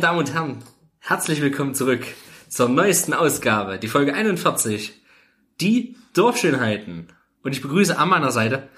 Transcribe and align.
Meine 0.00 0.12
Damen 0.12 0.18
und 0.20 0.32
Herren, 0.32 0.56
herzlich 1.00 1.42
willkommen 1.42 1.74
zurück 1.74 2.06
zur 2.48 2.70
neuesten 2.70 3.12
Ausgabe, 3.12 3.78
die 3.78 3.86
Folge 3.86 4.14
41, 4.14 4.94
die 5.60 5.94
Dorfschönheiten. 6.14 7.08
Und 7.42 7.52
ich 7.52 7.60
begrüße 7.60 7.98
an 7.98 8.08
meiner 8.08 8.30
Seite, 8.30 8.70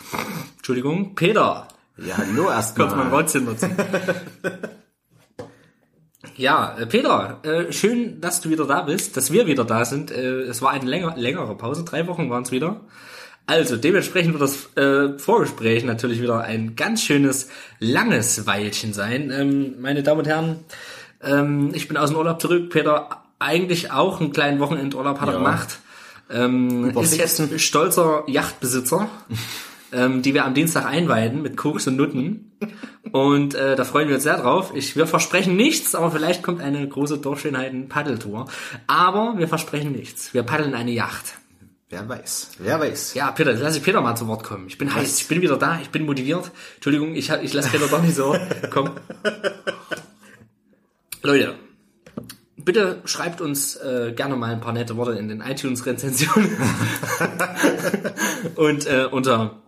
Entschuldigung, 0.57 1.15
Peter. 1.15 1.69
Ja, 1.97 2.17
hallo 2.17 2.51
erstmal. 2.51 2.89
Kurz 2.89 2.99
mal 2.99 3.13
Wortzimmer 3.13 3.51
nutzen. 3.51 3.77
Ja, 6.37 6.77
äh, 6.77 6.87
Peter, 6.87 7.39
äh, 7.45 7.73
schön, 7.73 8.21
dass 8.21 8.41
du 8.41 8.51
wieder 8.51 8.67
da 8.67 8.83
bist, 8.83 9.17
dass 9.17 9.31
wir 9.31 9.47
wieder 9.47 9.65
da 9.65 9.85
sind. 9.85 10.11
Äh, 10.11 10.41
es 10.41 10.61
war 10.61 10.73
eine 10.73 10.87
länger, 10.87 11.17
längere 11.17 11.57
Pause, 11.57 11.85
drei 11.85 12.09
Wochen 12.09 12.31
waren 12.31 12.43
es 12.43 12.51
wieder. 12.51 12.81
Also, 13.47 13.77
dementsprechend 13.77 14.33
wird 14.33 14.43
das 14.43 14.77
äh, 14.77 15.19
Vorgespräch 15.19 15.85
natürlich 15.85 16.23
wieder 16.23 16.41
ein 16.41 16.75
ganz 16.75 17.03
schönes, 17.03 17.49
langes 17.81 18.47
Weilchen 18.47 18.93
sein. 18.93 19.31
Ähm, 19.31 19.81
meine 19.81 20.03
Damen 20.03 20.21
und 20.21 20.27
Herren, 20.27 20.65
ähm, 21.23 21.71
ich 21.75 21.89
bin 21.89 21.97
aus 21.97 22.11
dem 22.11 22.19
Urlaub 22.19 22.41
zurück. 22.41 22.71
Peter 22.71 23.23
eigentlich 23.39 23.91
auch 23.91 24.21
einen 24.21 24.33
kleinen 24.33 24.61
Wochenendurlaub 24.61 25.21
hat 25.21 25.29
er 25.29 25.33
Ja. 25.35 25.39
gemacht. 25.39 25.79
Ähm, 26.31 26.97
ist 26.99 27.17
jetzt 27.17 27.41
ein 27.41 27.59
stolzer 27.59 28.25
Yachtbesitzer, 28.27 29.09
ähm, 29.93 30.23
die 30.23 30.33
wir 30.35 30.45
am 30.45 30.55
Dienstag 30.55 30.87
einweiden 30.87 31.43
mit 31.43 31.57
Koks 31.57 31.87
und 31.87 31.97
Nutten. 31.97 32.53
Und 33.11 33.55
äh, 33.55 33.77
da 33.77 33.85
freuen 33.85 34.09
wir 34.09 34.15
uns 34.15 34.23
sehr 34.25 34.39
drauf. 34.39 34.73
Ich, 34.75 34.97
wir 34.97 35.07
versprechen 35.07 35.57
nichts, 35.57 35.95
aber 35.95 36.11
vielleicht 36.11 36.43
kommt 36.43 36.63
eine 36.63 36.87
große 36.89 37.19
Durchschönheiten-Paddeltour. 37.19 38.47
Aber 38.87 39.35
wir 39.37 39.49
versprechen 39.49 39.93
nichts. 39.93 40.33
Wir 40.33 40.43
paddeln 40.45 40.75
eine 40.75 40.93
Yacht. 40.93 41.35
Wer 41.91 42.09
weiß, 42.09 42.53
wer 42.59 42.81
weiß. 42.81 43.13
Ja, 43.13 43.33
Peter, 43.33 43.53
lass 43.53 43.77
ich 43.77 43.83
Peter 43.83 44.01
mal 44.01 44.17
zu 44.17 44.27
Wort 44.27 44.45
kommen. 44.45 44.67
Ich 44.67 44.79
bin 44.79 44.95
heiß, 44.95 45.21
ich 45.21 45.29
bin 45.29 45.43
wieder 45.43 45.59
da, 45.59 45.79
ich 45.83 45.91
bin 45.91 46.07
motiviert. 46.07 46.51
Entschuldigung, 46.77 47.15
ich, 47.15 47.29
ich 47.29 47.53
lasse 47.53 47.69
Peter 47.69 47.87
doch 47.89 48.01
nicht 48.01 48.17
so. 48.17 48.35
Komm. 48.71 48.93
Leute, 51.23 51.55
bitte 52.57 53.01
schreibt 53.05 53.41
uns 53.41 53.77
äh, 53.77 54.13
gerne 54.15 54.35
mal 54.35 54.53
ein 54.53 54.61
paar 54.61 54.73
nette 54.73 54.97
Worte 54.97 55.13
in 55.13 55.29
den 55.29 55.41
iTunes-Rezensionen. 55.41 56.57
Und 58.57 58.87
äh, 58.87 59.07
unter 59.11 59.63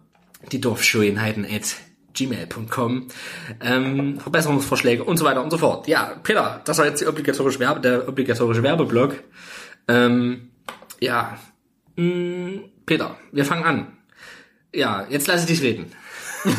die 0.50 0.60
Dorfschönheiten 0.60 1.44
at 1.44 1.76
gmail.com 2.12 3.08
ähm, 3.60 4.20
Verbesserungsvorschläge 4.20 5.02
und 5.02 5.16
so 5.16 5.24
weiter 5.24 5.42
und 5.42 5.50
so 5.50 5.58
fort. 5.58 5.88
Ja, 5.88 6.14
Peter, 6.22 6.60
das 6.64 6.78
war 6.78 6.86
jetzt 6.86 7.00
die 7.00 7.06
obligatorische 7.06 7.58
Werbe, 7.58 7.80
der 7.80 8.08
obligatorische 8.08 8.62
Werbeblock. 8.62 9.22
Ähm, 9.88 10.50
ja, 11.00 11.38
mh, 11.96 12.60
Peter, 12.86 13.16
wir 13.32 13.44
fangen 13.44 13.64
an. 13.64 13.96
Ja, 14.72 15.06
jetzt 15.08 15.26
lasse 15.26 15.40
ich 15.40 15.58
dich 15.58 15.62
reden. 15.62 15.92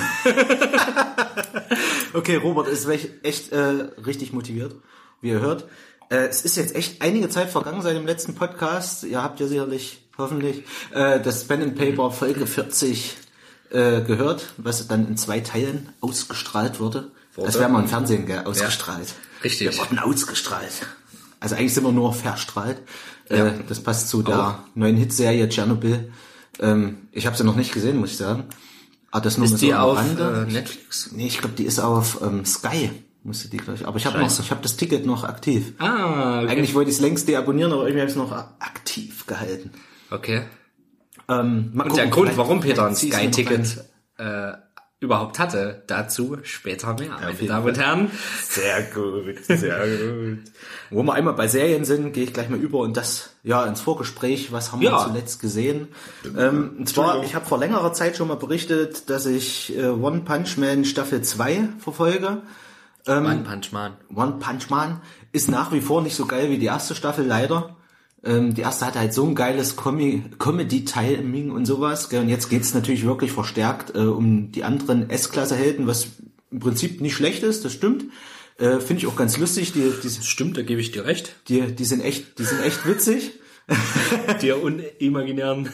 Okay, 2.16 2.38
Robert 2.38 2.70
ist 2.70 2.88
echt, 2.88 3.52
äh, 3.52 3.90
richtig 4.06 4.32
motiviert, 4.32 4.74
wie 5.20 5.32
ihr 5.32 5.42
hört. 5.42 5.68
Äh, 6.10 6.28
es 6.28 6.46
ist 6.46 6.56
jetzt 6.56 6.74
echt 6.74 7.02
einige 7.02 7.28
Zeit 7.28 7.50
vergangen 7.50 7.82
seit 7.82 7.98
dem 7.98 8.06
letzten 8.06 8.36
Podcast. 8.36 9.04
Ihr 9.04 9.22
habt 9.22 9.42
ja 9.42 9.48
sicherlich, 9.48 10.00
hoffentlich, 10.18 10.64
äh, 10.94 11.20
das 11.20 11.44
Pen 11.44 11.62
and 11.62 11.76
Paper 11.76 12.12
Folge 12.12 12.48
40 12.48 13.18
äh, 13.72 14.02
gehört, 14.02 14.54
was 14.56 14.88
dann 14.88 15.10
in 15.10 15.18
zwei 15.18 15.42
Teilen 15.42 15.90
ausgestrahlt 16.00 16.80
wurde. 16.80 17.12
Wurde. 17.36 17.48
Das 17.48 17.60
wäre 17.60 17.70
mal 17.70 17.82
im 17.82 17.90
Fernsehen 17.90 18.26
gell, 18.26 18.46
ausgestrahlt. 18.46 19.14
Richtig. 19.44 19.72
Wir 19.72 19.78
wurden 19.78 20.00
ausgestrahlt. 20.00 20.72
Also 21.42 21.56
eigentlich 21.56 21.74
sind 21.74 21.84
wir 21.84 21.92
nur 21.92 22.14
verstrahlt. 22.14 22.78
Ja. 23.30 23.48
Äh, 23.48 23.54
das 23.68 23.82
passt 23.82 24.08
zu 24.08 24.24
der 24.24 24.64
neuen 24.74 24.96
Hitserie 24.96 25.50
Tschernobyl. 25.50 26.14
Ähm, 26.62 27.10
ich 27.12 27.26
habe 27.28 27.36
sie 27.36 27.44
noch 27.44 27.58
nicht 27.58 27.74
gesehen, 27.74 27.98
muss 27.98 28.12
ich 28.12 28.18
sagen. 28.18 28.46
Aber 29.16 29.24
das 29.24 29.38
nur 29.38 29.46
Ist 29.46 29.62
die 29.62 29.70
so 29.70 29.76
auf 29.76 29.98
äh, 30.20 30.52
Netflix? 30.52 31.14
Nee, 31.14 31.28
ich 31.28 31.38
glaube, 31.38 31.56
die 31.56 31.64
ist 31.64 31.80
auf 31.80 32.20
ähm, 32.22 32.44
Sky. 32.44 32.92
Musste 33.24 33.48
die 33.48 33.56
gleich. 33.56 33.88
Aber 33.88 33.96
ich 33.96 34.06
habe 34.06 34.20
noch, 34.20 34.40
ich 34.40 34.52
habe 34.52 34.62
das 34.62 34.76
Ticket 34.76 35.06
noch 35.06 35.24
aktiv. 35.24 35.72
Ah, 35.78 36.42
okay. 36.42 36.52
Eigentlich 36.52 36.76
wollte 36.76 36.90
ich 36.90 36.98
es 36.98 37.02
längst 37.02 37.26
deabonnieren, 37.30 37.72
aber 37.72 37.84
irgendwie 37.84 38.02
habe 38.02 38.10
ich 38.10 38.18
es 38.18 38.22
noch 38.22 38.34
aktiv 38.34 39.26
gehalten. 39.26 39.72
okay. 40.12 40.42
Ähm, 41.30 41.72
Und 41.74 41.78
gucken, 41.78 41.96
der 41.96 42.08
Grund, 42.08 42.36
warum 42.36 42.60
Peter 42.60 42.88
ein. 42.88 42.96
Sky-Ticket 42.98 43.86
äh, 44.18 44.52
überhaupt 45.02 45.40
hatte, 45.40 45.84
dazu 45.88 46.38
später 46.44 46.94
mehr, 46.94 47.10
meine 47.10 47.32
jeden 47.34 47.48
Damen 47.48 47.68
und 47.68 47.78
Herren. 47.78 48.12
Sehr 48.48 48.82
gut, 48.84 49.36
sehr 49.46 49.86
gut. 49.88 50.40
Wo 50.90 51.04
wir 51.04 51.14
einmal 51.14 51.34
bei 51.34 51.48
Serien 51.48 51.84
sind, 51.86 52.14
gehe 52.14 52.24
ich 52.24 52.34
gleich 52.34 52.50
mal 52.50 52.58
über 52.60 52.80
und 52.80 52.96
das 52.96 53.32
ja 53.44 53.66
ins 53.66 53.82
Vorgespräch. 53.82 54.52
Was 54.52 54.72
haben 54.72 54.82
Ja. 54.82 54.92
wir 54.94 55.08
zuletzt 55.08 55.42
gesehen? 55.42 55.90
Ähm, 56.38 56.76
und 56.80 56.90
zwar, 56.90 57.24
ich 57.24 57.36
habe 57.36 57.46
vor 57.46 57.60
längerer 57.60 57.94
Zeit 57.94 58.16
schon 58.18 58.28
mal 58.30 58.38
berichtet, 58.38 59.10
dass 59.10 59.26
ich 59.26 59.78
äh, 59.78 59.88
One 59.88 60.22
Punch 60.22 60.58
Man 60.58 60.86
Staffel 60.86 61.22
2 61.22 61.70
verfolge. 61.78 62.42
One 63.08 63.44
Punch 63.48 63.72
Man. 63.72 63.94
One 64.16 64.38
Punch 64.40 64.70
Man 64.70 65.02
ist 65.32 65.50
nach 65.50 65.72
wie 65.72 65.82
vor 65.82 66.02
nicht 66.02 66.16
so 66.16 66.26
geil 66.26 66.50
wie 66.50 66.58
die 66.58 66.66
erste 66.66 66.96
Staffel, 66.96 67.26
leider. 67.26 67.76
Ähm, 68.26 68.54
die 68.54 68.62
erste 68.62 68.86
hatte 68.86 69.00
halt 69.00 69.14
so 69.14 69.26
ein 69.26 69.36
geiles 69.36 69.76
Comedy-Timing 69.78 71.52
und 71.52 71.66
sowas. 71.66 72.10
Gell? 72.10 72.22
Und 72.22 72.30
jetzt 72.30 72.50
geht's 72.50 72.74
natürlich 72.74 73.06
wirklich 73.06 73.32
verstärkt 73.32 73.96
äh, 73.96 74.00
um 74.00 74.52
die 74.52 74.64
anderen 74.64 75.10
S-Klasse-Helden, 75.10 75.88
was 75.88 76.08
im 76.52 76.60
Prinzip 76.60 77.02
nicht 77.02 77.16
schlecht 77.16 77.44
ist, 77.44 77.66
das 77.66 77.74
stimmt. 77.74 78.06
Äh, 78.58 78.80
Finde 78.80 79.02
ich 79.02 79.08
auch 79.08 79.16
ganz 79.16 79.38
lustig. 79.38 79.74
Die, 79.74 79.92
die, 80.02 80.10
Stimmt, 80.10 80.58
da 80.58 80.62
gebe 80.62 80.80
ich 80.80 80.92
dir 80.92 81.06
recht. 81.06 81.36
die, 81.50 81.62
die 81.76 81.86
sind 81.86 82.02
echt, 82.02 82.40
die 82.40 82.44
sind 82.44 82.62
echt 82.62 82.88
witzig. 82.88 83.40
Die 84.44 84.52
unimaginären 84.52 85.70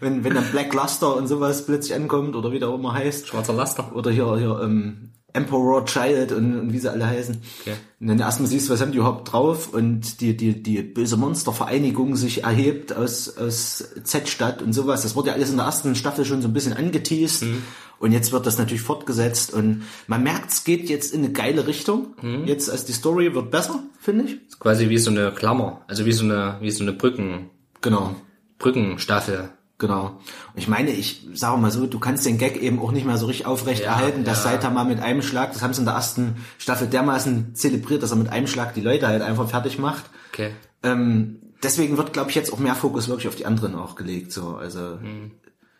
Wenn, 0.00 0.24
wenn 0.24 0.34
dann 0.34 0.50
Black 0.50 0.72
Luster 0.72 1.16
und 1.16 1.26
sowas 1.26 1.66
plötzlich 1.66 1.94
ankommt 1.94 2.34
oder 2.34 2.50
wie 2.50 2.58
der 2.58 2.70
auch 2.70 2.78
immer 2.78 2.94
heißt. 2.94 3.28
schwarzer 3.28 3.52
Laster. 3.52 3.94
Oder 3.94 4.10
hier, 4.10 4.38
hier 4.38 4.60
ähm, 4.62 5.10
Emperor 5.34 5.84
Child 5.84 6.32
und, 6.32 6.58
und 6.58 6.72
wie 6.72 6.78
sie 6.78 6.90
alle 6.90 7.06
heißen. 7.06 7.42
Okay. 7.60 7.74
Und 8.00 8.06
dann 8.06 8.18
erstmal 8.18 8.48
siehst 8.48 8.68
du, 8.68 8.72
was 8.72 8.80
haben 8.80 8.92
die 8.92 8.98
überhaupt 8.98 9.30
drauf 9.32 9.68
und 9.74 10.20
die, 10.20 10.36
die, 10.36 10.62
die 10.62 10.82
böse 10.82 11.16
Monstervereinigung 11.16 12.16
sich 12.16 12.44
erhebt 12.44 12.96
aus, 12.96 13.36
aus 13.36 13.84
Z-Stadt 14.04 14.62
und 14.62 14.72
sowas. 14.72 15.02
Das 15.02 15.14
wurde 15.16 15.28
ja 15.28 15.34
alles 15.34 15.50
in 15.50 15.56
der 15.56 15.66
ersten 15.66 15.94
Staffel 15.94 16.24
schon 16.24 16.40
so 16.40 16.48
ein 16.48 16.54
bisschen 16.54 16.72
angeteased. 16.72 17.42
Mhm. 17.42 17.62
Und 17.98 18.12
jetzt 18.12 18.32
wird 18.32 18.46
das 18.46 18.58
natürlich 18.58 18.82
fortgesetzt 18.82 19.52
und 19.52 19.82
man 20.06 20.22
merkt, 20.22 20.50
es 20.50 20.64
geht 20.64 20.88
jetzt 20.88 21.14
in 21.14 21.24
eine 21.24 21.32
geile 21.32 21.66
Richtung. 21.66 22.14
Mhm. 22.22 22.44
Jetzt, 22.44 22.70
als 22.70 22.84
die 22.84 22.92
Story 22.92 23.34
wird 23.34 23.50
besser, 23.50 23.82
finde 23.98 24.24
ich. 24.24 24.46
Ist 24.48 24.60
quasi 24.60 24.88
wie 24.88 24.98
so 24.98 25.10
eine 25.10 25.32
Klammer, 25.32 25.82
also 25.86 26.04
wie 26.04 26.12
so 26.12 26.24
eine, 26.24 26.58
wie 26.60 26.70
so 26.70 26.82
eine 26.82 26.92
Brücken, 26.92 27.50
Genau. 27.84 28.16
Brückenstaffel. 28.58 29.50
Genau. 29.78 30.06
Und 30.06 30.20
ich 30.56 30.68
meine, 30.68 30.90
ich 30.90 31.26
sage 31.34 31.60
mal 31.60 31.70
so, 31.70 31.86
du 31.86 31.98
kannst 31.98 32.24
den 32.24 32.38
Gag 32.38 32.56
eben 32.62 32.78
auch 32.78 32.92
nicht 32.92 33.04
mehr 33.06 33.16
so 33.16 33.26
richtig 33.26 33.46
aufrecht 33.46 33.82
Ja, 33.82 33.88
erhalten, 33.92 34.22
dass 34.24 34.44
ja. 34.44 34.52
Saitama 34.52 34.84
mit 34.84 35.00
einem 35.00 35.20
Schlag, 35.20 35.52
das 35.52 35.62
haben 35.62 35.74
sie 35.74 35.80
in 35.80 35.86
der 35.86 35.94
ersten 35.94 36.36
Staffel 36.58 36.86
dermaßen 36.86 37.54
zelebriert, 37.56 38.02
dass 38.02 38.10
er 38.12 38.16
mit 38.16 38.28
einem 38.28 38.46
Schlag 38.46 38.74
die 38.74 38.80
Leute 38.80 39.08
halt 39.08 39.20
einfach 39.22 39.48
fertig 39.50 39.78
macht. 39.78 40.04
Okay. 40.32 40.50
Ähm, 40.84 41.40
deswegen 41.62 41.96
wird, 41.96 42.12
glaube 42.12 42.30
ich, 42.30 42.36
jetzt 42.36 42.52
auch 42.52 42.58
mehr 42.60 42.76
Fokus 42.76 43.08
wirklich 43.08 43.26
auf 43.26 43.34
die 43.34 43.46
anderen 43.46 43.74
auch 43.74 43.96
gelegt. 43.96 44.30
So, 44.32 44.54
also 44.56 44.98
Hm. 45.00 45.32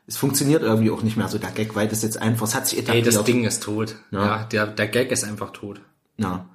es 0.09 0.16
funktioniert 0.16 0.62
irgendwie 0.62 0.91
auch 0.91 1.03
nicht 1.03 1.16
mehr 1.16 1.28
so 1.28 1.38
der 1.38 1.50
Gag, 1.53 1.77
weil 1.77 1.86
das 1.86 2.03
jetzt 2.03 2.21
einfach, 2.21 2.47
es 2.48 2.54
hat 2.57 2.66
sich 2.66 2.78
etabliert. 2.80 3.07
das 3.07 3.22
Ding 3.24 3.45
ist 3.45 3.63
tot. 3.63 3.95
Ja, 4.10 4.42
der, 4.45 4.66
der 4.66 4.89
Gag 4.89 5.13
ist 5.13 5.22
einfach 5.24 5.51
tot. 5.53 5.80
Ja. 6.16 6.47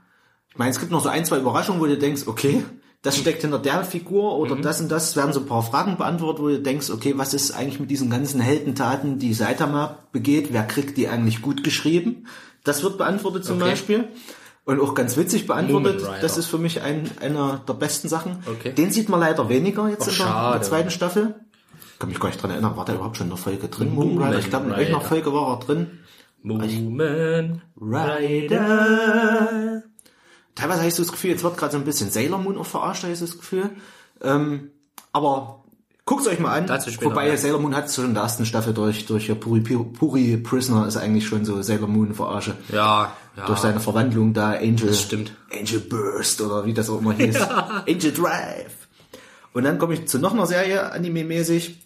Ich 0.51 0.57
meine, 0.57 0.71
es 0.71 0.79
gibt 0.79 0.91
noch 0.91 1.01
so 1.01 1.09
ein, 1.09 1.23
zwei 1.25 1.37
Überraschungen, 1.37 1.79
wo 1.79 1.85
du 1.85 1.97
denkst, 1.97 2.23
okay, 2.25 2.65
das 3.01 3.17
steckt 3.17 3.41
hinter 3.41 3.59
der 3.59 3.83
Figur 3.83 4.37
oder 4.37 4.55
Mhm. 4.55 4.61
das 4.61 4.81
und 4.81 4.89
das. 4.91 5.09
Es 5.09 5.15
werden 5.15 5.31
so 5.33 5.39
ein 5.39 5.45
paar 5.45 5.63
Fragen 5.63 5.95
beantwortet, 5.97 6.41
wo 6.43 6.47
du 6.49 6.59
denkst, 6.61 6.89
okay, 6.89 7.13
was 7.17 7.33
ist 7.33 7.51
eigentlich 7.51 7.79
mit 7.79 7.89
diesen 7.89 8.09
ganzen 8.09 8.41
Heldentaten, 8.41 9.19
die 9.19 9.33
Saitama 9.33 9.99
begeht? 10.11 10.49
Wer 10.51 10.63
kriegt 10.63 10.97
die 10.97 11.07
eigentlich 11.07 11.41
gut 11.41 11.63
geschrieben? 11.63 12.25
Das 12.65 12.83
wird 12.83 12.97
beantwortet 12.97 13.45
zum 13.45 13.57
Okay. 13.61 13.69
Beispiel. 13.71 14.07
Und 14.65 14.81
auch 14.81 14.93
ganz 14.93 15.15
witzig 15.17 15.47
beantwortet. 15.47 16.03
Das 16.21 16.37
ist 16.37 16.45
für 16.47 16.57
mich 16.59 16.81
ein, 16.81 17.09
einer 17.21 17.61
der 17.67 17.73
besten 17.73 18.07
Sachen. 18.09 18.43
Okay. 18.45 18.73
Den 18.73 18.91
sieht 18.91 19.09
man 19.09 19.19
leider 19.21 19.47
weniger 19.49 19.87
jetzt 19.89 20.07
Ach, 20.07 20.11
in, 20.11 20.17
der, 20.25 20.45
in 20.45 20.51
der 20.53 20.61
zweiten 20.61 20.91
Staffel. 20.91 21.35
Ich 21.93 21.99
kann 21.99 22.09
mich 22.09 22.19
gar 22.19 22.27
nicht 22.29 22.41
dran 22.41 22.51
erinnern, 22.51 22.77
war 22.77 22.85
der 22.85 22.95
überhaupt 22.95 23.17
schon 23.17 23.25
in 23.27 23.31
der 23.31 23.37
Folge 23.37 23.67
drin? 23.69 23.95
Moomin 23.95 24.21
Rider. 24.21 24.39
Ich 24.39 24.49
glaube, 24.49 24.65
in 24.67 24.71
irgendeiner 24.71 25.01
Folge 25.01 25.33
war 25.33 25.49
er 25.53 25.59
drin. 25.65 25.99
Moomin. 26.43 27.61
Rider. 28.59 29.83
Teilweise 30.59 30.79
habe 30.79 30.89
ich 30.89 30.95
so 30.95 31.03
das 31.03 31.11
Gefühl, 31.11 31.31
jetzt 31.31 31.43
wird 31.43 31.55
gerade 31.57 31.71
so 31.71 31.77
ein 31.77 31.85
bisschen 31.85 32.11
Sailor 32.11 32.37
Moon 32.37 32.57
auch 32.57 32.65
verarscht, 32.65 33.03
habe 33.03 33.13
ich 33.13 33.19
so 33.19 33.25
das 33.25 33.37
Gefühl. 33.37 33.69
Ähm, 34.21 34.71
aber 35.13 35.63
guckt's 36.05 36.27
euch 36.27 36.39
mal 36.39 36.51
an. 36.51 36.67
Dazu 36.67 36.91
später 36.91 37.11
Wobei 37.11 37.27
mehr. 37.27 37.37
Sailor 37.37 37.59
Moon 37.59 37.73
hat 37.73 37.85
es 37.85 37.95
schon 37.95 38.05
in 38.05 38.13
der 38.13 38.23
ersten 38.23 38.45
Staffel 38.45 38.73
durch, 38.73 39.05
durch 39.05 39.29
ja, 39.29 39.35
Puri, 39.35 39.61
Puri 39.61 40.35
Prisoner 40.35 40.85
ist 40.85 40.97
eigentlich 40.97 41.25
schon 41.25 41.45
so 41.45 41.61
Sailor 41.61 41.87
Moon 41.87 42.13
verarsche. 42.13 42.55
Ja, 42.73 43.13
ja. 43.37 43.45
Durch 43.45 43.59
seine 43.59 43.79
Verwandlung 43.79 44.33
da, 44.33 44.51
Angel. 44.51 44.89
Das 44.89 45.01
stimmt. 45.01 45.31
Angel 45.49 45.79
Burst 45.79 46.41
oder 46.41 46.65
wie 46.65 46.73
das 46.73 46.89
auch 46.89 46.99
immer 46.99 47.13
hieß. 47.17 47.37
Angel 47.39 48.11
Drive. 48.11 48.87
Und 49.53 49.63
dann 49.63 49.79
komme 49.79 49.93
ich 49.93 50.07
zu 50.09 50.19
noch 50.19 50.33
einer 50.33 50.45
Serie, 50.45 50.91
anime-mäßig. 50.91 51.77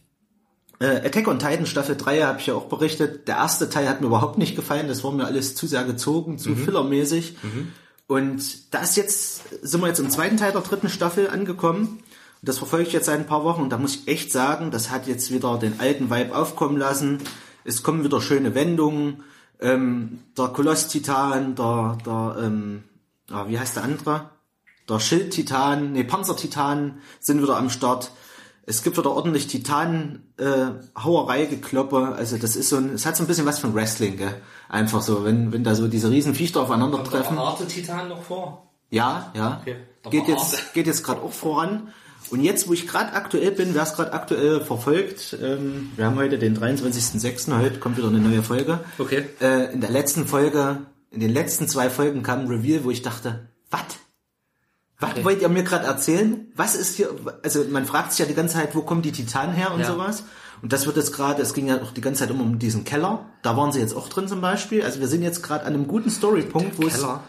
Äh, 0.79 1.05
Attack 1.05 1.27
on 1.27 1.37
Titan 1.37 1.67
Staffel 1.67 1.95
3 1.95 2.21
habe 2.23 2.39
ich 2.39 2.47
ja 2.47 2.55
auch 2.55 2.65
berichtet. 2.65 3.27
Der 3.27 3.35
erste 3.35 3.69
Teil 3.69 3.87
hat 3.87 4.01
mir 4.01 4.07
überhaupt 4.07 4.39
nicht 4.39 4.55
gefallen. 4.55 4.87
Das 4.87 5.03
war 5.03 5.11
mir 5.11 5.25
alles 5.25 5.53
zu 5.53 5.67
sehr 5.67 5.83
gezogen, 5.83 6.39
zu 6.39 6.55
fillermäßig. 6.55 7.35
Und 8.13 8.71
da 8.71 8.81
ist 8.81 8.95
jetzt, 8.95 9.41
sind 9.63 9.81
wir 9.81 9.87
jetzt 9.87 9.97
im 9.97 10.11
zweiten 10.11 10.37
Teil 10.37 10.51
der 10.51 10.61
dritten 10.61 10.87
Staffel 10.87 11.31
angekommen. 11.31 11.87
Und 11.87 12.47
das 12.47 12.59
verfolge 12.59 12.85
ich 12.85 12.93
jetzt 12.93 13.07
seit 13.07 13.19
ein 13.19 13.25
paar 13.25 13.43
Wochen. 13.43 13.63
Und 13.63 13.71
da 13.71 13.79
muss 13.79 13.95
ich 13.95 14.07
echt 14.07 14.31
sagen, 14.31 14.69
das 14.69 14.91
hat 14.91 15.07
jetzt 15.07 15.31
wieder 15.31 15.57
den 15.57 15.79
alten 15.79 16.11
Vibe 16.11 16.35
aufkommen 16.35 16.77
lassen. 16.77 17.17
Es 17.63 17.81
kommen 17.81 18.03
wieder 18.03 18.21
schöne 18.21 18.53
Wendungen. 18.53 19.23
Ähm, 19.59 20.19
der 20.37 20.49
Koloss-Titan, 20.49 21.55
der, 21.55 21.97
der, 22.05 22.35
ähm, 22.39 22.83
ah, 23.31 23.45
wie 23.47 23.57
heißt 23.57 23.77
der 23.77 23.83
andere? 23.83 24.29
Der 24.87 24.99
Schild-Titan, 24.99 25.93
nee, 25.93 26.03
Panzer-Titan 26.03 26.99
sind 27.19 27.41
wieder 27.41 27.57
am 27.57 27.71
Start. 27.71 28.11
Es 28.65 28.81
gibt 28.81 28.97
wieder 28.97 29.11
ordentlich 29.11 29.47
Titan 29.47 30.23
äh, 30.37 30.67
Hauerei 30.97 31.45
gekloppe. 31.45 32.13
Also 32.15 32.37
das 32.37 32.55
ist 32.55 32.69
so 32.69 32.77
ein, 32.77 32.93
es 32.93 33.05
hat 33.05 33.17
so 33.17 33.23
ein 33.23 33.27
bisschen 33.27 33.45
was 33.45 33.59
von 33.59 33.75
Wrestling, 33.75 34.17
gell? 34.17 34.41
Einfach 34.69 35.01
so, 35.01 35.25
wenn 35.25 35.51
wenn 35.51 35.63
da 35.63 35.75
so 35.75 35.87
diese 35.87 36.09
riesen 36.09 36.33
Viecher 36.33 36.61
aufeinandertreffen. 36.61 37.37
Arte 37.37 37.67
Titan 37.67 38.09
noch 38.09 38.23
vor. 38.23 38.69
Ja, 38.89 39.31
ja. 39.35 39.61
Okay. 39.61 39.75
Geht 40.09 40.27
jetzt 40.27 40.73
geht 40.73 40.87
jetzt 40.87 41.03
gerade 41.03 41.21
auch 41.21 41.33
voran. 41.33 41.89
Und 42.29 42.41
jetzt, 42.41 42.67
wo 42.67 42.73
ich 42.73 42.87
gerade 42.87 43.13
aktuell 43.13 43.51
bin, 43.51 43.75
wer 43.75 43.83
es 43.83 43.93
gerade 43.93 44.13
aktuell 44.13 44.61
verfolgt, 44.61 45.37
ähm, 45.41 45.91
wir 45.95 46.05
haben 46.05 46.15
heute 46.15 46.39
den 46.39 46.57
23.06., 46.57 47.59
heute 47.59 47.79
kommt 47.79 47.97
wieder 47.97 48.07
eine 48.07 48.19
neue 48.19 48.43
Folge. 48.43 48.79
Okay. 48.97 49.25
Äh, 49.41 49.73
in 49.73 49.81
der 49.81 49.89
letzten 49.89 50.25
Folge, 50.25 50.79
in 51.11 51.19
den 51.19 51.31
letzten 51.31 51.67
zwei 51.67 51.89
Folgen 51.89 52.23
kam 52.23 52.39
ein 52.39 52.47
Reveal, 52.47 52.85
wo 52.85 52.91
ich 52.91 53.01
dachte, 53.01 53.49
was? 53.69 53.81
Was 55.15 55.23
wollt 55.23 55.41
ihr 55.41 55.49
mir 55.49 55.63
gerade 55.63 55.85
erzählen? 55.85 56.47
Was 56.55 56.75
ist 56.75 56.95
hier, 56.95 57.09
also 57.43 57.63
man 57.69 57.85
fragt 57.85 58.11
sich 58.11 58.19
ja 58.19 58.25
die 58.25 58.33
ganze 58.33 58.55
Zeit, 58.55 58.75
wo 58.75 58.81
kommen 58.81 59.01
die 59.01 59.11
Titanen 59.11 59.53
her 59.55 59.73
und 59.73 59.81
Ja. 59.81 59.87
sowas. 59.87 60.23
Und 60.61 60.71
das 60.71 60.85
wird 60.85 60.95
jetzt 60.95 61.11
gerade, 61.13 61.41
es 61.41 61.53
ging 61.53 61.67
ja 61.67 61.81
auch 61.81 61.91
die 61.91 61.99
ganze 62.01 62.21
Zeit 62.21 62.29
immer 62.29 62.43
um 62.43 62.57
diesen 62.57 62.83
Keller. 62.85 63.25
Da 63.41 63.57
waren 63.57 63.71
sie 63.73 63.79
jetzt 63.79 63.95
auch 63.95 64.07
drin 64.07 64.27
zum 64.29 64.39
Beispiel. 64.41 64.83
Also 64.83 64.99
wir 65.01 65.07
sind 65.07 65.21
jetzt 65.21 65.43
gerade 65.43 65.65
an 65.65 65.73
einem 65.73 65.87
guten 65.87 66.09
Storypunkt, 66.09 66.77
wo 66.81 66.87
es 66.87 66.93
Keller? 66.95 67.19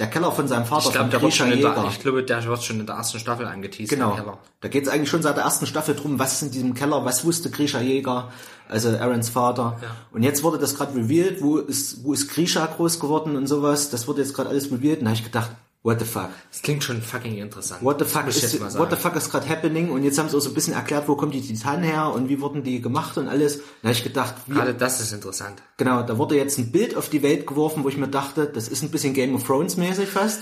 der 0.00 0.08
Keller 0.08 0.32
von 0.32 0.48
seinem 0.48 0.64
Vater, 0.64 0.86
Ich 0.86 0.92
glaube, 0.92 0.98
von 1.04 1.10
der 1.10 1.20
wird 1.22 1.30
Grisha 1.30 1.44
schon 1.44 1.52
in 1.52 1.60
der, 1.60 1.70
Jäger. 1.70 1.88
ich 1.90 2.00
glaube, 2.00 2.22
der 2.24 2.44
wird 2.46 2.62
schon 2.64 2.80
in 2.80 2.86
der 2.86 2.96
ersten 2.96 3.18
Staffel 3.20 3.46
angeteased. 3.46 3.90
Genau. 3.90 4.38
Da 4.60 4.68
geht 4.68 4.86
es 4.86 4.88
eigentlich 4.90 5.10
schon 5.10 5.20
seit 5.22 5.36
der 5.36 5.44
ersten 5.44 5.66
Staffel 5.66 5.94
drum, 5.94 6.18
was 6.18 6.32
ist 6.32 6.42
in 6.42 6.50
diesem 6.52 6.72
Keller, 6.74 7.04
was 7.04 7.24
wusste 7.24 7.50
Grisha 7.50 7.80
Jäger, 7.80 8.30
also 8.68 8.88
Aarons 8.88 9.28
Vater. 9.28 9.76
Ja. 9.82 9.88
Und 10.12 10.22
jetzt 10.22 10.42
wurde 10.42 10.56
das 10.58 10.74
gerade 10.74 10.94
revealed, 10.96 11.42
wo 11.42 11.58
ist, 11.58 12.02
wo 12.02 12.14
ist 12.14 12.28
Grisha 12.28 12.64
groß 12.66 12.98
geworden 12.98 13.36
und 13.36 13.46
sowas. 13.46 13.90
Das 13.90 14.08
wurde 14.08 14.22
jetzt 14.22 14.34
gerade 14.34 14.48
alles 14.48 14.72
revealed 14.72 15.00
und 15.00 15.04
da 15.04 15.10
habe 15.10 15.18
ich 15.18 15.24
gedacht, 15.24 15.50
what 15.82 15.98
the 15.98 16.04
fuck? 16.04 16.30
Das 16.50 16.62
klingt 16.62 16.84
schon 16.84 17.00
fucking 17.00 17.38
interessant. 17.38 17.82
What 17.82 17.98
the 17.98 18.04
fuck 18.04 18.26
ist, 18.26 18.60
what 18.78 18.90
the 18.90 18.96
fuck 18.96 19.16
ist 19.16 19.30
gerade 19.30 19.48
happening? 19.48 19.90
Und 19.90 20.04
jetzt 20.04 20.18
haben 20.18 20.28
sie 20.28 20.36
auch 20.36 20.40
so 20.40 20.50
ein 20.50 20.54
bisschen 20.54 20.74
erklärt, 20.74 21.08
wo 21.08 21.16
kommen 21.16 21.32
die 21.32 21.40
Titanen 21.40 21.82
her 21.82 22.12
und 22.12 22.28
wie 22.28 22.40
wurden 22.40 22.62
die 22.62 22.80
gemacht 22.80 23.16
und 23.16 23.28
alles. 23.28 23.58
Da 23.58 23.88
habe 23.88 23.92
ich 23.92 24.02
gedacht, 24.02 24.34
wie, 24.46 24.54
Gerade 24.54 24.74
das 24.74 25.00
ist 25.00 25.12
interessant. 25.12 25.62
Genau, 25.78 26.02
da 26.02 26.18
wurde 26.18 26.36
jetzt 26.36 26.58
ein 26.58 26.70
Bild 26.70 26.96
auf 26.96 27.08
die 27.08 27.22
Welt 27.22 27.46
geworfen, 27.46 27.84
wo 27.84 27.88
ich 27.88 27.96
mir 27.96 28.08
dachte, 28.08 28.46
das 28.46 28.68
ist 28.68 28.82
ein 28.82 28.90
bisschen 28.90 29.14
Game 29.14 29.34
of 29.34 29.44
Thrones 29.44 29.76
mäßig 29.76 30.08
fast. 30.08 30.40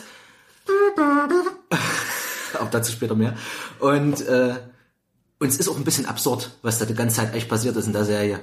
Auch 2.59 2.71
dazu 2.71 2.93
später 2.93 3.15
mehr. 3.15 3.37
Und, 3.79 4.27
äh, 4.27 4.57
und 5.39 5.49
es 5.49 5.59
ist 5.59 5.69
auch 5.69 5.77
ein 5.77 5.85
bisschen 5.85 6.07
absurd, 6.07 6.51
was 6.63 6.79
da 6.79 6.85
die 6.85 6.95
ganze 6.95 7.17
Zeit 7.17 7.35
echt 7.35 7.49
passiert 7.49 7.77
ist 7.77 7.87
in 7.87 7.93
der 7.93 8.05
Serie. 8.05 8.41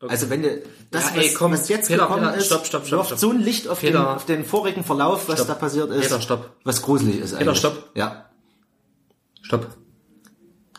Also 0.00 0.28
wenn 0.28 0.42
du 0.42 0.62
das, 0.90 1.14
Ja, 1.14 1.22
ey, 1.22 1.32
komm, 1.34 1.52
was 1.52 1.68
jetzt 1.68 1.88
Peter, 1.88 2.02
gekommen 2.06 2.24
Peter, 2.26 2.36
ist, 2.36 2.46
stopp, 2.46 2.66
stopp, 2.66 2.86
stopp, 2.86 2.98
wirft 2.98 3.06
stopp. 3.10 3.18
so 3.18 3.30
ein 3.30 3.40
Licht 3.40 3.68
auf, 3.68 3.80
den, 3.80 3.92
Peter. 3.92 4.14
auf 4.16 4.26
den 4.26 4.44
vorigen 4.44 4.84
Verlauf, 4.84 5.28
was 5.28 5.36
Stopp. 5.36 5.48
da 5.48 5.54
passiert 5.54 5.90
ist. 5.90 6.02
Peter, 6.02 6.20
stopp. 6.20 6.50
Was 6.64 6.82
gruselig 6.82 7.20
ist 7.20 7.34
eigentlich. 7.34 7.58
stopp. 7.58 7.90
Ja. 7.94 8.28
Stopp. 9.42 9.68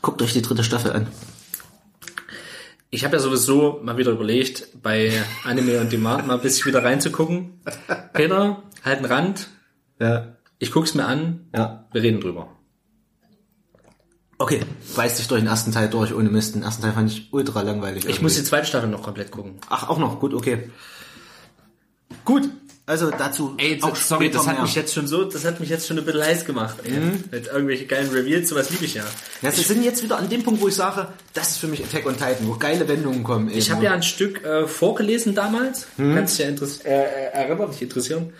Guckt 0.01 0.21
euch 0.21 0.33
die 0.33 0.41
dritte 0.43 0.63
Staffel 0.63 0.91
an. 0.91 1.07
Ich 2.91 3.03
habe 3.03 3.15
ja 3.15 3.19
sowieso 3.21 3.79
mal 3.83 3.97
wieder 3.97 4.11
überlegt, 4.11 4.69
bei 4.81 5.11
Anime 5.43 5.79
on 5.81 5.89
Demand 5.89 6.27
mal 6.27 6.35
ein 6.35 6.41
bisschen 6.41 6.67
wieder 6.67 6.83
reinzugucken. 6.83 7.59
Peter, 8.13 8.63
halt 8.83 8.97
einen 8.99 9.05
Rand. 9.05 9.47
Ja. 9.99 10.35
Ich 10.59 10.71
guck's 10.71 10.93
mir 10.93 11.05
an. 11.05 11.47
Ja. 11.53 11.87
Wir 11.91 12.03
reden 12.03 12.21
drüber. 12.21 12.54
Okay, 14.37 14.61
beiß 14.95 15.15
dich 15.15 15.27
durch 15.27 15.41
den 15.41 15.47
ersten 15.47 15.71
Teil 15.71 15.89
durch 15.89 16.13
ohne 16.13 16.29
Mist. 16.29 16.55
Den 16.55 16.63
ersten 16.63 16.81
Teil 16.81 16.93
fand 16.93 17.09
ich 17.09 17.29
ultra 17.31 17.61
langweilig. 17.61 18.05
Ich 18.05 18.21
muss 18.21 18.35
die 18.35 18.43
zweite 18.43 18.67
Staffel 18.67 18.89
noch 18.89 19.01
komplett 19.01 19.31
gucken. 19.31 19.55
Ach, 19.69 19.87
auch 19.87 19.97
noch, 19.97 20.19
gut, 20.19 20.33
okay. 20.33 20.69
Gut, 22.25 22.49
also 22.87 23.09
dazu 23.09 23.55
Ey, 23.57 23.81
auch 23.81 23.95
sorry, 23.95 24.29
das 24.29 24.45
hat 24.45 24.55
mehr. 24.55 24.61
mich 24.61 24.75
jetzt 24.75 24.93
schon 24.93 25.07
so, 25.07 25.23
das 25.23 25.43
hat 25.43 25.59
mich 25.59 25.69
jetzt 25.69 25.87
schon 25.87 25.97
ein 25.97 26.05
bisschen 26.05 26.23
heiß 26.23 26.45
gemacht. 26.45 26.75
Ey. 26.83 26.99
Mit 27.31 27.47
irgendwelche 27.47 27.85
geilen 27.87 28.11
Reveals, 28.11 28.49
sowas 28.49 28.69
liebe 28.69 28.85
ich 28.85 28.93
ja. 28.93 29.03
Ja, 29.41 29.51
sie 29.51 29.63
sind 29.63 29.83
jetzt 29.83 30.03
wieder 30.03 30.17
an 30.17 30.29
dem 30.29 30.43
Punkt, 30.43 30.61
wo 30.61 30.67
ich 30.67 30.75
sage, 30.75 31.07
das 31.33 31.51
ist 31.51 31.57
für 31.57 31.67
mich 31.67 31.83
Attack 31.83 32.05
on 32.05 32.13
Titan, 32.13 32.47
wo 32.47 32.53
geile 32.53 32.87
Wendungen 32.87 33.23
kommen. 33.23 33.49
Ich 33.49 33.71
habe 33.71 33.83
ja 33.83 33.91
ein 33.91 34.03
Stück 34.03 34.43
äh, 34.43 34.67
vorgelesen 34.67 35.33
damals, 35.33 35.87
kannst 35.97 36.37
dich 36.37 36.45
ja 36.45 36.51
äh, 36.51 36.91
äh, 36.91 37.31
erinnern, 37.33 37.71
dich 37.71 37.81
interessieren, 37.81 38.33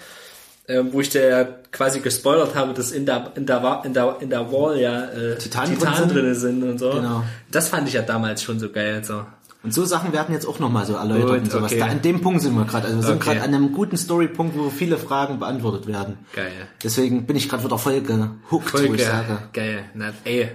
äh, 0.68 0.82
wo 0.92 1.02
ich 1.02 1.10
dir 1.10 1.28
ja 1.30 1.44
quasi 1.72 2.00
gespoilert 2.00 2.56
habe, 2.56 2.74
dass 2.74 2.92
in 2.92 3.06
der 3.06 3.32
in 3.36 3.46
der 3.46 3.82
in 3.86 3.94
der 3.94 4.18
in 4.20 4.30
der 4.30 4.52
Wall 4.52 4.80
ja 4.80 5.06
äh, 5.06 5.38
Titanen 5.38 5.78
Titanen 5.78 6.10
drin 6.10 6.24
drin 6.26 6.36
sind 6.36 6.64
und 6.64 6.80
so. 6.80 6.92
Genau. 6.92 7.24
Das 7.52 7.70
fand 7.70 7.88
ich 7.88 7.94
ja 7.94 8.02
damals 8.02 8.42
schon 8.44 8.60
so 8.60 8.70
geil. 8.72 9.04
So. 9.04 9.24
Und 9.64 9.74
so 9.74 9.84
Sachen 9.84 10.14
werden 10.14 10.32
jetzt 10.34 10.46
auch 10.46 10.60
nochmal 10.60 10.86
so 10.86 10.94
erläutert 10.94 11.28
Gut, 11.30 11.38
und 11.40 11.52
sowas. 11.52 11.72
okay. 11.72 11.80
Da 11.80 11.88
an 11.88 12.02
dem 12.04 12.22
Punkt 12.22 12.42
sind 12.42 12.54
wir 12.56 12.66
gerade. 12.66 12.86
Also 12.86 12.98
wir 13.00 13.04
sind 13.04 13.16
Okay. 13.16 13.26
gerade 13.34 13.42
an 13.42 13.54
einem 13.56 13.72
guten 13.74 13.98
Storypunkt, 13.98 14.56
wo 14.58 14.70
viele 14.70 14.98
Fragen 14.98 15.40
beantwortet 15.40 15.88
werden. 15.88 16.18
Geil. 16.34 16.52
Deswegen 16.84 17.26
bin 17.26 17.36
ich 17.36 17.50
gerade 17.50 17.64
wieder 17.64 17.78
voll 17.80 18.02
gehuckt, 18.02 18.70
Voll 18.70 18.90
wo 18.90 18.94
ich 18.94 19.02
geil. 19.02 19.26
sage. 19.28 19.40
Geil. 19.54 19.86
Na, 19.96 20.14
ey. 20.24 20.50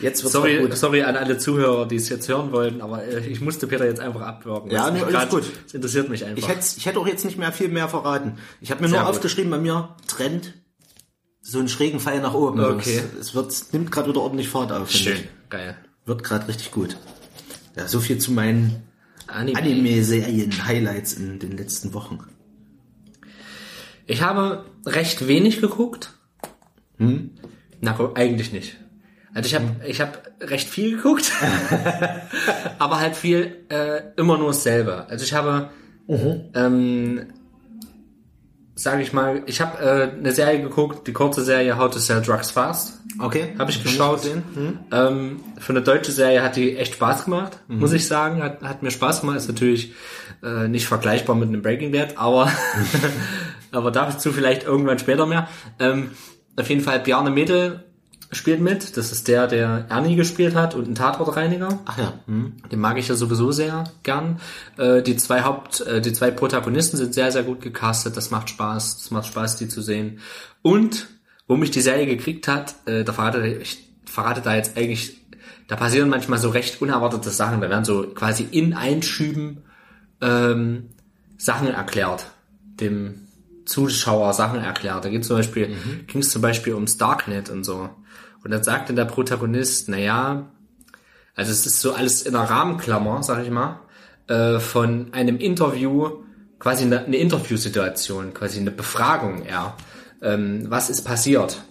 Jetzt 0.00 0.22
wird's 0.22 0.32
Sorry, 0.32 0.58
gut. 0.58 0.76
sorry 0.76 1.02
an 1.02 1.16
alle 1.16 1.38
Zuhörer, 1.38 1.86
die 1.86 1.96
es 1.96 2.08
jetzt 2.08 2.28
hören 2.28 2.50
wollten, 2.52 2.80
aber 2.80 3.04
äh, 3.04 3.26
ich 3.26 3.40
musste 3.40 3.66
Peter 3.66 3.86
jetzt 3.86 4.00
einfach 4.00 4.22
abwürgen. 4.22 4.70
Ja, 4.70 4.90
nee, 4.90 5.02
alles 5.02 5.28
gut. 5.28 5.44
Das 5.64 5.74
interessiert 5.74 6.08
mich 6.08 6.24
einfach. 6.24 6.38
Ich 6.38 6.48
hätte, 6.48 6.66
ich 6.76 6.86
hätte 6.86 6.98
auch 6.98 7.06
jetzt 7.06 7.24
nicht 7.24 7.38
mehr 7.38 7.52
viel 7.52 7.68
mehr 7.68 7.88
verraten. 7.88 8.38
Ich 8.60 8.70
habe 8.70 8.82
mir 8.82 8.88
Sehr 8.88 8.98
nur 8.98 9.06
gut. 9.06 9.16
aufgeschrieben, 9.16 9.50
bei 9.50 9.58
mir 9.58 9.94
Trend 10.08 10.54
so 11.40 11.58
einen 11.58 11.68
schrägen 11.68 12.00
Pfeil 12.00 12.20
nach 12.20 12.34
oben. 12.34 12.58
Okay. 12.60 13.02
Es, 13.14 13.28
es 13.28 13.34
wird, 13.34 13.52
es 13.52 13.72
nimmt 13.72 13.92
gerade 13.92 14.08
wieder 14.08 14.20
ordentlich 14.20 14.48
Fahrt 14.48 14.72
auf. 14.72 14.90
Schön. 14.90 15.14
ich. 15.14 15.50
Geil. 15.50 15.76
Wird 16.06 16.24
gerade 16.24 16.48
richtig 16.48 16.72
gut. 16.72 16.96
Ja, 17.76 17.86
so 17.86 18.00
viel 18.00 18.18
zu 18.18 18.32
meinen 18.32 18.82
Anime. 19.26 19.58
Anime-Serien-Highlights 19.58 21.14
in 21.14 21.38
den 21.38 21.56
letzten 21.56 21.94
Wochen. 21.94 22.18
Ich 24.06 24.22
habe 24.22 24.64
recht 24.86 25.28
wenig 25.28 25.60
geguckt. 25.60 26.12
Hm? 26.98 27.30
Na, 27.80 27.98
eigentlich 28.14 28.52
nicht. 28.52 28.76
Also 29.34 29.48
ich 29.48 29.54
habe 29.56 29.66
ich 29.86 30.00
habe 30.00 30.12
recht 30.40 30.68
viel 30.68 30.96
geguckt, 30.96 31.32
aber 32.78 33.00
halt 33.00 33.16
viel 33.16 33.64
äh, 33.68 34.02
immer 34.16 34.38
nur 34.38 34.48
dasselbe. 34.48 35.06
Also 35.08 35.24
ich 35.24 35.34
habe, 35.34 35.70
ähm, 36.54 37.26
sage 38.76 39.02
ich 39.02 39.12
mal, 39.12 39.42
ich 39.46 39.60
habe 39.60 39.82
äh, 39.82 40.16
eine 40.16 40.30
Serie 40.30 40.62
geguckt, 40.62 41.08
die 41.08 41.12
kurze 41.12 41.42
Serie 41.42 41.76
How 41.76 41.90
to 41.90 41.98
Sell 41.98 42.22
Drugs 42.22 42.52
Fast. 42.52 43.00
Okay. 43.18 43.54
Habe 43.58 43.72
ich 43.72 43.78
Hab 43.78 43.84
geschaut. 43.84 44.22
gesehen. 44.22 44.42
Hm? 44.54 44.78
Ähm, 44.92 45.40
für 45.58 45.72
eine 45.72 45.82
deutsche 45.82 46.12
Serie 46.12 46.42
hat 46.42 46.54
die 46.54 46.76
echt 46.76 46.94
Spaß 46.94 47.24
gemacht, 47.24 47.58
muss 47.68 47.92
ich 47.92 48.06
sagen. 48.06 48.40
Hat, 48.40 48.62
hat 48.62 48.82
mir 48.84 48.90
Spaß 48.92 49.22
gemacht. 49.22 49.36
Ist 49.36 49.48
natürlich 49.48 49.94
äh, 50.44 50.68
nicht 50.68 50.86
vergleichbar 50.86 51.34
mit 51.34 51.48
einem 51.48 51.62
Breaking 51.62 51.90
Bad, 51.90 52.18
aber 52.18 52.50
aber 53.72 53.90
dazu 53.90 54.32
vielleicht 54.32 54.62
irgendwann 54.62 55.00
später 55.00 55.26
mehr. 55.26 55.48
Ähm, 55.80 56.10
auf 56.56 56.68
jeden 56.68 56.82
Fall 56.82 57.00
Bjarne 57.00 57.30
Mädel 57.30 57.84
spielt 58.34 58.60
mit. 58.60 58.96
Das 58.96 59.12
ist 59.12 59.28
der, 59.28 59.46
der 59.46 59.86
Ernie 59.88 60.16
gespielt 60.16 60.54
hat 60.54 60.74
und 60.74 60.88
ein 60.88 60.94
Tatortreiniger. 60.94 61.80
Ach 61.84 61.98
ja. 61.98 62.14
Hm. 62.26 62.54
Den 62.70 62.80
mag 62.80 62.98
ich 62.98 63.08
ja 63.08 63.14
sowieso 63.14 63.52
sehr 63.52 63.84
gern. 64.02 64.40
Äh, 64.76 65.02
die 65.02 65.16
zwei 65.16 65.42
Haupt, 65.42 65.80
äh, 65.80 66.00
die 66.00 66.12
zwei 66.12 66.30
Protagonisten 66.30 66.96
sind 66.96 67.14
sehr, 67.14 67.32
sehr 67.32 67.42
gut 67.42 67.60
gecastet. 67.60 68.16
Das 68.16 68.30
macht 68.30 68.50
Spaß. 68.50 68.98
Das 68.98 69.10
macht 69.10 69.26
Spaß, 69.26 69.56
die 69.56 69.68
zu 69.68 69.82
sehen. 69.82 70.20
Und 70.62 71.08
wo 71.46 71.56
mich 71.56 71.70
die 71.70 71.80
Serie 71.80 72.06
gekriegt 72.06 72.48
hat, 72.48 72.74
äh, 72.86 73.04
da 73.04 73.12
verrate 73.12 73.46
ich 73.46 73.84
verrate 74.04 74.40
da 74.40 74.54
jetzt 74.54 74.76
eigentlich, 74.76 75.20
da 75.66 75.76
passieren 75.76 76.08
manchmal 76.08 76.38
so 76.38 76.50
recht 76.50 76.80
unerwartete 76.80 77.30
Sachen. 77.30 77.60
Da 77.60 77.68
werden 77.68 77.84
so 77.84 78.04
quasi 78.14 78.46
in 78.50 78.74
Einschüben 78.74 79.64
ähm, 80.20 80.90
Sachen 81.36 81.68
erklärt, 81.68 82.26
dem 82.80 83.26
Zuschauer 83.66 84.32
Sachen 84.32 84.60
erklärt. 84.60 85.04
Da 85.04 85.08
geht 85.08 85.24
zum 85.24 85.36
Beispiel, 85.36 85.76
ging 86.06 86.20
es 86.20 86.30
zum 86.30 86.42
Beispiel 86.42 86.74
ums 86.74 86.96
Darknet 86.96 87.50
und 87.50 87.64
so. 87.64 87.90
Und 88.44 88.50
dann 88.50 88.62
sagte 88.62 88.94
der 88.94 89.06
Protagonist, 89.06 89.88
na 89.88 89.98
ja, 89.98 90.50
also 91.34 91.50
es 91.50 91.66
ist 91.66 91.80
so 91.80 91.94
alles 91.94 92.22
in 92.22 92.36
einer 92.36 92.48
Rahmenklammer, 92.48 93.22
sag 93.22 93.42
ich 93.42 93.50
mal, 93.50 93.80
äh, 94.28 94.60
von 94.60 95.12
einem 95.12 95.38
Interview, 95.38 96.22
quasi 96.58 96.84
eine, 96.84 97.04
eine 97.04 97.16
Interviewsituation, 97.16 98.34
quasi 98.34 98.60
eine 98.60 98.70
Befragung 98.70 99.44
eher. 99.44 99.74
Ähm, 100.22 100.66
was 100.68 100.90
ist 100.90 101.02
passiert? 101.02 101.62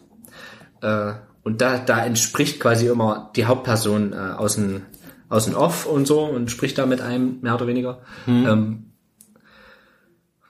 Äh, 0.82 1.14
und 1.44 1.62
da, 1.62 1.78
da 1.78 2.06
entspricht 2.06 2.60
quasi 2.60 2.88
immer 2.88 3.32
die 3.36 3.46
Hauptperson 3.46 4.14
äh, 4.14 4.16
aus 4.16 4.56
dem 4.56 4.82
aus 5.30 5.46
dem 5.46 5.56
Off 5.56 5.88
und 5.88 6.06
so 6.06 6.26
und 6.26 6.52
spricht 6.52 6.78
da 6.78 6.86
mit 6.86 7.02
einem 7.02 7.40
mehr 7.42 7.56
oder 7.56 7.66
weniger. 7.66 8.02
Ähm, 8.28 8.92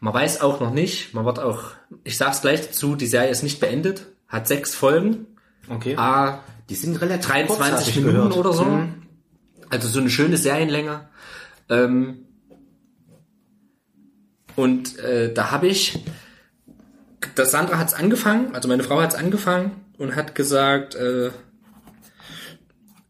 man 0.02 0.14
weiß 0.14 0.42
auch 0.42 0.60
noch 0.60 0.74
nicht, 0.74 1.14
man 1.14 1.24
wird 1.24 1.40
auch, 1.40 1.72
ich 2.04 2.18
sag's 2.18 2.42
gleich 2.42 2.62
dazu, 2.62 2.98
die 2.98 3.06
Serie 3.06 3.30
ist 3.30 3.44
nicht 3.44 3.62
beendet, 3.62 4.08
hat 4.28 4.46
sechs 4.46 4.76
Folgen, 4.76 5.28
Okay. 5.70 5.96
ah, 5.98 6.44
die 6.70 6.76
sind 6.76 7.00
relativ 7.02 7.30
kurz, 7.30 7.60
hab 7.60 7.70
23 7.70 7.98
ich 7.98 8.04
Minuten 8.04 8.32
oder 8.34 8.54
so. 8.54 8.66
Hm. 8.66 9.04
Also 9.70 9.88
so 9.88 10.00
eine 10.00 10.10
schöne 10.10 10.38
Serienlänge. 10.38 11.08
Ähm, 11.70 12.26
und 14.56 15.00
äh, 15.00 15.34
da 15.34 15.52
habe 15.52 15.68
ich, 15.68 16.00
das 17.36 17.52
Sandra 17.52 17.78
hat's 17.80 17.94
angefangen, 17.94 18.54
also 18.54 18.68
meine 18.68 18.84
Frau 18.84 19.02
hat's 19.02 19.16
angefangen 19.16 19.72
und 19.98 20.16
hat 20.16 20.36
gesagt, 20.36 20.96
äh, 20.96 21.32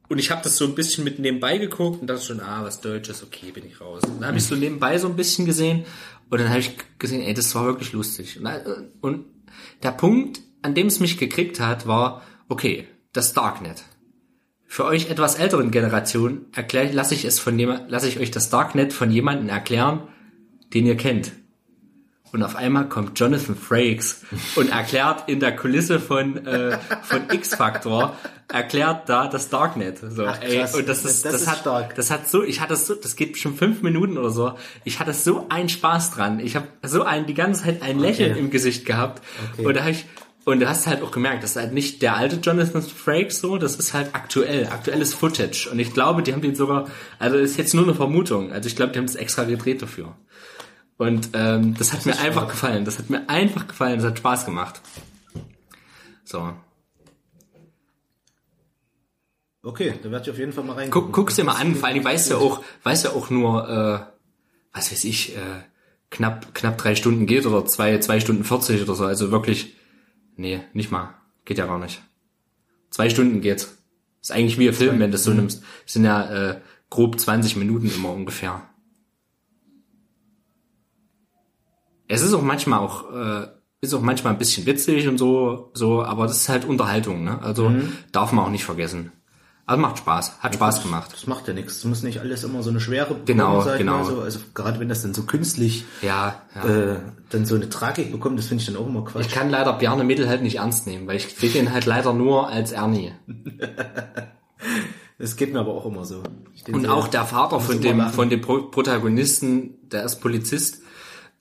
und 0.08 0.20
ich 0.20 0.30
habe 0.32 0.44
das 0.44 0.58
so 0.58 0.66
ein 0.66 0.76
bisschen 0.76 1.04
mit 1.04 1.20
nebenbei 1.20 1.58
geguckt 1.58 2.02
und 2.02 2.08
dachte 2.08 2.24
schon, 2.24 2.40
ah, 2.40 2.64
was 2.64 2.82
Deutsches, 2.82 3.24
okay, 3.24 3.52
bin 3.52 3.66
ich 3.66 3.82
raus. 3.82 4.04
Und 4.06 4.22
dann 4.22 4.28
habe 4.28 4.38
ich 4.38 4.46
so 4.46 4.56
nebenbei 4.56 4.98
so 5.00 5.08
ein 5.08 5.16
bisschen 5.16 5.46
gesehen 5.46 5.86
und 6.30 6.40
dann 6.40 6.50
habe 6.50 6.60
ich 6.60 6.78
gesehen, 7.00 7.22
ey, 7.24 7.34
das 7.34 7.54
war 7.56 7.66
wirklich 7.66 7.94
lustig. 7.94 8.40
Und, 8.40 8.46
äh, 8.46 8.62
und 9.02 9.26
der 9.82 9.92
Punkt 9.92 10.40
an 10.64 10.74
dem 10.74 10.88
es 10.88 11.00
mich 11.00 11.18
gekriegt 11.20 11.60
hat, 11.60 11.86
war, 11.88 12.24
okay, 12.54 12.88
das 13.14 13.34
Darknet. 13.34 13.84
Für 14.68 14.86
euch 14.86 15.10
etwas 15.10 15.36
älteren 15.36 15.72
Generationen 15.72 16.46
lasse 16.92 17.16
ich 17.16 17.26
es 17.26 17.40
von 17.40 17.58
lasse 17.88 18.08
ich 18.08 18.20
euch 18.20 18.30
das 18.32 18.50
Darknet 18.52 18.94
von 18.94 19.10
jemandem 19.12 19.50
erklären, 19.50 20.04
den 20.74 20.86
ihr 20.86 20.96
kennt. 20.98 21.32
Und 22.32 22.42
auf 22.42 22.56
einmal 22.56 22.90
kommt 22.90 23.20
Jonathan 23.20 23.56
Frakes 23.56 24.22
und 24.56 24.70
erklärt 24.72 25.30
in 25.30 25.40
der 25.40 25.56
Kulisse 25.56 26.00
von, 26.00 26.44
äh, 26.48 26.80
von 27.04 27.30
X-Factor, 27.32 28.16
erklärt 28.52 29.08
da 29.08 29.28
das 29.28 29.50
Darknet. 29.50 30.00
So, 30.00 30.26
Ach, 30.26 30.42
ey, 30.42 30.62
und 30.76 30.90
das 30.90 31.06
ist, 31.06 31.26
Das 31.26 31.34
das, 31.34 31.42
ist 31.44 31.48
hat, 31.48 31.58
stark. 31.60 31.94
das 31.96 32.10
hat 32.10 32.28
so, 32.28 32.44
ich 32.44 32.60
hatte 32.60 32.76
so, 32.76 32.96
das 32.96 33.16
geht 33.16 33.38
schon 33.38 33.56
fünf 33.56 33.84
Minuten 33.84 34.18
oder 34.18 34.32
so. 34.32 34.54
Ich 34.84 35.00
hatte 35.00 35.14
so 35.14 35.46
einen 35.50 35.70
Spaß 35.70 36.10
dran. 36.12 36.40
Ich 36.40 36.56
habe 36.56 36.68
so 36.84 37.04
ein, 37.04 37.28
die 37.28 37.36
ganze 37.36 37.64
Zeit 37.66 37.84
ein 37.84 38.00
Lächeln 38.00 38.32
Okay. 38.32 38.40
im 38.40 38.50
Gesicht 38.50 38.86
gehabt. 38.86 39.22
Okay. 39.54 39.66
Und 39.68 39.76
da 39.76 39.84
hab 39.84 39.92
ich, 39.92 40.06
und 40.46 40.60
du 40.60 40.68
hast 40.68 40.88
halt 40.88 41.02
auch 41.02 41.12
gemerkt, 41.12 41.44
das 41.44 41.52
ist 41.52 41.56
halt 41.56 41.74
nicht 41.74 42.02
der 42.02 42.16
alte 42.18 42.36
Jonathan 42.38 42.82
Frakes 42.82 43.40
so, 43.40 43.58
das 43.58 43.76
ist 43.78 43.94
halt 43.94 44.14
aktuell, 44.14 44.68
aktuelles 44.68 45.14
Footage. 45.14 45.70
Und 45.72 45.80
ich 45.80 45.94
glaube, 45.94 46.22
die 46.22 46.34
haben 46.34 46.42
den 46.42 46.56
sogar, 46.56 46.90
also 47.18 47.38
ist 47.38 47.58
jetzt 47.58 47.74
nur 47.74 47.84
eine 47.84 47.96
Vermutung. 47.96 48.52
Also 48.52 48.68
ich 48.68 48.76
glaube, 48.76 48.92
die 48.92 49.00
haben 49.00 49.06
es 49.06 49.16
extra 49.16 49.46
gedreht 49.46 49.82
dafür. 49.82 50.16
Und 50.98 51.30
ähm, 51.34 51.76
das 51.78 51.94
hat 51.94 52.06
mir 52.06 52.20
einfach 52.20 52.48
gefallen. 52.50 52.86
Das 52.86 53.00
hat 53.00 53.10
mir 53.10 53.30
einfach 53.30 53.68
gefallen. 53.68 53.98
Das 53.98 54.08
hat 54.08 54.18
Spaß 54.18 54.46
gemacht. 54.46 54.82
So. 56.24 56.54
Okay, 59.64 59.94
da 60.04 60.12
werde 60.12 60.26
ich 60.26 60.32
auf 60.32 60.38
jeden 60.38 60.52
Fall 60.52 60.66
mal 60.66 60.74
reingucken. 60.74 61.12
Guck, 61.12 61.14
guck's 61.14 61.36
dir 61.36 61.46
mal 61.46 61.56
an. 61.56 61.76
Vor 61.76 61.88
allem 61.88 62.04
weißt 62.04 62.30
du 62.30 62.36
ja 62.36 62.40
auch, 62.42 62.62
weißt 62.84 63.06
ja 63.06 63.12
auch 63.12 63.30
nur, 63.30 63.70
äh, 63.70 64.76
was 64.76 64.92
weiß 64.92 65.06
ich, 65.06 65.38
äh, 65.38 65.62
knapp 66.10 66.54
knapp 66.54 66.78
drei 66.78 66.96
Stunden 66.96 67.26
geht 67.26 67.46
oder 67.46 67.66
zwei 67.66 67.98
zwei 68.00 68.20
Stunden 68.20 68.44
40 68.44 68.82
oder 68.82 68.96
so. 68.96 69.06
Also 69.06 69.32
wirklich, 69.32 69.76
nee, 70.36 70.62
nicht 70.74 70.92
mal. 70.92 71.16
Geht 71.46 71.58
ja 71.58 71.66
gar 71.66 71.80
nicht. 71.80 72.02
Zwei 72.90 73.10
Stunden 73.10 73.42
geht's. 73.42 73.78
Ist 74.22 74.32
eigentlich 74.32 74.58
wie 74.58 74.68
ein 74.68 74.74
Film, 74.74 75.00
wenn 75.00 75.12
du 75.12 75.18
das 75.18 75.24
so 75.24 75.34
nimmst. 75.34 75.64
Das 75.84 75.94
sind 75.94 76.06
ja 76.06 76.52
äh, 76.52 76.62
grob 76.90 77.20
20 77.20 77.56
Minuten 77.56 77.90
immer 77.90 78.12
ungefähr. 78.12 78.62
Es 82.08 82.22
ist 82.22 82.34
auch 82.34 82.42
manchmal 82.42 82.80
auch, 82.80 83.12
äh, 83.12 83.48
ist 83.82 83.94
auch 83.94 84.02
manchmal 84.02 84.34
ein 84.34 84.40
bisschen 84.40 84.66
witzig 84.66 85.08
und 85.08 85.18
so, 85.18 85.72
so, 85.74 86.04
aber 86.04 86.28
das 86.28 86.38
ist 86.38 86.50
halt 86.50 86.66
Unterhaltung, 86.66 87.24
ne? 87.24 87.42
Also 87.42 87.72
darf 88.12 88.32
man 88.32 88.46
auch 88.46 88.50
nicht 88.50 88.66
vergessen. 88.66 89.12
Also 89.66 89.82
macht 89.82 89.98
Spaß, 90.00 90.40
hat 90.40 90.56
Spaß 90.56 90.84
gemacht. 90.84 91.12
Das 91.14 91.26
macht 91.26 91.48
ja 91.48 91.54
nichts. 91.54 91.78
Es 91.78 91.86
muss 91.86 92.04
nicht 92.04 92.20
alles 92.20 92.44
immer 92.44 92.62
so 92.64 92.70
eine 92.70 92.82
schwere 92.82 93.16
Genau, 93.26 93.66
ich 93.66 93.78
genau. 93.78 94.00
mal 94.00 94.06
So. 94.06 94.20
Also 94.22 94.40
gerade 94.54 94.80
wenn 94.82 94.90
das 94.90 95.04
dann 95.04 95.14
so 95.14 95.24
künstlich 95.24 95.86
Ja, 96.02 96.42
ja. 96.54 96.66
äh, 96.66 97.00
dann 97.30 97.46
so 97.46 97.56
eine 97.56 97.70
Tragik 97.70 98.12
bekommt, 98.12 98.38
das 98.38 98.48
finde 98.48 98.62
ich 98.62 98.68
dann 98.68 98.76
auch 98.76 98.88
immer 98.88 99.06
Quatsch. 99.06 99.28
Ich 99.28 99.32
kann 99.32 99.50
leider 99.50 99.72
Bjarne 99.74 100.04
Mädel 100.04 100.28
halt 100.28 100.42
nicht 100.42 100.58
ernst 100.58 100.86
nehmen, 100.86 101.08
weil 101.08 101.16
ich 101.16 101.34
sehe 101.36 101.50
den 101.50 101.72
halt 101.72 101.86
leider 101.86 102.14
nur 102.14 102.50
als 102.50 102.72
Ernie. 102.72 103.14
Das 105.20 105.36
geht 105.38 105.54
mir 105.54 105.60
aber 105.60 105.74
auch 105.74 105.86
immer 105.86 106.06
so. 106.06 106.24
Und 106.72 106.88
auch 106.88 107.08
der 107.08 107.24
Vater 107.26 107.60
von 107.60 107.80
dem, 107.80 108.10
von 108.10 108.30
dem 108.30 108.42
Pro 108.42 108.64
Protagonisten, 108.64 109.76
der 109.90 110.04
ist 110.04 110.18
Polizist. 110.18 110.82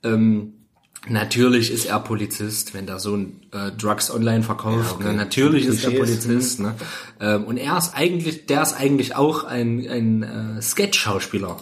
Ähm, 0.03 0.62
natürlich 1.07 1.71
ist 1.71 1.85
er 1.85 1.99
Polizist, 1.99 2.73
wenn 2.73 2.85
der 2.85 2.99
Sohn 2.99 3.41
äh, 3.51 3.71
Drugs 3.71 4.09
online 4.11 4.43
verkauft. 4.43 4.91
Ja, 4.91 4.95
okay. 4.95 5.03
ne? 5.09 5.13
Natürlich 5.13 5.65
ist 5.65 5.83
er 5.83 5.91
Polizist. 5.91 6.59
Ne? 6.59 6.75
Ähm, 7.19 7.45
und 7.45 7.57
er 7.57 7.77
ist 7.77 7.93
eigentlich, 7.95 8.45
der 8.45 8.61
ist 8.61 8.73
eigentlich 8.73 9.15
auch 9.15 9.43
ein, 9.43 9.87
ein 9.89 10.23
äh, 10.23 10.61
Sketch-Schauspieler. 10.61 11.57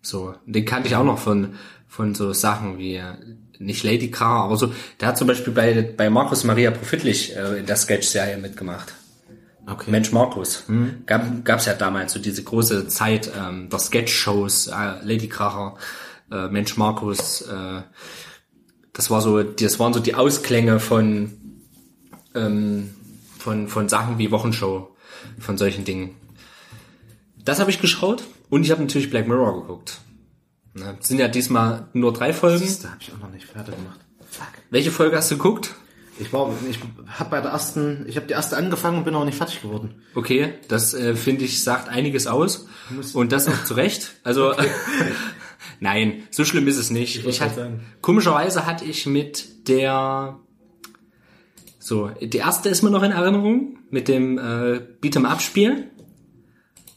So, 0.00 0.34
den 0.46 0.64
kannte 0.64 0.88
ich 0.88 0.96
auch 0.96 1.04
noch 1.04 1.18
von 1.18 1.54
von 1.86 2.14
so 2.14 2.32
Sachen 2.32 2.78
wie 2.78 2.96
äh, 2.96 3.02
nicht 3.58 3.84
Lady 3.84 4.10
Car, 4.10 4.44
aber 4.44 4.56
so. 4.56 4.72
Der 5.00 5.08
hat 5.08 5.18
zum 5.18 5.28
Beispiel 5.28 5.52
bei 5.52 5.82
bei 5.82 6.10
Markus 6.10 6.42
Maria 6.44 6.70
Profitlich 6.70 7.36
äh, 7.36 7.58
in 7.58 7.66
der 7.66 7.76
Sketch-Serie 7.76 8.38
mitgemacht. 8.38 8.94
Okay. 9.66 9.90
Mensch 9.90 10.10
Markus. 10.10 10.64
Gab 11.06 11.44
gab's 11.44 11.66
ja 11.66 11.74
damals 11.74 12.12
so 12.12 12.18
diese 12.18 12.42
große 12.42 12.88
Zeit 12.88 13.30
ähm, 13.38 13.68
der 13.70 13.78
Sketch-Shows, 13.78 14.68
äh, 14.68 15.04
Lady 15.04 15.28
Kracher, 15.28 15.76
äh, 16.32 16.48
Mensch 16.48 16.76
Markus. 16.76 17.42
Äh, 17.42 17.82
das 18.92 19.10
war 19.10 19.20
so, 19.20 19.42
das 19.42 19.78
waren 19.78 19.92
so 19.92 20.00
die 20.00 20.14
Ausklänge 20.14 20.80
von 20.80 21.32
ähm, 22.34 22.90
von 23.38 23.68
von 23.68 23.88
Sachen 23.88 24.18
wie 24.18 24.30
Wochenshow, 24.30 24.94
von 25.38 25.58
solchen 25.58 25.84
Dingen. 25.84 26.16
Das 27.44 27.58
habe 27.58 27.70
ich 27.70 27.80
geschaut 27.80 28.22
und 28.50 28.64
ich 28.64 28.70
habe 28.70 28.82
natürlich 28.82 29.10
Black 29.10 29.26
Mirror 29.26 29.62
geguckt. 29.62 30.00
Ne, 30.74 30.96
sind 31.00 31.18
ja 31.18 31.28
diesmal 31.28 31.88
nur 31.92 32.12
drei 32.12 32.32
Folgen. 32.32 32.66
Da 32.82 32.90
habe 32.90 32.98
ich 33.00 33.12
auch 33.12 33.18
noch 33.18 33.30
nicht 33.30 33.46
fertig 33.46 33.76
gemacht. 33.76 34.00
Fuck. 34.30 34.46
Welche 34.70 34.90
Folge 34.90 35.16
hast 35.16 35.30
du 35.30 35.36
geguckt? 35.36 35.74
Ich 36.18 36.32
war, 36.32 36.52
ich 36.68 36.78
habe 37.06 37.30
bei 37.30 37.40
der 37.40 37.50
ersten, 37.50 38.04
ich 38.06 38.16
habe 38.16 38.26
die 38.26 38.34
erste 38.34 38.56
angefangen 38.56 38.98
und 38.98 39.04
bin 39.04 39.14
auch 39.14 39.24
nicht 39.24 39.36
fertig 39.36 39.62
geworden. 39.62 40.02
Okay, 40.14 40.54
das 40.68 40.94
äh, 40.94 41.16
finde 41.16 41.44
ich 41.44 41.62
sagt 41.62 41.88
einiges 41.88 42.26
aus 42.26 42.68
und 43.14 43.32
das 43.32 43.48
auch 43.48 43.64
zu 43.64 43.74
Recht. 43.74 44.12
Also 44.22 44.54
nein, 45.82 46.22
so 46.30 46.44
schlimm 46.44 46.68
ist 46.68 46.78
es 46.78 46.90
nicht. 46.90 47.26
Ich, 47.26 47.38
gerade 47.38 47.54
sagen. 47.54 47.80
komischerweise 48.00 48.66
hatte 48.66 48.84
ich 48.84 49.06
mit 49.06 49.68
der 49.68 50.38
so 51.78 52.08
die 52.08 52.38
erste 52.38 52.68
ist 52.68 52.82
mir 52.82 52.90
noch 52.90 53.02
in 53.02 53.10
Erinnerung 53.10 53.78
mit 53.90 54.06
dem 54.06 54.38
äh, 54.38 54.80
Beat'em 55.02 55.24
Up 55.24 55.42
Spiel 55.42 55.90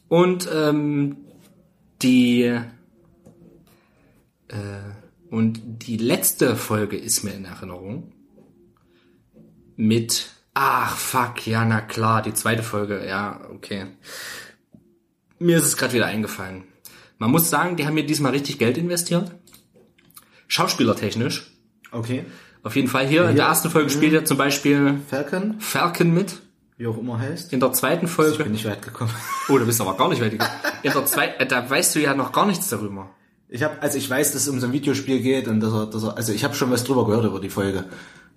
und 0.08 0.48
ähm, 0.54 1.18
die 2.02 2.44
äh, 2.44 2.62
und 5.32 5.60
die 5.66 5.98
letzte 5.98 6.56
Folge 6.56 6.98
ist 6.98 7.24
mir 7.24 7.34
in 7.34 7.46
Erinnerung 7.46 8.14
mit 9.76 10.30
Ach, 10.58 10.96
fuck, 10.96 11.46
ja, 11.48 11.66
na 11.66 11.82
klar, 11.82 12.22
die 12.22 12.34
zweite 12.34 12.64
Folge, 12.64 13.06
ja, 13.06 13.42
okay. 13.54 13.88
Mir 15.38 15.58
ist 15.58 15.66
es 15.66 15.76
gerade 15.76 15.92
wieder 15.92 16.06
eingefallen. 16.06 16.64
Man 17.18 17.32
muss 17.32 17.50
sagen, 17.50 17.76
die 17.78 17.86
haben 17.86 17.94
mir 17.94 18.06
diesmal 18.06 18.32
richtig 18.34 18.60
Geld 18.60 18.78
investiert. 18.78 19.32
Schauspielertechnisch. 20.48 21.52
Okay. 21.92 22.26
Auf 22.64 22.76
jeden 22.76 22.88
Fall 22.88 23.08
hier 23.08 23.30
in 23.30 23.36
der 23.36 23.46
ersten 23.46 23.70
Folge 23.70 23.90
spielt 23.90 24.14
er 24.14 24.26
zum 24.26 24.38
Beispiel 24.38 25.00
Falcon, 25.10 25.56
Falcon 25.60 26.14
mit. 26.14 26.42
wie 26.78 26.88
auch 26.88 26.98
immer 26.98 27.20
heißt. 27.20 27.54
In 27.54 27.60
der 27.60 27.72
zweiten 27.74 28.06
Ich 28.06 28.12
Folge. 28.12 28.44
bin 28.44 28.52
nicht 28.52 28.66
weit 28.66 28.82
gekommen. 28.82 29.12
Oh, 29.50 29.58
du 29.60 29.66
bist 29.66 29.80
aber 29.80 29.96
gar 29.96 30.10
nicht 30.10 30.22
weit 30.22 30.32
gekommen. 30.32 30.50
In 30.82 30.92
der 30.92 31.06
zweiten, 31.06 31.40
äh, 31.42 31.46
da 31.48 31.70
weißt 31.70 31.96
du 31.96 32.00
ja 32.02 32.16
noch 32.16 32.32
gar 32.32 32.46
nichts 32.48 32.68
darüber. 32.70 33.12
Ich 33.48 33.62
habe, 33.62 33.80
also 33.82 33.98
ich 34.00 34.10
weiß, 34.10 34.34
dass 34.34 34.42
es 34.42 34.50
um 34.50 34.60
so 34.60 34.66
ein 34.66 34.74
Videospiel 34.74 35.22
geht 35.22 35.48
und 35.48 35.60
dass 35.60 35.72
er, 35.72 35.86
dass 35.86 36.04
er, 36.04 36.18
also 36.18 36.34
ich 36.34 36.44
habe 36.44 36.56
schon 36.56 36.72
was 36.72 36.84
drüber 36.84 37.06
gehört 37.06 37.26
über 37.26 37.40
die 37.40 37.52
Folge. 37.52 37.86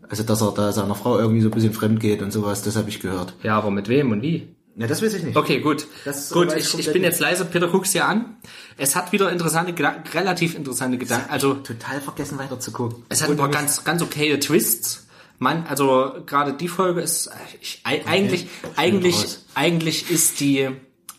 Also 0.06 0.22
dass 0.22 0.42
er 0.42 0.52
da 0.52 0.72
seiner 0.72 0.94
Frau 0.94 1.18
irgendwie 1.18 1.40
so 1.40 1.48
ein 1.48 1.54
bisschen 1.54 1.72
fremd 1.72 2.00
geht 2.00 2.20
und 2.22 2.30
sowas, 2.30 2.62
das 2.62 2.76
habe 2.76 2.90
ich 2.90 3.00
gehört. 3.00 3.34
Ja, 3.42 3.56
aber 3.56 3.70
mit 3.70 3.88
wem 3.88 4.12
und 4.12 4.20
wie? 4.22 4.54
Ja, 4.78 4.86
das 4.86 5.02
weiß 5.02 5.12
ich 5.14 5.24
nicht. 5.24 5.36
Okay, 5.36 5.60
gut. 5.60 5.88
Das 6.04 6.30
gut, 6.30 6.54
ich 6.56 6.78
ich, 6.78 6.92
bin 6.92 7.02
jetzt 7.02 7.18
leise. 7.18 7.44
Peter, 7.44 7.66
guck's 7.66 7.90
dir 7.90 8.06
an. 8.06 8.36
Es 8.76 8.94
hat 8.94 9.10
wieder 9.10 9.30
interessante 9.32 9.72
Gedanken, 9.72 10.08
relativ 10.10 10.54
interessante 10.54 10.98
Gedanken. 10.98 11.28
Also, 11.30 11.54
Total 11.54 12.00
vergessen 12.00 12.38
weiter 12.38 12.60
zu 12.60 12.70
gucken. 12.70 13.04
Es 13.08 13.20
hat 13.22 13.30
ein 13.30 13.36
paar 13.36 13.50
ganz, 13.50 13.82
ganz 13.82 14.00
okaye 14.02 14.38
Twists. 14.38 15.06
Man, 15.40 15.66
also 15.66 16.14
gerade 16.26 16.52
die 16.52 16.68
Folge 16.68 17.00
ist 17.00 17.28
ich, 17.60 17.80
ei- 17.84 18.02
eigentlich, 18.06 18.48
eigentlich, 18.76 19.14
raus. 19.16 19.44
eigentlich 19.54 20.10
ist 20.10 20.40
die, 20.40 20.68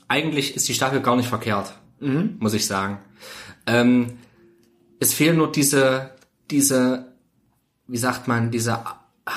eigentlich 0.07 0.55
ist 0.55 0.67
die 0.67 0.73
Staffel 0.73 1.01
gar 1.01 1.15
nicht 1.15 1.29
verkehrt, 1.29 1.73
muss 1.99 2.53
ich 2.53 2.65
sagen. 2.65 2.99
Ähm, 3.65 4.17
es 4.99 5.13
fehlen 5.13 5.37
nur 5.37 5.51
diese, 5.51 6.11
diese, 6.51 7.13
wie 7.87 7.97
sagt 7.97 8.27
man, 8.27 8.51
diese 8.51 8.83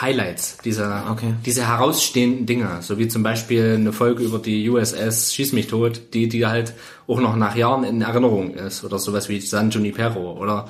Highlights, 0.01 0.59
diese, 0.65 1.03
Okay. 1.11 1.35
diese 1.45 1.67
herausstehenden 1.67 2.47
Dinge, 2.47 2.79
so 2.81 2.99
wie 2.99 3.09
zum 3.09 3.23
Beispiel 3.23 3.75
eine 3.75 3.93
Folge 3.93 4.23
über 4.23 4.39
die 4.39 4.69
USS 4.69 5.35
Schieß 5.35 5.53
mich 5.53 5.67
tot, 5.67 6.15
die, 6.15 6.29
die 6.29 6.47
halt 6.47 6.75
auch 7.07 7.21
noch 7.21 7.37
nach 7.37 7.57
Jahren 7.57 7.85
in 7.85 8.01
Erinnerung 8.01 8.55
ist, 8.55 8.85
oder 8.85 8.99
sowas 8.99 9.29
wie 9.29 9.41
San 9.41 9.71
Junipero, 9.71 10.39
oder 10.39 10.69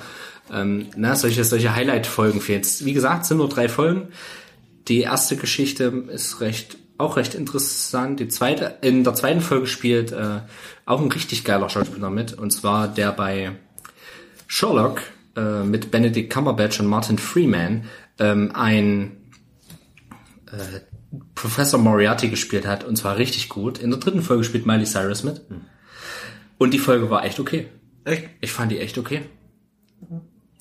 ähm, 0.51 0.87
na, 0.95 1.15
solche, 1.15 1.43
solche 1.43 1.75
Highlight-Folgen 1.75 2.41
fehlen. 2.41 2.63
Wie 2.79 2.93
gesagt, 2.93 3.23
es 3.23 3.27
sind 3.29 3.37
nur 3.37 3.49
drei 3.49 3.69
Folgen. 3.69 4.09
Die 4.87 5.01
erste 5.01 5.37
Geschichte 5.37 5.85
ist 6.11 6.41
recht, 6.41 6.77
auch 6.97 7.15
recht 7.15 7.35
interessant. 7.35 8.19
Die 8.19 8.27
zweite, 8.27 8.75
in 8.81 9.03
der 9.03 9.15
zweiten 9.15 9.41
Folge 9.41 9.67
spielt 9.67 10.11
äh, 10.11 10.41
auch 10.85 11.01
ein 11.01 11.11
richtig 11.11 11.45
geiler 11.45 11.69
Schauspieler 11.69 12.09
mit, 12.09 12.33
und 12.33 12.51
zwar 12.51 12.87
der 12.87 13.11
bei 13.11 13.51
Sherlock 14.47 15.01
äh, 15.35 15.63
mit 15.63 15.89
Benedict 15.89 16.31
Cumberbatch 16.31 16.79
und 16.79 16.87
Martin 16.87 17.17
Freeman 17.17 17.85
ähm, 18.19 18.51
ein 18.53 19.17
äh, 20.51 20.79
Professor 21.35 21.79
Moriarty 21.79 22.29
gespielt 22.29 22.65
hat 22.65 22.83
und 22.83 22.95
zwar 22.97 23.17
richtig 23.17 23.49
gut. 23.49 23.77
In 23.77 23.91
der 23.91 23.99
dritten 23.99 24.21
Folge 24.21 24.43
spielt 24.43 24.65
Miley 24.65 24.85
Cyrus 24.85 25.23
mit 25.23 25.41
und 26.57 26.73
die 26.73 26.79
Folge 26.79 27.09
war 27.09 27.23
echt 27.25 27.39
okay. 27.39 27.67
Echt? 28.05 28.29
Ich 28.41 28.51
fand 28.51 28.71
die 28.71 28.79
echt 28.79 28.97
okay. 28.97 29.21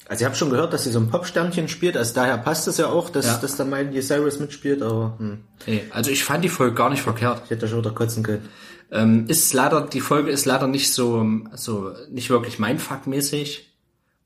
Also 0.09 0.23
ich 0.23 0.26
habe 0.26 0.35
schon 0.37 0.50
gehört, 0.50 0.73
dass 0.75 0.85
sie 0.85 0.90
so 0.90 0.99
ein 0.99 1.09
Popsternchen 1.09 1.68
spielt, 1.68 1.97
also 1.97 2.12
daher 2.14 2.37
passt 2.37 2.68
es 2.68 2.76
ja 2.76 2.87
auch, 2.88 3.09
dass, 3.09 3.26
Ja. 3.26 3.38
dass 3.38 3.56
da 3.56 3.64
Miley 3.64 4.02
Cyrus 4.02 4.40
mitspielt, 4.40 4.82
aber 4.82 5.14
hm, 5.18 5.38
Nee, 5.66 5.82
also 5.90 6.11
ich 6.11 6.23
fand 6.25 6.44
die 6.44 6.49
Folge 6.50 6.75
gar 6.75 6.90
nicht 6.90 7.02
verkehrt. 7.02 7.42
ich 7.44 7.50
hätte 7.50 7.66
schon 7.68 7.78
wieder 7.78 7.92
kotzen 7.92 8.23
können. 8.23 8.47
Ähm, 8.90 9.25
ist 9.28 9.54
leider 9.54 9.87
die 9.87 10.02
Folge 10.02 10.30
ist 10.30 10.44
leider 10.44 10.66
nicht 10.66 10.92
so 10.92 11.25
so 11.54 11.92
nicht 12.11 12.28
wirklich 12.28 12.59
mein 12.59 12.78
Fuck 12.78 13.06
mäßig 13.06 13.72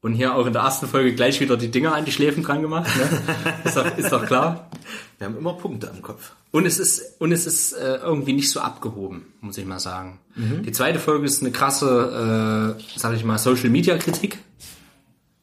Und 0.07 0.15
hier 0.15 0.37
auch 0.37 0.47
in 0.47 0.53
der 0.53 0.63
ersten 0.63 0.87
Folge 0.87 1.17
gleich 1.17 1.41
wieder 1.41 1.57
die 1.57 1.69
Dinger 1.69 1.93
an 1.93 2.05
die 2.05 2.13
Schläfen 2.13 2.45
dran 2.45 2.63
gemacht. 2.63 2.89
Ne? 2.97 3.23
ist, 3.65 3.77
doch, 3.77 3.99
ist 3.99 4.13
doch 4.13 4.25
klar. 4.25 4.71
Wir 5.19 5.27
haben 5.27 5.37
immer 5.37 5.55
Punkte 5.55 5.91
am 5.91 6.01
Kopf. 6.01 6.37
Und 6.53 6.65
es 6.65 6.79
ist, 6.79 7.21
und 7.21 7.33
es 7.33 7.45
ist 7.45 7.73
äh, 7.73 7.97
irgendwie 7.97 8.33
nicht 8.33 8.49
so 8.49 8.61
abgehoben, 8.61 9.27
muss 9.41 9.59
ich 9.59 9.65
mal 9.67 9.81
sagen. 9.81 10.21
Die 10.37 10.71
zweite 10.71 11.01
Folge 11.01 11.27
ist 11.27 11.41
eine 11.41 11.51
krasse, 11.51 12.77
äh, 12.79 12.83
sag 12.97 13.17
ich 13.17 13.25
mal, 13.25 13.37
Social 13.37 13.69
Media 13.69 13.99
Kritik. 13.99 14.39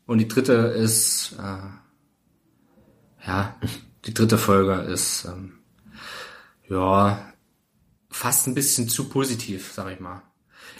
Und 0.05 0.19
die 0.19 0.29
dritte 0.29 0.53
ist, 0.53 1.35
äh, 1.39 3.27
ja, 3.27 3.57
die 4.05 4.13
dritte 4.13 4.37
Folge 4.37 4.75
ist, 4.89 5.25
ähm, 5.25 5.55
ja, 6.69 7.19
fast 8.09 8.47
ein 8.47 8.55
bisschen 8.55 8.87
zu 8.87 9.09
positiv, 9.09 9.73
sag 9.73 9.91
ich 9.91 9.99
mal. 9.99 10.21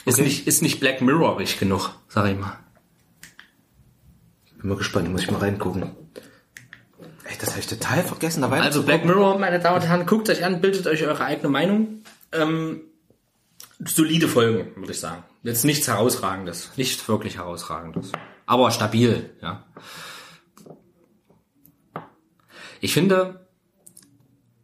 Ist 0.06 0.20
Okay. 0.20 0.24
nicht, 0.24 0.48
ist 0.48 0.62
nicht 0.62 0.80
Black 0.80 1.02
Mirrorig 1.02 1.60
genug, 1.60 1.90
sag 2.08 2.32
ich 2.32 2.40
mal. 2.40 2.63
Bin 4.64 4.70
mal 4.70 4.78
gespannt, 4.78 5.12
muss 5.12 5.24
ich 5.24 5.30
mal 5.30 5.40
reingucken. 5.40 5.84
Ey, 7.26 7.36
das 7.38 7.50
habe 7.50 7.60
ich 7.60 7.68
total 7.68 8.02
vergessen, 8.02 8.42
da 8.42 8.50
Also 8.50 8.84
Black. 8.84 9.04
Mirror, 9.04 9.38
meine 9.38 9.60
Damen 9.60 9.82
und 9.82 9.88
Herren, 9.90 10.06
guckt 10.06 10.30
euch 10.30 10.46
an, 10.46 10.62
bildet 10.62 10.88
euch 10.88 11.04
eure 11.04 11.26
eigene 11.26 11.50
Meinung. 11.50 12.04
Ähm, 12.32 12.80
solide 13.84 14.30
Folgen, 14.30 14.74
würde 14.78 14.94
ich 14.94 15.02
sagen. 15.02 15.26
Jetzt 15.42 15.66
nichts 15.66 15.90
herausragendes, 15.90 16.72
nicht 16.78 17.06
wirklich 17.10 17.40
herausragendes, 17.40 18.14
aber 18.46 18.72
stabil, 18.72 19.32
ja. 19.42 19.66
Ich 22.80 22.94
finde, 22.94 23.46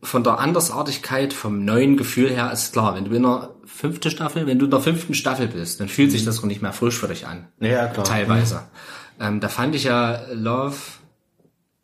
von 0.02 0.24
der 0.24 0.40
Andersartigkeit, 0.40 1.34
vom 1.34 1.66
neuen 1.66 1.98
Gefühl 1.98 2.30
her 2.30 2.54
ist 2.54 2.72
klar, 2.72 2.96
wenn 2.96 3.04
du 3.04 3.12
in 3.12 3.24
der 3.24 3.54
fünften 3.66 4.12
Staffel, 4.12 4.48
wenn 4.48 4.60
du 4.60 4.66
in 4.66 4.72
der 4.72 4.80
fünften 4.80 5.14
Staffel 5.14 5.48
bist, 5.48 5.82
dann 5.82 5.90
fühlt 5.90 6.12
sich 6.12 6.24
das 6.24 6.40
auch 6.40 6.46
nicht 6.46 6.62
mehr 6.62 6.72
frisch 6.72 6.98
für 6.98 7.10
dich 7.10 7.28
an. 7.28 7.50
Ja, 7.60 7.88
klar. 7.88 8.06
Teilweise. 8.06 8.64
Ähm, 9.20 9.40
da 9.40 9.50
fand 9.50 9.76
ich 9.76 9.84
ja 9.86 10.22
Love, 10.32 10.76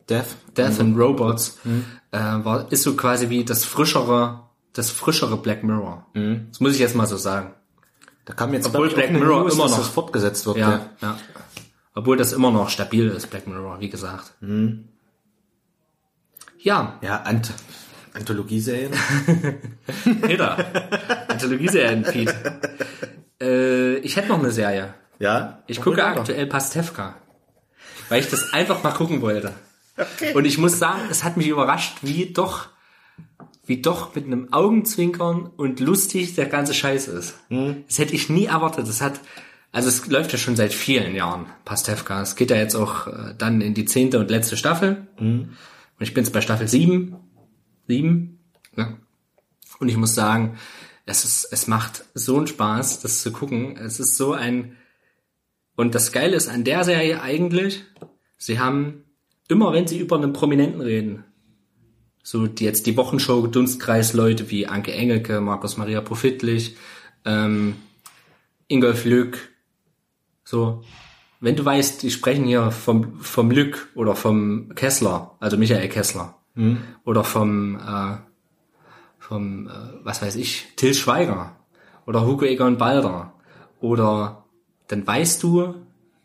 Death. 0.09 0.35
Death 0.55 0.79
and 0.79 0.97
Robots 0.97 1.57
äh, 2.11 2.17
war, 2.17 2.71
ist 2.71 2.83
so 2.83 2.95
quasi 2.95 3.29
wie 3.29 3.43
das 3.43 3.65
frischere, 3.65 4.41
das 4.73 4.89
frischere 4.89 5.35
Black 5.37 5.63
Mirror. 5.63 6.05
Das 6.49 6.59
muss 6.61 6.73
ich 6.73 6.79
jetzt 6.79 6.95
mal 6.95 7.07
so 7.07 7.17
sagen. 7.17 7.53
Da 8.23 8.33
kam 8.33 8.53
jetzt 8.53 8.67
Obwohl 8.67 8.89
Black 8.89 9.11
Mirror 9.11 9.43
News, 9.43 9.53
immer 9.55 9.67
noch- 9.67 9.77
das 9.77 9.87
fortgesetzt 9.89 10.45
wird. 10.45 10.57
Ja, 10.57 10.89
ja. 11.01 11.17
Obwohl 11.93 12.17
das 12.17 12.33
immer 12.33 12.51
noch 12.51 12.69
stabil 12.69 13.07
ist, 13.09 13.29
Black 13.29 13.47
Mirror, 13.47 13.79
wie 13.79 13.89
gesagt. 13.89 14.33
Ja, 16.59 16.97
Ja, 17.01 17.21
Ant 17.23 17.51
Anthologieserien. 18.13 18.93
Peter. 20.21 20.57
Anthologieserien, 21.27 22.03
Pete. 22.03 22.33
Äh, 23.41 23.97
ich 23.97 24.15
hätte 24.15 24.29
noch 24.29 24.39
eine 24.39 24.51
Serie. 24.51 24.93
ja. 25.19 25.59
Ich 25.67 25.81
gucke 25.81 26.03
aktuell 26.03 26.47
Pastewka. 26.47 27.15
Weil 28.09 28.21
ich 28.21 28.29
das 28.29 28.53
einfach 28.53 28.83
mal 28.83 28.91
gucken 28.91 29.21
wollte. 29.21 29.53
Und 30.33 30.45
ich 30.45 30.57
muss 30.57 30.77
sagen, 30.77 31.03
es 31.09 31.24
hat 31.24 31.37
mich 31.37 31.48
überrascht, 31.48 32.00
wie 32.01 32.27
doch, 32.27 32.68
wie 33.65 33.81
doch 33.81 34.13
mit 34.15 34.25
einem 34.25 34.51
Augenzwinkern 34.51 35.50
und 35.55 35.79
lustig 35.79 36.35
der 36.35 36.48
ganze 36.48 36.74
Scheiß 36.74 37.07
ist. 37.07 37.35
Das 37.87 37.98
hätte 38.00 38.13
ich 38.13 38.29
nie 38.29 38.46
erwartet. 38.46 38.87
Das 38.87 39.01
hat, 39.01 39.22
also 39.72 39.87
es 39.89 40.05
läuft 40.07 40.33
ja 40.33 40.37
schon 40.37 40.55
seit 40.55 40.74
vielen 40.74 41.15
Jahren, 41.15 41.46
Pastewka. 41.63 42.22
Es 42.22 42.35
geht 42.35 42.51
ja 42.51 42.57
jetzt 42.57 42.75
auch 42.75 43.07
äh, 43.07 43.33
dann 43.37 43.61
in 43.61 43.74
die 43.74 43.85
zehnte 43.85 44.20
und 44.20 44.29
letzte 44.29 44.57
Staffel. 44.57 45.07
Und 45.98 46.03
ich 46.03 46.13
bin 46.13 46.24
jetzt 46.24 46.33
bei 46.33 46.41
Staffel 46.41 46.68
sieben. 46.68 47.15
Sieben. 47.87 48.39
Ja. 48.75 48.98
Und 49.79 49.89
ich 49.89 49.98
muss 49.98 50.15
sagen, 50.15 50.57
es 51.05 51.24
ist, 51.24 51.48
es 51.51 51.68
macht 51.68 52.03
so 52.13 52.37
einen 52.37 52.48
Spaß, 52.48 53.00
das 53.00 53.22
zu 53.22 53.31
gucken. 53.31 53.77
Es 53.77 54.00
ist 54.00 54.18
so 54.18 54.33
ein, 54.33 54.75
und 55.75 55.96
das 55.96 56.11
Geile 56.11 56.35
ist 56.35 56.48
an 56.48 56.64
der 56.64 56.83
Serie 56.83 57.22
eigentlich, 57.22 57.83
sie 58.38 58.59
haben 58.59 59.03
immer, 59.48 59.74
wenn 59.74 59.88
sie 59.88 60.00
über 60.00 60.16
einen 60.16 60.33
Prominenten 60.33 60.81
reden, 60.81 61.24
so 62.24 62.48
die 62.48 62.64
jetzt 62.64 62.85
die 62.85 62.98
Wochenshow 62.98 63.48
Dunstkreis 63.48 64.14
Leute 64.14 64.50
wie 64.50 64.68
Anke 64.68 64.94
Engelke, 64.94 65.42
Markus 65.42 65.77
Maria 65.77 66.01
Profitlich, 66.01 66.75
ähm, 67.25 67.75
Ingolf 68.68 69.05
Lück, 69.05 69.50
so, 70.44 70.83
wenn 71.40 71.55
du 71.55 71.66
weißt, 71.66 72.01
die 72.03 72.11
sprechen 72.11 72.46
hier 72.46 72.72
vom, 72.72 73.20
vom 73.20 73.51
Lück 73.51 73.90
oder 73.96 74.16
vom 74.16 74.74
Kessler, 74.75 75.35
also 75.40 75.57
Michael 75.57 75.90
Kessler, 75.90 76.35
oder 77.03 77.24
vom, 77.24 77.75
äh, 77.75 78.18
vom, 79.20 79.68
äh, 79.68 79.72
was 80.03 80.22
weiß 80.22 80.35
ich, 80.38 80.68
Till 80.77 80.94
Schweiger 80.94 81.57
oder 82.05 82.25
Hugo 82.25 82.46
Egon 82.46 82.77
Balder 82.77 83.33
oder 83.81 84.45
dann 84.87 85.05
weißt 85.05 85.41
du, 85.43 85.75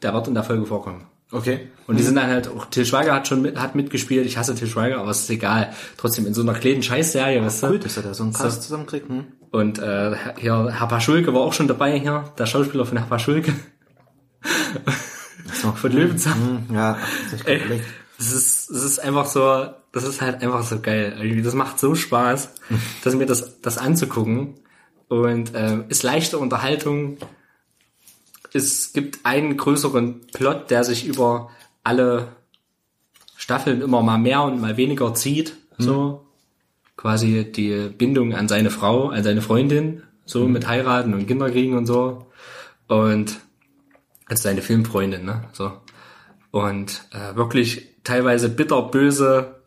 der 0.02 0.14
wird 0.14 0.28
in 0.28 0.34
der 0.34 0.44
Folge 0.44 0.66
vorkommen. 0.66 1.06
Okay. 1.32 1.68
Und 1.86 1.98
die 1.98 2.02
sind 2.02 2.16
dann 2.16 2.26
halt, 2.28 2.48
auch 2.48 2.66
Till 2.66 2.84
Schweiger 2.84 3.14
hat 3.14 3.28
schon 3.28 3.40
mit, 3.42 3.56
hat 3.56 3.76
mitgespielt, 3.76 4.26
ich 4.26 4.36
hasse 4.36 4.54
Till 4.54 4.66
Schweiger, 4.66 4.98
aber 4.98 5.10
es 5.10 5.20
ist 5.22 5.30
egal. 5.30 5.72
Trotzdem 5.96 6.26
in 6.26 6.34
so 6.34 6.42
einer 6.42 6.54
kleinen 6.54 6.82
Scheißserie, 6.82 7.40
weißt 7.42 7.62
du? 7.62 7.66
Cool, 7.68 7.78
dass 7.78 7.96
er 7.96 8.02
da 8.02 8.14
so 8.14 8.24
einen 8.24 8.32
Cast 8.32 8.62
zusammenkriegt. 8.62 9.08
Hm? 9.08 9.26
Und 9.50 9.78
äh, 9.78 10.16
hier, 10.36 10.72
Herr 10.76 10.88
Paschulke 10.88 11.32
war 11.32 11.42
auch 11.42 11.52
schon 11.52 11.68
dabei 11.68 11.98
hier, 11.98 12.24
der 12.36 12.46
Schauspieler 12.46 12.84
von 12.84 12.98
Herr 12.98 13.06
Paschulke. 13.06 13.54
von 15.76 15.92
Löwenzahn. 15.92 16.66
Hm, 16.68 16.74
ja, 16.74 16.98
das 17.30 17.40
ist 17.40 17.48
Ey, 17.48 17.60
das 18.18 18.32
ist, 18.32 18.70
das 18.70 18.84
ist 18.84 18.98
einfach 18.98 19.26
so, 19.26 19.66
das 19.92 20.04
ist 20.04 20.20
halt 20.20 20.42
einfach 20.42 20.62
so 20.62 20.80
geil. 20.80 21.42
Das 21.42 21.54
macht 21.54 21.78
so 21.78 21.94
Spaß, 21.94 22.50
dass 23.04 23.14
mir 23.14 23.26
das, 23.26 23.60
das 23.60 23.78
anzugucken. 23.78 24.54
Und 25.08 25.52
ähm, 25.54 25.84
ist 25.88 26.02
leichte 26.02 26.38
Unterhaltung. 26.38 27.16
Es 28.52 28.92
gibt 28.92 29.20
einen 29.24 29.56
größeren 29.56 30.26
Plot, 30.32 30.70
der 30.70 30.84
sich 30.84 31.06
über 31.06 31.50
alle 31.84 32.28
Staffeln 33.36 33.80
immer 33.80 34.02
mal 34.02 34.18
mehr 34.18 34.42
und 34.42 34.60
mal 34.60 34.76
weniger 34.76 35.14
zieht. 35.14 35.56
So 35.78 36.26
quasi 37.00 37.50
die 37.50 37.88
Bindung 37.88 38.34
an 38.34 38.46
seine 38.46 38.68
Frau, 38.68 39.08
an 39.08 39.24
seine 39.24 39.40
Freundin, 39.40 40.02
so 40.26 40.46
mit 40.46 40.68
heiraten 40.68 41.14
und 41.14 41.26
Kinder 41.26 41.50
kriegen 41.50 41.74
und 41.74 41.86
so. 41.86 42.26
Und 42.88 43.40
als 44.26 44.42
seine 44.42 44.60
Filmfreundin, 44.60 45.24
ne? 45.24 45.44
So. 45.52 45.72
Und 46.50 47.02
äh, 47.12 47.36
wirklich 47.36 47.88
teilweise 48.04 48.50
bitterböse 48.50 49.62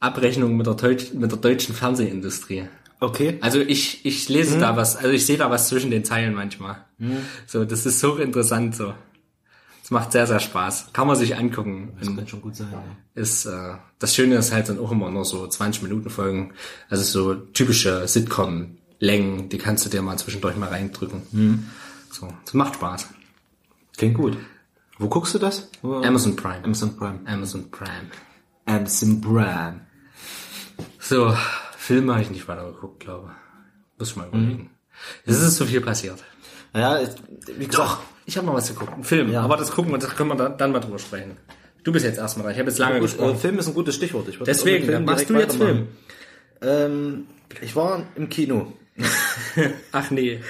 Abrechnungen 0.00 0.56
mit 0.56 0.66
der, 0.66 0.96
mit 1.12 1.30
der 1.30 1.38
deutschen 1.38 1.74
Fernsehindustrie. 1.74 2.64
Okay. 3.02 3.36
Also 3.40 3.58
ich, 3.58 4.06
ich 4.06 4.28
lese 4.28 4.60
da 4.60 4.76
was, 4.76 4.94
also 4.94 5.10
ich 5.10 5.26
sehe 5.26 5.36
da 5.36 5.50
was 5.50 5.68
zwischen 5.68 5.90
den 5.90 6.04
Zeilen 6.04 6.34
manchmal. 6.34 6.84
So, 7.48 7.64
das 7.64 7.84
ist 7.84 7.98
so 7.98 8.16
interessant 8.16 8.76
so. 8.76 8.94
Es 9.82 9.90
macht 9.90 10.12
sehr, 10.12 10.28
sehr 10.28 10.38
Spaß. 10.38 10.92
Kann 10.92 11.08
man 11.08 11.16
sich 11.16 11.36
angucken. 11.36 11.94
Das 11.98 12.06
könnte 12.06 12.28
schon 12.28 12.42
gut 12.42 12.54
sein. 12.54 12.68
Ja. 12.70 12.80
Ist, 13.20 13.46
äh, 13.46 13.74
das 13.98 14.14
Schöne 14.14 14.36
ist 14.36 14.52
halt 14.52 14.68
dann 14.68 14.78
auch 14.78 14.92
immer 14.92 15.10
nur 15.10 15.24
so 15.24 15.48
20 15.48 15.82
Minuten 15.82 16.10
Folgen. 16.10 16.54
Also 16.88 17.02
so 17.02 17.34
typische 17.34 18.06
Sitcom-Längen, 18.06 19.48
die 19.48 19.58
kannst 19.58 19.84
du 19.84 19.90
dir 19.90 20.00
mal 20.00 20.16
zwischendurch 20.16 20.56
mal 20.56 20.68
reindrücken. 20.68 21.68
So, 22.12 22.28
das 22.44 22.54
macht 22.54 22.76
Spaß. 22.76 23.08
Klingt 23.96 24.14
gut. 24.14 24.38
Wo 24.98 25.08
guckst 25.08 25.34
du 25.34 25.40
das? 25.40 25.68
Amazon 25.82 26.36
Prime. 26.36 26.62
Amazon 26.62 26.96
Prime. 26.96 27.18
Amazon 27.24 27.68
Prime. 27.68 28.10
Amazon 28.66 29.20
Prime. 29.20 29.80
So, 31.00 31.34
Filme 31.82 32.12
habe 32.12 32.22
ich 32.22 32.30
nicht 32.30 32.46
weiter 32.48 32.64
geguckt, 32.72 33.00
glaube 33.00 33.30
Muss 33.98 34.10
ich 34.10 34.16
mal 34.16 34.28
überlegen. 34.28 34.70
Es 35.26 35.40
ist 35.40 35.56
so 35.56 35.64
viel 35.64 35.80
passiert. 35.80 36.22
Ja, 36.74 36.98
es- 36.98 37.16
wie 37.58 37.66
gesagt, 37.66 37.98
Ich 38.24 38.36
habe 38.36 38.46
noch 38.46 38.54
was 38.54 38.66
zu 38.66 38.74
gucken. 38.74 38.94
Ein 38.98 39.04
Film. 39.04 39.30
Ja. 39.32 39.42
Aber 39.42 39.56
das 39.56 39.72
gucken 39.72 39.90
wir, 39.90 39.98
das 39.98 40.14
können 40.14 40.28
wir 40.30 40.36
dann, 40.36 40.56
dann 40.56 40.70
mal 40.70 40.78
drüber 40.80 40.98
sprechen. 41.00 41.36
Du 41.82 41.90
bist 41.90 42.04
jetzt 42.04 42.18
erstmal 42.18 42.44
dran. 42.44 42.52
Ich 42.54 42.60
habe 42.60 42.70
jetzt 42.70 42.78
lange 42.78 43.00
gut, 43.00 43.08
äh, 43.08 43.12
gesprochen. 43.12 43.36
Film 43.38 43.58
ist 43.58 43.66
ein 43.66 43.74
gutes 43.74 43.96
Stichwort. 43.96 44.28
Ich 44.28 44.38
Deswegen, 44.38 45.04
machst 45.04 45.28
du 45.28 45.34
jetzt. 45.34 45.56
Film. 45.56 45.88
Ähm, 46.60 47.26
ich 47.60 47.74
war 47.74 48.04
im 48.14 48.28
Kino. 48.28 48.72
Ach 49.92 50.10
nee. 50.10 50.40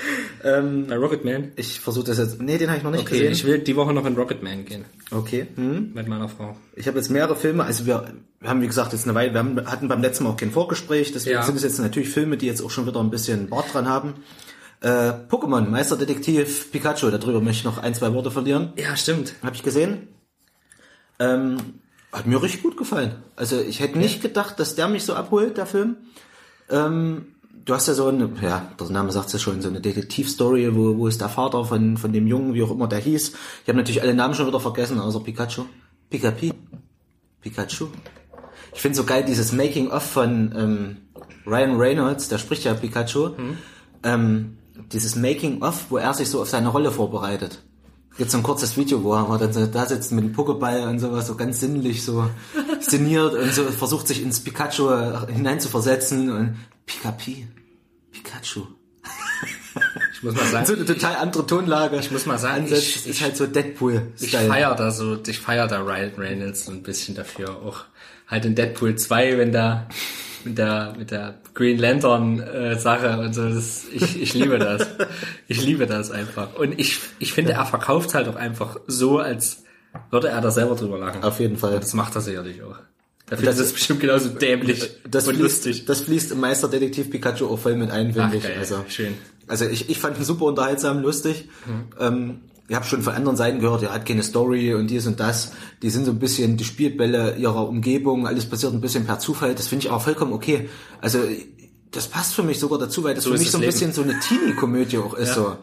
Bei 0.42 0.96
Rocketman? 0.96 1.52
Ich 1.56 1.78
versuche 1.80 2.06
das 2.06 2.18
jetzt. 2.18 2.40
Nee, 2.42 2.58
den 2.58 2.68
habe 2.68 2.78
ich 2.78 2.84
noch 2.84 2.90
nicht 2.90 3.02
Okay, 3.02 3.22
ich 3.28 3.42
gesehen. 3.42 3.46
will 3.48 3.58
die 3.60 3.76
Woche 3.76 3.92
noch 3.92 4.04
in 4.04 4.16
Rocketman 4.16 4.64
gehen. 4.64 4.84
Okay. 5.10 5.46
Hm. 5.54 5.92
Mit 5.94 6.08
meiner 6.08 6.28
Frau. 6.28 6.56
Ich 6.74 6.88
habe 6.88 6.98
jetzt 6.98 7.10
mehrere 7.10 7.36
Filme, 7.36 7.64
also 7.64 7.86
wir, 7.86 8.12
wir 8.40 8.50
haben 8.50 8.60
wie 8.60 8.66
gesagt 8.66 8.92
jetzt 8.92 9.04
eine 9.04 9.14
Weile, 9.14 9.32
wir 9.32 9.38
haben, 9.38 9.64
hatten 9.70 9.86
beim 9.88 10.02
letzten 10.02 10.24
Mal 10.24 10.30
auch 10.30 10.36
kein 10.36 10.50
Vorgespräch, 10.50 11.12
deswegen 11.12 11.36
Ja. 11.36 11.42
sind 11.42 11.54
es 11.56 11.62
jetzt 11.62 11.78
natürlich 11.78 12.08
Filme, 12.08 12.36
die 12.36 12.46
jetzt 12.46 12.62
auch 12.62 12.70
schon 12.70 12.86
wieder 12.86 13.00
ein 13.00 13.10
bisschen 13.10 13.48
Bart 13.48 13.72
dran 13.72 13.88
haben. 13.88 14.14
Äh, 14.80 15.12
Pokémon, 15.30 15.68
Meisterdetektiv 15.68 16.72
Pikachu, 16.72 17.10
darüber 17.10 17.40
möchte 17.40 17.60
ich 17.60 17.64
noch 17.64 17.78
ein, 17.78 17.94
zwei 17.94 18.12
Worte 18.12 18.32
verlieren. 18.32 18.72
Ja, 18.76 18.96
stimmt. 18.96 19.34
Habe 19.44 19.54
ich 19.54 19.62
gesehen. 19.62 20.08
Ähm, 21.20 21.56
hat 22.12 22.26
mir 22.26 22.42
richtig 22.42 22.62
gut 22.64 22.76
gefallen. 22.76 23.14
Also 23.36 23.60
ich 23.60 23.78
hätte 23.80 23.98
nicht 23.98 24.20
gedacht, 24.22 24.58
dass 24.58 24.74
der 24.74 24.88
mich 24.88 25.04
so 25.04 25.14
abholt, 25.14 25.56
der 25.56 25.66
Film. 25.66 25.96
Ähm, 26.68 27.26
du 27.64 27.74
hast 27.74 27.88
ja 27.88 27.94
so 27.94 28.06
eine, 28.06 28.30
ja, 28.40 28.70
der 28.78 28.90
Name 28.90 29.12
sagt 29.12 29.28
es 29.28 29.32
ja 29.34 29.38
schon, 29.38 29.62
so 29.62 29.68
eine 29.68 29.80
Detektivstory, 29.80 30.74
wo, 30.74 30.96
wo 30.96 31.06
ist 31.06 31.20
der 31.20 31.28
Vater 31.28 31.64
von, 31.64 31.96
von 31.96 32.12
dem 32.12 32.26
Jungen, 32.26 32.54
wie 32.54 32.62
auch 32.62 32.70
immer 32.70 32.88
der 32.88 32.98
hieß. 32.98 33.32
Ich 33.62 33.68
habe 33.68 33.78
natürlich 33.78 34.02
alle 34.02 34.14
Namen 34.14 34.34
schon 34.34 34.46
wieder 34.46 34.60
vergessen, 34.60 34.98
außer 34.98 35.20
Pikachu. 35.20 35.64
Pikapi. 36.10 36.52
Pikachu. 37.40 37.88
Ich 38.74 38.80
finde 38.80 38.96
so 38.96 39.04
geil 39.04 39.24
dieses 39.24 39.52
Making-of 39.52 40.02
von 40.02 40.54
ähm, 40.56 40.96
Ryan 41.46 41.76
Reynolds, 41.76 42.28
der 42.28 42.38
spricht 42.38 42.64
ja 42.64 42.74
Pikachu. 42.74 43.30
Ähm, 44.02 44.58
dieses 44.92 45.16
Making-of, 45.16 45.86
wo 45.90 45.98
er 45.98 46.14
sich 46.14 46.28
so 46.28 46.40
auf 46.40 46.48
seine 46.48 46.68
Rolle 46.68 46.90
vorbereitet. 46.90 47.62
Jetzt 48.18 48.32
so 48.32 48.38
ein 48.38 48.42
kurzes 48.42 48.76
Video, 48.76 49.02
wo 49.02 49.14
er 49.14 49.38
dann 49.38 49.52
so 49.52 49.66
da 49.66 49.86
sitzt 49.86 50.12
mit 50.12 50.24
dem 50.24 50.34
Pokéball 50.34 50.86
und 50.88 50.98
sowas, 50.98 51.26
so 51.26 51.34
ganz 51.34 51.60
sinnlich 51.60 52.04
so 52.04 52.28
szeniert 52.82 53.34
und 53.34 53.54
so 53.54 53.64
versucht 53.64 54.06
sich 54.06 54.22
ins 54.22 54.40
Pikachu 54.40 54.90
hineinzuversetzen 55.28 56.30
und 56.30 56.56
Pikapi, 56.86 57.46
Pikachu. 58.10 58.66
Ich 60.12 60.22
muss 60.22 60.34
mal 60.34 60.44
sagen, 60.46 60.66
So 60.66 60.74
eine 60.74 60.84
total 60.84 61.16
andere 61.16 61.46
Tonlage. 61.46 61.96
ich 61.98 62.10
muss 62.10 62.26
mal 62.26 62.38
sagen, 62.38 62.64
Ansetzt, 62.64 62.96
ich, 62.96 63.06
ist 63.08 63.22
halt 63.22 63.36
so 63.36 63.46
Deadpool. 63.46 64.12
ich 64.20 64.30
feier 64.36 64.74
da 64.74 64.90
so, 64.90 65.18
ich 65.26 65.38
feier 65.40 65.66
da 65.66 65.80
Ryan 65.80 66.12
Reynolds 66.16 66.66
so 66.66 66.72
ein 66.72 66.82
bisschen 66.82 67.14
dafür. 67.14 67.56
Auch 67.56 67.84
halt 68.28 68.44
in 68.44 68.54
Deadpool 68.54 68.96
2, 68.96 69.38
wenn 69.38 69.52
da 69.52 69.88
mit 70.44 70.58
der, 70.58 70.94
mit 70.96 71.10
der 71.10 71.40
Green 71.54 71.78
Lantern 71.78 72.40
äh, 72.40 72.78
Sache 72.78 73.18
und 73.18 73.32
so, 73.32 73.48
das, 73.48 73.84
ich, 73.92 74.20
ich 74.20 74.34
liebe 74.34 74.58
das. 74.58 74.86
Ich 75.48 75.64
liebe 75.64 75.86
das 75.86 76.10
einfach. 76.10 76.54
Und 76.54 76.78
ich, 76.78 77.00
ich 77.18 77.32
finde, 77.32 77.52
er 77.52 77.66
verkauft 77.66 78.14
halt 78.14 78.28
auch 78.28 78.36
einfach 78.36 78.78
so, 78.86 79.18
als 79.18 79.64
würde 80.10 80.28
er 80.28 80.40
da 80.40 80.50
selber 80.50 80.74
drüber 80.74 80.98
lachen. 80.98 81.22
Auf 81.22 81.40
jeden 81.40 81.56
Fall. 81.56 81.72
Das 81.78 81.94
macht 81.94 82.14
er 82.14 82.20
sicherlich 82.20 82.62
auch. 82.62 82.76
Da 83.32 83.38
findet 83.38 83.60
das 83.60 83.72
bestimmt 83.72 84.00
genauso 84.00 84.28
dämlich 84.28 84.90
Das 85.10 85.26
und 85.26 85.36
fließt, 85.36 85.64
lustig. 85.64 85.86
das 85.86 86.02
fließt 86.02 86.32
im 86.32 86.40
Meisterdetektiv 86.40 87.08
Pikachu 87.08 87.46
auch 87.46 87.58
voll 87.58 87.76
mit 87.76 87.90
ein, 87.90 88.12
finde 88.12 88.36
ich. 88.36 88.44
Also, 88.58 88.84
schön. 88.90 89.14
also 89.48 89.64
ich, 89.64 89.88
ich 89.88 89.98
fand 89.98 90.18
ihn 90.18 90.24
super 90.24 90.44
unterhaltsam, 90.44 91.00
lustig. 91.00 91.48
Mhm. 91.64 91.84
Ähm, 91.98 92.40
ich 92.68 92.76
habe 92.76 92.84
schon 92.84 93.00
von 93.00 93.14
anderen 93.14 93.38
Seiten 93.38 93.60
gehört, 93.60 93.82
er 93.84 93.94
hat 93.94 94.04
keine 94.04 94.22
Story 94.22 94.74
und 94.74 94.88
dies 94.88 95.06
und 95.06 95.18
das. 95.18 95.52
Die 95.80 95.88
sind 95.88 96.04
so 96.04 96.10
ein 96.10 96.18
bisschen 96.18 96.58
die 96.58 96.64
Spielbälle 96.64 97.36
ihrer 97.36 97.66
Umgebung, 97.66 98.26
alles 98.26 98.44
passiert 98.44 98.74
ein 98.74 98.82
bisschen 98.82 99.06
per 99.06 99.18
Zufall. 99.18 99.54
Das 99.54 99.66
finde 99.66 99.86
ich 99.86 99.90
aber 99.90 100.00
vollkommen 100.00 100.34
okay. 100.34 100.68
Also 101.00 101.20
das 101.90 102.08
passt 102.08 102.34
für 102.34 102.42
mich 102.42 102.58
sogar 102.58 102.78
dazu, 102.78 103.02
weil 103.02 103.14
das 103.14 103.24
So 103.24 103.30
für 103.30 103.36
ist 103.36 103.40
mich 103.40 103.50
so 103.50 103.56
ein 103.56 103.64
das 103.64 103.74
bisschen 103.74 103.94
so 103.94 104.02
eine 104.02 104.20
Teenie-Komödie 104.20 104.98
auch 104.98 105.14
ist. 105.14 105.32
So. 105.32 105.56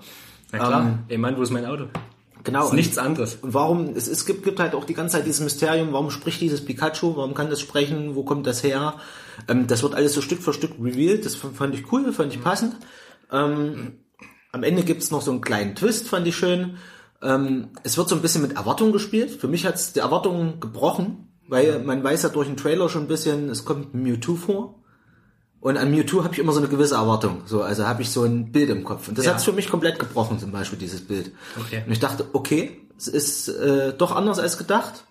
Na 0.52 0.58
klar. 0.58 1.00
Ey 1.08 1.20
Mann, 1.20 1.38
wo 1.38 1.44
ist 1.44 1.52
mein 1.52 1.68
Auto? 1.68 1.86
Genau. 2.44 2.68
Ist 2.68 2.74
nichts 2.74 2.98
anderes. 2.98 3.36
Und 3.42 3.54
warum, 3.54 3.96
es, 3.96 4.08
es 4.08 4.26
gibt, 4.26 4.44
gibt 4.44 4.60
halt 4.60 4.74
auch 4.74 4.86
die 4.86 4.94
ganze 4.94 5.18
Zeit 5.18 5.26
dieses 5.26 5.42
Mysterium, 5.42 5.92
warum 5.92 6.10
spricht 6.10 6.40
dieses 6.40 6.64
Pikachu, 6.64 7.16
warum 7.18 7.34
kann 7.34 7.50
das 7.50 7.60
sprechen, 7.60 8.16
wo 8.16 8.24
kommt 8.24 8.48
das 8.48 8.64
her? 8.64 8.96
Ähm, 9.48 9.68
das 9.68 9.84
wird 9.84 9.96
alles 9.96 10.14
so 10.14 10.22
Stück 10.22 10.42
für 10.42 10.54
Stück 10.54 10.72
revealed, 10.82 11.26
das 11.26 11.36
fand 11.36 11.76
ich 11.76 11.92
cool, 11.92 12.14
fand 12.14 12.34
ich 12.34 12.42
passend. 12.42 12.78
Ähm, 13.32 14.00
am 14.52 14.64
Ende 14.64 14.84
gibt's 14.84 15.12
noch 15.12 15.22
so 15.22 15.32
einen 15.32 15.42
kleinen 15.42 15.76
Twist, 15.76 16.08
fand 16.08 16.28
ich 16.28 16.36
schön. 16.36 16.78
Ähm, 17.22 17.70
es 17.84 17.98
wird 17.98 18.08
so 18.08 18.16
ein 18.16 18.22
bisschen 18.22 18.42
mit 18.42 18.54
Erwartung 18.54 18.92
gespielt. 18.92 19.32
Für 19.32 19.48
mich 19.48 19.66
hat's 19.66 19.94
die 19.94 20.00
Erwartungen 20.00 20.60
gebrochen, 20.60 21.28
weil 21.48 21.80
man 21.80 22.04
weiß 22.04 22.24
ja 22.24 22.30
durch 22.30 22.48
den 22.48 22.58
Trailer 22.58 22.90
schon 22.90 23.04
ein 23.04 23.08
bisschen, 23.08 23.50
es 23.50 23.66
kommt 23.66 23.94
Mewtwo 23.94 24.36
vor. 24.36 24.79
Und 25.62 25.78
an 25.78 25.92
Mewtwo 25.92 26.24
habe 26.24 26.34
ich 26.34 26.40
immer 26.40 26.54
so 26.54 26.60
eine 26.60 26.70
gewisse 26.70 26.96
Erwartung. 26.96 27.42
So, 27.46 27.62
also 27.62 27.86
habe 27.86 28.02
ich 28.02 28.10
so 28.12 28.24
ein 28.24 28.52
Bild 28.52 28.70
im 28.70 28.84
Kopf. 28.86 29.08
Und 29.10 29.18
das 29.18 29.26
Ja. 29.26 29.34
hat's 29.34 29.44
für 29.44 29.52
mich 29.52 29.70
komplett 29.70 30.00
gebrochen, 30.00 30.40
zum 30.40 30.52
Beispiel, 30.52 30.80
dieses 30.80 31.02
Bild. 31.02 31.32
Okay. 31.60 31.84
Und 31.86 31.92
ich 31.92 32.00
dachte, 32.00 32.26
okay, 32.34 32.80
es 32.98 33.08
ist 33.08 33.50
äh, 33.50 33.94
doch 33.98 34.16
anders 34.16 34.40
als 34.40 34.58
gedacht. 34.58 35.04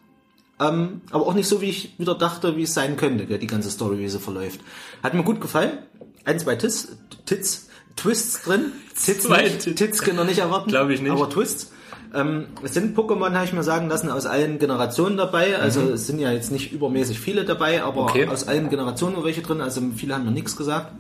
Ähm, 0.61 1.03
aber 1.11 1.27
auch 1.27 1.35
nicht 1.35 1.49
so, 1.49 1.61
wie 1.61 1.67
ich 1.71 1.99
wieder 1.99 2.15
dachte, 2.15 2.57
wie 2.57 2.63
es 2.63 2.75
sein 2.75 2.97
könnte, 2.97 3.27
die 3.39 3.47
ganze 3.47 3.71
Story, 3.71 3.99
wie 3.99 4.09
sie 4.09 4.19
verläuft. 4.19 4.61
Hat 5.03 5.15
mir 5.15 5.23
gut 5.23 5.41
gefallen. 5.41 5.79
Ein, 6.25 6.39
zwei 6.41 6.57
Tits, 6.57 6.89
Tits, 7.27 7.69
Twists 7.95 8.43
drin. 8.43 8.73
Tits, 9.05 9.25
Zwei 9.25 9.43
nicht. 9.43 9.61
Tits. 9.61 9.79
Tits 9.79 10.03
können 10.03 10.17
wir 10.19 10.25
nicht 10.25 10.39
erwarten. 10.39 10.71
Glaub 10.71 10.89
ich 10.91 11.01
nicht. 11.01 11.13
Aber 11.13 11.29
Twists. 11.31 11.73
Ähm, 12.15 12.47
es 12.63 12.75
sind 12.75 12.97
Pokémon, 12.97 13.33
habe 13.35 13.45
ich 13.45 13.53
mir 13.53 13.63
sagen 13.63 13.89
lassen, 13.89 14.11
aus 14.11 14.27
allen 14.27 14.59
Generationen 14.59 15.17
dabei. 15.17 15.59
Also 15.59 15.83
es 15.91 16.07
sind 16.07 16.19
ja 16.21 16.33
jetzt 16.33 16.51
nicht 16.51 16.73
übermäßig 16.73 17.21
viele 17.21 17.45
dabei, 17.45 17.83
aber 17.83 18.03
Mhm. 18.03 18.09
Okay. 18.09 18.29
aus 18.29 18.47
allen 18.49 18.69
Generationen 18.71 19.23
welche 19.25 19.43
drin. 19.43 19.61
Also 19.61 19.81
viele 19.95 20.15
haben 20.15 20.25
noch 20.25 20.33
nichts 20.33 20.57
gesagt. 20.57 20.93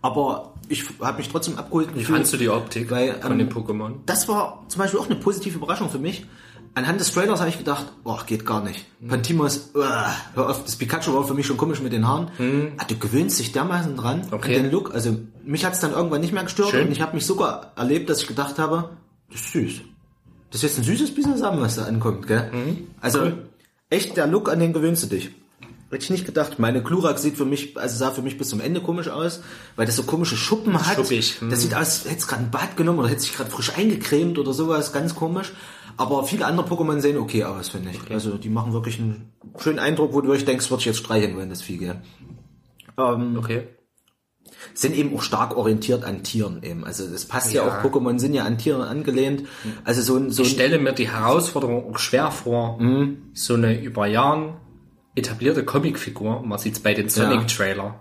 Aber 0.00 0.54
ich 0.68 0.84
habe 1.00 1.18
mich 1.18 1.28
trotzdem 1.28 1.58
abgeholt. 1.58 1.88
Wie 1.94 2.04
fandst 2.04 2.32
du 2.32 2.36
die 2.36 2.48
Optik 2.48 2.90
Weil, 2.90 3.14
von 3.20 3.32
ähm, 3.32 3.38
den 3.38 3.50
Pokémon? 3.50 3.94
Das 4.06 4.28
war 4.28 4.64
zum 4.68 4.80
Beispiel 4.80 5.00
auch 5.00 5.06
eine 5.06 5.16
positive 5.16 5.56
Überraschung 5.56 5.90
für 5.90 5.98
mich. 5.98 6.26
Anhand 6.74 7.00
des 7.00 7.12
Trailers 7.12 7.40
habe 7.40 7.48
ich 7.48 7.58
gedacht, 7.58 7.86
boah, 8.04 8.22
geht 8.24 8.44
gar 8.46 8.62
nicht. 8.62 8.84
Pantimos, 9.08 9.70
uah, 9.74 10.12
hör 10.34 10.50
auf, 10.50 10.62
das 10.64 10.76
Pikachu 10.76 11.12
war 11.14 11.24
für 11.24 11.34
mich 11.34 11.46
schon 11.46 11.56
komisch 11.56 11.80
mit 11.80 11.92
den 11.92 12.06
Haaren. 12.06 12.28
Ah, 12.76 12.84
du 12.86 12.96
gewöhnst 12.96 13.38
dich 13.40 13.50
dermaßen 13.52 13.96
dran 13.96 14.22
Okay. 14.30 14.56
an 14.56 14.64
den 14.64 14.70
Look. 14.70 14.94
Also 14.94 15.16
mich 15.44 15.64
hat 15.64 15.72
es 15.72 15.80
dann 15.80 15.92
irgendwann 15.92 16.20
nicht 16.20 16.32
mehr 16.32 16.44
gestört 16.44 16.68
Schön. 16.70 16.86
und 16.86 16.92
ich 16.92 17.00
habe 17.00 17.14
mich 17.16 17.26
sogar 17.26 17.72
erlebt, 17.74 18.08
dass 18.10 18.20
ich 18.20 18.28
gedacht 18.28 18.58
habe, 18.58 18.90
das 19.32 19.40
ist 19.40 19.52
süß. 19.52 19.72
Das 20.50 20.62
ist 20.62 20.70
jetzt 20.70 20.78
ein 20.78 20.84
süßes 20.84 21.14
Business 21.14 21.42
haben, 21.42 21.60
was 21.60 21.76
da 21.76 21.84
ankommt, 21.84 22.26
gell? 22.26 22.50
Also 23.00 23.32
echt, 23.90 24.16
der 24.16 24.26
Look, 24.26 24.50
an 24.50 24.60
den 24.60 24.72
gewöhnst 24.72 25.02
du 25.04 25.06
dich. 25.08 25.30
Hätte 25.90 26.04
ich 26.04 26.10
nicht 26.10 26.26
gedacht. 26.26 26.58
Meine 26.58 26.82
Glurak 26.82 27.18
sieht 27.18 27.36
für 27.38 27.46
mich, 27.46 27.76
also 27.78 27.96
sah 27.96 28.10
für 28.10 28.20
mich 28.20 28.36
bis 28.36 28.50
zum 28.50 28.60
Ende 28.60 28.80
komisch 28.82 29.08
aus, 29.08 29.40
weil 29.76 29.86
das 29.86 29.96
so 29.96 30.02
komische 30.02 30.36
Schuppen 30.36 30.74
hat. 30.86 30.96
Schuppig, 30.96 31.40
hm. 31.40 31.48
Das 31.48 31.62
sieht 31.62 31.74
aus, 31.74 32.04
hätte 32.04 32.26
gerade 32.26 32.42
ein 32.42 32.50
Bad 32.50 32.76
genommen 32.76 32.98
oder 32.98 33.08
hätte 33.08 33.20
sich 33.22 33.34
gerade 33.34 33.50
frisch 33.50 33.72
eingecremt 33.74 34.38
oder 34.38 34.52
sowas, 34.52 34.92
ganz 34.92 35.14
komisch. 35.14 35.52
Aber 35.96 36.24
viele 36.24 36.44
andere 36.44 36.66
Pokémon 36.66 37.00
sehen 37.00 37.16
okay 37.16 37.44
aus, 37.44 37.70
finde 37.70 37.90
ich. 37.90 38.10
Also 38.10 38.36
die 38.36 38.50
machen 38.50 38.72
wirklich 38.74 38.98
einen 38.98 39.32
schönen 39.58 39.78
Eindruck, 39.78 40.12
wo 40.12 40.20
du 40.20 40.28
wirklich 40.28 40.44
denkst, 40.44 40.70
würde 40.70 40.80
ich 40.80 40.86
jetzt 40.86 40.98
streicheln 40.98 41.36
wollen, 41.36 41.48
das 41.48 41.62
Vieh, 41.62 41.78
gell? 41.78 42.02
Ähm, 42.98 43.36
Okay. 43.38 43.68
Sind 44.74 44.94
eben 44.96 45.14
auch 45.16 45.22
stark 45.22 45.56
orientiert 45.56 46.04
an 46.04 46.22
Tieren 46.22 46.62
eben. 46.62 46.84
Also 46.84 47.06
das 47.06 47.24
passt 47.24 47.52
ja, 47.52 47.66
Ja. 47.66 47.78
auch, 47.80 47.84
Pokémon 47.84 48.18
sind 48.18 48.34
ja 48.34 48.44
an 48.44 48.58
Tieren 48.58 48.82
angelehnt. 48.82 49.44
Also 49.84 50.02
so 50.02 50.16
ein, 50.16 50.30
so 50.30 50.42
Ich 50.42 50.50
stelle 50.50 50.78
mir 50.78 50.92
die 50.92 51.08
Herausforderung 51.08 51.92
auch 51.92 51.98
schwer 51.98 52.30
vor, 52.30 52.80
Mhm. 52.80 53.22
so 53.34 53.54
eine 53.54 53.80
über 53.80 54.06
Jahren 54.06 54.54
etablierte 55.14 55.64
Comicfigur, 55.64 56.42
man 56.42 56.58
sieht's 56.58 56.80
bei 56.80 56.94
den 56.94 57.08
Sonic-Trailer, 57.08 57.96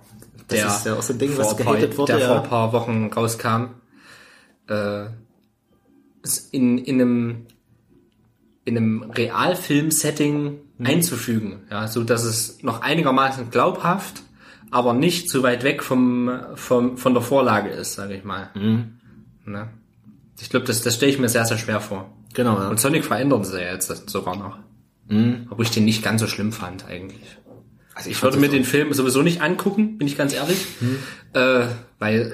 Das 0.48 0.60
der, 0.60 0.67
ist 0.67 0.86
ja 0.86 0.93
auch 0.96 1.02
so 1.02 1.13
ein 1.13 1.20
Ding, 1.20 1.32
vor 1.32 1.46
was 1.46 1.58
gehatet 1.58 1.98
wurde, 1.98 2.13
der 2.13 2.22
ja. 2.22 2.28
vor 2.28 2.43
ein 2.43 2.50
paar 2.50 2.74
Wochen 2.74 3.08
rauskam, 3.15 3.70
äh, 4.70 5.06
es 6.24 6.38
in, 6.52 6.78
in 6.78 7.02
einem 7.02 7.46
in 8.65 8.76
einem 8.76 9.04
Realfilm-Setting 9.12 10.60
Mhm. 10.78 10.86
einzufügen, 10.86 11.62
ja, 11.72 11.88
so 11.88 12.04
dass 12.04 12.24
es 12.24 12.62
noch 12.63 12.82
einigermaßen 12.82 13.50
glaubhaft, 13.50 14.22
aber 14.71 14.93
nicht 14.93 15.30
zu 15.30 15.43
weit 15.43 15.63
weg 15.63 15.84
vom, 15.84 16.30
vom 16.56 16.97
von 16.97 17.13
der 17.13 17.23
Vorlage 17.23 17.69
ist, 17.69 17.93
sage 17.93 18.15
ich 18.15 18.23
mal. 18.23 18.49
Mhm. 18.56 18.99
Ne? 19.45 19.69
Ich 20.39 20.49
glaube, 20.49 20.65
das, 20.65 20.82
das 20.82 20.95
stelle 20.95 21.12
ich 21.12 21.19
mir 21.19 21.30
sehr, 21.30 21.45
sehr 21.45 21.58
schwer 21.58 21.82
vor. 21.82 22.13
genau, 22.34 22.60
ja. 22.60 22.69
Und 22.69 22.80
Sonic 22.80 23.06
verändern 23.06 23.43
sie 23.43 23.62
ja 23.62 23.71
jetzt 23.71 24.10
sogar 24.10 24.36
noch. 24.36 24.58
Obwohl 25.49 25.63
ich 25.65 25.71
den 25.71 25.86
nicht 25.86 26.03
ganz 26.03 26.21
so 26.21 26.27
schlimm 26.27 26.51
fand 26.51 26.86
eigentlich. 26.86 27.38
Also 27.95 28.10
Ich 28.10 28.17
fand 28.17 28.34
würde 28.34 28.45
mir 28.45 28.49
den 28.51 28.65
Film 28.65 28.93
sowieso 28.93 29.21
nicht 29.21 29.41
angucken, 29.41 29.97
bin 29.97 30.08
ich 30.08 30.17
ganz 30.17 30.34
ehrlich. 30.34 30.67
Äh, 31.34 31.67
weil 31.97 32.34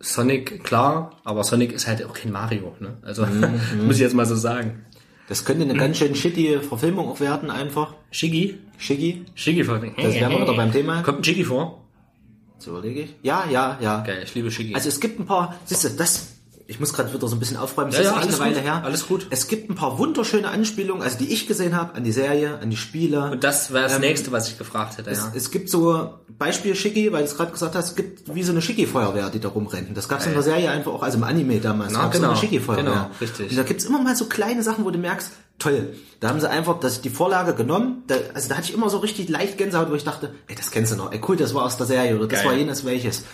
Sonic, 0.00 0.64
klar, 0.64 1.20
aber 1.24 1.44
Sonic 1.44 1.72
ist 1.72 1.86
halt 1.86 2.04
auch 2.04 2.14
kein 2.14 2.32
Mario. 2.32 2.74
Ne? 2.80 2.96
Also 3.02 3.26
muss 3.84 3.96
ich 3.96 4.00
jetzt 4.00 4.14
mal 4.14 4.26
so 4.26 4.34
sagen. 4.34 4.86
Das 5.28 5.44
könnte 5.44 5.62
eine 5.64 5.74
ganz 5.74 5.98
schön 5.98 6.14
shitty 6.14 6.58
Verfilmung 6.60 7.08
auch 7.08 7.20
werden, 7.20 7.50
einfach. 7.50 7.94
Shiggy? 8.10 8.58
Shiggy, 8.78 9.24
Shiggy 9.34 9.64
vor. 9.64 9.78
das 9.78 10.14
wären 10.14 10.32
wir 10.32 10.40
wieder 10.40 10.54
beim 10.54 10.72
Thema. 10.72 11.02
Kommt 11.02 11.20
ein 11.20 11.24
Shiggy 11.24 11.44
vor? 11.44 11.84
So 12.58 12.70
überlege 12.72 13.00
ich. 13.02 13.14
Ja, 13.22 13.44
ja, 13.50 13.78
ja. 13.80 14.00
Geil, 14.00 14.22
ich 14.24 14.34
liebe 14.34 14.50
Shiggy. 14.50 14.74
Also 14.74 14.88
es 14.88 15.00
gibt 15.00 15.20
ein 15.20 15.26
paar, 15.26 15.56
siehst 15.64 15.84
du, 15.84 15.88
das, 15.90 16.33
ich 16.66 16.80
muss 16.80 16.92
gerade 16.94 17.12
wieder 17.12 17.28
so 17.28 17.36
ein 17.36 17.38
bisschen 17.38 17.56
aufräumen, 17.58 17.90
das 17.90 18.00
Ja, 18.00 18.10
ist 18.10 18.10
ja, 18.16 18.22
alles 18.22 18.40
eine 18.40 18.44
Weile 18.50 18.54
gut, 18.56 18.64
her. 18.64 18.82
alles 18.84 19.06
gut. 19.06 19.26
Es 19.30 19.48
gibt 19.48 19.68
ein 19.70 19.74
paar 19.74 19.98
wunderschöne 19.98 20.48
Anspielungen, 20.48 21.02
also 21.02 21.18
die 21.18 21.32
ich 21.32 21.46
gesehen 21.46 21.76
habe, 21.76 21.94
an 21.94 22.04
die 22.04 22.12
Serie, 22.12 22.58
an 22.60 22.70
die 22.70 22.76
Spiele. 22.76 23.30
Und 23.32 23.44
das 23.44 23.72
wäre 23.72 23.84
das 23.84 23.94
Ähm, 23.96 24.00
nächste, 24.00 24.32
was 24.32 24.48
ich 24.48 24.56
gefragt 24.56 24.96
hätte, 24.98 25.10
ja. 25.12 25.32
Es 25.34 25.50
gibt 25.50 25.68
so 25.68 26.14
Beispiel 26.38 26.74
Shiggy, 26.74 27.12
weil 27.12 27.20
du 27.24 27.28
es 27.30 27.36
gerade 27.36 27.52
gesagt 27.52 27.74
hast, 27.74 27.88
es 27.90 27.94
gibt 27.96 28.34
wie 28.34 28.42
so 28.42 28.52
eine 28.52 28.62
Shiggy-Feuerwehr, 28.62 29.30
die 29.30 29.40
da 29.40 29.48
rumrennen. 29.48 29.94
Das 29.94 30.08
gab 30.08 30.20
es 30.20 30.26
in 30.26 30.32
der 30.32 30.42
Serie 30.42 30.70
einfach 30.70 30.92
auch, 30.92 31.02
also 31.02 31.18
im 31.18 31.24
Anime 31.24 31.60
damals, 31.60 31.92
Na, 31.92 32.02
gab's 32.02 32.16
so 32.16 32.22
genau, 32.22 32.32
eine 32.32 32.40
Shiggy-Feuerwehr. 32.40 32.84
genau, 32.84 33.10
richtig. 33.20 33.50
Und 33.50 33.56
da 33.56 33.62
gibt's 33.62 33.84
immer 33.84 34.00
mal 34.02 34.16
so 34.16 34.24
kleine 34.26 34.62
Sachen, 34.62 34.84
wo 34.84 34.90
du 34.90 34.98
merkst, 34.98 35.30
toll, 35.58 35.94
da 36.20 36.30
haben 36.30 36.40
sie 36.40 36.48
einfach 36.50 36.80
das, 36.80 37.00
die 37.02 37.10
Vorlage 37.10 37.54
genommen, 37.54 38.02
da, 38.06 38.16
also 38.34 38.48
da 38.48 38.56
hatte 38.56 38.68
ich 38.68 38.74
immer 38.74 38.88
so 38.90 38.98
richtig 38.98 39.28
leicht 39.28 39.58
Gänsehaut, 39.58 39.90
wo 39.90 39.94
ich 39.94 40.02
dachte, 40.04 40.32
ey, 40.48 40.56
das 40.56 40.70
kennst 40.70 40.92
du 40.92 40.96
noch, 40.96 41.12
ey, 41.12 41.20
cool, 41.28 41.36
das 41.36 41.54
war 41.54 41.64
aus 41.64 41.76
der 41.76 41.86
Serie 41.86 42.16
oder 42.16 42.26
das 42.26 42.40
Geil. 42.40 42.48
war 42.50 42.56
jenes 42.56 42.84
welches. 42.84 43.24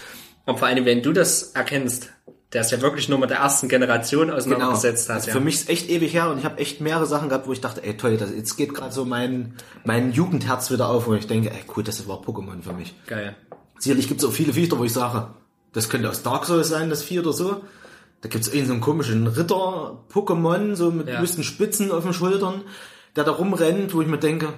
Und 0.47 0.59
vor 0.59 0.69
allem, 0.69 0.85
wenn 0.85 1.03
du 1.03 1.12
das 1.12 1.53
erkennst, 1.53 2.09
der 2.52 2.62
ist 2.62 2.70
ja 2.72 2.80
wirklich 2.80 3.08
nur 3.08 3.18
mit 3.18 3.30
der 3.30 3.38
ersten 3.38 3.68
Generation 3.68 4.26
Genau. 4.26 4.36
auseinandergesetzt 4.36 5.08
hat. 5.08 5.16
Also 5.16 5.28
ja. 5.28 5.34
Für 5.34 5.40
mich 5.40 5.54
ist 5.56 5.68
echt 5.68 5.88
ewig 5.88 6.12
her 6.14 6.30
und 6.30 6.38
ich 6.38 6.44
habe 6.44 6.58
echt 6.58 6.80
mehrere 6.80 7.06
Sachen 7.06 7.28
gehabt, 7.28 7.46
wo 7.46 7.52
ich 7.52 7.60
dachte, 7.60 7.82
ey 7.84 7.96
toll, 7.96 8.16
das, 8.16 8.30
jetzt 8.34 8.56
geht 8.56 8.74
gerade 8.74 8.92
so 8.92 9.04
mein, 9.04 9.54
mein 9.84 10.12
Jugendherz 10.12 10.70
wieder 10.70 10.88
auf, 10.88 11.06
wo 11.06 11.14
ich 11.14 11.26
denke, 11.26 11.50
ey 11.50 11.62
cool, 11.76 11.84
das 11.84 12.06
war 12.08 12.18
Pokémon 12.20 12.62
für 12.62 12.72
mich. 12.72 12.94
Geil. 13.06 13.36
Sicherlich 13.78 14.08
gibt 14.08 14.20
es 14.22 14.28
auch 14.28 14.32
viele 14.32 14.52
Viecher, 14.52 14.78
wo 14.78 14.84
ich 14.84 14.92
sage, 14.92 15.28
das 15.72 15.88
könnte 15.88 16.10
aus 16.10 16.22
Dark 16.22 16.44
Souls 16.46 16.68
sein, 16.68 16.90
das 16.90 17.02
Vieh 17.02 17.20
oder 17.20 17.32
so. 17.32 17.60
Da 18.22 18.28
gibt 18.28 18.42
es 18.44 18.48
irgendeinen 18.48 18.66
so 18.66 18.72
einen 18.74 18.80
komischen 18.82 19.26
Ritter-Pokémon, 19.28 20.74
so 20.74 20.90
mit 20.90 21.08
Ja. 21.08 21.24
Spitzen 21.26 21.90
auf 21.90 22.02
den 22.04 22.12
Schultern, 22.12 22.62
der 23.16 23.25
da 23.25 23.33
rumrennt, 23.33 23.92
wo 23.94 24.03
ich 24.03 24.09
mir 24.09 24.18
denke, 24.18 24.53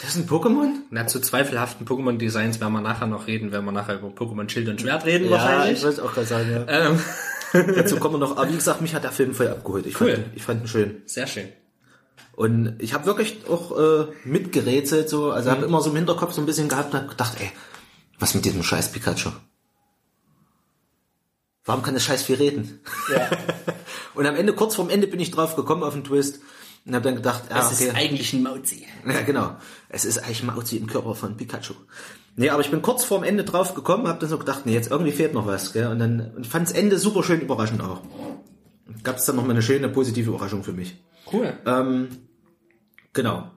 das 0.00 0.10
ist 0.10 0.16
ein 0.16 0.28
Pokémon? 0.28 0.70
Na, 0.90 1.06
zu 1.06 1.20
zweifelhaften 1.20 1.86
Pokémon-Designs 1.86 2.60
werden 2.60 2.72
wir 2.72 2.80
nachher 2.80 3.06
noch 3.06 3.26
reden, 3.26 3.52
wenn 3.52 3.64
wir 3.64 3.72
nachher 3.72 3.98
über 3.98 4.08
Pokémon 4.08 4.48
Schild 4.48 4.68
und 4.68 4.80
Schwert 4.80 5.04
reden 5.04 5.26
ich 5.26 5.30
wahrscheinlich. 5.30 5.82
wollte 5.84 6.04
auch 6.04 6.12
gerade 6.12 6.26
sagen, 6.26 6.50
ja. 6.50 6.66
Ähm, 6.66 6.98
Dazu 7.76 7.96
kommen 7.98 8.14
wir 8.14 8.18
noch, 8.18 8.36
aber 8.36 8.48
wie 8.50 8.56
gesagt, 8.56 8.80
mich 8.80 8.94
hat 8.96 9.04
der 9.04 9.12
Film 9.12 9.32
voll 9.34 9.46
abgeholt. 9.48 9.86
Ich, 9.86 10.00
Cool. 10.00 10.14
fand, 10.16 10.26
ich 10.36 10.42
fand 10.42 10.62
ihn 10.62 10.68
schön. 10.68 11.02
sehr 11.06 11.26
schön. 11.28 11.48
Und 12.32 12.74
ich 12.80 12.94
habe 12.94 13.06
wirklich 13.06 13.42
auch 13.48 13.78
äh, 13.78 14.06
mitgerätselt, 14.24 15.08
so, 15.08 15.30
also 15.30 15.50
Mhm. 15.50 15.54
habe 15.54 15.66
immer 15.66 15.80
so 15.80 15.90
im 15.90 15.96
Hinterkopf 15.96 16.32
so 16.32 16.42
ein 16.42 16.46
bisschen 16.46 16.68
gehabt 16.68 16.92
und 16.92 17.00
hab 17.00 17.08
gedacht, 17.08 17.34
ey, 17.38 17.52
was 18.18 18.34
mit 18.34 18.44
diesem 18.44 18.64
scheiß 18.64 18.90
Pikachu? 18.90 19.30
Warum 21.64 21.82
kann 21.82 21.94
das 21.94 22.02
scheiß 22.04 22.24
viel 22.24 22.36
reden? 22.36 22.80
Ja. 23.12 23.30
Und 24.14 24.26
am 24.26 24.36
Ende, 24.36 24.52
kurz 24.52 24.74
vorm 24.76 24.90
Ende 24.90 25.06
bin 25.06 25.18
ich 25.18 25.30
drauf 25.30 25.56
gekommen 25.56 25.82
auf 25.82 25.94
den 25.94 26.04
Twist 26.04 26.40
und 26.86 26.94
habe 26.94 27.04
dann 27.04 27.16
gedacht, 27.16 27.44
Das 27.48 27.72
okay. 27.72 27.84
ist 27.84 27.94
eigentlich 27.94 28.32
ein 28.32 28.42
Mauzi. 28.42 28.86
Ja, 29.06 29.22
genau. 29.22 29.56
Es 29.88 30.04
ist 30.04 30.18
eigentlich 30.18 30.42
Mauzi 30.42 30.76
im 30.76 30.86
Körper 30.86 31.14
von 31.14 31.36
Pikachu. 31.36 31.74
Nee, 32.36 32.50
aber 32.50 32.62
ich 32.62 32.70
bin 32.70 32.82
kurz 32.82 33.04
vorm 33.04 33.22
Ende 33.22 33.44
drauf 33.44 33.74
gekommen, 33.74 34.08
habe 34.08 34.18
dann 34.18 34.28
so 34.28 34.38
gedacht, 34.38 34.66
nee, 34.66 34.74
jetzt 34.74 34.90
irgendwie 34.90 35.12
fehlt 35.12 35.34
noch 35.34 35.46
was, 35.46 35.72
gell? 35.72 35.86
Und 35.86 35.98
dann 36.00 36.32
und 36.34 36.46
fand 36.46 36.68
das 36.68 36.74
Ende 36.74 36.98
super 36.98 37.22
schön 37.22 37.40
überraschend 37.40 37.80
auch. 37.80 38.02
Gab 39.02 39.16
es 39.16 39.24
dann 39.24 39.36
noch 39.36 39.44
mal 39.44 39.52
eine 39.52 39.62
schöne 39.62 39.88
positive 39.88 40.30
Überraschung 40.30 40.64
für 40.64 40.72
mich. 40.72 40.96
Cool. 41.32 41.52
Ähm, 41.64 42.08
genau. 43.12 43.50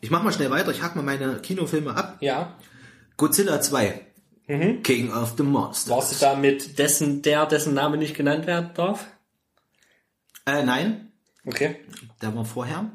Ich 0.00 0.10
mach 0.10 0.22
mal 0.22 0.32
schnell 0.32 0.50
weiter, 0.50 0.70
ich 0.70 0.82
hack 0.82 0.94
mal 0.94 1.02
meine 1.02 1.40
Kinofilme 1.40 1.96
ab. 1.96 2.18
Ja. 2.20 2.56
Godzilla 3.16 3.60
2. 3.60 4.06
King 4.82 5.12
of 5.12 5.34
the 5.36 5.42
Monsters. 5.42 5.90
Warst 5.90 6.12
du 6.12 6.24
da 6.24 6.34
mit 6.34 6.78
dessen, 6.78 7.20
der, 7.20 7.44
dessen 7.44 7.74
Name 7.74 7.98
nicht 7.98 8.16
genannt 8.16 8.46
werden 8.46 8.70
darf? 8.74 9.06
Äh, 10.46 10.64
nein, 10.64 11.07
Okay. 11.48 11.76
der 12.22 12.34
war 12.36 12.44
vorher. 12.44 12.90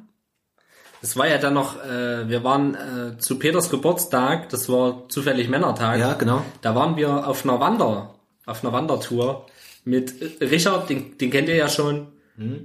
Das 1.01 1.17
war 1.17 1.27
ja 1.27 1.37
dann 1.37 1.53
noch, 1.53 1.83
äh, 1.83 2.29
wir 2.29 2.43
waren 2.43 2.75
äh, 2.75 3.17
zu 3.17 3.37
Peters 3.37 3.69
Geburtstag, 3.69 4.49
das 4.49 4.69
war 4.69 5.09
zufällig 5.09 5.49
Männertag. 5.49 5.99
Ja, 5.99 6.13
genau. 6.13 6.45
Da 6.61 6.75
waren 6.75 6.95
wir 6.95 7.27
auf 7.27 7.43
einer 7.43 7.59
Wander, 7.59 8.15
auf 8.45 8.63
einer 8.63 8.71
Wandertour 8.71 9.45
mit 9.83 10.13
Richard, 10.39 10.89
den, 10.89 11.17
den 11.17 11.29
kennt 11.29 11.49
ihr 11.49 11.55
ja 11.55 11.67
schon, 11.67 12.07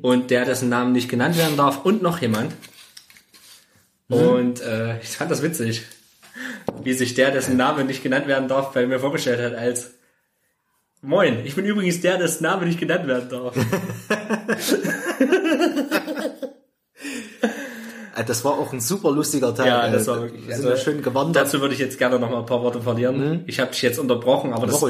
und 0.02 0.30
der, 0.30 0.44
dessen 0.44 0.68
Namen 0.68 0.92
nicht 0.92 1.08
genannt 1.08 1.36
werden 1.36 1.56
darf, 1.56 1.84
und 1.84 2.00
noch 2.00 2.20
jemand. 2.22 2.54
Und 4.08 4.62
äh, 4.62 4.98
ich 5.00 5.08
fand 5.08 5.30
das 5.30 5.42
witzig, 5.42 5.82
wie 6.82 6.94
sich 6.94 7.14
der, 7.14 7.30
dessen 7.30 7.56
Name 7.56 7.84
nicht 7.84 8.02
genannt 8.02 8.26
werden 8.26 8.48
darf, 8.48 8.72
bei 8.72 8.86
mir 8.86 9.00
vorgestellt 9.00 9.40
hat 9.40 9.54
als 9.58 9.97
Moin, 11.00 11.44
ich 11.44 11.54
bin 11.54 11.64
übrigens 11.64 12.00
der, 12.00 12.18
dessen 12.18 12.42
Name 12.42 12.66
nicht 12.66 12.80
genannt 12.80 13.06
werden 13.06 13.28
darf. 13.28 13.54
Äh, 18.16 18.24
Das 18.24 18.44
war 18.44 18.52
auch 18.52 18.72
ein 18.72 18.80
super 18.80 19.12
lustiger 19.12 19.54
Tag. 19.54 19.66
Ja, 19.66 19.86
äh, 19.86 19.92
das 19.92 20.06
war 20.06 20.22
wirklich. 20.22 20.46
Wir 20.48 20.58
da 20.58 20.76
schön 20.76 21.02
gewandert. 21.02 21.46
Dazu 21.46 21.60
würde 21.60 21.74
ich 21.74 21.80
jetzt 21.80 21.98
gerne 21.98 22.18
noch 22.18 22.30
mal 22.30 22.40
ein 22.40 22.46
paar 22.46 22.62
Worte 22.62 22.82
verlieren. 22.82 23.44
Ich 23.46 23.60
habe 23.60 23.70
dich 23.70 23.82
jetzt 23.82 23.98
unterbrochen, 23.98 24.52
aber 24.52 24.66
das, 24.66 24.84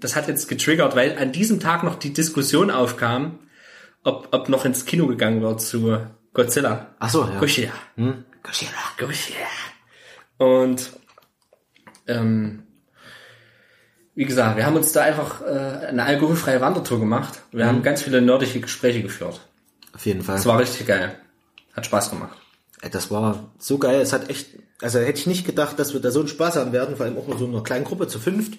das 0.00 0.16
hat 0.16 0.28
jetzt 0.28 0.48
getriggert, 0.48 0.94
weil 0.94 1.16
an 1.18 1.32
diesem 1.32 1.60
Tag 1.60 1.82
noch 1.82 1.96
die 1.96 2.12
Diskussion 2.12 2.70
aufkam, 2.70 3.38
ob, 4.04 4.28
ob 4.32 4.48
noch 4.48 4.64
ins 4.64 4.84
Kino 4.84 5.06
gegangen 5.06 5.42
wird 5.42 5.60
zu 5.60 5.98
Godzilla. 6.34 6.94
Ach 6.98 7.08
so, 7.08 7.22
ja. 7.24 7.38
Godzilla. 7.40 7.72
Hm? 7.96 8.24
Godzilla. 8.42 8.72
Godzilla. 8.98 9.46
Und 10.38 10.92
ähm, 12.06 12.65
wie 14.16 14.24
gesagt, 14.24 14.56
wir 14.56 14.66
haben 14.66 14.74
uns 14.76 14.90
da 14.92 15.02
einfach 15.02 15.42
äh, 15.42 15.86
eine 15.88 16.02
alkoholfreie 16.04 16.60
Wandertour 16.60 16.98
gemacht. 16.98 17.42
Wir 17.52 17.64
Mhm. 17.64 17.68
haben 17.68 17.82
ganz 17.82 18.02
viele 18.02 18.20
nördliche 18.20 18.60
Gespräche 18.60 19.02
geführt. 19.02 19.40
Auf 19.94 20.04
jeden 20.06 20.22
Fall. 20.22 20.34
Das 20.36 20.46
war 20.46 20.58
richtig 20.58 20.86
geil. 20.86 21.14
Hat 21.74 21.86
Spaß 21.86 22.10
gemacht. 22.10 22.36
Das 22.92 23.10
war 23.10 23.50
so 23.58 23.78
geil. 23.78 24.00
Es 24.00 24.12
hat 24.12 24.28
echt, 24.30 24.48
also 24.82 24.98
hätte 24.98 25.18
ich 25.18 25.26
nicht 25.26 25.46
gedacht, 25.46 25.78
dass 25.78 25.92
wir 25.92 26.00
da 26.00 26.10
so 26.10 26.20
einen 26.20 26.28
Spaß 26.28 26.56
haben 26.56 26.72
werden, 26.72 26.96
vor 26.96 27.06
allem 27.06 27.16
auch 27.16 27.26
mit 27.26 27.38
so 27.38 27.46
einer 27.46 27.62
kleinen 27.62 27.84
Gruppe 27.84 28.08
zu 28.08 28.18
fünft. 28.18 28.58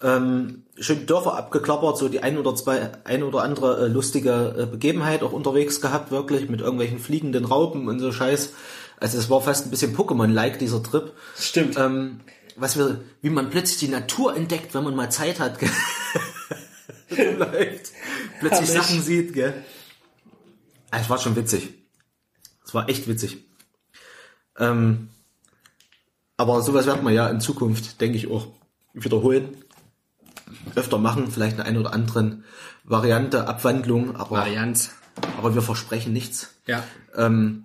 Ähm, 0.00 0.62
schön 0.78 1.06
Dörfer 1.06 1.34
abgeklappert, 1.36 1.98
so 1.98 2.08
die 2.08 2.22
ein 2.22 2.38
oder 2.38 2.54
zwei, 2.54 2.90
ein 3.04 3.24
oder 3.24 3.42
andere 3.42 3.86
äh, 3.86 3.88
lustige 3.88 4.54
äh, 4.56 4.66
Begebenheit 4.66 5.22
auch 5.24 5.32
unterwegs 5.32 5.80
gehabt, 5.80 6.12
wirklich, 6.12 6.48
mit 6.48 6.60
irgendwelchen 6.60 7.00
fliegenden 7.00 7.44
Raupen 7.44 7.88
und 7.88 7.98
so 7.98 8.12
Scheiß. 8.12 8.52
Also 9.00 9.18
es 9.18 9.28
war 9.28 9.40
fast 9.40 9.66
ein 9.66 9.70
bisschen 9.70 9.96
Pokémon-like, 9.96 10.58
dieser 10.60 10.82
Trip. 10.82 11.12
Stimmt. 11.36 11.76
Ähm, 11.78 12.20
was 12.58 12.76
wir, 12.76 13.00
wie 13.22 13.30
man 13.30 13.50
plötzlich 13.50 13.78
die 13.78 13.88
Natur 13.88 14.36
entdeckt, 14.36 14.74
wenn 14.74 14.84
man 14.84 14.94
mal 14.96 15.10
Zeit 15.10 15.40
hat, 15.40 15.58
gell? 15.58 15.70
Läuft. 17.38 17.92
Plötzlich 18.40 18.68
Herrlich. 18.68 18.82
Sachen 18.82 19.02
sieht, 19.02 19.32
gell? 19.32 19.64
Ah, 20.90 20.98
Es 21.00 21.10
war 21.10 21.18
schon 21.18 21.36
witzig. 21.36 21.70
Es 22.64 22.74
war 22.74 22.88
echt 22.88 23.08
witzig. 23.08 23.38
Ähm, 24.58 25.08
aber 26.36 26.62
sowas 26.62 26.86
werden 26.86 27.04
wir 27.04 27.12
ja 27.12 27.28
in 27.28 27.40
Zukunft, 27.40 28.00
denke 28.00 28.18
ich, 28.18 28.30
auch 28.30 28.48
wiederholen. 28.92 29.56
Öfter 30.74 30.98
machen, 30.98 31.30
vielleicht 31.30 31.54
eine 31.58 31.64
ein 31.64 31.76
oder 31.76 31.92
anderen 31.92 32.44
Variante, 32.84 33.46
Abwandlung, 33.46 34.16
aber, 34.16 34.38
Varianz. 34.38 34.92
aber 35.36 35.54
wir 35.54 35.62
versprechen 35.62 36.12
nichts. 36.12 36.54
Ja. 36.66 36.84
Ähm, 37.14 37.64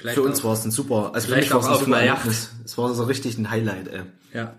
Vielleicht 0.00 0.16
für 0.16 0.22
uns 0.22 0.42
war 0.44 0.52
es 0.54 0.64
ein 0.64 0.70
super, 0.70 1.10
also 1.14 1.26
für 1.26 1.34
Vielleicht 1.34 1.48
mich 1.48 1.54
war 1.54 1.60
es 1.60 1.66
auch 1.66 1.80
ein 1.80 1.84
super. 1.86 2.00
Erlebnis. 2.00 2.50
Es 2.64 2.78
war 2.78 2.94
so 2.94 3.04
richtig 3.04 3.38
ein 3.38 3.50
Highlight, 3.50 3.88
ey. 3.88 4.02
Ja. 4.32 4.54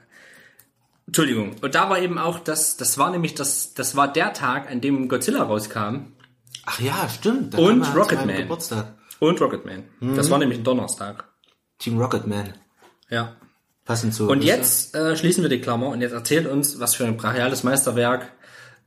Entschuldigung. 1.08 1.56
Und 1.62 1.76
da 1.76 1.90
war 1.90 2.00
eben 2.00 2.18
auch 2.18 2.40
das, 2.40 2.78
das 2.78 2.98
war 2.98 3.10
nämlich 3.12 3.36
das, 3.36 3.74
das 3.74 3.96
war 3.96 4.12
der 4.12 4.34
Tag, 4.34 4.70
an 4.72 4.82
dem 4.82 5.10
Godzilla 5.10 5.44
rauskam 5.44 6.14
Ach 6.66 6.80
ja, 6.80 7.10
stimmt. 7.10 7.54
Da 7.54 7.58
Und 7.58 7.84
Rocketman. 7.96 8.50
und 9.20 9.42
Rocketman. 9.42 9.84
Das 10.16 10.30
war 10.30 10.38
nämlich 10.38 10.60
ein 10.60 10.64
Donnerstag. 10.64 11.26
Team 11.80 12.00
Rocketman. 12.00 12.54
Ja. 13.10 13.36
Passend 13.86 14.14
zu. 14.14 14.30
Und 14.30 14.44
jetzt 14.44 14.96
äh, 14.96 15.18
schließen 15.18 15.44
wir 15.44 15.50
die 15.50 15.60
Klammer 15.60 15.88
und 15.88 16.02
jetzt 16.02 16.12
erzählt 16.14 16.46
uns, 16.46 16.80
was 16.80 16.96
für 16.96 17.06
ein 17.06 17.18
brachiales 17.18 17.64
Meisterwerk 17.64 18.32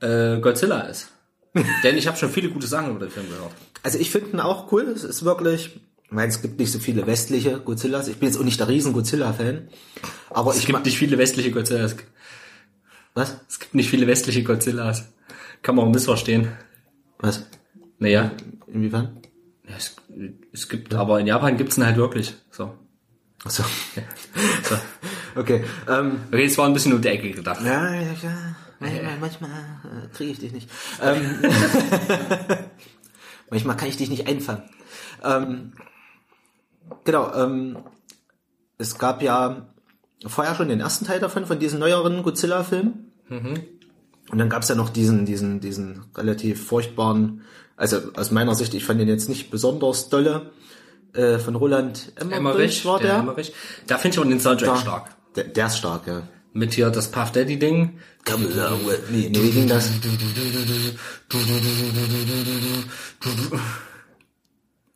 äh, 0.00 0.38
Godzilla 0.38 0.82
ist. 0.82 1.08
Denn 1.82 1.96
ich 1.96 2.06
habe 2.06 2.16
schon 2.16 2.30
viele 2.30 2.48
gute 2.50 2.66
Sachen 2.66 2.90
über 2.90 3.06
den 3.06 3.10
Film 3.10 3.28
gehört. 3.28 3.52
Also 3.82 3.98
ich 3.98 4.10
finde 4.10 4.30
ihn 4.30 4.40
auch 4.40 4.70
cool. 4.72 4.82
Es 4.84 5.04
ist 5.04 5.24
wirklich. 5.24 5.80
Ich 6.14 6.16
meine, 6.16 6.28
es 6.28 6.42
gibt 6.42 6.60
nicht 6.60 6.70
so 6.70 6.78
viele 6.78 7.08
westliche 7.08 7.58
Godzillas. 7.58 8.06
Ich 8.06 8.18
bin 8.18 8.28
jetzt 8.28 8.38
auch 8.38 8.44
nicht 8.44 8.60
der 8.60 8.68
riesen 8.68 8.92
Godzilla-Fan. 8.92 9.66
Aber 10.30 10.52
Es 10.52 10.58
ich 10.58 10.66
gibt 10.66 10.84
nicht 10.84 10.96
viele 10.96 11.18
westliche 11.18 11.50
Godzillas. 11.50 11.96
Was? 13.14 13.40
Es 13.48 13.58
gibt 13.58 13.74
nicht 13.74 13.90
viele 13.90 14.06
westliche 14.06 14.44
Godzillas. 14.44 15.08
Kann 15.62 15.74
man 15.74 15.86
auch 15.86 15.90
missverstehen. 15.90 16.52
Was? 17.18 17.42
Naja, 17.98 18.30
Inwiefern? 18.68 19.22
ja, 19.68 19.74
es, 19.76 19.96
es 20.52 20.68
gibt, 20.68 20.94
aber 20.94 21.18
in 21.18 21.26
Japan 21.26 21.56
gibt's 21.56 21.78
ihn 21.78 21.84
halt 21.84 21.96
wirklich. 21.96 22.32
So. 22.52 22.72
Achso. 23.44 23.64
so. 24.62 24.76
Okay. 25.34 25.64
Ähm, 25.88 26.20
Okay, 26.30 26.44
es 26.44 26.56
war 26.56 26.68
ein 26.68 26.74
bisschen 26.74 26.92
um 26.92 27.02
die 27.02 27.08
Ecke 27.08 27.32
gedacht. 27.32 27.60
ja, 27.64 27.92
ja, 27.92 28.02
ja. 28.22 28.56
Manchmal, 28.78 29.18
manchmal 29.18 29.50
äh, 29.50 30.16
kriege 30.16 30.30
ich 30.30 30.38
dich 30.38 30.52
nicht. 30.52 30.70
Ähm, 31.02 31.42
manchmal 33.50 33.76
kann 33.76 33.88
ich 33.88 33.96
dich 33.96 34.10
nicht 34.10 34.28
einfangen. 34.28 34.62
Ähm, 35.24 35.72
genau. 37.04 37.32
Ähm, 37.34 37.78
es 38.78 38.98
gab 38.98 39.22
ja 39.22 39.68
vorher 40.26 40.54
schon 40.54 40.68
den 40.68 40.80
ersten 40.80 41.04
Teil 41.04 41.20
davon, 41.20 41.46
von 41.46 41.58
diesen 41.58 41.80
neueren 41.80 42.22
Godzilla-Filmen. 42.22 43.12
Und 44.30 44.38
dann 44.38 44.48
gab's 44.48 44.68
ja 44.68 44.74
noch 44.74 44.88
diesen, 44.90 45.26
diesen, 45.26 45.60
diesen 45.60 46.06
relativ 46.16 46.66
furchtbaren, 46.66 47.42
also 47.76 47.98
aus 48.16 48.30
meiner 48.30 48.54
Sicht, 48.54 48.74
ich 48.74 48.84
fand 48.84 49.00
den 49.00 49.08
jetzt 49.08 49.28
nicht 49.28 49.50
besonders 49.50 50.08
dolle, 50.08 50.52
äh, 51.12 51.38
von 51.38 51.54
Roland 51.54 52.12
Emmerich, 52.16 52.36
Emmerich, 52.36 52.84
war 52.84 52.98
der. 52.98 53.18
Emmerich. 53.18 53.52
Da 53.86 53.98
finde 53.98 54.14
ich 54.14 54.20
aber 54.20 54.28
den 54.28 54.40
Soundtrack 54.40 54.78
stark. 54.78 55.10
Der, 55.36 55.44
der 55.44 55.66
ist 55.66 55.78
stark, 55.78 56.06
ja. 56.06 56.22
Mit 56.52 56.74
hier 56.74 56.90
das 56.90 57.10
Puff 57.10 57.32
Daddy 57.32 57.58
Ding. 57.58 57.98
Come 58.24 58.46
along 58.46 58.86
with 58.86 59.10
me. 59.10 59.28
Nee, 59.28 59.42
wie 59.42 59.50
ging 59.50 59.68
das? 59.68 59.90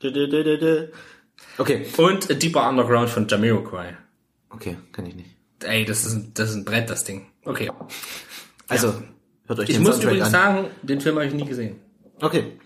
Okay, 1.59 1.87
Und 1.97 2.31
A 2.31 2.35
Deeper 2.35 2.68
Underground 2.68 3.11
von 3.11 3.27
Jamiroquai. 3.29 3.97
okay, 4.51 4.77
kann 4.92 5.07
ich 5.07 5.14
nicht. 5.16 5.31
Ey, 5.64 5.85
das 5.85 6.05
ist, 6.07 6.14
ein- 6.14 6.31
das 6.35 6.51
ist 6.51 6.57
ein 6.57 6.64
Brett, 6.64 6.88
das 6.88 7.05
Ding. 7.05 7.27
Okay. 7.44 7.71
Also, 8.68 8.94
hört 9.47 9.59
euch 9.59 9.68
Ich 9.68 9.75
den 9.75 9.83
muss 9.83 9.92
Soundtrack 9.97 10.12
übrigens 10.14 10.27
an. 10.27 10.33
sagen, 10.33 10.66
den 10.83 11.01
Film 11.01 11.16
habe 11.16 11.27
ich 11.27 11.35
nie 11.35 11.44
gesehen. 11.47 11.77
Okay. 12.21 12.59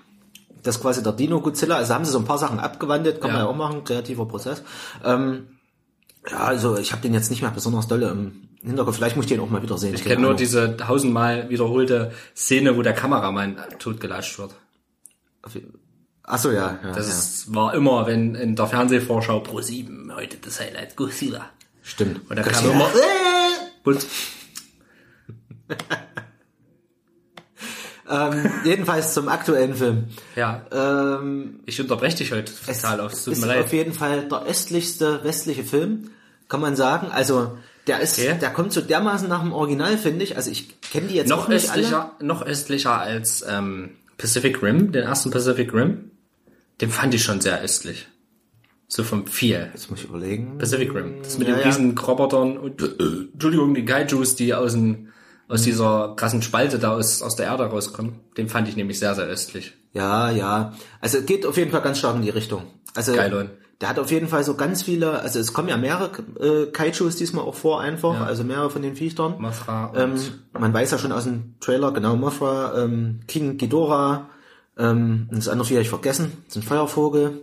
Das 0.62 0.76
ist 0.76 0.82
quasi 0.82 1.02
der 1.02 1.12
Dino 1.12 1.40
Godzilla. 1.40 1.76
Also 1.76 1.94
haben 1.94 2.04
sie 2.04 2.12
so 2.12 2.18
ein 2.18 2.24
paar 2.24 2.38
Sachen 2.38 2.60
abgewandelt, 2.60 3.20
kann 3.20 3.32
man 3.32 3.40
ja 3.40 3.46
auch 3.46 3.56
machen, 3.56 3.82
kreativer 3.82 4.26
Prozess. 4.26 4.62
Ähm, 5.04 5.58
ja, 6.30 6.38
also 6.38 6.76
ich 6.76 6.92
habe 6.92 7.02
den 7.02 7.14
jetzt 7.14 7.30
nicht 7.30 7.42
mehr 7.42 7.50
besonders 7.50 7.88
dolle 7.88 8.10
im 8.10 8.48
Hinterkopf. 8.62 8.94
Vielleicht 8.96 9.16
muss 9.16 9.24
ich 9.24 9.30
den 9.30 9.40
auch 9.40 9.50
mal 9.50 9.62
wieder 9.62 9.76
sehen. 9.78 9.94
Ich 9.94 10.04
kenne 10.04 10.20
nur 10.22 10.34
diese 10.34 10.76
tausendmal 10.76 11.48
wiederholte 11.50 12.12
Szene, 12.36 12.76
wo 12.76 12.82
der 12.82 12.92
Kameramann 12.92 13.56
totgelatscht 13.80 14.38
wird. 14.38 14.54
Achso, 16.32 16.50
ja. 16.50 16.78
ja, 16.82 16.92
Das 16.92 17.08
ja. 17.08 17.12
ist, 17.14 17.54
war 17.54 17.74
immer, 17.74 18.06
wenn 18.06 18.34
in 18.34 18.56
der 18.56 18.66
Fernsehvorschau 18.66 19.40
Pro 19.40 19.60
7 19.60 20.12
heute 20.14 20.36
das 20.38 20.60
Highlight 20.60 20.96
Godzilla. 20.96 21.50
Stimmt. 21.82 22.20
Und 22.30 22.36
da 22.36 22.42
kam 22.42 22.70
immer, 22.70 22.88
und 23.84 24.06
ähm, 28.10 28.50
jedenfalls 28.64 29.14
zum 29.14 29.28
aktuellen 29.28 29.74
Film. 29.74 30.04
ja, 30.36 30.62
Ähm, 30.72 31.60
ich 31.66 31.80
unterbreche 31.80 32.18
dich 32.18 32.32
heute 32.32 32.52
total 32.54 33.00
auf. 33.00 33.12
Es 33.12 33.24
tut 33.24 33.34
ist 33.34 33.40
mir 33.40 33.46
leid. 33.48 33.64
auf 33.64 33.72
jeden 33.72 33.92
Fall 33.92 34.28
der 34.28 34.42
östlichste 34.46 35.22
westliche 35.24 35.64
Film, 35.64 36.10
kann 36.48 36.60
man 36.60 36.76
sagen. 36.76 37.08
Also 37.10 37.58
der 37.86 38.00
ist, 38.00 38.18
Okay. 38.18 38.38
der 38.40 38.50
kommt 38.50 38.72
so 38.72 38.80
dermaßen 38.80 39.28
nach 39.28 39.42
dem 39.42 39.52
Original, 39.52 39.98
finde 39.98 40.24
ich. 40.24 40.36
Also 40.36 40.50
ich 40.50 40.80
kenne 40.80 41.08
die 41.08 41.14
jetzt 41.16 41.28
Noch 41.28 41.48
nicht 41.48 41.68
alle. 41.70 41.80
östlicher, 41.82 42.12
noch 42.20 42.42
östlicher 42.46 42.98
als 42.98 43.44
ähm, 43.48 43.90
Pacific 44.18 44.62
Rim, 44.62 44.92
den 44.92 45.02
ersten 45.04 45.30
Pacific 45.30 45.72
Rim. 45.74 46.11
Den 46.82 46.90
fand 46.90 47.14
ich 47.14 47.22
schon 47.22 47.40
sehr 47.40 47.60
östlich. 47.62 48.08
So 48.88 49.02
vom 49.04 49.26
Feel. 49.26 49.70
Jetzt 49.72 49.88
muss 49.90 50.00
ich 50.00 50.06
überlegen. 50.08 50.58
Pacific 50.58 50.94
Rim. 50.94 51.22
Das 51.22 51.38
mit 51.38 51.48
Ja, 51.48 51.54
den 51.54 51.60
ja. 51.60 51.66
riesen 51.66 51.96
Robotern 51.96 52.58
und, 52.58 52.82
äh, 52.82 52.86
Entschuldigung, 53.32 53.74
die 53.74 53.84
Kaijus, 53.86 54.34
die 54.36 54.52
aus 54.52 54.72
dem, 54.72 55.08
aus 55.48 55.62
dieser 55.62 56.14
krassen 56.16 56.42
Spalte 56.42 56.78
da 56.78 56.94
aus, 56.94 57.22
aus 57.22 57.36
der 57.36 57.46
Erde 57.46 57.64
rauskommt. 57.64 58.14
Den 58.36 58.48
fand 58.50 58.68
ich 58.68 58.76
nämlich 58.76 58.98
sehr, 58.98 59.14
sehr 59.14 59.24
östlich. 59.24 59.72
Ja, 59.92 60.30
ja. 60.30 60.74
Also 61.00 61.22
geht 61.22 61.46
auf 61.46 61.56
jeden 61.56 61.70
Fall 61.70 61.80
ganz 61.82 61.98
stark 61.98 62.16
in 62.16 62.22
die 62.22 62.30
Richtung. 62.30 62.64
Also 62.94 63.14
Geil, 63.14 63.30
Leute. 63.30 63.50
der 63.80 63.88
hat 63.88 63.98
auf 63.98 64.10
jeden 64.10 64.28
Fall 64.28 64.44
so 64.44 64.54
ganz 64.56 64.82
viele, 64.82 65.20
also 65.20 65.38
es 65.38 65.52
kommen 65.54 65.68
ja 65.68 65.76
mehrere 65.78 66.10
äh, 66.40 66.66
Kaijus 66.70 67.16
diesmal 67.16 67.44
auch 67.44 67.54
vor 67.54 67.80
einfach, 67.80 68.14
Ja. 68.14 68.24
also 68.26 68.44
mehrere 68.44 68.68
von 68.70 68.82
den 68.82 68.96
Viechtern. 68.96 69.36
Mothra 69.38 69.86
und 69.86 69.98
Ähm, 69.98 70.14
man 70.58 70.74
weiß 70.74 70.90
ja 70.90 70.98
schon 70.98 71.12
aus 71.12 71.24
dem 71.24 71.54
Trailer, 71.60 71.92
genau, 71.92 72.16
Mothra, 72.16 72.82
ähm, 72.82 73.20
King 73.28 73.56
Ghidorah, 73.56 74.28
ähm, 74.78 75.28
das 75.30 75.48
andere 75.48 75.68
Vieh 75.68 75.76
hab 75.76 75.82
ich 75.82 75.88
vergessen, 75.88 76.32
das 76.46 76.56
ist 76.56 76.62
ein 76.62 76.66
Feuervogel, 76.66 77.42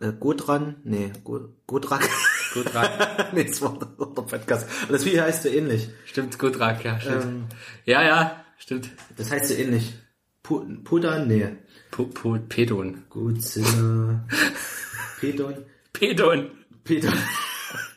äh, 0.00 0.12
Godran, 0.12 0.76
nee, 0.84 1.12
Godrak, 1.66 2.08
gut 2.54 2.74
rein. 2.74 2.90
nee, 3.32 3.44
das 3.44 3.60
war 3.62 3.78
der 3.78 3.86
Podcast. 3.86 4.68
Und 4.82 4.92
das 4.92 5.04
Vieh 5.04 5.20
heißt 5.20 5.42
so 5.42 5.48
ähnlich. 5.48 5.88
Stimmt, 6.06 6.38
gut 6.38 6.58
Rak, 6.60 6.84
ja, 6.84 7.00
stimmt. 7.00 7.24
Ähm, 7.24 7.46
ja, 7.84 8.02
ja, 8.02 8.44
stimmt. 8.58 8.90
das 9.16 9.30
heißt 9.30 9.48
so 9.48 9.54
ähnlich. 9.54 9.94
Pu 10.42 10.64
Pudan, 10.84 11.28
nee. 11.28 11.48
P 11.90 12.04
P 12.04 12.38
Pedon. 12.48 13.04
Godzilla, 13.10 14.24
Pedon, 15.20 15.54
Pedon. 15.92 16.50
Pedon. 16.84 17.12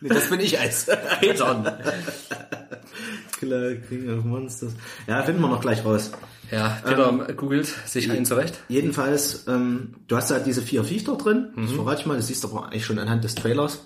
nee, 0.02 0.10
das 0.10 0.30
bin 0.30 0.40
ich 0.40 0.60
als. 0.60 0.88
Pedon. 1.20 1.66
Killer 3.40 3.76
King 3.76 4.18
of 4.18 4.26
Monsters. 4.26 4.74
Ja, 5.08 5.24
finden 5.24 5.42
wir 5.42 5.48
noch 5.48 5.62
gleich 5.62 5.84
raus. 5.86 6.12
Ja, 6.52 6.78
Peter 6.84 7.34
googelt 7.34 7.66
sich 7.86 8.12
einen 8.12 8.26
zurecht. 8.26 8.60
Jedenfalls, 8.68 9.46
ähm, 9.48 9.96
du 10.08 10.18
hast 10.18 10.30
da 10.32 10.40
diese 10.40 10.62
vier 10.62 10.84
Viecher 10.84 11.16
drin, 11.16 11.52
Mhm. 11.56 11.62
das 11.68 11.72
verrate 11.72 12.02
ich 12.02 12.06
mal, 12.08 12.18
das 12.18 12.28
siehst 12.28 12.44
du 12.44 12.50
aber 12.50 12.66
eigentlich 12.66 12.86
schon 12.86 13.00
anhand 13.00 13.24
des 13.24 13.36
Trailers. 13.36 13.86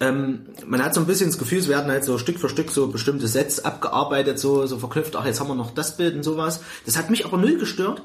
Ähm, 0.00 0.46
man 0.66 0.82
hat 0.82 0.94
so 0.94 1.00
ein 1.00 1.06
bisschen 1.06 1.28
das 1.28 1.38
Gefühl, 1.38 1.58
es 1.58 1.68
werden 1.68 1.90
halt 1.90 2.04
so 2.04 2.18
Stück 2.18 2.40
für 2.40 2.48
Stück 2.48 2.70
so 2.70 2.88
bestimmte 2.88 3.28
Sets 3.28 3.64
abgearbeitet, 3.64 4.38
so, 4.40 4.66
so 4.66 4.78
verknüpft, 4.78 5.14
ach, 5.14 5.24
jetzt 5.24 5.38
haben 5.38 5.46
wir 5.48 5.54
noch 5.54 5.70
das 5.72 5.96
Bild 5.96 6.16
und 6.16 6.24
sowas. 6.24 6.60
Das 6.86 6.96
hat 6.98 7.08
mich 7.08 7.24
aber 7.24 7.36
null 7.36 7.56
gestört. 7.56 8.02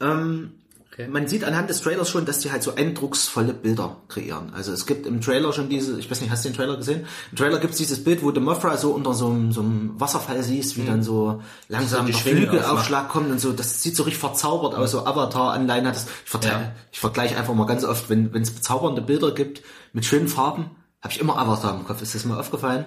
Ähm, 0.00 0.52
Okay. 0.98 1.06
Man 1.08 1.28
sieht 1.28 1.44
anhand 1.44 1.70
des 1.70 1.80
Trailers 1.80 2.10
schon, 2.10 2.24
dass 2.26 2.40
die 2.40 2.50
halt 2.50 2.64
so 2.64 2.74
eindrucksvolle 2.74 3.54
Bilder 3.54 3.98
kreieren. 4.08 4.52
Also 4.52 4.72
es 4.72 4.84
gibt 4.84 5.06
im 5.06 5.20
Trailer 5.20 5.52
schon 5.52 5.68
diese, 5.68 5.96
ich 6.00 6.10
weiß 6.10 6.20
nicht, 6.20 6.30
hast 6.30 6.44
du 6.44 6.48
den 6.48 6.56
Trailer 6.56 6.76
gesehen? 6.76 7.06
Im 7.30 7.38
Trailer 7.38 7.60
gibt 7.60 7.74
es 7.74 7.78
dieses 7.78 8.02
Bild, 8.02 8.20
wo 8.24 8.32
du 8.32 8.40
Mothra 8.40 8.76
so 8.76 8.90
unter 8.90 9.14
so 9.14 9.28
einem, 9.28 9.52
so 9.52 9.60
einem 9.60 9.92
Wasserfall 10.00 10.42
siehst, 10.42 10.76
wie 10.76 10.84
dann 10.84 11.04
so 11.04 11.40
langsam 11.68 12.02
Mhm. 12.02 12.06
die 12.06 12.12
der 12.12 12.20
Flügelaufschlag 12.20 13.08
kommt 13.10 13.30
und 13.30 13.38
so. 13.40 13.52
Das 13.52 13.80
sieht 13.80 13.94
so 13.94 14.02
richtig 14.02 14.18
verzaubert 14.18 14.74
aus, 14.74 14.90
so 14.90 15.06
Avatar-Anleihen 15.06 15.86
hat 15.86 15.94
das. 15.94 16.06
Ich, 16.26 16.44
Ja. 16.44 16.72
ich 16.90 16.98
vergleiche 16.98 17.36
einfach 17.36 17.54
mal 17.54 17.66
ganz 17.66 17.84
oft, 17.84 18.10
wenn 18.10 18.34
es 18.34 18.50
bezaubernde 18.50 19.00
Bilder 19.00 19.30
gibt 19.30 19.62
mit 19.92 20.04
schönen 20.04 20.26
Farben, 20.26 20.70
habe 21.00 21.12
ich 21.12 21.20
immer 21.20 21.38
Avatar 21.38 21.78
im 21.78 21.86
Kopf. 21.86 22.02
Ist 22.02 22.16
das 22.16 22.24
mal 22.24 22.40
aufgefallen? 22.40 22.86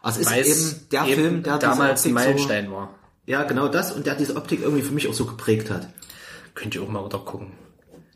Also 0.00 0.20
es 0.20 0.26
ist 0.28 0.32
Weil 0.32 0.40
es 0.42 0.72
eben 0.72 0.88
der 0.92 1.04
Film, 1.04 1.42
der 1.42 1.58
damals 1.58 1.80
ein 1.80 1.90
Optik 1.90 2.04
so, 2.08 2.14
Meilenstein 2.14 2.72
war. 2.72 2.94
Ja, 3.26 3.42
genau 3.42 3.68
das 3.68 3.92
und 3.92 4.06
der 4.06 4.14
diese 4.14 4.34
Optik 4.36 4.62
irgendwie 4.62 4.82
für 4.82 4.92
mich 4.94 5.06
auch 5.08 5.12
so 5.14 5.26
geprägt 5.26 5.70
hat. 5.70 5.88
Könnt 6.54 6.74
ihr 6.74 6.82
auch 6.82 6.88
mal 6.88 7.04
wieder 7.04 7.18
gucken. 7.18 7.52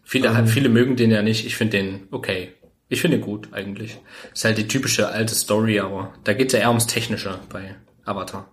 Viele, 0.02 0.46
viele 0.46 0.68
mögen 0.68 0.96
den 0.96 1.10
ja 1.10 1.22
nicht. 1.22 1.46
Ich 1.46 1.56
finde 1.56 1.78
den 1.78 2.08
okay. 2.10 2.52
Ich 2.88 3.00
finde 3.00 3.18
gut 3.18 3.48
eigentlich. 3.52 3.98
Ist 4.32 4.44
halt 4.44 4.58
die 4.58 4.68
typische 4.68 5.08
alte 5.08 5.34
Story, 5.34 5.80
aber 5.80 6.12
da 6.24 6.34
geht's 6.34 6.52
ja 6.52 6.60
eher 6.60 6.68
ums 6.68 6.86
Technische 6.86 7.38
bei 7.48 7.76
Avatar. 8.04 8.48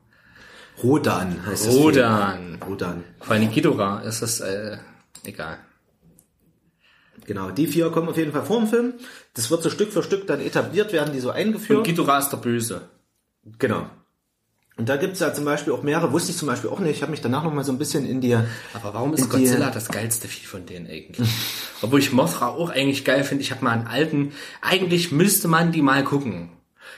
Rodan 0.82 1.46
heißt 1.46 1.68
das. 1.68 1.76
Rodan. 1.76 2.38
Film. 2.38 2.64
Rodan. 2.64 3.04
Vor 3.20 3.36
allem 3.36 3.52
Ghidorah 3.52 4.02
ist 4.02 4.22
das 4.22 4.40
äh, 4.40 4.78
egal. 5.26 5.60
Genau, 7.26 7.52
die 7.52 7.68
vier 7.68 7.92
kommen 7.92 8.10
auf 8.10 8.18
jeden 8.18 8.32
Fall 8.32 8.44
vor 8.44 8.60
im 8.60 8.68
Film. 8.68 8.94
Das 9.36 9.52
wird 9.52 9.62
so 9.62 9.70
Stück 9.70 9.92
für 9.92 10.02
Stück 10.02 10.26
dann 10.26 10.40
etabliert 10.40 10.92
werden, 10.92 11.14
die 11.14 11.20
so 11.20 11.30
Und 11.30 11.36
eingeführt. 11.36 11.84
Ghidorah 11.86 12.20
ist 12.20 12.30
der 12.30 12.38
Böse. 12.38 12.90
Genau. 13.60 13.90
Und 14.78 14.90
da 14.90 14.98
gibt's 14.98 15.20
ja 15.20 15.34
zum 15.34 15.46
Beispiel 15.46 15.74
auch 15.74 15.84
mehrere, 15.84 16.12
wusste 16.12 16.32
ich 16.32 16.38
zum 16.38 16.48
Beispiel 16.48 16.70
auch 16.70 16.80
nicht. 16.80 16.96
Ich 16.96 17.02
habe 17.02 17.12
mich 17.12 17.22
danach 17.22 17.44
noch 17.44 17.54
mal 17.54 17.64
so 17.64 17.72
ein 17.72 17.78
bisschen 17.78 18.06
in 18.06 18.22
die... 18.22 18.34
Aber 18.36 18.94
warum 18.94 19.14
ist 19.14 19.30
Godzilla 19.30 19.70
das 19.70 19.90
geilste 19.90 20.28
Vieh 20.28 20.46
von 20.46 20.66
denen 20.66 20.88
eigentlich? 20.88 21.28
Obwohl 21.82 22.00
ich 22.00 22.12
Mothra 22.12 22.48
auch 22.48 22.70
eigentlich 22.70 23.06
geil 23.06 23.24
finde. 23.24 23.44
Ich 23.44 23.52
habe 23.52 23.64
mal 23.64 23.72
einen 23.72 23.88
alten. 23.88 24.32
Eigentlich 24.62 25.12
müsste 25.12 25.48
man 25.48 25.72
die 25.72 25.82
mal 25.82 26.04
gucken. 26.04 26.50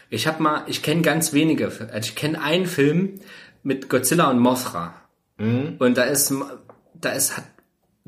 Ich 0.10 0.28
habe 0.28 0.42
mal, 0.42 0.64
ich 0.68 0.84
kenne 0.84 1.02
ganz 1.02 1.34
wenige. 1.34 1.66
Also 1.66 2.10
ich 2.10 2.16
kenne 2.16 2.42
einen 2.42 2.68
Film 2.68 3.20
mit 3.64 3.90
Godzilla 3.90 4.30
und 4.30 4.40
Mothra. 4.40 4.94
Und 5.80 5.98
da 5.98 6.04
ist, 6.04 6.34
da 6.94 7.10
ist 7.10 7.38
hat 7.38 7.46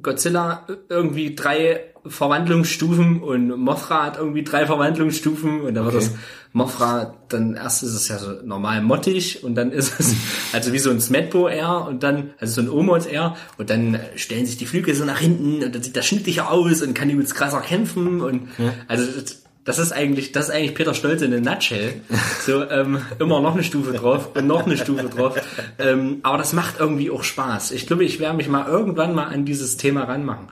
Godzilla 0.02 0.66
irgendwie 0.90 1.36
drei 1.36 1.82
Verwandlungsstufen 2.06 3.22
und 3.24 3.58
Mothra 3.58 4.04
hat 4.04 4.18
irgendwie 4.18 4.44
drei 4.44 4.66
Verwandlungsstufen 4.66 5.62
und 5.62 5.74
da 5.74 5.84
wird 5.86 5.96
Okay. 5.96 6.06
das 6.06 6.16
Mothra, 6.54 7.16
dann 7.30 7.56
erst 7.56 7.84
ist 7.84 7.94
es 7.94 8.08
ja 8.08 8.18
so 8.18 8.32
normal 8.44 8.82
mottig 8.82 9.44
und 9.44 9.56
dann 9.56 9.72
ist 9.72 10.00
es 10.00 10.14
also 10.54 10.72
wie 10.74 10.80
so 10.80 10.90
ein 10.92 11.02
Smetbo 11.02 11.48
eher 11.48 11.86
und 11.88 12.04
dann, 12.04 12.32
also 12.40 12.62
so 12.62 12.62
ein 12.62 12.70
Omod 12.70 13.08
eher 13.08 13.36
und 13.58 13.70
dann 13.70 14.00
stellen 14.16 14.46
sich 14.46 14.58
die 14.58 14.66
Flügel 14.66 14.94
so 14.96 15.06
nach 15.06 15.20
hinten 15.20 15.64
und 15.64 15.74
dann 15.74 15.82
sieht 15.84 15.96
das 15.98 16.06
schnittlicher 16.06 16.52
aus 16.52 16.82
und 16.82 16.94
kann 16.94 17.10
übelst 17.10 17.34
krasser 17.36 17.62
kämpfen 17.62 18.22
und 18.22 18.50
also 18.88 19.04
das- 19.66 19.80
ist 19.80 19.92
eigentlich, 19.92 20.32
das 20.32 20.46
ist 20.46 20.52
eigentlich 20.56 20.74
Peter 20.76 20.94
Stolze 20.94 21.26
in 21.26 21.34
a 21.34 21.40
nutshell. 21.54 22.02
So, 22.46 22.64
ähm, 22.70 23.00
immer 23.20 23.42
noch 23.42 23.54
eine 23.54 23.64
Stufe 23.64 23.92
drauf 23.94 24.30
und 24.36 24.48
noch 24.48 24.66
eine 24.66 24.78
Stufe 24.78 25.10
drauf. 25.10 25.36
Ähm, 25.80 26.20
aber 26.24 26.38
das 26.38 26.54
macht 26.54 26.76
irgendwie 26.80 27.12
auch 27.12 27.24
Spaß. 27.24 27.72
Ich 27.72 27.86
glaube, 27.88 28.04
ich 28.06 28.20
werde 28.20 28.38
mich 28.38 28.48
mal 28.48 28.68
irgendwann 28.68 29.14
mal 29.14 29.26
an 29.26 29.44
dieses 29.46 29.76
Thema 29.78 30.04
ranmachen. 30.06 30.48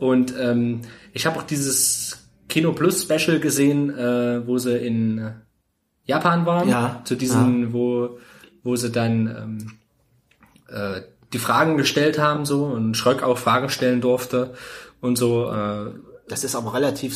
Und 0.00 0.34
ähm, 0.38 0.80
ich 1.12 1.26
habe 1.26 1.38
auch 1.38 1.42
dieses 1.44 2.26
Kino 2.48 2.72
Plus 2.72 3.02
Special 3.02 3.38
gesehen, 3.40 3.90
äh, 3.96 4.46
wo 4.46 4.58
sie 4.58 4.76
in 4.76 5.30
Japan 6.06 6.44
waren. 6.46 6.68
Ja, 6.68 7.00
Zu 7.04 7.14
diesen, 7.16 7.72
wo, 7.72 8.18
wo 8.62 8.76
sie 8.76 8.90
dann 8.90 9.26
ähm, 9.26 9.72
äh, 10.68 11.00
die 11.32 11.38
Fragen 11.38 11.76
gestellt 11.76 12.18
haben 12.18 12.44
so 12.46 12.64
und 12.66 12.94
Schröck 12.96 13.22
auch 13.22 13.38
Fragen 13.38 13.68
stellen 13.68 14.00
durfte 14.00 14.54
und 15.00 15.16
so. 15.16 15.50
Äh, 15.50 15.90
Das 16.28 16.44
ist 16.44 16.54
aber 16.54 16.72
relativ 16.74 17.14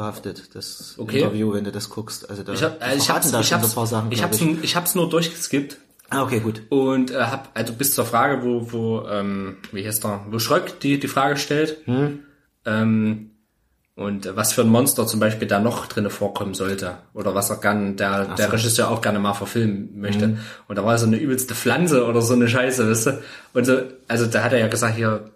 spoilerbehaftet, 0.00 0.54
das 0.54 0.94
Okay. 0.98 1.20
Interview, 1.20 1.52
wenn 1.52 1.64
du 1.64 1.72
das 1.72 1.88
guckst. 1.90 2.28
Also 2.28 2.42
da 2.42 2.52
ich 2.52 2.62
habe 2.62 2.76
die 2.80 2.96
ich 2.98 3.10
hab's, 3.10 3.30
da 3.30 3.40
ich 3.40 3.52
hab's, 3.52 3.64
so 3.64 3.70
ein 3.70 3.74
paar 3.74 3.86
Sachen, 3.86 4.12
ich 4.12 4.22
hab's, 4.22 4.40
ich. 4.40 4.76
hab's 4.76 4.94
nur 4.94 5.08
durchgeskippt. 5.08 5.76
Ah, 6.10 6.22
okay, 6.24 6.40
gut. 6.40 6.62
und 6.70 7.12
äh, 7.12 7.18
hab 7.20 7.50
also 7.54 7.72
bis 7.72 7.94
zur 7.94 8.04
Frage, 8.04 8.42
wo 8.42 8.72
wo 8.72 9.06
ähm, 9.08 9.58
wie 9.72 9.86
heißt 9.86 10.02
der, 10.02 10.26
wo 10.30 10.38
Schröck 10.40 10.80
die 10.80 10.98
die 10.98 11.08
Frage 11.08 11.36
stellt. 11.36 11.78
Ähm, 12.66 13.30
und 13.94 14.26
äh, 14.26 14.34
was 14.34 14.52
für 14.52 14.62
ein 14.62 14.68
Monster 14.68 15.06
zum 15.06 15.20
Beispiel 15.20 15.46
da 15.46 15.60
noch 15.60 15.86
drinne 15.86 16.10
vorkommen 16.10 16.54
sollte 16.54 16.96
oder 17.14 17.34
was 17.34 17.50
er 17.50 17.56
gern 17.58 17.96
der 17.96 18.34
der 18.34 18.52
Regisseur 18.52 18.90
auch 18.90 19.02
gerne 19.02 19.20
mal 19.20 19.34
verfilmen 19.34 20.00
möchte. 20.00 20.38
Und 20.66 20.76
da 20.76 20.84
war 20.84 20.98
so 20.98 21.06
eine 21.06 21.16
übelste 21.16 21.54
Pflanze 21.54 22.04
oder 22.06 22.22
so 22.22 22.34
eine 22.34 22.48
Scheiße, 22.48 22.90
weißt 22.90 23.06
du? 23.06 23.22
Und 23.52 23.64
so 23.66 23.80
also 24.08 24.26
da 24.26 24.42
hat 24.42 24.52
er 24.52 24.58
ja 24.58 24.68
gesagt 24.68 24.96
hier 24.96 25.30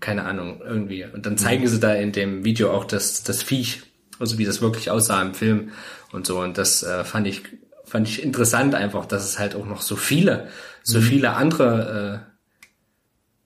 keine 0.00 0.24
Ahnung 0.24 0.60
irgendwie 0.64 1.04
und 1.04 1.26
dann 1.26 1.38
zeigen 1.38 1.66
sie 1.68 1.78
da 1.80 1.94
in 1.94 2.12
dem 2.12 2.44
Video 2.44 2.70
auch 2.72 2.84
das 2.84 3.22
das 3.22 3.42
Viech 3.42 3.82
also 4.18 4.38
wie 4.38 4.44
das 4.44 4.60
wirklich 4.60 4.90
aussah 4.90 5.22
im 5.22 5.34
Film 5.34 5.70
und 6.12 6.26
so 6.26 6.40
und 6.40 6.58
das 6.58 6.82
äh, 6.82 7.04
fand 7.04 7.26
ich 7.26 7.42
fand 7.84 8.08
ich 8.08 8.22
interessant 8.22 8.74
einfach, 8.74 9.04
dass 9.04 9.24
es 9.24 9.38
halt 9.38 9.54
auch 9.54 9.66
noch 9.66 9.82
so 9.82 9.96
viele 9.96 10.48
so 10.82 11.00
viele 11.00 11.32
andere 11.32 12.24
äh, 12.24 12.30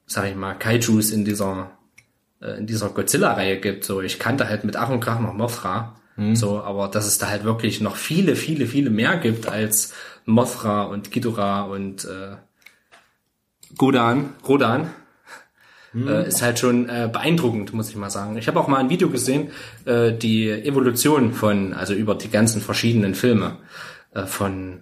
sag 0.06 0.28
ich 0.28 0.36
mal 0.36 0.54
Kaijus 0.54 1.10
in 1.10 1.24
dieser 1.24 1.78
äh, 2.40 2.58
in 2.58 2.66
dieser 2.66 2.90
Godzilla-Reihe 2.90 3.58
gibt. 3.58 3.84
So, 3.84 4.02
ich 4.02 4.18
kannte 4.18 4.48
halt 4.48 4.64
mit 4.64 4.76
Ach 4.76 4.90
und 4.90 5.00
Krach 5.00 5.18
noch 5.18 5.32
Mothra. 5.32 5.96
So, 6.34 6.62
aber 6.62 6.86
dass 6.88 7.06
es 7.06 7.18
da 7.18 7.28
halt 7.28 7.42
wirklich 7.42 7.80
noch 7.80 7.96
viele, 7.96 8.36
viele, 8.36 8.66
viele 8.66 8.90
mehr 8.90 9.16
gibt 9.16 9.48
als 9.48 9.92
Mothra 10.26 10.84
und 10.84 11.10
Ghidorah 11.10 11.62
und 11.62 12.04
äh, 12.04 12.36
Godan, 13.76 14.34
Rodan. 14.46 14.90
Äh, 15.94 16.28
ist 16.28 16.42
halt 16.42 16.58
schon 16.58 16.88
äh, 16.88 17.08
beeindruckend, 17.12 17.72
muss 17.72 17.88
ich 17.88 17.96
mal 17.96 18.10
sagen. 18.10 18.36
Ich 18.36 18.48
habe 18.48 18.58
auch 18.58 18.68
mal 18.68 18.78
ein 18.78 18.90
Video 18.90 19.10
gesehen, 19.10 19.50
äh, 19.84 20.12
die 20.12 20.50
Evolution 20.50 21.32
von, 21.32 21.72
also 21.72 21.94
über 21.94 22.14
die 22.16 22.30
ganzen 22.30 22.60
verschiedenen 22.60 23.14
Filme 23.14 23.58
äh, 24.12 24.26
von, 24.26 24.80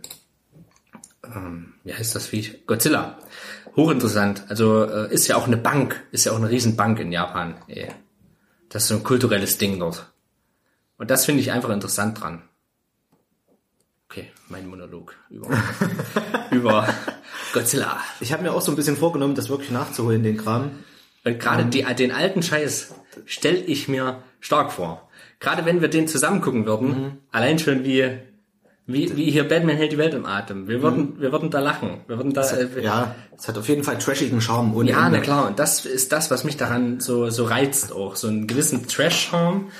ähm, 1.24 1.74
wie 1.84 1.94
heißt 1.94 2.14
das 2.14 2.26
Viech? 2.26 2.66
Godzilla. 2.66 3.18
Hochinteressant. 3.76 4.44
Also 4.48 4.84
äh, 4.84 5.12
ist 5.12 5.28
ja 5.28 5.36
auch 5.36 5.46
eine 5.46 5.56
Bank, 5.56 6.02
ist 6.12 6.24
ja 6.24 6.32
auch 6.32 6.36
eine 6.36 6.50
Riesenbank 6.50 6.98
in 6.98 7.12
Japan. 7.12 7.56
Ey. 7.68 7.88
Das 8.68 8.84
ist 8.84 8.88
so 8.88 8.94
ein 8.96 9.04
kulturelles 9.04 9.58
Ding 9.58 9.78
dort. 9.78 10.12
Und 10.96 11.10
das 11.10 11.26
finde 11.26 11.42
ich 11.42 11.52
einfach 11.52 11.70
interessant 11.70 12.20
dran. 12.20 12.42
Okay, 14.08 14.30
mein 14.48 14.66
Monolog 14.66 15.14
über, 15.30 15.48
über 16.50 16.88
Godzilla. 17.52 17.98
Ich 18.20 18.32
habe 18.32 18.42
mir 18.42 18.52
auch 18.52 18.60
so 18.60 18.72
ein 18.72 18.76
bisschen 18.76 18.96
vorgenommen, 18.96 19.34
das 19.34 19.48
wirklich 19.48 19.70
nachzuholen, 19.70 20.22
den 20.22 20.36
Kram. 20.36 20.70
Und 21.25 21.39
gerade 21.39 21.66
die, 21.66 21.83
den 21.95 22.12
alten 22.12 22.43
Scheiß 22.43 22.95
stelle 23.27 23.59
ich 23.59 23.89
mir 23.89 24.23
stark 24.41 24.73
vor. 24.73 25.09
Gerade 25.39 25.64
wenn 25.64 25.81
wir 25.81 25.89
den 25.89 26.09
zusammen 26.09 26.41
gucken 26.41 26.66
würden, 26.66 27.18
allein 27.31 27.59
schon 27.59 27.85
wie, 27.85 28.18
wie, 28.87 29.16
wie 29.16 29.31
hier 29.31 29.47
Batman 29.47 29.77
hält 29.77 29.93
die 29.93 29.99
Welt 29.99 30.14
im 30.14 30.27
Atem. 30.27 30.66
Wir 30.68 30.83
würden, 30.83 31.20
wir 31.20 31.31
würden 31.33 31.51
da 31.51 31.61
lachen. 31.61 32.01
Wir 32.09 32.16
würden 32.16 32.33
da, 32.33 32.43
äh, 32.51 32.68
Ja, 32.83 33.14
es 33.37 33.47
hat 33.49 33.57
auf 33.59 33.68
jeden 33.68 33.85
Fall 33.85 33.99
trashigen 33.99 34.41
Charme 34.41 34.75
ohne 34.75 34.91
Ja, 34.91 35.07
Ende. 35.07 35.18
na 35.18 35.25
klar. 35.25 35.47
Und 35.47 35.59
das 35.59 35.85
ist 35.87 36.12
das, 36.12 36.31
was 36.31 36.45
mich 36.45 36.57
daran 36.57 37.01
so, 37.01 37.31
so 37.31 37.45
reizt 37.45 37.93
auch. 37.93 38.16
So 38.16 38.29
einen 38.29 38.47
gewissen 38.47 38.89
Trash-Charme. 38.89 39.70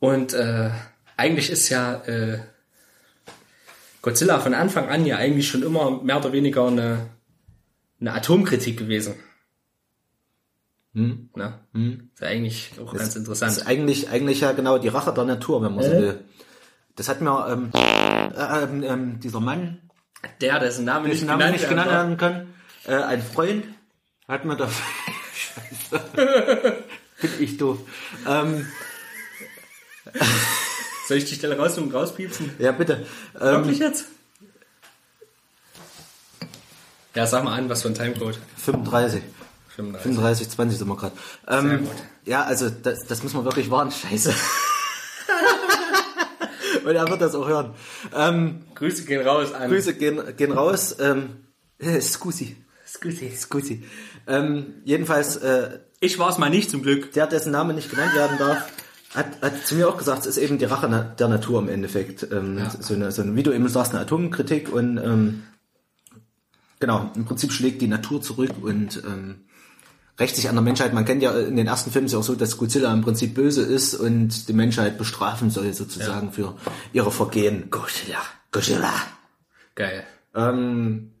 Und 0.00 0.34
äh, 0.34 0.70
eigentlich 1.16 1.50
ist 1.50 1.68
ja 1.70 2.02
äh, 2.04 2.38
Godzilla 4.02 4.38
von 4.38 4.54
Anfang 4.54 4.88
an 4.88 5.04
ja 5.06 5.16
eigentlich 5.16 5.48
schon 5.48 5.62
immer 5.62 6.02
mehr 6.02 6.18
oder 6.18 6.32
weniger 6.32 6.66
eine, 6.66 7.06
eine 8.00 8.12
Atomkritik 8.12 8.78
gewesen. 8.78 9.14
Hm. 10.96 11.28
Na, 11.34 11.60
hm. 11.74 12.08
Ist 12.14 12.22
ja 12.22 12.28
eigentlich 12.28 12.70
auch 12.82 12.90
das, 12.90 13.02
ganz 13.02 13.16
interessant. 13.16 13.50
Das 13.50 13.58
ist 13.58 13.66
eigentlich, 13.66 14.08
eigentlich 14.08 14.40
ja 14.40 14.52
genau 14.52 14.78
die 14.78 14.88
Rache 14.88 15.12
der 15.12 15.24
Natur, 15.24 15.62
wenn 15.62 15.74
man 15.74 15.84
äh? 15.84 15.90
so 15.90 15.92
will. 15.92 16.20
Das 16.96 17.10
hat 17.10 17.20
mir 17.20 17.46
ähm, 17.50 17.70
äh, 17.74 18.62
ähm, 18.64 18.82
ähm, 18.82 19.20
dieser 19.20 19.40
Mann, 19.40 19.90
der 20.40 20.58
dessen 20.58 20.86
Name 20.86 21.08
nicht, 21.08 21.26
Namen 21.26 21.52
nicht 21.52 21.68
genannt 21.68 21.90
werden 21.90 22.16
kann, 22.16 22.54
äh, 22.86 22.94
ein 22.94 23.22
Freund, 23.22 23.66
hat 24.26 24.46
mir 24.46 24.56
da 24.56 24.70
Scheiße. 25.34 26.02
Bin 27.20 27.30
ich 27.40 27.58
doof. 27.58 27.78
Ähm, 28.26 28.66
Soll 31.08 31.18
ich 31.18 31.26
die 31.26 31.34
Stelle 31.34 31.58
raus 31.58 31.76
und 31.76 31.92
rauspiepsen? 31.92 32.52
Ja, 32.58 32.72
bitte. 32.72 33.06
Wirklich 33.34 33.80
ähm, 33.80 33.86
jetzt? 33.86 34.06
Ja, 37.14 37.26
sag 37.26 37.44
mal 37.44 37.54
an, 37.54 37.68
was 37.68 37.82
für 37.82 37.88
ein 37.88 37.94
Timecode. 37.94 38.38
35. 38.56 39.22
35. 39.76 40.02
35, 40.02 40.50
20 40.50 40.78
sind 40.78 40.88
wir 40.88 40.96
gerade. 40.96 41.16
Ähm, 41.48 41.86
ja, 42.24 42.42
also 42.42 42.70
das, 42.70 43.04
das 43.04 43.22
muss 43.22 43.34
man 43.34 43.44
wirklich 43.44 43.70
wahren. 43.70 43.90
Scheiße. 43.90 44.32
Und 46.84 46.94
er 46.94 47.08
wird 47.08 47.20
das 47.20 47.34
auch 47.34 47.48
hören. 47.48 47.74
Ähm, 48.14 48.62
Grüße 48.74 49.04
gehen 49.04 49.26
raus 49.26 49.52
an. 49.52 49.70
Grüße 49.70 49.94
gehen, 49.94 50.20
gehen 50.36 50.52
raus. 50.52 50.96
Ähm, 50.98 51.36
äh, 51.78 52.00
Scusi. 52.00 52.56
Scusi. 52.86 53.32
Scusi. 53.36 53.84
Ähm, 54.26 54.74
jedenfalls. 54.84 55.36
Äh, 55.36 55.80
ich 56.00 56.18
war 56.18 56.30
es 56.30 56.38
mal 56.38 56.50
nicht 56.50 56.70
zum 56.70 56.82
Glück. 56.82 57.12
Der, 57.12 57.26
dessen 57.26 57.52
Name 57.52 57.74
nicht 57.74 57.90
genannt 57.90 58.14
werden 58.14 58.38
darf, 58.38 58.70
hat, 59.14 59.42
hat 59.42 59.66
zu 59.66 59.74
mir 59.74 59.88
auch 59.88 59.96
gesagt, 59.96 60.20
es 60.20 60.36
ist 60.36 60.38
eben 60.38 60.58
die 60.58 60.66
Rache 60.66 61.14
der 61.18 61.28
Natur 61.28 61.60
im 61.60 61.68
Endeffekt. 61.68 62.26
Ähm, 62.30 62.58
ja. 62.58 62.70
so, 62.70 62.94
eine, 62.94 63.12
so 63.12 63.22
eine, 63.22 63.34
wie 63.34 63.42
du 63.42 63.52
eben 63.52 63.68
sagst, 63.68 63.92
eine 63.92 64.02
Atomkritik 64.02 64.72
und 64.72 64.98
ähm, 64.98 65.42
genau, 66.78 67.10
im 67.14 67.24
Prinzip 67.24 67.52
schlägt 67.52 67.82
die 67.82 67.88
Natur 67.88 68.20
zurück 68.20 68.52
und 68.60 69.02
ähm, 69.06 69.45
rächt 70.18 70.36
sich 70.36 70.48
an 70.48 70.54
der 70.54 70.62
Menschheit. 70.62 70.92
Man 70.92 71.04
kennt 71.04 71.22
ja 71.22 71.38
in 71.38 71.56
den 71.56 71.66
ersten 71.66 71.90
Filmen 71.90 72.06
ist 72.06 72.12
ja 72.12 72.18
auch 72.18 72.24
so, 72.24 72.34
dass 72.34 72.56
Godzilla 72.56 72.92
im 72.92 73.02
Prinzip 73.02 73.34
böse 73.34 73.62
ist 73.62 73.94
und 73.94 74.48
die 74.48 74.52
Menschheit 74.52 74.98
bestrafen 74.98 75.50
soll 75.50 75.72
sozusagen 75.72 76.28
ja. 76.28 76.32
für 76.32 76.54
ihre 76.92 77.10
Vergehen. 77.10 77.68
Godzilla. 77.70 78.22
Godzilla. 78.52 78.92
Geil. 79.74 80.04
Ähm, 80.34 81.12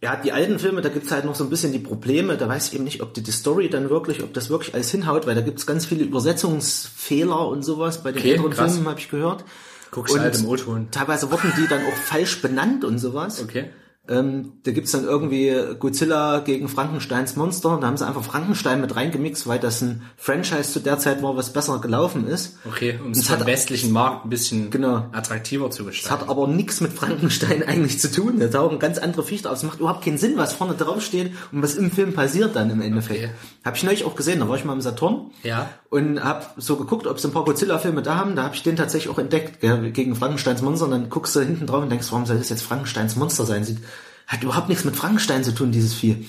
ja, 0.00 0.16
die 0.16 0.32
alten 0.32 0.58
Filme, 0.58 0.82
da 0.82 0.90
gibt's 0.90 1.10
halt 1.10 1.24
noch 1.24 1.34
so 1.34 1.44
ein 1.44 1.50
bisschen 1.50 1.72
die 1.72 1.78
Probleme. 1.78 2.36
Da 2.36 2.48
weiß 2.48 2.68
ich 2.68 2.74
eben 2.74 2.84
nicht, 2.84 3.00
ob 3.00 3.14
die, 3.14 3.22
die 3.22 3.32
Story 3.32 3.70
dann 3.70 3.90
wirklich, 3.90 4.22
ob 4.22 4.34
das 4.34 4.50
wirklich 4.50 4.74
alles 4.74 4.90
hinhaut, 4.90 5.26
weil 5.26 5.34
da 5.34 5.40
gibt's 5.40 5.66
ganz 5.66 5.86
viele 5.86 6.04
Übersetzungsfehler 6.04 7.48
und 7.48 7.62
sowas 7.64 8.02
bei 8.02 8.12
den 8.12 8.20
okay, 8.20 8.32
älteren 8.32 8.52
Filmen, 8.52 8.86
habe 8.86 9.00
ich 9.00 9.10
gehört. 9.10 9.44
Guckst 9.90 10.14
und 10.14 10.20
halt 10.20 10.38
im 10.38 10.46
O-Ton. 10.46 10.88
Teilweise 10.90 11.30
wurden 11.30 11.52
die 11.56 11.66
dann 11.68 11.80
auch 11.86 11.96
falsch 11.96 12.42
benannt 12.42 12.84
und 12.84 12.98
sowas. 12.98 13.42
Okay. 13.42 13.70
Ähm, 14.06 14.52
da 14.64 14.72
gibt's 14.72 14.92
dann 14.92 15.04
irgendwie 15.04 15.54
Godzilla 15.78 16.40
gegen 16.40 16.68
Frankensteins 16.68 17.36
Monster. 17.36 17.78
Da 17.80 17.86
haben 17.86 17.96
sie 17.96 18.06
einfach 18.06 18.22
Frankenstein 18.22 18.82
mit 18.82 18.94
reingemixt, 18.94 19.46
weil 19.46 19.58
das 19.58 19.80
ein 19.80 20.02
Franchise 20.18 20.72
zu 20.72 20.80
der 20.80 20.98
Zeit 20.98 21.22
war, 21.22 21.36
was 21.36 21.54
besser 21.54 21.78
gelaufen 21.78 22.26
ist. 22.26 22.58
Okay, 22.66 22.98
um 23.02 23.12
es 23.12 23.26
für 23.26 23.46
westlichen 23.46 23.92
Markt 23.92 24.26
ein 24.26 24.30
bisschen 24.30 24.70
genau. 24.70 25.06
attraktiver 25.12 25.70
zu 25.70 25.86
gestalten. 25.86 26.14
Es 26.14 26.20
hat 26.20 26.28
aber 26.28 26.46
nichts 26.48 26.82
mit 26.82 26.92
Frankenstein 26.92 27.62
eigentlich 27.66 27.98
zu 27.98 28.12
tun. 28.12 28.38
Da 28.40 28.48
tauchen 28.48 28.78
ganz 28.78 28.98
andere 28.98 29.22
Viecher 29.22 29.50
auf. 29.50 29.56
Es 29.56 29.62
macht 29.62 29.80
überhaupt 29.80 30.04
keinen 30.04 30.18
Sinn, 30.18 30.36
was 30.36 30.52
vorne 30.52 30.74
drauf 30.74 31.02
steht 31.02 31.32
und 31.50 31.62
was 31.62 31.74
im 31.76 31.90
Film 31.90 32.12
passiert 32.12 32.54
dann 32.56 32.70
im 32.70 32.82
Endeffekt. 32.82 33.24
Okay. 33.24 33.32
Habe 33.64 33.76
ich 33.78 33.84
neulich 33.84 34.04
auch 34.04 34.16
gesehen. 34.16 34.40
Da 34.40 34.48
war 34.48 34.56
ich 34.56 34.66
mal 34.66 34.74
im 34.74 34.82
Saturn. 34.82 35.30
Ja. 35.42 35.70
Und 35.94 36.24
habe 36.24 36.44
so 36.56 36.76
geguckt, 36.76 37.06
ob 37.06 37.20
sie 37.20 37.28
ein 37.28 37.32
paar 37.32 37.44
Godzilla-Filme 37.44 38.02
da 38.02 38.16
haben. 38.16 38.34
Da 38.34 38.42
habe 38.42 38.54
ich 38.54 38.62
den 38.62 38.74
tatsächlich 38.74 39.12
auch 39.12 39.18
entdeckt, 39.18 39.60
gell, 39.60 39.92
gegen 39.92 40.16
Frankensteins 40.16 40.60
Monster. 40.60 40.86
Und 40.86 40.90
dann 40.90 41.08
guckst 41.08 41.36
du 41.36 41.40
hinten 41.40 41.66
drauf 41.66 41.82
und 41.82 41.90
denkst, 41.90 42.08
warum 42.10 42.26
soll 42.26 42.38
das 42.38 42.48
jetzt 42.48 42.62
Frankensteins 42.62 43.14
Monster 43.14 43.46
sein? 43.46 43.64
Sieht 43.64 43.78
hat 44.26 44.42
überhaupt 44.42 44.68
nichts 44.68 44.84
mit 44.84 44.96
Frankenstein 44.96 45.44
zu 45.44 45.52
tun, 45.52 45.70
dieses 45.70 45.94
Vieh. 45.94 46.28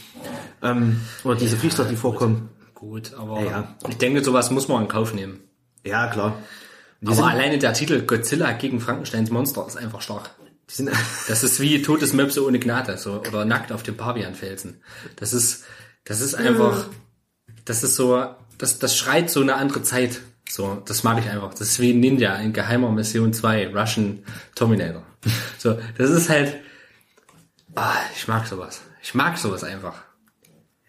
Ähm, 0.62 1.02
oder 1.24 1.36
diese 1.36 1.56
ja, 1.56 1.62
Viecher, 1.62 1.86
die 1.86 1.96
vorkommen. 1.96 2.50
Gut, 2.74 3.14
aber 3.18 3.42
ja. 3.42 3.76
ich 3.88 3.98
denke, 3.98 4.24
sowas 4.24 4.52
muss 4.52 4.68
man 4.68 4.84
in 4.84 4.88
Kauf 4.88 5.14
nehmen. 5.14 5.40
Ja, 5.84 6.08
klar. 6.08 6.38
Die 7.02 7.08
aber 7.08 7.28
alleine 7.28 7.58
der 7.58 7.74
Titel 7.74 8.02
Godzilla 8.02 8.52
gegen 8.54 8.80
Frankensteins 8.80 9.30
Monster 9.30 9.66
ist 9.68 9.78
einfach 9.78 10.02
stark. 10.02 10.32
das 11.28 11.44
ist 11.44 11.60
wie 11.60 11.82
totes 11.82 12.14
Möpse 12.14 12.44
ohne 12.46 12.60
Gnade, 12.60 12.98
so, 12.98 13.22
oder 13.22 13.46
nackt 13.46 13.72
auf 13.72 13.84
dem 13.84 13.96
Pavianfelsen. 13.96 14.82
Das 15.16 15.32
ist, 15.32 15.64
das 16.04 16.22
ist 16.22 16.34
einfach, 16.34 16.88
das 17.66 17.84
ist 17.84 17.96
so, 17.96 18.26
das, 18.58 18.80
das 18.80 18.98
schreit 18.98 19.30
so 19.30 19.42
eine 19.42 19.56
andere 19.56 19.84
Zeit. 19.84 20.22
So, 20.50 20.82
das 20.86 21.04
mag 21.04 21.20
ich 21.20 21.30
einfach. 21.30 21.52
Das 21.52 21.62
ist 21.62 21.80
wie 21.80 21.94
Ninja 21.94 22.36
in 22.36 22.54
Geheimer 22.54 22.92
Mission 22.92 23.34
2, 23.34 23.74
Russian 23.76 24.24
Terminator. 24.56 25.04
So, 25.58 25.80
das 25.98 26.12
ist 26.12 26.30
halt, 26.30 26.54
Ah, 27.76 27.98
ich 28.16 28.28
mag 28.28 28.48
sowas. 28.48 28.82
Ich 29.04 29.14
mag 29.14 29.38
sowas 29.38 29.64
einfach. 29.64 29.96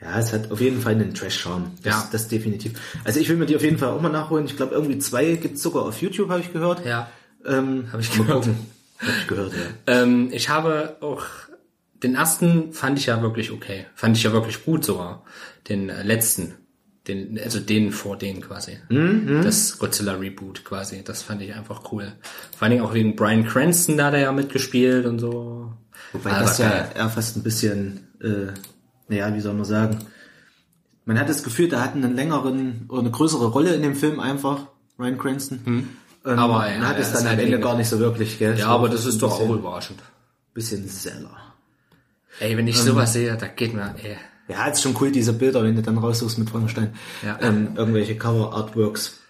Ja, 0.01 0.19
es 0.19 0.33
hat 0.33 0.53
auf 0.53 0.61
jeden 0.61 0.81
Fall 0.81 0.93
einen 0.93 1.15
Trash-Charme. 1.15 1.73
Das, 1.83 1.95
ja. 1.95 2.09
das 2.13 2.29
definitiv. 2.29 2.81
Also 3.05 3.19
ich 3.19 3.29
will 3.29 3.37
mir 3.37 3.47
die 3.47 3.57
auf 3.57 3.63
jeden 3.63 3.79
Fall 3.79 3.89
auch 3.89 4.01
mal 4.01 4.09
nachholen. 4.09 4.47
Ich 4.47 4.57
glaube, 4.57 4.75
irgendwie 4.75 4.99
zwei 4.99 5.35
gibt's 5.35 5.63
sogar 5.63 5.85
auf 5.85 6.01
YouTube, 6.01 6.31
habe 6.31 6.41
ich 6.41 6.53
gehört. 6.53 6.87
Ja. 6.87 7.11
Ähm, 7.45 7.89
habe 7.93 8.03
ich 8.03 8.13
gehört. 8.13 8.47
Hab 8.47 9.09
ich 9.21 9.27
gehört, 9.27 9.53
ja. 9.53 10.03
Ähm, 10.03 10.29
ich 10.33 10.49
habe 10.49 10.97
auch 11.01 11.25
den 12.03 12.15
ersten 12.15 12.73
fand 12.73 12.99
ich 12.99 13.07
ja 13.07 13.21
wirklich 13.23 13.51
okay. 13.51 13.87
Fand 13.95 14.17
ich 14.17 14.23
ja 14.23 14.33
wirklich 14.33 14.65
gut 14.65 14.85
sogar. 14.85 15.25
Den 15.69 15.89
äh, 15.89 16.03
letzten. 16.03 16.55
Den, 17.09 17.39
also 17.39 17.61
den 17.61 17.93
vor 17.93 18.17
den 18.17 18.41
quasi. 18.41 18.79
Mhm. 18.89 19.43
Das 19.45 19.79
Godzilla 19.79 20.15
Reboot 20.15 20.65
quasi. 20.65 21.05
Das 21.05 21.23
fand 21.23 21.41
ich 21.43 21.55
einfach 21.55 21.93
cool. 21.93 22.13
Vor 22.57 22.63
allen 22.63 22.73
Dingen 22.73 22.85
auch 22.85 22.95
wegen 22.95 23.15
Brian 23.15 23.47
Cranston, 23.47 23.97
da 23.97 24.07
hat 24.07 24.15
er 24.15 24.21
ja 24.21 24.33
mitgespielt 24.33 25.07
und 25.07 25.21
so. 25.21 25.73
Wobei 26.13 26.33
Aber 26.33 26.41
das 26.41 26.59
ja 26.59 26.89
eher 26.95 27.09
fast 27.09 27.37
ein 27.37 27.43
bisschen, 27.43 28.09
äh, 28.21 28.53
naja, 29.09 29.33
wie 29.35 29.41
soll 29.41 29.55
man 29.55 29.65
sagen, 29.65 29.99
man 31.05 31.19
hat 31.19 31.29
das 31.29 31.45
Gefühl, 31.45 31.69
der 31.69 31.83
hat 31.83 31.95
einen 31.95 32.17
längeren 32.17 32.87
oder 32.89 33.01
eine 33.01 33.11
größere 33.11 33.47
Rolle 33.47 33.75
in 33.75 33.83
dem 33.83 33.95
Film 33.95 34.19
einfach, 34.19 34.67
Ryan 34.99 35.19
Cranston. 35.19 35.61
Hm. 35.65 35.89
Und 36.25 36.39
aber 36.39 36.69
ja, 36.69 36.79
man 36.79 36.89
hat 36.89 36.99
es 36.99 37.13
dann 37.13 37.27
am 37.27 37.39
Ende 37.39 37.61
gar 37.61 37.77
nicht 37.77 37.89
so 37.89 38.01
wirklich, 38.01 38.39
gell? 38.39 38.59
Ja, 38.59 38.69
aber 38.69 38.89
das 38.89 39.07
ist 39.07 39.23
doch 39.23 39.41
auch 39.41 39.49
überraschend. 39.49 40.01
Bisschen 40.53 40.89
Seller. 40.89 41.55
Ey, 42.41 42.57
wenn 42.57 42.67
ich 42.67 42.79
ähm, 42.79 42.87
sowas 42.87 43.13
sehe, 43.13 43.37
da 43.37 43.47
geht 43.47 43.75
mir, 43.75 43.95
ey. 44.03 44.17
Ja, 44.49 44.67
ist 44.67 44.83
schon 44.83 44.97
cool, 45.01 45.11
diese 45.11 45.33
Bilder, 45.33 45.65
wenn 45.65 45.75
du 45.75 45.83
dann 45.83 45.99
raussuchst 45.99 46.39
mit 46.39 46.51
Frankenstein. 46.51 46.95
Ja. 47.25 47.39
Ähm, 47.41 47.71
irgendwelche 47.75 48.17
Cover-Artworks. 48.17 49.21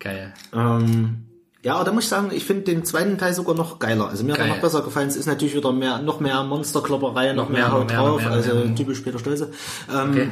Geil. 0.00 0.34
Ähm, 0.52 1.26
ja, 1.62 1.76
aber 1.76 1.84
da 1.84 1.92
muss 1.92 2.04
ich 2.04 2.10
sagen, 2.10 2.30
ich 2.32 2.44
finde 2.44 2.64
den 2.64 2.84
zweiten 2.84 3.16
Teil 3.16 3.32
sogar 3.32 3.54
noch 3.54 3.78
geiler. 3.78 4.08
Also 4.08 4.24
mir 4.24 4.34
Geil. 4.34 4.42
hat 4.42 4.48
er 4.48 4.54
noch 4.56 4.62
besser 4.62 4.82
gefallen. 4.82 5.08
Es 5.08 5.16
ist 5.16 5.26
natürlich 5.26 5.54
wieder 5.54 5.72
mehr, 5.72 6.02
noch 6.02 6.20
mehr 6.20 6.42
Monsterklopperei, 6.42 7.32
noch, 7.32 7.44
noch 7.44 7.48
mehr, 7.50 7.60
mehr 7.60 7.72
Haut 7.72 7.88
mehr, 7.88 7.98
drauf, 7.98 8.20
mehr, 8.20 8.30
also 8.32 8.68
typisch 8.74 9.00
Peter 9.00 9.18
Stolze. 9.18 9.52
Ähm, 9.90 10.10
okay. 10.10 10.30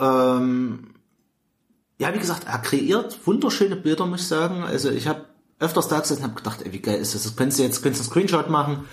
ähm, 0.00 0.94
ja, 1.98 2.12
wie 2.12 2.18
gesagt, 2.18 2.46
er 2.48 2.58
kreiert 2.58 3.18
wunderschöne 3.24 3.76
Bilder, 3.76 4.06
muss 4.06 4.22
ich 4.22 4.28
sagen. 4.28 4.64
Also 4.64 4.90
ich 4.90 5.06
habe 5.06 5.26
öfters 5.60 5.88
da 5.88 6.00
gesessen 6.00 6.22
und 6.22 6.30
habe 6.30 6.34
gedacht, 6.34 6.62
ey, 6.62 6.72
wie 6.72 6.80
geil 6.80 6.98
ist 6.98 7.14
das? 7.14 7.22
Das 7.22 7.36
könntest 7.36 7.60
du 7.60 7.62
jetzt 7.62 7.82
könntest 7.82 8.04
du 8.04 8.10
einen 8.10 8.26
Screenshot 8.26 8.50
machen 8.50 8.86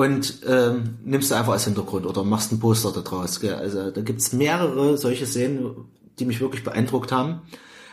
und 0.00 0.40
ähm, 0.46 0.96
nimmst 1.04 1.30
du 1.30 1.34
einfach 1.34 1.52
als 1.52 1.64
Hintergrund 1.64 2.06
oder 2.06 2.24
machst 2.24 2.52
ein 2.52 2.58
Poster 2.58 2.90
da 2.90 3.02
draus. 3.02 3.38
Gell? 3.38 3.54
Also 3.54 3.90
da 3.90 4.00
gibt's 4.00 4.32
mehrere 4.32 4.96
solche 4.96 5.26
Szenen, 5.26 5.88
die 6.18 6.24
mich 6.24 6.40
wirklich 6.40 6.64
beeindruckt 6.64 7.12
haben. 7.12 7.42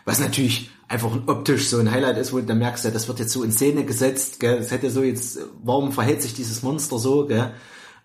Was 0.06 0.22
natürlich 0.22 0.70
einfach 0.88 1.12
optisch 1.28 1.68
so 1.68 1.78
ein 1.80 1.92
Highlight 1.92 2.18
ist, 2.18 2.32
wo 2.32 2.40
du 2.40 2.56
merkst, 2.56 2.86
ja, 2.86 2.92
das 2.92 3.10
wird 3.10 3.20
jetzt 3.20 3.34
so 3.34 3.44
in 3.44 3.52
Szene 3.52 3.84
gesetzt, 3.84 4.40
gell? 4.40 4.58
das 4.58 4.72
hätte 4.72 4.90
so 4.90 5.04
jetzt, 5.04 5.40
warum 5.62 5.92
verhält 5.92 6.22
sich 6.22 6.34
dieses 6.34 6.64
Monster 6.64 6.98
so, 6.98 7.26
gell? 7.26 7.52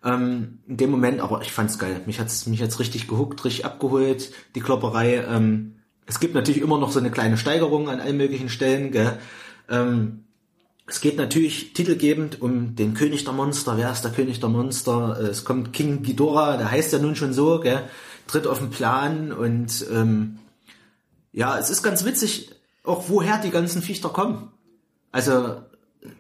Ähm, 0.05 0.59
in 0.67 0.79
dem 0.79 0.91
Moment, 0.91 1.21
aber 1.21 1.41
ich 1.43 1.53
fand's 1.53 1.79
geil. 1.79 2.01
Mich 2.07 2.19
hat's, 2.19 2.47
mich 2.47 2.61
hat's 2.61 2.81
richtig 2.81 3.07
gehuckt, 3.07 3.45
richtig 3.45 3.65
abgeholt, 3.65 4.33
die 4.57 4.61
Klopperei. 4.61 5.25
Ähm, 5.31 5.77
es 6.07 6.19
gibt 6.19 6.35
natürlich 6.35 6.61
immer 6.61 6.79
noch 6.79 6.91
so 6.91 6.99
eine 6.99 7.13
kleine 7.13 7.37
Steigerung 7.37 7.89
an 7.89 8.01
allen 8.01 8.17
möglichen 8.17 8.49
Stellen, 8.49 8.91
gell? 8.91 9.17
Ähm, 9.71 10.22
es 10.93 11.01
geht 11.01 11.17
natürlich 11.17 11.73
titelgebend 11.73 12.43
um 12.43 12.77
den 12.77 12.93
König 12.93 13.25
der 13.25 13.33
Monster. 13.33 13.79
Wer 13.79 13.91
ist 13.91 14.03
der 14.03 14.11
König 14.11 14.41
der 14.41 14.51
Monster? 14.51 15.19
Es 15.19 15.43
kommt 15.43 15.73
King 15.73 16.03
Ghidorah, 16.03 16.59
der 16.59 16.71
heißt 16.71 16.93
ja 16.93 16.99
nun 16.99 17.17
schon 17.17 17.33
so, 17.33 17.61
gell? 17.61 17.89
tritt 18.27 18.47
auf 18.47 18.59
den 18.59 18.69
Plan 18.69 19.33
und 19.33 19.87
ähm, 19.91 20.39
ja, 21.33 21.59
es 21.59 21.71
ist 21.71 21.83
ganz 21.83 22.05
witzig, 22.05 22.51
auch 22.85 23.05
woher 23.09 23.39
die 23.39 23.49
ganzen 23.49 23.81
Viecher 23.81 24.11
kommen. 24.11 24.51
Also 25.13 25.63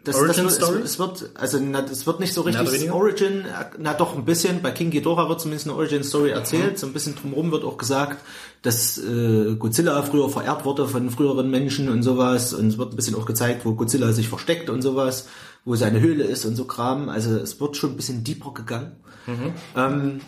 das, 0.04 0.16
Origin 0.16 0.44
das 0.44 0.56
Story? 0.56 0.80
Es, 0.80 0.92
es, 0.92 0.98
wird 0.98 1.30
also 1.34 1.58
na, 1.60 1.80
es 1.80 2.06
wird 2.06 2.20
nicht 2.20 2.34
so 2.34 2.42
richtig 2.42 2.90
Origin, 2.90 3.44
na 3.78 3.94
doch 3.94 4.16
ein 4.16 4.24
bisschen. 4.24 4.62
Bei 4.62 4.70
King 4.70 4.90
Ghidorah 4.90 5.28
wird 5.28 5.40
zumindest 5.40 5.68
eine 5.68 5.76
Origin 5.76 6.02
Story 6.02 6.30
erzählt. 6.30 6.72
Mhm. 6.72 6.76
So 6.76 6.86
ein 6.86 6.92
bisschen 6.92 7.14
drumherum 7.14 7.52
wird 7.52 7.64
auch 7.64 7.76
gesagt, 7.76 8.24
dass 8.62 8.98
äh, 8.98 9.54
Godzilla 9.58 10.02
früher 10.02 10.28
verehrt 10.28 10.64
wurde 10.64 10.88
von 10.88 11.10
früheren 11.10 11.50
Menschen 11.50 11.88
und 11.88 12.02
sowas. 12.02 12.52
Und 12.52 12.68
es 12.68 12.78
wird 12.78 12.92
ein 12.92 12.96
bisschen 12.96 13.14
auch 13.14 13.26
gezeigt, 13.26 13.64
wo 13.64 13.74
Godzilla 13.74 14.12
sich 14.12 14.28
versteckt 14.28 14.70
und 14.70 14.82
sowas, 14.82 15.28
wo 15.64 15.76
seine 15.76 16.00
Höhle 16.00 16.24
ist 16.24 16.44
und 16.44 16.56
so 16.56 16.64
Kram. 16.64 17.08
Also 17.08 17.36
es 17.36 17.60
wird 17.60 17.76
schon 17.76 17.90
ein 17.90 17.96
bisschen 17.96 18.24
deeper 18.24 18.52
gegangen. 18.52 18.92
Mhm. 19.26 19.52
Ähm, 19.76 20.20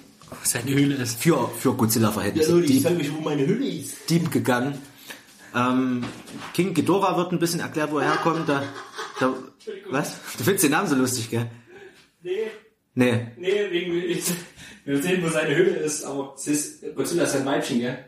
seine 0.42 0.72
Höhle 0.72 0.96
ist. 0.96 1.18
Für, 1.18 1.48
für 1.58 1.74
Godzilla-Verhältnisse. 1.74 2.50
Ja, 2.50 2.56
Leute, 2.56 2.72
ich 2.72 2.82
sag 2.82 2.96
euch, 2.96 3.12
wo 3.14 3.20
meine 3.20 3.46
Höhle 3.46 3.66
ist. 3.66 4.08
Deep 4.08 4.30
gegangen. 4.30 4.74
Ähm, 5.54 6.04
King 6.52 6.74
Ghidorah 6.74 7.16
wird 7.16 7.32
ein 7.32 7.38
bisschen 7.38 7.60
erklärt, 7.60 7.90
wo 7.92 7.98
er 7.98 8.08
herkommt. 8.10 8.48
Da, 8.48 8.62
da, 9.20 9.32
was? 9.90 10.16
Du 10.36 10.44
findest 10.44 10.64
den 10.64 10.72
Namen 10.72 10.88
so 10.88 10.96
lustig, 10.96 11.30
gell? 11.30 11.50
Nee, 12.22 12.50
Nee. 12.96 13.26
nee, 13.36 13.70
wegen, 13.70 13.94
ich, 13.96 14.24
wir 14.84 15.02
sehen, 15.02 15.22
wo 15.22 15.28
seine 15.28 15.54
Höhle 15.54 15.76
ist, 15.76 16.04
aber 16.04 16.34
es 16.36 16.46
ist, 16.46 16.94
Godzilla 16.94 17.24
ist 17.24 17.34
ein 17.36 17.44
Weibchen, 17.44 17.80
gell? 17.80 17.98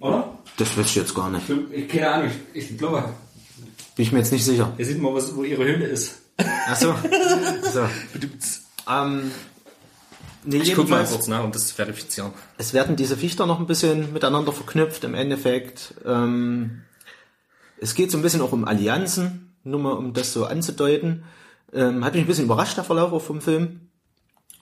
Oder? 0.00 0.38
Das 0.56 0.76
weiß 0.76 0.86
ich 0.86 0.94
jetzt 0.94 1.14
gar 1.14 1.28
nicht. 1.30 1.44
Ich, 1.72 1.88
keine 1.88 2.10
Ahnung, 2.10 2.30
ich, 2.54 2.70
ich 2.70 2.78
glaube, 2.78 3.12
Bin 3.96 4.04
ich 4.04 4.12
mir 4.12 4.18
jetzt 4.20 4.32
nicht 4.32 4.44
sicher. 4.44 4.72
hier 4.76 4.86
sieht 4.86 5.00
man, 5.02 5.12
was, 5.14 5.34
wo 5.34 5.42
ihre 5.42 5.64
Höhle 5.64 5.86
ist. 5.86 6.20
Ach 6.36 6.76
so. 6.76 6.94
so. 7.72 7.88
Ähm, 8.88 9.30
nee, 10.44 10.58
Ich 10.58 10.74
guck 10.74 10.88
mal 10.88 11.04
kurz 11.04 11.28
nach, 11.28 11.44
um 11.44 11.52
das 11.52 11.68
zu 11.68 11.74
verifizieren. 11.74 12.32
es 12.58 12.74
werden 12.74 12.96
diese 12.96 13.16
Vichter 13.16 13.46
noch 13.46 13.60
ein 13.60 13.66
bisschen 13.66 14.12
miteinander 14.12 14.52
verknüpft 14.52 15.04
im 15.04 15.14
Endeffekt. 15.14 15.94
Ähm, 16.04 16.82
es 17.78 17.94
geht 17.94 18.10
so 18.10 18.18
ein 18.18 18.22
bisschen 18.22 18.42
auch 18.42 18.52
um 18.52 18.64
Allianzen, 18.64 19.54
nur 19.64 19.80
mal 19.80 19.92
um 19.92 20.12
das 20.12 20.32
so 20.32 20.46
anzudeuten. 20.46 21.24
Ähm, 21.72 22.04
hat 22.04 22.14
mich 22.14 22.24
ein 22.24 22.26
bisschen 22.26 22.44
überrascht, 22.44 22.76
der 22.76 22.84
Verlauf 22.84 23.12
auch 23.12 23.22
vom 23.22 23.40
Film. 23.40 23.80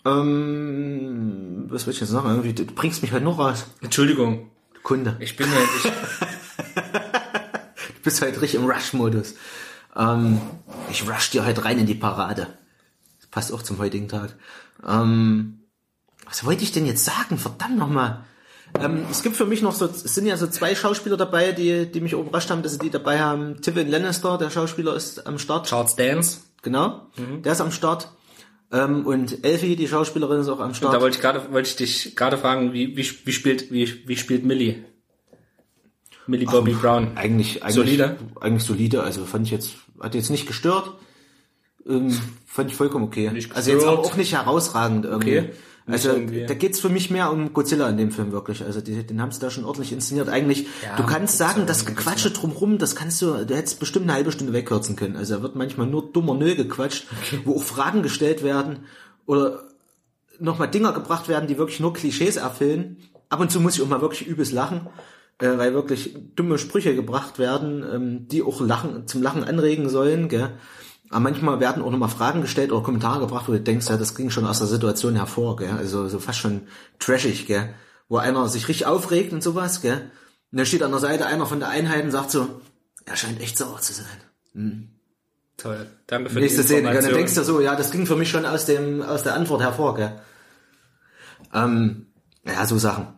Ähm, 0.05 1.65
was 1.69 1.87
will 1.87 1.95
ich 1.95 2.01
jetzt 2.01 2.11
sagen? 2.11 2.29
Irgendwie, 2.29 2.53
du 2.53 2.65
bringst 2.67 3.03
mich 3.03 3.13
halt 3.13 3.25
nur 3.25 3.37
raus. 3.37 3.65
Entschuldigung, 3.81 4.51
Kunde. 4.83 5.17
ich 5.21 5.37
bin 5.37 5.49
ja, 5.51 5.59
ich, 5.59 5.93
Du 7.95 8.03
bist 8.05 8.23
halt 8.23 8.41
richtig 8.41 8.61
im 8.61 8.67
Rush-Modus. 8.71 9.35
Ähm, 9.97 10.41
ich 10.91 11.09
rush 11.09 11.31
dir 11.31 11.45
halt 11.45 11.65
rein 11.65 11.79
in 11.79 11.87
die 11.87 11.95
Parade. 11.95 12.47
Das 13.19 13.27
passt 13.31 13.53
auch 13.53 13.63
zum 13.63 13.79
heutigen 13.79 14.09
Tag. 14.09 14.35
Ähm, 14.87 15.58
was 16.29 16.45
wollte 16.45 16.63
ich 16.63 16.73
denn 16.73 16.87
jetzt 16.87 17.05
sagen? 17.05 17.39
Verdammt 17.39 17.79
nochmal. 17.79 18.25
Ähm, 18.79 19.07
es 19.11 19.23
gibt 19.23 19.37
für 19.37 19.47
mich 19.47 19.63
noch 19.63 19.75
so, 19.75 19.87
es 19.87 20.03
sind 20.03 20.27
ja 20.27 20.37
so 20.37 20.47
zwei 20.47 20.75
Schauspieler 20.75 21.17
dabei, 21.17 21.53
die, 21.53 21.91
die 21.91 22.01
mich 22.01 22.13
überrascht 22.13 22.51
haben, 22.51 22.63
dass 22.63 22.73
sie 22.73 22.79
die 22.79 22.91
dabei 22.91 23.21
haben. 23.21 23.61
Tywin 23.63 23.89
Lannister, 23.89 24.37
der 24.39 24.51
Schauspieler, 24.51 24.95
ist 24.95 25.27
am 25.27 25.39
Start. 25.39 25.67
Charles 25.67 25.97
Dance, 25.97 26.41
Genau. 26.63 27.07
Der 27.45 27.53
ist 27.53 27.61
am 27.61 27.73
Start. 27.73 28.11
Ähm, 28.71 29.07
und 29.07 29.45
Elfie, 29.45 29.77
die 29.77 29.89
Schauspielerin, 29.89 30.41
ist 30.41 30.49
auch 30.49 30.61
am 30.61 30.75
Start. 30.75 30.93
da 30.93 31.01
wollte 31.01 31.17
ich 31.17 31.23
gerade, 31.23 31.53
wollte 31.53 31.69
ich 31.71 31.77
dich 31.77 32.17
gerade 32.17 32.37
fragen, 32.37 32.73
wie, 32.73 32.97
wie, 32.97 33.09
wie 33.25 33.33
spielt, 33.33 33.73
wie, 33.73 34.07
wie 34.07 34.17
spielt 34.17 34.45
Millie? 34.45 34.85
Millie 36.27 36.47
Bobby 36.47 36.73
Brown. 36.73 37.17
Eigentlich, 37.17 37.63
eigentlich 37.63 37.75
Solide? 37.75 38.17
Eigentlich 38.39 38.65
solide. 38.65 39.03
Also 39.03 39.25
fand 39.25 39.47
ich 39.47 39.53
jetzt, 39.53 39.77
hat 39.99 40.15
jetzt 40.15 40.29
nicht 40.29 40.47
gestört. 40.47 40.93
Ähm, 41.89 42.21
fand 42.45 42.71
ich 42.71 42.77
vollkommen 42.77 43.07
okay. 43.07 43.29
Also 43.29 43.39
jetzt 43.39 43.55
gestört. 43.65 43.87
auch 43.87 44.17
nicht 44.17 44.35
herausragend 44.35 45.07
irgendwie. 45.07 45.39
Okay. 45.39 45.51
Also 45.89 46.11
irgendwie. 46.11 46.47
da 46.47 46.55
geht's 46.55 46.81
für 46.81 46.89
mich 46.89 47.11
mehr 47.11 47.33
um 47.33 47.53
Godzilla 47.53 47.89
in 47.89 47.97
dem 47.97 48.11
Film 48.11 48.33
wirklich. 48.33 48.65
Also 48.65 48.81
die, 48.81 49.07
den 49.07 49.21
haben 49.21 49.33
sie 49.33 49.41
da 49.41 49.51
schon 49.51 49.65
ordentlich 49.65 49.93
inszeniert. 49.93 50.29
Eigentlich, 50.29 50.67
Ja, 50.83 50.97
du 50.97 51.05
kannst 51.05 51.39
sagen, 51.39 51.67
das 51.67 51.87
Gequatsche 51.87 52.31
drumrum, 52.31 52.79
das 52.79 52.95
kannst 52.95 53.23
du, 53.23 53.45
du 53.45 53.57
hättest 53.57 53.81
bestimmt 53.81 54.05
eine 54.05 54.15
halbe 54.15 54.33
Stunde 54.33 54.53
wegkürzen 54.53 54.97
können. 54.97 55.17
Also 55.17 55.37
da 55.37 55.43
wird 55.43 55.57
manchmal 55.57 55.87
nur 55.87 56.13
dummer 56.13 56.35
Nö 56.35 56.55
gequatscht, 56.55 57.07
wo 57.45 57.57
auch 57.57 57.63
Fragen 57.63 58.03
gestellt 58.03 58.43
werden 58.43 58.81
oder 59.27 59.69
nochmal 60.39 60.69
Dinger 60.69 60.93
gebracht 60.93 61.29
werden, 61.29 61.49
die 61.49 61.59
wirklich 61.59 61.81
nur 61.81 61.93
Klischees 61.93 62.37
erfüllen. 62.37 62.99
Ab 63.29 63.41
und 63.41 63.51
zu 63.51 63.61
muss 63.61 63.77
ich 63.77 63.83
auch 63.83 63.89
mal 63.89 64.01
wirklich 64.01 64.27
übelst 64.27 64.53
lachen, 64.53 64.89
äh, 65.39 65.59
weil 65.59 65.75
wirklich 65.75 66.17
dumme 66.35 66.59
Sprüche 66.59 66.95
gebracht 66.95 67.39
werden, 67.39 67.85
ähm, 67.93 68.29
die 68.29 68.43
auch 68.43 68.61
lachen, 68.61 69.07
zum 69.07 69.23
Lachen 69.23 69.45
anregen 69.45 69.89
sollen. 69.89 70.29
Gell? 70.29 70.51
Aber 71.11 71.21
manchmal 71.21 71.61
werden 71.61 71.83
auch 71.83 71.91
nochmal 71.91 72.09
Fragen 72.09 72.43
gestellt 72.43 72.71
oder 72.71 72.83
Kommentare 72.83 73.21
gebracht, 73.21 73.49
wo 73.49 73.53
du 73.53 73.61
denkst, 73.61 73.89
ja, 73.89 73.97
das 73.97 74.15
ging 74.15 74.31
schon 74.31 74.47
aus 74.47 74.59
der 74.59 74.67
Situation 74.67 75.17
hervor. 75.17 75.57
Gell? 75.57 75.71
Also 75.71 76.09
so 76.09 76.19
fast 76.19 76.39
schon 76.39 76.63
trashig, 76.99 77.47
gell? 77.47 77.75
wo 78.09 78.17
einer 78.19 78.49
sich 78.49 78.69
richtig 78.69 78.87
aufregt 78.87 79.33
und 79.33 79.43
sowas. 79.43 79.81
Gell? 79.81 80.11
Und 80.53 80.59
da 80.59 80.65
steht 80.65 80.83
an 80.83 80.91
der 80.91 81.01
Seite 81.01 81.27
einer 81.27 81.47
von 81.47 81.61
der 81.61 81.69
Einheit 81.69 82.05
und 82.05 82.11
sagt 82.11 82.31
so, 82.31 82.61
er 83.05 83.17
scheint 83.17 83.41
echt 83.41 83.57
sauer 83.57 83.81
zu 83.81 83.93
sein. 83.93 84.07
Toll. 85.57 85.87
Danke 86.07 86.31
für 86.31 86.41
Nächste 86.41 86.63
die 86.63 86.69
Szene, 86.69 86.93
gell? 86.93 87.03
dann 87.03 87.15
denkst 87.15 87.35
du 87.35 87.45
so, 87.45 87.61
ja, 87.61 87.75
das 87.75 87.91
ging 87.91 88.07
für 88.07 88.17
mich 88.17 88.31
schon 88.31 88.47
aus 88.47 88.65
dem 88.65 89.03
aus 89.03 89.23
der 89.23 89.35
Antwort 89.35 89.61
hervor, 89.61 89.95
gell? 89.95 90.21
Ähm, 91.53 92.07
ja, 92.45 92.67
so 92.67 92.79
Sachen. 92.79 93.18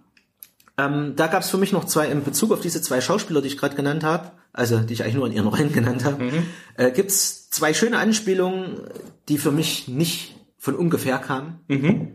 Ähm, 0.87 1.15
da 1.17 1.27
gab 1.27 1.43
es 1.43 1.51
für 1.51 1.59
mich 1.59 1.73
noch 1.73 1.85
zwei, 1.85 2.09
in 2.09 2.23
Bezug 2.25 2.53
auf 2.53 2.61
diese 2.61 2.81
zwei 2.81 3.01
Schauspieler, 3.01 3.43
die 3.43 3.49
ich 3.49 3.59
gerade 3.59 3.75
genannt 3.77 4.05
habe, 4.05 4.31
also 4.53 4.79
die 4.79 4.93
ich 4.95 5.03
eigentlich 5.03 5.15
nur 5.17 5.27
in 5.27 5.33
ihren 5.33 5.47
Rollen 5.49 5.73
genannt 5.79 6.05
habe, 6.05 6.23
Mhm. 6.25 6.43
äh, 6.77 6.91
gibt's 6.91 7.51
zwei 7.51 7.75
schöne 7.75 7.99
Anspielungen, 7.99 8.81
die 9.29 9.39
für 9.39 9.53
mich 9.53 9.89
nicht 9.89 10.37
von 10.59 10.75
ungefähr 10.77 11.19
kamen. 11.19 11.61
Mhm. 11.69 12.09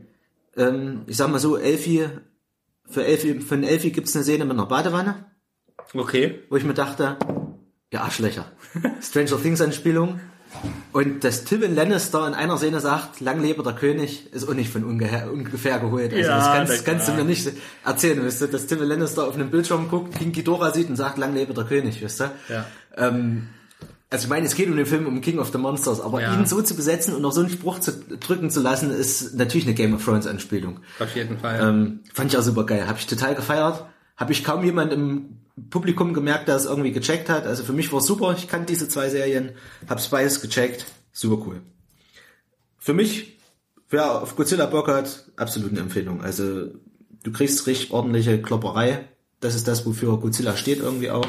Ähm, 0.57 1.01
ich 1.07 1.17
sag 1.17 1.29
mal 1.29 1.39
so, 1.39 1.57
Elfie, 1.57 2.05
für 2.89 3.03
Elfie, 3.05 3.39
von 3.41 3.63
Elfie 3.63 3.91
gibt's 3.91 4.15
eine 4.15 4.23
Szene 4.23 4.45
mit 4.45 4.53
einer 4.53 4.67
Badewanne, 4.67 5.25
Okay. 5.93 6.39
wo 6.49 6.55
ich 6.55 6.63
mir 6.63 6.73
dachte, 6.73 7.17
ihr 7.91 8.01
Arschlöcher. 8.01 8.45
Stranger 9.01 9.41
Things 9.41 9.61
Anspielung. 9.61 10.19
Und 10.91 11.23
dass 11.25 11.43
Tywin 11.43 11.75
Lannister 11.75 12.25
in 12.27 12.33
einer 12.33 12.57
Szene 12.57 12.79
sagt, 12.79 13.19
lang 13.19 13.41
lebe 13.41 13.63
der 13.63 13.73
König, 13.73 14.31
ist 14.33 14.47
auch 14.47 14.53
nicht 14.53 14.71
von 14.71 14.83
ungefähr, 14.85 15.31
ungefähr 15.31 15.79
geholt. 15.79 16.13
Also 16.13 16.29
Ja, 16.29 16.37
das 16.37 16.45
kannst, 16.53 16.85
kannst 16.85 17.07
du 17.09 17.13
mir 17.13 17.25
nicht 17.25 17.51
erzählen, 17.83 18.25
weißt 18.25 18.41
du, 18.41 18.47
dass 18.47 18.67
Tywin 18.67 18.87
Lannister 18.87 19.27
auf 19.27 19.35
einem 19.35 19.49
Bildschirm 19.51 19.89
guckt, 19.89 20.15
King 20.17 20.31
Ghidorah 20.31 20.71
sieht 20.71 20.87
und 20.89 20.95
sagt, 20.95 21.17
lang 21.17 21.33
lebe 21.33 21.53
der 21.53 21.65
König, 21.65 22.01
weißt 22.03 22.19
du. 22.21 22.23
Ja. 22.49 22.65
Ähm, 22.97 23.49
also 24.09 24.25
ich 24.25 24.29
meine, 24.29 24.45
es 24.45 24.55
geht 24.55 24.69
um 24.69 24.77
den 24.77 24.85
Film 24.85 25.07
um 25.07 25.19
King 25.19 25.39
of 25.39 25.51
the 25.51 25.57
Monsters, 25.57 25.99
aber 25.99 26.21
Ja. 26.21 26.33
ihn 26.33 26.45
so 26.45 26.61
zu 26.61 26.75
besetzen 26.75 27.13
und 27.13 27.21
noch 27.21 27.33
so 27.33 27.41
einen 27.41 27.49
Spruch 27.49 27.79
zu 27.79 27.91
drücken 27.91 28.49
zu 28.49 28.61
lassen, 28.61 28.91
ist 28.91 29.35
natürlich 29.35 29.65
eine 29.65 29.75
Game 29.75 29.93
of 29.93 30.05
Thrones 30.05 30.27
Anspielung. 30.27 30.79
Auf 30.99 31.13
jeden 31.15 31.37
Fall. 31.39 31.59
Ähm, 31.61 31.99
fand 32.13 32.31
ich 32.31 32.37
auch 32.39 32.43
super 32.43 32.65
geil. 32.65 32.87
Habe 32.87 32.99
ich 32.99 33.07
total 33.07 33.35
gefeiert. 33.35 33.83
Habe 34.17 34.31
ich 34.31 34.43
kaum 34.43 34.63
jemand 34.63 34.93
im 34.93 35.37
Publikum 35.69 36.13
gemerkt, 36.13 36.47
der 36.47 36.55
es 36.55 36.65
irgendwie 36.65 36.91
gecheckt 36.91 37.29
hat. 37.29 37.45
Also 37.45 37.63
für 37.63 37.73
mich 37.73 37.91
war 37.93 38.01
super. 38.01 38.33
Ich 38.37 38.47
kannte 38.47 38.67
diese 38.73 38.87
zwei 38.89 39.09
Serien, 39.09 39.51
hab's 39.89 40.09
beides 40.09 40.41
gecheckt. 40.41 40.85
Super 41.11 41.45
cool. 41.47 41.61
Für 42.77 42.93
mich, 42.93 43.37
wer 43.89 44.21
auf 44.21 44.35
Godzilla 44.35 44.65
Bock 44.65 44.87
hat, 44.87 45.25
absolut 45.37 45.71
eine 45.71 45.79
Empfehlung. 45.79 46.21
Also 46.21 46.67
du 47.23 47.31
kriegst 47.31 47.65
richtig 47.67 47.91
ordentliche 47.91 48.41
Klopperei. 48.41 49.07
Das 49.39 49.55
ist 49.55 49.67
das, 49.67 49.85
wofür 49.85 50.19
Godzilla 50.19 50.55
steht 50.57 50.79
irgendwie 50.79 51.11
auch. 51.11 51.27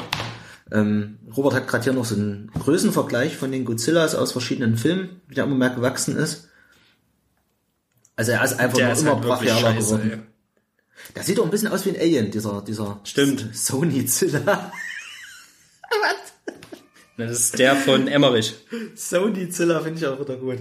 Ähm, 0.71 1.19
Robert 1.35 1.53
hat 1.53 1.67
gerade 1.67 1.85
hier 1.85 1.93
noch 1.93 2.05
so 2.05 2.15
einen 2.15 2.51
Größenvergleich 2.59 3.37
von 3.37 3.51
den 3.51 3.63
Godzillas 3.63 4.15
aus 4.15 4.33
verschiedenen 4.33 4.75
Filmen, 4.77 5.21
wie 5.27 5.35
der 5.35 5.45
immer 5.45 5.55
mehr 5.55 5.69
gewachsen 5.69 6.15
ist. 6.17 6.49
Also 8.17 8.31
er 8.33 8.43
ist 8.43 8.59
einfach 8.59 8.77
Der 8.77 8.87
noch 8.87 8.93
ist 8.95 9.01
immer 9.03 9.11
halt 9.15 9.23
brachialer 9.23 9.73
scheiße, 9.73 9.95
geworden. 9.97 10.11
ey. 10.11 10.19
Der 11.15 11.23
sieht 11.23 11.37
doch 11.37 11.45
ein 11.45 11.51
bisschen 11.51 11.69
aus 11.69 11.85
wie 11.85 11.89
ein 11.89 11.99
Alien, 11.99 12.31
dieser, 12.31 12.61
dieser 12.61 12.99
Stimmt. 13.03 13.49
Sony 13.53 14.05
Zilla. 14.05 14.71
Das 17.19 17.31
ist 17.31 17.57
der 17.57 17.75
von 17.75 18.07
Emmerich. 18.07 18.53
Sony 18.95 19.49
Zilla 19.49 19.79
finde 19.79 19.99
ich 19.99 20.05
auch 20.05 20.19
wieder 20.19 20.37
gut. 20.37 20.59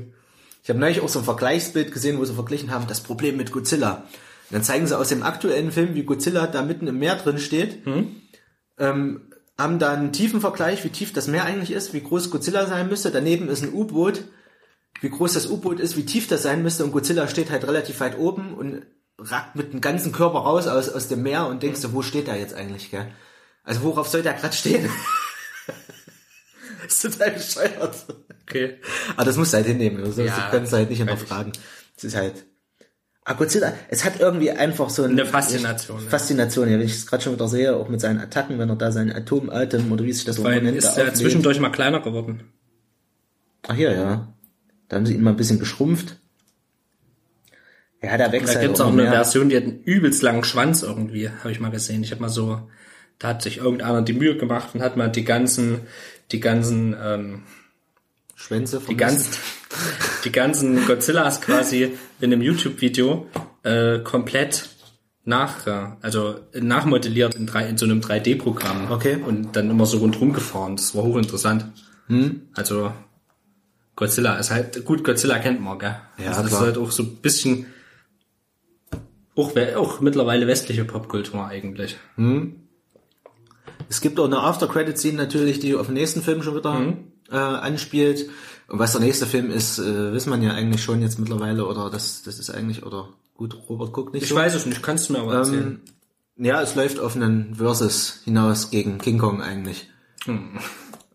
Ich 0.63 0.71
habe 0.71 0.81
neulich 0.81 1.01
auch 1.01 1.09
so 1.09 1.19
ein 1.19 1.25
Vergleichsbild 1.25 1.93
gesehen, 1.93 2.19
wo 2.19 2.25
sie 2.25 2.33
verglichen 2.33 2.71
haben, 2.71 2.87
das 2.87 3.03
Problem 3.03 3.37
mit 3.37 3.53
Godzilla. 3.53 4.05
Und 4.49 4.53
dann 4.53 4.63
zeigen 4.65 4.87
sie 4.87 4.99
aus 4.99 5.11
dem 5.11 5.23
aktuellen 5.23 5.71
Film, 5.71 5.95
wie 5.95 6.05
Godzilla 6.05 6.47
da 6.47 6.63
mitten 6.63 6.87
im 6.87 6.99
Meer 6.99 7.17
drin 7.17 7.39
steht. 7.39 7.87
Ähm, 8.79 9.31
haben 9.59 9.79
da 9.79 9.93
einen 9.93 10.13
tiefen 10.13 10.41
Vergleich, 10.41 10.83
wie 10.85 10.89
tief 10.89 11.13
das 11.13 11.29
Meer 11.29 11.45
eigentlich 11.45 11.73
ist, 11.73 11.93
wie 11.93 12.01
groß 12.01 12.31
Godzilla 12.31 12.67
sein 12.67 12.89
müsste. 12.89 13.11
Daneben 13.11 13.49
ist 13.49 13.63
ein 13.63 13.75
U-Boot, 13.75 14.25
wie 15.03 15.11
groß 15.11 15.35
das 15.35 15.47
U-Boot 15.49 15.79
ist, 15.79 15.97
wie 15.97 16.07
tief 16.07 16.27
das 16.27 16.43
sein 16.43 16.63
müsste. 16.63 16.85
Und 16.85 16.93
Godzilla 16.93 17.29
steht 17.29 17.51
halt 17.51 17.67
relativ 17.67 18.01
weit 18.01 18.19
oben 18.19 18.55
und 18.55 18.83
ragt 19.19 19.57
mit 19.57 19.73
dem 19.73 19.81
ganzen 19.81 20.13
Körper 20.13 20.39
raus 20.39 20.67
aus, 20.67 20.89
aus 20.89 21.09
dem 21.09 21.23
Meer 21.23 21.47
und 21.47 21.63
denkst 21.63 21.81
du, 21.83 21.93
wo 21.93 22.03
steht 22.03 22.27
der 22.27 22.37
jetzt 22.37 22.55
eigentlich, 22.55 22.91
gell? 22.91 23.07
Also 23.65 23.83
worauf 23.83 24.09
soll 24.09 24.23
der 24.23 24.35
gerade 24.35 24.55
stehen? 24.55 24.89
das 26.85 27.05
ist 27.05 27.13
total 27.13 27.31
bescheuert. 27.33 28.07
Okay. 28.43 28.77
Aber 29.17 29.25
das 29.25 29.37
musst 29.37 29.53
du 29.53 29.57
halt 29.57 29.67
hinnehmen. 29.67 30.05
Also, 30.05 30.23
Ja, 30.23 30.37
das 30.37 30.51
kannst 30.51 30.73
du 30.73 30.77
halt 30.77 30.91
nicht 30.91 30.99
hinterfragen. 30.99 31.53
Es 31.97 32.05
ist 32.05 32.15
halt. 32.17 32.47
Aber 33.25 33.39
Godzilla, 33.39 33.73
es 33.89 34.05
hat 34.05 34.21
irgendwie 34.21 34.53
einfach 34.53 34.89
so 34.89 35.03
Eine 35.03 35.27
Faszination, 35.27 36.01
ja. 36.01 36.09
Faszination, 36.09 36.69
ja. 36.69 36.79
Wenn 36.79 36.87
ich 36.87 36.93
es 36.93 37.07
gerade 37.07 37.25
schon 37.25 37.33
wieder 37.33 37.49
sehe, 37.49 37.75
auch 37.75 37.89
mit 37.89 38.01
seinen 38.01 38.21
Attacken, 38.21 38.61
wenn 38.61 38.69
er 38.69 38.77
da 38.77 38.93
seinen 38.93 39.11
Atomatem 39.11 39.91
oder 39.91 40.05
wie 40.05 40.13
sich 40.13 40.25
das 40.25 40.37
so 40.37 40.45
Weil 40.45 40.63
nennt, 40.63 40.77
ist 40.77 40.97
er 40.97 41.13
zwischendurch 41.13 41.59
mal 41.59 41.71
kleiner 41.71 42.01
geworden. 42.01 42.45
Ach 43.67 43.75
hier, 43.75 43.93
ja. 43.93 44.33
Da 44.89 44.97
haben 44.97 45.07
sie 45.07 45.15
ihn 45.15 45.25
mal 45.25 45.31
ein 45.31 45.37
bisschen 45.37 45.59
geschrumpft. 45.59 46.21
Ja, 48.03 48.17
der 48.17 48.33
wächst 48.33 48.49
Da 48.49 48.59
halt 48.59 48.67
gibt's 48.67 48.81
auch 48.81 48.89
eine 48.89 49.03
mehr. 49.03 49.13
Version, 49.13 49.49
die 49.49 49.57
hat 49.57 49.65
einen 49.65 49.83
übelst 49.83 50.23
langen 50.23 50.45
Schwanz 50.45 50.83
irgendwie, 50.83 51.31
habe 51.31 51.51
ich 51.51 51.61
mal 51.61 51.71
gesehen. 51.71 52.03
Ich 52.03 52.11
habe 52.11 52.21
mal 52.21 52.29
so, 52.29 52.61
da 53.19 53.29
hat 53.29 53.43
sich 53.43 53.59
irgendeiner 53.59 54.03
die 54.03 54.13
Mühe 54.13 54.37
gemacht 54.37 54.71
und 54.75 54.83
hat 54.83 54.97
mal 54.97 55.09
die 55.09 55.25
ganzen, 55.25 55.81
die 56.33 56.41
ganzen, 56.41 56.95
ähm, 57.03 57.43
Schwänze 58.35 58.83
die 58.87 58.97
ganzen, 58.97 59.33
die 60.25 60.33
ganzen 60.33 60.87
Godzillas 60.87 61.41
quasi 61.41 61.95
in 62.21 62.33
einem 62.33 62.43
YouTube-Video 62.43 63.27
äh, 63.63 64.01
komplett 64.01 64.69
nach, 65.25 65.67
also 66.03 66.37
nachmodelliert 66.55 67.35
in, 67.35 67.47
drei, 67.47 67.67
in 67.67 67.77
so 67.77 67.85
einem 67.85 68.01
3D-Programm. 68.01 68.91
Okay. 68.91 69.17
Und 69.17 69.57
dann 69.57 69.71
immer 69.71 69.87
so 69.87 69.99
rundherum 69.99 70.33
gefahren. 70.33 70.77
Das 70.77 70.95
war 70.95 71.03
hochinteressant. 71.03 71.67
Hm? 72.07 72.43
Also 72.55 72.93
Godzilla 73.97 74.37
ist 74.37 74.51
halt, 74.51 74.85
gut, 74.85 75.03
Godzilla 75.03 75.39
kennt 75.39 75.61
man, 75.61 75.79
gell? 75.79 75.97
Ja, 76.19 76.29
also 76.29 76.43
das 76.43 76.51
klar. 76.51 76.61
ist 76.61 76.67
halt 76.67 76.79
auch 76.79 76.93
so 76.93 77.03
ein 77.03 77.17
bisschen, 77.17 77.67
auch, 79.37 79.53
auch 79.77 80.01
mittlerweile 80.01 80.47
westliche 80.47 80.85
Popkultur 80.85 81.47
eigentlich. 81.47 81.97
Es 83.89 84.01
gibt 84.01 84.19
auch 84.19 84.25
eine 84.25 84.39
After-Credit-Scene 84.41 85.17
natürlich, 85.17 85.61
die 85.61 85.75
auf 85.77 85.87
den 85.87 85.95
nächsten 85.95 86.23
Film 86.23 86.43
schon 86.43 86.57
wieder 86.57 86.75
Mhm. 86.75 87.13
äh, 87.31 87.37
anspielt. 87.37 88.29
Und 88.69 88.79
was 88.81 88.93
der 88.93 89.01
nächste 89.01 89.27
Film 89.27 89.51
ist, 89.51 89.79
äh, 89.79 90.13
wissen 90.13 90.31
man 90.31 90.43
ja 90.43 90.53
eigentlich 90.53 90.83
schon 90.83 91.03
jetzt 91.03 91.19
mittlerweile, 91.19 91.67
oder 91.67 91.89
das, 91.91 92.23
das 92.25 92.39
ist 92.41 92.51
eigentlich, 92.51 92.85
oder 92.85 93.09
gut, 93.35 93.57
Robert 93.69 93.93
guckt 93.93 94.13
nicht 94.15 94.25
Ich 94.25 94.29
so. 94.31 94.35
weiß 94.37 94.55
es 94.55 94.67
nicht, 94.67 94.83
kannst 94.83 95.09
du 95.09 95.13
mir 95.13 95.21
aber 95.21 95.35
erzählen. 95.35 95.81
Ähm, 96.39 96.45
ja, 96.45 96.61
es 96.63 96.75
läuft 96.75 96.99
auf 96.99 97.15
einen 97.17 97.55
Versus 97.55 98.21
hinaus 98.25 98.71
gegen 98.71 98.99
King 98.99 99.19
Kong 99.19 99.41
eigentlich. 99.43 99.89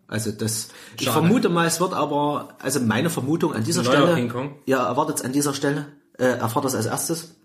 Also 0.07 0.31
das, 0.31 0.69
ich 0.97 1.05
Schade. 1.05 1.19
vermute 1.19 1.49
mal, 1.49 1.67
es 1.67 1.79
wird 1.81 1.93
aber, 1.93 2.49
also 2.59 2.79
meine 2.79 3.09
Vermutung 3.09 3.53
an 3.53 3.63
dieser 3.63 3.83
Neuer 3.83 3.91
Stelle, 3.93 4.15
King 4.15 4.29
Kong? 4.29 4.55
ja, 4.65 4.85
erwartet 4.85 5.17
es 5.17 5.21
an 5.23 5.31
dieser 5.33 5.53
Stelle, 5.53 5.87
äh, 6.17 6.23
erfahrt 6.25 6.65
es 6.65 6.75
als 6.75 6.85
erstes. 6.85 7.35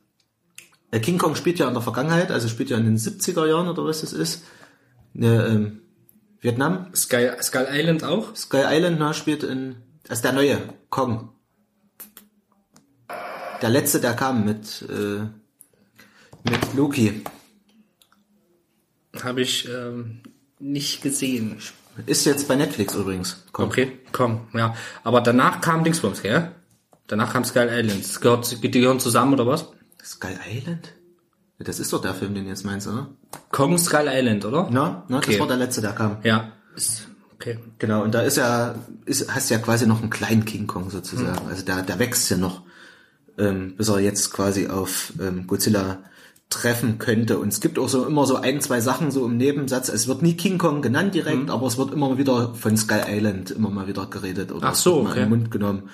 Äh, 0.90 1.00
King 1.00 1.18
Kong 1.18 1.34
spielt 1.34 1.58
ja 1.58 1.68
in 1.68 1.74
der 1.74 1.82
Vergangenheit, 1.82 2.30
also 2.30 2.48
spielt 2.48 2.70
ja 2.70 2.76
in 2.76 2.84
den 2.84 2.98
70er 2.98 3.46
Jahren 3.46 3.68
oder 3.68 3.84
was 3.84 4.02
das 4.02 4.12
ist. 4.12 4.44
Ne, 5.14 5.46
ähm, 5.46 5.80
Vietnam, 6.40 6.94
Sky, 6.94 7.30
Skull 7.42 7.66
Island 7.70 8.04
auch? 8.04 8.36
Sky 8.36 8.62
Island 8.66 8.98
na, 8.98 9.12
spielt 9.14 9.42
in, 9.42 9.76
also 10.08 10.22
der 10.22 10.32
neue 10.32 10.58
Kong. 10.90 11.32
Der 13.62 13.70
letzte, 13.70 14.00
der 14.00 14.14
kam 14.14 14.44
mit, 14.44 14.84
äh, 14.88 15.22
mit 16.48 16.74
Loki. 16.74 17.24
Habe 19.22 19.40
ich 19.40 19.66
ähm, 19.68 20.20
nicht 20.58 21.02
gesehen. 21.02 21.58
Ist 22.04 22.26
jetzt 22.26 22.46
bei 22.46 22.56
Netflix 22.56 22.94
übrigens. 22.94 23.44
Kong. 23.52 23.68
Okay, 23.68 23.98
komm, 24.12 24.48
ja. 24.52 24.76
Aber 25.02 25.22
danach 25.22 25.62
kam 25.62 25.82
Dingsbums, 25.82 26.22
gell? 26.22 26.52
Danach 27.06 27.32
kam 27.32 27.44
Skull 27.44 27.70
Island. 27.72 28.20
Gehört, 28.20 28.62
die 28.62 28.70
gehören 28.70 29.00
zusammen 29.00 29.32
oder 29.32 29.46
was? 29.46 29.66
Sky 30.06 30.34
Island? 30.48 30.92
Das 31.58 31.80
ist 31.80 31.92
doch 31.92 32.00
der 32.00 32.14
Film, 32.14 32.34
den 32.34 32.44
du 32.44 32.50
jetzt 32.50 32.64
meinst, 32.64 32.86
oder? 32.86 33.08
Kong 33.50 33.78
Skull 33.78 34.06
Island, 34.08 34.44
oder? 34.44 34.68
Na, 34.70 35.04
na 35.08 35.18
Okay. 35.18 35.32
das 35.32 35.40
war 35.40 35.48
der 35.48 35.56
letzte, 35.56 35.80
der 35.80 35.92
kam. 35.92 36.18
Ja. 36.22 36.52
Okay. 37.34 37.58
Genau, 37.78 38.02
und 38.02 38.14
da 38.14 38.20
ist 38.20 38.36
ja, 38.36 38.74
ist, 39.06 39.34
hast 39.34 39.50
ja 39.50 39.58
quasi 39.58 39.86
noch 39.86 40.00
einen 40.00 40.10
kleinen 40.10 40.44
King 40.44 40.66
Kong 40.66 40.90
sozusagen. 40.90 41.48
Also 41.48 41.64
der, 41.64 41.82
der 41.82 41.98
wächst 41.98 42.30
ja 42.30 42.36
noch, 42.36 42.62
ähm, 43.38 43.74
bis 43.76 43.88
er 43.88 44.00
jetzt 44.00 44.32
quasi 44.32 44.68
auf 44.68 45.12
ähm, 45.20 45.46
Godzilla 45.46 45.98
treffen 46.50 46.98
könnte. 46.98 47.38
Und 47.38 47.48
es 47.48 47.60
gibt 47.60 47.78
auch 47.78 47.88
so 47.88 48.06
immer 48.06 48.26
so 48.26 48.36
ein, 48.36 48.60
zwei 48.60 48.80
Sachen 48.80 49.10
so 49.10 49.24
im 49.24 49.36
Nebensatz. 49.36 49.88
Es 49.88 50.06
wird 50.08 50.22
nie 50.22 50.34
King 50.34 50.58
Kong 50.58 50.82
genannt 50.82 51.14
direkt, 51.14 51.50
aber 51.50 51.66
es 51.66 51.78
wird 51.78 51.92
immer 51.92 52.18
wieder 52.18 52.54
von 52.54 52.76
Skull 52.76 53.02
Island 53.08 53.50
immer 53.50 53.70
mal 53.70 53.86
wieder 53.88 54.06
geredet 54.06 54.52
oder 54.52 54.68
Ach 54.68 54.74
so, 54.74 55.00
okay. 55.00 55.08
in 55.08 55.14
den 55.16 55.28
Mund 55.30 55.50
genommen. 55.50 55.88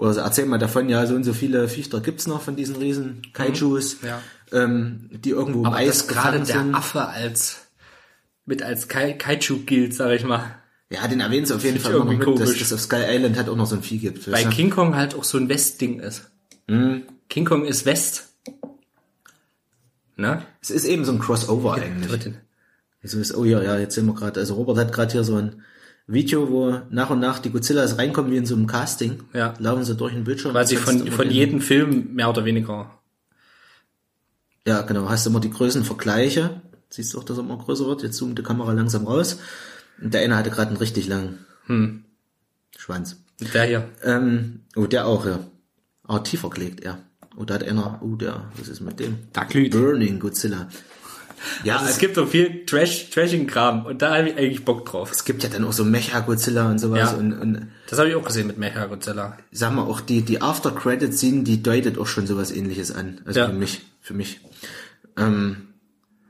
Oder 0.00 0.14
so 0.14 0.20
erzähl 0.20 0.46
mal 0.46 0.56
davon, 0.56 0.88
ja, 0.88 1.04
so 1.06 1.14
und 1.14 1.24
so 1.24 1.34
viele 1.34 1.68
Viecher 1.68 2.00
gibt's 2.00 2.26
noch 2.26 2.40
von 2.40 2.56
diesen 2.56 2.76
riesen 2.76 3.20
Kaijus, 3.34 3.98
Ja. 4.02 4.22
ähm, 4.50 5.10
die 5.12 5.28
irgendwo 5.28 5.66
im 5.66 5.72
Eis 5.74 6.08
gerade 6.08 6.38
der 6.38 6.46
sind. 6.46 6.74
Affe 6.74 7.06
als 7.06 7.58
mit 8.46 8.62
als 8.62 8.88
Kai, 8.88 9.12
Kaiju 9.12 9.58
gilt, 9.66 9.92
sag 9.94 10.12
ich 10.12 10.24
mal. 10.24 10.56
Ja, 10.88 11.06
den 11.06 11.20
erwähnen 11.20 11.44
sie 11.44 11.54
auf 11.54 11.62
jeden 11.64 11.78
Fall 11.78 11.92
immer 11.92 12.04
noch 12.06 12.12
mit, 12.12 12.20
irgendwie 12.22 12.38
dass 12.38 12.48
komisch. 12.48 12.62
es 12.62 12.72
auf 12.72 12.80
Skull 12.80 13.04
Island 13.06 13.36
halt 13.36 13.50
auch 13.50 13.56
noch 13.56 13.66
so 13.66 13.76
ein 13.76 13.82
Vieh 13.82 13.98
gibt. 13.98 14.26
Du? 14.26 14.32
King 14.32 14.70
Kong 14.70 14.96
halt 14.96 15.14
auch 15.14 15.22
so 15.22 15.36
ein 15.36 15.50
Westding 15.50 16.00
ist. 16.00 16.30
Mhm. 16.66 17.02
King 17.28 17.44
Kong 17.44 17.66
ist 17.66 17.84
West. 17.84 18.30
Ne? 20.16 20.42
Es 20.62 20.70
ist 20.70 20.86
eben 20.86 21.04
so 21.04 21.12
ein 21.12 21.18
Crossover 21.18 21.74
eigentlich. 21.74 22.32
So 23.02 23.18
ist, 23.18 23.36
oh 23.36 23.44
ja, 23.44 23.62
ja, 23.62 23.78
jetzt 23.78 23.96
sind 23.96 24.06
wir 24.06 24.14
gerade, 24.14 24.40
also 24.40 24.54
Robert 24.54 24.78
hat 24.78 24.92
gerade 24.92 25.12
hier 25.12 25.24
so 25.24 25.36
ein 25.36 25.62
Video, 26.06 26.50
wo 26.50 26.80
nach 26.90 27.10
und 27.10 27.20
nach 27.20 27.38
die 27.38 27.50
Godzillas 27.50 27.98
reinkommen 27.98 28.32
wie 28.32 28.36
in 28.36 28.46
so 28.46 28.54
einem 28.54 28.66
Casting. 28.66 29.22
Ja. 29.32 29.54
Laufen 29.58 29.84
sie 29.84 29.94
durch 29.94 30.12
den 30.12 30.24
Bildschirm. 30.24 30.54
Weil 30.54 30.66
sie 30.66 30.76
Kannst 30.76 31.04
von, 31.04 31.12
von 31.12 31.30
jedem 31.30 31.60
Film 31.60 32.14
mehr 32.14 32.28
oder 32.28 32.44
weniger. 32.44 32.98
Ja, 34.66 34.82
genau, 34.82 35.08
hast 35.08 35.26
immer 35.26 35.40
die 35.40 35.50
Größenvergleiche. 35.50 36.60
Siehst 36.90 37.14
du 37.14 37.18
auch, 37.18 37.24
dass 37.24 37.38
er 37.38 37.44
immer 37.44 37.58
größer 37.58 37.86
wird. 37.86 38.02
Jetzt 38.02 38.16
zoomt 38.16 38.38
die 38.38 38.42
Kamera 38.42 38.72
langsam 38.72 39.06
raus. 39.06 39.38
Und 40.02 40.12
der 40.12 40.22
eine 40.22 40.36
hatte 40.36 40.50
gerade 40.50 40.68
einen 40.68 40.78
richtig 40.78 41.06
langen 41.06 41.38
Hm. 41.66 42.04
Schwanz. 42.76 43.16
Der 43.54 43.64
hier. 43.64 43.88
Ähm, 44.02 44.60
oh, 44.74 44.86
der 44.86 45.06
auch, 45.06 45.24
ja. 45.26 45.40
Aber 46.04 46.24
tiefer 46.24 46.50
gelegt, 46.50 46.84
ja. 46.84 46.98
Oh, 47.36 47.44
da 47.44 47.54
hat 47.54 47.64
einer, 47.64 48.00
oh, 48.02 48.16
der, 48.16 48.50
was 48.56 48.68
ist 48.68 48.80
mit 48.80 48.98
dem? 48.98 49.18
Da 49.32 49.44
glüht. 49.44 49.70
Burning 49.70 50.18
Godzilla. 50.18 50.68
Ja, 51.64 51.76
Also 51.76 51.90
es 51.90 51.98
gibt 51.98 52.14
so 52.16 52.26
viel 52.26 52.64
Trash, 52.66 53.10
Trashing-Kram 53.10 53.86
und 53.86 54.02
da 54.02 54.16
habe 54.16 54.28
ich 54.30 54.36
eigentlich 54.36 54.64
Bock 54.64 54.84
drauf. 54.86 55.10
es 55.10 55.24
gibt 55.24 55.42
ja 55.42 55.48
dann 55.48 55.64
auch 55.64 55.72
so 55.72 55.84
Mecha-Godzilla 55.84 56.70
und 56.70 56.78
sowas. 56.78 57.12
Ja. 57.12 57.16
Und, 57.18 57.32
und 57.32 57.68
Das 57.88 57.98
habe 57.98 58.08
ich 58.10 58.14
auch 58.14 58.24
gesehen 58.24 58.46
mit 58.46 58.58
Mecha 58.58 58.86
Godzilla. 58.86 59.36
ich 59.50 59.58
sag 59.58 59.72
mal, 59.74 59.82
auch 59.82 60.00
die, 60.00 60.22
die 60.22 60.42
After-Credit-Scene, 60.42 61.42
die 61.44 61.62
deutet 61.62 61.98
auch 61.98 62.06
schon 62.06 62.26
sowas 62.26 62.50
ähnliches 62.52 62.92
an. 62.92 63.20
Also 63.24 63.40
Ja. 63.40 63.46
für 63.46 63.52
mich, 63.54 63.82
für 64.00 64.14
mich. 64.14 64.40
Ähm, 65.16 65.68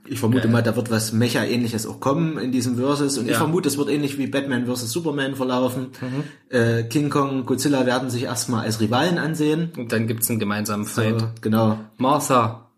ich 0.07 0.19
vermute 0.19 0.47
mal, 0.47 0.63
da 0.63 0.75
wird 0.75 0.89
was 0.91 1.13
Mecha-ähnliches 1.13 1.85
auch 1.85 1.99
kommen 1.99 2.37
in 2.37 2.51
diesem 2.51 2.75
Versus. 2.77 3.17
Und 3.17 3.25
ich 3.25 3.31
Ja. 3.31 3.37
vermute, 3.37 3.69
es 3.69 3.77
wird 3.77 3.89
ähnlich 3.89 4.17
wie 4.17 4.27
Batman 4.27 4.65
vs. 4.65 4.91
Superman 4.91 5.35
verlaufen. 5.35 5.87
Mhm. 6.01 6.23
Äh, 6.55 6.83
King 6.83 7.09
Kong, 7.09 7.45
Godzilla 7.45 7.85
werden 7.85 8.09
sich 8.09 8.23
erstmal 8.23 8.65
als 8.65 8.79
Rivalen 8.81 9.17
ansehen. 9.17 9.71
Und 9.77 9.91
dann 9.91 10.07
gibt's 10.07 10.29
einen 10.29 10.39
gemeinsamen 10.39 10.85
Fight. 10.85 11.19
So, 11.19 11.27
genau, 11.41 11.79
Martha, 11.97 12.70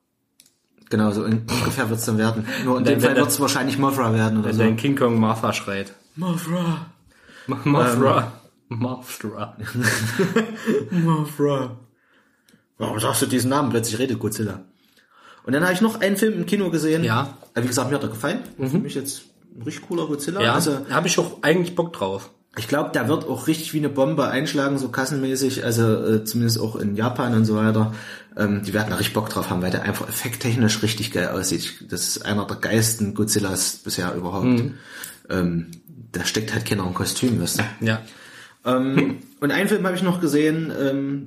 genau, 0.94 1.12
so 1.12 1.24
in, 1.26 1.40
ungefähr 1.50 1.90
wird's 1.90 2.06
dann 2.06 2.18
werden. 2.20 2.46
Nur 2.64 2.78
in 2.78 2.86
Wenn- 2.86 2.94
dem 2.94 3.00
Fall 3.02 3.10
wenn 3.10 3.16
der- 3.16 3.24
wird's 3.26 3.40
wahrscheinlich 3.40 3.78
Mothra 3.80 4.14
werden 4.14 4.38
oder 4.40 4.50
wenn 4.50 4.56
so. 4.56 4.64
dann 4.64 4.78
King 4.78 4.96
Kong 4.96 5.20
Martha 5.20 5.52
schreit. 5.52 5.94
Mothra! 6.16 6.86
Ma- 7.48 7.60
Mothra. 7.64 8.32
Mothra. 8.70 9.58
Mothra. 10.92 11.78
Warum 12.78 13.00
sagst 13.00 13.22
du 13.22 13.26
diesen 13.26 13.50
Namen? 13.50 13.70
Plötzlich 13.70 14.00
redet 14.00 14.20
Godzilla. 14.20 14.62
Und 15.46 15.54
dann 15.54 15.64
habe 15.64 15.74
ich 15.74 15.82
noch 15.82 16.00
einen 16.02 16.16
Film 16.18 16.34
im 16.34 16.46
Kino 16.46 16.70
gesehen. 16.70 17.04
Ja. 17.04 17.38
Äh, 17.54 17.64
Wie 17.64 17.68
gesagt, 17.68 17.90
mir 17.90 17.96
hat 17.96 18.04
er 18.04 18.10
gefallen. 18.10 18.40
Für 18.58 18.78
mich 18.80 18.96
jetzt 18.96 19.24
ein 19.56 19.64
richtig 19.64 19.88
cooler 19.88 20.08
Godzilla. 20.08 20.42
Ja, 20.42 20.54
Also 20.54 20.86
habe 20.90 21.08
ich 21.08 21.20
auch 21.20 21.42
eigentlich 21.44 21.76
Bock 21.76 21.94
drauf. 21.94 22.30
Ich 22.56 22.68
glaube, 22.68 22.92
der 22.92 23.08
wird 23.08 23.28
auch 23.28 23.48
richtig 23.48 23.74
wie 23.74 23.80
eine 23.80 23.90
Bombe 23.90 24.28
einschlagen, 24.28 24.78
so 24.78 24.90
kassenmäßig. 24.90 25.64
Also 25.64 26.06
äh, 26.06 26.24
zumindest 26.24 26.60
auch 26.60 26.76
in 26.76 26.96
Japan 26.96 27.34
und 27.34 27.46
so 27.46 27.56
weiter. 27.56 27.94
Ähm, 28.38 28.62
die 28.64 28.74
werden 28.74 28.90
da 28.90 28.96
richtig 28.96 29.14
Bock 29.14 29.30
drauf 29.30 29.50
haben, 29.50 29.62
weil 29.62 29.72
der 29.72 29.84
einfach 29.84 30.08
effekttechnisch 30.08 30.84
richtig 30.84 31.12
geil 31.12 31.30
aussieht. 31.30 31.86
Das 31.90 32.08
ist 32.08 32.26
einer 32.26 32.46
der 32.46 32.58
geilsten 32.58 33.16
Godzillas 33.16 33.78
bisher 33.84 34.14
überhaupt. 34.14 34.46
Mhm. 34.46 34.74
Ähm, 35.30 35.68
da 36.12 36.26
steckt 36.26 36.54
halt 36.54 36.66
keiner 36.66 36.86
im 36.86 36.94
Kostüm, 36.94 37.42
weißt 37.42 37.60
du. 37.60 37.86
Ja. 37.86 38.02
Ähm, 38.66 39.18
und 39.40 39.52
einen 39.52 39.68
Film 39.68 39.86
habe 39.86 39.96
ich 39.96 40.04
noch 40.04 40.22
gesehen, 40.22 40.72
ähm, 40.80 41.26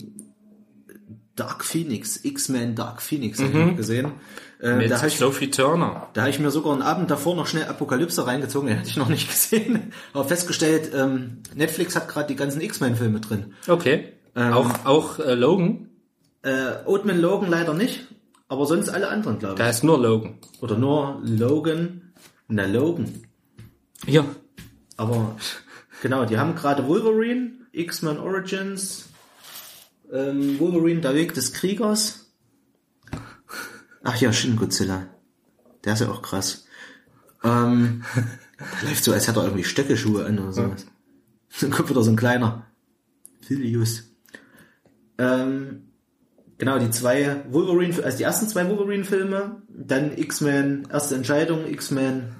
Dark 1.37 1.64
Phoenix, 1.64 2.24
X-Men 2.24 2.74
Dark 2.74 3.01
Phoenix 3.03 3.39
habe 3.39 3.51
ich 3.51 3.55
noch 3.66 3.76
gesehen. 3.76 4.12
Äh, 4.61 4.76
Mit 4.76 4.91
da 4.91 4.97
habe 4.99 5.09
ich, 5.09 5.18
Sophie 5.18 5.51
Turner. 5.51 6.09
da 6.14 6.22
hab 6.22 6.28
ich 6.30 6.39
mir 6.39 6.51
sogar 6.51 6.72
einen 6.72 6.80
Abend 6.82 7.11
davor 7.11 7.37
noch 7.37 7.47
schnell 7.47 7.64
Apokalypse 7.66 8.26
reingezogen, 8.26 8.68
den 8.68 8.78
hatte 8.78 8.89
ich 8.89 8.97
noch 8.97 9.09
nicht 9.11 9.28
gesehen. 9.28 9.93
Aber 10.14 10.24
festgestellt, 10.24 10.91
ähm, 10.95 11.43
Netflix 11.55 11.95
hat 11.95 12.09
gerade 12.09 12.28
die 12.28 12.37
ganzen 12.37 12.61
X-Men-Filme 12.62 13.20
drin. 13.20 13.55
Okay. 13.68 14.12
auch 14.34 14.84
auch 14.84 15.18
äh, 15.18 15.34
Logan. 15.34 15.89
Äh, 16.43 16.84
Oatman 16.87 17.20
Logan 17.20 17.51
leider 17.51 17.74
nicht, 17.74 18.07
aber 18.49 18.64
sonst 18.66 18.89
alle 18.89 19.09
anderen, 19.09 19.39
glaube 19.39 19.57
Da 19.57 19.64
ich. 19.64 19.76
ist 19.76 19.84
nur 19.84 19.99
Logan. 20.01 20.39
Oder 20.61 20.78
nur 20.78 21.20
Logan. 21.22 22.12
Na, 22.49 22.64
Logan. 22.66 23.12
Ja. 24.07 24.24
Aber 24.97 25.37
genau, 26.01 26.24
die 26.24 26.39
haben 26.39 26.55
gerade 26.55 26.87
Wolverine, 26.87 27.51
X-Men 27.72 28.18
Origins, 28.18 29.09
ähm, 30.13 30.59
Wolverine, 30.59 31.01
der 31.01 31.15
Weg 31.15 31.35
des 31.35 31.53
Kriegers. 31.53 32.33
Ach 34.03 34.17
ja, 34.21 34.33
Shin 34.33 34.57
Godzilla. 34.57 35.09
Der 35.85 35.95
ist 35.95 36.01
ja 36.01 36.09
auch 36.09 36.23
krass. 36.23 36.67
Ähm, 37.43 38.05
der 38.81 38.89
läuft 38.89 39.05
so, 39.05 39.13
als 39.13 39.29
hätte 39.29 39.41
er 39.41 39.45
irgendwie 39.45 39.65
Stöckelschuhe 39.65 40.25
an 40.25 40.39
oder 40.39 40.53
sowas. 40.53 40.87
Dann 41.61 41.71
kommt 41.71 41.91
wieder 41.91 42.03
so 42.03 42.11
ein 42.11 42.17
kleiner. 42.17 42.67
Filius. 43.41 44.05
Ähm, 45.19 45.89
genau, 46.59 46.79
die 46.79 46.91
zwei 46.91 47.45
Wolverine, 47.51 48.03
also 48.05 48.19
die 48.19 48.25
ersten 48.25 48.49
zwei 48.49 48.69
Wolverine-Filme, 48.69 49.63
dann 49.69 50.17
X-Men, 50.17 50.89
erste 50.91 51.15
Entscheidung, 51.15 51.67
X-Men 51.67 52.35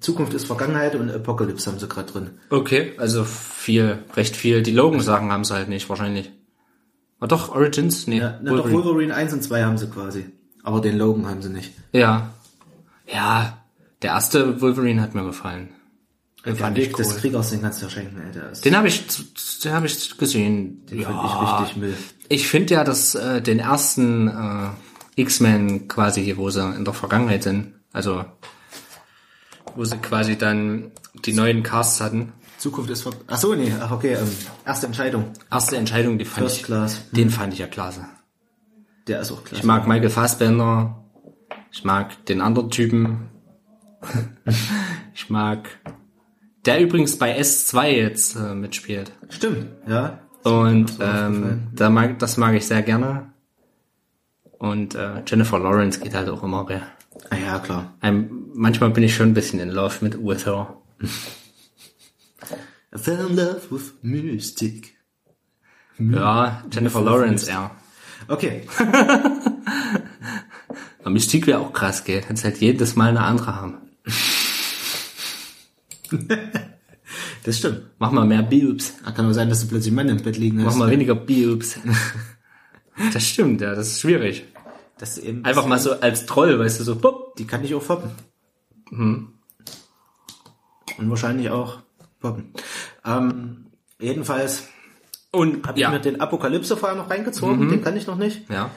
Zukunft 0.00 0.34
ist 0.34 0.46
Vergangenheit 0.46 0.94
und 0.94 1.10
Apocalypse 1.10 1.70
haben 1.70 1.78
sie 1.78 1.88
gerade 1.88 2.10
drin. 2.12 2.30
Okay, 2.50 2.92
also 2.98 3.24
viel, 3.24 3.98
recht 4.14 4.36
viel. 4.36 4.62
Die 4.62 4.72
Logan-Sachen 4.72 5.32
haben 5.32 5.44
sie 5.44 5.54
halt 5.54 5.68
nicht, 5.68 5.88
wahrscheinlich. 5.88 6.30
Ah, 7.20 7.26
doch, 7.26 7.54
Origins? 7.54 8.06
Nee, 8.06 8.18
Ja, 8.18 8.38
na, 8.42 8.50
doch 8.50 8.64
Wolverine. 8.70 8.84
Wolverine 8.84 9.14
1 9.14 9.32
und 9.32 9.42
2 9.42 9.64
haben 9.64 9.78
sie 9.78 9.88
quasi. 9.88 10.26
Aber 10.62 10.80
den 10.80 10.98
Logan 10.98 11.26
haben 11.26 11.42
sie 11.42 11.48
nicht. 11.50 11.72
Ja. 11.92 12.30
Ja, 13.12 13.58
der 14.02 14.10
erste 14.10 14.60
Wolverine 14.60 15.00
hat 15.02 15.14
mir 15.14 15.24
gefallen. 15.24 15.70
Den 16.44 16.54
Der 16.54 16.56
fand 16.56 16.76
Weg 16.76 16.90
ich 16.90 16.96
des 16.96 17.08
cool. 17.08 17.20
Kriegers, 17.20 17.50
den 17.50 17.60
kannst 17.62 17.80
du 17.80 17.86
ja 17.86 17.90
schenken, 17.90 18.20
ey. 18.20 18.32
Der 18.32 18.50
ist, 18.50 18.64
Den 18.64 18.76
habe 18.76 18.86
ich, 18.88 19.04
den 19.64 19.72
habe 19.72 19.86
ich 19.86 20.16
gesehen. 20.16 20.86
den 20.86 21.02
fand 21.02 21.24
ich 21.24 21.60
richtig 21.60 21.76
Müll. 21.76 21.96
Ich 22.28 22.46
finde 22.46 22.74
ja, 22.74 22.84
dass 22.84 23.14
äh, 23.16 23.42
den 23.42 23.58
ersten 23.58 24.28
äh, 24.28 24.68
X-Men 25.20 25.88
quasi, 25.88 26.34
wo 26.36 26.50
sie 26.50 26.62
in 26.76 26.84
der 26.84 26.94
Vergangenheit 26.94 27.42
sind, 27.42 27.74
also 27.92 28.24
wo 29.74 29.84
sie 29.84 29.96
quasi 29.98 30.36
dann 30.38 30.92
die 31.24 31.32
neuen 31.32 31.62
Casts 31.62 32.00
hatten. 32.00 32.32
Zukunft 32.58 32.90
ist 32.90 33.02
ver... 33.02 33.12
Ach 33.28 33.38
so, 33.38 33.54
nee, 33.54 33.72
ach 33.80 33.92
okay, 33.92 34.14
ähm, 34.14 34.28
erste 34.66 34.86
Entscheidung. 34.86 35.32
Erste 35.50 35.76
Entscheidung, 35.76 36.18
die 36.18 36.24
fand 36.24 36.46
First 36.46 36.56
ich, 36.58 36.62
Class. 36.64 37.00
den 37.12 37.30
fand 37.30 37.52
ich 37.52 37.60
ja 37.60 37.66
klasse. 37.66 38.04
Der 39.06 39.20
ist 39.20 39.32
auch 39.32 39.42
klasse. 39.44 39.60
Ich 39.60 39.64
mag 39.64 39.86
Michael 39.86 40.10
Fassbender. 40.10 41.04
Ich 41.72 41.84
mag 41.84 42.24
den 42.26 42.40
anderen 42.40 42.70
Typen. 42.70 43.30
ich 45.14 45.30
mag 45.30 45.68
Der 46.64 46.80
übrigens 46.80 47.16
bei 47.18 47.38
S2 47.38 47.86
jetzt 47.88 48.36
äh, 48.36 48.54
mitspielt. 48.54 49.12
Stimmt, 49.28 49.66
ja. 49.86 50.20
Und 50.44 50.92
ähm, 51.00 51.68
da 51.74 51.90
mag, 51.90 52.18
das 52.18 52.36
mag 52.36 52.54
ich 52.54 52.66
sehr 52.66 52.82
gerne. 52.82 53.32
Und 54.58 54.94
äh, 54.94 55.22
Jennifer 55.26 55.58
Lawrence 55.58 56.00
geht 56.00 56.14
halt 56.14 56.28
auch 56.28 56.42
immer. 56.42 56.66
Gell? 56.66 56.82
Ah, 57.30 57.36
ja, 57.36 57.58
klar. 57.58 57.94
Ein, 58.00 58.30
manchmal 58.54 58.90
bin 58.90 59.04
ich 59.04 59.14
schon 59.14 59.28
ein 59.28 59.34
bisschen 59.34 59.60
in 59.60 59.70
love 59.70 59.96
mit 60.00 60.18
with 60.22 60.46
her. 60.46 60.76
I 62.94 62.98
fell 62.98 63.26
in 63.26 63.36
love 63.36 63.70
with 63.70 63.94
Mystic. 64.02 64.96
Ja, 65.98 66.64
Jennifer 66.70 67.02
Lawrence, 67.02 67.48
ja. 67.48 67.70
Okay. 68.28 68.66
Aber 71.00 71.10
Mystique 71.10 71.46
wäre 71.46 71.60
auch 71.60 71.72
krass, 71.72 72.04
gell? 72.04 72.20
Kannst 72.20 72.44
halt 72.44 72.58
jedes 72.58 72.96
Mal 72.96 73.08
eine 73.10 73.22
andere 73.22 73.56
haben. 73.56 73.78
Das 77.44 77.56
stimmt. 77.58 77.82
Mach 77.98 78.10
mal 78.10 78.26
mehr 78.26 78.42
Boobs. 78.42 78.94
Ah, 79.04 79.12
Kann 79.12 79.24
aber 79.24 79.32
sein, 79.32 79.48
dass 79.48 79.62
du 79.62 79.68
plötzlich 79.68 79.94
Mann 79.94 80.08
im 80.10 80.22
Bett 80.22 80.36
liegen 80.36 80.58
Mach 80.58 80.66
hast. 80.66 80.76
mal 80.76 80.90
weniger 80.90 81.14
Boobs. 81.14 81.78
Das 83.12 83.24
stimmt, 83.26 83.60
ja, 83.60 83.76
das 83.76 83.92
ist 83.92 84.00
schwierig. 84.00 84.44
Das 84.98 85.16
ist 85.16 85.24
eben 85.24 85.44
Einfach 85.44 85.66
mal 85.66 85.78
so 85.78 85.92
als 86.00 86.26
Troll, 86.26 86.58
weißt 86.58 86.80
du, 86.80 86.84
so, 86.84 86.96
pop. 86.96 87.36
Die 87.36 87.46
kann 87.46 87.62
ich 87.64 87.72
auch 87.74 87.80
foppen. 87.82 88.10
Mhm. 88.90 89.34
Und 90.98 91.08
wahrscheinlich 91.08 91.48
auch 91.48 91.78
poppen. 92.20 92.52
Ähm, 93.04 93.66
jedenfalls 94.00 94.64
Und, 95.30 95.66
habe 95.66 95.78
ich 95.78 95.82
ja. 95.82 95.90
mir 95.90 96.00
den 96.00 96.20
Apokalypse-Fall 96.20 96.96
noch 96.96 97.10
reingezogen. 97.10 97.68
Den 97.68 97.82
kann 97.82 97.96
ich 97.96 98.06
noch 98.06 98.16
nicht. 98.16 98.48
Ja. 98.50 98.70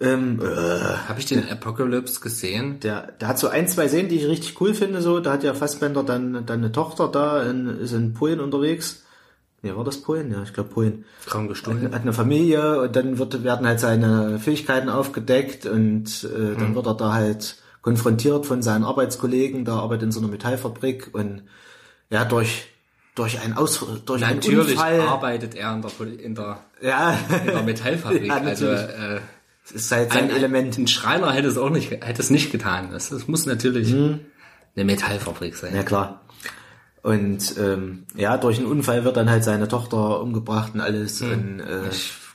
Ähm, 0.00 0.40
äh, 0.40 0.46
Habe 1.08 1.18
ich 1.18 1.26
den 1.26 1.48
Apocalypse 1.48 2.20
gesehen? 2.20 2.78
der, 2.80 3.12
der 3.12 3.28
hat 3.28 3.38
so 3.38 3.48
ein, 3.48 3.66
zwei 3.66 3.88
Szenen, 3.88 4.08
die 4.08 4.16
ich 4.16 4.26
richtig 4.26 4.60
cool 4.60 4.72
finde. 4.74 5.02
So, 5.02 5.18
da 5.18 5.32
hat 5.32 5.42
ja 5.42 5.54
Fassbender 5.54 6.04
dann, 6.04 6.46
dann 6.46 6.60
eine 6.60 6.70
Tochter 6.70 7.08
da, 7.08 7.42
in, 7.42 7.66
ist 7.66 7.92
in 7.92 8.14
Polen 8.14 8.38
unterwegs. 8.38 9.02
Nee, 9.62 9.74
war 9.74 9.82
das 9.82 10.00
Polen? 10.00 10.30
Ja, 10.30 10.44
ich 10.44 10.52
glaube 10.52 10.70
Polen. 10.70 11.04
Kaum 11.26 11.48
gestohlen. 11.48 11.92
Hat 11.92 12.02
eine 12.02 12.12
Familie 12.12 12.82
und 12.82 12.94
dann 12.94 13.18
wird, 13.18 13.42
werden 13.42 13.66
halt 13.66 13.80
seine 13.80 14.38
Fähigkeiten 14.38 14.88
aufgedeckt 14.88 15.66
und 15.66 16.24
äh, 16.24 16.54
dann 16.56 16.76
wird 16.76 16.86
er 16.86 16.94
da 16.94 17.12
halt 17.12 17.56
konfrontiert 17.82 18.46
von 18.46 18.62
seinen 18.62 18.84
Arbeitskollegen, 18.84 19.64
der 19.64 19.74
arbeitet 19.74 20.04
in 20.04 20.12
so 20.12 20.20
einer 20.20 20.28
Metallfabrik 20.28 21.10
und 21.12 21.42
ja, 22.08 22.24
durch, 22.24 22.68
durch 23.18 23.40
ein 23.40 23.56
Aus, 23.56 23.84
durch 24.06 24.24
einen 24.24 24.36
Natürlich 24.36 24.70
Unfall, 24.72 25.00
arbeitet 25.00 25.54
er 25.54 25.74
in 25.74 25.82
der, 25.82 26.24
in 26.24 26.34
der, 26.34 26.60
ja, 26.80 27.18
in 27.44 27.46
der 27.46 27.62
Metallfabrik. 27.62 28.24
Ja, 28.26 28.36
also 28.36 28.66
äh, 28.66 29.20
ist 29.74 29.90
halt 29.90 30.12
sein 30.12 30.24
ein, 30.24 30.30
Element. 30.30 30.78
Ein 30.78 30.86
Schreiner 30.86 31.32
hätte 31.32 31.48
es 31.48 31.58
auch 31.58 31.70
nicht, 31.70 31.90
hätte 31.90 32.22
es 32.22 32.30
nicht 32.30 32.52
getan. 32.52 32.90
Das, 32.92 33.10
das 33.10 33.28
muss 33.28 33.46
natürlich 33.46 33.92
Mhm. 33.92 34.20
eine 34.76 34.84
Metallfabrik 34.84 35.56
sein. 35.56 35.74
Ja, 35.74 35.82
klar. 35.82 36.22
Und 37.02 37.56
ähm, 37.58 38.04
ja, 38.14 38.36
durch 38.38 38.58
einen 38.58 38.66
Unfall 38.66 39.04
wird 39.04 39.16
dann 39.16 39.30
halt 39.30 39.44
seine 39.44 39.68
Tochter 39.68 40.20
umgebracht 40.20 40.72
und 40.74 40.80
alles. 40.80 41.22
Und 41.22 41.60
äh, 41.60 41.90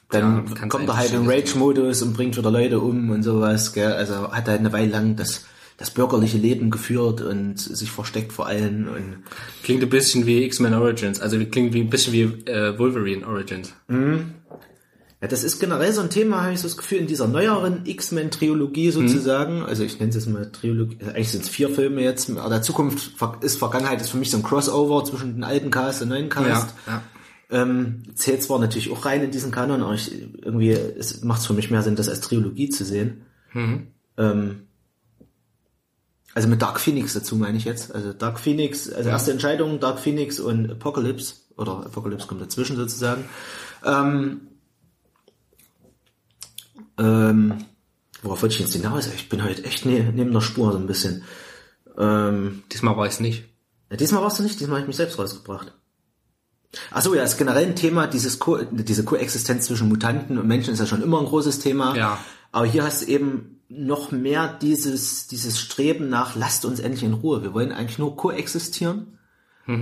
dann 0.10 0.46
ja, 0.60 0.68
kommt 0.68 0.88
er 0.88 0.98
halt 0.98 1.14
in 1.14 1.30
Rage-Modus 1.30 2.02
und 2.02 2.14
bringt 2.14 2.38
wieder 2.38 2.52
Leute 2.52 2.80
um 2.80 3.10
und 3.10 3.24
sowas. 3.24 3.74
Gell? 3.74 3.94
Also 3.94 4.32
hat 4.32 4.48
halt 4.48 4.60
eine 4.60 4.72
Weile 4.74 4.92
lang 4.92 5.16
das, 5.16 5.46
das 5.84 5.92
bürgerliche 5.92 6.38
Leben 6.38 6.72
geführt 6.72 7.20
und 7.20 7.60
sich 7.60 7.92
versteckt 7.92 8.32
vor 8.32 8.48
allen. 8.48 8.88
Und 8.88 9.18
Klingt 9.64 9.84
ein 9.84 9.90
bisschen 9.90 10.26
wie 10.26 10.44
X-Men 10.46 10.74
Origins, 10.74 11.20
also 11.20 11.38
klingt 11.46 11.74
wie 11.74 11.82
ein 11.82 11.90
bisschen 11.90 12.14
wie 12.14 12.22
äh, 12.50 12.80
Wolverine 12.80 13.28
Origins. 13.28 13.74
ja, 13.90 15.28
das 15.28 15.44
ist 15.44 15.60
generell 15.60 15.92
so 15.92 16.00
ein 16.00 16.10
Thema, 16.10 16.44
habe 16.44 16.54
ich 16.54 16.60
so 16.62 16.70
das 16.70 16.78
Gefühl, 16.78 17.00
in 17.00 17.08
dieser 17.08 17.28
neueren 17.28 17.86
X-Men-Trilogie 17.86 18.92
sozusagen. 18.92 19.62
Also 19.64 19.84
ich 19.84 20.00
nenne 20.00 20.12
es 20.12 20.16
jetzt 20.16 20.30
mal 20.30 20.50
Trilogie, 20.54 20.96
also 21.02 21.12
eigentlich 21.12 21.32
sind 21.32 21.44
es 21.44 21.50
vier 21.50 21.70
Filme 21.70 22.02
jetzt, 22.02 22.30
aber 22.30 22.50
der 22.50 22.62
Zukunft 22.62 23.12
ist 23.42 23.58
Vergangenheit 23.60 24.00
ist 24.00 24.12
für 24.12 24.18
mich 24.18 24.32
so 24.32 24.38
ein 24.38 24.44
Crossover 24.44 25.04
zwischen 25.04 25.34
den 25.34 25.44
alten 25.44 25.70
Cast 25.70 26.02
und 26.02 26.10
neuen 26.10 26.30
Cast. 26.30 26.74
ja. 26.88 27.02
Ähm, 27.52 28.04
zählt 28.16 28.42
zwar 28.42 28.58
natürlich 28.58 28.90
auch 28.90 29.06
rein 29.06 29.22
in 29.22 29.32
diesen 29.32 29.52
Kanon, 29.52 29.84
aber 29.84 29.96
ich, 29.96 30.12
irgendwie 30.42 30.72
es 30.72 31.26
macht 31.26 31.42
es 31.42 31.48
für 31.48 31.54
mich 31.54 31.70
mehr 31.70 31.84
Sinn, 31.84 31.98
das 31.98 32.08
als 32.08 32.22
Trilogie 32.22 32.70
zu 32.70 32.86
sehen. 32.86 33.24
Ähm, 34.18 34.60
also 36.34 36.48
mit 36.48 36.62
Dark 36.62 36.80
Phoenix 36.80 37.14
dazu 37.14 37.36
meine 37.36 37.58
ich 37.58 37.66
jetzt. 37.66 37.94
Also 37.94 38.14
Dark 38.14 38.40
Phoenix, 38.40 38.92
also 38.92 39.10
erste 39.10 39.32
Entscheidung, 39.32 39.80
Dark 39.80 40.00
Phoenix 40.00 40.40
und 40.40 40.72
Apocalypse, 40.72 41.36
oder 41.58 41.86
Apocalypse 41.86 42.28
kommt 42.28 42.42
dazwischen 42.42 42.76
sozusagen. 42.76 43.26
Ähm, 43.86 44.42
ähm, 46.98 47.66
worauf 48.22 48.42
wollte 48.42 48.56
ich 48.56 48.62
jetzt 48.62 48.74
hinaus? 48.74 49.08
Ich 49.08 49.30
bin 49.30 49.44
heute 49.44 49.64
echt 49.64 49.86
ne, 49.86 50.12
neben 50.14 50.32
der 50.32 50.42
Spur 50.42 50.72
so 50.72 50.78
ein 50.78 50.88
bisschen. 50.88 51.24
Ähm, 51.98 52.64
Diesmal 52.72 52.98
war 52.98 53.06
ich 53.06 53.20
nicht. 53.20 53.46
ja, 53.92 53.98
diesmal 53.98 54.24
warst 54.24 54.40
du 54.40 54.44
nicht, 54.44 54.60
diesmal 54.60 54.78
habe 54.78 54.82
ich 54.82 54.88
mich 54.88 54.98
selbst 54.98 55.20
rausgebracht. 55.20 55.74
Achso, 56.90 57.14
ja, 57.14 57.22
ist 57.24 57.38
generell 57.38 57.68
ein 57.68 57.76
Thema, 57.76 58.08
dieses 58.08 58.40
Ko 58.40 58.58
diese 58.72 59.04
Koexistenz 59.04 59.68
zwischen 59.68 59.90
Mutanten 59.90 60.40
und 60.40 60.48
Menschen 60.48 60.74
ist 60.74 60.80
ja 60.80 60.88
schon 60.88 61.04
immer 61.04 61.20
ein 61.20 61.26
großes 61.26 61.60
Thema. 61.60 61.96
Ja. 61.96 62.18
Aber 62.52 62.66
hier 62.66 62.84
hast 62.84 63.04
du 63.04 63.06
eben 63.08 63.53
noch 63.70 64.12
mehr 64.12 64.58
dieses, 64.62 65.28
dieses 65.28 65.60
Streben 65.60 66.10
nach, 66.10 66.36
lasst 66.36 66.66
uns 66.66 66.80
endlich 66.80 67.04
in 67.04 67.14
Ruhe. 67.14 67.42
Wir 67.44 67.54
wollen 67.54 67.72
eigentlich 67.72 68.00
nur 68.00 68.16
koexistieren. 68.16 69.18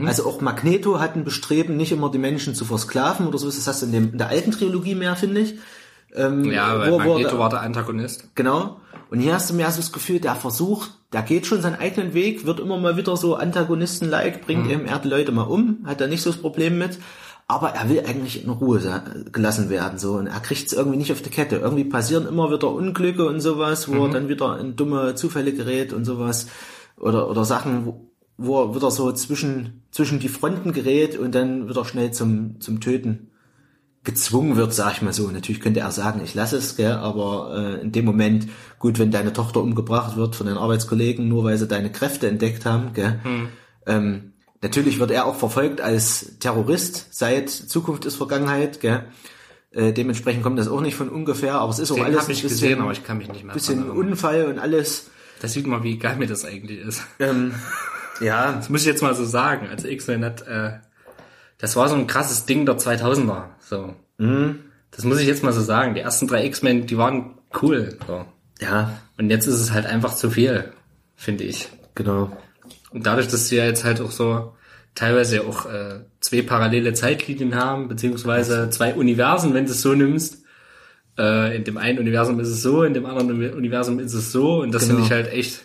Also 0.06 0.28
auch 0.28 0.42
Magneto 0.42 1.00
hat 1.00 1.16
ein 1.16 1.24
Bestreben, 1.24 1.76
nicht 1.76 1.92
immer 1.92 2.12
die 2.12 2.20
Menschen 2.20 2.54
zu 2.54 2.66
versklaven 2.66 3.26
oder 3.26 3.40
so. 3.40 3.48
Das 3.48 3.66
hast 3.68 3.82
du 3.82 3.88
in, 3.88 3.92
dem, 3.92 4.12
in 4.12 4.18
der 4.20 4.30
alten 4.30 4.52
Trilogie 4.52 4.94
mehr, 4.94 5.16
finde 5.16 5.42
ich. 5.42 5.56
Ähm, 6.14 6.46
Ja, 6.46 6.78
weil 6.78 6.92
wo- 6.92 6.96
wo 6.96 6.98
Magneto 7.00 7.30
der- 7.32 7.40
war 7.40 7.50
der 7.50 7.62
Antagonist. 7.62 8.30
Genau. 8.36 8.80
Und 9.10 9.22
hier 9.22 9.34
hast 9.34 9.50
du 9.50 9.56
mehr 9.56 9.72
so 9.72 9.78
das 9.78 9.92
Gefühl, 9.92 10.20
der 10.20 10.36
versucht, 10.36 10.92
der 11.14 11.24
geht 11.24 11.48
schon 11.48 11.64
seinen 11.64 11.80
eigenen 11.80 12.14
Weg, 12.14 12.46
wird 12.46 12.60
immer 12.60 12.78
mal 12.78 12.96
wieder 12.96 13.18
so 13.18 13.36
Antagonisten-like, 13.36 14.46
bringt 14.46 14.70
eben 14.70 14.86
er 14.86 15.00
die 15.00 15.08
Leute 15.10 15.32
mal 15.32 15.44
um, 15.44 15.80
hat 15.86 16.00
da 16.00 16.06
nicht 16.06 16.22
so 16.22 16.30
das 16.32 16.40
Problem 16.40 16.78
mit. 16.78 17.00
Aber 17.52 17.72
er 17.72 17.89
will 17.89 17.99
eigentlich 17.99 18.45
in 18.45 18.49
Ruhe 18.49 18.80
gelassen 19.34 19.70
werden, 19.70 19.99
so. 19.99 20.14
Und 20.14 20.28
er 20.28 20.39
kriegt 20.39 20.68
es 20.68 20.72
irgendwie 20.72 20.97
nicht 20.97 21.12
auf 21.12 21.22
die 21.22 21.30
Kette. 21.30 21.58
Irgendwie 21.58 21.84
passieren 21.84 22.26
immer 22.26 22.49
wieder 22.49 22.72
Unglücke 22.72 23.28
und 23.28 23.41
sowas, 23.41 23.91
wo 23.91 24.06
er 24.06 24.10
dann 24.10 24.30
wieder 24.30 24.58
in 24.58 24.78
dumme 24.78 25.16
Zufälle 25.16 25.52
gerät 25.52 25.91
und 25.91 26.06
sowas. 26.06 26.47
Oder, 26.97 27.30
oder 27.30 27.43
Sachen, 27.43 27.86
wo, 27.86 28.10
wo 28.38 28.62
er 28.64 28.74
wieder 28.74 28.89
so 28.89 29.12
zwischen, 29.12 29.84
zwischen 29.91 30.22
die 30.22 30.30
Fronten 30.30 30.72
gerät 30.72 31.20
und 31.20 31.36
dann 31.36 31.68
wieder 31.68 31.84
schnell 31.84 32.12
zum, 32.12 32.62
zum 32.62 32.80
Töten 32.80 33.32
gezwungen 34.06 34.56
wird, 34.56 34.74
sag 34.74 34.93
ich 34.93 35.02
mal 35.02 35.12
so. 35.12 35.30
Natürlich 35.30 35.60
könnte 35.60 35.82
er 35.82 35.91
sagen, 35.91 36.22
ich 36.24 36.34
lasse 36.34 36.56
es, 36.56 36.78
gell, 36.78 36.93
aber 36.93 37.54
äh, 37.54 37.82
in 37.82 37.91
dem 37.91 38.06
Moment, 38.06 38.47
gut, 38.80 38.97
wenn 38.97 39.12
deine 39.12 39.34
Tochter 39.34 39.62
umgebracht 39.62 40.16
wird 40.16 40.38
von 40.38 40.47
deinen 40.47 40.58
Arbeitskollegen, 40.58 41.28
nur 41.28 41.43
weil 41.43 41.58
sie 41.58 41.68
deine 41.68 41.91
Kräfte 41.91 42.30
entdeckt 42.30 42.66
haben, 42.66 42.93
gell, 42.93 43.20
ähm, 43.88 44.31
natürlich 44.62 44.99
wird 44.99 45.12
er 45.12 45.26
auch 45.26 45.36
verfolgt 45.36 45.82
als 45.82 46.38
Terrorist 46.39 47.07
seit 47.12 47.49
Zukunft 47.49 48.05
ist 48.05 48.16
Vergangenheit, 48.16 48.80
gell. 48.80 49.05
Äh, 49.72 49.93
dementsprechend 49.93 50.43
kommt 50.43 50.59
das 50.59 50.68
auch 50.68 50.82
nicht 50.82 50.95
von 50.95 51.07
ungefähr, 51.09 51.55
aber 51.55 51.72
es 51.72 51.80
ist 51.80 51.91
auch 51.91 51.95
Den 51.95 52.05
alles 52.05 52.24
habe 52.24 52.32
ich 52.34 52.39
ein 52.39 52.49
bisschen, 52.49 52.59
gesehen, 52.68 52.82
aber 52.82 52.91
ich 52.91 53.03
kann 53.05 53.18
mich 53.18 53.30
nicht 53.30 53.43
mehr 53.45 53.53
bisschen 53.53 53.80
erinnern. 53.80 53.97
Unfall 53.97 54.45
und 54.47 54.59
alles. 54.59 55.09
Das 55.41 55.53
sieht 55.53 55.66
man, 55.66 55.82
wie 55.84 55.97
geil 55.97 56.18
mir 56.18 56.28
das 56.28 56.43
eigentlich 56.45 56.80
ist. 56.80 57.03
Ähm, 57.20 57.53
ja, 58.20 58.51
Das 58.57 58.70
muss 58.70 58.82
ich 58.82 58.88
jetzt 58.88 59.01
mal 59.01 59.16
so 59.16 59.24
sagen. 59.26 59.68
Also 59.70 59.88
X-Men 59.88 60.26
hat, 60.26 60.45
äh, 60.45 60.74
das 61.57 61.76
war 61.76 61.88
so 61.88 61.95
ein 61.95 62.05
krasses 62.07 62.45
Ding 62.45 62.66
der 62.66 62.78
2000er. 62.78 63.45
So. 63.59 63.95
Das 64.91 65.05
muss 65.05 65.20
ich 65.20 65.28
jetzt 65.28 65.41
mal 65.41 65.53
so 65.53 65.62
sagen. 65.62 65.95
Die 65.95 66.01
ersten 66.01 66.28
drei 66.28 66.45
X-Men, 66.45 66.86
die 66.86 66.97
waren 66.97 67.39
cool. 67.62 67.97
So. 68.05 68.26
ja, 68.59 68.99
Und 69.18 69.30
jetzt 69.30 69.47
ist 69.47 69.59
es 69.59 69.72
halt 69.72 69.86
einfach 69.86 70.14
zu 70.16 70.30
viel, 70.30 70.74
finde 71.16 71.45
ich. 71.45 71.70
genau. 71.95 72.30
Und 72.92 73.06
dadurch, 73.06 73.28
dass 73.28 73.48
sie 73.50 73.56
ja 73.58 73.66
jetzt 73.66 73.84
halt 73.84 74.00
auch 74.02 74.12
so 74.12 74.54
teilweise 74.96 75.38
ja 75.38 75.42
auch 75.44 75.66
äh, 75.66 76.02
zwei 76.20 76.42
parallele 76.42 76.94
Zeitlinien 76.94 77.56
haben, 77.56 77.88
beziehungsweise 77.88 78.70
zwei 78.70 78.94
Universen, 78.94 79.54
wenn 79.54 79.66
du 79.66 79.72
es 79.72 79.82
so 79.82 79.94
nimmst. 79.94 80.39
Äh, 81.18 81.56
in 81.56 81.64
dem 81.64 81.78
einen 81.78 82.00
Universum 82.00 82.39
ist 82.39 82.50
es 82.50 82.62
so, 82.62 82.84
in 82.84 82.94
dem 82.94 83.06
anderen 83.06 83.32
Uni- 83.32 83.50
Universum 83.50 84.00
ist 84.00 84.14
es 84.14 84.32
so. 84.32 84.62
Und 84.62 84.74
das 84.74 84.84
Genau. 84.84 84.96
finde 84.96 85.06
ich 85.06 85.12
halt 85.12 85.34
echt, 85.34 85.62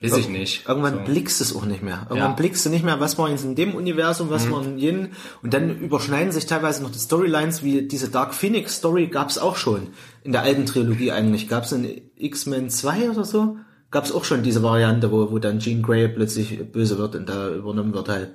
weiß 0.00 0.16
ich 0.18 0.28
nicht. 0.28 0.66
Irgendwann 0.68 0.94
so. 0.94 1.00
blickst 1.12 1.40
du 1.40 1.44
es 1.44 1.54
auch 1.54 1.64
nicht 1.66 1.82
mehr. 1.82 2.06
Irgendwann 2.08 2.30
Ja. 2.30 2.36
blickst 2.36 2.64
du 2.64 2.70
nicht 2.70 2.84
mehr, 2.84 3.00
was 3.00 3.18
war 3.18 3.28
jetzt 3.28 3.44
in 3.44 3.54
dem 3.54 3.74
Universum, 3.74 4.30
was 4.30 4.50
war 4.50 4.64
in 4.64 4.78
jenem. 4.78 5.08
Und 5.42 5.52
dann 5.52 5.78
überschneiden 5.80 6.32
sich 6.32 6.46
teilweise 6.46 6.82
noch 6.82 6.90
die 6.90 6.98
Storylines, 6.98 7.62
wie 7.62 7.82
diese 7.82 8.08
Dark 8.08 8.34
Phoenix 8.34 8.76
Story 8.76 9.08
gab 9.08 9.28
es 9.30 9.38
auch 9.38 9.56
schon. 9.56 9.88
In 10.22 10.32
der 10.32 10.42
alten 10.42 10.66
Trilogie 10.66 11.10
eigentlich. 11.12 11.48
Gab 11.48 11.64
es 11.64 11.72
in 11.72 12.00
X-Men 12.16 12.70
2 12.70 13.10
oder 13.10 13.24
so? 13.24 13.56
Gab 13.90 14.04
es 14.04 14.12
auch 14.12 14.24
schon 14.24 14.42
diese 14.42 14.62
Variante, 14.62 15.10
wo, 15.10 15.30
wo 15.30 15.38
dann 15.38 15.58
Jean 15.58 15.82
Grey 15.82 16.08
plötzlich 16.08 16.58
böse 16.70 16.98
wird 16.98 17.16
und 17.16 17.28
da 17.28 17.48
übernommen 17.48 17.92
wird 17.92 18.08
halt. 18.08 18.30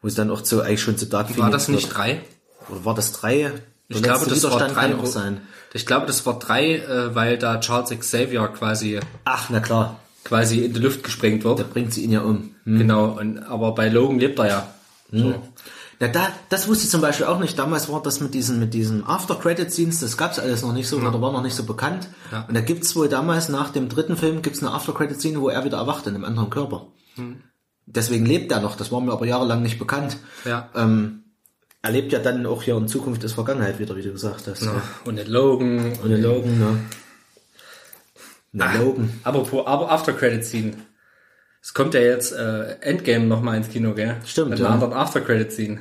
Wo 0.00 0.08
es 0.08 0.14
dann 0.14 0.30
auch 0.30 0.40
zu, 0.42 0.62
eigentlich 0.62 0.82
schon 0.82 0.96
zu 0.96 1.06
Dark 1.06 1.26
Phoenix 1.28 1.42
War 1.42 1.50
das 1.50 1.68
nicht 1.68 1.88
wird. 1.88 1.96
drei? 1.96 2.20
Oder 2.68 2.84
war 2.84 2.94
das 2.94 3.12
drei? 3.12 3.52
Ich 3.88 4.02
glaube, 4.02 4.26
das 4.26 4.42
war 4.44 4.66
drei. 4.66 4.94
auch 4.94 5.06
sein. 5.06 5.40
Ich 5.74 5.86
glaube, 5.86 6.06
das 6.06 6.24
war 6.24 6.38
drei, 6.38 6.76
äh, 6.76 7.14
weil 7.14 7.36
da 7.36 7.58
Charles 7.60 7.90
Xavier 7.98 8.46
quasi 8.48 9.00
Ach, 9.24 9.50
na 9.50 9.60
klar. 9.60 9.98
quasi 10.22 10.64
in 10.64 10.72
die 10.72 10.80
Luft 10.80 11.02
gesprengt 11.02 11.44
wird. 11.44 11.58
Da 11.58 11.64
bringt 11.64 11.92
sie 11.92 12.04
ihn 12.04 12.12
ja 12.12 12.20
um. 12.20 12.54
Genau. 12.64 13.18
Und 13.18 13.40
aber 13.40 13.74
bei 13.74 13.88
Logan 13.88 14.18
lebt 14.18 14.38
er 14.38 14.46
ja. 14.46 14.74
So. 15.12 15.34
Ja, 16.00 16.08
da, 16.08 16.28
das 16.48 16.66
wusste 16.68 16.84
ich 16.84 16.90
zum 16.90 17.00
Beispiel 17.00 17.26
auch 17.26 17.38
nicht. 17.38 17.58
Damals 17.58 17.88
war 17.90 18.02
das 18.02 18.20
mit 18.20 18.34
diesen, 18.34 18.58
mit 18.58 18.74
diesen 18.74 19.06
After-Credit-Scenes, 19.06 20.00
das 20.00 20.16
gab's 20.16 20.38
alles 20.38 20.62
noch 20.62 20.72
nicht 20.72 20.88
so, 20.88 20.96
oder 20.98 21.20
war 21.20 21.32
noch 21.32 21.42
nicht 21.42 21.54
so 21.54 21.64
bekannt. 21.64 22.08
Ja. 22.32 22.44
Und 22.48 22.54
da 22.54 22.60
gibt's 22.60 22.94
wohl 22.96 23.08
damals 23.08 23.48
nach 23.48 23.70
dem 23.70 23.88
dritten 23.88 24.16
Film 24.16 24.42
gibt's 24.42 24.60
eine 24.62 24.72
After-Credit-Scene, 24.72 25.40
wo 25.40 25.48
er 25.48 25.64
wieder 25.64 25.78
erwacht 25.78 26.06
in 26.06 26.14
einem 26.14 26.24
anderen 26.24 26.50
Körper. 26.50 26.88
Deswegen 27.86 28.26
lebt 28.26 28.50
er 28.50 28.60
noch. 28.60 28.76
Das 28.76 28.90
war 28.90 29.00
mir 29.00 29.12
aber 29.12 29.26
jahrelang 29.26 29.62
nicht 29.62 29.78
bekannt. 29.78 30.16
Ja. 30.44 30.68
Ähm, 30.74 31.20
er 31.82 31.90
lebt 31.92 32.12
ja 32.12 32.18
dann 32.18 32.46
auch 32.46 32.62
hier 32.62 32.76
in 32.76 32.88
Zukunft 32.88 33.22
ist 33.24 33.34
Vergangenheit 33.34 33.78
wieder, 33.78 33.94
wie 33.94 34.02
du 34.02 34.10
gesagt 34.10 34.46
hast. 34.48 34.62
Ja. 34.62 34.80
Und 35.04 35.16
der 35.16 35.28
Logan. 35.28 35.92
Und 36.02 36.08
der 36.08 36.18
Logan, 36.18 36.58
ne? 36.58 36.78
Der 38.52 38.68
Ah. 38.68 38.76
Logan. 38.78 39.10
Apropos 39.22 39.66
aber 39.66 39.90
After 39.90 40.12
Credit 40.12 40.44
Scene. 40.44 40.72
Es 41.64 41.72
kommt 41.72 41.94
ja 41.94 42.00
jetzt 42.00 42.32
äh, 42.32 42.76
Endgame 42.82 43.24
nochmal 43.24 43.56
ins 43.56 43.70
Kino, 43.70 43.94
gell? 43.94 44.16
Stimmt, 44.26 44.50
Mit 44.50 44.58
ja. 44.58 44.66
einer 44.66 44.74
anderen 44.74 44.92
After 44.92 45.22
Credit 45.22 45.50
Scene. 45.50 45.78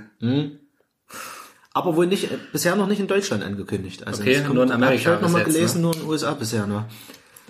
Aber 1.73 1.97
wohl 1.97 2.07
nicht, 2.07 2.31
äh, 2.31 2.37
bisher 2.53 2.77
noch 2.77 2.87
nicht 2.87 3.01
in 3.01 3.07
Deutschland 3.07 3.43
angekündigt. 3.43 4.07
Also 4.07 4.21
Okay, 4.21 4.35
es 4.35 4.47
nur 4.47 4.63
in 4.63 4.71
Amerika 4.71 4.95
Ich 4.95 5.07
heute 5.07 5.23
noch 5.23 5.29
mal 5.29 5.43
bis 5.43 5.55
jetzt, 5.55 5.73
gelesen, 5.73 5.81
nur 5.81 5.93
in 5.93 5.99
den 5.99 6.09
USA 6.09 6.33
bisher, 6.35 6.67
ne? 6.67 6.85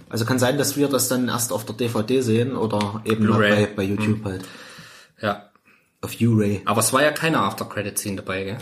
Also 0.10 0.26
kann 0.26 0.40
sein, 0.40 0.58
dass 0.58 0.76
wir 0.76 0.88
das 0.88 1.10
dann 1.10 1.28
erst 1.28 1.52
auf 1.52 1.64
der 1.64 1.76
DVD 1.76 2.22
sehen 2.22 2.56
oder 2.56 3.04
eben 3.06 3.28
bei, 3.28 3.68
bei 3.76 3.84
YouTube 3.84 4.26
halt. 4.26 4.44
Ja. 5.22 5.52
Auf 6.02 6.20
U-Ray. 6.20 6.64
Aber 6.66 6.80
es 6.80 6.92
war 6.92 7.04
ja 7.04 7.12
keine 7.12 7.38
After 7.38 7.66
Credit 7.66 7.98
Scene 8.00 8.16
dabei, 8.16 8.46
gell? 8.46 8.58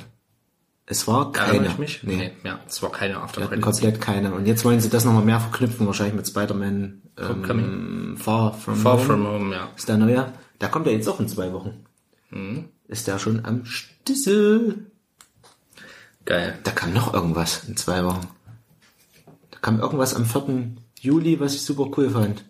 Es 0.92 1.08
war 1.08 1.32
keine. 1.32 1.68
ich 1.68 1.78
mich? 1.78 2.04
Nee. 2.04 2.34
Ja, 2.44 2.60
es 2.68 2.84
war 2.84 2.92
keine 2.92 3.22
After 3.22 3.40
Wir 3.40 3.46
hatten 3.46 3.62
Credit 3.62 3.76
Scene. 3.76 3.92
komplett 3.94 4.02
keine. 4.02 4.34
Und 4.34 4.46
jetzt 4.46 4.66
wollen 4.66 4.82
sie 4.82 4.90
das 4.90 5.06
nochmal 5.06 5.24
mehr 5.24 5.40
verknüpfen, 5.40 5.88
wahrscheinlich 5.88 6.16
mit 6.16 6.28
Spider-Man 6.28 7.02
ähm, 7.18 8.18
Far 8.18 8.54
From 8.54 8.76
Far 8.76 8.98
Home. 8.98 9.06
From 9.06 9.26
Home, 9.26 9.56
ja. 9.56 9.70
Ist 9.74 9.88
der 9.88 9.96
neue. 9.96 10.34
Der 10.60 10.68
kommt 10.68 10.88
ja 10.88 10.92
jetzt 10.92 11.08
auch 11.08 11.22
in 11.22 11.30
zwei 11.30 11.54
Wochen. 11.54 11.86
Mhm. 12.30 12.66
Ist 12.90 13.08
der 13.08 13.20
schon 13.20 13.46
am 13.46 13.64
Stissel? 13.64 14.92
Geil. 16.26 16.60
Da 16.66 16.72
kam 16.72 16.92
noch 16.92 17.14
irgendwas 17.14 17.64
in 17.70 17.78
zwei 17.78 18.04
Wochen. 18.04 18.28
Da 19.50 19.60
kam 19.62 19.80
irgendwas 19.80 20.14
am 20.14 20.26
4. 20.26 20.76
Juli, 21.00 21.40
was 21.40 21.56
ich 21.56 21.62
super 21.62 21.90
cool 21.96 22.10
fand. 22.10 22.44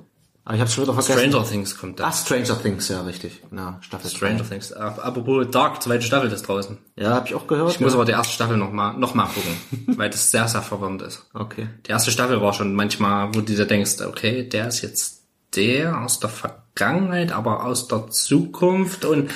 Aber 0.44 0.56
ich 0.56 0.62
hab's 0.62 0.74
schon 0.74 0.84
wieder 0.86 0.94
vergessen. 0.96 1.30
Stranger 1.30 1.48
Things 1.48 1.78
kommt 1.78 2.00
da. 2.00 2.06
Ah, 2.08 2.12
Stranger 2.12 2.60
Things, 2.62 2.90
ja, 2.90 3.02
richtig. 3.02 3.42
Genau, 3.50 3.76
Staffel 3.82 4.10
Stranger 4.10 4.40
drei. 4.40 4.44
Things. 4.50 4.74
Ap- 4.74 5.06
Apropos 5.06 5.46
Dark, 5.52 5.84
zweite 5.84 6.04
Staffel 6.04 6.32
ist 6.32 6.42
draußen. 6.48 6.80
Ja, 6.96 7.12
hab 7.16 7.28
ich 7.28 7.36
auch 7.36 7.46
gehört. 7.46 7.72
Ich 7.72 7.80
muss 7.80 7.92
ja. 7.94 7.98
aber 7.98 8.06
die 8.06 8.14
erste 8.14 8.34
Staffel 8.34 8.58
noch 8.58 8.72
mal, 8.72 8.94
noch 8.94 9.14
mal 9.14 9.28
gucken, 9.28 9.56
weil 9.98 10.10
das 10.10 10.32
sehr, 10.32 10.48
sehr 10.48 10.62
verwirrend 10.64 11.04
ist. 11.04 11.26
Okay. 11.36 11.70
Die 11.86 11.92
erste 11.92 12.10
Staffel 12.12 12.42
war 12.42 12.54
schon 12.54 12.74
manchmal, 12.74 13.28
wo 13.30 13.42
du 13.42 13.54
dir 13.54 13.66
denkst, 13.66 14.02
okay, 14.02 14.48
der 14.50 14.68
ist 14.70 14.82
jetzt 14.82 15.22
der 15.56 16.00
aus 16.02 16.20
der 16.20 16.30
Vergangenheit, 16.30 17.32
aber 17.34 17.64
aus 17.66 17.88
der 17.88 18.10
Zukunft 18.10 19.06
und 19.06 19.30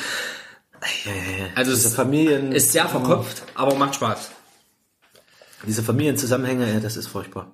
also 1.56 1.72
Diese 1.72 1.88
es 1.88 1.96
Familien, 1.96 2.52
ist 2.52 2.72
sehr 2.72 2.88
verkopft, 2.88 3.44
aber 3.56 3.76
macht 3.76 3.96
Spaß. 3.96 4.30
diese 5.66 5.82
Familienzusammenhänge, 5.84 6.72
ey, 6.72 6.80
das 6.82 6.96
ist 6.98 7.08
furchtbar. 7.08 7.52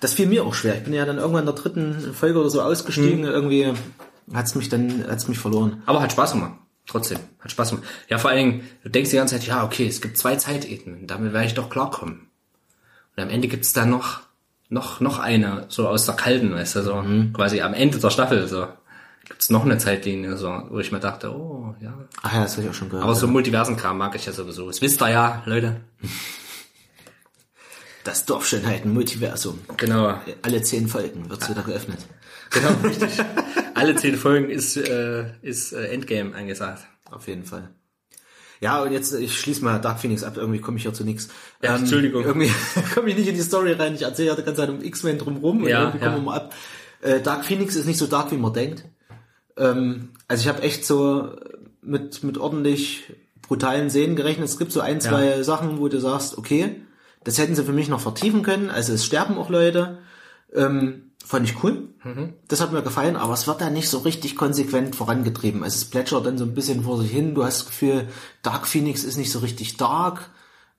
Das 0.00 0.14
fiel 0.14 0.26
mir 0.26 0.44
auch 0.44 0.54
schwer. 0.54 0.76
Ich 0.76 0.84
bin 0.84 0.94
ja 0.94 1.04
dann 1.04 1.18
irgendwann 1.18 1.46
in 1.46 1.54
der 1.54 1.54
dritten 1.54 2.14
Folge 2.14 2.38
oder 2.38 2.50
so 2.50 2.62
ausgestiegen. 2.62 3.24
Hm. 3.24 3.30
Irgendwie 3.30 3.72
hat's 4.32 4.54
mich 4.54 4.68
dann, 4.68 5.04
hat's 5.08 5.28
mich 5.28 5.38
verloren. 5.38 5.82
Aber 5.86 6.00
hat 6.00 6.12
Spaß 6.12 6.32
gemacht. 6.32 6.54
Trotzdem, 6.86 7.18
hat 7.40 7.50
Spaß 7.50 7.70
gemacht. 7.70 7.86
Ja, 8.08 8.18
vor 8.18 8.30
allen 8.30 8.38
Dingen, 8.38 8.68
du 8.82 8.88
denkst 8.88 9.10
die 9.10 9.16
ganze 9.16 9.36
Zeit, 9.36 9.46
ja, 9.46 9.62
okay, 9.62 9.86
es 9.86 10.00
gibt 10.00 10.16
zwei 10.16 10.36
Zeitebenen, 10.36 11.06
damit 11.06 11.34
werde 11.34 11.46
ich 11.46 11.54
doch 11.54 11.68
klarkommen. 11.68 12.28
Und 13.14 13.22
am 13.22 13.28
Ende 13.28 13.48
gibt's 13.48 13.74
da 13.74 13.84
noch, 13.84 14.20
noch, 14.70 15.00
noch 15.00 15.18
eine, 15.18 15.66
so 15.68 15.86
aus 15.86 16.06
der 16.06 16.14
kalten, 16.14 16.54
weißt 16.54 16.76
du, 16.76 16.82
so, 16.82 17.04
quasi 17.34 17.60
am 17.60 17.74
Ende 17.74 17.98
der 17.98 18.08
Staffel, 18.08 18.48
so, 18.48 18.68
gibt's 19.26 19.50
noch 19.50 19.66
eine 19.66 19.76
Zeitlinie, 19.76 20.38
so, 20.38 20.62
wo 20.70 20.78
ich 20.78 20.90
mir 20.90 21.00
dachte, 21.00 21.30
oh, 21.30 21.74
ja. 21.80 21.92
Ach 22.22 22.32
ja, 22.32 22.42
das 22.42 22.52
habe 22.52 22.62
ich 22.62 22.70
auch 22.70 22.74
schon 22.74 22.88
gehört. 22.88 23.04
Aber 23.04 23.14
so 23.14 23.28
Multiversenkram 23.28 23.98
mag 23.98 24.14
ich 24.14 24.24
ja 24.24 24.32
sowieso. 24.32 24.66
Das 24.68 24.80
wisst 24.80 25.02
ihr 25.02 25.10
ja, 25.10 25.42
Leute. 25.44 25.80
das 28.08 28.24
Dorfschönheiten 28.24 28.94
Multiversum. 28.94 29.58
Genau. 29.76 30.18
Alle 30.40 30.62
zehn 30.62 30.88
Folgen 30.88 31.28
wird's 31.28 31.50
wieder 31.50 31.62
geöffnet. 31.62 31.98
Genau, 32.50 32.70
richtig. 32.82 33.10
Alle 33.74 33.96
zehn 33.96 34.16
Folgen 34.16 34.48
ist, 34.48 34.78
äh, 34.78 35.26
ist 35.42 35.74
äh, 35.74 35.88
Endgame 35.88 36.34
angesagt. 36.34 36.86
Auf 37.10 37.28
jeden 37.28 37.44
Fall. 37.44 37.68
Ja, 38.60 38.82
und 38.82 38.92
jetzt, 38.92 39.12
ich 39.12 39.38
schließe 39.38 39.62
mal 39.62 39.78
Dark 39.78 40.00
Phoenix 40.00 40.24
ab, 40.24 40.38
irgendwie 40.38 40.58
komme 40.58 40.78
ich 40.78 40.84
hier 40.84 40.94
zu 40.94 41.04
nichts. 41.04 41.28
Ja, 41.62 41.76
Entschuldigung. 41.76 42.24
Irgendwie 42.24 42.50
komme 42.94 43.10
ich 43.10 43.16
nicht 43.16 43.28
in 43.28 43.34
die 43.34 43.42
Story 43.42 43.72
rein, 43.72 43.94
ich 43.94 44.02
erzähle 44.02 44.28
ja 44.28 44.34
die 44.34 44.42
ganze 44.42 44.62
Zeit 44.62 44.70
um 44.70 44.82
X-Men 44.82 45.18
drumrum 45.18 45.62
und 45.62 45.68
Ja, 45.68 45.82
irgendwie 45.82 45.98
kommen 45.98 46.12
ja. 46.12 46.18
wir 46.18 46.22
mal 46.22 46.36
ab. 46.36 46.54
Äh, 47.02 47.20
Dark 47.20 47.44
Phoenix 47.44 47.76
ist 47.76 47.84
nicht 47.84 47.98
so 47.98 48.06
dark, 48.06 48.32
wie 48.32 48.38
man 48.38 48.54
denkt. 48.54 48.84
Ähm, 49.58 50.10
also 50.26 50.40
ich 50.40 50.48
habe 50.48 50.62
echt 50.62 50.86
so 50.86 51.36
mit, 51.82 52.24
mit 52.24 52.38
ordentlich 52.38 53.12
brutalen 53.42 53.90
Szenen 53.90 54.16
gerechnet. 54.16 54.48
Es 54.48 54.58
gibt 54.58 54.72
so 54.72 54.80
ein, 54.80 55.02
zwei 55.02 55.42
Sachen, 55.42 55.78
wo 55.78 55.88
du 55.88 56.00
sagst, 56.00 56.38
okay, 56.38 56.80
das 57.28 57.36
hätten 57.36 57.54
sie 57.54 57.62
für 57.62 57.74
mich 57.74 57.88
noch 57.88 58.00
vertiefen 58.00 58.42
können. 58.42 58.70
Also 58.70 58.94
es 58.94 59.04
sterben 59.04 59.36
auch 59.36 59.50
Leute. 59.50 59.98
Ähm, 60.54 61.10
fand 61.22 61.46
ich 61.46 61.62
cool. 61.62 61.90
Das 62.48 62.62
hat 62.62 62.72
mir 62.72 62.80
gefallen, 62.80 63.16
aber 63.16 63.34
es 63.34 63.46
wird 63.46 63.60
da 63.60 63.68
nicht 63.68 63.90
so 63.90 63.98
richtig 63.98 64.34
konsequent 64.34 64.96
vorangetrieben. 64.96 65.62
Also 65.62 65.76
es 65.76 65.84
plätschert 65.84 66.24
dann 66.24 66.38
so 66.38 66.44
ein 66.44 66.54
bisschen 66.54 66.84
vor 66.84 66.98
sich 66.98 67.10
hin. 67.10 67.34
Du 67.34 67.44
hast 67.44 67.58
das 67.58 67.66
Gefühl, 67.66 68.08
Dark 68.42 68.66
Phoenix 68.66 69.04
ist 69.04 69.18
nicht 69.18 69.30
so 69.30 69.40
richtig 69.40 69.76
dark. 69.76 70.30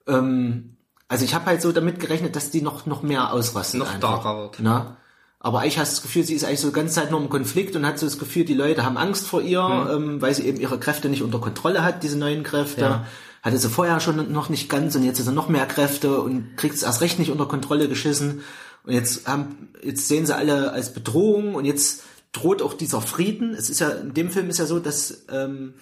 Ähm, 0.08 0.74
also 1.06 1.24
ich 1.24 1.34
habe 1.34 1.46
halt 1.46 1.62
so 1.62 1.70
damit 1.70 2.00
gerechnet, 2.00 2.34
dass 2.34 2.50
die 2.50 2.62
noch 2.62 2.84
noch 2.84 3.02
mehr 3.02 3.32
ausrasten. 3.32 3.78
Noch 3.78 3.94
einfach. 3.94 4.24
darker 4.24 4.36
wird. 4.38 4.56
Na? 4.58 4.96
Aber 5.38 5.60
eigentlich 5.60 5.78
hast 5.78 5.92
du 5.92 5.96
das 5.98 6.02
Gefühl, 6.02 6.24
sie 6.24 6.34
ist 6.34 6.44
eigentlich 6.44 6.58
so 6.58 6.68
die 6.70 6.74
ganze 6.74 6.96
Zeit 6.96 7.12
nur 7.12 7.20
im 7.20 7.28
Konflikt 7.28 7.76
und 7.76 7.86
hat 7.86 8.00
so 8.00 8.06
das 8.06 8.18
Gefühl, 8.18 8.44
die 8.44 8.54
Leute 8.54 8.84
haben 8.84 8.96
Angst 8.96 9.28
vor 9.28 9.40
ihr, 9.40 9.88
ähm, 9.94 10.20
weil 10.20 10.34
sie 10.34 10.46
eben 10.46 10.58
ihre 10.58 10.80
Kräfte 10.80 11.08
nicht 11.08 11.22
unter 11.22 11.38
Kontrolle 11.38 11.84
hat, 11.84 12.02
diese 12.02 12.18
neuen 12.18 12.42
Kräfte. 12.42 12.80
Ja. 12.80 13.06
Hatte 13.42 13.56
sie 13.56 13.70
vorher 13.70 14.00
schon 14.00 14.32
noch 14.32 14.48
nicht 14.50 14.68
ganz 14.68 14.94
und 14.94 15.02
jetzt 15.02 15.18
ist 15.18 15.26
sie 15.26 15.32
noch 15.32 15.48
mehr 15.48 15.66
Kräfte 15.66 16.20
und 16.20 16.56
kriegt 16.56 16.74
es 16.74 16.82
erst 16.82 17.00
recht 17.00 17.18
nicht 17.18 17.30
unter 17.30 17.46
Kontrolle 17.46 17.88
geschissen. 17.88 18.42
Und 18.84 18.92
jetzt 18.92 19.26
haben, 19.26 19.70
jetzt 19.82 20.08
sehen 20.08 20.26
sie 20.26 20.34
alle 20.34 20.72
als 20.72 20.92
Bedrohung 20.92 21.54
und 21.54 21.64
jetzt 21.64 22.02
droht 22.32 22.62
auch 22.62 22.74
dieser 22.74 23.00
Frieden. 23.00 23.54
Es 23.54 23.70
ist 23.70 23.80
ja, 23.80 23.90
in 23.90 24.14
dem 24.14 24.30
Film 24.30 24.50
ist 24.50 24.58
ja 24.58 24.66
so, 24.66 24.78
dass 24.78 25.24
ähm, 25.30 25.74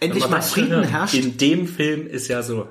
endlich 0.00 0.28
mal 0.28 0.42
Frieden 0.42 0.70
hört, 0.70 0.90
herrscht. 0.90 1.14
In 1.14 1.36
dem 1.36 1.66
Film 1.66 2.06
ist 2.06 2.28
ja 2.28 2.42
so. 2.42 2.68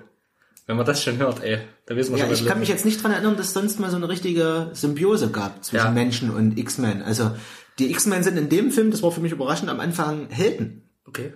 Wenn 0.66 0.78
man 0.78 0.86
das 0.86 1.04
schon 1.04 1.18
hört, 1.18 1.44
ey, 1.44 1.60
da 1.86 1.96
wissen 1.96 2.14
wir 2.14 2.20
Ja, 2.20 2.26
schon, 2.26 2.36
ich 2.36 2.46
kann 2.46 2.60
mich 2.60 2.70
jetzt 2.70 2.86
nicht 2.86 3.04
dran 3.04 3.12
erinnern, 3.12 3.36
dass 3.36 3.48
es 3.48 3.54
sonst 3.54 3.80
mal 3.80 3.90
so 3.90 3.98
eine 3.98 4.08
richtige 4.08 4.70
Symbiose 4.74 5.30
gab 5.30 5.64
zwischen 5.64 5.86
Ja. 5.86 5.92
Menschen 5.92 6.30
und 6.30 6.58
X-Men. 6.58 7.02
Also 7.02 7.32
die 7.80 7.92
X-Men 7.92 8.24
sind 8.24 8.38
in 8.38 8.48
dem 8.48 8.72
Film, 8.72 8.92
das 8.92 9.04
war 9.04 9.12
für 9.12 9.20
mich 9.20 9.34
überraschend, 9.34 9.70
am 9.70 9.80
Anfang 9.80 10.30
Helden. 10.30 10.84
Okay. 11.06 11.34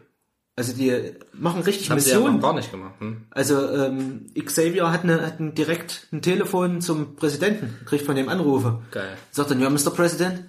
Also 0.58 0.74
die 0.74 1.14
machen 1.34 1.62
richtig 1.62 1.92
Haben 1.92 2.00
sie 2.00 2.10
ja 2.10 2.16
Missionen. 2.18 2.42
gar 2.42 2.54
nicht 2.54 2.72
gemacht. 2.72 2.96
Hm? 2.98 3.26
Also 3.30 3.72
ähm, 3.72 4.26
Xavier 4.44 4.92
hat, 4.92 5.04
eine, 5.04 5.22
hat 5.24 5.40
ein, 5.40 5.54
direkt 5.54 6.08
ein 6.12 6.24
Telefon 6.24 6.82
zum 6.82 7.16
Präsidenten, 7.16 7.78
kriegt 7.86 8.04
von 8.04 8.16
dem 8.16 8.28
Anrufe. 8.28 8.82
Geil. 8.90 9.18
Sagt 9.30 9.52
dann, 9.52 9.62
ja, 9.62 9.70
Mr. 9.70 9.92
President, 9.92 10.46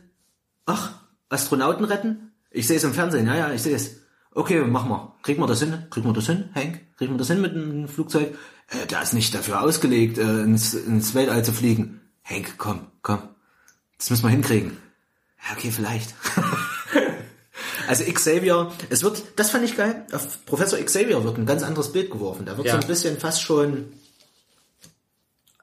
ach, 0.65 0.93
Astronauten 1.29 1.85
retten? 1.85 2.33
Ich 2.51 2.67
sehe 2.67 2.79
es 2.79 2.85
im 2.85 2.95
Fernsehen, 2.95 3.27
ja, 3.27 3.37
ja, 3.37 3.53
ich 3.53 3.61
sehe 3.61 3.77
es. 3.77 4.01
Okay, 4.33 4.63
machen 4.63 4.89
wir. 4.89 5.15
Kriegen 5.23 5.43
wir 5.43 5.47
das 5.47 5.61
hin? 5.61 5.87
Kriegen 5.91 6.09
wir 6.09 6.15
das 6.15 6.27
hin, 6.27 6.49
Hank? 6.55 6.81
Kriegen 6.97 7.13
wir 7.13 7.19
das 7.19 7.29
hin 7.29 7.43
mit 7.43 7.53
einem 7.53 7.87
Flugzeug? 7.87 8.35
Äh, 8.69 8.87
der 8.87 9.03
ist 9.03 9.13
nicht 9.13 9.35
dafür 9.35 9.61
ausgelegt, 9.63 10.17
äh, 10.17 10.43
ins, 10.43 10.73
ins 10.73 11.15
Weltall 11.15 11.45
zu 11.45 11.53
fliegen. 11.53 12.01
Hank, 12.25 12.55
komm, 12.57 12.87
komm. 13.03 13.19
Das 13.99 14.09
müssen 14.09 14.23
wir 14.25 14.31
hinkriegen. 14.31 14.79
Ja, 15.47 15.55
okay, 15.55 15.71
vielleicht. 15.71 16.15
also 17.89 18.05
Xavier, 18.05 18.71
es 18.91 19.03
wird, 19.03 19.23
das 19.37 19.51
fand 19.51 19.65
ich 19.65 19.77
geil, 19.77 20.07
auf 20.13 20.45
Professor 20.47 20.79
Xavier 20.79 21.25
wird 21.25 21.39
ein 21.39 21.47
ganz 21.47 21.63
anderes 21.63 21.93
Bild 21.93 22.11
geworfen. 22.11 22.45
Da 22.47 22.57
wird 22.57 22.67
Ja. 22.67 22.75
so 22.75 22.81
ein 22.81 22.87
bisschen 22.87 23.19
fast 23.19 23.43
schon 23.43 23.87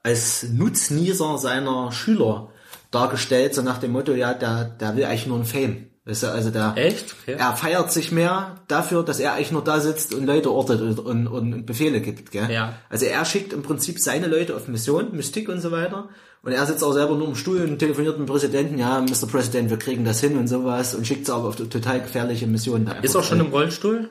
als 0.02 0.44
Nutznießer 0.44 1.38
seiner 1.38 1.90
Schüler 1.92 2.50
dargestellt, 2.90 3.54
so 3.54 3.62
nach 3.62 3.78
dem 3.78 3.92
Motto, 3.92 4.12
ja, 4.12 4.34
der, 4.34 4.64
der 4.64 4.96
will 4.96 5.04
eigentlich 5.04 5.26
nur 5.26 5.38
ein 5.38 5.44
Fame. 5.44 5.86
Weißt 6.04 6.22
du, 6.22 6.28
also 6.30 6.50
der, 6.50 6.74
Echt? 6.76 7.16
Okay. 7.22 7.34
er 7.36 7.56
feiert 7.56 7.90
sich 7.90 8.12
mehr 8.12 8.60
dafür, 8.68 9.02
dass 9.02 9.18
er 9.18 9.32
eigentlich 9.32 9.50
nur 9.50 9.64
da 9.64 9.80
sitzt 9.80 10.14
und 10.14 10.24
Leute 10.24 10.52
ortet 10.52 10.80
und, 10.80 11.00
und, 11.00 11.26
und 11.26 11.66
Befehle 11.66 12.00
gibt, 12.00 12.30
gell? 12.30 12.48
Ja. 12.48 12.74
Also 12.88 13.06
er 13.06 13.24
schickt 13.24 13.52
im 13.52 13.62
Prinzip 13.62 13.98
seine 13.98 14.28
Leute 14.28 14.54
auf 14.54 14.68
Mission, 14.68 15.16
Mystik 15.16 15.48
und 15.48 15.60
so 15.60 15.72
weiter. 15.72 16.08
Und 16.46 16.52
er 16.52 16.64
sitzt 16.64 16.84
auch 16.84 16.92
selber 16.92 17.16
nur 17.16 17.26
im 17.26 17.34
Stuhl 17.34 17.60
und 17.62 17.80
telefoniert 17.80 18.18
mit 18.20 18.28
dem 18.28 18.32
Präsidenten, 18.32 18.78
ja, 18.78 19.00
Mr. 19.00 19.26
President, 19.26 19.68
wir 19.68 19.78
kriegen 19.78 20.04
das 20.04 20.20
hin 20.20 20.38
und 20.38 20.46
sowas 20.46 20.94
und 20.94 21.04
schickt 21.04 21.26
sie 21.26 21.34
aber 21.34 21.48
auf 21.48 21.56
total 21.56 22.00
gefährliche 22.00 22.46
Missionen. 22.46 22.86
Ist 23.02 23.16
auch 23.16 23.24
schon 23.24 23.40
im 23.40 23.46
Rollstuhl? 23.48 24.10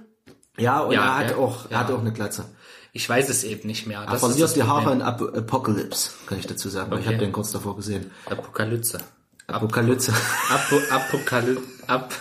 Ja, 0.58 0.82
und 0.82 0.92
Ja, 0.94 1.02
er 1.06 1.18
hat 1.18 1.30
ja, 1.32 1.38
auch, 1.38 1.66
er 1.66 1.72
ja. 1.72 1.80
hat 1.80 1.92
auch 1.92 2.02
eine 2.02 2.12
Glatze. 2.12 2.44
Ich 2.92 3.08
weiß 3.08 3.30
es 3.30 3.46
eben 3.46 3.66
nicht 3.68 3.88
mehr. 3.88 4.00
Er 4.02 4.06
Das 4.08 4.16
ist 4.22 4.28
verliert 4.28 4.54
die 4.58 4.64
Haare 4.64 4.92
in 4.92 5.02
Ap 5.02 5.22
Apocalypse, 5.22 6.12
kann 6.28 6.38
ich 6.38 6.46
dazu 6.46 6.68
sagen. 6.68 6.92
weil 6.92 7.00
Ich 7.00 7.06
Okay. 7.06 7.16
habe 7.16 7.26
den 7.26 7.32
kurz 7.32 7.52
davor 7.52 7.78
gesehen. 7.78 8.12
Apokalypse. 8.26 8.98
Apokalypse. 9.48 10.12
Apo, 10.50 10.76
Apokalypse. 10.94 11.64
Ap, 11.88 12.14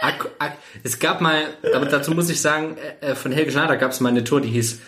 Ak, 0.00 0.30
Ak, 0.38 0.52
es 0.84 0.98
gab 1.00 1.20
mal, 1.20 1.42
aber 1.74 1.86
dazu 1.86 2.12
muss 2.12 2.28
ich 2.30 2.40
sagen, 2.40 2.76
äh, 3.00 3.14
von 3.16 3.32
Helge 3.32 3.50
Schneider 3.50 3.76
gab 3.76 3.90
es 3.92 3.98
mal 4.00 4.08
eine 4.10 4.22
Tour, 4.24 4.40
die 4.40 4.50
hieß 4.50 4.78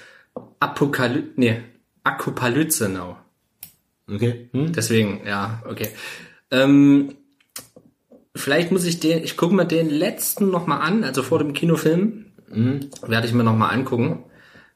Apokalypse, 0.60 1.32
nee, 1.36 1.62
Akupalypse 2.04 2.88
Now. 2.88 3.16
Okay. 4.08 4.48
Hm? 4.52 4.72
Deswegen, 4.72 5.22
ja, 5.26 5.62
okay. 5.66 5.88
Ähm, 6.50 7.14
vielleicht 8.36 8.70
muss 8.70 8.84
ich 8.84 9.00
den, 9.00 9.24
ich 9.24 9.36
gucke 9.36 9.54
mir 9.54 9.64
den 9.64 9.88
letzten 9.88 10.50
nochmal 10.50 10.80
an, 10.82 11.04
also 11.04 11.22
vor 11.22 11.38
dem 11.38 11.52
Kinofilm, 11.52 12.26
werde 13.06 13.26
ich 13.26 13.32
mir 13.32 13.44
nochmal 13.44 13.72
angucken, 13.72 14.24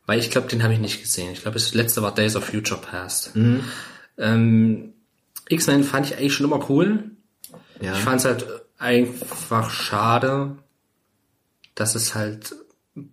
weil 0.07 0.19
ich 0.19 0.31
glaube, 0.31 0.49
den 0.49 0.63
habe 0.63 0.73
ich 0.73 0.81
nicht 0.81 1.01
gesehen. 1.01 1.33
Ich 1.33 1.43
glaube, 1.43 1.55
das 1.55 1.75
letzte 1.75 2.03
war 2.03 2.15
Days 2.15 2.37
of 2.37 2.45
Future 2.45 2.81
Past. 2.81 3.33
Ähm, 4.17 4.95
X-Men 5.49 5.85
fand 5.85 6.07
ich 6.07 6.17
eigentlich 6.17 6.35
schon 6.35 6.47
immer 6.47 6.69
cool. 6.71 7.11
Ja. 7.81 7.93
Ich 7.93 8.01
fand's 8.01 8.25
halt 8.25 8.47
einfach 8.79 9.71
schade, 9.71 10.57
dass 11.75 11.95
es 11.95 12.15
halt 12.15 12.55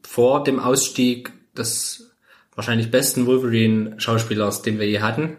vor 0.03 0.43
dem 0.43 0.59
Ausstieg 0.59 1.32
des 1.55 2.16
wahrscheinlich 2.55 2.89
besten 2.89 3.26
Wolverine-Schauspielers, 3.26 4.61
den 4.61 4.80
wir 4.80 4.88
je 4.88 5.01
hatten 5.01 5.38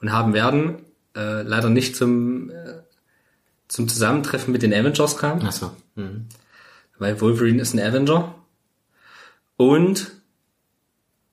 und 0.00 0.12
haben 0.12 0.32
werden, 0.32 0.84
äh, 1.14 1.42
leider 1.42 1.70
nicht 1.70 1.96
zum, 1.96 2.50
äh, 2.50 2.82
zum 3.68 3.88
Zusammentreffen 3.88 4.52
mit 4.52 4.62
den 4.62 4.72
Avengers 4.72 5.16
kam, 5.16 5.40
Achso. 5.42 5.74
Mhm. 5.94 6.26
weil 6.98 7.20
Wolverine 7.20 7.62
ist 7.62 7.74
ein 7.74 7.80
Avenger. 7.80 8.34
Und 9.56 10.10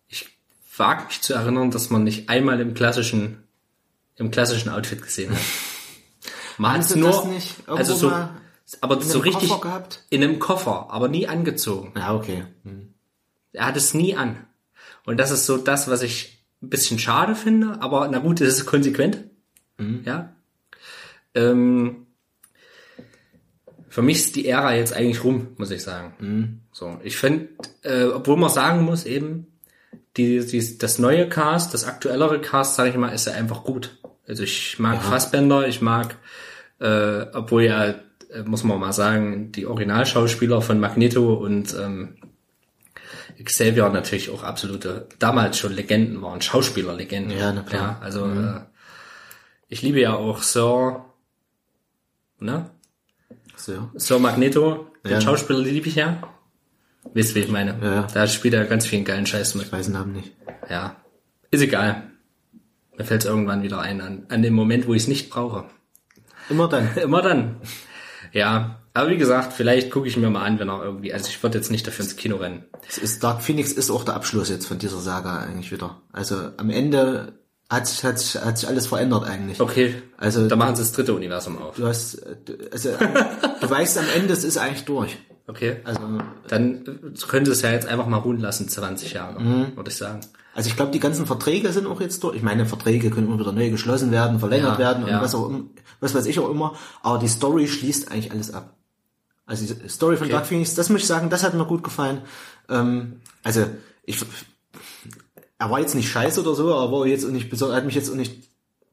ich 0.07 0.27
wage 0.75 1.05
mich 1.05 1.21
zu 1.21 1.33
erinnern, 1.33 1.71
dass 1.71 1.89
man 1.89 2.03
nicht 2.03 2.29
einmal 2.29 2.59
im 2.59 2.73
klassischen, 2.73 3.43
im 4.15 4.31
klassischen 4.31 4.69
Outfit 4.69 5.01
gesehen 5.01 5.31
hat. 5.31 5.41
Man 6.59 6.71
hat 6.73 6.81
es 6.81 6.95
nur, 6.95 7.29
also 7.67 7.93
so, 7.93 8.11
aber 8.81 8.95
in 8.95 9.01
so 9.03 9.19
richtig 9.19 9.51
in 10.09 10.23
einem 10.23 10.39
Koffer, 10.39 10.87
aber 10.89 11.07
nie 11.07 11.27
angezogen. 11.27 11.93
Ja, 11.95 12.15
okay. 12.15 12.45
Mhm. 12.63 12.95
Er 13.53 13.67
hat 13.67 13.77
es 13.77 13.93
nie 13.93 14.15
an. 14.15 14.47
Und 15.05 15.17
das 15.17 15.29
ist 15.29 15.45
so 15.45 15.57
das, 15.57 15.87
was 15.87 16.01
ich 16.01 16.36
ein 16.61 16.69
bisschen 16.69 16.99
schade 16.99 17.35
finde, 17.35 17.81
aber 17.81 18.07
na 18.07 18.19
gut, 18.19 18.41
es 18.41 18.57
ist 18.57 18.65
konsequent. 18.65 19.23
Ja. 20.05 20.33
Ähm, 21.35 22.07
für 23.89 24.01
mich 24.01 24.17
ist 24.17 24.35
die 24.35 24.47
Ära 24.47 24.75
jetzt 24.75 24.93
eigentlich 24.93 25.23
rum, 25.23 25.49
muss 25.57 25.71
ich 25.71 25.83
sagen. 25.83 26.61
So, 26.71 26.99
ich 27.03 27.17
finde, 27.17 27.49
äh, 27.83 28.05
obwohl 28.05 28.37
man 28.37 28.49
sagen 28.49 28.83
muss 28.83 29.05
eben, 29.05 29.47
die, 30.17 30.45
die, 30.45 30.77
das 30.77 30.99
neue 30.99 31.29
Cast, 31.29 31.73
das 31.73 31.85
aktuellere 31.85 32.41
Cast, 32.41 32.75
sage 32.75 32.89
ich 32.89 32.95
mal, 32.95 33.09
ist 33.09 33.27
ja 33.27 33.33
einfach 33.33 33.63
gut. 33.63 33.97
Also 34.27 34.43
ich 34.43 34.77
mag 34.79 35.01
Fassbender, 35.01 35.67
ich 35.67 35.81
mag, 35.81 36.17
äh, 36.79 37.25
obwohl 37.33 37.63
ja, 37.63 37.85
äh, 37.85 38.43
muss 38.45 38.63
man 38.63 38.79
mal 38.79 38.93
sagen, 38.93 39.51
die 39.51 39.65
Originalschauspieler 39.65 40.61
von 40.61 40.79
Magneto 40.79 41.33
und 41.35 41.75
ähm, 41.79 42.17
Xavier 43.43 43.89
natürlich 43.89 44.29
auch 44.29 44.43
absolute, 44.43 45.07
damals 45.19 45.57
schon 45.57 45.73
Legenden 45.73 46.21
waren, 46.21 46.41
Schauspielerlegenden. 46.41 47.37
Ja, 47.37 47.51
na 47.51 47.61
klar. 47.61 47.97
Ja, 47.99 48.05
also 48.05 48.25
äh, 48.25 48.61
ich 49.67 49.81
liebe 49.81 49.99
ja 49.99 50.15
auch 50.15 50.41
Sir, 50.41 51.05
ne? 52.39 52.69
So. 53.55 53.91
Sir 53.95 54.19
Magneto, 54.19 54.87
den 55.03 55.11
Ja. 55.13 55.21
Schauspieler 55.21 55.59
liebe 55.59 55.87
ich 55.87 55.95
ja. 55.95 56.21
Wisst, 57.13 57.35
wie 57.35 57.39
ich 57.39 57.49
meine? 57.49 57.77
Ja, 57.81 57.93
ja. 57.93 58.07
Da 58.13 58.27
spielt 58.27 58.53
er 58.53 58.65
ganz 58.65 58.85
vielen 58.85 59.05
geilen 59.05 59.25
Scheiß 59.25 59.55
mit. 59.55 59.67
Ich 59.67 59.71
weiß 59.71 59.87
den 59.87 59.93
Namen 59.93 60.13
nicht. 60.13 60.33
Ja. 60.69 60.97
Ist 61.51 61.61
egal. 61.61 62.03
Mir 62.97 63.05
fällt 63.05 63.21
es 63.21 63.27
irgendwann 63.27 63.63
wieder 63.63 63.79
ein, 63.79 64.01
an, 64.01 64.25
an 64.29 64.41
den 64.41 64.53
Moment, 64.53 64.87
wo 64.87 64.93
ich 64.93 65.03
es 65.03 65.07
nicht 65.07 65.29
brauche. 65.29 65.65
Immer 66.49 66.67
dann. 66.67 66.95
Immer 67.01 67.21
dann. 67.21 67.61
Ja. 68.31 68.79
Aber 68.97 69.09
wie 69.09 69.17
gesagt, 69.17 69.53
vielleicht 69.53 69.91
gucke 69.91 70.07
ich 70.07 70.17
mir 70.17 70.29
mal 70.29 70.43
an, 70.43 70.59
wenn 70.59 70.69
er 70.69 70.83
irgendwie, 70.83 71.13
also 71.13 71.27
ich 71.29 71.41
würde 71.43 71.57
jetzt 71.57 71.69
nicht 71.71 71.85
dafür 71.85 72.03
ins 72.05 72.15
Kino 72.15 72.37
rennen. 72.37 72.65
Es 72.89 72.97
ist 72.97 73.23
Dark 73.23 73.41
Phoenix 73.43 73.71
ist 73.71 73.89
auch 73.91 74.03
der 74.03 74.15
Abschluss 74.15 74.49
jetzt 74.49 74.65
von 74.67 74.77
dieser 74.79 74.97
Saga 74.99 75.37
eigentlich 75.39 75.71
wieder. 75.71 76.01
Also 76.11 76.35
am 76.57 76.69
Ende 76.69 77.33
hat 77.69 77.85
sich, 77.87 78.03
hat 78.03 78.17
sich, 78.17 78.35
hat 78.41 78.57
sich 78.57 78.67
alles 78.67 78.87
verändert 78.87 79.25
eigentlich. 79.25 79.59
Okay. 79.59 79.95
Also 80.17 80.47
Da 80.47 80.55
machen 80.55 80.75
sie 80.75 80.81
das 80.81 80.93
dritte 80.93 81.13
Universum 81.13 81.61
auf. 81.61 81.75
du 81.75 81.85
hast, 81.85 82.21
also 82.71 82.89
du 82.91 83.69
weißt 83.69 83.97
am 83.97 84.05
Ende, 84.15 84.33
es 84.33 84.43
ist 84.43 84.57
eigentlich 84.57 84.85
durch. 84.85 85.17
Okay. 85.49 85.77
Also, 85.85 86.01
Dann 86.49 86.83
könnte 87.27 87.51
es 87.51 87.61
ja 87.61 87.71
jetzt 87.71 87.87
einfach 87.87 88.07
mal 88.07 88.17
ruhen 88.17 88.39
lassen, 88.39 88.67
20 88.67 89.13
Jahre, 89.13 89.41
Mhm. 89.41 89.75
würde 89.77 89.89
ich 89.91 89.95
sagen. 89.97 90.21
also 90.55 90.69
ich 90.69 90.75
glaube, 90.75 90.91
die 90.91 90.99
ganzen 90.99 91.25
Verträge 91.25 91.71
sind 91.71 91.87
auch 91.87 92.01
jetzt 92.01 92.23
durch. 92.23 92.35
Ich 92.35 92.41
meine, 92.43 92.65
Verträge 92.65 93.09
können 93.11 93.27
immer 93.27 93.39
wieder 93.39 93.51
neu 93.53 93.69
geschlossen 93.69 94.11
werden, 94.11 94.39
verlängert 94.39 94.73
Ja, 94.73 94.79
werden 94.79 95.03
und 95.03 95.09
ja. 95.09 95.21
was 95.21 95.35
auch 95.35 95.47
immer, 95.49 95.61
was 95.99 96.13
weiß 96.15 96.25
ich 96.25 96.39
auch 96.39 96.49
immer. 96.49 96.73
Aber 97.03 97.19
die 97.19 97.27
Story 97.27 97.67
schließt 97.67 98.11
eigentlich 98.11 98.31
alles 98.31 98.53
ab. 98.53 98.73
Also 99.47 99.73
die 99.73 99.89
Story 99.89 100.17
von 100.17 100.25
Okay. 100.25 100.33
Dark 100.33 100.45
Phoenix, 100.45 100.75
das 100.75 100.89
muss 100.89 101.01
ich 101.01 101.07
sagen, 101.07 101.29
das 101.29 101.43
hat 101.43 101.53
mir 101.55 101.65
gut 101.65 101.83
gefallen. 101.83 102.21
Ähm, 102.69 103.21
also 103.43 103.65
ich, 104.03 104.19
er 105.57 105.71
war 105.71 105.79
jetzt 105.79 105.95
nicht 105.95 106.09
scheiße 106.09 106.41
oder 106.41 106.53
so, 106.53 106.73
aber 106.75 106.99
war 106.99 107.07
jetzt 107.07 107.25
auch 107.25 107.29
nicht, 107.29 107.51
hat 107.51 107.85
mich 107.85 107.95
jetzt 107.95 108.11
auch 108.11 108.15
nicht 108.15 108.49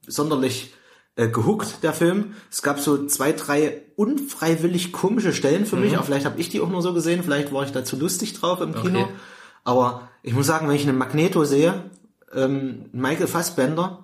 sonderlich 0.06 0.72
äh, 1.16 1.28
gehuckt, 1.28 1.82
der 1.82 1.92
Film. 1.92 2.34
Es 2.50 2.62
gab 2.62 2.78
so 2.80 3.06
zwei, 3.06 3.32
drei 3.32 3.82
unfreiwillig 3.96 4.92
komische 4.92 5.32
Stellen 5.32 5.66
für 5.66 5.76
mich, 5.76 5.94
aber 5.94 6.04
vielleicht 6.04 6.24
habe 6.24 6.40
ich 6.40 6.48
die 6.48 6.60
auch 6.60 6.70
nur 6.70 6.82
so 6.82 6.94
gesehen, 6.94 7.22
vielleicht 7.22 7.52
war 7.52 7.64
ich 7.64 7.72
da 7.72 7.84
zu 7.84 7.96
lustig 7.96 8.32
drauf 8.34 8.60
im 8.60 8.74
Kino. 8.74 9.02
Okay. 9.02 9.12
Aber 9.64 10.08
ich 10.22 10.34
muss 10.34 10.46
sagen, 10.46 10.68
wenn 10.68 10.76
ich 10.76 10.86
einen 10.88 10.98
Magneto 10.98 11.44
sehe, 11.44 11.90
ähm, 12.32 12.86
Michael 12.92 13.26
Fassbender, 13.26 14.03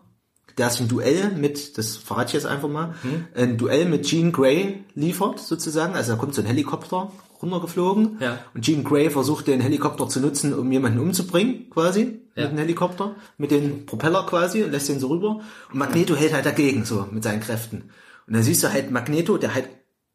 der 0.58 0.70
sich 0.70 0.80
ein 0.80 0.88
Duell 0.88 1.30
mit, 1.30 1.78
das 1.78 1.96
verrate 1.96 2.28
ich 2.28 2.32
jetzt 2.34 2.46
einfach 2.46 2.68
mal, 2.68 2.94
ein 3.34 3.56
Duell 3.58 3.84
mit 3.86 4.04
Jean 4.06 4.32
Grey 4.32 4.84
liefert, 4.94 5.38
sozusagen. 5.40 5.94
Also 5.94 6.12
da 6.12 6.18
kommt 6.18 6.34
so 6.34 6.40
ein 6.42 6.46
Helikopter 6.46 7.12
runtergeflogen 7.42 8.18
Ja. 8.20 8.38
und 8.54 8.64
Jean 8.64 8.84
Grey 8.84 9.08
versucht 9.10 9.46
den 9.46 9.60
Helikopter 9.60 10.08
zu 10.08 10.20
nutzen, 10.20 10.52
um 10.52 10.70
jemanden 10.70 10.98
umzubringen, 11.00 11.70
quasi, 11.70 12.20
Ja. 12.34 12.42
mit 12.44 12.52
dem 12.52 12.58
Helikopter, 12.58 13.14
mit 13.38 13.50
dem 13.50 13.86
Propeller 13.86 14.26
quasi, 14.26 14.62
und 14.62 14.72
lässt 14.72 14.88
den 14.90 15.00
so 15.00 15.08
rüber. 15.08 15.40
Und 15.72 15.78
Magneto 15.78 16.14
hält 16.14 16.34
halt 16.34 16.44
dagegen, 16.46 16.84
so, 16.84 17.06
mit 17.10 17.22
seinen 17.24 17.40
Kräften. 17.40 17.90
Und 18.26 18.34
dann 18.34 18.42
siehst 18.42 18.62
du 18.62 18.72
halt 18.72 18.90
Magneto, 18.90 19.38
der 19.38 19.54
halt 19.54 19.68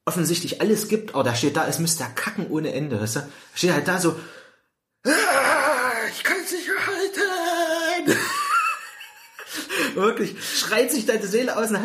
offensichtlich 0.05 0.61
alles 0.61 0.87
gibt, 0.87 1.15
aber 1.15 1.23
der 1.23 1.33
steht 1.33 1.57
da, 1.57 1.67
es 1.67 1.79
müsste 1.79 2.03
er 2.03 2.09
kacken 2.09 2.45
ohne 2.51 2.71
Ende, 2.73 3.01
weißt 3.01 3.15
du? 3.15 3.19
Steht 3.55 3.73
halt 3.73 3.87
da 3.87 3.99
so, 3.99 4.15
"Ah, 5.03 5.11
ich 6.11 6.23
kann 6.23 6.37
es 6.45 6.51
nicht 6.51 6.64
Wirklich, 9.95 10.35
schreit 10.43 10.91
sich 10.91 11.05
deine 11.05 11.25
Seele 11.25 11.57
aus 11.57 11.69
dem 11.69 11.79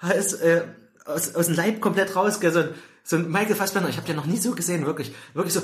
Hals, 0.00 0.32
äh, 0.34 0.62
aus, 1.04 1.34
aus 1.34 1.46
dem 1.46 1.54
Leib 1.54 1.80
komplett 1.80 2.16
raus, 2.16 2.40
gell? 2.40 2.52
So 2.52 2.60
ein, 2.60 2.68
so 3.02 3.16
ein 3.16 3.30
Michael 3.30 3.54
Fassbender, 3.54 3.88
ich 3.88 3.96
habe 3.96 4.06
den 4.06 4.16
noch 4.16 4.26
nie 4.26 4.38
so 4.38 4.52
gesehen, 4.52 4.86
wirklich. 4.86 5.12
Wirklich 5.34 5.54
so. 5.54 5.62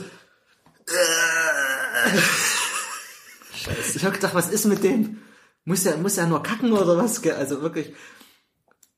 Scheiße. 3.55 3.97
Ich 3.97 4.05
habe 4.05 4.14
gedacht, 4.14 4.34
was 4.34 4.51
ist 4.51 4.66
mit 4.66 4.82
dem? 4.84 5.18
Muss 5.64 5.82
der, 5.82 5.97
muss 5.97 6.16
nur 6.16 6.43
kacken 6.43 6.72
oder 6.72 6.97
was? 6.97 7.22
gell? 7.22 7.34
Also 7.34 7.62
wirklich. 7.62 7.93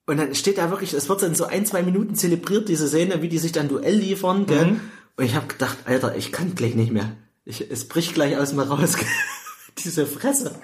Und 0.06 0.18
dann 0.18 0.34
steht 0.34 0.58
da 0.58 0.70
wirklich, 0.70 0.92
es 0.92 1.08
wird 1.08 1.22
dann 1.22 1.34
so 1.34 1.44
ein, 1.46 1.64
zwei 1.64 1.82
Minuten 1.82 2.14
zelebriert, 2.14 2.68
diese 2.68 2.88
Szene, 2.88 3.22
wie 3.22 3.28
die 3.28 3.38
sich 3.38 3.52
dann 3.52 3.68
Duell 3.68 3.94
liefern, 3.94 4.46
gell? 4.46 4.66
Mhm. 4.66 4.80
Und 5.16 5.24
ich 5.24 5.34
habe 5.34 5.46
gedacht, 5.46 5.78
Alter, 5.84 6.16
ich 6.16 6.32
kann 6.32 6.54
gleich 6.54 6.74
nicht 6.74 6.92
mehr. 6.92 7.16
Ich, 7.44 7.70
es 7.70 7.86
bricht 7.88 8.14
gleich 8.14 8.36
aus 8.36 8.52
mir 8.52 8.66
raus. 8.66 8.96
gell? 8.96 9.06
diese 9.78 10.06
Fresse 10.06 10.54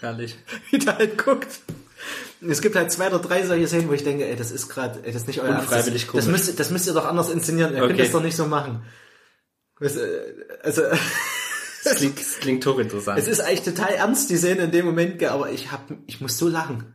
Herrlich. 0.00 0.36
wie 0.70 0.78
der 0.78 0.96
halt 0.98 1.18
guckt. 1.22 1.60
Es 2.48 2.60
gibt 2.60 2.76
halt 2.76 2.92
zwei 2.92 3.08
oder 3.08 3.18
drei 3.18 3.44
solche 3.46 3.66
Szenen, 3.66 3.88
wo 3.88 3.92
ich 3.94 4.04
denke, 4.04 4.26
ey, 4.26 4.36
das 4.36 4.50
ist 4.52 4.68
gerade, 4.68 4.98
ey, 5.00 5.12
das 5.12 5.22
ist 5.22 5.26
nicht 5.26 5.40
euer 5.40 5.48
Ernst. 5.48 5.62
Unfreiwillig 5.68 6.02
das, 6.02 6.10
komisch. 6.10 6.24
das 6.26 6.32
müsst, 6.32 6.48
ihr- 6.48 6.54
das 6.56 6.70
müsst 6.70 6.86
ihr 6.86 6.92
doch 6.92 7.06
anders 7.06 7.30
inszenieren. 7.30 7.72
Ihr 7.74 7.78
Okay. 7.82 7.88
könnt 7.88 8.00
das 8.00 8.12
doch 8.12 8.22
nicht 8.22 8.36
so 8.36 8.46
machen. 8.46 8.82
Weißt, 9.80 9.98
also, 10.62 10.82
Das 11.84 11.96
klingt, 11.96 12.18
das 12.18 12.38
klingt 12.40 12.66
hochinteressant. 12.66 13.16
es 13.18 13.28
ist 13.28 13.40
eigentlich 13.40 13.62
total 13.62 13.90
ernst, 13.94 14.28
die 14.30 14.36
Szene 14.36 14.62
in 14.64 14.70
dem 14.72 14.84
Moment, 14.86 15.22
aber 15.24 15.50
ich 15.50 15.70
hab, 15.70 15.82
ich 16.06 16.20
muss 16.20 16.36
so 16.36 16.48
lachen. 16.48 16.94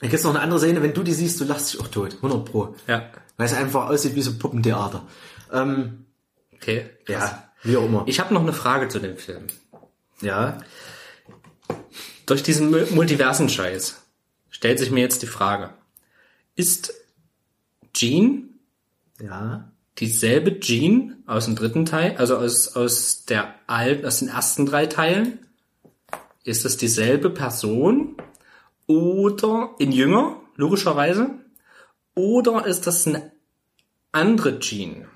Da 0.00 0.06
gibt's 0.06 0.22
noch 0.24 0.30
eine 0.30 0.40
andere 0.40 0.60
Szene, 0.60 0.80
wenn 0.82 0.94
du 0.94 1.02
die 1.02 1.12
siehst, 1.12 1.40
du 1.40 1.44
lachst 1.44 1.72
dich 1.74 1.80
auch 1.80 1.88
tot. 1.88 2.14
100 2.22 2.44
pro. 2.44 2.74
ja. 2.86 3.10
Weil 3.36 3.46
es 3.46 3.52
einfach 3.54 3.88
aussieht 3.88 4.14
wie 4.14 4.22
so 4.22 4.34
Puppentheater. 4.38 5.06
Ähm, 5.52 6.04
Okay. 6.54 6.90
Krass. 7.06 7.30
ja, 7.30 7.50
wie 7.62 7.76
auch 7.78 7.84
immer. 7.86 8.04
Ich 8.06 8.20
habe 8.20 8.34
noch 8.34 8.42
eine 8.42 8.52
Frage 8.52 8.88
zu 8.88 8.98
dem 8.98 9.16
Film. 9.16 9.46
ja. 10.20 10.58
Durch 12.30 12.44
diesen 12.44 12.70
Mu- 12.70 12.86
Multiversen-Scheiß 12.94 13.96
stellt 14.50 14.78
sich 14.78 14.92
mir 14.92 15.00
jetzt 15.00 15.22
die 15.22 15.26
Frage, 15.26 15.70
ist 16.54 16.94
Jean 17.92 18.50
Ja. 19.20 19.72
dieselbe 19.98 20.60
Jean 20.60 21.24
aus 21.26 21.46
dem 21.46 21.56
dritten 21.56 21.86
Teil, 21.86 22.16
also 22.18 22.36
aus, 22.36 22.76
aus 22.76 23.24
der 23.24 23.52
alten, 23.66 24.06
aus 24.06 24.20
den 24.20 24.28
ersten 24.28 24.64
drei 24.64 24.86
Teilen? 24.86 25.40
Ist 26.44 26.64
das 26.64 26.76
dieselbe 26.76 27.30
Person? 27.30 28.14
Oder 28.86 29.74
in 29.80 29.90
jünger, 29.90 30.40
logischerweise? 30.54 31.30
Oder 32.14 32.64
ist 32.64 32.86
das 32.86 33.08
eine 33.08 33.32
andere 34.12 34.60
Jean? 34.60 35.06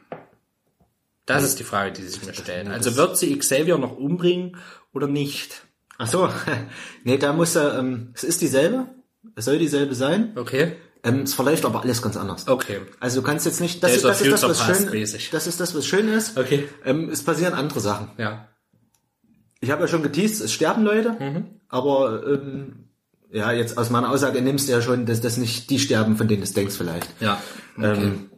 Das 1.27 1.45
ist 1.45 1.61
die 1.61 1.65
Frage, 1.65 1.93
die 1.93 2.03
sich 2.03 2.25
mir 2.27 2.35
stellt. 2.35 2.69
Also 2.69 2.97
wird 2.97 3.17
sie 3.17 3.39
Xavier 3.39 3.79
noch 3.79 3.97
umbringen 3.97 4.57
oder 4.93 5.07
nicht? 5.07 5.64
Ach 5.99 6.07
so. 6.07 6.29
nee, 7.05 7.19
da 7.19 7.33
muss 7.33 7.55
er, 7.57 7.79
ähm, 7.79 8.11
es 8.15 8.25
ist 8.25 8.41
dieselbe. 8.41 8.87
Es 9.37 9.47
soll 9.47 9.59
dieselbe 9.59 9.95
sein. 9.95 10.33
Okay. 10.37 10.77
Ähm, 11.03 11.21
es 11.23 11.35
verläuft 11.35 11.65
aber 11.65 11.83
alles 11.83 12.01
ganz 12.03 12.17
anders. 12.17 12.49
Okay. 12.49 12.81
Also 13.01 13.21
du 13.21 13.27
kannst 13.27 13.45
jetzt 13.47 13.61
nicht, 13.61 13.83
das 13.83 13.97
ist, 13.97 14.05
das, 14.05 14.21
ist 14.21 14.33
das, 14.33 14.43
was 14.43 14.61
schön, 14.65 14.91
mäßig. 14.91 15.31
das 15.31 15.47
ist 15.47 15.61
das, 15.61 15.75
was 15.75 15.87
schön 15.87 16.09
ist. 16.09 16.39
Okay. 16.39 16.69
Ähm, 16.85 17.11
es 17.11 17.23
passieren 17.23 17.53
andere 17.55 17.81
Sachen. 17.81 18.11
Ja. 18.17 18.49
Ich 19.61 19.71
habe 19.71 19.83
ja 19.83 19.89
schon 19.89 20.03
geteased, 20.03 20.43
es 20.43 20.53
sterben 20.53 20.83
Leute, 20.83 21.17
Mhm. 21.19 21.61
aber 21.69 22.27
ähm, 22.27 22.89
ja, 23.31 23.51
jetzt 23.53 23.77
aus 23.79 23.91
meiner 23.91 24.11
Aussage 24.11 24.41
nimmst 24.43 24.69
du 24.69 24.73
ja 24.73 24.81
schon, 24.83 25.07
dass 25.07 25.21
das 25.21 25.37
nicht 25.37 25.69
die 25.71 25.79
sterben, 25.79 26.17
von 26.17 26.29
denen 26.29 26.45
du 26.45 26.51
denkst 26.53 26.77
vielleicht. 26.77 27.09
Ja. 27.21 27.41
Okay. 27.77 27.87
Ähm, 27.87 28.31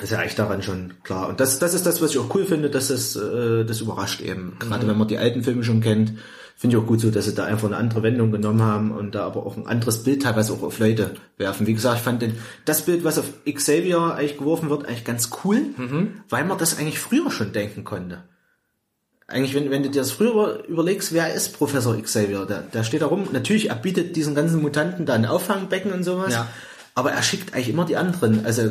ist 0.00 0.10
ja 0.10 0.18
eigentlich 0.18 0.34
daran 0.34 0.62
schon 0.62 0.94
klar. 1.02 1.28
Und 1.28 1.40
das, 1.40 1.58
das 1.58 1.74
ist 1.74 1.86
das, 1.86 2.02
was 2.02 2.10
ich 2.10 2.18
auch 2.18 2.34
cool 2.34 2.44
finde, 2.44 2.70
dass 2.70 2.88
das, 2.88 3.16
äh, 3.16 3.64
das 3.64 3.80
überrascht 3.80 4.20
eben. 4.20 4.56
Gerade 4.58 4.86
wenn 4.86 4.98
man 4.98 5.08
die 5.08 5.18
alten 5.18 5.42
Filme 5.42 5.64
schon 5.64 5.80
kennt, 5.80 6.14
finde 6.56 6.76
ich 6.76 6.82
auch 6.82 6.86
gut 6.86 7.00
so, 7.00 7.10
dass 7.10 7.24
sie 7.24 7.34
da 7.34 7.44
einfach 7.44 7.68
eine 7.68 7.76
andere 7.76 8.02
Wendung 8.02 8.30
genommen 8.30 8.62
haben 8.62 8.92
und 8.92 9.14
da 9.14 9.24
aber 9.24 9.44
auch 9.44 9.56
ein 9.56 9.66
anderes 9.66 10.02
Bild 10.04 10.22
teilweise 10.22 10.52
auch 10.52 10.62
auf 10.62 10.78
Leute 10.78 11.14
werfen. 11.36 11.66
Wie 11.66 11.74
gesagt, 11.74 11.98
ich 11.98 12.02
fand 12.02 12.22
den, 12.22 12.36
das 12.64 12.82
Bild, 12.82 13.04
was 13.04 13.18
auf 13.18 13.32
Xavier 13.44 14.14
eigentlich 14.14 14.38
geworfen 14.38 14.70
wird, 14.70 14.86
eigentlich 14.86 15.04
ganz 15.04 15.30
cool, 15.44 15.62
weil 16.28 16.44
man 16.44 16.58
das 16.58 16.78
eigentlich 16.78 16.98
früher 16.98 17.30
schon 17.30 17.52
denken 17.52 17.84
konnte. 17.84 18.24
Eigentlich, 19.26 19.54
wenn, 19.54 19.70
wenn 19.70 19.82
du 19.82 19.88
dir 19.90 20.02
das 20.02 20.12
früher 20.12 20.64
überlegst, 20.68 21.12
wer 21.12 21.32
ist 21.32 21.56
Professor 21.56 21.96
Xavier? 22.00 22.44
Der, 22.44 22.60
der 22.60 22.84
steht 22.84 23.00
da 23.00 23.06
rum. 23.06 23.26
Natürlich, 23.32 23.70
er 23.70 23.76
bietet 23.76 24.16
diesen 24.16 24.34
ganzen 24.34 24.60
Mutanten 24.60 25.06
da 25.06 25.14
ein 25.14 25.24
Auffangbecken 25.24 25.92
und 25.92 26.04
sowas. 26.04 26.34
Ja. 26.34 26.48
Aber 26.94 27.10
er 27.10 27.22
schickt 27.22 27.54
eigentlich 27.54 27.70
immer 27.70 27.86
die 27.86 27.96
anderen, 27.96 28.44
also 28.44 28.70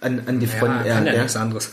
an, 0.00 0.22
an 0.26 0.40
die 0.40 0.46
Front. 0.46 0.86
ja, 0.86 0.94
kann 0.94 1.06
ja 1.06 1.12
er, 1.12 1.18
nichts 1.22 1.36
anderes. 1.36 1.70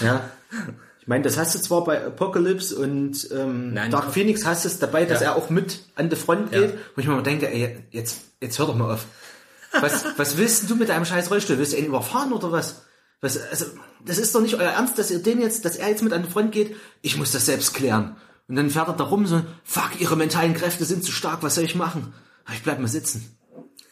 ja. 0.00 0.20
Ich 1.00 1.08
meine, 1.08 1.22
das 1.22 1.38
hast 1.38 1.54
du 1.54 1.60
zwar 1.60 1.84
bei 1.84 2.04
Apocalypse 2.04 2.74
und 2.74 3.28
ähm, 3.30 3.74
Nein. 3.74 3.92
Dark 3.92 4.12
Phoenix 4.12 4.44
hast 4.44 4.64
du 4.64 4.68
es 4.68 4.80
dabei, 4.80 5.04
dass 5.04 5.20
Ja. 5.20 5.28
er 5.28 5.36
auch 5.36 5.50
mit 5.50 5.78
an 5.94 6.10
die 6.10 6.16
Front 6.16 6.52
Ja. 6.52 6.62
geht, 6.62 6.74
wo 6.96 7.00
ich 7.00 7.06
mir 7.06 7.14
mal 7.14 7.22
denke, 7.22 7.48
ey, 7.48 7.78
jetzt, 7.92 8.22
jetzt 8.40 8.58
hör 8.58 8.66
doch 8.66 8.74
mal 8.74 8.92
auf. 8.92 9.04
Was, 9.80 10.04
was 10.16 10.36
willst 10.36 10.68
du 10.68 10.74
mit 10.74 10.88
deinem 10.88 11.04
scheiß 11.04 11.30
Rollstuhl? 11.30 11.58
Willst 11.58 11.74
du 11.74 11.76
ihn 11.76 11.86
überfahren 11.86 12.32
oder 12.32 12.50
was? 12.50 12.82
was? 13.20 13.38
Also, 13.50 13.66
das 14.04 14.18
ist 14.18 14.34
doch 14.34 14.40
nicht 14.40 14.56
euer 14.56 14.62
Ernst, 14.72 14.98
dass 14.98 15.12
ihr 15.12 15.20
den 15.20 15.40
jetzt, 15.40 15.64
dass 15.64 15.76
er 15.76 15.88
jetzt 15.90 16.02
mit 16.02 16.12
an 16.12 16.24
die 16.24 16.28
Front 16.28 16.50
geht. 16.50 16.74
Ich 17.02 17.16
muss 17.16 17.30
das 17.30 17.46
selbst 17.46 17.72
klären. 17.72 18.16
Und 18.48 18.56
dann 18.56 18.68
fährt 18.70 18.88
er 18.88 18.94
da 18.94 19.04
rum 19.04 19.28
so, 19.28 19.42
fuck, 19.62 20.00
ihre 20.00 20.16
mentalen 20.16 20.54
Kräfte 20.54 20.84
sind 20.84 21.04
zu 21.04 21.12
stark, 21.12 21.40
was 21.44 21.54
soll 21.54 21.62
ich 21.64 21.76
machen? 21.76 22.14
Ich 22.52 22.64
bleib 22.64 22.80
mal 22.80 22.88
sitzen. 22.88 23.38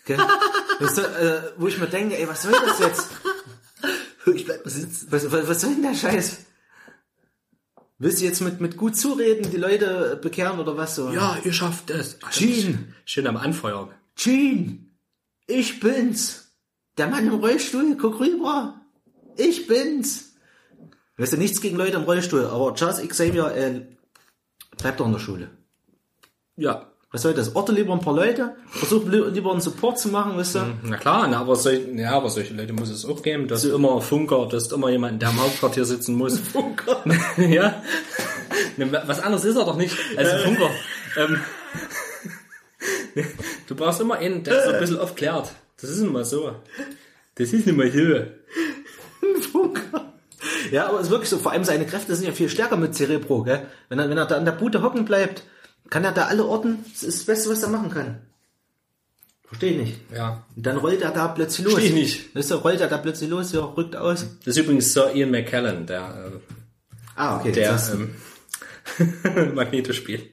Gell? 0.04 0.18
Weißt 0.80 0.98
du, 0.98 1.02
äh, 1.02 1.42
wo 1.58 1.68
ich 1.68 1.78
mir 1.78 1.86
denke, 1.86 2.18
ey, 2.18 2.26
was 2.28 2.42
soll 2.42 2.52
das 2.66 2.80
jetzt? 2.80 3.06
Ich 4.34 4.44
bleib 4.44 4.64
mal 4.64 4.70
sitzen. 4.70 5.08
Was, 5.10 5.30
was, 5.30 5.48
was 5.48 5.60
soll 5.60 5.74
denn 5.74 5.82
der 5.82 5.94
Scheiß? 5.94 6.38
Willst 7.98 8.20
du 8.20 8.24
jetzt 8.24 8.40
mit, 8.40 8.60
mit 8.60 8.76
gut 8.76 8.96
zureden, 8.96 9.50
die 9.50 9.56
Leute 9.56 10.18
bekehren 10.20 10.58
oder 10.58 10.76
was 10.76 10.96
so? 10.96 11.10
Ja, 11.12 11.38
ihr 11.44 11.52
schafft 11.52 11.90
es. 11.90 12.18
Gene. 12.32 12.94
Schön 13.04 13.26
am 13.26 13.36
Anfeuern. 13.36 13.90
Gene, 14.16 14.78
ich 15.46 15.80
bin's. 15.80 16.52
Der 16.98 17.08
Mann 17.08 17.26
im 17.26 17.34
Rollstuhl, 17.34 17.96
guck 17.96 18.20
rüber. 18.20 18.80
Ich 19.36 19.66
bin's. 19.66 20.34
Weißt 21.16 21.32
du, 21.32 21.36
nichts 21.36 21.60
gegen 21.60 21.76
Leute 21.76 21.96
im 21.96 22.02
Rollstuhl, 22.02 22.46
aber 22.46 22.74
Charles 22.74 23.06
Xavier, 23.08 23.54
äh, 23.54 23.86
bleibt 24.76 25.00
doch 25.00 25.06
in 25.06 25.12
der 25.12 25.20
Schule. 25.20 25.50
Ja. 26.56 26.92
Was 27.14 27.22
soll 27.22 27.32
das? 27.32 27.54
Orte 27.54 27.70
lieber 27.70 27.92
ein 27.92 28.00
paar 28.00 28.12
Leute, 28.16 28.56
versuch 28.70 29.06
li- 29.06 29.30
lieber 29.30 29.52
einen 29.52 29.60
Support 29.60 30.00
zu 30.00 30.08
machen, 30.08 30.36
weißt 30.36 30.56
du? 30.56 30.60
Na 30.82 30.96
klar, 30.96 31.28
na, 31.28 31.38
aber, 31.42 31.54
sol 31.54 31.74
ja, 31.94 32.10
aber 32.10 32.28
solche 32.28 32.52
Leute 32.54 32.72
muss 32.72 32.90
es 32.90 33.04
auch 33.04 33.22
geben. 33.22 33.46
Du 33.46 33.54
hast 33.54 33.62
immer 33.62 34.00
Funker, 34.00 34.48
du 34.50 34.56
hast 34.56 34.72
immer 34.72 34.90
jemanden, 34.90 35.20
der 35.20 35.30
im 35.30 35.40
Hauptquartier 35.40 35.84
sitzen 35.84 36.16
muss. 36.16 36.38
Funker. 36.52 37.04
ja. 37.38 37.80
Ne, 38.76 38.90
Was 39.06 39.20
anderes 39.20 39.44
ist 39.44 39.54
er 39.56 39.64
doch 39.64 39.76
nicht 39.76 39.96
als 40.16 40.28
ein 40.28 40.40
Funker. 40.40 40.70
ähm, 41.16 41.40
du 43.68 43.74
brauchst 43.76 44.00
immer 44.00 44.16
einen, 44.16 44.42
der 44.42 44.62
so 44.64 44.70
ein 44.70 44.80
bisschen 44.80 44.98
aufklärt. 44.98 45.52
Das 45.80 45.90
ist 45.90 46.00
immer 46.00 46.24
so. 46.24 46.52
Das 47.36 47.52
ist 47.52 47.64
nicht 47.66 47.76
mal 47.76 47.90
so. 47.92 48.24
Funker. 49.52 50.12
Ja, 50.72 50.88
aber 50.88 50.98
es 50.98 51.04
ist 51.06 51.10
wirklich 51.10 51.30
so, 51.30 51.38
vor 51.38 51.52
allem 51.52 51.62
seine 51.64 51.86
Kräfte 51.86 52.14
sind 52.16 52.26
ja 52.26 52.32
viel 52.32 52.48
stärker 52.48 52.76
mit 52.76 52.94
Cerebro, 52.94 53.44
gell? 53.44 53.62
Wenn 53.88 53.98
er, 54.00 54.10
wenn 54.10 54.18
er 54.18 54.26
da 54.26 54.36
an 54.36 54.44
der 54.44 54.52
Bude 54.52 54.82
hocken 54.82 55.04
bleibt, 55.04 55.44
kann 55.94 56.02
er 56.02 56.10
da 56.10 56.24
alle 56.24 56.44
orten, 56.44 56.84
das 56.92 57.04
ist 57.04 57.20
das 57.20 57.24
Beste, 57.26 57.50
was 57.50 57.62
er 57.62 57.68
machen 57.68 57.88
kann. 57.88 58.18
Verstehe 59.46 59.70
ich 59.70 59.76
nicht. 59.76 60.00
Ja. 60.12 60.44
Und 60.56 60.66
dann 60.66 60.78
rollt 60.78 61.00
er 61.02 61.12
da 61.12 61.28
plötzlich 61.28 61.64
los. 61.66 61.74
Versteh 61.74 61.90
ich 61.90 61.94
nicht. 61.94 62.34
Weißt 62.34 62.50
du, 62.50 62.56
rollt 62.56 62.80
er 62.80 62.88
da 62.88 62.98
plötzlich 62.98 63.30
los, 63.30 63.52
ja, 63.52 63.60
rückt 63.60 63.94
aus. 63.94 64.26
Das 64.44 64.56
ist 64.56 64.64
übrigens 64.64 64.92
Sir 64.92 65.14
Ian 65.14 65.30
McKellen, 65.30 65.86
der, 65.86 66.32
Ah, 67.14 67.38
okay. 67.38 67.50
äh, 67.50 67.52
der 67.52 67.80
ähm, 67.92 69.54
Magneto 69.54 69.92
spielt. 69.92 70.30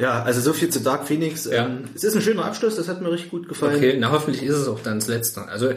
ja, 0.00 0.24
also 0.24 0.40
so 0.40 0.52
viel 0.52 0.70
zu 0.70 0.80
Dark 0.80 1.06
Phoenix. 1.06 1.44
Ja. 1.44 1.66
Ähm, 1.66 1.84
es 1.94 2.02
ist 2.02 2.16
ein 2.16 2.22
schöner 2.22 2.46
Abschluss, 2.46 2.74
das 2.74 2.88
hat 2.88 3.00
mir 3.00 3.12
richtig 3.12 3.30
gut 3.30 3.48
gefallen. 3.48 3.76
Okay, 3.76 3.96
na 3.96 4.10
hoffentlich 4.10 4.42
ist 4.42 4.56
es 4.56 4.66
auch 4.66 4.80
dann 4.80 4.98
das 4.98 5.06
letzte. 5.06 5.42
Also 5.42 5.72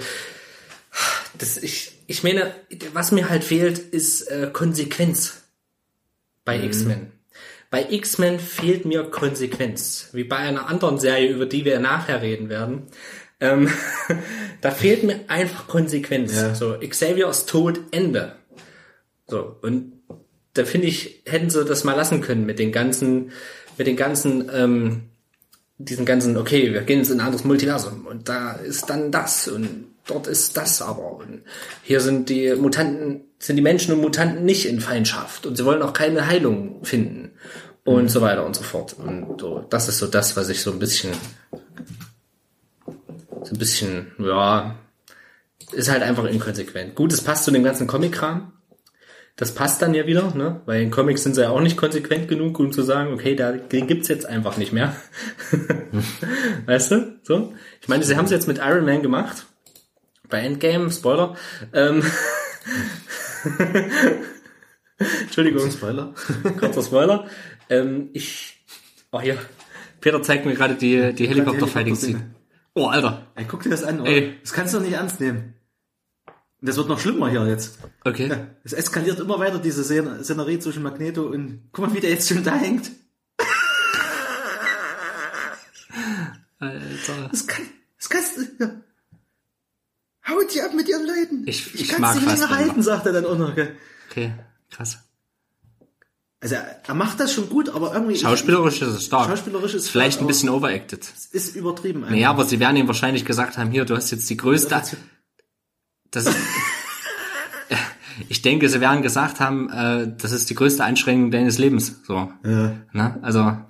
das 1.37 1.57
ich 1.57 1.99
ich 2.07 2.23
meine, 2.23 2.51
was 2.93 3.11
mir 3.11 3.29
halt 3.29 3.43
fehlt, 3.43 3.77
ist 3.77 4.23
äh, 4.23 4.49
Konsequenz 4.51 5.43
bei 6.45 6.63
X-Men. 6.63 7.11
Bei 7.69 7.85
X-Men 7.89 8.39
fehlt 8.39 8.85
mir 8.85 9.03
Konsequenz, 9.03 10.09
wie 10.13 10.23
bei 10.23 10.37
einer 10.37 10.67
anderen 10.67 10.97
Serie, 10.97 11.29
über 11.29 11.45
die 11.45 11.65
wir 11.65 11.79
nachher 11.79 12.21
reden 12.21 12.49
werden. 12.49 12.87
Ähm, 13.39 13.69
da 14.61 14.71
fehlt 14.71 15.03
mir 15.03 15.21
einfach 15.27 15.67
Konsequenz. 15.67 16.35
Ja. 16.35 16.55
So 16.55 16.77
Xavier 16.79 17.29
ist 17.29 17.47
tot, 17.47 17.79
Ende. 17.91 18.35
So 19.27 19.57
und 19.61 19.93
da 20.53 20.65
finde 20.65 20.87
ich, 20.87 21.21
hätten 21.25 21.49
sie 21.49 21.63
das 21.63 21.83
mal 21.83 21.95
lassen 21.95 22.21
können 22.21 22.45
mit 22.45 22.57
den 22.57 22.71
ganzen, 22.71 23.31
mit 23.77 23.85
den 23.85 23.95
ganzen 23.95 24.49
ähm, 24.51 25.09
diesen 25.79 26.05
ganzen, 26.05 26.35
okay, 26.35 26.73
wir 26.73 26.81
gehen 26.81 26.99
jetzt 26.99 27.09
in 27.09 27.19
ein 27.19 27.25
anderes 27.25 27.45
Multiversum 27.45 28.05
und 28.05 28.27
da 28.27 28.51
ist 28.51 28.89
dann 28.89 29.11
das 29.11 29.47
und 29.47 29.85
dort 30.09 30.27
ist 30.27 30.57
das 30.57 30.81
aber 30.81 31.17
und 31.17 31.41
hier 31.83 32.01
sind 32.01 32.29
die 32.29 32.55
Mutanten, 32.55 33.25
sind 33.39 33.55
die 33.55 33.61
Menschen 33.61 33.93
und 33.93 34.01
Mutanten 34.01 34.45
nicht 34.45 34.65
in 34.65 34.81
Feindschaft 34.81 35.45
und 35.45 35.55
sie 35.55 35.65
wollen 35.65 35.81
auch 35.81 35.93
keine 35.93 36.27
Heilung 36.27 36.83
finden 36.83 37.31
und 37.83 38.09
so 38.09 38.21
weiter 38.21 38.45
und 38.45 38.55
so 38.55 38.63
fort 38.63 38.95
und 38.97 39.39
so, 39.39 39.65
das 39.69 39.87
ist 39.89 39.99
so 39.99 40.07
das, 40.07 40.35
was 40.37 40.49
ich 40.49 40.61
so 40.61 40.71
ein 40.71 40.79
bisschen, 40.79 41.11
so 43.43 43.53
ein 43.53 43.57
bisschen, 43.57 44.11
ja, 44.19 44.75
ist 45.71 45.89
halt 45.89 46.01
einfach 46.01 46.25
inkonsequent. 46.25 46.95
Gut, 46.95 47.13
es 47.13 47.21
passt 47.21 47.45
zu 47.45 47.51
dem 47.51 47.63
ganzen 47.63 47.87
Comic-Kram, 47.87 48.51
das 49.39 49.53
passt 49.53 49.81
dann 49.81 49.93
ja 49.93 50.05
wieder, 50.05 50.35
ne? 50.35 50.59
Weil 50.65 50.81
in 50.81 50.91
Comics 50.91 51.23
sind 51.23 51.33
sie 51.33 51.43
ja 51.43 51.49
auch 51.49 51.61
nicht 51.61 51.77
konsequent 51.77 52.27
genug, 52.27 52.59
um 52.59 52.73
zu 52.73 52.81
sagen, 52.81 53.13
okay, 53.13 53.35
da, 53.35 53.53
den 53.53 53.87
gibt's 53.87 54.09
jetzt 54.09 54.25
einfach 54.25 54.57
nicht 54.57 54.73
mehr. 54.73 54.93
weißt 56.65 56.91
du? 56.91 57.19
So? 57.23 57.53
Ich 57.81 57.87
meine, 57.87 58.03
sie 58.03 58.17
haben 58.17 58.25
es 58.25 58.31
jetzt 58.31 58.49
mit 58.49 58.57
Iron 58.57 58.83
Man 58.83 59.01
gemacht. 59.01 59.45
Bei 60.29 60.39
Endgame, 60.41 60.91
Spoiler. 60.91 61.35
Ähm, 61.73 62.03
Entschuldigung, 65.21 65.71
Spoiler. 65.71 66.13
kurzer 66.59 66.83
Spoiler. 66.83 67.27
Ähm, 67.69 68.09
ich, 68.13 68.63
oh 69.11 69.19
hier, 69.21 69.37
Peter 70.01 70.21
zeigt 70.21 70.45
mir 70.45 70.53
gerade 70.53 70.75
die, 70.75 71.13
die 71.13 71.27
Helikopter-Fighting-Scene. 71.27 72.35
Oh, 72.75 72.87
Alter. 72.87 73.27
Ey, 73.35 73.45
guck 73.47 73.63
dir 73.63 73.69
das 73.69 73.83
an, 73.83 74.01
oder? 74.01 74.09
Ey. 74.09 74.37
Das 74.41 74.53
kannst 74.53 74.73
du 74.73 74.77
doch 74.77 74.85
nicht 74.85 74.93
ernst 74.95 75.19
nehmen. 75.19 75.55
Das 76.61 76.75
wird 76.77 76.89
noch 76.89 76.99
schlimmer 76.99 77.29
hier 77.29 77.47
jetzt. 77.47 77.79
Okay. 78.03 78.27
Ja, 78.27 78.47
es 78.63 78.73
eskaliert 78.73 79.19
immer 79.19 79.39
weiter, 79.39 79.59
diese 79.59 79.83
Szen- 79.83 80.23
Szenerie 80.23 80.59
zwischen 80.59 80.83
Magneto 80.83 81.23
und... 81.23 81.69
Guck 81.71 81.87
mal, 81.87 81.95
wie 81.95 82.01
der 82.01 82.09
jetzt 82.09 82.27
schon 82.27 82.43
da 82.43 82.53
hängt. 82.55 82.91
Alter. 86.59 87.29
Das 87.31 87.47
kann... 87.47 87.65
Das 87.97 88.09
kannst 88.09 88.37
du... 88.37 88.41
Ja. 88.59 88.71
Haut 90.29 90.53
die 90.53 90.61
ab 90.61 90.73
mit 90.75 90.87
ihren 90.87 91.05
Leuten. 91.05 91.43
Ich- 91.45 91.73
ich 91.75 91.87
kann's 91.87 91.99
mag 92.01 92.15
nicht 92.15 92.25
länger 92.25 92.37
Fassbender. 92.39 92.65
halten, 92.65 92.83
sagt 92.83 93.05
er 93.05 93.13
dann 93.13 93.25
auch 93.25 93.37
noch. 93.37 93.55
Gell? 93.55 93.75
Okay, 94.09 94.33
krass. 94.71 94.99
Also 96.41 96.55
er, 96.55 96.93
macht 96.93 97.19
das 97.19 97.33
schon 97.33 97.49
gut, 97.49 97.67
aber 97.69 97.93
irgendwie... 97.93 98.15
Schauspielerisch 98.17 98.81
ist 98.81 98.87
es 98.87 99.05
stark. 99.05 99.27
Schauspielerisch 99.29 99.73
ist 99.73 99.89
Vielleicht 99.89 100.21
ein 100.21 100.27
bisschen 100.27 100.47
overacted. 100.49 101.05
Ist 101.31 101.55
übertrieben. 101.55 101.99
einfach. 102.03 102.11
Naja, 102.15 102.29
aber 102.29 102.45
sie 102.45 102.61
werden 102.61 102.77
ihm 102.77 102.87
wahrscheinlich 102.87 103.25
gesagt 103.25 103.57
haben, 103.57 103.71
hier, 103.71 103.83
du 103.83 103.95
hast 103.95 104.09
jetzt 104.11 104.29
die 104.29 104.37
größte. 104.37 104.69
Das 106.11 106.25
ist, 106.25 106.37
ich 108.29 108.41
denke, 108.41 108.69
sie 108.69 108.79
werden 108.79 109.01
gesagt 109.01 109.39
haben, 109.41 109.69
äh, 109.69 110.13
das 110.17 110.31
ist 110.31 110.49
die 110.49 110.55
größte 110.55 110.83
Einschränkung 110.83 111.29
deines 111.31 111.57
Lebens. 111.57 112.01
So. 112.07 112.31
Ja. 112.45 112.73
Ne? 112.93 113.19
Also, 113.21 113.41
und 113.43 113.65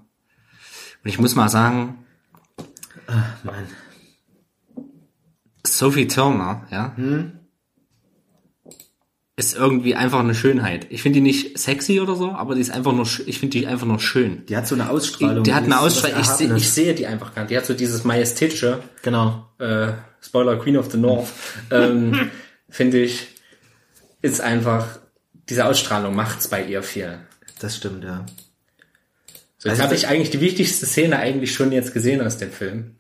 ich 1.06 1.18
muss 1.20 1.34
mal 1.36 1.50
sagen, 1.50 2.06
Mann. 3.44 3.66
Sophie 5.78 6.08
Turner, 6.08 6.68
ja, 6.72 6.96
ist 9.36 9.56
irgendwie 9.56 9.96
einfach 9.96 10.20
eine 10.20 10.36
Schönheit. 10.36 10.88
Ich 10.90 11.02
finde 11.02 11.18
die 11.18 11.22
nicht 11.22 11.58
sexy 11.58 12.02
oder 12.02 12.16
so, 12.16 12.32
aber 12.32 12.56
die 12.56 12.62
ist 12.62 12.72
einfach 12.72 12.92
nur, 12.92 13.08
ich 13.26 13.40
finde 13.40 13.58
die 13.58 13.68
einfach 13.68 13.88
nur 13.88 14.00
schön. 14.00 14.46
Die 14.48 14.58
hat 14.58 14.68
so 14.68 14.76
eine 14.76 14.90
Ausstrahlung. 14.90 15.46
Die 15.46 15.54
hat 15.54 15.64
eine 15.64 15.80
Ausstrahlung, 15.80 16.20
ich, 16.20 16.28
seh, 16.28 16.54
ich 16.54 16.70
sehe 16.70 16.94
die 16.94 17.08
einfach 17.08 17.34
gar 17.34 17.44
nicht. 17.44 17.52
Die 17.52 17.58
hat 17.58 17.66
so 17.66 17.74
dieses 17.74 18.04
majestätische, 18.04 18.84
Genau. 19.02 19.48
äh, 19.60 19.94
Spoiler 20.22 20.58
Queen 20.58 20.76
of 20.76 20.92
the 20.92 20.98
North, 20.98 21.30
ähm, 21.72 22.30
finde 22.70 23.00
ich, 23.02 23.30
ist 24.22 24.42
einfach, 24.42 25.00
diese 25.50 25.66
Ausstrahlung 25.66 26.16
macht's 26.16 26.50
bei 26.50 26.66
ihr 26.66 26.84
viel. 26.84 27.20
Das 27.62 27.78
stimmt, 27.78 28.04
ja. 28.04 28.26
So, 29.58 29.70
jetzt 29.70 29.80
Also 29.80 29.84
habe 29.84 29.96
ich 29.96 30.08
eigentlich 30.10 30.32
die 30.32 30.42
wichtigste 30.42 30.86
Szene 30.86 31.18
eigentlich 31.18 31.54
schon 31.54 31.72
jetzt 31.72 31.94
gesehen 31.94 32.22
aus 32.22 32.38
dem 32.38 32.52
Film. 32.52 32.98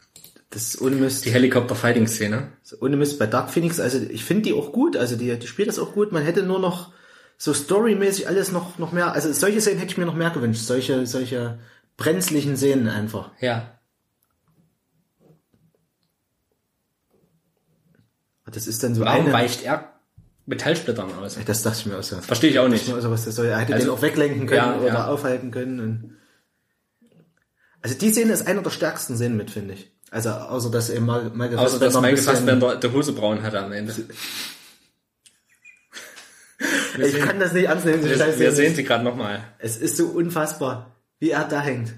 Das 0.51 0.63
ist 0.63 0.81
ohne 0.81 0.95
Mist. 0.95 1.25
Die 1.25 1.31
Helikopter-Fighting-Szene. 1.31 2.51
ohne 2.81 2.97
Mist 2.97 3.19
bei 3.19 3.27
Dark 3.27 3.51
Phoenix, 3.51 3.79
also 3.79 3.99
ich 3.99 4.23
finde 4.25 4.43
die 4.43 4.53
auch 4.53 4.71
gut, 4.71 4.97
also 4.97 5.15
die, 5.15 5.37
die 5.37 5.47
spielt 5.47 5.67
das 5.67 5.77
auch 5.79 5.93
gut, 5.93 6.11
man 6.11 6.23
hätte 6.23 6.41
nur 6.43 6.59
noch 6.59 6.91
so 7.37 7.53
storymäßig 7.53 8.27
alles 8.27 8.51
noch, 8.51 8.77
noch 8.79 8.91
mehr, 8.91 9.13
also 9.13 9.31
solche 9.31 9.61
Szenen 9.61 9.77
hätte 9.79 9.91
ich 9.91 9.97
mir 9.97 10.05
noch 10.07 10.15
mehr 10.15 10.31
gewünscht, 10.31 10.61
solche, 10.63 11.05
solche 11.05 11.59
brenzlichen 11.97 12.57
Szenen 12.57 12.87
einfach. 12.87 13.31
Ja. 13.39 13.79
Das 18.51 18.65
ist 18.65 18.81
dann 18.83 18.95
so 18.95 19.01
Warum 19.05 19.25
eine. 19.25 19.33
weicht 19.33 19.63
er 19.63 19.93
Metallsplittern 20.47 21.13
aus? 21.19 21.37
Das 21.45 21.61
dachte 21.61 21.77
ich 21.81 21.85
mir 21.85 21.99
auch 21.99 22.03
so. 22.03 22.19
Verstehe 22.21 22.49
ich 22.49 22.57
auch 22.57 22.67
nicht. 22.67 22.91
Also 22.91 23.11
was 23.11 23.25
das 23.25 23.35
soll. 23.35 23.45
Er 23.45 23.59
hätte 23.59 23.75
Also- 23.75 23.85
den 23.87 23.93
auch 23.95 24.01
weglenken 24.01 24.47
können 24.47 24.57
Ja, 24.57 24.77
oder 24.79 24.87
ja. 24.87 25.07
aufhalten 25.07 25.51
können. 25.51 26.17
Also 27.81 27.95
die 27.95 28.09
Szene 28.11 28.33
ist 28.33 28.47
einer 28.47 28.63
der 28.63 28.71
stärksten 28.71 29.15
Szenen 29.15 29.37
mit, 29.37 29.51
finde 29.51 29.75
ich. 29.75 29.91
Also 30.11 30.29
außer 30.29 30.71
dass 30.71 30.89
eben 30.89 31.05
mal 31.05 31.29
Michael 31.33 31.57
Außer 31.59 31.79
dass 31.79 31.95
ein 31.95 32.01
Michael 32.01 32.17
Fassbender 32.23 32.75
der 32.77 32.91
Hose 32.93 33.13
braun 33.13 33.41
hatte 33.43 33.59
am 33.61 33.71
Ende. 33.71 33.93
Ich 36.97 37.11
sehen- 37.13 37.25
kann 37.25 37.39
das 37.39 37.53
nicht 37.53 37.65
ernst 37.65 37.85
nehmen. 37.85 38.03
wir, 38.03 38.17
Scheiße. 38.17 38.39
wir 38.39 38.51
sehen 38.51 38.75
sie 38.75 38.83
gerade 38.83 39.03
nochmal. 39.03 39.41
Es 39.59 39.77
ist 39.77 39.95
so 39.95 40.07
unfassbar, 40.07 40.93
wie 41.19 41.29
er 41.29 41.45
da 41.45 41.61
hängt. 41.61 41.93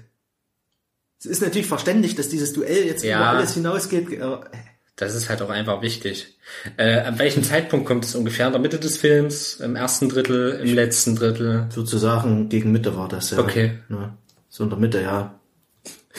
Es 1.18 1.26
ist 1.26 1.42
natürlich 1.42 1.66
verständlich, 1.66 2.14
dass 2.14 2.28
dieses 2.28 2.52
Duell 2.52 2.84
jetzt 2.84 3.02
Ja. 3.02 3.18
über 3.18 3.38
alles 3.38 3.54
hinausgeht. 3.54 4.20
aber 4.22 4.48
Das 4.96 5.14
ist 5.16 5.28
halt 5.28 5.42
auch 5.42 5.50
einfach 5.50 5.82
wichtig. 5.82 6.36
Äh, 6.76 7.00
an 7.00 7.18
welchem 7.18 7.42
Zeitpunkt 7.42 7.86
kommt 7.86 8.04
es 8.04 8.14
ungefähr? 8.14 8.46
In 8.46 8.52
der 8.52 8.60
Mitte 8.60 8.78
des 8.78 8.96
Films? 8.98 9.56
Im 9.56 9.74
ersten 9.74 10.08
Drittel? 10.08 10.60
Im 10.62 10.74
letzten 10.74 11.16
Drittel? 11.16 11.66
Ich 11.70 11.76
würde 11.76 11.88
so 11.90 11.98
sagen, 11.98 12.48
gegen 12.48 12.70
Mitte 12.70 12.96
war 12.96 13.08
das, 13.08 13.30
ja. 13.30 13.38
Okay. 13.38 13.78
Ja, 13.88 14.16
so 14.48 14.62
in 14.64 14.70
der 14.70 14.78
Mitte, 14.78 15.00
ja. 15.02 15.40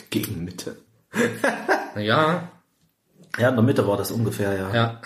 Gegen 0.09 0.43
Mitte. 0.43 0.75
Ja, 1.95 2.49
Ja, 3.37 3.49
in 3.49 3.55
der 3.55 3.63
Mitte 3.63 3.87
war 3.87 3.97
das 3.97 4.11
ungefähr, 4.11 4.53
ja. 4.55 4.73
ja. 4.73 5.01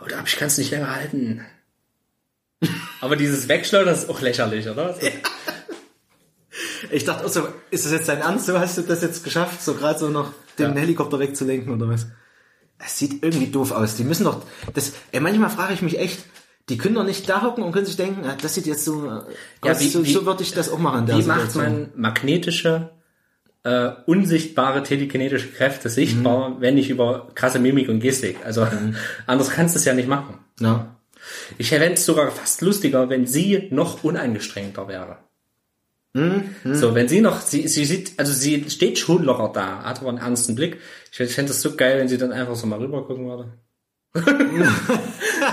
Oh, 0.00 0.06
da 0.08 0.18
hab 0.18 0.26
ich 0.26 0.36
kann's 0.36 0.58
nicht 0.58 0.70
länger 0.70 0.94
halten. 0.94 1.44
Aber 3.00 3.16
dieses 3.16 3.48
Wegschleudern 3.48 3.94
ist 3.94 4.08
auch 4.08 4.20
lächerlich, 4.20 4.68
oder? 4.68 4.94
So. 4.94 5.06
Ich 6.90 7.04
dachte 7.04 7.24
auch 7.24 7.28
so, 7.30 7.48
ist 7.70 7.84
das 7.84 7.92
jetzt 7.92 8.08
dein 8.08 8.20
Ernst? 8.20 8.46
So 8.46 8.58
hast 8.58 8.78
du 8.78 8.82
das 8.82 9.02
jetzt 9.02 9.24
geschafft, 9.24 9.62
so 9.62 9.74
gerade 9.74 9.98
so 9.98 10.08
noch 10.08 10.32
den 10.58 10.74
Ja. 10.74 10.80
Helikopter 10.80 11.18
wegzulenken 11.18 11.72
oder 11.72 11.88
was? 11.88 12.06
Es 12.78 12.98
sieht 12.98 13.22
irgendwie 13.22 13.46
doof 13.50 13.72
aus. 13.72 13.96
Die 13.96 14.04
müssen 14.04 14.24
doch, 14.24 14.42
das, 14.74 14.92
ey, 15.12 15.20
manchmal 15.20 15.50
frage 15.50 15.74
ich 15.74 15.82
mich 15.82 15.98
echt, 15.98 16.24
die 16.68 16.76
können 16.78 16.94
doch 16.94 17.04
nicht 17.04 17.28
da 17.28 17.42
hocken 17.42 17.62
und 17.64 17.72
können 17.72 17.86
sich 17.86 17.96
denken, 17.96 18.24
ah, 18.26 18.36
das 18.40 18.54
sieht 18.54 18.66
jetzt 18.66 18.84
so, 18.84 19.06
äh, 19.06 19.22
Ja, 19.64 19.72
aus, 19.72 19.80
wie- 19.80 19.88
so, 19.88 20.04
wie- 20.04 20.12
so 20.12 20.26
würde 20.26 20.42
ich 20.42 20.52
das 20.52 20.68
auch 20.70 20.78
machen. 20.78 21.06
Wie 21.08 21.22
macht 21.22 21.52
Situation. 21.52 21.62
man 21.64 21.90
magnetische, 21.94 22.90
äh, 23.64 23.90
unsichtbare 24.06 24.82
telekinetische 24.82 25.48
Kräfte 25.48 25.88
sichtbar, 25.88 26.60
wenn 26.60 26.76
nicht 26.76 26.90
über 26.90 27.28
krasse 27.34 27.58
Mimik 27.58 27.88
und 27.88 28.00
Gestik? 28.00 28.36
Also 28.44 28.66
anders 29.26 29.50
kannst 29.50 29.74
du 29.74 29.78
es 29.78 29.84
ja 29.84 29.94
nicht 29.94 30.08
machen. 30.08 30.38
Ja. 30.60 30.96
Ich 31.58 31.70
fände 31.70 31.94
es 31.94 32.04
sogar 32.04 32.30
fast 32.30 32.60
lustiger, 32.60 33.08
wenn 33.08 33.26
sie 33.26 33.68
noch 33.70 34.04
unangestrengter 34.04 34.88
wäre. 34.88 35.18
So, 36.14 36.94
wenn 36.94 37.08
sie 37.08 37.20
noch, 37.20 37.40
sie, 37.40 37.66
sie 37.66 37.84
sieht, 37.84 38.12
also 38.18 38.32
sie 38.32 38.70
steht 38.70 39.00
schon 39.00 39.24
locker 39.24 39.50
da, 39.52 39.82
hat 39.82 39.98
aber 39.98 40.10
einen 40.10 40.18
ernsten 40.18 40.54
Blick. 40.54 40.78
Ich 41.10 41.34
fände 41.34 41.50
es 41.50 41.60
so 41.60 41.74
geil, 41.74 41.98
wenn 41.98 42.06
sie 42.06 42.18
dann 42.18 42.30
einfach 42.30 42.54
so 42.54 42.68
mal 42.68 42.78
rüber 42.78 43.04
gucken 43.04 43.26
würde. 43.26 43.52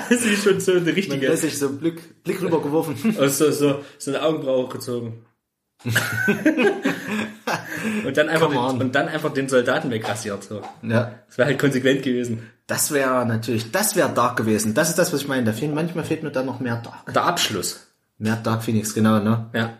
sie 0.09 0.33
ist 0.33 0.43
schon 0.43 0.59
so 0.59 0.73
eine 0.73 0.81
Man 0.81 0.93
richtige, 0.93 1.27
lässt 1.27 1.41
sich 1.41 1.57
so 1.57 1.67
einen 1.67 1.79
Blick, 1.79 2.23
Blick 2.23 2.43
rübergeworfen. 2.43 3.17
oh, 3.19 3.27
so, 3.27 3.49
so, 3.49 3.83
so 3.97 4.11
eine 4.11 4.21
Augenbraue 4.21 4.69
gezogen. 4.69 5.25
und 8.05 8.15
dann 8.15 8.29
einfach, 8.29 8.49
den, 8.49 8.81
und 8.81 8.93
dann 8.93 9.07
einfach 9.07 9.33
den 9.33 9.49
Soldaten 9.49 9.89
wegrasiert, 9.89 10.43
so. 10.43 10.61
ja. 10.83 11.13
Das 11.27 11.37
wäre 11.37 11.47
halt 11.47 11.59
konsequent 11.59 12.03
gewesen. 12.03 12.49
Das 12.67 12.91
wäre 12.91 13.25
natürlich, 13.25 13.71
das 13.71 13.95
wäre 13.95 14.09
Dark 14.09 14.37
gewesen. 14.37 14.73
Das 14.73 14.89
ist 14.89 14.99
das, 14.99 15.11
was 15.11 15.21
ich 15.21 15.27
meine. 15.27 15.45
Da 15.45 15.53
fehlen, 15.53 15.73
manchmal 15.73 16.03
fehlt 16.03 16.23
mir 16.23 16.31
da 16.31 16.43
noch 16.43 16.59
mehr 16.59 16.77
Dark. 16.77 17.13
Der 17.13 17.25
Abschluss. 17.25 17.87
Mehr 18.17 18.35
Dark 18.35 18.63
Phoenix, 18.63 18.93
genau, 18.93 19.19
ne? 19.19 19.49
Ja. 19.53 19.73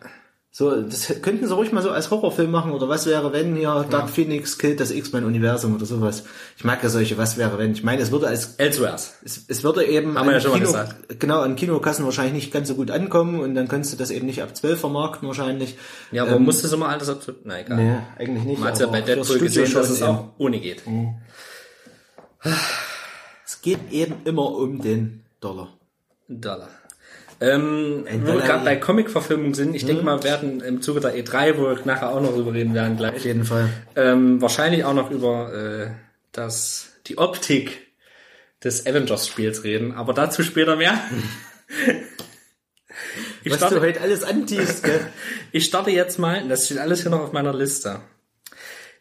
So, 0.53 0.81
das 0.81 1.21
könnten 1.21 1.47
sie 1.47 1.55
ruhig 1.55 1.71
mal 1.71 1.81
so 1.81 1.91
als 1.91 2.11
Horrorfilm 2.11 2.51
machen 2.51 2.73
oder 2.73 2.89
was 2.89 3.05
wäre, 3.05 3.31
wenn 3.31 3.55
hier 3.55 3.85
Dark 3.89 4.09
Phoenix 4.09 4.57
killt 4.57 4.81
das 4.81 4.91
X-Men-Universum 4.91 5.73
oder 5.73 5.85
sowas. 5.85 6.25
Ich 6.57 6.65
mag 6.65 6.83
ja 6.83 6.89
solche, 6.89 7.17
was 7.17 7.37
wäre, 7.37 7.57
wenn. 7.57 7.71
Ich 7.71 7.83
meine, 7.83 8.01
es 8.01 8.11
würde 8.11 8.27
als, 8.27 8.55
Elsewheres. 8.55 9.13
es, 9.23 9.45
es 9.47 9.63
würde 9.63 9.85
eben 9.85 10.19
Haben 10.19 10.27
wir 10.27 10.33
ja 10.33 10.41
schon 10.41 10.51
mal 10.51 10.57
Kino, 10.57 10.71
gesagt. 10.73 11.19
genau, 11.21 11.39
an 11.39 11.55
Kinokassen 11.55 12.03
wahrscheinlich 12.03 12.33
nicht 12.33 12.51
ganz 12.51 12.67
so 12.67 12.75
gut 12.75 12.91
ankommen 12.91 13.39
und 13.39 13.55
dann 13.55 13.69
könntest 13.69 13.93
du 13.93 13.97
das 13.97 14.11
eben 14.11 14.25
nicht 14.25 14.43
ab 14.43 14.53
12 14.53 14.77
vermarkten 14.77 15.25
wahrscheinlich. 15.25 15.77
Ja, 16.11 16.23
aber 16.23 16.37
muss 16.37 16.61
das 16.61 16.73
immer 16.73 16.89
alles 16.89 17.07
dazu? 17.07 17.31
Na 17.45 17.61
egal. 17.61 17.77
Nee, 17.77 17.97
eigentlich 18.17 18.43
nicht. 18.43 18.59
Man 18.59 18.73
hat 18.73 18.79
ja 18.81 18.87
bei 18.87 18.99
Deadpool 18.99 19.39
gesehen, 19.39 19.73
dass 19.73 19.89
es 19.89 20.01
eben. 20.01 20.09
auch 20.09 20.27
ohne 20.37 20.59
geht. 20.59 20.83
Es 23.45 23.61
geht 23.61 23.89
eben 23.89 24.15
immer 24.25 24.51
um 24.51 24.81
den 24.81 25.23
Dollar. 25.39 25.69
Dollar. 26.27 26.67
Ähm, 27.41 28.05
wo 28.21 28.33
wir 28.33 28.41
gerade 28.41 28.63
bei 28.63 28.75
Comic-Verfilmungen 28.75 29.55
sind, 29.55 29.73
ich 29.73 29.83
denke 29.83 30.03
mal, 30.03 30.19
wir 30.19 30.29
werden 30.29 30.61
im 30.61 30.83
Zuge 30.83 30.99
der 30.99 31.15
E3, 31.15 31.57
wo 31.57 31.63
wir 31.63 31.79
nachher 31.85 32.11
auch 32.11 32.21
noch 32.21 32.33
drüber 32.33 32.53
reden 32.53 32.75
werden 32.75 32.93
Auf 32.93 32.99
gleich, 32.99 33.25
jeden 33.25 33.45
Fall. 33.45 33.69
ähm, 33.95 34.39
wahrscheinlich 34.39 34.85
auch 34.85 34.93
noch 34.93 35.09
über 35.09 35.51
äh, 35.51 35.87
das, 36.31 36.89
die 37.07 37.17
Optik 37.17 37.87
des 38.63 38.85
Avengers-Spiels 38.85 39.63
reden, 39.63 39.93
aber 39.93 40.13
dazu 40.13 40.43
später 40.43 40.75
mehr. 40.75 40.93
ich, 43.43 43.51
Was 43.51 43.57
du 43.59 43.65
starte, 43.65 43.81
heute 43.81 44.01
alles 44.01 44.23
antiefst, 44.23 44.83
gell? 44.83 44.99
ich 45.51 45.65
starte 45.65 45.89
jetzt 45.89 46.19
mal, 46.19 46.47
das 46.47 46.65
steht 46.65 46.77
alles 46.77 47.01
hier 47.01 47.09
noch 47.09 47.21
auf 47.21 47.33
meiner 47.33 47.55
Liste. 47.55 48.01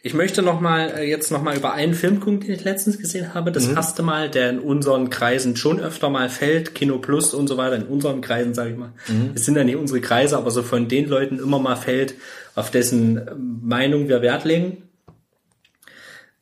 Ich 0.02 0.14
möchte 0.14 0.40
noch 0.42 0.60
mal 0.60 0.94
äh, 0.96 1.08
jetzt 1.08 1.30
noch 1.30 1.42
mal 1.42 1.56
über 1.56 1.74
einen 1.74 1.94
Film 1.94 2.20
gucken, 2.20 2.40
den 2.40 2.52
ich 2.52 2.64
letztens 2.64 2.98
gesehen 2.98 3.34
habe. 3.34 3.52
Das 3.52 3.68
erste 3.68 4.02
Mal, 4.02 4.30
der 4.30 4.48
in 4.48 4.58
unseren 4.58 5.10
Kreisen 5.10 5.56
schon 5.56 5.78
öfter 5.78 6.08
mal 6.08 6.30
fällt, 6.30 6.74
Kino 6.74 6.98
Plus 6.98 7.34
und 7.34 7.48
so 7.48 7.56
weiter, 7.58 7.76
in 7.76 7.84
unseren 7.84 8.22
Kreisen, 8.22 8.54
sage 8.54 8.70
ich 8.70 8.76
mal. 8.76 8.92
Es 9.34 9.44
sind 9.44 9.56
ja 9.56 9.64
nicht 9.64 9.76
unsere 9.76 10.00
Kreise, 10.00 10.38
aber 10.38 10.50
so 10.50 10.62
von 10.62 10.88
den 10.88 11.06
Leuten 11.06 11.38
immer 11.38 11.58
mal 11.58 11.76
fällt, 11.76 12.14
auf 12.54 12.70
dessen 12.70 13.18
äh, 13.18 13.34
Meinung 13.36 14.08
wir 14.08 14.22
Wert 14.22 14.44
legen. 14.44 14.84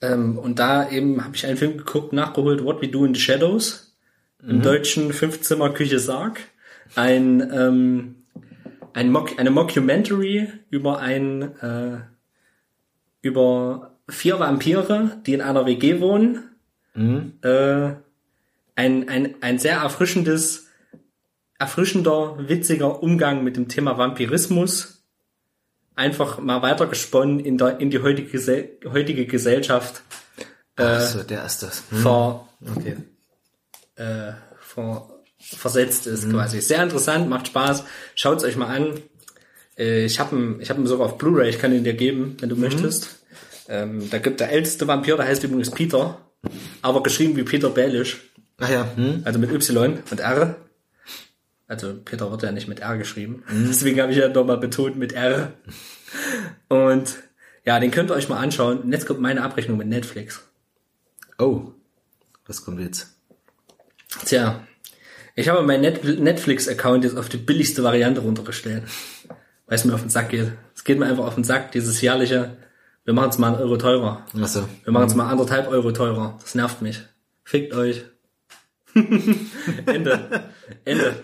Ähm, 0.01 0.39
und 0.39 0.61
da 0.61 0.89
eben 0.89 1.25
habe 1.25 1.35
ich 1.35 1.45
einen 1.45 1.57
Film 1.57 1.79
geguckt, 1.79 2.13
nachgeholt, 2.13 2.63
What 2.63 2.81
We 2.81 2.89
Do 2.89 3.05
in 3.05 3.15
the 3.15 3.21
Shadows. 3.21 3.97
Im 4.47 4.63
deutschen 4.63 5.13
Fünfzimmer 5.13 5.71
Küche 5.71 5.99
Sarg. 5.99 6.39
Ein, 6.95 7.41
ähm, 7.53 8.15
ein 8.93 9.11
Mock, 9.11 9.37
eine 9.37 9.51
Mockumentary 9.51 10.47
über 10.71 11.01
ein 11.01 11.43
äh, 11.61 11.99
über 13.21 13.99
vier 14.09 14.39
Vampire, 14.39 15.21
die 15.27 15.35
in 15.35 15.41
einer 15.41 15.67
WG 15.67 16.01
wohnen. 16.01 16.51
Äh, 17.43 17.95
ein, 18.75 19.09
ein, 19.09 19.35
ein 19.41 19.59
sehr 19.59 19.79
erfrischendes, 19.79 20.69
erfrischender, 21.59 22.49
witziger 22.49 23.03
Umgang 23.03 23.45
mit 23.45 23.57
dem 23.57 23.69
Thema 23.69 23.99
Vampirismus. 23.99 25.05
Einfach 25.95 26.39
mal 26.39 26.63
weitergesponnen 26.63 27.41
in, 27.41 27.59
der, 27.59 27.81
in 27.81 27.91
die 27.91 28.01
heutige, 28.03 28.31
Gesell 28.31 28.79
heutige 28.93 29.27
Gesellschaft 29.27 30.03
Ach 30.79 31.01
so, 31.01 31.23
der 31.23 31.45
ist 31.45 31.63
das. 31.63 31.83
Hm. 31.91 31.99
ver, 31.99 32.49
Okay. 32.77 32.97
äh, 33.97 34.33
ver, 34.61 35.09
versetzt 35.39 36.07
ist 36.07 36.31
quasi. 36.31 36.61
Sehr 36.61 36.83
interessant, 36.83 37.29
macht 37.29 37.49
Spaß. 37.49 37.85
Schaut's 38.15 38.45
euch 38.45 38.57
mal 38.57 38.69
an. 38.69 39.01
Äh, 39.79 40.05
ich 40.05 40.21
habe 40.21 40.37
ihn, 40.37 40.61
ich 40.61 40.71
habe 40.71 40.81
ihn 40.81 40.87
sogar 40.87 41.07
auf 41.07 41.19
Blu-ray. 41.19 41.49
Ich 41.49 41.59
kann 41.59 41.73
ihn 41.73 41.85
dir 41.85 41.95
geben, 41.95 42.37
wenn 42.41 42.49
du 42.49 42.57
möchtest. 42.57 43.21
Ähm, 43.69 44.09
da 44.11 44.19
gibt 44.19 44.41
der 44.41 44.51
älteste 44.51 44.89
Vampir, 44.89 45.17
der 45.17 45.27
heißt 45.27 45.45
übrigens 45.45 45.71
Peter, 45.71 46.19
aber 46.83 47.03
geschrieben 47.03 47.37
wie 47.37 47.43
Peter 47.43 47.69
Baelish, 47.69 48.19
Ach 48.61 48.71
ja, 48.71 48.89
hm? 48.97 49.23
also 49.25 49.39
mit 49.39 49.53
Y 49.53 49.99
und 50.11 50.21
R. 50.21 50.57
Also 51.69 51.95
Peter 52.03 52.31
wird 52.31 52.43
ja 52.43 52.51
nicht 52.51 52.67
mit 52.67 52.81
R 52.81 52.97
geschrieben. 52.97 53.45
Deswegen 53.69 54.01
habe 54.01 54.11
ich 54.11 54.19
ja 54.19 54.29
nochmal 54.29 54.57
betont 54.57 54.97
mit 54.97 55.13
R. 55.13 55.53
Und 56.69 57.17
ja, 57.65 57.79
den 57.79 57.91
könnt 57.91 58.11
ihr 58.11 58.15
euch 58.15 58.29
mal 58.29 58.39
anschauen. 58.39 58.81
Und 58.81 58.93
jetzt 58.93 59.07
kommt 59.07 59.21
meine 59.21 59.43
Abrechnung 59.43 59.77
mit 59.77 59.87
Netflix. 59.87 60.43
Oh. 61.39 61.73
Was 62.47 62.65
kommt 62.65 62.81
jetzt? 62.81 63.09
Tja, 64.25 64.67
ich 65.37 65.49
habe 65.51 65.63
meinen 65.63 65.83
Net 65.83 66.03
Netflix-Account 66.03 67.05
jetzt 67.05 67.17
auf 67.17 67.29
die 67.29 67.37
billigste 67.37 67.85
Variante 67.85 68.23
runtergestellt. 68.23 68.85
Weil 69.69 69.77
es 69.77 69.85
mir 69.85 69.95
auf 69.95 70.01
den 70.01 70.11
Sack 70.11 70.31
geht. 70.31 70.53
Es 70.75 70.83
geht 70.83 70.99
mir 70.99 71.07
einfach 71.07 71.27
auf 71.27 71.35
den 71.35 71.45
Sack, 71.45 71.73
dieses 71.73 72.01
jährliche, 72.01 72.57
wir 73.05 73.15
machen 73.15 73.31
es 73.31 73.39
mal 73.39 73.49
einen 73.53 73.63
Euro 73.63 73.77
teurer. 73.77 74.27
Ach 74.39 74.49
so. 74.49 74.69
Wir 74.85 74.93
machen 74.93 75.07
es 75.07 75.15
mal 75.15 75.31
anderthalb 75.31 75.69
Euro 75.69 75.93
teurer. 75.93 76.37
Das 76.41 76.55
nervt 76.55 76.83
mich. 76.83 77.03
Fickt 77.45 77.73
euch. 77.73 78.05
Ende. 79.87 80.45
Ende. 80.85 81.15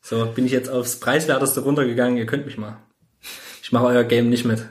So, 0.00 0.26
bin 0.26 0.46
ich 0.46 0.52
jetzt 0.52 0.70
aufs 0.70 1.00
Preiswerteste 1.00 1.60
runtergegangen. 1.60 2.16
Ihr 2.16 2.26
könnt 2.26 2.46
mich 2.46 2.58
mal. 2.58 2.78
Ich 3.62 3.72
mache 3.72 3.86
euer 3.86 4.04
Game 4.04 4.28
nicht 4.28 4.44
mit. 4.44 4.66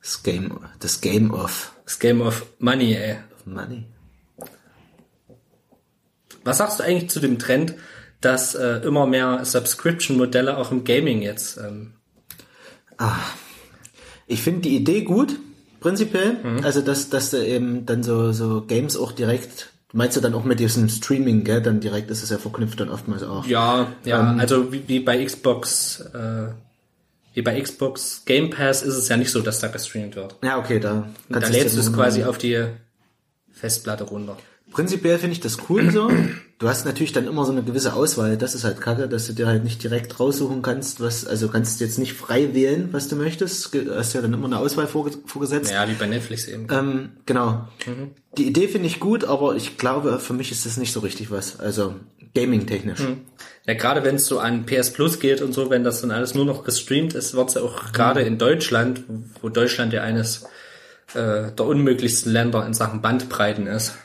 Das 0.00 0.22
Game, 0.22 0.60
das 0.80 1.00
Game 1.00 1.32
of 1.32 1.72
Das 1.84 1.98
Game 1.98 2.20
of 2.20 2.46
Money, 2.58 2.94
ey. 2.94 3.16
Money. 3.44 3.86
Was 6.44 6.58
sagst 6.58 6.78
du 6.78 6.84
eigentlich 6.84 7.10
zu 7.10 7.20
dem 7.20 7.38
Trend, 7.38 7.74
dass 8.24 8.54
äh, 8.54 8.78
immer 8.78 9.06
mehr 9.06 9.44
Subscription-Modelle 9.44 10.56
auch 10.56 10.70
im 10.70 10.84
Gaming 10.84 11.22
jetzt 11.22 11.58
ähm, 11.58 11.94
Ich 14.26 14.42
finde 14.42 14.62
die 14.62 14.76
Idee 14.76 15.02
gut, 15.02 15.38
prinzipiell. 15.80 16.38
Mhm. 16.42 16.64
Also, 16.64 16.80
dass, 16.80 17.10
dass 17.10 17.30
du 17.30 17.44
eben 17.44 17.86
dann 17.86 18.02
so, 18.02 18.32
so 18.32 18.62
Games 18.62 18.96
auch 18.96 19.12
direkt, 19.12 19.70
meinst 19.92 20.16
du 20.16 20.20
dann 20.20 20.34
auch 20.34 20.44
mit 20.44 20.60
diesem 20.60 20.88
Streaming, 20.88 21.44
gell? 21.44 21.60
Dann 21.60 21.80
direkt 21.80 22.10
ist 22.10 22.22
es 22.22 22.30
ja 22.30 22.38
verknüpft 22.38 22.80
dann 22.80 22.88
oftmals 22.88 23.22
auch. 23.22 23.46
Ja, 23.46 23.92
ja, 24.04 24.34
also 24.36 24.72
wie, 24.72 24.84
wie 24.86 25.00
bei 25.00 25.22
Xbox, 25.24 26.00
äh, 26.14 26.48
Wie 27.34 27.42
bei 27.42 27.60
Xbox 27.60 28.22
Game 28.24 28.50
Pass 28.50 28.82
ist 28.82 28.94
es 28.94 29.08
ja 29.08 29.16
nicht 29.16 29.30
so, 29.30 29.40
dass 29.40 29.58
da 29.60 29.68
gestreamt 29.68 30.16
wird. 30.16 30.36
Ja, 30.42 30.58
okay, 30.58 30.78
da, 30.78 31.08
Da 31.28 31.40
lädst 31.40 31.76
du 31.76 31.80
es 31.80 31.92
quasi 31.92 32.24
auf 32.24 32.38
die 32.38 32.64
Festplatte 33.52 34.04
runter. 34.04 34.36
Prinzipiell 34.70 35.18
finde 35.18 35.32
ich 35.32 35.40
das 35.40 35.58
cool 35.68 35.90
so. 35.90 36.10
Du 36.58 36.68
hast 36.68 36.84
natürlich 36.84 37.12
dann 37.12 37.26
immer 37.26 37.44
so 37.44 37.52
eine 37.52 37.62
gewisse 37.62 37.94
Auswahl. 37.94 38.36
Das 38.36 38.54
ist 38.54 38.64
halt 38.64 38.80
kacke, 38.80 39.08
dass 39.08 39.26
du 39.26 39.32
dir 39.32 39.46
halt 39.46 39.64
nicht 39.64 39.82
direkt 39.82 40.20
raussuchen 40.20 40.62
kannst, 40.62 41.00
was, 41.00 41.26
also 41.26 41.48
kannst 41.48 41.80
jetzt 41.80 41.98
nicht 41.98 42.14
frei 42.14 42.54
wählen, 42.54 42.90
was 42.92 43.08
du 43.08 43.16
möchtest. 43.16 43.74
Du 43.74 43.94
hast 43.94 44.12
ja 44.12 44.22
dann 44.22 44.32
immer 44.32 44.46
eine 44.46 44.58
Auswahl 44.58 44.86
vorge 44.86 45.12
vorgesetzt. 45.26 45.72
Ja, 45.72 45.88
wie 45.88 45.94
bei 45.94 46.06
Netflix 46.06 46.46
eben. 46.46 46.68
Ähm, 46.70 47.10
genau. 47.26 47.68
Die 48.38 48.46
Idee 48.46 48.68
finde 48.68 48.86
ich 48.86 49.00
gut, 49.00 49.24
aber 49.24 49.56
ich 49.56 49.78
glaube, 49.78 50.20
für 50.20 50.32
mich 50.32 50.52
ist 50.52 50.64
das 50.64 50.76
nicht 50.76 50.92
so 50.92 51.00
richtig 51.00 51.30
was. 51.30 51.58
Also 51.58 51.96
Gaming-technisch. 52.34 53.00
Ja, 53.66 53.74
gerade 53.74 54.04
wenn 54.04 54.16
es 54.16 54.26
so 54.26 54.38
an 54.38 54.66
PS 54.66 54.92
Plus 54.92 55.20
geht 55.20 55.40
und 55.40 55.52
so, 55.52 55.70
wenn 55.70 55.84
das 55.84 56.00
dann 56.00 56.10
alles 56.10 56.34
nur 56.34 56.44
noch 56.44 56.64
gestreamt 56.64 57.14
ist, 57.14 57.34
wird's 57.34 57.54
ja 57.54 57.62
auch 57.62 57.92
gerade 57.92 58.22
in 58.22 58.38
Deutschland, 58.38 59.04
wo 59.40 59.48
Deutschland 59.48 59.92
ja 59.92 60.02
eines 60.02 60.46
äh, 61.12 61.52
der 61.52 61.66
unmöglichsten 61.66 62.32
Länder 62.32 62.66
in 62.66 62.74
Sachen 62.74 63.02
Bandbreiten 63.02 63.66
ist, 63.66 63.96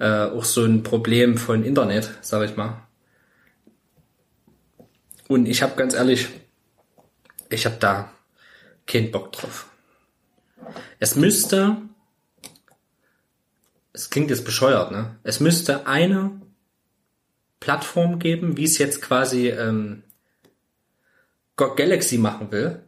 äh, 0.00 0.24
auch 0.24 0.44
so 0.44 0.64
ein 0.64 0.82
Problem 0.82 1.36
von 1.38 1.64
Internet, 1.64 2.10
sag 2.20 2.48
ich 2.48 2.56
mal. 2.56 2.82
Und 5.28 5.46
ich 5.46 5.62
habe 5.62 5.76
ganz 5.76 5.94
ehrlich, 5.94 6.28
ich 7.48 7.64
habe 7.66 7.76
da 7.78 8.10
keinen 8.86 9.10
Bock 9.10 9.32
drauf. 9.32 9.70
Es 10.98 11.14
müsste, 11.14 11.76
es 13.92 14.10
klingt 14.10 14.30
jetzt 14.30 14.44
bescheuert, 14.44 14.90
ne? 14.90 15.16
Es 15.22 15.40
müsste 15.40 15.86
eine 15.86 16.40
Plattform 17.60 18.18
geben, 18.18 18.56
wie 18.56 18.64
es 18.64 18.78
jetzt 18.78 19.00
quasi 19.00 19.48
ähm, 19.48 20.02
GOG 21.56 21.76
Galaxy 21.76 22.18
machen 22.18 22.52
will. 22.52 22.83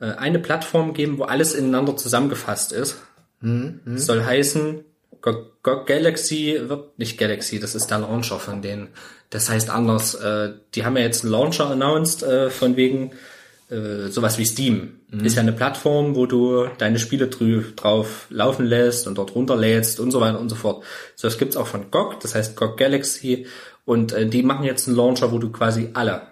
Äh, 0.00 0.12
eine 0.12 0.38
Plattform 0.38 0.94
geben, 0.94 1.18
wo 1.18 1.24
alles 1.24 1.54
ineinander 1.54 1.96
zusammengefasst 1.96 2.72
ist. 2.72 2.96
Soll 3.42 4.24
heißen, 4.24 4.84
GOG, 5.22 5.62
GOG 5.62 5.86
Galaxy 5.86 6.60
wird 6.66 6.98
nicht 6.98 7.18
Galaxy, 7.18 7.58
das 7.58 7.74
ist 7.74 7.90
der 7.90 8.00
Launcher 8.00 8.38
von 8.38 8.60
denen. 8.60 8.88
Das 9.30 9.48
heißt 9.48 9.70
anders, 9.70 10.14
äh, 10.14 10.54
die 10.74 10.84
haben 10.84 10.96
ja 10.96 11.04
jetzt 11.04 11.24
einen 11.24 11.32
Launcher 11.32 11.70
announced, 11.70 12.22
äh, 12.22 12.50
von 12.50 12.76
wegen 12.76 13.12
äh, 13.70 14.08
sowas 14.08 14.38
wie 14.38 14.44
Steam. 14.44 15.00
Ist 15.24 15.34
ja 15.36 15.42
eine 15.42 15.52
Plattform, 15.52 16.14
wo 16.14 16.26
du 16.26 16.68
deine 16.78 17.00
Spiele 17.00 17.26
drü 17.26 17.64
drauf 17.74 18.26
laufen 18.30 18.64
lässt 18.64 19.08
und 19.08 19.18
dort 19.18 19.34
runterlädst 19.34 19.98
und 19.98 20.12
so 20.12 20.20
weiter 20.20 20.38
und 20.38 20.48
so 20.48 20.54
fort. 20.54 20.84
So, 21.16 21.26
das 21.26 21.36
gibt's 21.36 21.56
auch 21.56 21.66
von 21.66 21.90
GOG, 21.90 22.20
das 22.20 22.34
heißt 22.34 22.56
GOG 22.56 22.76
Galaxy. 22.76 23.46
Und 23.84 24.12
äh, 24.12 24.26
die 24.26 24.42
machen 24.42 24.64
jetzt 24.64 24.86
einen 24.86 24.96
Launcher, 24.96 25.32
wo 25.32 25.38
du 25.38 25.50
quasi 25.50 25.90
alle, 25.94 26.22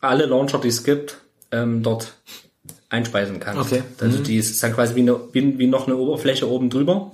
alle 0.00 0.24
Launcher, 0.24 0.58
die 0.58 0.68
es 0.68 0.84
gibt, 0.84 1.18
ähm, 1.50 1.82
dort 1.82 2.14
einspeisen 2.88 3.40
kannst. 3.40 3.72
Okay. 3.72 3.82
Also 4.00 4.22
die 4.22 4.36
ist 4.36 4.62
dann 4.62 4.72
quasi 4.72 4.94
wie, 4.94 5.00
eine, 5.00 5.18
wie, 5.32 5.58
wie 5.58 5.66
noch 5.66 5.86
eine 5.86 5.96
Oberfläche 5.96 6.48
oben 6.48 6.70
drüber. 6.70 7.10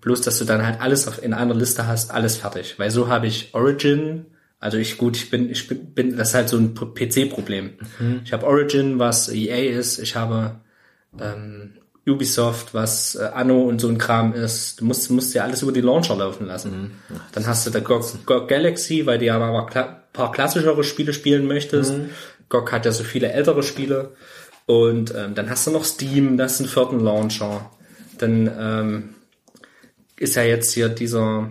Bloß, 0.00 0.22
dass 0.22 0.38
du 0.38 0.44
dann 0.44 0.66
halt 0.66 0.80
alles 0.80 1.06
auf, 1.06 1.22
in 1.22 1.34
einer 1.34 1.54
Liste 1.54 1.86
hast, 1.86 2.10
alles 2.10 2.38
fertig. 2.38 2.78
Weil 2.78 2.90
so 2.90 3.08
habe 3.08 3.26
ich 3.26 3.50
Origin, 3.52 4.26
also 4.58 4.78
ich 4.78 4.96
gut, 4.96 5.16
ich 5.16 5.30
bin, 5.30 5.50
ich 5.50 5.68
bin, 5.68 6.16
das 6.16 6.28
ist 6.28 6.34
halt 6.34 6.48
so 6.48 6.56
ein 6.56 6.74
PC-Problem. 6.74 7.70
Ich 8.24 8.32
habe 8.32 8.46
Origin, 8.46 8.98
was 8.98 9.28
EA 9.28 9.78
ist, 9.78 9.98
ich 9.98 10.16
habe 10.16 10.60
ähm, 11.20 11.74
Ubisoft, 12.06 12.74
was 12.74 13.14
äh, 13.14 13.24
Anno 13.32 13.62
und 13.62 13.80
so 13.80 13.88
ein 13.88 13.98
Kram 13.98 14.34
ist. 14.34 14.80
Du 14.80 14.84
musst, 14.84 15.10
musst 15.10 15.34
ja 15.34 15.44
alles 15.44 15.62
über 15.62 15.72
die 15.72 15.80
Launcher 15.80 16.16
laufen 16.16 16.46
lassen. 16.46 16.92
Dann 17.32 17.46
hast 17.46 17.66
du 17.66 17.70
da 17.70 17.80
GOG, 17.80 18.26
GOG 18.26 18.48
Galaxy, 18.48 19.06
weil 19.06 19.18
du 19.18 19.26
ja 19.26 19.36
aber 19.38 19.66
kla 19.66 20.00
paar 20.12 20.30
klassischere 20.30 20.84
Spiele 20.84 21.12
spielen 21.12 21.46
möchtest. 21.46 21.92
GOG 22.48 22.70
hat 22.72 22.86
ja 22.86 22.92
so 22.92 23.02
viele 23.04 23.32
ältere 23.32 23.62
Spiele. 23.64 24.12
Und 24.66 25.14
ähm, 25.14 25.34
dann 25.34 25.50
hast 25.50 25.66
du 25.66 25.70
noch 25.70 25.84
Steam, 25.84 26.36
das 26.36 26.54
ist 26.54 26.60
ein 26.60 26.68
vierten 26.68 27.00
Launcher. 27.00 27.70
Dann 28.18 28.50
ähm, 28.58 29.14
ist 30.16 30.36
ja 30.36 30.42
jetzt 30.42 30.72
hier 30.72 30.88
dieser, 30.88 31.50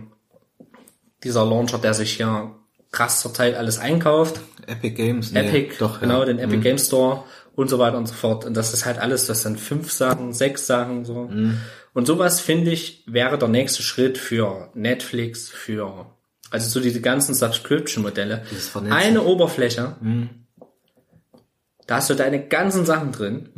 dieser 1.23 1.45
Launcher, 1.45 1.77
der 1.77 1.93
sich 1.93 2.13
hier 2.13 2.55
krass 2.91 3.21
zurzeit 3.21 3.55
alles 3.55 3.79
einkauft. 3.79 4.39
Epic 4.65 4.95
Games. 4.95 5.31
Nee, 5.31 5.47
Epic, 5.47 5.75
doch, 5.79 5.99
genau, 5.99 6.19
ja. 6.19 6.25
den 6.25 6.39
Epic 6.39 6.61
Game 6.61 6.77
Store 6.77 7.23
und 7.55 7.69
so 7.69 7.77
weiter 7.79 7.97
und 7.97 8.07
so 8.07 8.13
fort. 8.13 8.45
Und 8.45 8.55
das 8.55 8.73
ist 8.73 8.85
halt 8.85 8.97
alles, 8.97 9.27
das 9.27 9.41
sind 9.41 9.59
fünf 9.59 9.91
Sachen, 9.91 10.33
sechs 10.33 10.65
Sachen, 10.65 11.05
so. 11.05 11.29
Und 11.93 12.07
sowas, 12.07 12.39
finde 12.39 12.71
ich, 12.71 13.03
wäre 13.05 13.37
der 13.37 13.49
nächste 13.49 13.83
Schritt 13.83 14.17
für 14.17 14.71
Netflix, 14.73 15.49
für, 15.49 16.07
also 16.49 16.69
so 16.69 16.79
diese 16.79 17.01
ganzen 17.01 17.35
Subscription-Modelle. 17.35 18.43
Eine 18.89 19.23
Oberfläche, 19.23 19.97
da 21.87 21.97
hast 21.97 22.09
du 22.09 22.13
deine 22.15 22.47
ganzen 22.47 22.85
Sachen 22.85 23.11
drin 23.11 23.49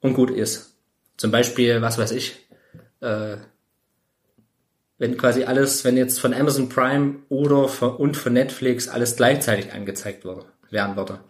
und 0.00 0.14
gut 0.14 0.30
ist. 0.30 0.76
Zum 1.16 1.30
Beispiel, 1.30 1.80
was 1.80 1.98
weiß 1.98 2.12
ich, 2.12 2.48
äh, 3.00 3.36
wenn 4.98 5.16
quasi 5.16 5.44
alles, 5.44 5.84
wenn 5.84 5.96
jetzt 5.96 6.20
von 6.20 6.32
Amazon 6.32 6.68
Prime 6.68 7.16
oder 7.28 7.68
von, 7.68 7.96
und 7.96 8.16
von 8.16 8.32
Netflix 8.32 8.88
alles 8.88 9.16
gleichzeitig 9.16 9.72
angezeigt 9.72 10.24
würde, 10.24 10.44
werden 10.70 10.96
würde. 10.96 11.20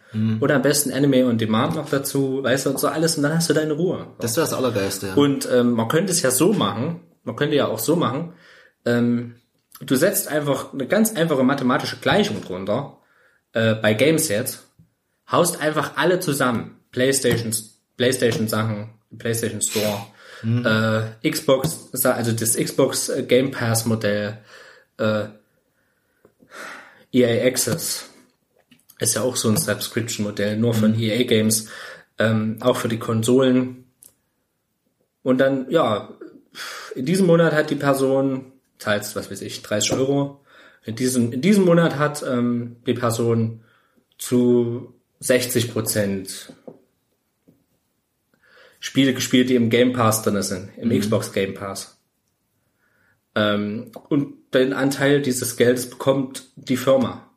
Oder 0.41 0.57
am 0.57 0.63
besten 0.63 0.93
Anime 0.93 1.27
on 1.27 1.39
Demand 1.39 1.75
noch 1.75 1.89
dazu, 1.89 2.43
weißt 2.43 2.67
du, 2.67 2.71
und 2.71 2.79
so 2.79 2.89
alles 2.89 3.17
und 3.17 3.25
dann 3.25 3.35
hast 3.35 3.51
du 3.51 3.55
deine 3.55 3.73
Ruhe. 3.73 4.07
Das 4.21 4.37
wäre 4.37 4.47
das 4.47 4.53
Allergeilste. 4.53 5.09
Ja. 5.09 5.15
Und 5.15 5.49
ähm, 5.53 5.73
man 5.73 5.89
könnte 5.89 6.13
es 6.13 6.23
ja 6.23 6.31
so 6.31 6.53
machen, 6.53 7.01
man 7.25 7.35
könnte 7.35 7.57
ja 7.57 7.67
auch 7.67 7.81
so 7.81 7.97
machen, 7.97 8.35
ähm, 8.85 9.35
du 9.81 9.97
setzt 9.97 10.29
einfach 10.29 10.73
eine 10.73 10.87
ganz 10.87 11.17
einfache 11.17 11.43
mathematische 11.43 11.97
Gleichung 11.97 12.43
drunter, 12.43 12.99
äh, 13.55 13.75
bei 13.75 13.95
Games 13.95 14.29
jetzt, 14.29 14.69
haust 15.31 15.61
einfach 15.61 15.97
alle 15.97 16.21
zusammen, 16.21 16.81
Playstations, 16.91 17.81
Playstation 17.97 18.49
Sachen, 18.49 18.91
Playstation 19.19 19.61
Store, 19.61 20.07
äh, 20.45 21.31
Xbox, 21.31 21.91
also 22.05 22.33
das 22.33 22.57
Xbox 22.57 23.09
äh, 23.09 23.23
Game 23.23 23.51
Pass 23.51 23.87
Modell, 23.87 24.39
äh, 24.99 25.27
EA 27.13 27.47
Access, 27.47 28.11
ist 28.99 29.15
ja 29.15 29.23
auch 29.23 29.37
so 29.37 29.49
ein 29.49 29.57
Subscription-Modell, 29.57 30.57
nur 30.57 30.75
von 30.75 30.99
EA 30.99 31.25
Games, 31.25 31.69
ähm, 32.19 32.59
auch 32.61 32.77
für 32.77 32.89
die 32.89 32.99
Konsolen. 32.99 33.85
Und 35.23 35.39
dann, 35.39 35.71
ja, 35.71 36.11
in 36.95 37.07
diesem 37.07 37.27
Monat 37.27 37.53
hat 37.53 37.71
die 37.71 37.77
Person, 37.77 38.53
zahlt, 38.79 39.03
was 39.17 39.31
weiß 39.31 39.43
ich, 39.43 39.63
30 39.63 39.93
Euro. 39.93 40.45
In 40.85 40.97
diesem, 40.97 41.33
in 41.33 41.41
diesem 41.41 41.65
Monat 41.65 41.99
hat 41.99 42.23
ähm, 42.23 42.77
die 42.87 42.95
Person 42.95 43.65
zu 44.19 44.94
60 45.25 45.73
Prozent 45.73 46.53
Spiele 48.79 49.15
gespielt, 49.15 49.49
die 49.49 49.55
im 49.55 49.71
Game 49.71 49.95
Pass 49.95 50.23
drin 50.23 50.43
sind, 50.43 50.71
im 50.77 50.91
Xbox 50.91 51.33
Game 51.33 51.55
Pass. 51.55 51.97
Ähm, 53.35 53.91
und 54.11 54.35
den 54.53 54.75
Anteil 54.75 55.23
dieses 55.23 55.57
Geldes 55.57 55.89
bekommt 55.89 56.45
die 56.57 56.77
Firma. 56.77 57.31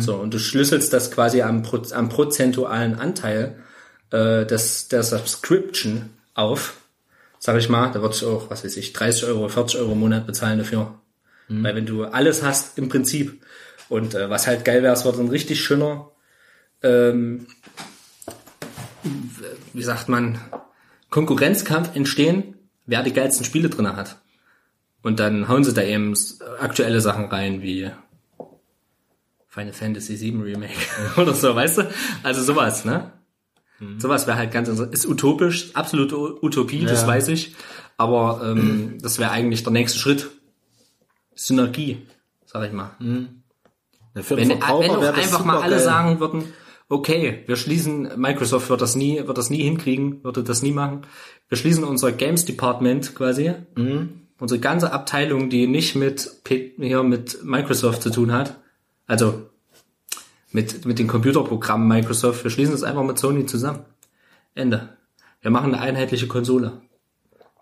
So, 0.00 0.16
und 0.16 0.34
du 0.34 0.38
schlüsselst 0.38 0.92
das 0.92 1.10
quasi 1.10 1.42
am, 1.42 1.62
am 1.92 2.08
prozentualen 2.08 2.94
Anteil 2.94 3.56
äh, 4.10 4.44
des, 4.44 4.88
der 4.88 5.02
Subscription 5.02 6.10
auf, 6.34 6.78
sag 7.38 7.56
ich 7.56 7.68
mal, 7.68 7.90
da 7.92 8.02
würdest 8.02 8.22
du 8.22 8.30
auch, 8.30 8.50
was 8.50 8.64
weiß 8.64 8.76
ich, 8.76 8.92
30 8.92 9.24
Euro, 9.28 9.48
40 9.48 9.80
Euro 9.80 9.92
im 9.92 10.00
Monat 10.00 10.26
bezahlen 10.26 10.58
dafür. 10.58 10.94
Weil 11.48 11.74
wenn 11.74 11.86
du 11.86 12.04
alles 12.04 12.42
hast 12.42 12.78
im 12.78 12.88
Prinzip 12.88 13.42
und 13.88 14.14
äh, 14.14 14.30
was 14.30 14.46
halt 14.46 14.64
geil 14.64 14.82
wäre, 14.82 14.92
es 14.92 15.04
wird 15.04 15.18
ein 15.18 15.28
richtig 15.28 15.60
schöner, 15.60 16.10
ähm, 16.82 17.46
wie 19.72 19.82
sagt 19.82 20.08
man, 20.08 20.38
Konkurrenzkampf 21.10 21.94
entstehen, 21.96 22.54
wer 22.86 23.02
die 23.02 23.12
geilsten 23.12 23.44
Spiele 23.44 23.68
drinne 23.68 23.96
hat. 23.96 24.18
Und 25.02 25.18
dann 25.18 25.48
hauen 25.48 25.64
sie 25.64 25.72
da 25.72 25.82
eben 25.82 26.14
aktuelle 26.60 27.00
Sachen 27.00 27.26
rein, 27.26 27.62
wie 27.62 27.90
Final 29.48 29.72
Fantasy 29.72 30.20
VII 30.20 30.42
Remake 30.42 30.74
oder 31.16 31.34
so, 31.34 31.54
weißt 31.54 31.78
du? 31.78 31.90
Also 32.22 32.42
sowas, 32.42 32.84
ne? 32.84 33.12
Sowas 33.96 34.26
wäre 34.26 34.36
halt 34.36 34.52
ganz 34.52 34.68
interessant. 34.68 34.92
Ist 34.94 35.06
utopisch, 35.06 35.74
absolute 35.74 36.14
Utopie, 36.44 36.84
das 36.84 37.00
Ja. 37.02 37.06
weiß 37.08 37.28
ich. 37.28 37.54
Aber 37.96 38.42
ähm, 38.44 38.98
das 39.02 39.18
wäre 39.18 39.30
eigentlich 39.30 39.62
der 39.62 39.72
nächste 39.72 39.98
Schritt. 39.98 40.28
Synergie, 41.34 42.06
sag 42.44 42.66
ich 42.66 42.72
mal. 42.72 42.90
Den 43.00 43.42
Wenn, 44.12 44.22
Verbraucher 44.22 44.82
wenn 44.82 44.90
auch 44.90 45.00
das 45.00 45.14
einfach 45.16 45.44
mal 45.46 45.54
alle 45.62 45.78
supergeil. 45.78 45.80
sagen 45.80 46.20
würden, 46.20 46.44
okay, 46.90 47.44
wir 47.46 47.56
schließen, 47.56 48.10
Microsoft 48.16 48.68
wird 48.68 48.82
das 48.82 48.96
nie, 48.96 49.26
wird 49.26 49.38
das 49.38 49.48
nie 49.48 49.62
hinkriegen, 49.62 50.22
würde 50.24 50.42
das 50.42 50.60
nie 50.60 50.72
machen. 50.72 51.06
Wir 51.48 51.56
schließen 51.56 51.84
unser 51.84 52.12
Games 52.12 52.44
Department 52.44 53.14
quasi. 53.14 53.54
Unsere 54.38 54.60
ganze 54.60 54.92
Abteilung, 54.92 55.50
die 55.50 55.66
nicht 55.66 55.94
mit, 55.94 56.30
hier 56.46 57.02
mit 57.02 57.42
Microsoft 57.44 58.02
zu 58.02 58.10
tun 58.10 58.32
hat. 58.32 58.58
Also, 59.06 59.46
mit, 60.50 60.84
mit 60.84 60.98
den 60.98 61.06
Computerprogrammen 61.06 61.86
Microsoft. 61.86 62.42
Wir 62.42 62.50
schließen 62.50 62.72
das 62.72 62.82
einfach 62.82 63.04
mit 63.04 63.18
Sony 63.18 63.46
zusammen. 63.46 63.84
Ende. 64.54 64.96
Wir 65.42 65.50
machen 65.50 65.74
eine 65.74 65.82
einheitliche 65.82 66.26
Konsole. 66.26 66.82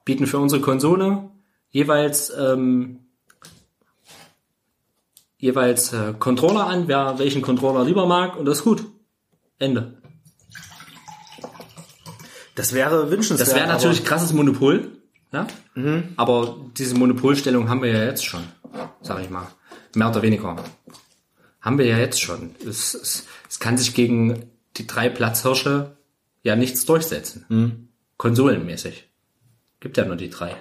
Bieten 0.07 0.27
für 0.27 0.39
unsere 0.39 0.63
Konsole 0.63 1.29
jeweils, 1.71 2.33
ähm, 2.35 3.01
jeweils 5.37 5.93
äh, 5.93 6.15
Controller 6.19 6.67
an, 6.67 6.89
wer 6.89 7.19
welchen 7.19 7.43
Controller 7.43 7.85
lieber 7.85 8.07
mag 8.07 8.39
und 8.39 8.47
das 8.47 8.59
ist 8.59 8.65
gut. 8.65 8.85
Ende. 9.59 10.01
Das 12.55 12.73
wäre 12.73 13.11
wünschenswert. 13.11 13.49
Das 13.49 13.55
wäre 13.55 13.69
natürlich 13.69 14.05
krasses 14.05 14.33
Monopol, 14.33 14.91
ja? 15.33 15.47
Mhm. 15.75 16.15
aber 16.17 16.57
diese 16.77 16.97
Monopolstellung 16.97 17.69
haben 17.69 17.83
wir 17.83 17.93
ja 17.93 18.05
jetzt 18.05 18.25
schon, 18.25 18.43
sag 19.01 19.21
ich 19.23 19.31
mal. 19.31 19.47
Mehr 19.95 20.11
oder 20.11 20.23
weniger. 20.23 20.57
Haben 21.61 21.79
wir 21.79 21.87
ja 21.87 21.99
jetzt 21.99 22.21
schon. 22.21 22.55
Es, 22.67 22.95
es, 22.95 23.27
es 23.49 23.61
kann 23.61 23.79
sich 23.79 23.95
gegen 23.95 24.51
die 24.77 24.87
drei 24.87 25.09
Platzhirsche 25.09 25.97
ja 26.43 26.57
nichts 26.57 26.85
durchsetzen. 26.85 27.45
Mhm. 27.49 27.89
Konsolenmäßig. 28.17 29.09
Gibt 29.81 29.97
ja 29.97 30.05
nur 30.05 30.17
die 30.17 30.31
drei. 30.31 30.57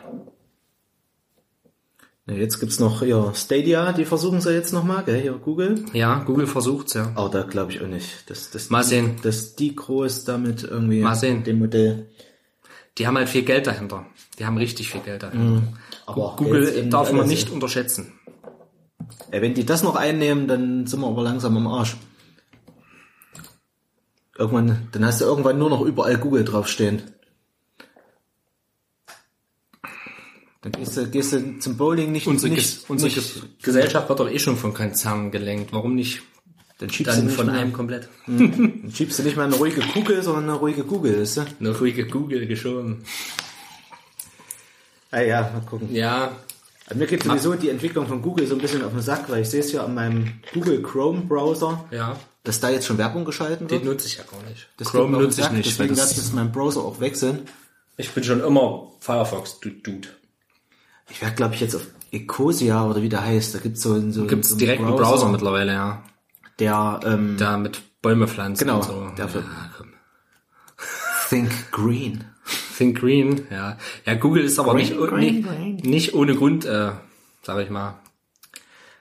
Ja, 2.28 2.34
jetzt 2.34 2.60
gibt's 2.60 2.80
noch 2.80 3.02
ja, 3.04 3.34
Stadia, 3.34 3.94
die 3.94 4.04
versuchen 4.04 4.42
sie 4.42 4.54
jetzt 4.54 4.74
nochmal, 4.74 5.04
gell, 5.06 5.22
hier 5.22 5.34
Google. 5.34 5.86
Ja, 5.94 6.24
Google 6.26 6.46
versucht's 6.46 6.94
ja. 6.94 7.12
Aber 7.16 7.30
da 7.30 7.44
glaube 7.44 7.72
ich 7.72 7.82
auch 7.82 7.88
nicht. 7.88 8.30
Das, 8.30 8.52
das, 8.52 8.70
Mal 8.70 8.84
sehen. 8.84 9.16
Dass 9.24 9.56
die 9.56 9.74
groß 9.74 10.26
damit 10.26 10.64
irgendwie 10.64 11.02
Mal 11.02 11.16
sehen. 11.16 11.44
dem 11.46 11.60
Modell. 11.60 12.10
Die 12.98 13.08
haben 13.08 13.18
halt 13.18 13.30
viel 13.30 13.44
Geld 13.44 13.68
dahinter. 13.68 14.06
Die 14.38 14.46
haben 14.46 14.58
richtig 14.58 14.90
viel 14.90 15.02
Geld 15.02 15.24
dahinter. 15.24 15.64
Aber 16.06 16.36
Google 16.36 16.90
darf 16.90 17.14
man 17.14 17.28
nicht 17.28 17.50
unterschätzen. 17.50 18.14
Ey, 19.32 19.42
wenn 19.42 19.54
die 19.54 19.66
das 19.66 19.84
noch 19.84 19.96
einnehmen, 19.96 20.48
dann 20.48 20.86
sind 20.86 21.00
wir 21.00 21.08
aber 21.08 21.24
langsam 21.24 21.56
am 21.56 21.68
Arsch. 21.68 21.96
Irgendwann, 24.38 24.88
dann 24.92 25.06
hast 25.06 25.22
du 25.22 25.26
irgendwann 25.26 25.58
nur 25.58 25.70
noch 25.70 25.82
überall 25.82 26.18
Google 26.18 26.44
draufstehen. 26.44 27.02
Dann 30.72 30.84
gehst 30.84 30.98
du, 30.98 31.08
gehst 31.10 31.34
du 31.34 31.60
zum 31.60 31.78
Bowling 31.78 32.12
nicht, 32.12 32.28
Unsere, 32.28 32.54
nicht, 32.54 32.90
unsere 32.90 33.10
nicht 33.12 33.20
Ges- 33.20 33.44
Gesellschaft 33.62 34.10
wird 34.10 34.20
doch 34.20 34.30
eh 34.30 34.40
schon 34.40 34.58
von 34.58 34.74
Konzernen 34.74 35.32
gelenkt. 35.32 35.72
Warum 35.74 35.96
nicht 35.96 36.22
dann 36.80 36.90
schiebst, 36.90 37.14
du 37.14 37.16
dann 37.18 37.26
nicht 37.28 37.36
von 37.36 37.46
mehr, 37.48 37.56
einem 37.56 37.74
komplett? 37.74 38.10
dann 38.28 38.92
schiebst 38.94 39.20
du 39.20 39.24
nicht 39.24 39.36
mal 39.38 39.46
eine 39.46 39.56
ruhige 39.56 39.82
Kugel, 39.82 40.22
sondern 40.24 40.44
eine 40.46 40.54
ruhige 40.54 40.84
Google, 40.84 41.20
weißt 41.22 41.38
du? 41.38 41.46
Eine 41.60 41.78
ruhige 41.78 42.06
Google 42.08 42.46
geschoben. 42.48 43.04
Ah 45.12 45.22
ja, 45.22 45.42
mal 45.54 45.62
gucken. 45.68 45.94
Ja, 45.94 46.36
Also 46.88 47.00
mir 47.00 47.08
geht 47.08 47.24
sowieso 47.24 47.54
die 47.56 47.70
Entwicklung 47.70 48.08
von 48.08 48.22
Google 48.22 48.46
so 48.48 48.56
ein 48.56 48.62
bisschen 48.62 48.84
auf 48.84 48.92
den 48.92 49.02
Sack, 49.02 49.30
weil 49.30 49.42
ich 49.42 49.50
sehe 49.50 49.62
es 49.62 49.72
ja 49.72 49.84
an 49.86 49.94
meinem 49.96 50.34
Google 50.54 50.82
Chrome 50.84 51.22
Browser, 51.22 51.86
ja. 51.92 52.18
dass 52.44 52.60
da 52.60 52.70
jetzt 52.70 52.86
schon 52.86 52.98
Werbung 52.98 53.24
geschalten 53.26 53.68
Den 53.68 53.80
wird. 53.84 53.86
nutze 53.94 54.08
ich 54.08 54.18
ja 54.18 54.24
gar 54.30 54.44
nicht. 54.50 54.68
Das 54.78 54.90
Chrome 54.90 55.18
den 55.18 55.26
nutze 55.26 55.42
ich 55.42 55.50
nicht. 55.52 55.66
Deswegen 55.70 55.96
werde 55.98 56.12
ich 56.12 56.18
jetzt 56.18 56.34
meinen 56.34 56.52
Browser 56.52 56.82
auch 56.82 57.00
wechseln. 57.00 57.40
ich 57.96 58.12
bin 58.12 58.24
schon 58.24 58.42
immer 58.44 58.92
Firefox 59.00 59.60
Dude. 59.62 60.10
Ich 61.10 61.22
werde, 61.22 61.36
glaube 61.36 61.56
ich, 61.56 61.62
jetzt 61.62 61.76
auf 61.76 61.86
Ecosia 62.12 62.86
oder 62.86 63.02
wie 63.02 63.10
der 63.10 63.24
heißt. 63.26 63.56
Da 63.56 63.60
gibt's 63.60 63.82
so, 63.82 63.94
einen- 63.94 64.12
so, 64.12 64.26
Gibt's 64.26 64.50
so 64.50 64.58
direkt 64.58 64.82
einen 64.82 64.96
Browser 64.96 65.30
mittlerweile, 65.30 65.74
ja. 65.74 66.04
der 66.60 67.00
ähm, 67.06 67.36
Da 67.38 67.58
mit 67.58 67.82
Bäume 68.02 68.28
pflanzen 68.28 68.66
Genau, 68.66 68.78
und 68.78 68.84
so. 68.84 69.08
der 69.18 69.26
ja, 69.26 69.32
komm. 69.78 69.88
Think 71.30 71.72
Green. 71.72 72.24
Think 72.78 73.00
Green, 73.00 73.48
ja. 73.50 73.78
Ja, 74.06 74.14
Google 74.16 74.44
ist 74.44 74.60
aber 74.60 74.74
Green, 74.74 74.86
nicht, 74.88 74.98
green, 74.98 75.20
nicht, 75.20 75.48
green. 75.48 75.76
nicht 75.78 76.14
ohne 76.14 76.36
Grund, 76.36 76.66
äh, 76.66 76.92
sag 77.44 77.60
ich 77.64 77.70
mal. 77.70 77.96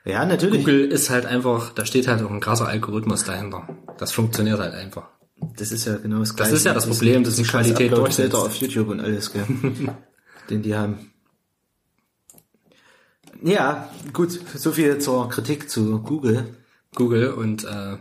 Ja, 0.04 0.24
natürlich. 0.24 0.60
Google 0.60 0.84
ist 0.86 1.10
halt 1.10 1.26
einfach, 1.26 1.70
da 1.74 1.84
steht 1.84 2.08
halt 2.08 2.22
auch 2.22 2.30
ein 2.30 2.40
krasser 2.40 2.68
Algorithmus 2.68 3.24
dahinter. 3.24 3.68
Das 3.98 4.12
funktioniert 4.12 4.58
halt 4.60 4.74
einfach. 4.74 5.08
Das 5.56 5.70
ist 5.72 5.84
ja 5.86 5.96
genau 5.96 6.20
das 6.20 6.34
Gleiche. 6.34 6.54
ist 6.54 6.64
ja 6.64 6.72
das 6.72 6.86
Problem, 6.86 7.22
dass 7.24 7.36
die 7.36 7.42
Qualität 7.42 7.92
durchsetzt. 7.92 8.34
auf 8.34 8.54
YouTube 8.56 8.88
und 8.88 9.00
alles, 9.00 9.32
gell. 9.32 9.44
den 10.50 10.62
die 10.62 10.74
haben. 10.74 11.10
Ja, 13.42 13.88
gut. 14.12 14.38
So 14.56 14.72
viel 14.72 14.98
zur 14.98 15.28
Kritik 15.28 15.68
zu 15.70 16.00
Google. 16.00 16.54
Google 16.94 17.32
und 17.32 17.64
äh, 17.64 17.96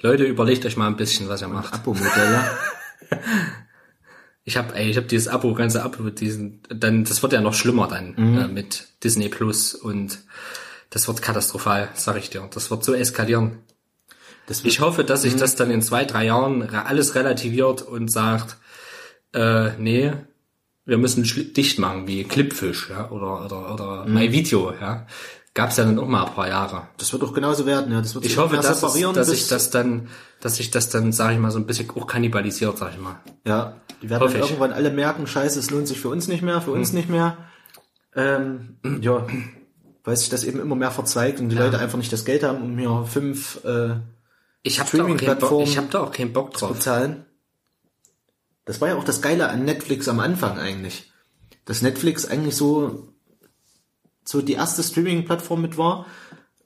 Leute, 0.00 0.24
überlegt 0.24 0.64
euch 0.64 0.76
mal 0.76 0.86
ein 0.86 0.96
bisschen, 0.96 1.28
was 1.28 1.42
ihr 1.42 1.48
macht. 1.48 1.74
Abo-Modelle. 1.74 2.44
Ich 4.44 4.56
habe, 4.56 4.76
ich 4.80 4.96
habe 4.96 5.06
dieses 5.06 5.28
Abo, 5.28 5.52
ganze 5.54 5.82
Abo, 5.84 6.08
diesen, 6.10 6.62
dann, 6.70 7.04
das 7.04 7.22
wird 7.22 7.32
ja 7.34 7.40
noch 7.40 7.54
schlimmer 7.54 7.86
dann 7.88 8.14
äh, 8.38 8.48
mit 8.48 8.88
Disney 9.04 9.28
Plus 9.28 9.74
und 9.74 10.18
das 10.88 11.06
wird 11.06 11.22
katastrophal, 11.22 11.90
sag 11.94 12.16
ich 12.16 12.30
dir. 12.30 12.48
Das 12.52 12.70
wird 12.70 12.82
so 12.82 12.94
eskalieren. 12.94 13.58
Wird, 14.46 14.64
Ich 14.64 14.80
hoffe, 14.80 15.04
dass 15.04 15.22
sich 15.22 15.36
das 15.36 15.54
dann 15.56 15.70
in 15.70 15.82
zwei, 15.82 16.04
drei 16.04 16.24
Jahren 16.24 16.62
re- 16.62 16.86
alles 16.86 17.14
relativiert 17.14 17.82
und 17.82 18.10
sagt, 18.10 18.56
äh, 19.34 19.72
nee, 19.78 20.12
wir 20.90 20.98
müssen 20.98 21.22
dicht 21.22 21.78
machen, 21.78 22.08
wie 22.08 22.24
Clipfish, 22.24 22.90
ja, 22.90 23.10
oder, 23.10 23.44
oder, 23.44 23.72
oder 23.74 24.04
MyVideo, 24.06 24.72
ja. 24.80 25.06
Gab's 25.54 25.76
ja 25.76 25.84
dann 25.84 25.98
auch 26.00 26.06
mal 26.08 26.24
ein 26.26 26.34
paar 26.34 26.48
Jahre. 26.48 26.88
das 26.96 27.12
wird 27.12 27.22
auch 27.22 27.32
genauso 27.32 27.64
werden, 27.64 27.92
ja. 27.92 28.00
Das 28.00 28.14
wird 28.14 28.24
Ich 28.24 28.36
hoffe, 28.36 28.56
dass, 28.56 28.82
es, 28.82 29.12
dass 29.12 29.28
sich 29.28 29.46
das 29.48 29.70
dann, 29.70 30.08
dass 30.40 30.56
sich 30.56 30.70
das 30.70 30.90
dann, 30.90 31.12
sage 31.12 31.34
ich 31.34 31.38
mal, 31.40 31.50
so 31.52 31.58
ein 31.58 31.66
bisschen 31.66 31.88
auch 31.90 32.06
kannibalisiert, 32.06 32.76
sag 32.78 32.92
ich 32.92 32.98
mal. 33.00 33.20
Ja, 33.44 33.74
die 34.02 34.10
werden 34.10 34.28
ich. 34.28 34.34
Irgendwann 34.34 34.72
alle 34.72 34.90
merken, 34.90 35.26
scheiße, 35.28 35.58
es 35.60 35.70
lohnt 35.70 35.86
sich 35.86 36.00
für 36.00 36.08
uns 36.08 36.26
nicht 36.28 36.42
mehr, 36.42 36.60
für 36.60 36.72
uns 36.72 36.92
nicht 36.92 37.08
mehr. 37.08 37.36
Ähm, 38.16 38.76
ja, 39.00 39.26
weil 40.02 40.16
sich 40.16 40.28
das 40.28 40.42
eben 40.42 40.58
immer 40.60 40.74
mehr 40.74 40.90
verzweigt 40.90 41.38
und 41.38 41.50
die 41.50 41.56
Leute 41.56 41.78
einfach 41.78 41.98
nicht 41.98 42.12
das 42.12 42.24
Geld 42.24 42.42
haben, 42.42 42.62
um 42.62 42.76
hier 42.78 43.04
fünf 43.06 43.64
äh, 43.64 43.94
Ich 44.62 44.80
habe 44.80 44.88
da, 44.96 45.04
auch 45.04 45.06
keinen 45.06 45.16
Bock- 45.16 45.18
Streaming-Plattformen 45.18 45.66
ich 45.66 45.78
hab 45.78 45.90
da 45.92 46.00
auch 46.00 46.12
keinen 46.12 46.32
Bock 46.32 46.52
drauf. 46.54 46.72
bezahlen. 46.72 47.26
Das 48.64 48.80
war 48.80 48.88
ja 48.88 48.96
auch 48.96 49.04
das 49.04 49.22
Geile 49.22 49.48
an 49.48 49.64
Netflix 49.64 50.08
am 50.08 50.20
Anfang 50.20 50.58
eigentlich. 50.58 51.10
Dass 51.64 51.82
Netflix 51.82 52.26
eigentlich 52.26 52.56
so, 52.56 53.08
so 54.24 54.42
die 54.42 54.52
erste 54.54 54.82
Streaming-Plattform 54.82 55.60
mit 55.62 55.78
war, 55.78 56.06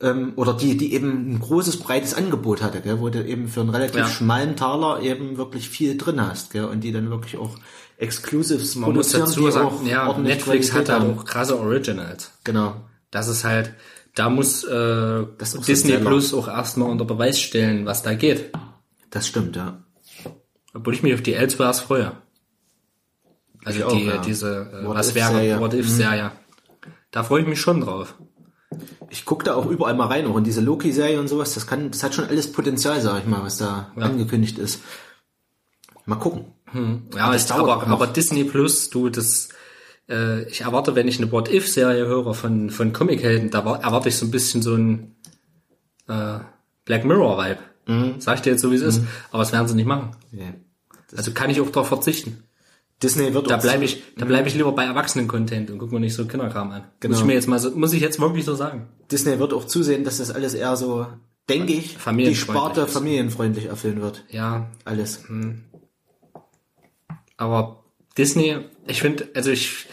ähm, 0.01 0.33
oder 0.37 0.55
die, 0.55 0.77
die 0.77 0.93
eben 0.93 1.33
ein 1.35 1.41
großes, 1.41 1.79
breites 1.79 2.15
Angebot 2.15 2.63
hatte, 2.63 2.81
gell, 2.81 3.01
wo 3.01 3.09
du 3.09 3.25
eben 3.25 3.49
für 3.49 3.61
einen 3.61 3.71
relativ 3.71 3.97
Ja. 4.01 4.09
schmalen 4.09 4.57
Taler 4.57 5.01
eben 5.03 5.37
wirklich 5.37 5.69
viel 5.69 5.97
drin 5.97 6.21
hast, 6.21 6.53
gell, 6.53 6.65
und 6.65 6.81
die 6.83 6.93
dann 6.93 7.11
wirklich 7.11 7.37
auch 7.37 7.57
Exclusives 7.97 8.75
Man 8.75 8.93
muss 8.93 9.11
dazu 9.11 9.51
sagen, 9.53 9.67
auch 9.69 9.85
ja, 9.85 10.13
Netflix 10.19 10.73
hat 10.73 10.89
haben. 10.89 11.17
auch 11.17 11.25
krasse 11.25 11.59
Originals. 11.59 12.33
Genau. 12.43 12.75
Das 13.13 13.29
ist 13.29 13.45
halt, 13.45 13.73
da 14.17 14.29
muss 14.31 14.65
äh, 14.65 15.25
Disney. 15.67 15.99
Plus 15.99 16.35
auch 16.35 16.49
erstmal 16.49 16.91
unter 16.91 17.05
Beweis 17.05 17.39
stellen, 17.41 17.87
was 17.87 18.03
da 18.03 18.15
geht. 18.15 18.51
Das 19.11 19.29
stimmt, 19.29 19.55
ja. 19.55 19.84
Obwohl 20.75 20.95
ich 20.95 21.03
mich 21.03 21.15
auf 21.15 21.23
die 21.23 21.35
Elsewheres 21.35 21.81
freue. 21.81 22.13
Also 23.65 23.79
Ich 23.79 23.85
auch, 23.85 23.93
die, 23.93 24.05
ja. 24.05 24.19
diese, 24.19 24.71
äh, 24.73 24.87
What 24.87 24.97
was 24.97 25.15
wäre. 25.15 25.57
Mhm. 25.57 25.61
What 25.61 25.75
If 25.75 25.89
Serie. 25.89 26.33
Da 27.11 27.23
freue 27.23 27.43
ich 27.43 27.49
mich 27.49 27.61
schon 27.61 27.81
drauf. 27.81 28.17
Ich 29.09 29.25
gucke 29.25 29.45
da 29.45 29.55
auch 29.55 29.67
überall 29.67 29.95
mal 29.95 30.09
rein, 30.09 30.27
auch 30.27 30.37
in 30.37 30.43
diese 30.45 30.61
Loki-Serie 30.61 31.21
und 31.21 31.29
sowas. 31.29 31.55
Das 31.55 31.67
kann, 31.67 31.93
das 31.93 32.03
hat 32.03 32.15
schon 32.15 32.27
alles 32.27 32.51
Potenzial, 32.51 33.01
sag 33.01 33.21
ich 33.21 33.27
mal, 33.27 33.43
was 33.45 33.57
da 33.59 33.93
angekündigt 33.97 34.59
ist. 34.59 34.81
Mal 36.07 36.17
gucken. 36.17 36.47
Ja, 37.15 37.31
das 37.31 37.45
ist, 37.45 37.53
aber, 37.53 37.87
aber 37.87 38.09
Disney 38.09 38.43
Plus, 38.43 38.91
du, 38.91 39.09
das, 39.09 39.51
äh, 40.09 40.43
ich 40.49 40.63
erwarte, 40.63 40.97
wenn 40.97 41.07
ich 41.07 41.19
eine 41.19 41.31
What 41.31 41.49
If 41.49 41.69
Serie 41.69 42.07
höre 42.07 42.35
von, 42.35 42.71
von 42.71 42.93
Comichelden, 42.93 43.51
da 43.51 43.65
war, 43.65 43.85
erwarte 43.85 44.09
ich 44.09 44.17
so 44.17 44.27
ein 44.27 44.33
bisschen 44.33 44.61
so 44.61 44.75
ein, 44.75 45.15
äh, 46.09 46.41
Black 46.85 47.05
Mirror 47.05 47.39
Vibe. 47.39 47.61
Mhm. 47.87 48.15
Sag 48.19 48.37
ich 48.37 48.43
dir 48.43 48.51
jetzt 48.51 48.63
so, 48.63 48.71
wie 48.71 48.77
es 48.77 48.83
ist. 48.83 49.03
Aber 49.31 49.43
das 49.43 49.53
werden 49.53 49.69
sie 49.69 49.75
nicht 49.75 49.87
machen. 49.87 50.11
Ja. 50.33 50.55
Also 51.17 51.33
kann 51.33 51.51
ich 51.51 51.61
auch 51.61 51.71
darauf 51.71 51.89
verzichten. 51.89 52.43
Disney 53.03 53.35
wird 53.35 53.51
Da 53.51 53.57
bleibe 53.57 53.85
ich, 53.85 54.03
da 54.17 54.25
bleibe 54.25 54.49
ich 54.49 54.55
lieber 54.55 54.73
bei 54.73 54.85
Erwachsenen-Content 54.85 55.71
und 55.71 55.79
guck 55.79 55.93
mir 55.93 56.01
nicht 56.01 56.15
so 56.15 56.27
Kinderkram 56.27 56.71
an. 56.71 56.85
Genau. 57.01 57.13
Muss 57.13 57.21
ich 57.21 57.27
mir 57.27 57.35
jetzt 57.35 57.49
mal 57.49 57.59
so, 57.59 57.71
muss 57.73 57.93
ich 57.93 58.01
jetzt 58.01 58.21
wirklich 58.21 58.45
so 58.45 58.55
sagen. 58.55 58.89
Disney 59.11 59.39
wird 59.39 59.53
auch 59.53 59.67
zusehen, 59.67 60.05
dass 60.05 60.19
das 60.19 60.31
alles 60.31 60.55
eher 60.55 60.77
so, 60.77 61.07
denke 61.49 61.73
ich, 61.75 61.99
die 62.17 62.35
Sparte 62.35 62.83
ist. 62.83 62.93
familienfreundlich 62.93 63.67
erfüllen 63.67 64.01
wird. 64.01 64.25
Ja, 64.31 64.71
Alles. 64.85 65.25
aber 67.37 67.85
Disney, 68.17 68.59
ich 68.87 69.01
finde, 69.01 69.29
also 69.35 69.51
ich, 69.51 69.87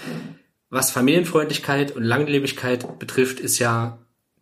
was 0.69 0.91
Familienfreundlichkeit 0.91 1.95
und 1.95 2.03
Langlebigkeit 2.03 2.99
betrifft, 2.99 3.39
ist 3.39 3.59
ja 3.59 3.97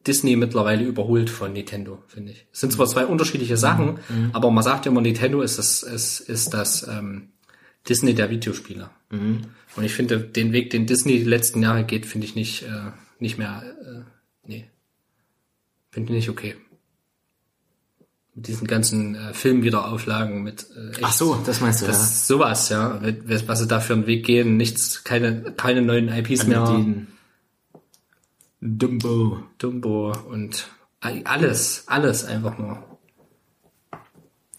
Disney 0.08 0.36
mittlerweile 0.36 0.84
überholt 0.84 1.30
von 1.30 1.54
Nintendo, 1.54 2.02
finde 2.08 2.32
ich. 2.32 2.48
Es 2.54 2.62
sind 2.62 2.72
zwar 2.72 2.88
zwei 2.88 3.06
unterschiedliche 3.06 3.58
Sachen, 3.58 4.00
aber 4.34 4.50
man 4.50 4.64
sagt 4.64 4.86
ja 4.86 4.92
immer, 4.92 5.02
Nintendo 5.02 5.42
ist 5.42 5.60
das, 5.60 5.84
ist, 5.84 6.22
ist 6.22 6.54
das 6.54 6.88
ähm, 6.88 7.30
Disney 7.88 8.14
der 8.14 8.30
Videospieler. 8.30 8.92
Und 9.76 9.84
ich 9.84 9.94
finde, 9.94 10.20
den 10.20 10.54
Weg, 10.54 10.70
den 10.70 10.86
Disney 10.86 11.20
die 11.20 11.26
letzten 11.26 11.62
Jahre 11.62 11.84
geht, 11.84 12.06
finde 12.06 12.26
ich 12.26 12.36
nicht, 12.36 12.64
äh, 12.64 12.92
nicht 13.20 13.38
mehr, 13.38 13.64
äh, 13.82 14.02
nee. 14.48 14.70
Finde 15.92 16.14
ich 16.14 16.18
nicht 16.18 16.30
okay. 16.30 16.56
Mit 18.36 18.48
diesen 18.48 18.68
ganzen 18.68 19.16
äh, 19.16 19.34
Filmwiederauflagen, 19.34 20.44
mit 20.44 20.68
äh, 20.76 20.92
echt 20.92 21.04
Ach 21.04 21.14
so, 21.14 21.42
das 21.46 21.60
meinst 21.62 21.82
du, 21.82 21.88
das 21.88 22.02
ist 22.04 22.28
sowas, 22.28 22.70
ja. 22.70 23.02
Was 23.48 23.60
sie 23.60 23.68
da 23.68 23.80
für 23.80 23.94
einen 23.94 24.08
Weg 24.08 24.26
gehen, 24.26 24.56
nichts, 24.56 25.04
keine, 25.04 25.54
keine 25.58 25.82
neuen 25.82 26.10
IPs 26.10 26.44
ja. 26.44 26.48
mehr. 26.48 27.06
Dumbo. 28.62 29.40
Dumbo 29.58 30.14
und 30.30 30.68
all- 31.00 31.22
alles, 31.26 31.84
alles 31.88 32.26
einfach 32.26 32.58
nur. 32.58 32.78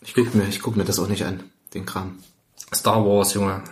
Ich 0.02 0.14
guck 0.14 0.34
mir, 0.34 0.48
ich 0.48 0.60
guck 0.60 0.76
mir 0.76 0.84
das 0.84 0.98
auch 0.98 1.08
nicht 1.08 1.24
an, 1.24 1.42
den 1.74 1.84
Kram. 1.84 2.18
Star 2.74 3.04
Wars, 3.04 3.34
Junge. 3.34 3.62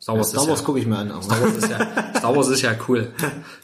Star 0.00 0.16
Wars, 0.16 0.30
Star 0.30 0.46
Wars 0.46 0.60
ist, 0.60 0.64
gucke 0.66 0.78
ich 0.78 0.86
mir 0.86 0.98
an, 0.98 1.08
ja, 1.08 1.20
Star 1.20 1.40
Wars 1.42 1.56
ist 1.56 1.68
ja, 1.68 2.14
Star 2.16 2.36
Wars 2.36 2.48
ist 2.48 2.62
ja 2.62 2.76
cool. 2.86 3.12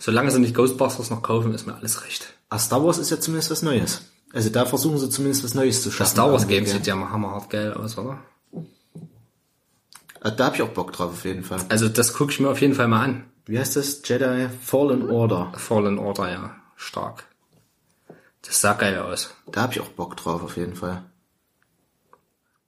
Solange 0.00 0.30
sie 0.32 0.40
nicht 0.40 0.54
Ghostbusters 0.56 1.10
noch 1.10 1.22
kaufen, 1.22 1.54
ist 1.54 1.66
mir 1.66 1.74
alles 1.76 2.04
recht. 2.04 2.32
Ah, 2.48 2.58
Star 2.58 2.84
Wars 2.84 2.98
ist 2.98 3.10
ja 3.10 3.20
zumindest 3.20 3.50
was 3.52 3.62
Neues. 3.62 4.02
Also 4.32 4.48
da 4.50 4.64
versuchen 4.66 4.98
sie 4.98 5.08
zumindest 5.10 5.44
was 5.44 5.54
Neues 5.54 5.82
zu 5.82 5.90
schaffen. 5.90 6.02
Das 6.04 6.10
Star 6.10 6.32
Wars 6.32 6.42
Irgendwie, 6.42 6.56
Game 6.56 6.66
sieht 6.66 6.86
ja 6.86 6.96
mal 6.96 7.10
hammerhart 7.10 7.48
geil 7.50 7.74
aus, 7.74 7.96
oder? 7.96 8.18
Ah, 10.20 10.30
Da 10.30 10.46
habe 10.46 10.56
ich 10.56 10.62
auch 10.62 10.70
Bock 10.70 10.92
drauf 10.92 11.12
auf 11.12 11.24
jeden 11.24 11.44
Fall. 11.44 11.60
Also 11.68 11.88
das 11.88 12.12
gucke 12.14 12.32
ich 12.32 12.40
mir 12.40 12.48
auf 12.48 12.60
jeden 12.60 12.74
Fall 12.74 12.88
mal 12.88 13.02
an. 13.04 13.24
Wie 13.46 13.58
heißt 13.58 13.76
das? 13.76 14.02
Jedi 14.04 14.48
Fallen 14.62 15.10
Order. 15.10 15.52
Fallen 15.56 15.98
Order, 15.98 16.30
ja. 16.30 16.56
Stark. 16.76 17.24
Das 18.42 18.60
sah 18.60 18.72
geil 18.74 18.98
aus. 18.98 19.34
Da 19.50 19.62
habe 19.62 19.72
ich 19.74 19.80
auch 19.80 19.88
Bock 19.88 20.16
drauf 20.16 20.42
auf 20.42 20.56
jeden 20.56 20.74
Fall. 20.74 21.04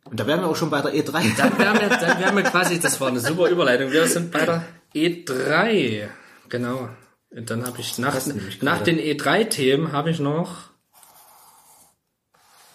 Und 0.04 0.20
da 0.20 0.26
wären 0.26 0.40
wir 0.40 0.48
auch 0.48 0.56
schon 0.56 0.70
bei 0.70 0.82
der 0.82 0.94
E 0.94 1.00
E3. 1.00 1.36
Dann 1.36 1.58
wären 1.58 1.80
wir, 1.80 1.88
dann 1.88 2.20
wären 2.20 2.36
wir 2.36 2.42
quasi, 2.44 2.78
das 2.78 3.00
war 3.00 3.08
eine 3.08 3.20
super 3.20 3.48
Überleitung. 3.48 3.90
Wir 3.90 4.06
sind 4.06 4.30
bei 4.30 4.44
der 4.44 4.64
E3. 4.94 6.08
Genau. 6.48 6.88
Und 7.30 7.50
dann 7.50 7.66
habe 7.66 7.80
ich 7.80 7.98
nach, 7.98 8.14
nach 8.60 8.82
den 8.82 8.98
E3-Themen 8.98 9.92
habe 9.92 10.10
ich 10.10 10.20
noch 10.20 10.70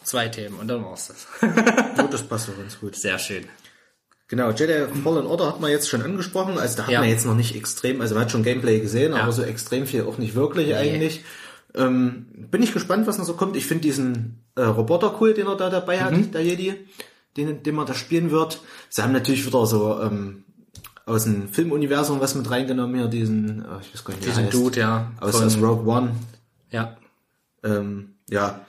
zwei 0.03 0.27
Themen 0.27 0.59
und 0.59 0.67
dann 0.67 0.83
war's 0.83 1.07
das. 1.07 1.27
Oh, 1.97 2.07
das 2.07 2.27
passt 2.27 2.49
doch 2.49 2.57
ganz 2.57 2.79
gut. 2.79 2.95
Sehr 2.95 3.19
schön. 3.19 3.47
Genau, 4.29 4.51
Jedi 4.51 4.85
Fallen 5.03 5.25
Order 5.25 5.47
hat 5.47 5.59
man 5.59 5.71
jetzt 5.71 5.89
schon 5.89 6.01
angesprochen. 6.03 6.57
Also 6.57 6.77
da 6.77 6.83
hat 6.83 6.91
Ja. 6.91 6.99
man 7.01 7.09
jetzt 7.09 7.25
noch 7.25 7.35
nicht 7.35 7.55
extrem, 7.55 7.99
also 7.99 8.13
man 8.15 8.23
hat 8.23 8.31
schon 8.31 8.43
Gameplay 8.43 8.79
gesehen, 8.79 9.13
aber 9.13 9.31
so 9.31 9.41
extrem 9.41 9.85
viel 9.87 10.03
auch 10.03 10.17
nicht 10.19 10.35
wirklich 10.35 10.75
eigentlich. 10.75 11.23
Ähm, 11.75 12.27
bin 12.51 12.61
ich 12.63 12.71
gespannt, 12.73 13.05
was 13.07 13.17
noch 13.17 13.25
so 13.25 13.33
kommt. 13.33 13.55
Ich 13.55 13.65
finde 13.65 13.81
diesen 13.81 14.43
äh, 14.55 14.61
Roboter 14.61 15.15
cool, 15.19 15.33
den 15.33 15.47
er 15.47 15.55
da 15.57 15.69
dabei 15.69 15.99
hat, 16.01 16.11
Mhm. 16.13 16.31
der 16.31 16.43
Jedi, 16.43 16.73
den, 17.37 17.63
den 17.63 17.75
man 17.75 17.85
da 17.87 17.93
spielen 17.93 18.31
wird. 18.31 18.61
Sie 18.89 19.01
haben 19.01 19.13
natürlich 19.13 19.45
wieder 19.45 19.65
so 19.65 19.99
ähm, 20.01 20.43
aus 21.05 21.23
dem 21.23 21.49
Filmuniversum 21.49 22.19
was 22.19 22.35
mit 22.35 22.49
reingenommen 22.51 22.95
hier, 22.99 23.07
diesen, 23.07 23.61
äh, 23.61 23.79
ich 23.81 23.93
weiß 23.93 24.03
gar 24.05 24.13
nicht, 24.13 24.25
Diesen 24.27 24.45
heißt. 24.45 24.53
Dude, 24.53 24.79
ja. 24.79 25.11
aus, 25.19 25.35
von- 25.37 25.45
aus 25.45 25.57
Rogue 25.57 25.85
One. 25.91 26.11
ja. 26.71 26.97
Ähm, 27.63 28.13
ja, 28.29 28.61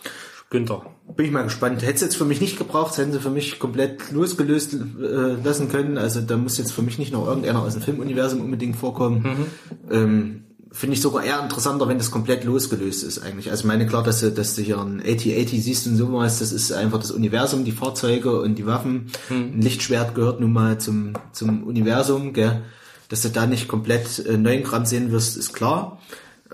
Günther. 0.51 0.85
Bin 1.17 1.27
ich 1.27 1.33
mal 1.33 1.43
gespannt. 1.43 1.83
Hätte 1.83 1.95
es 1.95 2.01
jetzt 2.01 2.17
für 2.17 2.25
mich 2.25 2.41
nicht 2.41 2.59
gebraucht, 2.59 2.97
hätten 2.97 3.13
sie 3.13 3.21
für 3.21 3.31
mich 3.31 3.59
komplett 3.59 4.11
losgelöst 4.11 4.75
äh, 4.75 5.43
lassen 5.43 5.69
können. 5.69 5.99
Also 5.99 6.21
da 6.21 6.37
muss 6.37 6.59
jetzt 6.59 6.73
für 6.73 6.83
mich 6.83 6.99
nicht 6.99 7.13
noch 7.13 7.27
irgendeiner 7.27 7.63
aus 7.63 7.75
dem 7.75 7.83
Filmuniversum 7.83 8.41
unbedingt 8.41 8.77
vorkommen. 8.77 9.47
Ähm, 9.91 10.45
Finde 10.73 10.95
ich 10.95 11.03
sogar 11.03 11.25
eher 11.25 11.43
interessanter, 11.43 11.89
wenn 11.89 11.99
das 11.99 12.13
komplett 12.13 12.45
losgelöst 12.45 13.03
ist 13.03 13.19
eigentlich. 13.19 13.51
Also 13.51 13.67
meine 13.67 13.89
klar, 13.89 14.05
dass 14.05 14.21
du, 14.21 14.31
dass 14.31 14.55
du 14.55 14.63
hier 14.63 14.79
ein 14.79 15.01
8080 15.01 15.65
siehst 15.65 15.87
und 15.89 15.97
sowas, 15.97 16.39
das 16.39 16.53
ist 16.53 16.71
einfach 16.71 17.01
das 17.01 17.11
Universum, 17.11 17.65
die 17.65 17.73
Fahrzeuge 17.73 18.41
und 18.41 18.55
die 18.55 18.67
Waffen. 18.67 19.11
Ein 19.31 19.61
Lichtschwert 19.61 20.15
gehört 20.15 20.39
nun 20.39 20.53
mal 20.53 20.79
zum, 20.79 21.15
zum 21.33 21.65
Universum, 21.65 22.33
gell? 22.33 22.63
Dass 23.09 23.23
du 23.23 23.31
da 23.31 23.47
nicht 23.47 23.67
komplett 23.67 24.25
äh, 24.25 24.37
neuen 24.37 24.63
Kram 24.63 24.87
sehen 24.87 25.11
wirst, 25.11 25.37
ist 25.37 25.53
klar. 25.53 26.01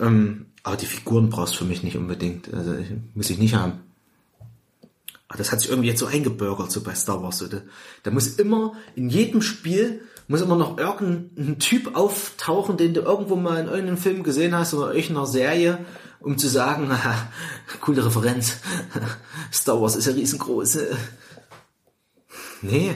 Ähm, 0.00 0.46
aber 0.62 0.76
die 0.76 0.86
Figuren 0.86 1.28
brauchst 1.28 1.52
du 1.52 1.58
für 1.58 1.64
mich 1.66 1.82
nicht 1.82 1.98
unbedingt. 1.98 2.52
Also 2.54 2.72
ich, 2.72 2.86
muss 3.14 3.28
ich 3.28 3.36
nicht 3.38 3.54
haben. 3.54 3.80
Das 5.36 5.52
hat 5.52 5.60
sich 5.60 5.70
irgendwie 5.70 5.88
jetzt 5.88 6.00
so 6.00 6.06
eingebürgert, 6.06 6.70
so 6.70 6.82
bei 6.82 6.94
Star 6.94 7.22
Wars. 7.22 7.38
So. 7.38 7.46
Da, 7.46 7.62
da 8.02 8.10
muss 8.10 8.36
immer, 8.36 8.74
in 8.94 9.08
jedem 9.08 9.42
Spiel, 9.42 10.02
muss 10.28 10.40
immer 10.40 10.56
noch 10.56 10.78
irgendein 10.78 11.58
Typ 11.58 11.96
auftauchen, 11.96 12.76
den 12.76 12.94
du 12.94 13.02
irgendwo 13.02 13.36
mal 13.36 13.60
in 13.60 13.66
irgendeinem 13.66 13.98
Film 13.98 14.22
gesehen 14.22 14.56
hast 14.56 14.74
oder 14.74 14.94
irgendeiner 14.94 15.26
Serie, 15.26 15.78
um 16.20 16.38
zu 16.38 16.48
sagen, 16.48 16.90
coole 17.80 18.04
Referenz. 18.04 18.56
Star 19.52 19.80
Wars 19.80 19.96
ist 19.96 20.06
ja 20.06 20.12
riesengroß. 20.12 20.78
Nee, 22.62 22.94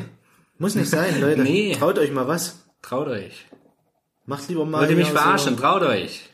muss 0.58 0.74
nicht 0.74 0.90
sein, 0.90 1.20
Leute. 1.20 1.42
Nee. 1.42 1.74
Traut 1.78 1.98
euch 1.98 2.12
mal 2.12 2.28
was. 2.28 2.56
Traut 2.82 3.08
euch. 3.08 3.46
Macht 4.26 4.48
lieber 4.48 4.66
mal. 4.66 4.80
Wollt 4.80 4.90
ihr 4.90 4.96
mich 4.96 5.08
verarschen? 5.08 5.56
So, 5.56 5.62
Traut 5.62 5.82
euch. 5.82 6.28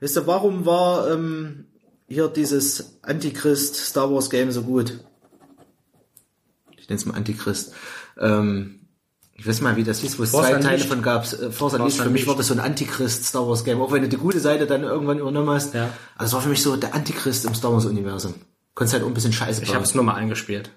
Wisst 0.00 0.16
ihr, 0.16 0.26
warum 0.26 0.66
war 0.66 1.10
ähm, 1.10 1.66
hier 2.06 2.28
dieses 2.28 2.98
Antichrist 3.02 3.74
Star 3.76 4.12
Wars 4.12 4.30
Game 4.30 4.52
so 4.52 4.62
gut? 4.62 5.00
Ich 6.84 6.90
nenne 6.90 6.98
es 6.98 7.06
mal 7.06 7.14
Antichrist. 7.14 7.72
Ähm, 8.20 8.80
ich 9.32 9.46
weiß 9.48 9.62
mal, 9.62 9.74
wie 9.76 9.84
das 9.84 10.00
hieß, 10.00 10.18
wo 10.18 10.22
es 10.22 10.30
Force 10.32 10.48
zwei 10.48 10.58
Teile 10.60 10.84
von 10.84 11.00
gab. 11.00 11.24
Äh, 11.32 11.50
Force 11.50 11.72
Unleashed. 11.72 11.98
Für 12.02 12.10
mich 12.10 12.26
war 12.26 12.36
das 12.36 12.48
so 12.48 12.52
ein 12.54 12.60
Antichrist 12.60 13.24
Star 13.24 13.48
Wars 13.48 13.64
Game, 13.64 13.80
auch 13.80 13.90
wenn 13.90 14.02
du 14.02 14.08
die 14.10 14.18
gute 14.18 14.38
Seite 14.38 14.66
dann 14.66 14.82
irgendwann 14.82 15.18
übernommen 15.18 15.48
hast. 15.48 15.72
Ja. 15.72 15.88
Also 16.16 16.28
es 16.28 16.32
war 16.34 16.42
für 16.42 16.50
mich 16.50 16.62
so 16.62 16.76
der 16.76 16.94
Antichrist 16.94 17.46
im 17.46 17.54
Star 17.54 17.72
Wars 17.72 17.86
Universum. 17.86 18.34
Konntest 18.74 18.92
halt 18.92 19.02
auch 19.02 19.08
ein 19.08 19.14
bisschen 19.14 19.32
Scheiße 19.32 19.62
Ich 19.62 19.68
bauen. 19.68 19.76
habe 19.76 19.84
es 19.86 19.94
nur 19.94 20.04
mal 20.04 20.12
angespielt. 20.14 20.70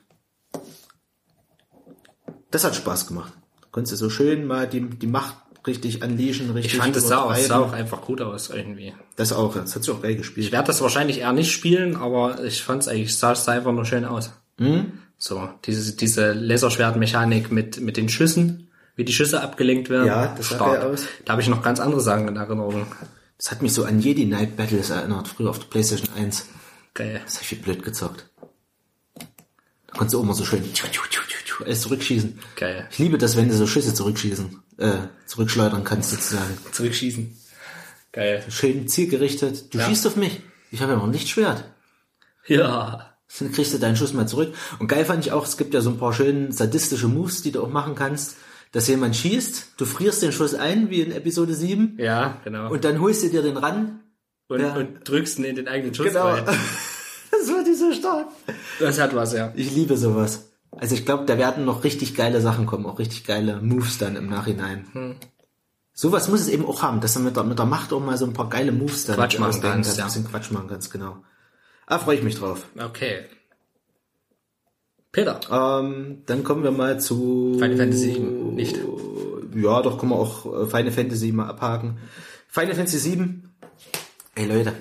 Das 2.51 2.63
hat 2.63 2.73
Spaß 2.75 3.07
gemacht. 3.07 3.33
Konntest 3.71 3.91
du 3.93 3.97
so 3.97 4.09
schön 4.09 4.45
mal 4.47 4.65
die, 4.65 4.79
die 4.81 5.07
Macht 5.07 5.35
richtig 5.67 6.01
unleashen, 6.01 6.49
richtig 6.51 6.73
Ich 6.75 6.79
fand 6.79 6.95
es 6.95 7.07
sah, 7.09 7.23
auch- 7.23 7.35
sah 7.35 7.59
auch 7.59 7.73
einfach 7.73 8.01
gut 8.01 8.21
aus 8.21 8.49
irgendwie. 8.49 8.93
Das 9.17 9.33
auch, 9.33 9.53
das 9.55 9.75
hat 9.75 9.83
sich 9.83 9.93
auch 9.93 10.01
geil 10.01 10.15
gespielt. 10.15 10.45
Ich 10.47 10.51
werde 10.53 10.67
das 10.67 10.81
wahrscheinlich 10.81 11.19
eher 11.19 11.33
nicht 11.33 11.51
spielen, 11.51 11.97
aber 11.97 12.41
ich 12.43 12.63
fand 12.63 12.83
es 12.83 12.87
eigentlich, 12.87 13.17
sah, 13.17 13.35
sah 13.35 13.51
einfach 13.51 13.73
nur 13.73 13.83
schön 13.85 14.05
aus. 14.05 14.31
So, 15.17 15.49
diese, 15.65 15.95
diese 15.95 16.33
Laserschwertmechanik 16.33 17.51
mit, 17.51 17.79
mit 17.81 17.97
den 17.97 18.09
Schüssen, 18.09 18.69
wie 18.95 19.03
die 19.05 19.13
Schüsse 19.13 19.41
abgelenkt 19.41 19.89
werden. 19.89 20.07
Ja, 20.07 20.33
das 20.35 20.49
sah 20.49 20.59
aus. 20.59 21.05
Da 21.25 21.33
habe 21.33 21.41
ich 21.41 21.47
noch 21.47 21.61
ganz 21.63 21.79
andere 21.79 22.01
Sachen 22.01 22.27
in 22.27 22.35
Erinnerung. 22.35 22.85
Das 23.37 23.51
hat 23.51 23.61
mich 23.61 23.73
so 23.73 23.83
an 23.83 23.99
Jedi 23.99 24.25
Knight 24.25 24.55
Battles 24.57 24.89
erinnert, 24.89 25.27
früher 25.27 25.49
auf 25.49 25.59
der 25.59 25.67
Playstation 25.67 26.09
1. 26.15 26.47
Geil. 26.93 27.21
Das 27.25 27.35
hab 27.35 27.41
ich 27.43 27.51
wie 27.51 27.55
blöd 27.55 27.83
gezockt. 27.83 28.25
Da 29.15 29.93
konntest 29.93 30.13
du 30.13 30.19
auch 30.19 30.23
immer 30.23 30.33
so 30.33 30.45
schön 30.45 30.63
alles 31.65 31.81
zurückschießen. 31.81 32.39
Geil. 32.55 32.87
Ich 32.91 32.99
liebe 32.99 33.17
das, 33.17 33.35
wenn 33.35 33.49
du 33.49 33.55
so 33.55 33.67
Schüsse 33.67 33.93
zurückschießen, 33.93 34.63
äh, 34.77 34.91
zurückschleudern 35.25 35.83
kannst 35.83 36.11
sozusagen. 36.11 36.57
Zurückschießen. 36.71 37.35
Geil. 38.11 38.43
Schön 38.49 38.87
zielgerichtet. 38.87 39.73
Du 39.73 39.79
Ja. 39.79 39.87
schießt 39.87 40.07
auf 40.07 40.15
mich. 40.15 40.41
Ich 40.71 40.81
habe 40.81 40.93
ja 40.93 40.97
noch 40.97 41.05
ein 41.05 41.13
Lichtschwert. 41.13 41.65
Ja. 42.47 43.16
Dann 43.39 43.51
kriegst 43.53 43.73
du 43.73 43.77
deinen 43.77 43.95
Schuss 43.95 44.13
mal 44.13 44.27
zurück. 44.27 44.53
Und 44.79 44.87
geil 44.87 45.05
fand 45.05 45.25
ich 45.25 45.31
auch, 45.31 45.45
es 45.45 45.57
gibt 45.57 45.73
ja 45.73 45.81
so 45.81 45.89
ein 45.89 45.97
paar 45.97 46.13
schöne 46.13 46.51
sadistische 46.51 47.07
Moves, 47.07 47.41
die 47.41 47.51
du 47.51 47.61
auch 47.61 47.69
machen 47.69 47.95
kannst, 47.95 48.37
dass 48.71 48.87
jemand 48.87 49.15
schießt, 49.15 49.73
du 49.77 49.85
frierst 49.85 50.21
den 50.21 50.31
Schuss 50.31 50.53
ein, 50.53 50.89
wie 50.89 51.01
in 51.01 51.11
Episode 51.11 51.53
7, 51.53 51.95
Ja, 51.99 52.41
genau. 52.43 52.65
Und, 52.65 52.71
und 52.73 52.83
dann 52.85 52.99
holst 52.99 53.23
du 53.23 53.29
dir 53.29 53.41
den 53.41 53.57
ran. 53.57 54.01
und, 54.49 54.59
ja. 54.59 54.77
drückst 55.03 55.39
ihn 55.39 55.45
in 55.45 55.55
den 55.55 55.67
eigenen 55.67 55.93
Schuss 55.93 56.07
Genau. 56.07 56.27
rein. 56.27 56.43
das 57.31 57.47
war 57.49 57.63
die 57.63 57.73
so 57.73 57.91
stark. 57.93 58.27
Das 58.79 58.99
hat 58.99 59.15
was, 59.15 59.33
ja. 59.33 59.51
Ich 59.55 59.73
liebe 59.73 59.95
sowas. 59.97 60.49
Also 60.71 60.95
ich 60.95 61.05
glaube, 61.05 61.25
da 61.25 61.37
werden 61.37 61.63
noch 61.65 61.83
richtig 61.85 62.13
geile 62.13 62.41
Sachen 62.41 62.65
kommen, 62.65 62.85
auch 62.85 62.99
richtig 62.99 63.25
geile 63.25 63.61
Moves 63.61 63.97
dann 63.97 64.15
im 64.17 64.29
Nachhinein. 64.29 65.15
Sowas 65.93 66.27
muss 66.27 66.41
es 66.41 66.49
eben 66.49 66.65
auch 66.65 66.83
haben, 66.83 66.99
dass 67.01 67.13
du 67.15 67.21
mit 67.21 67.35
der, 67.35 67.43
mit 67.43 67.57
der 67.57 67.65
Macht 67.65 67.91
auch 67.93 68.01
mal 68.03 68.17
so 68.17 68.25
ein 68.25 68.33
paar 68.33 68.49
geile 68.49 68.71
Moves 68.71 69.05
dann 69.05 69.15
Quatsch 69.15 69.39
machen 69.39 69.61
kannst, 69.61 69.63
kannst, 69.63 69.97
ja. 69.97 70.03
Ein 70.03 70.07
bisschen 70.09 70.27
Quatsch 70.29 70.51
machen 70.51 70.67
kannst, 70.67 70.91
genau. 70.91 71.23
Ah, 71.87 71.99
freue 71.99 72.17
ich 72.17 72.23
mich 72.23 72.35
drauf. 72.35 72.65
Okay. 72.77 73.21
Peter. 75.13 75.39
Ähm, 75.49 76.21
dann 76.25 76.43
kommen 76.43 76.63
wir 76.63 76.71
mal 76.71 76.99
zu... 76.99 77.53
Final 77.55 77.77
Fantasy 77.77 78.13
7, 78.13 78.53
nicht. 78.53 78.77
Ja, 79.55 79.81
doch, 79.81 79.97
können 79.97 80.11
wir 80.11 80.17
auch 80.17 80.45
äh, 80.63 80.67
Final 80.67 80.91
Fantasy 80.91 81.31
mal 81.31 81.47
abhaken. 81.47 81.97
Final 82.49 82.75
Fantasy 82.75 82.99
7. 82.99 83.55
Ey 84.35 84.45
Leute, 84.45 84.73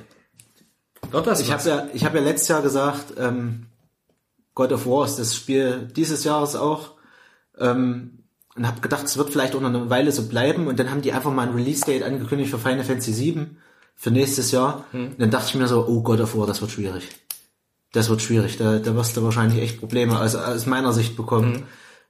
Wird 1.11 1.27
das 1.27 1.41
ich 1.41 1.51
was? 1.51 1.67
habe 1.67 1.69
ja, 1.85 1.89
ich 1.95 2.05
habe 2.05 2.19
ja 2.19 2.25
letztes 2.25 2.49
Jahr 2.49 2.61
gesagt, 2.61 3.15
ähm, 3.19 3.67
God 4.55 4.73
of 4.73 4.87
War 4.87 5.07
ist 5.07 5.19
das 5.19 5.35
Spiel 5.35 5.89
dieses 5.95 6.25
Jahres 6.25 6.57
auch. 6.57 6.97
Ähm, 7.59 8.25
und 8.57 8.67
habe 8.67 8.81
gedacht, 8.81 9.05
es 9.05 9.17
wird 9.17 9.31
vielleicht 9.31 9.55
auch 9.55 9.61
noch 9.61 9.69
eine 9.69 9.91
Weile 9.91 10.11
so 10.13 10.29
bleiben. 10.29 10.67
Und 10.67 10.79
dann 10.79 10.91
haben 10.91 11.03
die 11.03 11.13
einfach 11.13 11.33
mal 11.33 11.47
ein 11.47 11.55
Release-Date 11.55 12.03
angekündigt 12.03 12.51
für 12.51 12.59
Final 12.59 12.85
Fantasy 12.85 13.13
7 13.13 13.59
für 13.97 14.11
nächstes 14.11 14.53
Jahr. 14.53 14.85
Und 14.93 15.21
dann 15.21 15.31
dachte 15.31 15.49
ich 15.49 15.55
mir 15.55 15.67
so, 15.67 15.87
oh 15.89 16.03
God 16.03 16.21
of 16.21 16.37
War, 16.37 16.47
das 16.47 16.61
wird 16.61 16.71
schwierig. 16.71 17.09
Das 17.93 18.09
wird 18.11 18.23
schwierig. 18.23 18.59
Da, 18.59 18.79
da 18.79 18.95
wirst 18.95 19.17
du 19.17 19.23
wahrscheinlich 19.23 19.63
echt 19.63 19.81
Probleme 19.81 20.21
aus, 20.21 20.35
aus 20.35 20.67
meiner 20.67 20.93
Sicht 20.93 21.17
bekommen. 21.17 21.65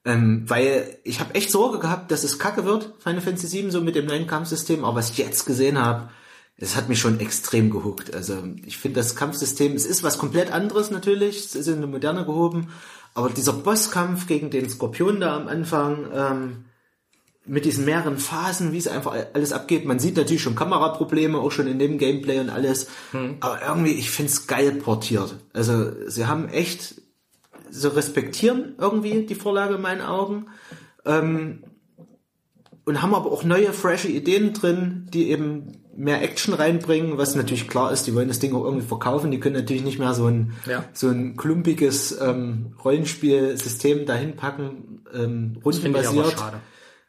Ähm, 0.04 0.44
weil 0.46 0.98
ich 1.04 1.20
habe 1.20 1.34
echt 1.34 1.50
Sorge 1.50 1.78
gehabt, 1.78 2.10
dass 2.10 2.22
es 2.22 2.38
kacke 2.38 2.64
wird, 2.64 2.92
Final 3.00 3.20
Fantasy 3.20 3.48
7, 3.48 3.70
so 3.70 3.80
mit 3.80 3.96
dem 3.96 4.06
neuen 4.06 4.26
Kampfsystem. 4.26 4.84
Aber 4.84 4.96
was 4.96 5.10
ich 5.10 5.18
jetzt 5.18 5.46
gesehen 5.46 5.78
habe, 5.80 6.10
es 6.58 6.76
hat 6.76 6.88
mich 6.88 7.00
schon 7.00 7.20
extrem 7.20 7.70
gehuckt. 7.70 8.14
Also 8.14 8.42
ich 8.64 8.78
finde 8.78 9.00
das 9.00 9.14
Kampfsystem, 9.14 9.74
es 9.74 9.84
ist 9.84 10.02
was 10.02 10.18
komplett 10.18 10.52
anderes 10.52 10.90
natürlich, 10.90 11.38
es 11.38 11.54
ist 11.54 11.66
in 11.66 11.76
eine 11.76 11.86
Moderne 11.86 12.24
gehoben, 12.24 12.68
aber 13.14 13.30
dieser 13.30 13.52
Bosskampf 13.52 14.26
gegen 14.26 14.50
den 14.50 14.68
Skorpion 14.68 15.20
da 15.20 15.36
am 15.36 15.48
Anfang, 15.48 16.06
ähm, 16.14 16.64
mit 17.46 17.64
diesen 17.64 17.84
mehreren 17.84 18.18
Phasen, 18.18 18.72
wie 18.72 18.78
es 18.78 18.88
einfach 18.88 19.14
alles 19.32 19.52
abgeht. 19.52 19.84
Man 19.84 19.98
sieht 19.98 20.16
natürlich 20.16 20.42
schon 20.42 20.56
Kameraprobleme, 20.56 21.38
auch 21.38 21.52
schon 21.52 21.66
in 21.68 21.78
dem 21.78 21.96
Gameplay 21.98 22.40
und 22.40 22.50
alles. 22.50 22.88
Aber 23.40 23.60
irgendwie, 23.66 23.92
ich 23.92 24.10
find's 24.10 24.46
geil 24.46 24.72
portiert. 24.72 25.36
Also 25.52 25.92
sie 26.08 26.26
haben 26.26 26.48
echt, 26.48 26.96
sie 27.70 27.94
respektieren 27.94 28.74
irgendwie 28.78 29.26
die 29.26 29.34
Vorlage 29.36 29.76
in 29.76 29.82
meinen 29.82 30.02
Augen. 30.02 30.46
Ähm, 31.04 31.62
und 32.84 33.02
haben 33.02 33.14
aber 33.14 33.30
auch 33.32 33.42
neue, 33.44 33.72
frische 33.72 34.08
Ideen 34.08 34.52
drin, 34.52 35.08
die 35.12 35.30
eben 35.30 35.72
mehr 35.96 36.22
Action 36.22 36.52
reinbringen, 36.54 37.16
was 37.18 37.34
natürlich 37.34 37.68
klar 37.68 37.90
ist, 37.90 38.06
die 38.06 38.14
wollen 38.14 38.28
das 38.28 38.38
Ding 38.38 38.54
auch 38.54 38.64
irgendwie 38.64 38.86
verkaufen, 38.86 39.30
die 39.30 39.40
können 39.40 39.56
natürlich 39.56 39.82
nicht 39.82 39.98
mehr 39.98 40.14
so 40.14 40.26
ein, 40.26 40.52
Ja. 40.66 40.84
so 40.92 41.08
ein 41.08 41.36
klumpiges 41.36 42.20
ähm, 42.20 42.74
Rollenspielsystem 42.84 44.04
dahin 44.06 44.36
packen, 44.36 45.00
ähm, 45.14 45.56
rundenbasiert. 45.64 46.32
schade. 46.32 46.58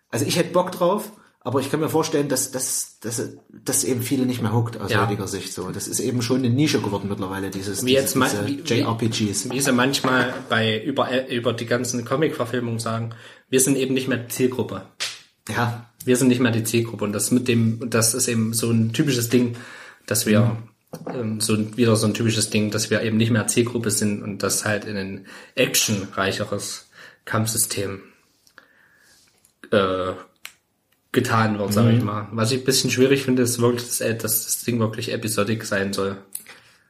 Also 0.10 0.26
ich 0.26 0.38
hätte 0.38 0.52
Bock 0.54 0.72
drauf, 0.72 1.12
Aber 1.42 1.62
ich 1.62 1.72
kann 1.72 1.80
mir 1.80 1.88
vorstellen, 1.88 2.28
dass 2.28 2.52
das 2.52 3.00
dass, 3.00 3.22
dass 3.64 3.84
eben 3.86 4.02
viele 4.02 4.26
nicht 4.26 4.42
mehr 4.42 4.52
huckt 4.54 4.76
aus 4.82 4.92
Ja. 4.92 5.06
heutiger 5.06 5.28
Sicht. 5.30 5.54
So, 5.54 5.72
das 5.72 5.88
ist 5.88 6.02
eben 6.02 6.22
schon 6.22 6.38
eine 6.40 6.50
Nische 6.50 6.82
geworden 6.82 7.08
mittlerweile 7.08 7.50
dieses 7.52 7.86
Wie 7.86 7.94
jetzt 7.94 8.16
diese, 8.16 8.44
diese 8.44 8.48
wie- 8.70 8.80
JRPGs. 8.82 9.50
Wie 9.52 9.62
sie 9.62 9.72
manchmal 9.72 10.34
bei 10.50 10.84
über, 10.84 11.08
über 11.30 11.54
die 11.54 11.66
ganzen 11.66 12.04
Comic-Verfilmungen 12.04 12.80
sagen, 12.80 13.12
wir 13.50 13.62
sind 13.62 13.78
eben 13.78 13.94
nicht 13.94 14.10
mehr 14.10 14.18
die 14.18 14.28
Zielgruppe. 14.28 14.82
Ja, 15.48 15.86
Wir 16.04 16.18
sind 16.18 16.28
nicht 16.28 16.42
mehr 16.42 16.52
die 16.52 16.64
Zielgruppe 16.66 17.06
und 17.06 17.14
das 17.14 17.32
mit 17.32 17.48
dem, 17.48 17.80
und 17.82 17.94
das 17.94 18.14
ist 18.14 18.28
eben 18.28 18.54
so 18.54 18.70
ein 18.72 18.92
typisches 18.92 19.30
Ding, 19.30 19.56
dass 20.06 20.26
wir 20.26 20.58
ähm, 21.14 21.40
so 21.40 21.78
wieder 21.78 21.96
so 21.96 22.08
ein 22.08 22.14
typisches 22.14 22.50
Ding, 22.50 22.72
dass 22.72 22.90
wir 22.90 23.02
eben 23.04 23.16
nicht 23.18 23.32
mehr 23.32 23.48
Zielgruppe 23.48 23.92
sind 23.92 24.22
und 24.22 24.44
das 24.44 24.66
halt 24.66 24.84
in 24.86 24.98
ein 24.98 25.26
actionreicheres 25.56 26.90
Kampfsystem 27.26 28.02
äh, 29.72 30.14
getan 31.12 31.58
wird, 31.60 31.74
sage 31.74 31.96
ich 31.98 32.04
mal. 32.04 32.28
Was 32.32 32.52
ich 32.52 32.60
ein 32.60 32.66
bisschen 32.66 32.92
schwierig 32.92 33.24
finde, 33.24 33.42
ist 33.44 33.60
wirklich, 33.62 33.84
dass, 33.86 34.02
äh, 34.02 34.16
dass 34.16 34.46
das 34.46 34.64
Ding 34.64 34.80
wirklich 34.80 35.12
episodic 35.12 35.64
sein 35.66 35.94
soll. 35.94 36.18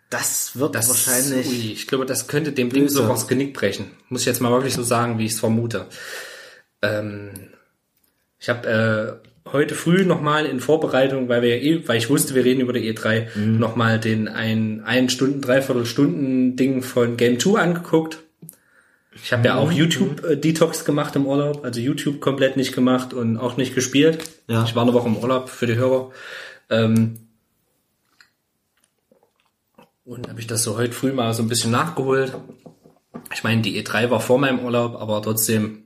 das 0.09 0.57
wird 0.57 0.75
Das 0.75 0.89
wahrscheinlich. 0.89 1.47
Ui, 1.47 1.71
ich 1.73 1.87
glaube, 1.87 2.05
das 2.05 2.27
könnte 2.27 2.51
dem 2.51 2.69
Ding 2.69 2.83
Böse. 2.83 2.95
so 2.97 3.09
was 3.09 3.27
Genick 3.27 3.53
brechen. 3.53 3.91
Muss 4.09 4.21
ich 4.21 4.27
jetzt 4.27 4.41
mal 4.41 4.51
wirklich 4.51 4.73
so 4.73 4.83
sagen, 4.83 5.17
wie 5.19 5.25
ich 5.25 5.33
es 5.33 5.39
vermute. 5.39 5.85
Ähm, 6.81 7.31
ich 8.39 8.49
habe 8.49 9.21
äh, 9.25 9.51
heute 9.51 9.75
früh 9.75 10.05
nochmal 10.05 10.45
in 10.45 10.59
Vorbereitung, 10.59 11.29
weil 11.29 11.41
wir 11.41 11.61
eh, 11.61 11.87
weil 11.87 11.97
ich 11.97 12.09
wusste, 12.09 12.35
wir 12.35 12.43
reden 12.45 12.61
über 12.61 12.73
die 12.73 12.93
E3, 12.93 13.27
Mhm. 13.35 13.59
nochmal 13.59 13.99
den 13.99 14.27
ein, 14.27 14.83
ein 14.85 15.09
Stunden, 15.09 15.41
dreiviertel 15.41 15.85
Stunden 15.85 16.55
Ding 16.55 16.81
von 16.83 17.17
Game 17.17 17.39
2 17.39 17.59
angeguckt. 17.59 18.19
Ich 19.23 19.33
habe 19.33 19.47
ja 19.47 19.55
Mhm. 19.55 19.59
auch 19.59 19.71
YouTube 19.71 20.23
äh, 20.23 20.37
Detox 20.37 20.85
gemacht 20.85 21.15
im 21.15 21.25
Urlaub, 21.25 21.63
also 21.63 21.79
YouTube 21.79 22.19
komplett 22.21 22.57
nicht 22.57 22.73
gemacht 22.73 23.13
und 23.13 23.37
auch 23.37 23.57
nicht 23.57 23.73
gespielt. 23.75 24.29
Ja. 24.47 24.63
Ich 24.63 24.75
war 24.75 24.83
eine 24.83 24.93
Woche 24.93 25.07
im 25.07 25.17
Urlaub 25.17 25.49
für 25.49 25.67
die 25.67 25.75
Hörer. 25.75 26.11
Ähm, 26.69 27.19
und 30.05 30.29
habe 30.29 30.39
ich 30.39 30.47
das 30.47 30.63
so 30.63 30.77
heute 30.77 30.93
früh 30.93 31.11
mal 31.11 31.33
so 31.33 31.43
ein 31.43 31.49
bisschen 31.49 31.71
nachgeholt. 31.71 32.33
Ich 33.33 33.43
meine, 33.43 33.61
die 33.61 33.81
E3 33.83 34.09
war 34.09 34.21
vor 34.21 34.39
meinem 34.39 34.59
Urlaub, 34.59 34.95
aber 34.95 35.21
trotzdem, 35.21 35.83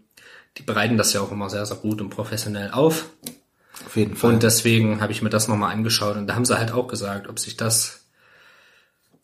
die 0.57 0.63
bereiten 0.63 0.97
das 0.97 1.13
ja 1.13 1.21
auch 1.21 1.31
immer 1.31 1.49
sehr, 1.49 1.65
sehr 1.65 1.77
gut 1.77 2.01
und 2.01 2.09
professionell 2.09 2.71
auf. 2.71 3.09
Auf 3.85 3.95
jeden 3.95 4.15
Fall. 4.15 4.33
Und 4.33 4.43
deswegen 4.43 5.01
habe 5.01 5.11
ich 5.11 5.21
mir 5.23 5.29
das 5.29 5.47
nochmal 5.47 5.71
angeschaut 5.73 6.17
und 6.17 6.27
da 6.27 6.35
haben 6.35 6.45
sie 6.45 6.57
halt 6.57 6.71
auch 6.71 6.87
gesagt, 6.87 7.27
ob 7.27 7.39
sich 7.39 7.57
das, 7.57 8.00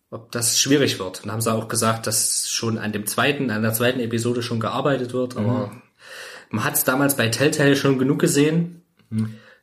ob 0.10 0.32
das 0.32 0.60
schwierig 0.60 1.00
wird. 1.00 1.24
Und 1.24 1.32
haben 1.32 1.42
sie 1.42 1.54
auch 1.54 1.68
gesagt, 1.68 2.08
dass 2.08 2.50
schon 2.50 2.78
an 2.78 2.92
dem 2.92 3.06
zweiten, 3.06 3.52
an 3.52 3.62
der 3.62 3.74
zweiten 3.74 4.00
Episode 4.00 4.42
schon 4.42 4.60
gearbeitet 4.60 5.14
wird, 5.14 5.38
aber 5.38 5.72
man 6.50 6.64
hat 6.64 6.76
es 6.76 6.84
damals 6.84 7.18
bei 7.18 7.28
Telltale 7.28 7.76
schon 7.76 8.00
genug 8.00 8.20
gesehen, 8.20 8.84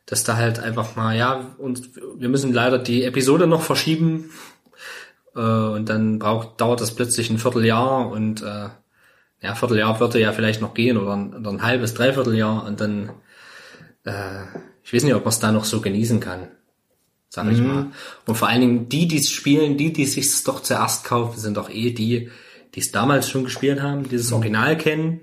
dass 0.05 0.23
da 0.23 0.35
halt 0.37 0.59
einfach 0.59 0.95
mal, 0.95 1.17
ja, 1.17 1.55
und 1.57 1.89
wir 2.17 2.29
müssen 2.29 2.53
leider 2.53 2.77
die 2.77 3.03
Episode 3.03 3.47
noch 3.47 3.61
verschieben. 3.61 4.29
Äh, 5.35 5.39
und 5.39 5.89
dann 5.89 6.19
braucht, 6.19 6.61
dauert 6.61 6.81
das 6.81 6.95
plötzlich 6.95 7.29
ein 7.29 7.39
Vierteljahr 7.39 8.09
und 8.09 8.41
äh, 8.41 8.69
ja, 9.41 9.55
Vierteljahr 9.55 9.99
würde 9.99 10.19
ja 10.19 10.31
vielleicht 10.31 10.61
noch 10.61 10.73
gehen 10.73 10.97
oder 10.97 11.15
ein, 11.15 11.33
oder 11.33 11.51
ein 11.51 11.63
halbes, 11.63 11.93
Dreivierteljahr 11.93 12.65
und 12.65 12.79
dann 12.79 13.09
äh, 14.05 14.43
ich 14.83 14.93
weiß 14.93 15.03
nicht, 15.03 15.15
ob 15.15 15.25
man 15.25 15.29
es 15.29 15.39
da 15.39 15.51
noch 15.51 15.65
so 15.65 15.81
genießen 15.81 16.19
kann, 16.19 16.47
sag 17.35 17.51
ich 17.51 17.59
mal. 17.61 17.91
Und 18.25 18.35
vor 18.35 18.47
allen 18.47 18.61
Dingen 18.61 18.89
die, 18.89 19.07
die 19.07 19.17
es 19.17 19.29
spielen, 19.29 19.77
die, 19.77 19.93
die 19.93 20.05
sich 20.05 20.43
doch 20.43 20.61
zuerst 20.61 21.03
kaufen, 21.03 21.39
sind 21.39 21.57
doch 21.57 21.69
eh 21.69 21.91
die, 21.91 22.29
die 22.73 22.79
es 22.79 22.91
damals 22.91 23.29
schon 23.29 23.43
gespielt 23.43 23.81
haben, 23.81 24.09
dieses 24.09 24.31
Original 24.31 24.77
kennen 24.77 25.19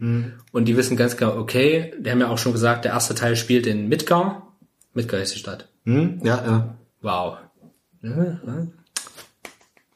und 0.52 0.66
die 0.66 0.76
wissen 0.76 0.96
ganz 0.96 1.16
genau, 1.16 1.36
okay, 1.36 1.92
die 1.98 2.10
haben 2.10 2.20
ja 2.20 2.28
auch 2.28 2.38
schon 2.38 2.52
gesagt, 2.52 2.84
der 2.84 2.92
erste 2.92 3.14
Teil 3.14 3.34
spielt 3.36 3.66
in 3.66 3.88
Midgar. 3.88 4.54
Midgar 4.94 5.20
ist 5.20 5.34
die 5.34 5.38
Stadt. 5.38 5.68
hm? 5.84 6.20
Ja, 6.22 6.36
ja. 6.46 6.78
Wow. 7.00 7.38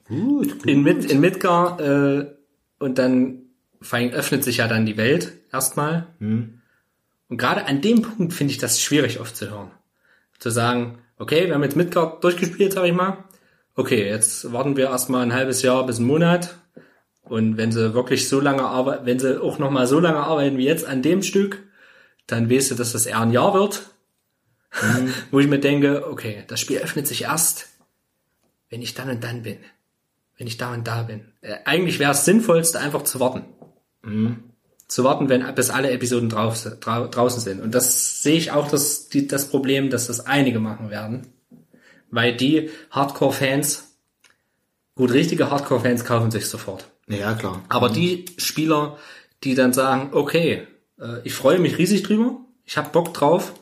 Gut, 0.09 0.53
gut. 0.59 0.67
In, 0.67 0.83
Mid, 0.83 1.05
in 1.11 1.21
Midgar 1.21 1.81
äh, 1.81 2.27
und 2.79 2.99
dann 2.99 3.43
vor 3.81 3.99
allem 3.99 4.11
öffnet 4.11 4.43
sich 4.45 4.59
ja 4.59 4.69
dann 4.69 4.87
die 4.87 4.97
Welt 4.97 5.33
erstmal. 5.53 6.07
Und 7.29 7.39
gerade 7.39 7.67
an 7.67 7.81
dem 7.81 8.03
Punkt 8.03 8.33
finde 8.33 8.53
ich 8.53 8.59
das 8.59 8.81
schwierig 8.81 9.21
oft 9.21 9.37
zu 9.37 9.51
hören. 9.51 9.71
Zu 10.39 10.51
sagen, 10.51 10.99
okay, 11.19 11.47
wir 11.47 11.55
haben 11.55 11.63
jetzt 11.63 11.77
Midgard 11.77 12.23
durchgespielt, 12.23 12.73
sag 12.73 12.85
ich 12.85 12.93
mal. 12.93 13.25
Okay, 13.75 14.07
jetzt 14.07 14.53
warten 14.53 14.77
wir 14.77 14.87
erstmal 14.87 15.23
ein 15.23 15.35
halbes 15.35 15.63
Jahr 15.63 15.85
bis 15.87 15.99
einen 15.99 16.07
Monat. 16.07 16.59
Und 17.23 17.57
wenn 17.57 17.73
sie 17.73 17.95
wirklich 17.95 18.29
so 18.29 18.41
lange 18.41 18.63
arbeiten, 18.63 19.07
wenn 19.07 19.19
sie 19.19 19.43
auch 19.43 19.59
nochmal 19.59 19.87
so 19.87 19.99
lange 19.99 20.19
arbeiten 20.19 20.59
wie 20.59 20.65
jetzt 20.65 20.87
an 20.87 21.03
dem 21.03 21.23
Stück, 21.23 21.63
dann 22.27 22.51
weißt 22.51 22.71
du, 22.71 22.75
dass 22.75 22.93
das 22.93 23.07
eher 23.07 23.21
ein 23.21 23.33
Jahr 23.33 23.55
wird. 23.55 23.91
Wo 25.31 25.41
ich 25.41 25.49
mir 25.49 25.59
denke, 25.59 26.09
okay, 26.09 26.45
das 26.49 26.61
Spiel 26.61 26.79
öffnet 26.79 27.07
sich 27.07 27.23
erst, 27.23 27.69
wenn 28.69 28.83
ich 28.83 28.95
dann 28.95 29.11
und 29.11 29.25
dann 29.25 29.43
bin. 29.43 29.59
Wenn 30.37 30.47
ich 30.47 30.59
da 30.59 30.73
und 30.73 30.87
da 30.87 31.03
bin. 31.03 31.33
Äh, 31.41 31.57
eigentlich 31.65 31.99
wäre 31.99 32.13
es 32.13 32.25
sinnvollste, 32.25 32.79
einfach 32.79 33.03
zu 33.03 33.21
warten 33.21 33.45
zu 34.89 35.05
warten, 35.05 35.29
wenn 35.29 35.55
bis 35.55 35.71
alle 35.71 35.91
Episoden 35.91 36.29
drauf, 36.29 36.63
drau, 36.81 37.07
draußen 37.09 37.41
sind. 37.41 37.61
Und 37.61 37.75
das 37.75 38.23
sehe 38.23 38.37
ich 38.37 38.53
auch 38.53 38.69
das, 38.69 39.09
die, 39.09 39.27
das 39.27 39.49
Problem, 39.49 39.91
dass 39.91 40.07
das 40.07 40.21
einige 40.27 40.61
machen 40.61 40.91
werden. 40.91 41.27
Weil 42.11 42.37
die 42.37 42.71
Hardcore-Fans, 42.91 43.97
gut, 44.95 45.13
richtige 45.13 45.51
Hardcore-Fans 45.51 46.05
kaufen 46.05 46.31
sich 46.31 46.47
sofort. 46.47 46.89
Ja, 47.09 47.35
klar. 47.35 47.65
Aber 47.69 47.89
die 47.89 48.27
Spieler, 48.37 48.97
die 49.43 49.55
dann 49.55 49.73
sagen, 49.73 50.11
okay, 50.13 50.67
äh, 51.01 51.21
ich 51.25 51.35
freue 51.35 51.59
mich 51.59 51.79
riesig 51.79 52.05
drüber, 52.05 52.39
ich 52.65 52.77
habe 52.77 52.91
Bock 52.91 53.13
drauf, 53.13 53.55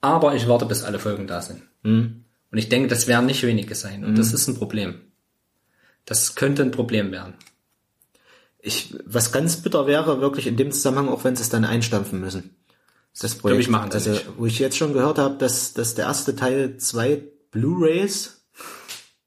aber 0.00 0.34
ich 0.34 0.48
warte, 0.48 0.66
bis 0.66 0.82
alle 0.82 0.98
Folgen 0.98 1.26
da 1.26 1.40
sind. 1.40 1.62
Und 2.50 2.58
ich 2.58 2.68
denke, 2.68 2.88
das 2.88 3.06
werden 3.06 3.26
nicht 3.26 3.42
wenige 3.42 3.74
sein. 3.74 4.04
Und 4.04 4.18
das 4.18 4.32
ist 4.32 4.46
ein 4.48 4.56
Problem. 4.56 5.00
Das 6.04 6.34
könnte 6.34 6.62
ein 6.62 6.70
Problem 6.70 7.10
werden. 7.10 7.34
Ich, 8.66 8.96
was 9.04 9.30
ganz 9.30 9.58
bitter 9.58 9.86
wäre, 9.86 10.20
wirklich 10.22 10.46
in 10.46 10.56
dem 10.56 10.72
Zusammenhang, 10.72 11.08
auch 11.10 11.22
wenn 11.24 11.36
sie 11.36 11.42
es 11.42 11.50
dann 11.50 11.66
einstampfen 11.66 12.18
müssen. 12.18 12.56
Das 13.20 13.34
Projekt. 13.34 13.60
ich, 13.60 13.68
machen 13.68 13.90
sie 13.90 13.96
also, 13.98 14.10
nicht. 14.10 14.26
wo 14.38 14.46
ich 14.46 14.58
jetzt 14.58 14.76
schon 14.78 14.94
gehört 14.94 15.18
habe, 15.18 15.36
dass, 15.36 15.74
dass 15.74 15.94
der 15.94 16.06
erste 16.06 16.34
Teil 16.34 16.78
zwei 16.78 17.22
Blu-Rays 17.50 18.40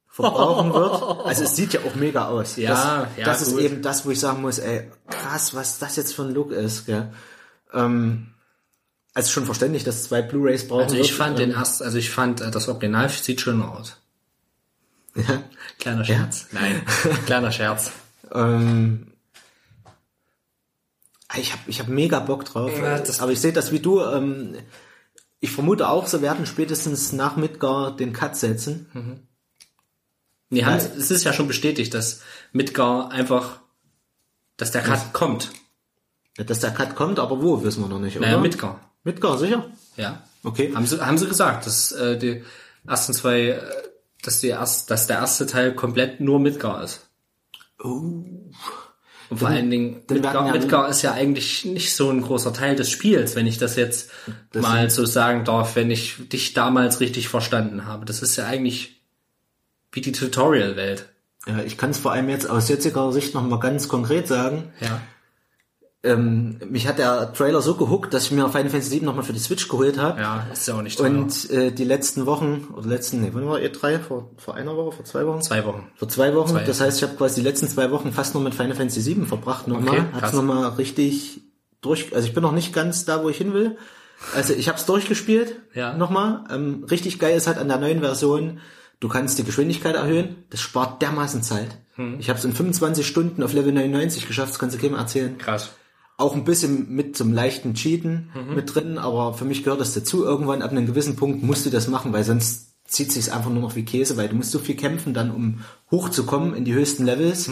verbrauchen 0.10 0.74
wird. 0.74 1.26
Also 1.26 1.44
es 1.44 1.56
sieht 1.56 1.74
ja 1.74 1.82
auch 1.82 1.94
mega 1.96 2.26
aus. 2.28 2.56
Ja, 2.58 2.70
das, 3.06 3.18
ja, 3.18 3.26
Das 3.26 3.42
ist 3.44 3.52
gut. 3.52 3.62
eben 3.62 3.82
das, 3.84 4.06
wo 4.06 4.10
ich 4.12 4.20
sagen 4.20 4.42
muss, 4.42 4.58
ey, 4.58 4.90
krass, 5.08 5.54
was 5.54 5.78
das 5.78 5.96
jetzt 5.98 6.16
für 6.16 6.24
ein 6.24 6.34
Look 6.34 6.52
ist. 6.52 6.88
Gell? 6.88 7.14
Ähm, 7.74 8.28
also 9.14 9.30
schon 9.32 9.46
verständlich, 9.46 9.84
dass 9.84 10.04
zwei 10.04 10.22
Blu-Rays 10.24 10.68
brauchen 10.68 10.84
Also 10.86 10.96
ich 10.96 11.10
wird. 11.10 11.18
fand 11.18 11.40
den 11.40 11.52
erst, 11.52 11.82
also 11.84 11.98
ich 12.00 12.10
fand 12.10 12.42
äh, 12.42 12.50
das 12.50 12.68
Original 12.68 13.08
sieht 13.10 13.40
schöner 13.40 13.72
aus. 13.78 13.98
Ja. 15.16 15.44
Kleiner 15.80 16.04
Scherz. 16.04 16.48
Nein, 16.52 16.82
kleiner 17.26 17.52
Scherz. 17.52 17.92
Ähm, 18.34 19.14
ich 21.38 21.54
habe 21.54 21.62
ich 21.68 21.80
hab 21.80 21.88
mega 21.88 22.20
Bock 22.20 22.46
drauf. 22.46 22.72
Ja, 22.78 23.02
aber 23.20 23.32
ich 23.32 23.42
sehe 23.42 23.54
das 23.54 23.72
wie 23.72 23.80
du. 23.80 24.02
Ähm, 24.02 24.56
ich 25.40 25.52
vermute 25.52 25.90
auch, 25.90 26.08
sie 26.08 26.22
werden 26.22 26.46
spätestens 26.46 27.14
nach 27.14 27.36
Midgar 27.36 27.96
den 27.96 28.14
Cut 28.14 28.36
setzen. 28.36 29.28
Nee, 30.50 30.64
haben, 30.64 30.78
es 30.78 31.12
ist 31.12 31.24
ja 31.24 31.34
schon 31.34 31.48
bestätigt, 31.48 31.94
dass 31.94 32.22
Midgar 32.54 33.12
einfach, 33.12 33.60
dass 34.56 34.72
der 34.72 34.82
Cut 34.82 35.14
kommt. 35.14 35.52
Dass 36.38 36.60
der 36.60 36.72
Cut 36.72 36.96
kommt, 36.96 37.20
aber 37.20 37.42
wo, 37.42 37.64
wissen 37.64 37.82
wir 37.82 37.90
noch 37.90 38.00
nicht, 38.00 38.18
oder? 38.18 38.28
Naja, 38.28 38.40
Midgar. 38.40 38.80
Midgar, 39.04 39.38
sicher? 39.38 39.66
Ja. 39.96 40.24
Okay. 40.44 40.74
Haben 40.74 40.86
sie, 40.86 41.00
haben 41.06 41.18
sie 41.18 41.28
gesagt, 41.28 41.66
dass 41.66 41.92
äh, 41.92 42.18
die 42.18 42.44
ersten 42.88 43.14
zwei, 43.14 43.50
äh, 43.50 43.62
dass 44.22 44.40
die 44.40 44.48
erst, 44.48 44.90
dass 44.92 45.08
der 45.08 45.18
erste 45.18 45.46
Teil 45.46 45.76
komplett 45.76 46.20
nur 46.20 46.40
Midgar 46.40 46.84
ist. 46.84 47.10
Oh. 47.84 48.24
Und 49.30 49.40
vor 49.40 49.50
allen 49.50 49.70
Dingen, 49.70 50.04
Midgar, 50.10 50.52
Midgar 50.52 50.90
ist 50.90 51.02
ja 51.02 51.12
eigentlich 51.12 51.66
nicht 51.66 51.94
so 51.94 52.10
ein 52.10 52.22
großer 52.22 52.54
Teil 52.54 52.76
des 52.76 52.90
Spiels, 52.90 53.36
wenn 53.36 53.48
ich 53.48 53.58
das 53.58 53.76
jetzt 53.76 54.10
mal 54.54 54.90
so 54.90 55.06
sagen 55.06 55.44
darf, 55.44 55.76
wenn 55.76 55.92
ich 55.92 56.16
dich 56.32 56.54
damals 56.54 57.00
richtig 57.00 57.28
verstanden 57.28 57.86
habe. 57.86 58.06
Das 58.06 58.22
ist 58.22 58.36
ja 58.38 58.46
eigentlich 58.46 59.02
wie 59.92 60.02
die 60.02 60.12
Tutorial-Welt. 60.14 61.10
Ja, 61.46 61.60
ich 61.60 61.78
kann 61.78 61.92
es 61.92 61.98
vor 61.98 62.12
allem 62.12 62.30
jetzt 62.30 62.50
aus 62.50 62.70
jetziger 62.70 63.12
Sicht 63.12 63.34
noch 63.34 63.44
mal 63.44 63.60
ganz 63.60 63.88
konkret 63.88 64.28
sagen. 64.28 64.72
Ja. 64.80 65.02
Ähm, 66.04 66.60
mich 66.70 66.88
hat 66.88 67.00
der 67.00 67.34
Trailer 67.34 67.62
so 67.62 67.76
gehuckt, 67.76 68.14
dass 68.14 68.26
ich 68.26 68.32
mir 68.32 68.48
Final 68.50 68.70
Fantasy 68.70 68.92
7 68.92 69.06
nochmal 69.06 69.24
für 69.24 69.34
die 69.34 69.40
Switch 69.40 69.68
geholt 69.68 69.98
habe. 69.98 70.22
Ja, 70.22 70.48
ist 70.54 70.68
ja 70.68 70.76
auch 70.76 70.82
nicht 70.82 70.98
teuer. 70.98 71.10
Und 71.10 71.50
äh, 71.50 71.72
die 71.72 71.84
letzten 71.84 72.26
Wochen, 72.26 72.68
oder 72.76 72.88
letzten, 72.88 73.22
nee, 73.22 73.30
wann 73.34 73.48
war 73.48 73.58
E3? 73.58 74.00
Vor, 74.00 74.32
vor 74.38 74.56
einer 74.56 74.78
Woche, 74.78 74.92
vor 74.92 75.06
zwei 75.06 75.26
Wochen? 75.26 75.42
Zwei 75.42 75.66
Wochen. 75.66 75.88
Vor 75.96 76.08
zwei 76.08 76.36
Wochen. 76.36 76.50
Zwei. 76.50 76.64
Das 76.64 76.80
heißt, 76.80 76.98
ich 76.98 77.04
habe 77.04 77.16
quasi 77.16 77.42
die 77.42 77.48
letzten 77.48 77.68
zwei 77.68 77.92
Wochen 77.92 78.12
fast 78.12 78.36
nur 78.36 78.44
mit 78.44 78.54
Final 78.54 78.76
Fantasy 78.76 79.02
7 79.02 79.26
verbracht 79.26 79.68
nochmal. 79.68 80.00
Okay, 80.00 80.04
Hat's 80.14 80.34
nochmal 80.34 80.68
richtig 80.70 81.42
durch. 81.82 82.14
Also 82.16 82.28
ich 82.28 82.34
bin 82.34 82.44
noch 82.44 82.52
nicht 82.52 82.74
ganz 82.74 83.06
da, 83.06 83.24
wo 83.24 83.30
ich 83.30 83.38
hin 83.38 83.54
will. 83.54 83.78
Also 84.36 84.54
ich 84.54 84.68
habe 84.68 84.78
es 84.78 84.86
durchgespielt. 84.86 85.56
Ja. 85.74 85.94
Nochmal. 85.94 86.44
Ähm, 86.52 86.86
richtig 86.90 87.20
geil 87.20 87.36
ist 87.36 87.48
halt 87.48 87.58
an 87.58 87.68
der 87.68 87.78
neuen 87.78 88.00
Version, 88.00 88.60
du 89.00 89.08
kannst 89.08 89.38
die 89.38 89.44
Geschwindigkeit 89.44 89.96
erhöhen. 89.96 90.44
Das 90.50 90.62
spart 90.62 91.02
dermaßen 91.02 91.44
Zeit. 91.44 91.78
Hm. 91.96 92.18
Ich 92.20 92.30
habe 92.30 92.40
es 92.40 92.46
in 92.46 92.54
25 92.54 93.06
Stunden 93.06 93.44
auf 93.44 93.54
Level 93.54 93.72
99 93.72 94.28
geschafft, 94.28 94.52
das 94.52 94.60
kannst 94.60 94.76
du 94.76 94.82
keinem 94.82 94.96
erzählen. 94.96 95.38
Krass. 95.38 95.72
Auch 96.18 96.36
ein 96.36 96.44
bisschen 96.44 96.90
mit 96.96 97.16
zum 97.16 97.32
leichten 97.32 97.76
Cheaten 97.76 98.30
mit 98.56 98.74
drin, 98.74 98.98
aber 98.98 99.36
für 99.36 99.46
mich 99.46 99.64
gehört 99.64 99.80
das 99.80 99.94
dazu. 99.94 100.24
Irgendwann 100.26 100.64
ab 100.64 100.72
einem 100.72 100.88
gewissen 100.88 101.16
Punkt 101.16 101.44
musst 101.44 101.66
du 101.66 101.70
das 101.70 101.88
machen, 101.88 102.12
weil 102.12 102.24
sonst 102.24 102.74
zieht 102.86 103.12
sich's 103.12 103.30
einfach 103.30 103.52
nur 103.52 103.62
noch 103.62 103.76
wie 103.76 103.86
Käse, 103.86 104.18
weil 104.18 104.30
du 104.30 104.36
musst 104.36 104.52
so 104.52 104.58
viel 104.60 104.76
kämpfen 104.76 105.14
dann, 105.14 105.30
um 105.30 105.60
hochzukommen 105.92 106.56
in 106.56 106.66
die 106.66 106.74
höchsten 106.74 107.06
Levels. 107.06 107.50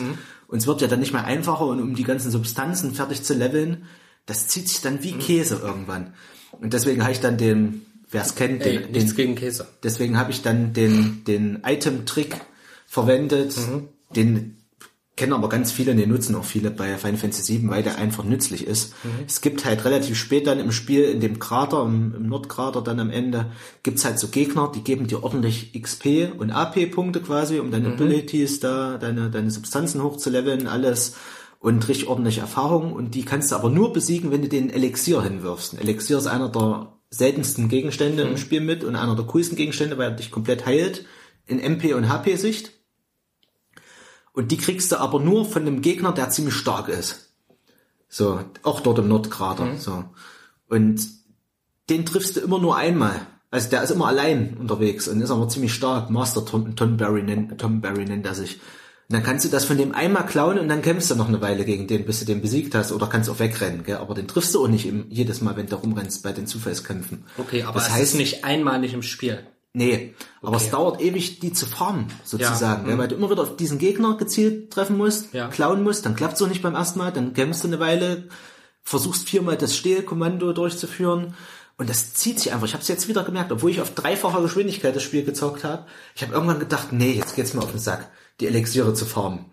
Und 0.48 0.58
es 0.58 0.66
wird 0.66 0.82
ja 0.82 0.88
dann 0.88 1.00
nicht 1.00 1.14
mehr 1.14 1.26
einfacher 1.26 1.66
und 1.68 1.80
um 1.80 1.94
die 1.96 2.04
ganzen 2.04 2.32
Substanzen 2.32 2.94
fertig 2.94 3.22
zu 3.24 3.34
leveln, 3.36 3.86
das 4.26 4.48
zieht 4.48 4.68
sich 4.70 4.82
dann 4.82 5.04
wie 5.04 5.12
Käse 5.14 5.60
irgendwann. 5.64 6.14
Und 6.52 6.74
deswegen 6.74 7.04
habe 7.04 7.12
ich 7.12 7.20
dann 7.20 7.38
den, 7.38 7.86
wer 8.10 8.22
es 8.24 8.34
kennt, 8.36 8.64
Ey, 8.66 8.80
den, 8.80 8.92
nichts 8.92 9.12
den, 9.12 9.18
gegen 9.18 9.36
Käse. 9.36 9.68
deswegen 9.84 10.18
habe 10.18 10.32
ich 10.32 10.42
dann 10.42 10.74
den, 10.74 11.24
den 11.26 11.60
Item-Trick 11.64 12.36
verwendet, 12.88 13.56
den 14.16 14.58
kennen 15.16 15.34
aber 15.34 15.48
ganz 15.48 15.72
viele, 15.72 15.96
den 15.96 16.10
nutzen 16.10 16.36
auch 16.36 16.44
viele 16.44 16.72
bei 16.72 16.98
Final 16.98 17.18
Fantasy 17.18 17.62
VII, 17.62 17.70
weil 17.70 17.84
der 17.84 17.98
einfach 17.98 18.24
nützlich 18.24 18.68
ist. 18.68 18.94
Es 19.26 19.40
gibt 19.40 19.64
halt 19.64 19.86
relativ 19.86 20.18
spät 20.18 20.46
dann 20.46 20.60
im 20.60 20.72
Spiel, 20.72 21.04
in 21.06 21.22
dem 21.22 21.40
Krater, 21.40 21.84
im, 21.84 22.14
im 22.16 22.28
Nordkrater 22.28 22.82
dann 22.82 23.00
am 23.00 23.10
Ende, 23.10 23.52
gibt's 23.84 24.04
halt 24.04 24.20
so 24.20 24.28
Gegner, 24.28 24.72
die 24.74 24.84
geben 24.84 25.08
dir 25.08 25.24
ordentlich 25.24 25.72
XP 25.80 26.34
und 26.38 26.52
AP-Punkte 26.52 27.22
quasi, 27.22 27.60
um 27.60 27.72
deine 27.72 27.94
Abilities 27.94 28.60
da, 28.60 28.98
deine, 28.98 29.30
deine 29.30 29.52
Substanzen 29.52 30.04
hochzuleveln, 30.04 30.68
alles 30.68 31.16
und 31.60 31.88
richtig 31.88 32.08
ordentliche 32.08 32.42
Erfahrung 32.42 32.94
und 32.94 33.16
die 33.16 33.26
kannst 33.26 33.52
du 33.52 33.56
aber 33.56 33.70
nur 33.70 33.92
besiegen, 33.92 34.32
wenn 34.32 34.42
du 34.42 34.50
den 34.50 34.70
Elixier 34.70 35.24
hinwirfst. 35.24 35.74
Ein 35.74 35.80
Elixier 35.80 36.18
ist 36.18 36.28
einer 36.28 36.50
der 36.50 36.94
seltensten 37.10 37.70
Gegenstände 37.70 38.24
im 38.24 38.38
Spiel 38.38 38.62
mit 38.62 38.84
und 38.84 38.96
einer 38.96 39.16
der 39.16 39.26
coolsten 39.26 39.56
Gegenstände, 39.56 39.98
weil 39.98 40.12
er 40.12 40.16
dich 40.16 40.30
komplett 40.30 40.66
heilt 40.66 41.06
in 41.48 41.60
MP 41.60 41.94
und 41.94 42.10
HP-Sicht. 42.10 42.75
Und 44.36 44.52
die 44.52 44.58
kriegst 44.58 44.92
du 44.92 45.00
aber 45.00 45.20
nur 45.20 45.46
von 45.46 45.62
einem 45.62 45.82
Gegner, 45.82 46.12
der 46.12 46.30
ziemlich 46.30 46.56
stark 46.56 46.90
ist. 46.90 47.34
So, 48.10 48.42
auch 48.64 48.82
dort 48.82 49.00
im 49.00 49.08
Nordkrater. 49.08 49.78
So. 49.78 50.04
Und 50.70 51.08
den 51.90 52.06
triffst 52.06 52.36
du 52.36 52.42
immer 52.42 52.60
nur 52.60 52.76
einmal. 52.76 53.28
Also 53.50 53.70
der 53.70 53.84
ist 53.84 53.92
immer 53.92 54.08
allein 54.08 54.58
unterwegs 54.58 55.08
und 55.08 55.22
ist 55.22 55.32
aber 55.32 55.48
ziemlich 55.48 55.74
stark. 55.74 56.10
Master 56.10 56.46
Tom, 56.46 56.76
Tom, 56.76 56.98
Barry, 56.98 57.24
nennt, 57.24 57.58
Tom 57.60 57.80
Barry 57.80 58.04
nennt 58.04 58.26
er 58.26 58.36
sich. 58.36 58.56
Und 59.08 59.14
dann 59.14 59.24
kannst 59.24 59.46
du 59.46 59.50
das 59.50 59.66
von 59.66 59.78
dem 59.78 59.94
einmal 59.94 60.26
klauen 60.26 60.60
und 60.60 60.68
dann 60.68 60.82
kämpfst 60.82 61.12
du 61.12 61.16
noch 61.16 61.28
eine 61.28 61.40
Weile 61.40 61.64
gegen 61.64 61.88
den, 61.88 62.06
bis 62.06 62.20
du 62.20 62.26
den 62.26 62.42
besiegt 62.42 62.76
hast. 62.76 62.92
Oder 62.92 63.08
kannst 63.08 63.30
auch 63.30 63.40
wegrennen, 63.40 63.84
gell? 63.84 63.98
Aber 63.98 64.16
den 64.16 64.28
triffst 64.28 64.54
du 64.54 64.64
auch 64.64 64.68
nicht 64.68 64.86
im, 64.86 65.06
jedes 65.10 65.42
Mal, 65.42 65.56
wenn 65.56 65.68
du 65.68 65.76
rumrennst 65.76 66.24
bei 66.24 66.34
den 66.34 66.48
Zufallskämpfen. 66.48 67.24
Okay, 67.38 67.64
aber 67.64 67.76
das 67.76 67.92
heißt, 67.92 68.02
ist 68.02 68.16
nicht 68.16 68.44
einmalig 68.44 68.94
im 68.94 69.04
Spiel. 69.04 69.46
Nee, 69.76 70.16
aber 70.42 70.58
es 70.58 70.70
dauert 70.70 71.02
ewig, 71.02 71.40
die 71.40 71.52
zu 71.54 71.66
farmen, 71.66 72.08
sozusagen. 72.24 72.86
Ja, 72.86 72.94
Ja, 72.94 72.98
weil 72.98 73.08
du 73.10 73.16
immer 73.16 73.30
wieder 73.30 73.42
auf 73.44 73.56
diesen 73.58 73.78
Gegner 73.78 74.16
gezielt 74.18 74.72
treffen 74.72 74.98
musst, 74.98 75.34
Ja. 75.34 75.48
klauen 75.50 75.84
musst, 75.84 76.06
dann 76.06 76.16
klappt's 76.16 76.42
auch 76.42 76.48
nicht 76.48 76.62
beim 76.62 76.76
ersten 76.76 77.00
Mal, 77.00 77.12
dann 77.12 77.34
kämpfst 77.34 77.64
du 77.64 77.68
eine 77.68 77.80
Weile, 77.80 78.30
versuchst 78.84 79.28
viermal 79.28 79.58
das 79.58 79.76
Stehlkommando 79.76 80.54
durchzuführen 80.54 81.34
und 81.78 81.90
das 81.90 82.14
zieht 82.14 82.40
sich 82.40 82.54
einfach. 82.54 82.68
Ich 82.68 82.74
habe 82.74 82.82
es 82.84 82.88
jetzt 82.88 83.08
wieder 83.10 83.24
gemerkt, 83.24 83.52
obwohl 83.52 83.72
ich 83.72 83.82
auf 83.82 83.94
dreifacher 83.94 84.42
Geschwindigkeit 84.42 84.96
das 84.96 85.04
Spiel 85.04 85.26
gezockt 85.26 85.64
habe. 85.64 85.86
Ich 86.16 86.22
habe 86.22 86.34
irgendwann 86.34 86.60
gedacht, 86.60 86.94
nee, 86.94 87.12
jetzt 87.12 87.36
geht's 87.36 87.54
mir 87.54 87.62
auf 87.62 87.72
den 87.72 87.80
Sack, 87.80 88.10
die 88.40 88.48
Elixiere 88.48 88.94
zu 88.94 89.06
farmen. 89.06 89.46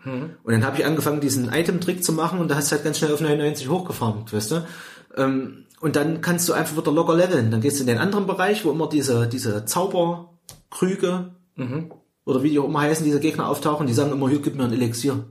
Und 0.45 0.53
dann 0.53 0.65
habe 0.65 0.79
ich 0.79 0.85
angefangen, 0.85 1.21
diesen 1.21 1.53
Item-Trick 1.53 2.05
zu 2.05 2.13
machen 2.13 2.39
und 2.39 2.49
da 2.49 2.55
hast 2.57 2.71
du 2.71 2.77
halt 2.77 2.85
ganz 2.85 2.99
schnell 2.99 3.13
auf 3.13 3.21
99 3.21 3.69
hochgefarmt, 3.69 4.33
weißt 4.33 4.51
du? 4.53 4.67
Ähm, 5.17 5.62
und 5.83 5.97
dann 5.97 6.21
kannst 6.21 6.49
du 6.49 6.53
einfach 6.53 6.77
wieder 6.77 6.93
locker 6.93 7.17
leveln. 7.17 7.51
Dann 7.51 7.61
gehst 7.61 7.79
du 7.79 7.83
in 7.83 7.89
den 7.89 7.99
anderen 7.99 8.29
Bereich, 8.29 8.65
wo 8.65 8.71
immer 8.71 8.89
diese, 8.89 9.27
diese 9.27 9.65
Zauberkrüge 9.65 11.33
oder 12.25 12.43
wie 12.45 12.51
die 12.51 12.61
auch 12.61 12.67
immer 12.69 12.83
heißen, 12.83 13.05
diese 13.05 13.19
Gegner 13.19 13.49
auftauchen, 13.49 13.89
die 13.89 13.93
sagen 13.93 14.13
immer, 14.13 14.29
hier, 14.29 14.41
gib 14.41 14.55
mir 14.55 14.63
ein 14.63 14.73
Elixier. 14.73 15.25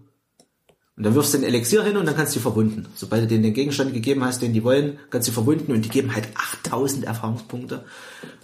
Und 0.97 1.05
dann 1.05 1.15
wirfst 1.15 1.33
du 1.33 1.37
den 1.37 1.47
Elixier 1.47 1.83
hin 1.83 1.95
und 1.95 2.05
dann 2.05 2.17
kannst 2.17 2.35
du 2.35 2.39
die 2.39 2.43
verwunden. 2.43 2.85
Sobald 2.95 3.23
du 3.23 3.27
denen 3.27 3.43
den 3.43 3.53
Gegenstand 3.53 3.93
gegeben 3.93 4.25
hast, 4.25 4.41
den 4.41 4.51
die 4.51 4.65
wollen, 4.65 4.99
kannst 5.09 5.29
du 5.29 5.31
die 5.31 5.35
verwunden 5.35 5.71
und 5.71 5.85
die 5.85 5.89
geben 5.89 6.13
halt 6.13 6.27
8000 6.35 7.05
Erfahrungspunkte. 7.05 7.85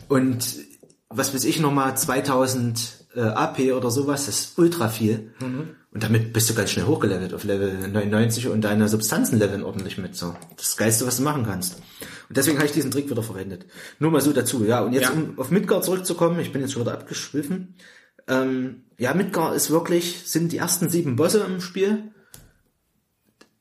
Und 0.07 0.55
was 1.09 1.33
weiß 1.33 1.43
ich 1.43 1.59
nochmal, 1.59 1.97
2000 1.97 3.05
äh, 3.17 3.21
AP 3.21 3.73
oder 3.73 3.91
sowas, 3.91 4.27
das 4.27 4.39
ist 4.39 4.59
ultra 4.59 4.87
viel. 4.89 5.31
Und 5.91 6.03
damit 6.03 6.31
bist 6.33 6.49
du 6.49 6.53
ganz 6.53 6.69
schnell 6.69 6.85
hochgelevelt 6.85 7.33
auf 7.33 7.43
Level 7.43 7.87
99 7.87 8.47
und 8.49 8.61
deine 8.61 8.87
Substanzen 8.87 9.39
leveln 9.39 9.63
ordentlich 9.63 9.97
mit. 9.97 10.15
So, 10.15 10.35
das 10.55 10.77
Geilste, 10.77 11.05
was 11.07 11.17
du 11.17 11.23
machen 11.23 11.43
kannst. 11.45 11.75
Und 12.29 12.37
deswegen 12.37 12.57
habe 12.57 12.67
ich 12.67 12.73
diesen 12.73 12.91
Trick 12.91 13.09
wieder 13.09 13.23
verwendet. 13.23 13.65
Nur 13.99 14.11
mal 14.11 14.21
so 14.21 14.31
dazu, 14.33 14.63
ja. 14.63 14.81
Und 14.81 14.93
jetzt, 14.93 15.05
Ja. 15.05 15.11
um 15.11 15.39
auf 15.39 15.49
Midgard 15.49 15.83
zurückzukommen, 15.83 16.39
ich 16.39 16.51
bin 16.53 16.61
jetzt 16.61 16.73
schon 16.73 16.83
wieder 16.83 16.93
abgeschwiffen. 16.93 17.75
Ähm, 18.27 18.83
ja, 18.97 19.13
Midgard 19.13 19.55
ist 19.55 19.71
wirklich, 19.71 20.23
sind 20.25 20.51
die 20.51 20.57
ersten 20.57 20.89
sieben 20.89 21.15
Bosse 21.15 21.39
im 21.43 21.61
Spiel. 21.61 22.11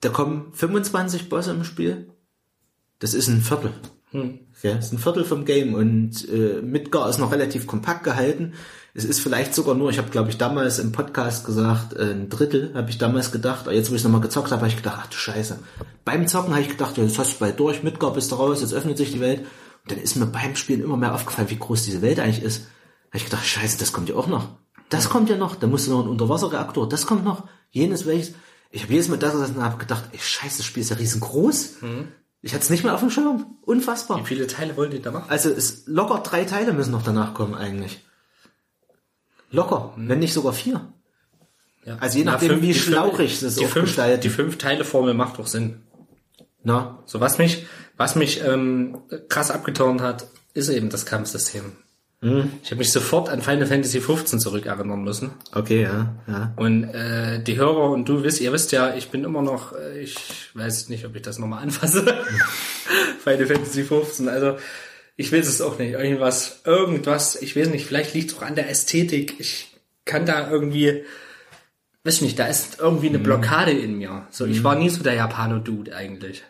Da 0.00 0.10
kommen 0.10 0.52
25 0.52 1.28
Bosse 1.28 1.52
im 1.52 1.64
Spiel. 1.64 2.08
Das 2.98 3.14
ist 3.14 3.28
ein 3.28 3.40
Viertel. 3.42 3.72
Ja, 4.62 4.74
das 4.74 4.86
ist 4.86 4.92
ein 4.92 4.98
Viertel 4.98 5.24
vom 5.24 5.44
Game 5.44 5.74
und 5.74 6.26
äh, 6.28 6.62
Midgar 6.62 7.08
ist 7.10 7.18
noch 7.18 7.32
relativ 7.32 7.66
kompakt 7.66 8.02
gehalten. 8.04 8.54
Es 8.96 9.04
ist 9.04 9.20
vielleicht 9.20 9.54
sogar 9.54 9.74
nur, 9.74 9.90
ich 9.90 9.98
habe 9.98 10.08
glaube 10.08 10.30
ich 10.30 10.38
damals 10.38 10.78
im 10.78 10.90
Podcast 10.90 11.44
gesagt, 11.44 11.92
äh, 11.92 12.12
ein 12.12 12.30
Drittel 12.30 12.72
habe 12.74 12.88
ich 12.88 12.96
damals 12.96 13.30
gedacht. 13.30 13.66
Aber 13.66 13.74
jetzt, 13.74 13.90
wo 13.90 13.94
ich 13.94 14.02
nochmal 14.02 14.22
gezockt 14.22 14.50
habe, 14.52 14.62
habe 14.62 14.68
ich 14.68 14.76
gedacht, 14.76 14.98
ach 15.02 15.06
du 15.08 15.16
Scheiße. 15.16 15.58
Beim 16.06 16.26
Zocken 16.26 16.52
habe 16.52 16.62
ich 16.62 16.70
gedacht, 16.70 16.96
ja, 16.96 17.04
jetzt 17.04 17.18
hast 17.18 17.34
du 17.34 17.38
bald 17.40 17.60
durch, 17.60 17.82
Midgar 17.82 18.14
bist 18.14 18.32
du 18.32 18.36
raus, 18.36 18.62
jetzt 18.62 18.72
öffnet 18.72 18.96
sich 18.96 19.12
die 19.12 19.20
Welt. 19.20 19.40
Und 19.40 19.92
dann 19.92 19.98
ist 19.98 20.16
mir 20.16 20.24
beim 20.24 20.56
Spielen 20.56 20.82
immer 20.82 20.96
mehr 20.96 21.14
aufgefallen, 21.14 21.50
wie 21.50 21.58
groß 21.58 21.84
diese 21.84 22.00
Welt 22.00 22.18
eigentlich 22.18 22.42
ist. 22.42 22.68
habe 23.08 23.18
ich 23.18 23.26
gedacht, 23.26 23.44
scheiße, 23.44 23.78
das 23.78 23.92
kommt 23.92 24.08
ja 24.08 24.14
auch 24.14 24.28
noch. 24.28 24.48
Das 24.88 25.10
kommt 25.10 25.28
ja 25.28 25.36
noch. 25.36 25.56
Da 25.56 25.66
musst 25.66 25.86
du 25.86 25.90
noch 25.90 26.02
ein 26.02 26.08
Unterwasserreaktor, 26.08 26.88
das 26.88 27.04
kommt 27.06 27.24
noch. 27.24 27.46
Jenes 27.70 28.06
welches. 28.06 28.32
Ich 28.70 28.82
habe 28.82 28.94
jedes 28.94 29.08
Mal 29.08 29.18
das 29.18 29.32
gesessen 29.32 29.56
und 29.56 29.62
habe 29.62 29.76
gedacht, 29.76 30.04
ey, 30.12 30.18
scheiße, 30.18 30.58
das 30.58 30.66
Spiel 30.66 30.82
ist 30.82 30.90
ja 30.90 30.96
riesengroß. 30.96 31.74
Ich 32.40 32.54
hatte 32.54 32.62
es 32.62 32.70
nicht 32.70 32.82
mehr 32.82 32.94
auf 32.94 33.00
dem 33.00 33.10
Schirm. 33.10 33.58
Unfassbar. 33.62 34.20
Wie 34.20 34.26
viele 34.26 34.46
Teile 34.46 34.74
wollen 34.76 34.90
die 34.90 35.02
da 35.02 35.10
machen? 35.10 35.26
Also 35.28 35.50
es 35.50 35.82
locker 35.86 36.20
drei 36.20 36.44
Teile 36.44 36.72
müssen 36.72 36.92
noch 36.92 37.02
danach 37.02 37.34
kommen 37.34 37.54
eigentlich. 37.54 38.05
Locker, 39.56 39.92
wenn 39.96 40.18
nicht 40.20 40.32
sogar 40.32 40.52
vier. 40.52 40.92
Ja. 41.84 41.96
Also 42.00 42.18
je 42.18 42.24
Na, 42.24 42.32
nachdem, 42.32 42.50
fünf- 42.50 42.62
wie 42.62 42.74
schlauchig 42.74 43.42
es 43.42 43.54
die 43.56 43.64
fünf, 43.64 43.76
aufgestalten. 43.76 44.20
die 44.20 44.28
fünf 44.30 44.58
Teile 44.58 44.84
Formel 44.84 45.14
macht 45.14 45.38
doch 45.38 45.46
Sinn. 45.46 45.82
Na, 46.62 47.02
So 47.06 47.20
was 47.20 47.38
mich, 47.38 47.64
was 47.96 48.16
mich 48.16 48.42
ähm, 48.44 48.98
krass 49.28 49.50
abgeturnt 49.50 50.00
hat, 50.00 50.26
ist 50.54 50.68
eben 50.68 50.90
das 50.90 51.06
Kampfsystem. 51.06 51.72
Mhm. 52.22 52.50
Ich 52.62 52.70
habe 52.70 52.78
mich 52.78 52.90
sofort 52.90 53.28
an 53.28 53.42
Final 53.42 53.66
Fantasy 53.66 54.00
15 54.00 54.40
zurückerinnern 54.40 55.04
müssen. 55.04 55.30
okay, 55.54 55.82
ja, 55.82 56.14
ja. 56.26 56.52
Und 56.56 56.84
äh, 56.84 57.42
die 57.42 57.56
Hörer 57.56 57.90
und 57.90 58.08
du 58.08 58.22
wisst, 58.24 58.40
ihr 58.40 58.52
wisst 58.52 58.72
ja, 58.72 58.94
ich 58.94 59.10
bin 59.10 59.22
immer 59.22 59.42
noch, 59.42 59.72
äh, 59.74 60.00
ich 60.00 60.16
weiß 60.54 60.88
nicht, 60.88 61.04
ob 61.04 61.14
ich 61.14 61.22
das 61.22 61.38
nochmal 61.38 61.62
anfasse. 61.62 62.04
Final 63.22 63.46
Fantasy 63.46 63.84
15. 63.84 64.28
Also 64.28 64.56
ich 65.16 65.32
weiß 65.32 65.46
es 65.48 65.60
auch 65.60 65.78
nicht. 65.78 65.92
Irgendwas, 65.92 66.60
irgendwas, 66.64 67.36
ich 67.40 67.56
weiß 67.56 67.68
nicht, 67.68 67.86
vielleicht 67.86 68.14
liegt 68.14 68.30
es 68.32 68.36
auch 68.36 68.42
an 68.42 68.54
der 68.54 68.68
Ästhetik. 68.70 69.34
Ich 69.38 69.74
kann 70.04 70.26
da 70.26 70.50
irgendwie, 70.50 71.04
weiß 72.04 72.16
ich 72.16 72.22
nicht, 72.22 72.38
da 72.38 72.46
ist 72.46 72.78
irgendwie 72.78 73.08
eine 73.08 73.18
Blockade 73.18 73.72
in 73.72 73.98
mir. 73.98 74.26
So, 74.30 74.46
ich 74.46 74.62
war 74.62 74.74
nie 74.76 74.90
so 74.90 75.02
der 75.02 75.14
Japano-Dude 75.14 75.94
eigentlich. 75.94 76.42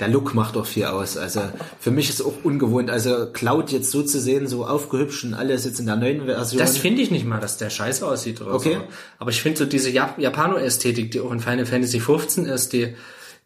Der 0.00 0.08
Look 0.08 0.34
macht 0.34 0.56
auch 0.56 0.66
viel 0.66 0.86
aus. 0.86 1.16
Also 1.16 1.42
für 1.78 1.92
mich 1.92 2.08
ist 2.08 2.22
auch 2.22 2.42
ungewohnt. 2.42 2.90
Also 2.90 3.30
Cloud 3.30 3.70
jetzt 3.70 3.90
so 3.90 4.02
zu 4.02 4.18
sehen, 4.18 4.48
so 4.48 4.66
aufgehübscht 4.66 5.22
und 5.24 5.34
alles 5.34 5.64
jetzt 5.64 5.78
in 5.78 5.86
der 5.86 5.94
neuen 5.96 6.24
Version. 6.24 6.58
Das 6.58 6.78
finde 6.78 7.02
ich 7.02 7.10
nicht 7.12 7.24
mal, 7.24 7.38
dass 7.38 7.56
der 7.58 7.70
scheiße 7.70 8.04
aussieht 8.04 8.40
oder 8.40 8.54
Okay. 8.54 8.74
so. 8.76 8.84
Aber 9.18 9.30
ich 9.30 9.40
finde 9.42 9.58
so 9.58 9.64
diese 9.66 9.90
Jap 9.90 10.18
Japano-Ästhetik, 10.18 11.10
die 11.12 11.20
auch 11.20 11.30
in 11.30 11.38
Final 11.40 11.66
Fantasy 11.66 12.00
15 12.00 12.46
ist, 12.46 12.72
die, 12.72 12.96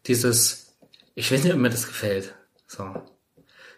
dieses, 0.07 0.73
ich 1.13 1.31
weiß 1.31 1.43
nicht, 1.43 1.53
ob 1.53 1.59
mir 1.59 1.69
das 1.69 1.85
gefällt. 1.85 2.33
So. 2.65 2.85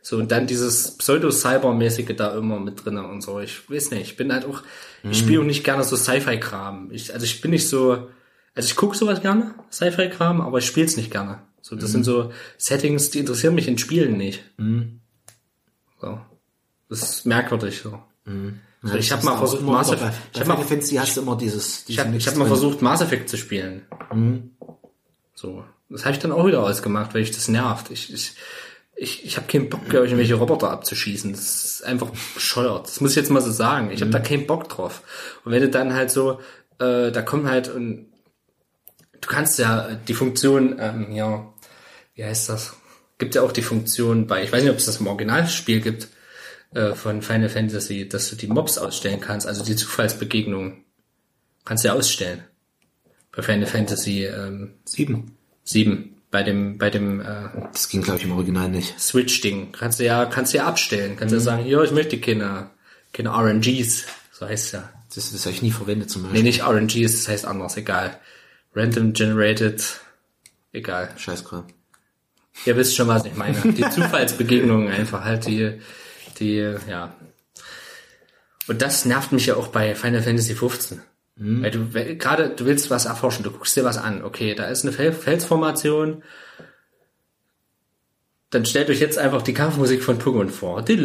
So, 0.02 0.18
und 0.18 0.32
dann 0.32 0.48
dieses 0.48 0.98
Pseudo-Cyber-mäßige 0.98 2.16
da 2.16 2.36
immer 2.36 2.60
mit 2.60 2.86
drinne 2.86 3.08
und 3.08 3.22
so. 3.22 3.40
Ich 3.40 3.70
weiß 3.70 3.92
nicht, 3.92 4.02
ich 4.02 4.18
bin 4.18 4.32
halt 4.32 4.46
auch, 4.46 4.64
ich 5.04 5.20
spiele 5.20 5.42
auch 5.42 5.46
nicht 5.46 5.64
gerne 5.64 5.84
so 5.84 5.96
Sci-Fi-Kram. 5.96 6.90
Ich, 6.92 7.14
also 7.14 7.26
ich 7.26 7.42
bin 7.42 7.52
nicht 7.52 7.68
so, 7.68 8.10
also 8.56 8.68
ich 8.68 8.76
gucke 8.76 8.98
sowas 8.98 9.22
gerne, 9.22 9.54
Sci-Fi-Kram, 9.72 10.42
aber 10.42 10.60
ich 10.60 10.66
spiele 10.66 10.86
es 10.86 10.98
nicht 10.98 11.12
gerne. 11.12 11.42
So, 11.62 11.76
das 11.76 11.92
sind 11.92 12.06
so 12.06 12.32
Settings, 12.58 13.10
die 13.10 13.20
interessieren 13.20 13.56
mich 13.56 13.68
in 13.68 13.78
Spielen 13.78 14.18
nicht. 14.18 14.44
So. 16.02 16.20
Das 16.88 17.04
ist 17.04 17.26
merkwürdig 17.26 17.82
so. 17.82 18.00
So, 18.82 18.96
ich 18.96 19.12
habe 19.12 19.26
mal 19.26 19.38
versucht, 19.38 19.62
Mass 19.64 19.92
Effect, 19.92 20.14
ich 20.34 20.40
habe 20.40 20.50
mal, 20.50 20.58
Fantasy 20.64 20.96
hast 20.96 21.18
du 21.18 21.22
immer 21.22 21.36
dieses, 21.36 21.84
ich 21.88 22.00
hab, 22.00 22.14
ich 22.14 22.26
hab 22.28 22.38
mal 22.38 22.48
versucht, 22.48 22.82
Mass 22.82 23.02
Effect 23.02 23.30
zu 23.30 23.38
spielen. 23.38 23.82
So. 25.36 25.66
Das 25.90 26.06
habe 26.06 26.14
ich 26.14 26.20
dann 26.20 26.32
auch 26.32 26.46
wieder 26.46 26.64
ausgemacht, 26.64 27.14
weil 27.14 27.24
ich 27.24 27.32
das 27.32 27.48
nervt. 27.48 27.90
Ich, 27.92 28.14
ich, 28.14 28.34
ich, 29.00 29.26
ich 29.26 29.38
habe 29.38 29.48
keinen 29.48 29.70
Bock, 29.70 29.82
irgendwelche 29.92 30.36
Roboter 30.36 30.72
abzuschießen. 30.72 31.32
Das 31.32 31.66
ist 31.66 31.84
einfach 31.84 32.12
bescheuert. 32.34 32.88
Das 32.88 33.00
muss 33.00 33.12
ich 33.12 33.18
jetzt 33.18 33.32
mal 33.32 33.42
so 33.42 33.52
sagen. 33.52 33.92
Ich 33.92 34.02
habe 34.02 34.12
da 34.12 34.20
keinen 34.20 34.46
Bock 34.46 34.68
drauf. 34.68 35.02
Und 35.46 35.54
wenn 35.54 35.62
du 35.62 35.70
dann 35.70 35.94
halt 35.94 36.12
so, 36.12 36.40
äh, 36.80 37.12
da 37.12 37.22
kommen 37.22 37.48
halt 37.48 37.70
und 37.70 38.08
du 39.22 39.28
kannst 39.28 39.58
ja 39.58 39.96
die 40.08 40.14
Funktion, 40.14 40.78
ähm, 40.80 41.12
ja, 41.14 41.52
wie 42.16 42.26
heißt 42.26 42.50
das? 42.50 42.74
Gibt 43.18 43.36
ja 43.36 43.42
auch 43.42 43.52
die 43.52 43.62
Funktion 43.62 44.28
bei, 44.28 44.44
ich 44.44 44.52
weiß 44.52 44.64
nicht, 44.64 44.72
ob 44.72 44.78
es 44.78 44.86
das 44.86 44.98
im 44.98 45.08
Originalspiel 45.08 45.82
gibt, 45.82 46.10
äh, 46.74 46.94
von 46.94 47.22
Final 47.22 47.50
Fantasy, 47.50 48.08
dass 48.08 48.30
du 48.30 48.36
die 48.36 48.48
Mobs 48.48 48.78
ausstellen 48.78 49.22
kannst, 49.22 49.48
also 49.48 49.64
die 49.64 49.76
Zufallsbegegnungen. 49.76 50.84
Kannst 51.64 51.84
du 51.84 51.90
ja 51.90 51.94
ausstellen. 51.94 52.44
Bei 53.32 53.44
Final 53.44 53.68
Fantasy 53.68 54.26
ähm, 54.26 54.76
sieben. 54.86 55.38
7. 55.64 56.19
Bei 56.32 56.44
dem, 56.44 56.78
bei 56.78 56.90
dem 56.92 57.22
äh, 57.22 57.50
Das 57.72 57.90
ging, 57.90 58.02
glaube 58.04 58.20
ich, 58.20 58.26
im 58.26 58.32
Original 58.34 58.70
nicht. 58.70 59.00
Switch-Ding. 59.00 59.72
Kannst 59.72 60.00
du 60.00 60.06
ja, 60.06 60.26
kannst 60.26 60.54
du 60.54 60.58
ja 60.58 60.66
abstellen. 60.68 61.16
Kannst 61.18 61.34
ja 61.34 61.40
sagen, 61.40 61.64
hier, 61.64 61.82
ich 61.82 61.92
möchte 61.92 62.20
keine, 62.20 62.70
keine 63.14 63.30
RNGs. 63.32 64.06
So 64.32 64.48
heißt 64.48 64.66
es 64.68 64.72
ja. 64.74 64.90
Das, 65.16 65.32
das 65.32 65.46
habe 65.46 65.56
ich 65.56 65.64
nie 65.64 65.72
verwendet 65.72 66.12
zum 66.12 66.22
Nee, 66.22 66.28
Beispiel. 66.28 66.44
nicht 66.44 66.64
RNGs, 66.64 67.14
das 67.14 67.28
heißt 67.28 67.46
anders, 67.46 67.78
egal. 67.78 68.20
Random 68.76 69.14
Generated, 69.14 69.84
egal. 70.72 71.10
Scheißkram. 71.18 71.66
Ihr 72.66 72.78
wisst 72.78 72.96
schon, 72.96 73.08
was 73.08 73.26
ich 73.26 73.36
meine. 73.36 73.60
Die 73.74 73.82
Zufallsbegegnungen 73.90 74.90
einfach 74.90 75.24
halt, 75.24 75.48
die, 75.48 75.80
die, 76.40 76.76
ja. 76.88 77.16
Und 78.68 78.84
das 78.84 79.06
nervt 79.06 79.32
mich 79.32 79.48
ja 79.48 79.56
auch 79.56 79.70
bei 79.70 79.96
Final 79.96 80.22
Fantasy 80.22 80.54
15. 80.54 81.02
Weil 81.42 81.72
du, 81.72 81.88
gerade, 82.18 82.50
du 82.50 82.66
willst 82.66 82.90
was 82.90 83.06
erforschen, 83.06 83.44
du 83.44 83.52
guckst 83.52 83.76
dir 83.78 83.86
was 83.86 83.98
an. 83.98 84.24
Okay, 84.24 84.56
da 84.56 84.66
ist 84.66 84.84
eine 84.84 84.92
Fel 84.92 85.14
Felsformation. 85.14 86.22
Dann 88.52 88.66
stellt 88.66 88.90
euch 88.90 89.00
jetzt 89.00 89.20
einfach 89.20 89.44
die 89.44 89.54
Kampfmusik 89.54 90.02
von 90.04 90.18
Pokémon 90.20 90.50
vor. 90.50 90.82
Da 90.82 90.96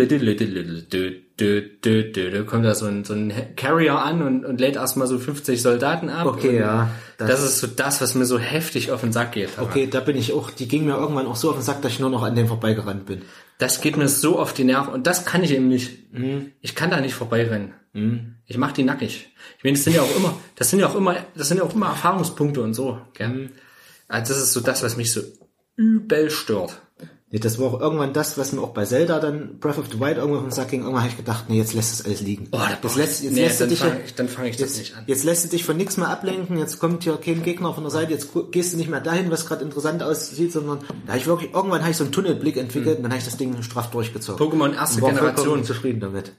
kommt 2.47 2.65
da 2.65 2.75
so 2.75 2.87
ein, 2.87 3.05
so 3.05 3.13
ein 3.13 3.33
Carrier 3.55 3.99
an 4.03 4.23
und, 4.23 4.47
und 4.47 4.61
lädt 4.61 4.77
erstmal 4.77 5.07
so 5.07 5.19
50 5.19 5.61
Soldaten 5.61 6.09
ab. 6.09 6.27
Okay, 6.27 6.59
ja. 6.59 6.89
Das, 7.19 7.29
Das- 7.29 7.45
ist 7.45 7.61
so 7.61 7.67
das, 7.67 8.01
was 8.01 8.15
mir 8.15 8.25
so 8.25 8.39
heftig 8.39 8.93
auf 8.93 9.03
den 9.03 9.13
Sack 9.13 9.33
geht. 9.33 9.51
Aber 9.59 9.67
Okay, 9.69 9.87
da 9.91 10.01
bin 10.01 10.17
ich 10.17 10.33
auch, 10.33 10.51
die 10.51 10.69
ging 10.69 10.87
mir 10.87 10.97
irgendwann 10.97 11.27
auch 11.27 11.37
so 11.37 11.51
auf 11.51 11.57
den 11.57 11.63
Sack, 11.63 11.83
dass 11.83 11.93
ich 11.93 12.01
nur 12.01 12.09
noch 12.11 12.23
an 12.23 12.35
dem 12.35 12.49
vorbeigerannt 12.49 13.05
bin. 13.05 13.23
Das 13.59 13.83
geht 13.83 13.99
mir 13.99 14.09
so 14.09 14.39
auf 14.39 14.55
die 14.55 14.65
Nerven 14.65 14.95
und 14.95 15.07
das 15.07 15.27
kann 15.27 15.43
ich 15.45 15.53
eben 15.53 15.69
nicht. 15.69 16.13
Mhm. 16.15 16.53
Ich 16.63 16.75
kann 16.75 16.91
da 16.91 17.01
nicht 17.01 17.15
vorbeirennen. 17.15 17.75
Ich 18.47 18.59
mach 18.59 18.73
die 18.73 18.83
nackig. 18.83 19.31
Ich 19.57 19.65
meine, 19.65 19.77
das 19.77 19.85
sind 19.85 19.95
ja 19.95 20.03
auch 20.03 20.17
immer, 20.17 20.37
das 20.57 20.71
sind 20.71 20.81
ja 20.81 20.89
auch 20.89 20.97
immer, 20.97 21.17
das 21.37 21.49
sind 21.49 21.59
ja 21.59 21.65
auch 21.65 21.75
immer 21.75 21.87
Erfahrungspunkte 21.87 22.61
und 22.61 22.75
so. 22.75 23.01
Gell? 23.15 23.29
Mhm. 23.29 23.51
Also 24.09 24.35
das 24.35 24.43
ist 24.43 24.53
so 24.53 24.61
das, 24.61 24.83
was 24.83 24.97
mich 24.97 25.13
so 25.13 25.23
übel 25.77 26.31
stört. 26.31 26.81
Nee, 27.35 27.41
das 27.41 27.59
war 27.59 27.67
auch 27.67 27.81
irgendwann 27.81 28.13
das, 28.13 28.39
was 28.39 28.53
mir 28.53 28.61
auch 28.63 28.69
bei 28.75 28.85
Zelda 28.85 29.19
dann 29.19 29.59
Breath 29.59 29.77
of 29.79 29.87
the 29.91 29.99
Wild 29.99 30.19
irgendwann 30.19 30.43
auf 30.43 30.49
den 30.49 30.53
Sack 30.53 30.69
ging. 30.69 30.83
Irgendwann 30.83 31.03
habe 31.03 31.11
ich 31.11 31.17
gedacht, 31.17 31.47
nee, 31.49 31.57
jetzt 31.59 31.75
lässt 31.75 31.93
es 31.93 32.07
alles 32.07 32.21
liegen. 32.21 32.47
Oh, 32.53 32.59
da 32.59 32.71
jetzt 32.71 32.81
brauch 32.83 32.95
lässt, 32.95 33.25
jetzt 33.25 33.33
nee, 33.33 33.41
lässt 33.41 33.61
dann 33.61 33.69
dich, 33.71 33.81
fang 33.81 33.97
ich- 34.05 34.15
dann 34.15 34.29
fang 34.29 34.45
ich 34.45 34.57
das 34.57 34.61
jetzt, 34.69 34.79
nicht 34.79 34.97
an. 34.97 35.03
Jetzt 35.09 35.25
lässt 35.25 35.45
du 35.45 35.49
dich 35.49 35.65
von 35.65 35.77
nichts 35.77 35.97
mehr 35.97 36.11
ablenken. 36.11 36.57
Jetzt 36.59 36.79
kommt 36.79 37.03
hier 37.03 37.17
kein 37.17 37.43
Gegner 37.43 37.75
von 37.75 37.83
der 37.83 37.91
Seite. 37.91 38.13
Jetzt 38.13 38.29
gehst 38.53 38.73
du 38.73 38.77
nicht 38.77 38.89
mehr 38.89 39.01
dahin, 39.01 39.33
was 39.33 39.47
gerade 39.47 39.65
interessant 39.65 40.01
aussieht, 40.05 40.53
sondern 40.53 40.79
da 41.07 41.09
habe 41.09 41.19
ich 41.19 41.27
wirklich, 41.27 41.53
irgendwann 41.53 41.81
habe 41.81 41.91
ich 41.91 41.97
so 41.97 42.05
einen 42.05 42.13
Tunnelblick 42.13 42.57
entwickelt 42.57 42.99
und 42.99 43.03
dann 43.03 43.11
habe 43.11 43.19
ich 43.19 43.25
das 43.25 43.37
Ding 43.37 43.61
straff 43.65 43.91
durchgezogen. 43.91 44.41
Pokémon 44.41 44.73
erste 44.73 44.99
Und 44.99 45.03
war 45.03 45.15
Generation. 45.15 45.65
zufrieden 45.65 45.99
damit. 45.99 46.31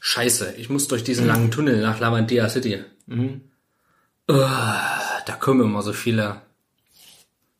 Scheiße, 0.00 0.54
ich 0.56 0.70
muss 0.70 0.88
durch 0.88 1.04
diesen 1.04 1.26
langen 1.26 1.50
Tunnel 1.50 1.82
nach 1.82 2.00
Lavandia 2.00 2.48
City. 2.48 2.78
Mhm. 3.04 3.42
Oh, 4.28 4.34
da 4.34 5.32
kommen 5.38 5.60
immer 5.60 5.82
so 5.82 5.92
viele, 5.92 6.40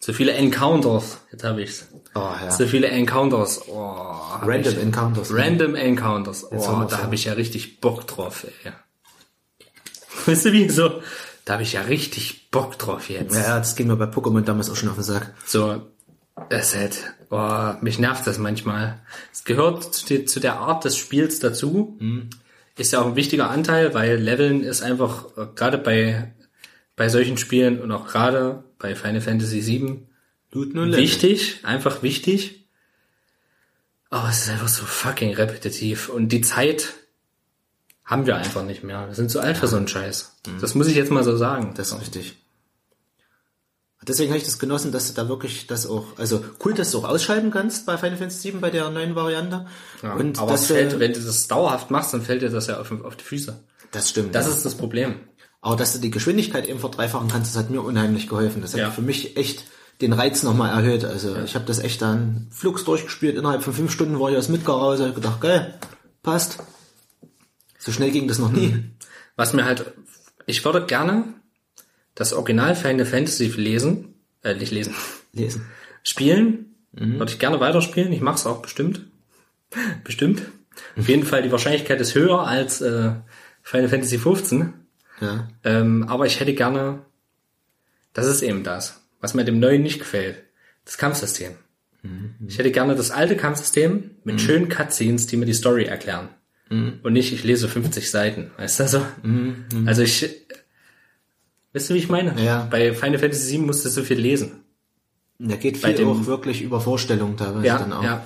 so 0.01 0.13
viele 0.13 0.33
Encounters. 0.33 1.19
Jetzt 1.33 1.45
habe 1.45 1.63
ich's. 1.63 1.89
Oh, 2.15 2.21
ja. 2.21 2.51
So 2.51 2.67
viele 2.67 2.89
Encounters. 2.89 3.63
Oh, 3.69 3.83
Random 4.43 4.73
ich- 4.73 4.79
Encounters. 4.83 5.29
Random 5.33 5.75
Encounters. 5.75 6.47
Jetzt 6.51 6.69
Oh, 6.69 6.85
da 6.89 6.97
ja. 6.97 7.03
habe 7.03 7.15
ich 7.15 7.25
ja 7.25 7.33
richtig 7.35 7.81
Bock 7.81 8.07
drauf, 8.07 8.45
ey. 8.65 8.73
Weißt 10.27 10.45
du 10.47 10.53
wie 10.53 10.69
so? 10.69 11.03
Da 11.45 11.55
habe 11.55 11.63
ich 11.63 11.73
ja 11.73 11.83
richtig 11.83 12.51
Bock 12.51 12.79
drauf 12.79 13.09
jetzt. 13.09 13.35
Ja, 13.35 13.59
das 13.59 13.75
ging 13.77 13.87
mir 13.87 13.97
bei 13.97 14.05
Pokémon 14.07 14.43
damals 14.43 14.71
auch 14.71 14.77
schon 14.77 14.89
auf 14.89 14.97
den 14.97 15.05
Sack. 15.05 15.35
So, 15.47 15.83
es 16.51 16.75
halt, 16.77 16.99
oh, 17.31 17.73
mich 17.81 17.99
nervt 17.99 18.27
das 18.27 18.39
manchmal. 18.39 19.01
Es 19.33 19.45
gehört 19.45 19.95
zu, 19.95 20.25
zu 20.25 20.41
der 20.41 20.57
Art 20.59 20.85
des 20.85 20.97
Spiels 20.97 21.39
dazu. 21.41 21.97
Mhm. 22.01 22.31
Ist 22.77 22.93
ja 22.93 23.01
auch 23.01 23.07
ein 23.07 23.17
wichtiger 23.17 23.51
Anteil, 23.51 23.95
weil 23.95 24.17
Leveln 24.19 24.63
ist 24.63 24.83
einfach, 24.83 25.25
äh, 25.37 25.47
gerade 25.55 25.79
bei, 25.79 26.33
bei 26.97 27.09
solchen 27.09 27.37
Spielen 27.39 27.81
und 27.81 27.91
auch 27.91 28.07
gerade 28.07 28.63
bei 28.79 28.95
Final 28.95 29.21
Fantasy 29.21 29.67
VII 29.67 30.07
Looten 30.51 30.79
und 30.79 30.97
wichtig, 30.97 31.61
einfach 31.65 32.03
wichtig. 32.03 32.67
Aber 34.11 34.31
es 34.31 34.45
ist 34.45 34.51
einfach 34.51 34.69
so 34.69 34.85
fucking 34.85 35.35
repetitiv. 35.35 36.09
Und 36.09 36.31
die 36.31 36.41
Zeit 36.41 36.95
haben 38.05 38.25
wir 38.25 38.37
einfach 38.37 38.65
nicht 38.65 38.83
mehr. 38.83 39.07
Wir 39.07 39.15
sind 39.15 39.31
zu 39.31 39.41
alt 39.41 39.59
für 39.59 39.69
so 39.69 39.77
einen 39.77 39.89
Scheiß. 39.89 40.37
Das 40.61 40.75
muss 40.75 40.87
ich 40.87 40.97
jetzt 40.97 41.11
mal 41.11 41.25
so 41.25 41.37
sagen. 41.37 41.75
Das 41.77 41.93
ist 41.93 42.01
richtig. 42.01 42.37
Deswegen 44.07 44.31
habe 44.31 44.39
ich 44.39 44.45
das 44.45 44.59
genossen, 44.59 44.91
dass 44.91 45.09
du 45.09 45.13
da 45.13 45.29
wirklich 45.29 45.67
das 45.67 45.87
auch, 45.87 46.19
also 46.19 46.43
cool, 46.65 46.73
dass 46.73 46.93
du 46.93 46.99
auch 47.01 47.05
ausschalten 47.05 47.51
kannst 47.51 47.85
bei 47.85 47.99
Final 47.99 48.17
Fantasy 48.17 48.53
VII 48.53 48.61
bei 48.61 48.71
der 48.71 48.89
neuen 48.89 49.15
Variante. 49.15 49.67
Ja, 50.03 50.15
und 50.15 50.39
aber 50.39 50.53
das, 50.53 50.67
fällt, 50.69 50.99
wenn 50.99 51.13
du 51.13 51.21
das 51.21 51.47
dauerhaft 51.47 51.91
machst, 51.91 52.15
dann 52.15 52.23
fällt 52.23 52.41
dir 52.41 52.49
das 52.49 52.69
ja 52.69 52.81
auf, 52.81 52.91
auf 53.05 53.17
die 53.17 53.25
Füße. 53.25 53.59
das 53.91 54.09
stimmt. 54.09 54.35
Das 54.35 54.47
ja. 54.47 54.53
ist 54.53 54.65
das 54.65 54.77
Problem. 54.77 55.17
Aber 55.69 55.77
dass 55.77 55.93
du 55.93 55.99
die 55.99 56.11
Geschwindigkeit 56.11 56.67
eben 56.67 56.79
verdreifachen 56.81 57.29
kannst, 57.29 57.55
das 57.55 57.63
hat 57.63 57.71
mir 57.71 57.83
unheimlich 57.83 58.27
geholfen. 58.27 58.63
Das 58.63 58.73
hat 58.73 58.81
Ja. 58.81 58.91
für 58.91 59.03
mich 59.03 59.37
echt 59.37 59.65
den 60.01 60.13
Reiz 60.15 60.43
nochmal 60.43 60.71
erhöht. 60.71 61.05
Also 61.05 61.37
ich 61.45 61.55
habe 61.55 61.67
das 61.67 61.79
echt 61.79 62.01
dann 62.01 62.47
flugs 62.51 62.85
durchgespielt. 62.85 63.37
Innerhalb 63.37 63.63
von 63.63 63.75
fünf 63.75 63.93
Stunden 63.93 64.19
war 64.19 64.31
ich 64.31 64.37
aus 64.39 64.49
Midgar 64.49 64.77
raus. 64.77 64.99
Ich 65.01 65.15
gedacht, 65.15 65.41
geil, 65.43 65.75
passt. 66.23 66.59
So 67.79 67.93
schnell 67.93 68.11
ging 68.11 68.29
das 68.29 68.39
noch 68.39 68.51
nie. 68.51 68.83
Was 69.37 69.53
mir 69.53 69.65
halt, 69.67 69.93
ich 70.47 70.65
würde 70.65 70.87
gerne 70.87 71.25
das 72.15 72.33
Original 72.33 72.75
Final 72.75 73.05
Fantasy 73.07 73.47
lesen, 73.49 74.15
äh, 74.43 74.55
nicht 74.55 74.73
lesen, 74.73 74.95
Lesen. 75.33 75.67
spielen. 76.03 76.75
Würde 76.93 77.31
ich 77.31 77.39
gerne 77.39 77.61
weiterspielen. 77.61 78.13
Ich 78.13 78.21
mache 78.23 78.37
es 78.37 78.47
auch 78.47 78.63
bestimmt. 78.63 79.03
Bestimmt. 80.03 80.43
Auf 80.99 81.09
jeden 81.09 81.25
Fall, 81.25 81.43
die 81.43 81.53
Wahrscheinlichkeit 81.53 82.01
ist 82.01 82.15
höher 82.15 82.41
als 82.47 82.81
äh, 82.81 83.13
Final 83.63 83.89
Fantasy 83.91 84.19
15. 84.19 84.73
Ja. 85.21 85.49
Ähm, 85.65 86.05
aber 86.09 86.27
ich 86.27 86.41
hätte 86.41 86.55
gerne, 86.55 87.01
das 88.13 88.27
ist 88.27 88.43
eben 88.43 88.63
das, 88.65 89.01
was 89.21 89.35
mir 89.35 89.45
dem 89.45 89.59
neuen 89.61 89.83
nicht 89.83 89.99
gefällt, 89.99 90.43
das 90.85 90.97
Kampfsystem. 90.99 91.53
Ich 92.47 92.59
hätte 92.59 92.71
gerne 92.71 92.95
das 92.95 93.11
alte 93.11 93.37
Kampfsystem 93.37 94.13
mit 94.25 94.41
schönen 94.41 94.69
Cutscenes, 94.69 95.27
die 95.27 95.37
mir 95.37 95.45
die 95.47 95.53
Story 95.53 95.85
erklären. 95.85 96.29
Und 96.71 97.13
nicht, 97.13 97.33
ich 97.33 97.45
lese 97.45 97.69
50 97.69 98.11
Seiten. 98.11 98.51
Weißt 98.57 98.81
du 98.81 98.89
so? 98.89 99.07
Also 99.87 100.03
ich, 100.03 100.23
weißt 101.73 101.91
du, 101.91 101.95
wie 101.95 101.99
ich 101.99 102.09
meine? 102.09 102.41
Ja. 102.43 102.67
Bei 102.71 102.95
Final 102.95 103.19
Fantasy 103.19 103.53
VII 103.53 103.59
musst 103.67 103.85
du 103.85 103.89
so 103.89 104.03
viel 104.03 104.19
lesen. 104.19 104.65
Da 105.39 105.57
geht 105.57 105.77
viel 105.77 105.95
dem- 105.95 106.09
auch 106.09 106.27
wirklich 106.27 106.63
über 106.63 106.81
Vorstellungen 106.81 107.37
teilweise 107.37 107.67
Ja, 107.67 107.79
dann 107.79 107.93
auch. 107.93 108.03
ja. 108.03 108.25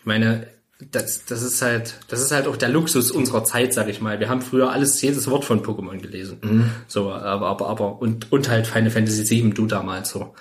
Ich 0.00 0.06
meine, 0.06 0.46
das, 0.90 1.24
das 1.24 1.42
ist 1.42 1.62
halt, 1.62 1.98
das 2.08 2.20
ist 2.20 2.32
halt 2.32 2.46
auch 2.46 2.56
der 2.56 2.68
Luxus 2.68 3.10
unserer 3.10 3.44
Zeit, 3.44 3.74
sag 3.74 3.88
ich 3.88 4.00
mal. 4.00 4.20
Wir 4.20 4.28
haben 4.28 4.42
früher 4.42 4.70
alles, 4.70 5.00
jedes 5.00 5.28
Wort 5.30 5.44
von 5.44 5.62
Pokémon 5.62 5.98
gelesen. 5.98 6.38
Mhm. 6.42 6.70
So, 6.86 7.12
aber, 7.12 7.46
aber, 7.46 7.68
aber, 7.68 8.00
und, 8.00 8.30
und 8.32 8.48
halt 8.48 8.66
Final 8.66 8.90
Fantasy 8.90 9.28
VII, 9.28 9.50
du 9.50 9.66
damals 9.66 10.10
so. 10.10 10.34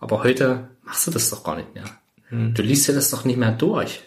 Aber 0.00 0.22
heute 0.22 0.68
machst 0.82 1.06
du 1.06 1.10
das 1.10 1.30
doch 1.30 1.44
gar 1.44 1.56
nicht 1.56 1.74
mehr. 1.74 1.84
Mhm. 2.30 2.54
Du 2.54 2.62
liest 2.62 2.88
dir 2.88 2.94
das 2.94 3.10
doch 3.10 3.24
nicht 3.24 3.38
mehr 3.38 3.52
durch. 3.52 4.02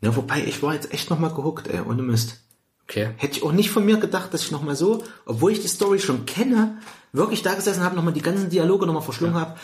Ja, 0.00 0.14
wobei, 0.14 0.44
ich 0.44 0.62
war 0.62 0.74
jetzt 0.74 0.92
echt 0.92 1.10
nochmal 1.10 1.34
gehuckt, 1.34 1.68
ey, 1.68 1.80
ohne 1.80 2.02
Mist. 2.02 2.40
Okay. 2.84 3.10
Hätte 3.16 3.36
ich 3.36 3.42
auch 3.42 3.52
nicht 3.52 3.70
von 3.70 3.84
mir 3.84 3.98
gedacht, 3.98 4.32
dass 4.32 4.42
ich 4.42 4.50
nochmal 4.50 4.76
so, 4.76 5.04
obwohl 5.26 5.52
ich 5.52 5.60
die 5.60 5.68
Story 5.68 5.98
schon 5.98 6.24
kenne, 6.24 6.78
wirklich 7.12 7.42
da 7.42 7.54
gesessen 7.54 7.82
habe, 7.82 7.96
nochmal 7.96 8.14
die 8.14 8.22
ganzen 8.22 8.48
Dialoge 8.48 8.86
nochmal 8.86 9.02
verschlungen 9.02 9.34
habe. 9.34 9.56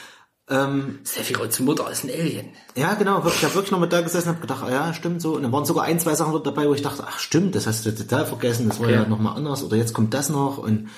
Ähm, 0.50 0.98
Sephiroths 1.04 1.58
Mutter 1.60 1.90
ist 1.90 2.04
ein 2.04 2.10
Alien. 2.10 2.50
ja, 2.76 2.94
genau, 2.94 3.16
wirklich, 3.24 3.36
ich 3.36 3.44
habe 3.44 3.54
wirklich 3.54 3.70
nochmal 3.72 3.88
da 3.88 4.02
gesessen 4.02 4.28
und 4.28 4.34
habe 4.36 4.40
gedacht, 4.46 4.62
ah, 4.64 4.70
ja, 4.70 4.92
stimmt 4.94 5.22
so. 5.22 5.36
Und 5.36 5.42
dann 5.42 5.52
waren 5.52 5.64
sogar 5.64 5.84
ein, 5.84 5.98
zwei 5.98 6.14
Sachen 6.14 6.38
dabei, 6.42 6.68
wo 6.68 6.74
ich 6.74 6.82
dachte, 6.82 7.04
ach 7.06 7.18
stimmt, 7.18 7.54
das 7.54 7.66
hast 7.66 7.86
du 7.86 7.94
total 7.94 8.26
vergessen, 8.26 8.68
das 8.68 8.78
war 8.78 8.86
Okay. 8.88 8.94
ja 8.96 9.06
nochmal 9.06 9.36
anders 9.36 9.62
oder 9.64 9.76
jetzt 9.76 9.94
kommt 9.94 10.12
das 10.12 10.28
noch 10.28 10.58
und 10.58 10.90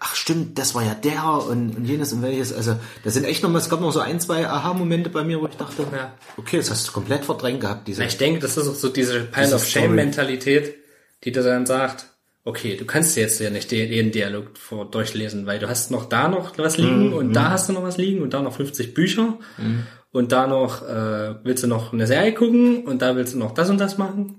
ach 0.00 0.14
stimmt, 0.14 0.58
das 0.58 0.74
war 0.74 0.82
ja 0.84 0.94
der 0.94 1.22
und, 1.48 1.76
und 1.76 1.84
jenes 1.84 2.14
und 2.14 2.22
welches. 2.22 2.52
Also 2.54 2.76
das 3.04 3.12
sind 3.12 3.24
echt 3.24 3.42
nochmal, 3.42 3.60
es 3.60 3.68
gab 3.68 3.80
noch 3.82 3.92
so 3.92 4.00
ein, 4.00 4.20
zwei 4.20 4.48
Aha-Momente 4.48 5.10
bei 5.10 5.22
mir, 5.22 5.38
wo 5.40 5.46
ich 5.48 5.56
dachte, 5.56 5.86
Ja. 5.94 6.12
okay, 6.38 6.56
das 6.56 6.70
hast 6.70 6.88
du 6.88 6.92
komplett 6.92 7.26
verdrängt 7.26 7.60
gehabt, 7.60 7.88
diese. 7.88 8.00
Na, 8.00 8.06
ich 8.08 8.16
denke, 8.16 8.40
das 8.40 8.56
ist 8.56 8.68
auch 8.68 8.74
so 8.74 8.88
diese 8.88 9.20
Pile 9.20 9.54
of 9.54 9.66
Shame-Mentalität, 9.66 10.76
die 11.24 11.32
dir 11.32 11.42
dann 11.42 11.66
sagt, 11.66 12.06
okay, 12.48 12.76
du 12.76 12.84
kannst 12.84 13.16
jetzt 13.16 13.40
ja 13.40 13.50
nicht 13.50 13.70
den- 13.70 13.92
jeden 13.92 14.10
Dialog 14.12 14.56
vor 14.58 14.90
durchlesen, 14.90 15.46
weil 15.46 15.58
du 15.58 15.68
hast 15.68 15.90
noch 15.90 16.06
da 16.06 16.28
noch 16.28 16.56
was 16.58 16.76
liegen 16.78 17.12
und 17.12 17.32
da 17.34 17.50
hast 17.50 17.68
du 17.68 17.72
noch 17.72 17.82
was 17.82 17.96
liegen 17.96 18.22
und 18.22 18.34
da 18.34 18.42
noch 18.42 18.54
50 18.56 18.94
Bücher 18.94 19.38
und 20.10 20.32
da 20.32 20.46
noch 20.46 20.82
äh, 20.88 21.34
willst 21.44 21.62
du 21.62 21.66
noch 21.68 21.92
eine 21.92 22.06
Serie 22.06 22.32
gucken 22.34 22.84
und 22.84 23.02
da 23.02 23.14
willst 23.16 23.34
du 23.34 23.38
noch 23.38 23.52
das 23.54 23.70
und 23.70 23.78
das 23.78 23.98
machen. 23.98 24.38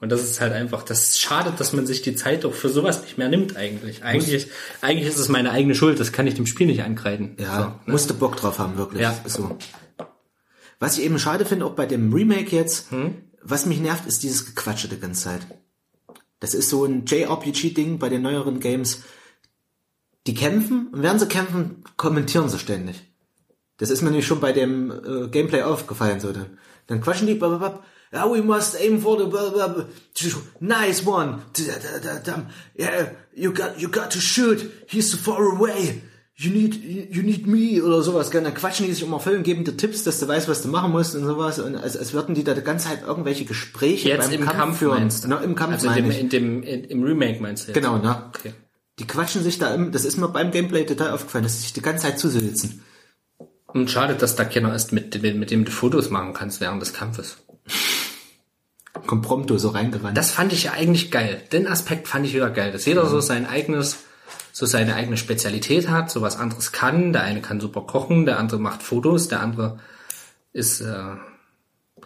Und 0.00 0.12
das 0.12 0.22
ist 0.22 0.40
halt 0.40 0.52
einfach, 0.52 0.84
das 0.84 1.18
schadet, 1.18 1.58
dass 1.58 1.72
man 1.72 1.84
sich 1.86 2.02
die 2.02 2.14
Zeit 2.14 2.44
doch 2.44 2.54
für 2.54 2.68
sowas 2.68 3.02
nicht 3.02 3.18
mehr 3.18 3.28
nimmt 3.28 3.56
eigentlich. 3.56 4.04
Eigentlich, 4.04 4.32
ist, 4.34 4.48
eigentlich 4.80 5.08
ist 5.08 5.18
es 5.18 5.28
meine 5.28 5.50
eigene 5.50 5.74
Schuld, 5.74 5.98
das 5.98 6.12
kann 6.12 6.26
ich 6.28 6.34
dem 6.34 6.46
Spiel 6.46 6.68
nicht 6.68 6.84
ankreiden. 6.84 7.36
Ja, 7.40 7.80
musste 7.86 8.14
Bock 8.14 8.36
drauf 8.36 8.58
haben, 8.60 8.76
wirklich. 8.78 9.02
Ja. 9.02 9.12
So. 9.26 9.58
Was 10.78 10.98
ich 10.98 11.04
eben 11.04 11.18
schade 11.18 11.44
finde, 11.44 11.64
auch 11.66 11.72
bei 11.74 11.86
dem 11.86 12.12
Remake 12.12 12.54
jetzt, 12.54 12.90
Hm? 12.92 13.16
was 13.42 13.66
mich 13.66 13.80
nervt, 13.80 14.06
ist 14.06 14.22
dieses 14.22 14.46
Gequatsche 14.46 14.86
die 14.88 15.00
ganze 15.00 15.24
Zeit. 15.24 15.40
Das 16.40 16.54
ist 16.54 16.68
so 16.68 16.84
ein 16.84 17.04
JRPG-Ding 17.04 17.98
bei 17.98 18.08
den 18.08 18.22
neueren 18.22 18.60
Games. 18.60 19.02
Die 20.26 20.34
kämpfen 20.34 20.88
und 20.88 21.02
während 21.02 21.20
sie 21.20 21.26
kämpfen, 21.26 21.82
kommentieren 21.96 22.48
sie 22.48 22.58
ständig. 22.58 23.02
Das 23.78 23.90
ist 23.90 24.02
mir 24.02 24.10
nämlich 24.10 24.26
schon 24.26 24.40
bei 24.40 24.52
dem 24.52 24.90
äh, 24.90 25.28
Gameplay 25.28 25.62
aufgefallen. 25.62 26.20
So. 26.20 26.32
Dann, 26.32 26.58
dann 26.86 27.00
quatschen 27.00 27.26
die, 27.26 27.34
blablabla, 27.34 27.82
ja, 28.12 28.30
we 28.30 28.42
must 28.42 28.76
aim 28.80 29.00
for 29.00 29.18
the 29.18 29.26
blablabla. 29.26 29.86
nice 30.60 31.06
one. 31.06 31.42
Yeah, 32.76 33.10
you 33.34 33.52
got, 33.52 33.78
you 33.78 33.88
got 33.88 34.10
to 34.12 34.20
shoot. 34.20 34.70
He's 34.88 35.10
so 35.10 35.16
far 35.16 35.42
away. 35.44 36.02
You 36.38 36.50
need, 36.50 37.10
you 37.14 37.22
need 37.22 37.46
me 37.46 37.82
oder 37.82 38.02
sowas? 38.02 38.30
Dann 38.30 38.54
quatschen 38.54 38.86
die 38.86 38.92
sich 38.92 39.02
immer 39.02 39.18
voll 39.18 39.34
und 39.34 39.42
geben 39.42 39.64
dir 39.64 39.76
Tipps, 39.76 40.04
dass 40.04 40.20
du 40.20 40.28
weißt, 40.28 40.48
was 40.48 40.62
du 40.62 40.68
machen 40.68 40.92
musst 40.92 41.14
und 41.16 41.24
sowas. 41.24 41.58
Und 41.58 41.76
als, 41.76 41.96
als 41.96 42.12
würden 42.12 42.34
die 42.34 42.44
da 42.44 42.54
die 42.54 42.62
ganze 42.62 42.88
Zeit 42.88 43.02
irgendwelche 43.06 43.44
Gespräche 43.44 44.08
Jetzt 44.08 44.32
im 44.32 44.44
Kampf 44.44 44.80
meinst 44.80 45.24
du? 45.24 45.28
Na, 45.28 45.38
Im 45.40 45.56
Kampf 45.56 45.74
Also 45.74 45.88
in 45.88 45.94
dem, 45.94 46.10
in 46.10 46.28
dem, 46.28 46.62
in, 46.62 46.84
im 46.84 47.02
Remake 47.02 47.42
meinst 47.42 47.64
du 47.64 47.72
jetzt? 47.72 47.74
Genau, 47.74 47.98
ne? 47.98 48.22
Okay. 48.28 48.52
Die 49.00 49.06
quatschen 49.06 49.42
sich 49.42 49.58
da 49.58 49.74
im, 49.74 49.92
das 49.92 50.04
ist 50.04 50.16
mir 50.16 50.28
beim 50.28 50.50
Gameplay 50.50 50.84
total 50.84 51.10
aufgefallen, 51.10 51.44
dass 51.44 51.56
sie 51.56 51.62
sich 51.62 51.72
die 51.72 51.82
ganze 51.82 52.06
Zeit 52.06 52.18
zusitzen. 52.18 52.82
Und 53.66 53.90
schade, 53.90 54.14
dass 54.14 54.34
da 54.34 54.44
keiner 54.44 54.74
ist, 54.74 54.92
mit, 54.92 55.22
mit 55.22 55.50
dem 55.50 55.64
du 55.64 55.70
Fotos 55.70 56.10
machen 56.10 56.32
kannst 56.34 56.60
während 56.60 56.80
des 56.80 56.94
Kampfes. 56.94 57.38
Kommt 59.06 59.22
prompto 59.22 59.58
so 59.58 59.68
reingerannt. 59.68 60.16
Das 60.16 60.30
fand 60.30 60.52
ich 60.52 60.64
ja 60.64 60.72
eigentlich 60.72 61.10
geil. 61.10 61.42
Den 61.52 61.66
Aspekt 61.66 62.08
fand 62.08 62.26
ich 62.26 62.34
wieder 62.34 62.50
geil, 62.50 62.72
dass 62.72 62.86
jeder 62.86 63.06
so 63.06 63.20
sein 63.20 63.46
eigenes, 63.46 63.98
so 64.58 64.66
seine 64.66 64.96
eigene 64.96 65.16
Spezialität 65.16 65.88
hat, 65.88 66.10
so 66.10 66.20
was 66.20 66.36
anderes 66.36 66.72
kann. 66.72 67.12
Der 67.12 67.22
eine 67.22 67.40
kann 67.40 67.60
super 67.60 67.82
kochen, 67.82 68.26
der 68.26 68.38
andere 68.40 68.58
macht 68.58 68.82
Fotos, 68.82 69.28
der 69.28 69.40
andere 69.40 69.78
ist, 70.52 70.80
äh, 70.80 71.14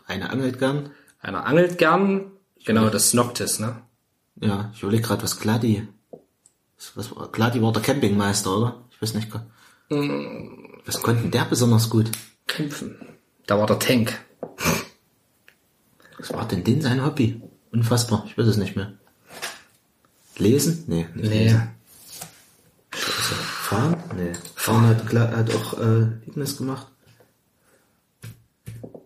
Eine 0.06 0.28
angelt 0.28 0.58
gern. 0.58 0.90
einer 1.22 1.46
angelt 1.46 1.78
gern. 1.78 2.30
Genau, 2.66 2.90
das 2.90 3.14
Noctis, 3.14 3.58
ne? 3.58 3.76
Ja, 4.40 4.70
ich 4.74 4.82
überlege 4.82 5.02
gerade, 5.02 5.22
was 5.22 5.40
Gladi. 5.40 5.88
Was, 6.94 7.14
war- 7.16 7.32
Gladi 7.32 7.62
war 7.62 7.72
der 7.72 7.80
Campingmeister, 7.82 8.54
oder? 8.56 8.84
Ich 8.90 9.00
weiß 9.00 9.14
nicht. 9.14 9.28
Was 10.84 11.00
konnten 11.02 11.30
der 11.30 11.44
besonders 11.46 11.88
gut? 11.88 12.10
Kämpfen. 12.46 12.96
Da 13.46 13.58
war 13.58 13.66
der 13.66 13.78
Tank. 13.78 14.18
Was 16.18 16.32
war 16.34 16.46
denn 16.46 16.64
denn 16.64 16.82
sein 16.82 17.04
Hobby? 17.04 17.40
Unfassbar, 17.72 18.24
ich 18.26 18.36
weiß 18.36 18.46
es 18.46 18.56
nicht 18.58 18.76
mehr. 18.76 18.92
Lesen? 20.36 20.84
Nee, 20.86 21.06
nicht 21.14 21.30
Nee. 21.30 21.44
lesen. 21.44 21.68
Fahren? 22.94 23.97
Nee. 24.16 24.32
Fahren 24.55 24.86
hat, 24.89 25.12
hat 25.36 25.55
auch 25.55 25.78
äh, 25.81 26.02
Ignis 26.27 26.56
gemacht. 26.56 26.86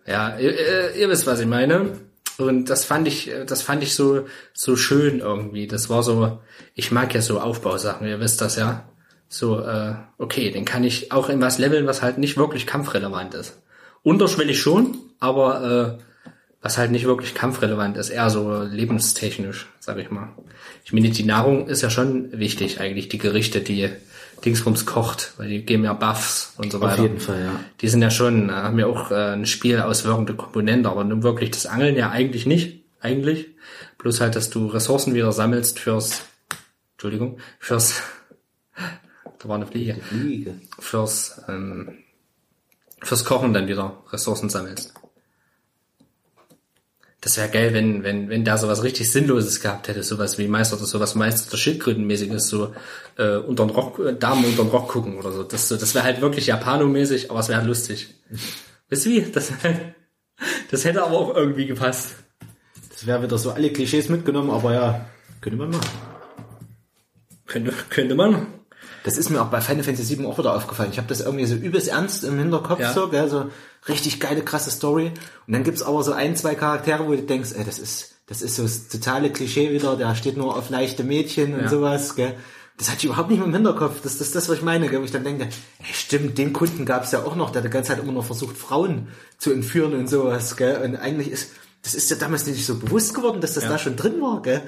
Ja, 0.07 0.37
ihr, 0.39 0.53
ihr- 0.59 0.95
ihr 0.95 1.09
wisst, 1.09 1.27
was 1.27 1.41
ich 1.41 1.47
meine. 1.47 1.93
Und 2.39 2.67
das 2.69 2.85
fand 2.85 3.09
ich, 3.09 3.31
das 3.47 3.63
fand 3.63 3.83
ich 3.83 3.95
so, 3.95 4.27
so 4.53 4.77
schön 4.77 5.21
irgendwie. 5.21 5.67
Das 5.67 5.89
war 5.89 6.03
so, 6.03 6.39
ich 6.75 6.93
mag 6.93 7.15
ja 7.15 7.23
so 7.23 7.41
Aufbausachen, 7.41 8.07
ihr 8.07 8.21
wisst 8.21 8.41
das 8.41 8.57
ja. 8.57 8.89
So, 9.29 9.61
äh, 9.61 9.95
okay, 10.19 10.51
den 10.51 10.65
kann 10.65 10.85
ich 10.85 11.11
auch 11.13 11.29
in 11.29 11.41
was 11.41 11.59
leveln, 11.59 11.87
was 11.87 12.03
halt 12.03 12.19
nicht 12.19 12.37
wirklich 12.37 12.67
kampfrelevant 12.67 13.35
ist. 13.35 13.61
Unterschwellig 14.03 14.61
schon, 14.61 14.99
aber 15.19 15.99
äh, 15.99 16.03
was 16.67 16.79
halt 16.79 16.91
nicht 16.91 17.05
wirklich 17.05 17.33
kampfrelevant 17.33 17.97
ist, 17.97 18.09
eher 18.09 18.29
so 18.29 18.61
lebenstechnisch, 18.61 19.69
sag 19.79 19.99
ich 19.99 20.11
mal. 20.11 20.31
Ich 20.85 20.93
meine, 20.93 21.11
die 21.11 21.23
Nahrung 21.23 21.69
ist 21.69 21.81
ja 21.81 21.91
schon 21.91 22.37
wichtig, 22.37 22.81
eigentlich, 22.81 23.09
die 23.09 23.19
Gerichte, 23.19 23.61
die 23.61 23.89
Dingsbums 24.45 24.85
kocht, 24.85 25.35
weil 25.37 25.49
die 25.49 25.65
geben 25.65 25.85
ja 25.85 25.93
Buffs 25.93 26.55
und 26.59 26.73
so 26.73 26.81
weiter. 26.81 26.95
Auf 26.95 27.09
jeden 27.09 27.21
Fall, 27.21 27.41
ja. 27.41 27.61
Die 27.81 27.87
sind 27.87 28.03
ja 28.03 28.11
schon, 28.11 28.49
äh, 28.49 28.53
haben 28.53 28.81
ja 28.81 28.87
auch 28.87 29.13
äh, 29.13 29.15
eine 29.15 29.47
spielauswirkende 29.47 30.35
Komponente, 30.35 30.89
aber 30.89 31.05
nun 31.05 31.23
wirklich 31.23 31.53
das 31.53 31.67
Angeln 31.67 31.95
ja 31.95 32.11
eigentlich 32.11 32.47
nicht, 32.47 32.83
eigentlich. 33.01 33.47
Bloß 33.99 34.21
halt, 34.21 34.35
dass 34.35 34.51
du 34.51 34.67
Ressourcen 34.67 35.15
wieder 35.15 35.31
sammelst 35.31 35.79
fürs, 35.79 36.25
Entschuldigung, 36.95 37.39
fürs, 37.61 38.03
da 39.39 39.49
war 39.49 39.55
eine 39.55 39.69
Fliege, 39.69 40.01
Liege. 40.11 40.55
fürs, 40.81 41.43
ähm, 41.49 41.99
fürs 43.05 43.25
Kochen 43.25 43.55
dann 43.55 43.69
wieder 43.69 44.03
Ressourcen 44.11 44.51
sammelst. 44.51 44.95
Das 47.27 47.39
wäre 47.39 47.49
geil, 47.49 47.75
wenn, 47.75 48.05
wenn, 48.05 48.29
wenn 48.29 48.45
da 48.45 48.57
sowas 48.57 48.85
richtig 48.85 49.11
Sinnloses 49.11 49.59
gehabt 49.61 49.89
hätte, 49.89 50.05
sowas 50.05 50.39
wie 50.39 50.47
Meister 50.47 50.77
oder 50.77 50.87
sowas 50.87 51.17
Meister 51.17 51.51
der 51.51 51.57
Schildkrötenmäßiges, 51.57 52.47
so 52.49 52.73
äh, 53.19 53.39
unter 53.39 53.67
den 53.67 53.71
Rock, 53.71 53.99
äh, 53.99 54.15
Damen 54.15 54.45
unter 54.45 54.63
den 54.63 54.71
Rock 54.71 54.87
gucken 54.91 55.19
oder 55.19 55.33
so. 55.33 55.43
Das, 55.43 55.67
so- 55.67 55.77
das 55.77 55.93
wäre 55.97 56.05
halt 56.05 56.21
wirklich 56.21 56.47
Japanomäßig, 56.47 57.29
aber 57.33 57.41
es 57.41 57.49
wäre 57.49 57.65
lustig. 57.65 58.15
Wisst 58.89 59.07
ihr 59.07 59.27
wie? 59.27 59.33
Das, 59.33 59.51
das 60.71 60.85
hätte 60.85 61.03
aber 61.03 61.19
auch 61.19 61.35
irgendwie 61.35 61.67
gepasst. 61.67 62.15
Das 62.93 63.09
wäre 63.09 63.21
wieder 63.25 63.39
so 63.39 63.51
alle 63.51 63.73
Klischees 63.73 64.09
mitgenommen, 64.09 64.51
aber 64.51 64.73
ja, 64.73 65.07
könnte 65.41 65.59
man 65.59 65.71
machen. 65.71 65.91
Könnte, 67.47 67.73
könnte 67.91 68.15
man. 68.15 68.47
Das 69.07 69.17
ist 69.17 69.31
mir 69.31 69.41
auch 69.41 69.47
bei 69.47 69.61
Final 69.61 69.85
Fantasy 69.85 70.19
VII 70.19 70.27
auch 70.27 70.37
wieder 70.37 70.55
aufgefallen. 70.55 70.91
Ich 70.91 70.99
habe 70.99 71.07
das 71.09 71.21
irgendwie 71.21 71.47
so 71.47 71.55
übelst 71.55 71.89
ernst 71.89 72.25
im 72.25 72.39
Hinterkopf, 72.39 72.81
Ja. 72.81 72.93
so, 72.93 73.09
gell, 73.09 73.29
so 73.31 73.47
richtig 73.89 74.19
geile, 74.21 74.43
krasse 74.43 74.71
Story. 74.71 75.13
Und 75.47 75.53
dann 75.53 75.63
gibt's 75.63 75.83
aber 75.83 76.03
so 76.03 76.13
ein, 76.13 76.35
zwei 76.37 76.55
Charaktere, 76.57 77.07
wo 77.07 77.13
du 77.13 77.23
denkst, 77.23 77.51
ey, 77.57 77.65
das 77.65 77.79
ist, 77.79 78.17
das 78.27 78.43
ist 78.43 78.57
so 78.57 78.65
das 78.65 78.89
totale 78.89 79.31
Klischee 79.31 79.73
wieder, 79.73 79.95
der 79.97 80.15
steht 80.17 80.37
nur 80.37 80.57
auf 80.57 80.71
leichte 80.71 81.05
Mädchen 81.05 81.55
und 81.55 81.61
Ja. 81.63 81.69
sowas, 81.69 82.17
gell. 82.17 82.35
Das 82.79 82.89
hatte 82.89 82.99
ich 82.99 83.05
überhaupt 83.05 83.31
nicht 83.31 83.39
mehr 83.39 83.47
im 83.47 83.55
Hinterkopf. 83.55 84.01
Das, 84.03 84.19
das 84.19 84.27
ist 84.27 84.35
das, 84.37 84.49
was 84.49 84.57
ich 84.59 84.63
meine, 84.63 84.89
gell, 84.89 85.01
wo 85.01 85.05
ich 85.05 85.13
dann 85.13 85.25
denke, 85.25 85.45
ey, 85.45 85.95
stimmt, 85.95 86.37
den 86.37 86.53
Kunden 86.53 86.85
gab's 86.85 87.13
ja 87.13 87.25
auch 87.25 87.37
noch, 87.37 87.51
der 87.51 87.63
die 87.63 87.71
ganze 87.71 87.93
Zeit 87.93 88.03
immer 88.03 88.13
noch 88.13 88.25
versucht, 88.25 88.57
Frauen 88.57 89.07
zu 89.39 89.53
entführen 89.53 89.95
und 89.95 90.09
sowas, 90.11 90.57
gell. 90.57 90.83
Und 90.85 90.97
eigentlich 90.97 91.31
ist, 91.31 91.53
das 91.85 91.95
ist 91.95 92.11
ja 92.11 92.17
damals 92.17 92.45
nicht 92.47 92.67
so 92.67 92.75
bewusst 92.77 93.15
geworden, 93.15 93.41
dass 93.41 93.55
das 93.55 93.65
da 93.69 93.79
schon 93.79 93.95
drin 93.95 94.21
war, 94.21 94.43
gell. 94.43 94.63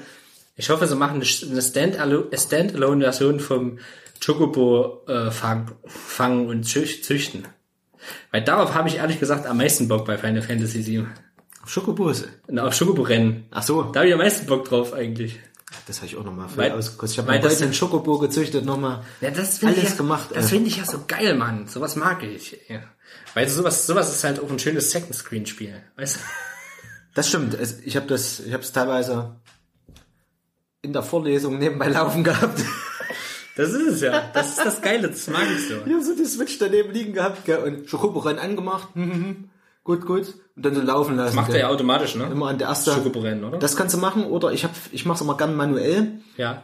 Ich 0.55 0.69
hoffe, 0.69 0.87
sie 0.87 0.95
machen 0.95 1.15
eine 1.15 1.61
Stand-Alo- 1.61 2.25
Standalone-Version 2.35 3.39
vom 3.39 3.79
Chocobo 4.23 5.03
äh, 5.07 5.31
fang, 5.31 5.71
fangen 5.85 6.47
und 6.47 6.65
züch- 6.65 7.01
züchten. 7.03 7.45
Weil 8.31 8.43
darauf 8.43 8.73
habe 8.73 8.87
ich 8.89 8.95
ehrlich 8.97 9.19
gesagt 9.19 9.45
am 9.45 9.57
meisten 9.57 9.87
Bock 9.87 10.05
bei 10.05 10.17
Final 10.17 10.41
Fantasy 10.41 10.85
VII. 10.85 11.05
Auf 11.63 11.69
Schokobose. 11.69 12.29
Na, 12.47 12.65
Auf 12.65 12.73
Schokobo-Rennen. 12.73 13.45
Ach 13.51 13.63
so. 13.63 13.83
Da 13.83 13.99
habe 13.99 14.07
ich 14.07 14.13
am 14.13 14.19
meisten 14.19 14.45
Bock 14.47 14.65
drauf 14.65 14.93
eigentlich. 14.93 15.39
Das 15.85 15.97
habe 15.97 16.07
ich 16.07 16.15
auch 16.17 16.23
nochmal 16.23 16.47
Weil- 16.55 16.71
ausgekostet. 16.71 17.15
Ich 17.15 17.17
habe 17.19 17.27
mal 17.39 17.41
heute 17.49 17.63
einen 17.63 17.73
Schokobo 17.73 18.17
gezüchtet, 18.17 18.65
nochmal 18.65 19.03
Ja, 19.21 19.29
alles 19.29 19.61
ich 19.61 19.83
ja, 19.83 19.95
gemacht. 19.95 20.29
Das 20.33 20.45
ey. 20.45 20.49
finde 20.51 20.69
ich 20.69 20.77
ja 20.77 20.85
so 20.85 21.03
geil, 21.07 21.35
Mann. 21.35 21.67
Sowas 21.67 21.95
mag 21.95 22.23
ich. 22.23 22.57
Ja. 22.69 22.79
Weil 23.33 23.47
sowas, 23.49 23.85
sowas 23.85 24.09
ist 24.13 24.23
halt 24.23 24.39
auch 24.41 24.49
ein 24.49 24.59
schönes 24.59 24.89
Second-Screen-Spiel. 24.91 25.81
Weißt 25.97 26.15
du? 26.15 26.19
Das 27.13 27.27
stimmt. 27.29 27.57
Ich 27.83 27.95
habe 27.95 28.07
das, 28.07 28.39
ich 28.39 28.53
habe 28.53 28.63
es 28.63 28.71
teilweise 28.71 29.35
in 30.81 30.93
der 30.93 31.03
Vorlesung 31.03 31.57
nebenbei 31.59 31.89
laufen 31.89 32.23
gehabt. 32.23 32.61
Das 33.55 33.69
ist 33.73 33.87
es 33.87 34.01
ja. 34.01 34.23
Das 34.33 34.49
ist 34.49 34.65
das 34.65 34.81
Geile. 34.81 35.09
Das 35.09 35.27
mag 35.29 35.43
ich 35.53 35.67
so. 35.67 35.75
Ich 35.85 35.91
habe 35.93 36.03
so 36.03 36.15
die 36.15 36.25
Switch 36.25 36.57
daneben 36.59 36.91
liegen 36.91 37.13
gehabt 37.13 37.45
gell, 37.45 37.57
und 37.59 37.89
Schokobo-Rennen 37.89 38.39
angemacht. 38.39 38.89
Hm, 38.93 39.03
hm, 39.03 39.23
hm. 39.23 39.49
Gut, 39.83 40.05
gut. 40.05 40.33
Und 40.55 40.65
dann 40.65 40.75
so 40.75 40.81
laufen 40.81 41.15
lassen. 41.15 41.35
Macht 41.35 41.47
gell. 41.47 41.55
er 41.57 41.61
ja 41.61 41.67
automatisch, 41.69 42.15
ne? 42.15 42.25
Immer 42.25 42.47
an 42.49 42.57
der 42.57 42.67
ersten. 42.67 42.91
Schokobo-Rennen, 42.91 43.43
oder? 43.43 43.57
Das 43.57 43.75
kannst 43.75 43.95
du 43.95 43.99
machen 43.99 44.23
oder 44.25 44.51
ich 44.51 44.63
hab, 44.63 44.71
ich 44.91 45.05
mache 45.05 45.15
es 45.15 45.21
immer 45.21 45.35
gern 45.35 45.55
manuell 45.55 46.21
ja. 46.37 46.63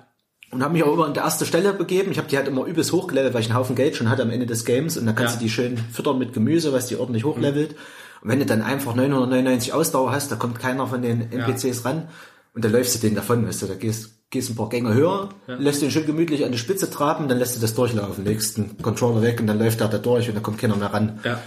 und 0.52 0.64
habe 0.64 0.74
mich 0.74 0.84
auch 0.84 0.94
immer 0.94 1.06
an 1.06 1.14
der 1.14 1.24
erste 1.24 1.46
Stelle 1.46 1.74
begeben. 1.74 2.12
Ich 2.12 2.18
habe 2.18 2.28
die 2.28 2.38
halt 2.38 2.48
immer 2.48 2.66
übelst 2.66 2.92
hochgelevelt, 2.92 3.34
weil 3.34 3.42
ich 3.42 3.48
einen 3.50 3.58
Haufen 3.58 3.76
Geld 3.76 3.96
schon 3.96 4.10
hatte 4.10 4.22
am 4.22 4.30
Ende 4.30 4.46
des 4.46 4.64
Games 4.64 4.98
und 4.98 5.06
dann 5.06 5.16
kannst 5.16 5.36
Ja. 5.36 5.40
du 5.40 5.46
die 5.46 5.52
schön 5.52 5.78
füttern 5.78 6.20
mit 6.20 6.34
Gemüse, 6.34 6.72
was 6.72 6.88
die 6.88 6.98
ordentlich 6.98 7.24
hochlevelt. 7.24 7.76
Und 8.22 8.30
wenn 8.30 8.40
du 8.40 8.46
dann 8.46 8.62
einfach 8.62 8.96
999 8.96 9.74
Ausdauer 9.74 10.12
hast, 10.12 10.32
da 10.32 10.36
kommt 10.36 10.60
keiner 10.60 10.88
von 10.88 11.02
den 11.02 11.32
NPCs 11.32 11.84
ran 11.86 12.08
und 12.54 12.64
dann 12.64 12.72
läufst 12.72 12.96
du 12.96 13.00
den 13.00 13.16
davon, 13.16 13.48
weißt 13.48 13.64
du, 13.64 13.68
da 13.68 13.74
gehst, 13.76 14.15
gehst 14.30 14.50
ein 14.50 14.56
paar 14.56 14.70
Gänge 14.70 14.94
höher, 14.94 15.30
lässt 15.48 15.82
den 15.82 15.92
schön 15.92 16.06
gemütlich 16.06 16.44
an 16.46 16.52
die 16.52 16.58
Spitze 16.58 16.90
traben, 16.90 17.28
dann 17.28 17.38
lässt 17.38 17.56
du 17.56 17.62
das 17.62 17.74
durchlaufen, 17.74 18.26
legst 18.26 18.58
den 18.58 18.78
Controller 18.82 19.22
weg 19.22 19.40
und 19.40 19.48
dann 19.48 19.60
läuft 19.60 19.80
der 19.80 19.88
da 19.88 19.98
durch 19.98 20.28
und 20.28 20.36
da 20.36 20.42
kommt 20.42 20.58
keiner 20.58 20.76
mehr 20.76 20.94
ran. 20.94 21.20
Ja. 21.24 21.42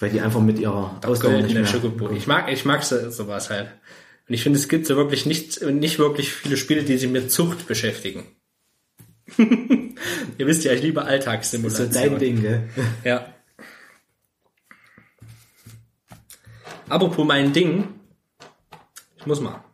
Weil 0.00 0.10
die 0.10 0.20
einfach 0.20 0.40
mit 0.40 0.58
ihrer 0.58 1.00
Ausdauer 1.06 1.40
nicht 1.40 1.54
mehr... 1.54 2.12
Ich 2.12 2.26
mag, 2.26 2.50
ich 2.52 2.64
mag 2.64 2.82
so, 2.82 3.10
sowas 3.10 3.48
halt. 3.50 3.68
Und 4.28 4.34
ich 4.34 4.42
finde, 4.42 4.58
es 4.58 4.68
gibt 4.68 4.86
so 4.86 4.96
wirklich 4.96 5.26
nicht, 5.26 5.62
nicht 5.62 5.98
wirklich 5.98 6.32
viele 6.32 6.56
Spiele, 6.56 6.82
die 6.82 6.96
sich 6.98 7.10
mit 7.10 7.30
Zucht 7.30 7.66
beschäftigen. 7.66 8.24
Ihr 9.38 10.46
wisst 10.46 10.64
ja, 10.64 10.72
ich 10.72 10.82
liebe 10.82 11.00
So 11.00 11.06
Alltagssimulationen. 11.06 11.92
dein 11.94 12.18
Ding, 12.18 12.42
gell? 12.42 12.68
Ja. 13.04 13.26
Apropos 16.88 17.26
mein 17.26 17.52
Ding. 17.52 17.88
Ich 19.16 19.26
muss 19.26 19.40
mal. 19.40 19.64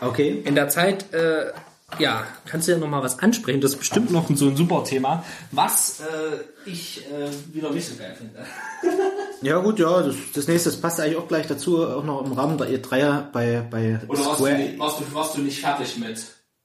Okay. 0.00 0.42
In 0.44 0.54
der 0.54 0.68
Zeit, 0.68 1.12
äh, 1.12 1.52
ja, 1.98 2.26
kannst 2.46 2.68
du 2.68 2.72
ja 2.72 2.78
noch 2.78 2.88
mal 2.88 3.02
was 3.02 3.18
ansprechen. 3.18 3.60
Das 3.60 3.72
ist 3.72 3.78
bestimmt 3.78 4.10
noch 4.10 4.28
so 4.34 4.48
ein 4.48 4.56
super 4.56 4.84
Thema, 4.84 5.24
was 5.52 6.00
äh, 6.00 6.68
ich 6.68 7.02
äh, 7.10 7.54
wieder 7.54 7.70
nicht 7.70 7.88
so 7.88 7.96
geil 7.96 8.14
finde. 8.16 8.44
Ja 9.42 9.58
gut, 9.58 9.78
ja, 9.78 10.00
das, 10.00 10.14
das 10.34 10.48
nächste 10.48 10.70
das 10.70 10.80
passt 10.80 11.00
eigentlich 11.00 11.18
auch 11.18 11.28
gleich 11.28 11.46
dazu, 11.46 11.86
auch 11.86 12.04
noch 12.04 12.24
im 12.24 12.32
Rahmen 12.32 12.56
der 12.56 12.68
E3 12.68 13.30
bei, 13.30 13.66
bei 13.70 14.00
Square. 14.14 14.78
warst, 14.78 15.00
du, 15.00 15.14
warst 15.14 15.36
du 15.36 15.42
nicht 15.42 15.60
fertig 15.60 15.98
mit 15.98 16.18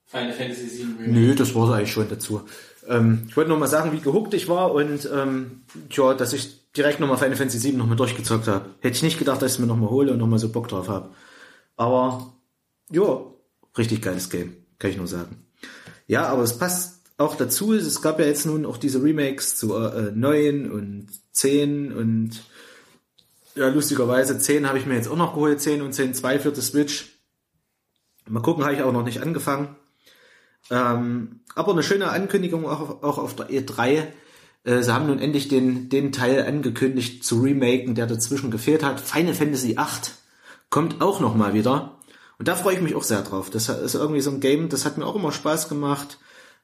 Final 0.06 0.32
Fantasy 0.32 0.70
VII? 0.78 1.08
Nö, 1.08 1.36
das 1.36 1.54
war 1.56 1.74
eigentlich 1.76 1.92
schon 1.92 2.08
dazu. 2.08 2.42
Ähm, 2.88 3.26
ich 3.28 3.36
wollte 3.36 3.50
noch 3.50 3.60
mal 3.60 3.68
sagen, 3.68 3.92
wie 3.92 4.00
gehuckt 4.00 4.34
ich 4.34 4.48
war 4.48 4.74
und 4.74 5.10
ähm, 5.14 5.64
tja, 5.90 6.14
dass 6.14 6.32
ich 6.32 6.72
direkt 6.72 7.02
nochmal 7.02 7.18
Final 7.18 7.36
Fantasy 7.36 7.60
7 7.60 7.78
nochmal 7.78 7.98
durchgezockt 7.98 8.48
habe. 8.48 8.70
Hätte 8.80 8.96
ich 8.96 9.04
nicht 9.04 9.20
gedacht, 9.20 9.42
dass 9.42 9.52
ich 9.52 9.56
es 9.56 9.60
mir 9.60 9.68
nochmal 9.68 9.90
hole 9.90 10.14
und 10.14 10.18
nochmal 10.20 10.40
so 10.40 10.48
Bock 10.48 10.70
drauf 10.70 10.88
habe. 10.88 11.10
Aber 11.76 12.34
ja, 12.92 13.24
richtig 13.78 14.02
geiles 14.02 14.30
Game, 14.30 14.56
kann 14.78 14.92
ich 14.92 14.98
nur 14.98 15.08
sagen. 15.08 15.46
Ja, 16.08 16.28
aber 16.28 16.44
es 16.44 16.58
passt 16.58 17.00
auch 17.18 17.36
dazu. 17.36 17.74
Es 17.74 18.02
gab 18.02 18.20
ja 18.20 18.26
jetzt 18.26 18.46
nun 18.46 18.66
auch 18.66 18.78
diese 18.78 19.04
Remakes 19.04 19.56
zu 19.56 19.76
äh, 19.76 20.12
9 20.12 20.72
und 20.72 21.08
10 21.34 21.92
und 21.92 22.42
ja, 23.56 23.68
lustigerweise 23.68 24.40
10 24.40 24.68
habe 24.68 24.78
ich 24.78 24.86
mir 24.86 24.96
jetzt 24.96 25.10
auch 25.10 25.18
noch 25.18 25.34
geholt, 25.34 25.62
10 25.62 25.82
und 25.82 25.94
10 25.94 26.14
2 26.14 26.40
für 26.40 26.52
die 26.52 26.62
Switch. 26.62 27.20
Mal 28.28 28.42
gucken, 28.42 28.64
habe 28.64 28.76
ich 28.76 28.84
auch 28.84 28.94
noch 28.94 29.04
nicht 29.04 29.22
angefangen. 29.22 29.76
Ähm, 30.70 31.42
aber 31.56 31.72
eine 31.74 31.84
schöne 31.84 32.10
Ankündigung 32.10 32.66
auch, 32.66 33.04
auch 33.04 33.18
auf 33.18 33.36
der 33.36 33.50
E3. 33.50 34.04
Äh, 34.64 34.84
sie 34.84 34.94
haben 34.94 35.08
nun 35.08 35.20
endlich 35.20 35.48
den, 35.48 35.90
den 35.90 36.12
Teil 36.12 36.46
angekündigt 36.46 37.24
zu 37.24 37.42
remaken, 37.42 37.96
der 37.96 38.08
dazwischen 38.08 38.52
gefehlt 38.52 38.84
hat. 38.84 39.00
Final 39.00 39.34
Fantasy 39.34 39.76
VIII 39.76 40.14
kommt 40.70 41.02
auch 41.02 41.20
noch 41.20 41.36
mal 41.36 41.54
wieder. 41.54 41.99
Und 42.40 42.48
da 42.48 42.56
freue 42.56 42.76
ich 42.76 42.82
mich 42.82 42.96
auch 42.96 43.04
sehr 43.04 43.22
drauf. 43.22 43.50
Das 43.50 43.68
ist 43.68 43.96
irgendwie 43.96 44.22
so 44.22 44.32
ein 44.32 44.40
Game, 44.40 44.70
das 44.70 44.86
hat 44.86 44.98
mir 44.98 45.06
auch 45.06 45.16
immer 45.16 45.34
Spaß 45.34 45.68
gemacht. 45.68 46.20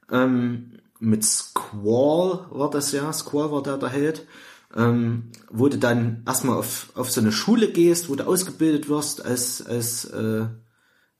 Ähm, 0.09 0.79
mit 0.99 1.23
Squall 1.25 2.47
war 2.49 2.69
das 2.69 2.93
ja, 2.93 3.11
Squall 3.11 3.51
war 3.51 3.61
da 3.61 3.77
der 3.77 3.89
Held. 3.89 4.25
Ähm, 4.73 5.31
wo 5.49 5.67
du 5.67 5.77
dann 5.77 6.23
erstmal 6.25 6.57
auf, 6.57 6.91
auf 6.95 7.11
so 7.11 7.21
eine 7.21 7.31
Schule 7.31 7.71
gehst, 7.71 8.09
wo 8.09 8.15
du 8.15 8.25
ausgebildet 8.25 8.89
wirst 8.89 9.23
als, 9.23 9.65
als, 9.65 10.05
äh, 10.05 10.47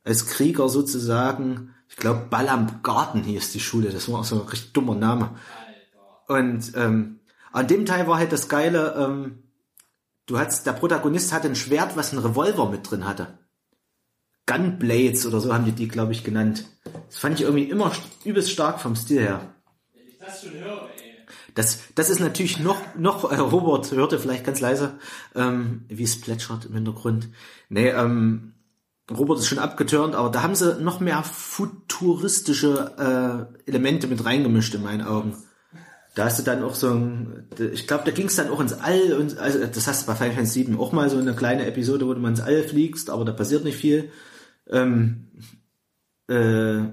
als 0.03 0.25
Krieger 0.25 0.67
sozusagen. 0.69 1.73
Ich 1.89 1.97
glaube, 1.97 2.27
Ballam 2.29 2.81
Garten 2.81 3.23
hieß 3.23 3.51
die 3.51 3.59
Schule. 3.59 3.89
Das 3.91 4.09
war 4.09 4.21
auch 4.21 4.25
so 4.25 4.41
ein 4.41 4.47
richtig 4.47 4.73
dummer 4.73 4.95
Name. 4.95 5.31
Und 6.27 6.71
ähm, 6.75 7.19
an 7.51 7.67
dem 7.67 7.85
Teil 7.85 8.07
war 8.07 8.17
halt 8.17 8.31
das 8.31 8.49
Geile, 8.49 8.95
ähm, 8.97 9.43
du 10.25 10.39
hattest, 10.39 10.65
der 10.65 10.73
Protagonist 10.73 11.33
hatte 11.33 11.47
ein 11.47 11.55
Schwert, 11.55 11.95
was 11.95 12.11
einen 12.11 12.25
Revolver 12.25 12.69
mit 12.69 12.89
drin 12.89 13.05
hatte. 13.05 13.37
Gunblades 14.45 15.25
oder 15.25 15.39
so 15.39 15.53
haben 15.53 15.65
die 15.65 15.71
die, 15.71 15.87
glaube 15.87 16.11
ich, 16.11 16.23
genannt. 16.23 16.65
Das 17.07 17.17
fand 17.17 17.39
ich 17.39 17.45
irgendwie 17.45 17.69
immer 17.69 17.91
übelst 18.23 18.51
stark 18.51 18.79
vom 18.79 18.95
Stil 18.95 19.21
her. 19.21 19.55
Wenn 19.93 20.07
ich 20.07 20.19
das 20.19 20.43
schon 20.43 20.53
höre, 20.53 20.89
ey. 20.97 21.15
Das, 21.55 21.79
das 21.95 22.09
ist 22.09 22.19
natürlich 22.19 22.59
noch, 22.59 22.81
noch, 22.95 23.31
äh, 23.31 23.37
Robert 23.37 23.91
hörte 23.91 24.19
vielleicht 24.19 24.43
ganz 24.43 24.59
leise, 24.59 24.99
ähm, 25.35 25.85
wie 25.87 26.03
es 26.03 26.19
plätschert 26.19 26.65
im 26.65 26.75
Hintergrund. 26.75 27.29
Nee, 27.69 27.89
ähm, 27.89 28.55
Robert 29.09 29.39
ist 29.39 29.47
schon 29.47 29.59
abgeturnt, 29.59 30.15
aber 30.15 30.29
da 30.29 30.41
haben 30.41 30.55
sie 30.55 30.81
noch 30.81 30.99
mehr 30.99 31.23
futuristische 31.23 33.49
äh, 33.65 33.69
Elemente 33.69 34.07
mit 34.07 34.25
reingemischt 34.25 34.73
in 34.73 34.83
meinen 34.83 35.01
Augen. 35.01 35.35
Da 36.15 36.25
hast 36.25 36.39
du 36.39 36.43
dann 36.43 36.63
auch 36.63 36.75
so 36.75 36.91
ein, 36.91 37.49
ich 37.73 37.87
glaube, 37.87 38.05
da 38.05 38.11
ging 38.11 38.27
es 38.27 38.35
dann 38.35 38.49
auch 38.49 38.61
ins 38.61 38.73
All 38.73 39.13
und 39.13 39.37
also 39.37 39.59
das 39.59 39.85
hast 39.85 40.03
du 40.03 40.07
bei 40.07 40.15
Final 40.15 40.33
Fantasy 40.33 40.63
7 40.63 40.79
auch 40.79 40.91
mal 40.91 41.09
so 41.09 41.17
eine 41.17 41.35
kleine 41.35 41.65
Episode, 41.65 42.07
wo 42.07 42.13
du 42.13 42.21
mal 42.21 42.29
ins 42.29 42.41
All 42.41 42.63
fliegst, 42.63 43.09
aber 43.09 43.25
da 43.25 43.33
passiert 43.33 43.63
nicht 43.63 43.77
viel. 43.77 44.11
Ähm, 44.69 45.27
äh, 46.27 46.89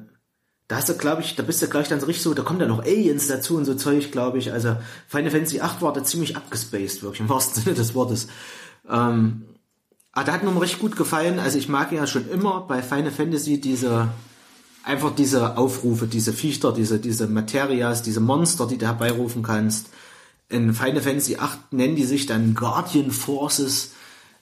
da 0.68 0.76
hast 0.76 0.88
du, 0.88 0.94
glaube 0.94 1.22
ich, 1.22 1.34
da 1.36 1.42
bist 1.42 1.60
du 1.60 1.66
gleich 1.66 1.88
dann 1.88 2.00
so 2.00 2.06
richtig 2.06 2.22
so, 2.22 2.32
da 2.32 2.42
kommen 2.42 2.58
dann 2.58 2.68
noch 2.68 2.82
Aliens 2.82 3.28
dazu 3.28 3.56
und 3.56 3.66
so 3.66 3.74
Zeug, 3.74 4.10
glaube 4.10 4.38
ich. 4.38 4.52
Also 4.52 4.76
Final 5.06 5.30
Fantasy 5.30 5.60
8 5.60 5.82
war 5.82 5.92
da 5.92 6.02
ziemlich 6.02 6.36
abgespaced, 6.36 7.02
wirklich, 7.02 7.20
im 7.20 7.28
wahrsten 7.28 7.62
Sinne 7.64 7.74
des 7.74 7.94
Wortes. 7.94 8.28
Ähm, 8.88 9.42
aber 10.12 10.24
da 10.26 10.32
hat 10.32 10.42
mir 10.42 10.60
richtig 10.60 10.80
gut 10.80 10.96
gefallen. 10.96 11.38
Also 11.38 11.58
ich 11.58 11.68
mag 11.68 11.92
ja 11.92 12.06
schon 12.06 12.28
immer 12.30 12.62
bei 12.62 12.82
Final 12.82 13.10
Fantasy 13.10 13.60
diese, 13.60 14.08
einfach 14.84 15.14
diese 15.14 15.56
Aufrufe, 15.56 16.06
diese 16.06 16.32
Viecher, 16.32 16.72
diese, 16.72 16.98
diese 16.98 17.26
Materias, 17.26 18.02
diese 18.02 18.20
Monster, 18.20 18.66
die 18.66 18.78
du 18.78 18.86
herbeirufen 18.86 19.42
kannst. 19.42 19.88
In 20.48 20.74
Final 20.74 21.00
Fantasy 21.00 21.36
8 21.36 21.72
nennen 21.72 21.96
die 21.96 22.04
sich 22.04 22.26
dann 22.26 22.54
Guardian 22.54 23.10
Forces. 23.10 23.92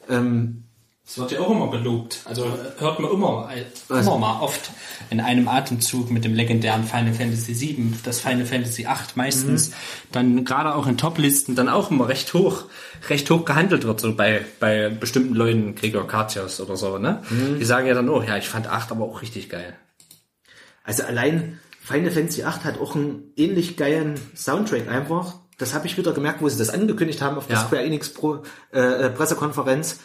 Ähm, 0.08 0.64
das 1.10 1.18
wird 1.18 1.32
ja 1.32 1.40
auch 1.40 1.50
immer 1.50 1.68
gelobt. 1.72 2.20
Also 2.24 2.46
hört 2.78 3.00
man 3.00 3.10
immer, 3.10 3.50
immer 3.88 4.18
mal 4.18 4.40
oft 4.42 4.70
in 5.10 5.18
einem 5.18 5.48
Atemzug 5.48 6.08
mit 6.08 6.24
dem 6.24 6.34
legendären 6.34 6.84
Final 6.84 7.12
Fantasy 7.12 7.60
VII, 7.60 7.94
das 8.04 8.20
Final 8.20 8.46
Fantasy 8.46 8.84
VIII 8.84 8.96
meistens, 9.16 9.70
mhm. 9.70 9.74
dann 10.12 10.44
gerade 10.44 10.72
auch 10.72 10.86
in 10.86 10.96
Toplisten 10.96 11.56
dann 11.56 11.68
auch 11.68 11.90
immer 11.90 12.06
recht 12.06 12.32
hoch, 12.32 12.66
recht 13.08 13.28
hoch 13.28 13.44
gehandelt 13.44 13.84
wird, 13.84 13.98
so 13.98 14.14
bei, 14.14 14.44
bei 14.60 14.88
bestimmten 14.88 15.34
Leuten, 15.34 15.74
Gregor 15.74 16.06
Katios 16.06 16.60
oder 16.60 16.76
so, 16.76 16.98
ne? 16.98 17.24
Mhm. 17.28 17.58
Die 17.58 17.64
sagen 17.64 17.88
ja 17.88 17.94
dann, 17.94 18.08
oh 18.08 18.22
ja, 18.22 18.36
ich 18.36 18.48
fand 18.48 18.68
8 18.68 18.92
aber 18.92 19.04
auch 19.04 19.20
richtig 19.20 19.48
geil. 19.48 19.74
Also 20.84 21.02
allein 21.02 21.58
Final 21.80 22.12
Fantasy 22.12 22.42
VIII 22.42 22.52
hat 22.62 22.78
auch 22.78 22.94
einen 22.94 23.32
ähnlich 23.34 23.76
geilen 23.76 24.14
Soundtrack 24.36 24.88
einfach. 24.88 25.34
Das 25.58 25.74
habe 25.74 25.88
ich 25.88 25.98
wieder 25.98 26.12
gemerkt, 26.12 26.40
wo 26.40 26.48
sie 26.48 26.56
das 26.56 26.70
angekündigt 26.70 27.20
haben 27.20 27.36
auf 27.36 27.48
der 27.48 27.56
ja. 27.56 27.66
Square 27.66 27.82
Enix 27.82 28.14
Pro, 28.14 28.44
äh, 28.72 28.78
äh 28.78 29.10
Pressekonferenz 29.10 29.98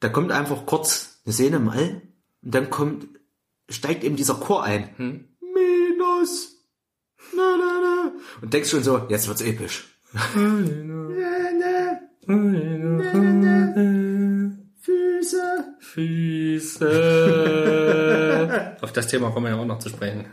da 0.00 0.08
kommt 0.08 0.32
einfach 0.32 0.66
kurz 0.66 1.20
eine 1.24 1.32
Szene 1.32 1.56
im 1.56 1.68
All 1.68 2.02
und 2.42 2.54
dann 2.54 2.70
kommt, 2.70 3.06
steigt 3.68 4.02
eben 4.02 4.16
dieser 4.16 4.34
Chor 4.34 4.64
ein. 4.64 4.88
Hm. 4.96 5.28
Minus. 5.54 6.56
Na, 7.36 7.56
na, 7.58 7.80
na. 7.82 8.12
Und 8.40 8.52
denkst 8.52 8.70
schon 8.70 8.82
so, 8.82 9.06
jetzt 9.08 9.28
wird's 9.28 9.42
episch. 9.42 9.86
Füße. 14.80 15.76
Füße. 15.80 16.86
Auf 18.80 18.92
das 18.92 19.06
Thema 19.08 19.30
kommen 19.30 19.46
wir 19.46 19.52
ja 19.52 19.58
auch 19.60 19.66
noch 19.66 19.78
zu 19.80 19.90
sprechen. 19.90 20.24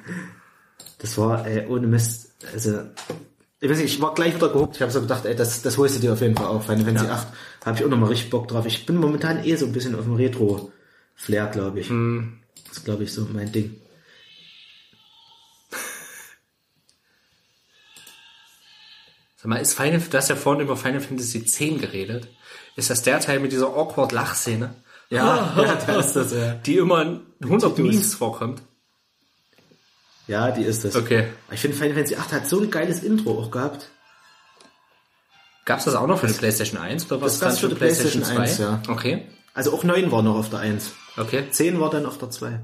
Das 1.00 1.18
war 1.18 1.46
ey, 1.46 1.68
ohne 1.68 1.88
Mist. 1.88 2.32
Also 2.54 2.80
ich 3.60 3.70
weiß 3.70 3.80
nicht, 3.80 3.96
ich 3.96 4.02
war 4.02 4.14
gleich 4.14 4.36
wieder 4.36 4.50
gehuckt. 4.50 4.76
Ich 4.76 4.82
habe 4.82 4.92
so 4.92 5.02
gedacht, 5.02 5.26
ey, 5.26 5.36
das, 5.36 5.62
das 5.62 5.78
holst 5.78 5.98
du 5.98 6.00
dir 6.00 6.14
auf 6.14 6.22
jeden 6.22 6.38
Fall 6.38 6.46
auf. 6.46 6.66
Final 6.66 6.86
Fantasy 6.86 7.08
ja. 7.08 7.14
8 7.14 7.28
habe 7.68 7.78
ich 7.80 7.86
auch 7.86 7.90
nochmal 7.90 8.10
richtig 8.10 8.30
Bock 8.30 8.48
drauf. 8.48 8.66
Ich 8.66 8.86
bin 8.86 8.96
momentan 8.98 9.44
eh 9.44 9.56
so 9.56 9.66
ein 9.66 9.74
bisschen 9.74 9.96
auf 9.96 10.04
dem 10.06 10.16
Retro-Flair, 10.16 11.48
glaube 11.48 11.82
ich. 11.82 11.90
Hm. 11.90 12.40
Das 12.66 12.78
ist, 12.78 12.86
glaube 12.86 13.04
ich, 13.04 13.12
so 13.12 13.28
mein 13.32 13.52
Ding. 13.52 13.82
Sag 19.36 19.46
mal, 19.48 19.58
ist 19.58 19.74
Final, 19.74 20.00
du 20.00 20.18
hast 20.18 20.30
ja 20.30 20.38
vorhin 20.38 20.64
über 20.64 20.78
Final 20.78 21.02
Fantasy 21.02 21.46
10 21.46 21.82
geredet. 21.82 22.30
Ist 22.76 22.90
das 22.90 23.02
der 23.02 23.20
Teil 23.20 23.40
mit 23.40 23.52
dieser 23.52 23.68
awkward 23.68 24.14
Lachszene? 24.14 24.76
Ja, 25.10 25.54
ja, 25.62 25.76
der 25.76 26.00
ist 26.00 26.14
das, 26.14 26.32
ja. 26.32 26.54
Die 26.54 26.78
immer 26.78 27.02
in 27.02 27.22
100 27.42 27.78
Memes 27.78 28.16
vorkommt. 28.16 28.62
Ja, 30.28 30.52
die 30.52 30.64
ist 30.64 30.86
das. 30.86 30.96
Okay. 30.96 31.28
Ich 31.52 31.60
finde 31.60 31.76
Final 31.76 31.96
Fantasy 31.96 32.16
8 32.16 32.32
hat 32.32 32.48
so 32.48 32.62
ein 32.62 32.72
geiles 32.72 33.04
Intro 33.04 33.40
auch 33.40 33.52
gehabt. 33.52 33.90
Gab's 35.68 35.84
das 35.84 35.96
auch 35.96 36.08
noch 36.08 36.20
für 36.20 36.28
die 36.28 36.34
PlayStation 36.34 36.80
1 36.80 37.12
oder 37.12 37.22
was? 37.22 37.34
Das 37.34 37.42
gab's 37.42 37.60
für 37.60 37.68
die 37.68 37.76
PlayStation, 37.76 38.24
PlayStation 38.24 38.72
1, 38.72 38.88
ja. 38.88 38.94
Okay. 38.94 39.28
Also 39.54 39.74
auch 39.74 39.84
9 39.84 40.10
war 40.14 40.22
noch 40.22 40.36
auf 40.36 40.50
der 40.50 40.60
1. 40.60 40.94
Okay. 41.18 41.44
10 41.52 41.82
war 41.82 41.90
dann 41.90 42.06
auf 42.06 42.18
der 42.18 42.30
2. 42.30 42.58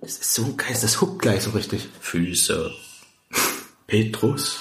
Das 0.00 0.18
ist 0.18 0.34
so 0.34 0.44
ein 0.44 0.56
geiles, 0.56 0.82
das 0.82 1.00
huckt 1.00 1.20
gleich 1.20 1.42
so 1.42 1.50
richtig. 1.50 1.88
Füße. 1.98 2.70
Petrus. 3.88 4.60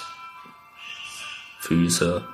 Füße. 1.59 2.27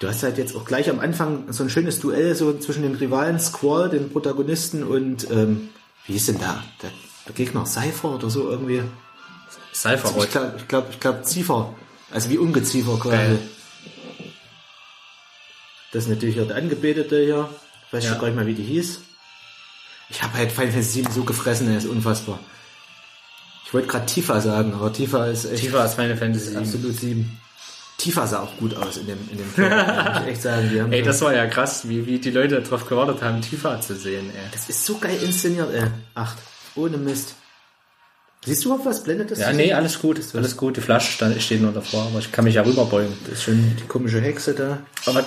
Du 0.00 0.08
hast 0.08 0.22
halt 0.22 0.38
jetzt 0.38 0.56
auch 0.56 0.64
gleich 0.64 0.88
am 0.88 1.00
Anfang 1.00 1.52
so 1.52 1.64
ein 1.64 1.68
schönes 1.68 2.00
Duell 2.00 2.34
so 2.34 2.56
zwischen 2.58 2.82
den 2.82 2.94
Rivalen 2.94 3.38
Squall, 3.38 3.90
den 3.90 4.10
Protagonisten 4.10 4.84
und 4.84 5.30
ähm, 5.30 5.68
wie 6.06 6.16
ist 6.16 6.28
denn 6.28 6.40
da? 6.40 6.64
Der, 6.80 6.90
der 7.26 7.34
Gegner 7.34 7.66
Cypher 7.66 8.14
oder 8.14 8.30
so 8.30 8.48
irgendwie? 8.48 8.82
Cypher 9.72 10.22
Ich 10.22 10.30
glaube, 10.30 10.54
ich 10.56 10.68
glaube, 10.68 10.88
ich 10.90 11.00
glaube 11.00 11.22
Ziefer. 11.22 11.74
Also 12.10 12.30
wie 12.30 12.38
Ungeziefer 12.38 12.98
quasi. 12.98 13.16
Geil. 13.16 13.38
Das 15.92 16.04
ist 16.04 16.10
natürlich 16.10 16.40
auch 16.40 16.46
der 16.46 16.56
Angebetete 16.56 17.22
hier. 17.22 17.48
Ich 17.86 17.92
weiß 17.92 18.04
ja. 18.04 18.10
schon 18.10 18.20
gar 18.20 18.26
nicht 18.28 18.36
mal, 18.36 18.46
wie 18.46 18.54
die 18.54 18.62
hieß. 18.62 19.00
Ich 20.08 20.22
habe 20.22 20.34
halt 20.34 20.52
Final 20.52 20.72
Fantasy 20.72 21.02
7 21.02 21.12
so 21.12 21.24
gefressen, 21.24 21.70
er 21.70 21.78
ist 21.78 21.86
unfassbar. 21.86 22.38
Ich 23.64 23.72
wollte 23.72 23.88
gerade 23.88 24.06
Tifa 24.06 24.40
sagen, 24.40 24.74
aber 24.74 24.92
Tifa 24.92 25.26
ist 25.26 25.46
echt. 25.46 25.62
Tifa 25.62 25.84
ist 25.84 25.94
Final 25.94 26.16
Fantasy 26.16 26.50
7. 26.50 26.58
Absolut 26.58 26.98
7. 26.98 27.40
Tifa 27.96 28.26
sah 28.26 28.40
auch 28.40 28.56
gut 28.58 28.74
aus 28.74 28.96
in 28.96 29.06
dem, 29.06 29.18
in 29.30 29.38
dem 29.38 29.50
Film. 29.54 29.70
muss 29.70 30.22
ich 30.22 30.28
echt 30.28 30.42
sagen. 30.42 30.70
Die 30.70 30.80
haben 30.80 30.92
ey, 30.92 31.02
das 31.02 31.20
war 31.22 31.34
ja 31.34 31.46
krass, 31.46 31.88
wie, 31.88 32.04
wie 32.06 32.18
die 32.18 32.30
Leute 32.30 32.60
darauf 32.60 32.86
gewartet 32.86 33.22
haben, 33.22 33.40
Tifa 33.40 33.80
zu 33.80 33.96
sehen, 33.96 34.30
ey. 34.34 34.50
Das 34.52 34.68
ist 34.68 34.84
so 34.84 34.98
geil 34.98 35.18
inszeniert, 35.22 35.72
ey. 35.72 35.86
Acht. 36.14 36.36
Ohne 36.74 36.96
Mist. 36.98 37.34
Siehst 38.44 38.64
du 38.64 38.68
überhaupt 38.68 38.86
was? 38.86 39.04
Blendet 39.04 39.30
das? 39.30 39.38
Ja, 39.38 39.52
nee, 39.52 39.72
alles 39.72 40.00
gut. 40.00 40.20
Alles 40.34 40.56
gut. 40.56 40.76
Die 40.76 40.80
Flasche 40.80 41.12
stand, 41.12 41.40
steht 41.40 41.62
nur 41.62 41.72
davor, 41.72 42.06
aber 42.06 42.18
ich 42.18 42.32
kann 42.32 42.44
mich 42.44 42.56
ja 42.56 42.62
rüberbeugen. 42.62 43.16
Das 43.24 43.34
ist 43.34 43.44
schon 43.44 43.76
die 43.76 43.86
komische 43.86 44.20
Hexe 44.20 44.54
da. 44.54 44.78
Aber 45.06 45.24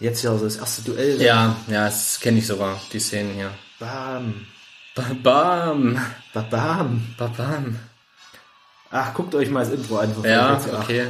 jetzt 0.00 0.22
ja 0.22 0.36
so 0.36 0.44
das 0.44 0.56
erste 0.56 0.82
Duell. 0.82 1.20
Ja, 1.20 1.56
ja, 1.68 1.84
das 1.84 2.18
kenne 2.20 2.38
ich 2.38 2.46
sogar, 2.46 2.80
die 2.92 2.98
Szenen 2.98 3.34
hier. 3.34 3.50
Bam. 3.78 4.46
Babam. 4.94 6.00
Babam. 6.32 7.14
Babam. 7.18 7.78
Ach, 8.90 9.12
guckt 9.12 9.34
euch 9.34 9.50
mal 9.50 9.64
das 9.64 9.74
Intro 9.74 9.98
an. 9.98 10.14
Ja, 10.24 10.58
okay. 10.80 11.08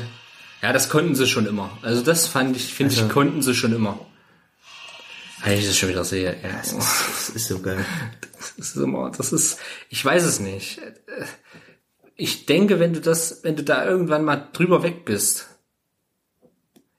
Ja, 0.62 0.72
das 0.72 0.88
konnten 0.88 1.14
sie 1.14 1.28
schon 1.28 1.46
immer. 1.46 1.70
Also 1.82 2.02
das 2.02 2.26
fand 2.26 2.56
ich, 2.56 2.74
finde 2.74 2.92
also, 2.92 3.06
ich, 3.06 3.12
konnten 3.12 3.42
sie 3.42 3.54
schon 3.54 3.72
immer. 3.72 4.00
Wenn 5.46 5.58
ich 5.60 5.66
das 5.66 5.78
schon 5.78 5.90
wieder 5.90 6.04
sehe, 6.04 6.36
ja. 6.42 6.56
Das 6.58 6.72
ist, 6.72 6.76
das 6.76 7.28
ist 7.30 7.46
so 7.48 7.60
geil. 7.60 7.84
Das 8.56 8.68
ist 8.68 8.76
immer, 8.76 9.12
das 9.16 9.32
ist, 9.32 9.58
ich 9.88 10.04
weiß 10.04 10.24
es 10.24 10.40
nicht. 10.40 10.80
Ich 12.16 12.46
denke, 12.46 12.80
wenn 12.80 12.92
du 12.92 13.00
das, 13.00 13.44
wenn 13.44 13.54
du 13.54 13.62
da 13.62 13.84
irgendwann 13.84 14.24
mal 14.24 14.48
drüber 14.52 14.82
weg 14.82 15.04
bist, 15.04 15.48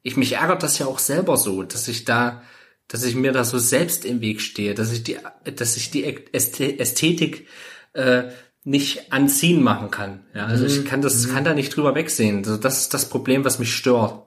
ich 0.02 0.15
mich 0.15 0.34
ärgert 0.34 0.64
das 0.64 0.80
ja 0.80 0.86
auch 0.86 0.99
selber 0.99 1.36
so, 1.36 1.64
dass 1.64 1.90
ich 1.90 2.06
da, 2.06 2.41
dass 2.88 3.03
ich 3.03 3.15
mir 3.15 3.34
da 3.34 3.44
so 3.44 3.60
selbst 3.60 4.06
im 4.06 4.22
Weg 4.22 4.40
stehe, 4.40 4.74
dass 4.74 4.94
ich 4.94 5.03
die, 5.03 5.18
dass 5.56 5.76
ich 5.76 5.91
die 5.91 6.06
Ästhetik 6.06 7.48
äh, 7.91 8.30
nicht 8.64 9.11
anziehen 9.11 9.61
machen 9.61 9.91
kann. 9.91 10.26
Ja, 10.34 10.45
also 10.45 10.65
ich 10.65 10.80
mhm. 10.80 10.86
kann 10.86 11.02
das, 11.02 11.26
mhm. 11.26 11.34
kann 11.34 11.44
da 11.44 11.53
nicht 11.53 11.76
drüber 11.76 11.95
wegsehen. 11.95 12.38
Also 12.38 12.56
das 12.56 12.80
ist 12.80 12.94
das 12.94 13.10
Problem, 13.10 13.44
was 13.44 13.60
mich 13.60 13.76
stört. 13.76 14.24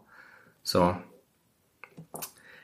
So. 0.62 0.94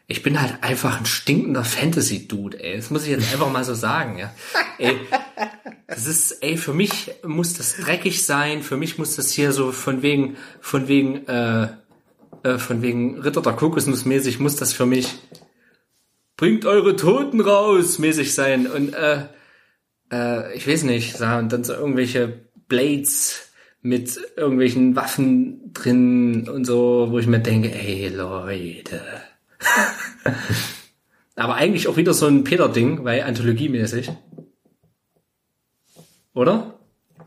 Ich 0.08 0.22
bin 0.22 0.40
halt 0.40 0.62
einfach 0.62 0.98
ein 0.98 1.06
stinkender 1.06 1.64
Fantasy-Dude, 1.64 2.62
ey. 2.62 2.76
Das 2.76 2.90
muss 2.90 3.04
ich 3.04 3.10
jetzt 3.10 3.32
einfach 3.32 3.50
mal 3.50 3.64
so 3.64 3.74
sagen, 3.74 4.18
ja. 4.18 4.32
Ey, 4.78 4.96
das 5.88 6.06
ist, 6.06 6.42
ey, 6.42 6.56
für 6.56 6.72
mich 6.72 7.10
muss 7.24 7.54
das 7.54 7.76
dreckig 7.76 8.24
sein, 8.24 8.62
für 8.62 8.76
mich 8.76 8.98
muss 8.98 9.16
das 9.16 9.32
hier 9.32 9.52
so 9.52 9.72
von 9.72 10.02
wegen, 10.02 10.36
von 10.60 10.86
wegen, 10.88 11.26
äh, 11.26 11.68
äh 12.42 12.58
von 12.58 12.82
wegen 12.82 13.18
Ritter 13.20 13.42
der 13.42 13.54
Kokosnuss 13.54 14.04
mäßig 14.04 14.38
muss 14.38 14.56
das 14.56 14.72
für 14.72 14.86
mich 14.86 15.08
bringt 16.36 16.66
eure 16.66 16.96
Toten 16.96 17.40
raus 17.40 17.98
mäßig 17.98 18.34
sein 18.34 18.66
und 18.66 18.94
äh, 18.94 19.24
äh, 20.12 20.54
ich 20.54 20.68
weiß 20.68 20.84
nicht, 20.84 21.20
und 21.20 21.52
dann 21.52 21.64
so 21.64 21.72
irgendwelche 21.72 22.48
Blades 22.68 23.50
mit 23.80 24.18
irgendwelchen 24.36 24.96
Waffen 24.96 25.72
drin 25.72 26.48
und 26.48 26.64
so, 26.64 27.08
wo 27.10 27.18
ich 27.18 27.26
mir 27.26 27.40
denke, 27.40 27.72
ey 27.72 28.08
Leute. 28.08 29.00
Aber 31.36 31.54
eigentlich 31.54 31.88
auch 31.88 31.96
wieder 31.96 32.14
so 32.14 32.26
ein 32.26 32.44
Peter-Ding, 32.44 33.04
weil 33.04 33.22
anthologiemäßig. 33.22 34.10
Oder? 36.34 36.74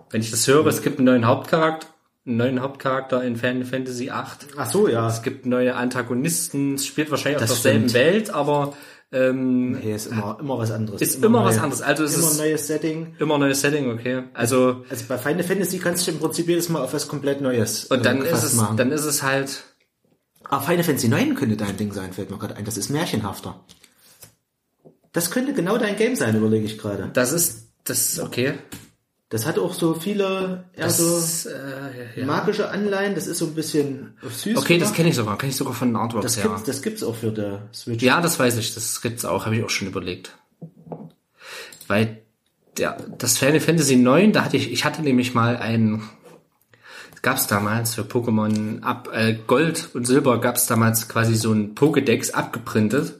Wenn 0.09 0.21
ich 0.21 0.31
das 0.31 0.47
höre, 0.47 0.65
es 0.67 0.81
gibt 0.81 0.97
einen 0.97 1.05
neuen 1.05 1.27
Hauptcharakter, 1.27 1.87
einen 2.25 2.37
neuen 2.37 2.61
Hauptcharakter 2.61 3.23
in 3.23 3.35
Fan 3.35 3.63
Fantasy 3.63 4.09
8. 4.09 4.47
Ach 4.57 4.69
so, 4.69 4.87
ja. 4.87 5.07
Es 5.07 5.21
gibt 5.21 5.45
neue 5.45 5.75
Antagonisten, 5.75 6.75
es 6.75 6.85
spielt 6.85 7.11
wahrscheinlich 7.11 7.41
das 7.41 7.51
auf 7.51 7.61
derselben 7.61 7.93
Welt, 7.93 8.29
aber 8.31 8.73
ähm, 9.11 9.71
nee, 9.71 9.95
ist 9.95 10.07
immer, 10.07 10.37
immer 10.39 10.59
was 10.59 10.69
anderes. 10.69 11.01
Ist 11.01 11.15
immer, 11.15 11.27
immer 11.27 11.45
was 11.45 11.57
anderes. 11.57 11.81
Also 11.81 12.03
es 12.03 12.15
immer 12.15 12.27
ist 12.27 12.37
neues 12.37 12.67
Setting. 12.67 13.15
Immer 13.17 13.39
neues 13.39 13.61
Setting, 13.61 13.91
okay. 13.91 14.23
Also, 14.33 14.85
also 14.89 15.05
bei 15.07 15.17
Final 15.17 15.43
Fantasy 15.43 15.79
kannst 15.79 16.05
du 16.05 16.11
im 16.11 16.19
Prinzip 16.19 16.47
jedes 16.47 16.69
Mal 16.69 16.83
auf 16.83 16.93
was 16.93 17.07
komplett 17.07 17.41
Neues 17.41 17.85
Und 17.85 18.05
dann 18.05 18.21
ist 18.21 18.43
es, 18.43 18.53
machen. 18.53 18.77
dann 18.77 18.91
ist 18.91 19.05
es 19.05 19.23
halt. 19.23 19.63
Ah, 20.49 20.61
Final 20.61 20.83
Fantasy 20.83 21.07
9 21.07 21.35
könnte 21.35 21.55
dein 21.55 21.77
Ding 21.77 21.93
sein, 21.93 22.11
fällt 22.11 22.31
mir 22.31 22.37
gerade 22.37 22.55
ein. 22.55 22.65
Das 22.65 22.75
ist 22.75 22.89
märchenhafter. 22.89 23.63
Das 25.13 25.31
könnte 25.31 25.53
genau 25.53 25.77
dein 25.77 25.95
Game 25.95 26.15
sein, 26.15 26.35
überlege 26.35 26.65
ich 26.65 26.77
gerade. 26.77 27.09
Das 27.13 27.31
ist, 27.31 27.69
das 27.83 28.13
ist 28.13 28.19
okay. 28.19 28.55
Das 29.29 29.45
hat 29.45 29.59
auch 29.59 29.75
so 29.75 29.93
viele 29.93 30.65
eher 30.73 30.85
das, 30.85 31.43
so 31.43 31.49
äh, 31.49 32.19
ja. 32.19 32.25
magische 32.25 32.71
Anleihen. 32.71 33.13
Das 33.13 33.27
ist 33.27 33.37
so 33.37 33.45
ein 33.45 33.53
bisschen 33.53 34.17
süß. 34.23 34.57
Okay, 34.57 34.73
gemacht. 34.73 34.89
das 34.89 34.95
kenne 34.95 35.09
ich 35.09 35.15
sogar. 35.15 35.37
Kenne 35.37 35.51
ich 35.51 35.55
sogar 35.55 35.75
von 35.75 35.95
Artworks, 35.95 36.23
das 36.25 36.35
ja. 36.37 36.47
Gibt's, 36.47 36.63
das 36.63 36.81
gibt's 36.81 37.03
auch 37.03 37.15
für 37.15 37.31
der 37.31 37.69
Switch. 37.71 38.03
Ja, 38.03 38.21
das 38.21 38.39
weiß 38.39 38.57
ich. 38.57 38.73
Das 38.73 39.01
gibt's 39.01 39.25
auch. 39.25 39.45
Habe 39.45 39.55
ich 39.55 39.63
auch 39.63 39.69
schon 39.69 39.87
überlegt. 39.87 40.35
Weil 41.87 42.23
der, 42.79 42.97
das 43.19 43.37
Final 43.37 43.59
Fantasy 43.59 43.97
9, 43.97 44.33
da 44.33 44.45
hatte 44.45 44.57
ich, 44.57 44.71
ich 44.71 44.83
hatte 44.83 45.03
nämlich 45.03 45.35
mal 45.35 45.57
ein, 45.57 46.01
gab's 47.21 47.47
damals 47.47 47.95
für 47.95 48.01
Pokémon 48.01 48.81
ab 48.81 49.09
äh, 49.13 49.35
Gold 49.47 49.89
und 49.93 50.05
Silber 50.05 50.39
gab's 50.39 50.67
damals 50.67 51.07
quasi 51.07 51.35
so 51.35 51.51
ein 51.51 51.75
Pokédex 51.75 52.31
abgeprintet. 52.31 53.19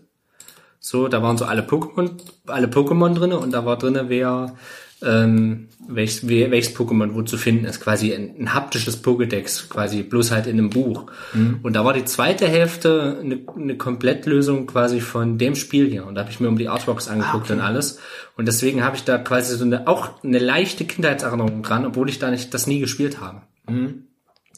So, 0.80 1.08
da 1.08 1.22
waren 1.22 1.38
so 1.38 1.46
alle 1.46 1.62
Pokémon, 1.62 2.12
alle 2.48 2.68
Pokémon 2.68 3.14
drinne 3.14 3.38
und 3.38 3.52
da 3.52 3.66
war 3.66 3.78
drinne, 3.78 4.10
wer 4.10 4.56
ähm, 5.02 5.68
welches, 5.88 6.28
welches 6.28 6.76
Pokémon 6.76 7.14
wo 7.14 7.22
zu 7.22 7.38
finden 7.38 7.66
ist. 7.66 7.80
Quasi 7.80 8.14
ein, 8.14 8.36
ein 8.40 8.54
haptisches 8.54 9.04
Pokédex, 9.04 9.70
quasi 9.70 10.04
bloß 10.04 10.32
halt 10.32 10.48
in 10.48 10.58
einem 10.58 10.70
Buch. 10.70 11.06
Mhm. 11.34 11.60
Und 11.64 11.74
da 11.74 11.86
war 11.86 11.94
die 11.94 12.06
zweite 12.06 12.48
Hälfte 12.48 13.18
eine, 13.22 13.40
eine 13.56 13.78
Komplettlösung 13.78 14.68
quasi 14.68 15.02
von 15.02 15.38
dem 15.38 15.56
Spiel 15.56 15.90
hier. 15.90 16.06
Und 16.06 16.16
da 16.16 16.22
habe 16.22 16.32
ich 16.32 16.40
mir 16.40 16.48
um 16.48 16.58
die 16.58 16.68
Artworks 16.68 17.08
ah, 17.08 17.14
angeguckt 17.14 17.46
okay. 17.46 17.54
und 17.54 17.62
alles. 17.62 18.00
Und 18.38 18.48
deswegen 18.48 18.84
habe 18.84 18.96
ich 18.96 19.04
da 19.04 19.18
quasi 19.18 19.56
so 19.56 19.66
eine, 19.66 19.88
auch 19.88 20.24
eine 20.24 20.40
leichte 20.40 20.86
Kindheitserinnerung 20.86 21.64
dran, 21.64 21.86
obwohl 21.86 22.10
ich 22.10 22.20
da 22.20 22.30
nicht 22.30 22.54
das 22.54 22.68
nie 22.68 22.80
gespielt 22.80 23.20
habe. 23.22 23.42
Mhm. 23.70 24.04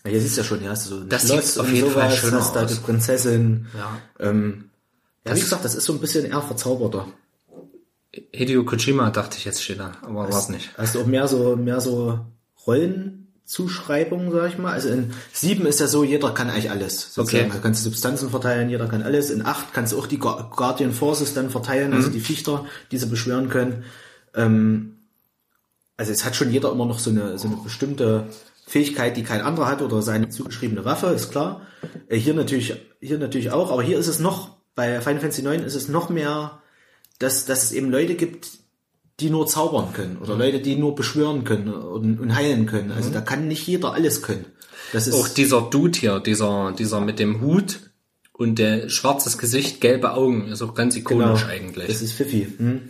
Ja, 0.04 0.12
hier 0.12 0.22
siehst 0.22 0.38
du 0.38 0.42
ja 0.42 0.48
schon, 0.48 0.68
hast 0.68 0.90
du 0.90 0.96
so 0.96 1.04
das 1.04 1.28
Schloss 1.28 1.58
auf 1.58 1.72
jeden 1.72 1.90
sowas, 1.90 2.04
Fall 2.04 2.12
schön 2.12 2.34
hast 2.34 2.56
da 2.56 2.66
die 2.66 2.76
Prinzessin. 2.76 3.68
Ja. 3.78 3.98
Ähm, 4.20 4.70
ja, 5.26 5.36
wie 5.36 5.40
gesagt, 5.40 5.64
das 5.64 5.76
ist 5.76 5.86
so 5.86 5.94
ein 5.94 6.00
bisschen 6.00 6.26
eher 6.26 6.42
verzauberter. 6.42 7.08
Hideo 8.32 8.66
Kojima 8.66 9.10
dachte 9.12 9.38
ich 9.38 9.46
jetzt 9.46 9.64
steht 9.64 9.80
da, 9.80 9.94
aber 10.02 10.30
war 10.30 10.30
es 10.30 10.50
nicht. 10.50 10.72
Hast 10.78 10.96
du 10.96 11.02
auch 11.02 11.06
mehr 11.06 11.28
so, 11.28 11.56
mehr 11.56 11.80
so 11.80 12.20
Rollenzuschreibungen, 12.66 14.32
sag 14.32 14.50
ich 14.50 14.58
mal. 14.58 14.74
Also 14.74 14.90
in 14.90 15.14
sieben 15.32 15.66
ist 15.66 15.80
ja 15.80 15.88
so, 15.88 16.04
jeder 16.04 16.34
kann 16.34 16.50
eigentlich 16.50 16.72
alles. 16.72 17.14
Sozusagen. 17.14 17.46
Okay. 17.46 17.56
Da 17.56 17.62
kannst 17.62 17.86
du 17.86 17.90
Substanzen 17.90 18.30
verteilen, 18.30 18.70
jeder 18.70 18.88
kann 18.88 19.04
alles. 19.04 19.30
In 19.30 19.46
acht 19.46 19.74
kannst 19.74 19.94
du 19.94 20.00
auch 20.00 20.08
die 20.08 20.18
Guardian 20.18 20.92
Forces 20.92 21.34
dann 21.34 21.50
verteilen, 21.50 21.94
also 21.94 22.08
mhm. 22.08 22.14
also 22.14 22.20
die 22.20 22.20
Fichter, 22.20 22.66
die 22.92 22.98
sie 22.98 23.06
beschwören 23.06 23.50
können. 23.50 23.84
Ähm, 24.36 24.98
also 25.96 26.12
es 26.12 26.26
hat 26.26 26.36
schon 26.36 26.52
jeder 26.52 26.72
immer 26.72 26.86
noch 26.86 27.00
so 27.00 27.12
eine, 27.12 27.38
so 27.38 27.48
eine 27.48 27.58
bestimmte 27.58 28.28
Fähigkeit, 28.72 29.18
die 29.18 29.24
kein 29.24 29.42
anderer 29.42 29.68
hat 29.68 29.82
oder 29.82 30.02
seine 30.02 30.30
zugeschriebene 30.30 30.86
Waffe, 30.86 31.08
ist 31.08 31.32
klar. 31.32 31.68
Äh, 32.08 32.18
hier 32.18 32.34
natürlich, 32.34 32.74
hier 33.00 33.18
natürlich 33.18 33.52
auch, 33.52 33.72
aber 33.72 33.84
hier 33.84 33.98
ist 33.98 34.08
es 34.08 34.20
noch, 34.20 34.58
bei 34.76 35.02
Final 35.02 35.20
Fantasy 35.20 35.42
9 35.44 35.64
ist 35.64 35.76
es 35.76 35.90
noch 35.90 36.10
mehr 36.10 36.62
dass, 37.22 37.46
dass 37.46 37.64
es 37.64 37.72
eben 37.72 37.92
Leute 37.92 38.16
gibt, 38.16 38.50
die 39.20 39.30
nur 39.30 39.46
zaubern 39.46 39.94
können 39.94 40.18
oder 40.18 40.34
mhm. 40.34 40.42
Leute, 40.42 40.60
die 40.60 40.76
nur 40.76 40.96
beschwören 40.96 41.44
können 41.44 41.72
und, 41.72 42.20
und 42.20 42.36
heilen 42.36 42.66
können. 42.66 42.92
Also 42.92 43.10
mhm. 43.10 43.14
da 43.14 43.22
kann 43.22 43.48
nicht 43.48 43.68
jeder 43.68 43.94
alles 43.94 44.22
können. 44.22 44.46
Das 44.94 45.08
ist 45.08 45.14
auch 45.14 45.28
dieser 45.28 45.62
Dude 45.62 45.98
hier, 45.98 46.20
dieser, 46.20 46.74
dieser 46.78 47.02
mit 47.02 47.20
dem 47.20 47.42
Hut 47.42 47.92
und 48.34 48.58
der 48.58 48.90
schwarzes 48.90 49.38
Gesicht, 49.38 49.80
gelbe 49.80 50.14
Augen, 50.14 50.48
ist 50.48 50.62
auch 50.62 50.74
ganz 50.74 50.96
ikonisch 50.96 51.42
genau. 51.42 51.54
eigentlich. 51.54 51.88
Das 51.88 52.02
ist 52.02 52.14
Fifi. 52.14 52.48
Hm? 52.58 52.90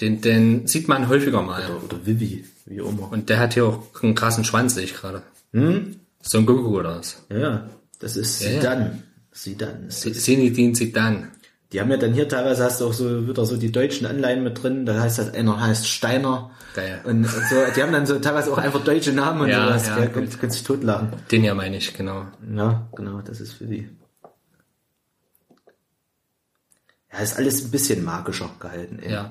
Den, 0.00 0.20
den 0.20 0.66
sieht 0.66 0.88
man 0.88 1.08
häufiger 1.08 1.42
mal. 1.42 1.62
Oder, 1.64 1.84
oder 1.84 2.06
Vivi, 2.06 2.44
wie 2.66 2.76
immer. 2.76 3.12
Und 3.12 3.28
der 3.28 3.38
hat 3.38 3.54
hier 3.54 3.66
auch 3.66 4.02
einen 4.02 4.14
krassen 4.14 4.44
Schwanz, 4.44 4.74
sehe 4.74 4.84
ich 4.84 4.94
gerade. 4.94 5.22
Hm? 5.52 5.96
So 6.22 6.38
ein 6.38 6.46
Goku 6.46 6.78
oder 6.78 6.98
was? 6.98 7.22
Ja, 7.30 7.68
das 7.98 8.16
ist 8.16 8.42
ja, 8.42 8.50
Sidan. 8.50 9.02
Sidan. 9.32 9.84
Sinidin 9.88 10.74
Sidan. 10.74 11.28
Die 11.72 11.80
haben 11.80 11.90
ja 11.90 11.98
dann 11.98 12.14
hier 12.14 12.28
teilweise 12.28 12.64
hast 12.64 12.80
du 12.80 12.86
auch 12.86 12.92
so 12.92 13.28
wieder 13.28 13.46
so 13.46 13.56
die 13.56 13.70
deutschen 13.70 14.06
Anleihen 14.06 14.42
mit 14.42 14.60
drin. 14.60 14.86
Da 14.86 15.00
heißt 15.00 15.18
das 15.18 15.34
einer 15.34 15.60
heißt 15.60 15.86
Steiner. 15.86 16.50
Geil. 16.74 17.00
Und 17.04 17.24
so, 17.26 17.56
die 17.76 17.82
haben 17.82 17.92
dann 17.92 18.06
so 18.06 18.18
teilweise 18.18 18.52
auch 18.52 18.58
einfach 18.58 18.82
deutsche 18.82 19.12
Namen 19.12 19.42
und 19.42 19.48
ja, 19.48 19.66
sowas. 19.66 19.86
Ja, 19.86 19.96
gell, 19.96 20.10
kannst, 20.12 20.40
kannst 20.40 20.56
dich 20.58 20.64
totlachen. 20.64 21.12
Den 21.30 21.44
ja 21.44 21.54
meine 21.54 21.76
ich, 21.76 21.94
genau. 21.94 22.26
Ja, 22.54 22.88
genau, 22.96 23.20
das 23.20 23.40
ist 23.40 23.52
für 23.52 23.66
die. 23.66 23.88
Ja, 27.12 27.18
ist 27.20 27.36
alles 27.36 27.64
ein 27.64 27.70
bisschen 27.70 28.04
magischer 28.04 28.50
gehalten. 28.58 28.98
Ey. 29.00 29.12
Ja. 29.12 29.30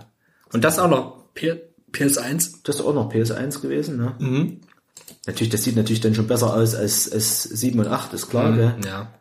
Und 0.54 0.64
das 0.64 0.80
auch 0.80 0.90
noch 0.90 1.34
P 1.34 1.62
PS1? 1.92 2.58
Das 2.64 2.78
ist 2.78 2.82
auch 2.82 2.94
noch 2.94 3.12
PS1 3.12 3.62
gewesen, 3.62 3.98
ne? 3.98 4.16
Mhm. 4.20 4.62
Natürlich, 5.26 5.52
das 5.52 5.64
sieht 5.64 5.76
natürlich 5.76 6.02
dann 6.02 6.16
schon 6.16 6.28
besser 6.28 6.54
aus 6.54 6.76
als, 6.76 7.12
als 7.12 7.44
7 7.44 7.80
und 7.80 7.88
8, 7.88 8.14
ist 8.14 8.30
klar, 8.30 8.52
mhm, 8.52 8.58
gell? 8.58 8.76
Ja. 8.86 9.14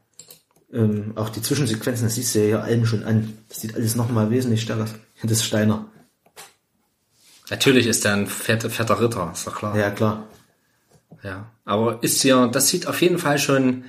Ähm, 0.72 1.12
auch 1.16 1.30
die 1.30 1.42
Zwischensequenzen, 1.42 2.06
das 2.06 2.14
siehst 2.14 2.34
du 2.34 2.40
ja 2.40 2.44
hier 2.44 2.62
allen 2.62 2.86
schon 2.86 3.04
an. 3.04 3.38
Das 3.48 3.60
sieht 3.60 3.74
alles 3.74 3.96
nochmal 3.96 4.30
wesentlich 4.30 4.62
stärker. 4.62 4.86
Das 5.22 5.32
ist 5.32 5.44
Steiner. 5.44 5.86
Natürlich 7.50 7.86
ist 7.86 8.04
er 8.04 8.14
ein 8.14 8.26
fetter, 8.26 8.68
fetter 8.68 9.00
Ritter, 9.00 9.30
ist 9.32 9.46
doch 9.46 9.56
klar. 9.56 9.76
Ja, 9.76 9.90
klar. 9.90 10.28
Ja, 11.22 11.50
aber 11.64 12.02
ist 12.02 12.22
ja, 12.22 12.46
das 12.46 12.68
sieht 12.68 12.86
auf 12.86 13.00
jeden 13.00 13.18
Fall 13.18 13.38
schon 13.38 13.84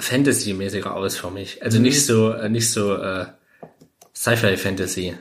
Fantasy-mäßiger 0.00 0.94
aus 0.94 1.16
für 1.16 1.30
mich. 1.30 1.62
Also 1.62 1.78
mhm. 1.78 1.84
nicht 1.84 2.04
so, 2.04 2.32
äh, 2.32 2.48
nicht 2.48 2.70
so 2.70 2.94
äh, 2.96 3.26
Sci-Fi-Fantasy. 4.14 5.16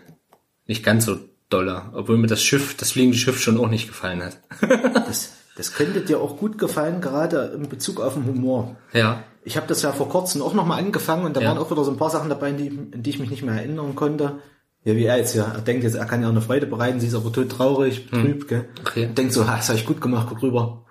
Nicht 0.68 0.84
ganz 0.84 1.06
so 1.06 1.18
doller, 1.50 1.92
obwohl 1.94 2.18
mir 2.18 2.28
das 2.28 2.44
Schiff, 2.44 2.76
das 2.76 2.92
fliegende 2.92 3.18
Schiff 3.18 3.40
schon 3.40 3.58
auch 3.58 3.70
nicht 3.70 3.88
gefallen 3.88 4.22
hat. 4.22 4.40
das, 5.08 5.34
das 5.56 5.74
könnte 5.74 6.02
dir 6.02 6.20
auch 6.20 6.38
gut 6.38 6.58
gefallen, 6.58 7.02
gerade 7.02 7.54
in 7.56 7.70
Bezug 7.70 8.02
auf 8.02 8.16
den 8.16 8.26
Humor. 8.26 8.76
Ja. 8.94 9.24
Ich 9.44 9.56
habe 9.56 9.68
das 9.68 9.82
ja 9.82 9.94
vor 9.94 10.10
kurzem 10.10 10.42
auch 10.42 10.54
nochmal 10.54 10.80
angefangen 10.80 11.26
und 11.26 11.38
da 11.38 11.42
ja. 11.42 11.50
waren 11.50 11.58
auch 11.58 11.72
wieder 11.72 11.86
so 11.86 11.92
ein 11.92 11.98
paar 11.98 12.10
Sachen 12.10 12.30
dabei, 12.30 12.52
die, 12.52 12.68
in 12.68 13.02
die 13.02 13.10
ich 13.10 13.20
mich 13.20 13.30
nicht 13.30 13.44
mehr 13.44 13.56
erinnern 13.56 13.96
konnte. 13.96 14.40
Ja, 14.84 14.96
wie 14.96 15.06
er 15.06 15.18
jetzt 15.18 15.36
ja, 15.36 15.46
er 15.46 15.62
denkt 15.62 15.84
jetzt, 15.84 15.96
er 15.96 16.06
kann 16.06 16.22
ja 16.22 16.30
eine 16.30 16.42
Freude 16.42 16.66
bereiten, 16.66 17.00
sie 17.00 17.08
ist 17.08 17.16
aber 17.16 17.32
tot 17.32 17.50
traurig, 17.50 18.10
betrübt, 18.10 18.42
hm. 18.44 18.48
gell? 18.48 18.70
Okay. 18.82 19.10
Denkt 19.14 19.34
so, 19.34 19.48
ha, 19.48 19.56
das 19.56 19.70
habe 19.70 19.80
ich 19.80 19.86
gut 19.86 20.02
gemacht, 20.02 20.28
guck 20.30 20.42
rüber. 20.42 20.86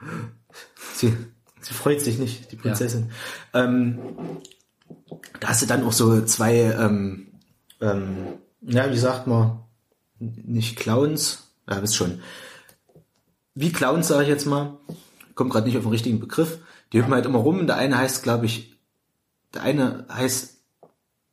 Sie, 0.94 1.14
sie 1.60 1.74
freut 1.74 2.00
sich 2.00 2.18
nicht, 2.18 2.50
die 2.50 2.56
Prinzessin. 2.56 3.10
Ja. 3.54 3.64
Ähm, 3.64 3.98
da 5.40 5.48
hast 5.48 5.62
du 5.62 5.66
dann 5.66 5.84
auch 5.84 5.92
so 5.92 6.22
zwei, 6.22 6.74
ähm, 6.78 7.28
ähm, 7.80 8.16
ja, 8.62 8.90
wie 8.90 8.98
sagt 8.98 9.26
man, 9.26 9.60
nicht 10.18 10.76
Clowns, 10.76 11.48
ja, 11.68 11.82
wisst 11.82 11.96
schon. 11.96 12.20
Wie 13.54 13.72
Clowns, 13.72 14.08
sage 14.08 14.24
ich 14.24 14.28
jetzt 14.28 14.46
mal. 14.46 14.78
Kommt 15.34 15.50
gerade 15.50 15.66
nicht 15.66 15.76
auf 15.76 15.84
den 15.84 15.92
richtigen 15.92 16.20
Begriff. 16.20 16.58
Die 16.92 16.98
hüpfen 16.98 17.14
halt 17.14 17.26
immer 17.26 17.38
rum. 17.38 17.58
Und 17.58 17.66
der 17.66 17.76
eine 17.76 17.98
heißt, 17.98 18.22
glaube 18.22 18.46
ich, 18.46 18.78
der 19.54 19.62
eine 19.62 20.06
heißt 20.10 20.56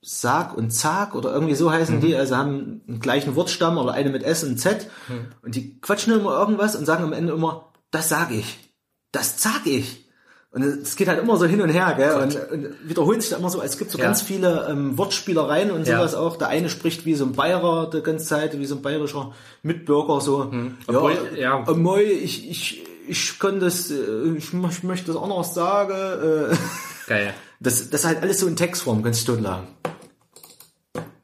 Sarg 0.01 0.57
und 0.57 0.72
Zag 0.72 1.15
oder 1.15 1.34
irgendwie 1.34 1.55
so 1.55 1.72
heißen 1.72 1.97
mhm. 1.97 2.01
die, 2.01 2.15
also 2.15 2.35
haben 2.35 2.81
einen 2.88 2.99
gleichen 2.99 3.35
Wortstamm 3.35 3.77
oder 3.77 3.93
eine 3.93 4.10
mit 4.10 4.23
S 4.23 4.43
und 4.43 4.57
Z. 4.57 4.89
Mhm. 5.07 5.27
Und 5.41 5.55
die 5.55 5.80
quatschen 5.80 6.14
immer 6.14 6.38
irgendwas 6.38 6.76
und 6.76 6.85
sagen 6.85 7.03
am 7.03 7.14
Ende 7.14 7.34
immer, 7.34 7.72
das 7.91 8.10
sag 8.10 8.31
ich. 8.31 8.57
Das 9.11 9.41
sag 9.41 9.65
ich. 9.65 10.02
Und 10.53 10.61
es 10.61 10.95
geht 10.95 11.07
halt 11.07 11.19
immer 11.19 11.35
so 11.38 11.45
hin 11.45 11.61
und 11.61 11.69
her, 11.69 11.95
gell? 11.97 12.13
Und, 12.13 12.51
und 12.51 12.88
wiederholen 12.88 13.19
sich 13.19 13.31
da 13.31 13.38
immer 13.38 13.49
so, 13.49 13.59
es 13.63 13.80
gibt 13.80 13.89
so 13.89 13.97
ja. 13.97 14.03
ganz 14.03 14.21
viele 14.21 14.67
ähm, 14.69 14.95
Wortspielereien 14.99 15.71
und 15.71 15.88
sowas 15.88 16.13
ja. 16.13 16.19
auch. 16.19 16.38
Der 16.38 16.49
eine 16.49 16.69
spricht 16.69 17.05
wie 17.05 17.15
so 17.15 17.25
ein 17.25 17.31
Bayerer 17.31 17.89
die 17.89 18.03
ganze 18.03 18.27
Zeit, 18.27 18.59
wie 18.59 18.65
so 18.67 18.75
ein 18.75 18.84
bayerischer 18.84 19.34
Mitbürger, 19.63 20.21
so. 20.21 20.51
Hm. 20.51 20.77
Obwohl, 20.85 21.17
ja, 21.35 21.63
ja. 21.65 21.73
Moi, 21.73 22.03
ich, 22.03 22.51
ich, 22.51 22.84
ich 23.07 23.39
kann 23.39 23.59
das, 23.59 23.89
äh, 23.89 23.95
ich, 24.38 24.53
ich 24.53 24.84
möchte 24.84 25.11
das 25.11 25.19
anders 25.19 25.55
sagen. 25.55 26.51
Äh. 26.51 26.55
Geil. 27.07 27.34
Das, 27.59 27.89
das 27.89 28.01
ist 28.01 28.05
halt 28.05 28.21
alles 28.21 28.39
so 28.39 28.45
in 28.45 28.55
Textform, 28.55 29.01
ganz 29.01 29.25
totlagen. 29.25 29.67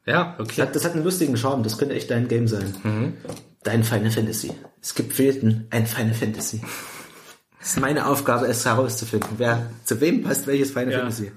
Ja, 0.06 0.34
Das 0.38 0.48
okay. 0.48 0.62
hat, 0.62 0.74
das 0.74 0.84
hat 0.84 0.94
einen 0.94 1.04
lustigen 1.04 1.36
Charme, 1.36 1.62
das 1.62 1.78
könnte 1.78 1.94
echt 1.94 2.10
dein 2.10 2.26
Game 2.26 2.48
sein. 2.48 3.16
Dein 3.62 3.84
Final 3.84 4.10
Fantasy. 4.10 4.50
Es 4.82 4.96
gibt 4.96 5.12
fehlten 5.12 5.68
ein 5.70 5.86
Final 5.86 6.14
Fantasy. 6.14 6.62
Es 7.60 7.68
ist 7.70 7.80
meine 7.80 8.06
Aufgabe, 8.06 8.46
es 8.46 8.64
herauszufinden, 8.64 9.30
wer 9.36 9.70
zu 9.84 10.00
wem 10.00 10.22
passt 10.22 10.46
welches 10.46 10.70
Final 10.70 10.92
Ja. 10.92 10.98
Fantasy. 11.00 11.32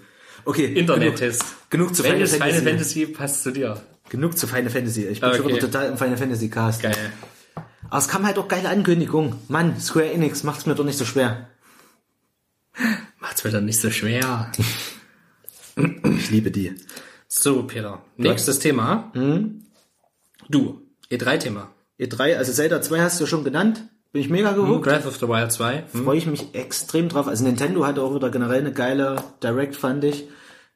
Okay, 0.45 0.65
Internet-Test. 0.73 1.41
Genug, 1.69 1.87
genug 1.89 1.95
zu 1.95 2.03
Final 2.03 2.19
Welches 2.19 2.35
Fantasy. 2.37 2.59
Final 2.59 2.71
Fantasy 2.71 3.05
passt 3.07 3.43
zu 3.43 3.51
dir? 3.51 3.81
Genug 4.09 4.37
zu 4.37 4.47
Final 4.47 4.69
Fantasy. 4.69 5.05
Ich 5.07 5.19
bin 5.21 5.29
Okay. 5.29 5.37
schon 5.37 5.47
wieder 5.47 5.59
total 5.59 5.87
im 5.89 5.97
Final 5.97 6.17
Fantasy 6.17 6.49
Cast. 6.49 6.81
Geil. 6.81 6.95
Aber 7.89 7.97
es 7.97 8.07
kam 8.07 8.25
halt 8.25 8.37
auch 8.37 8.47
geile 8.47 8.69
Ankündigung. 8.69 9.35
Mann, 9.49 9.79
Square 9.79 10.11
Enix, 10.11 10.43
macht's 10.43 10.65
mir 10.65 10.75
doch 10.75 10.85
nicht 10.85 10.97
so 10.97 11.05
schwer. 11.05 11.47
Macht's 13.19 13.43
mir 13.43 13.51
dann 13.51 13.65
nicht 13.65 13.79
so 13.79 13.89
schwer. 13.91 14.51
Ich 15.75 16.29
liebe 16.29 16.51
die. 16.51 16.75
So, 17.27 17.63
Peter. 17.63 18.03
Nächstes 18.17 18.59
Thema. 18.59 19.11
Mhm. 19.15 19.65
Du. 20.47 20.83
E3-Thema. 21.09 21.71
E3, 21.99 22.35
also 22.37 22.53
Zelda 22.53 22.79
2 22.79 22.99
hast 23.01 23.19
du 23.19 23.25
schon 23.25 23.43
genannt. 23.43 23.83
Bin 24.14 24.22
ich 24.22 24.30
mega 24.30 24.53
gehuckt. 24.53 24.84
Breath 24.84 25.06
of 25.07 25.18
the 25.18 25.27
Wild 25.27 25.52
2. 25.52 25.85
Hm? 25.91 26.03
Freue 26.06 26.18
ich 26.18 26.27
mich 26.27 26.53
extrem 26.53 27.10
drauf. 27.10 27.27
Also 27.27 27.44
Nintendo 27.44 27.85
hatte 27.85 28.02
auch 28.03 28.15
wieder 28.15 28.30
generell 28.30 28.60
eine 28.60 28.72
geile 28.72 29.15
Direct, 29.41 29.76
fand 29.76 30.03
ich. 30.03 30.26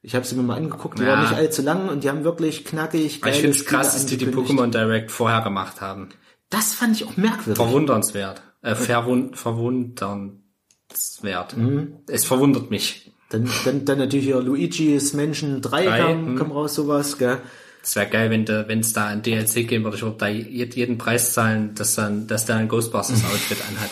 Ich 0.02 0.16
habe 0.16 0.26
sie 0.26 0.36
mir 0.36 0.42
mal 0.42 0.58
angeguckt, 0.58 0.98
die 1.00 1.04
Ja. 1.04 1.10
war 1.10 1.22
nicht 1.22 1.34
allzu 1.34 1.62
lang 1.62 1.88
und 1.88 2.04
die 2.04 2.10
haben 2.10 2.24
wirklich 2.24 2.66
knackig 2.66 3.22
geile 3.22 3.36
ich 3.36 3.42
finde 3.42 3.56
es 3.56 3.66
krass, 3.66 3.94
dass 3.94 4.08
die 4.08 4.18
die. 4.18 4.26
Pokémon 4.26 4.72
Direct 4.72 5.12
vorher 5.12 5.42
gemacht 5.42 5.82
haben. 5.82 6.10
Das 6.50 6.74
fand 6.74 6.96
ich 6.96 7.06
auch 7.06 7.16
merkwürdig. 7.16 7.64
Verwundernswert. 7.64 8.42
Äh, 8.64 8.74
verwun 8.74 9.36
verwundernswert. 9.36 11.56
Mhm. 11.56 11.98
Es 12.08 12.26
verwundert 12.26 12.72
mich. 12.72 13.14
Dann, 13.30 13.48
dann, 13.66 13.86
dann 13.86 14.00
natürlich 14.00 14.26
hier 14.26 14.42
Luigi's 14.42 15.14
Menschen 15.14 15.62
3 15.62 15.86
Drei, 15.86 16.00
kam, 16.00 16.26
hm. 16.26 16.36
kam 16.38 16.52
raus, 16.52 16.76
sowas, 16.76 17.18
gell. 17.18 17.40
Es 17.88 17.96
wäre 17.96 18.08
geil, 18.08 18.30
wenn 18.30 18.46
wenn 18.68 18.82
es 18.82 18.92
da 18.92 19.08
ein 19.08 19.22
DLC 19.22 19.66
geben 19.66 19.86
würde. 19.86 19.96
Ich 19.96 20.04
würde 20.04 20.18
da 20.18 20.28
je- 20.28 20.66
jeden 20.74 20.98
Preis 20.98 21.32
zahlen, 21.34 21.74
dass 21.74 21.96
dann, 21.96 22.28
dass 22.28 22.46
der 22.46 22.58
ein 22.58 22.68
Ghostbusters 22.68 23.24
Outfit 23.24 23.58
anhat. 23.70 23.90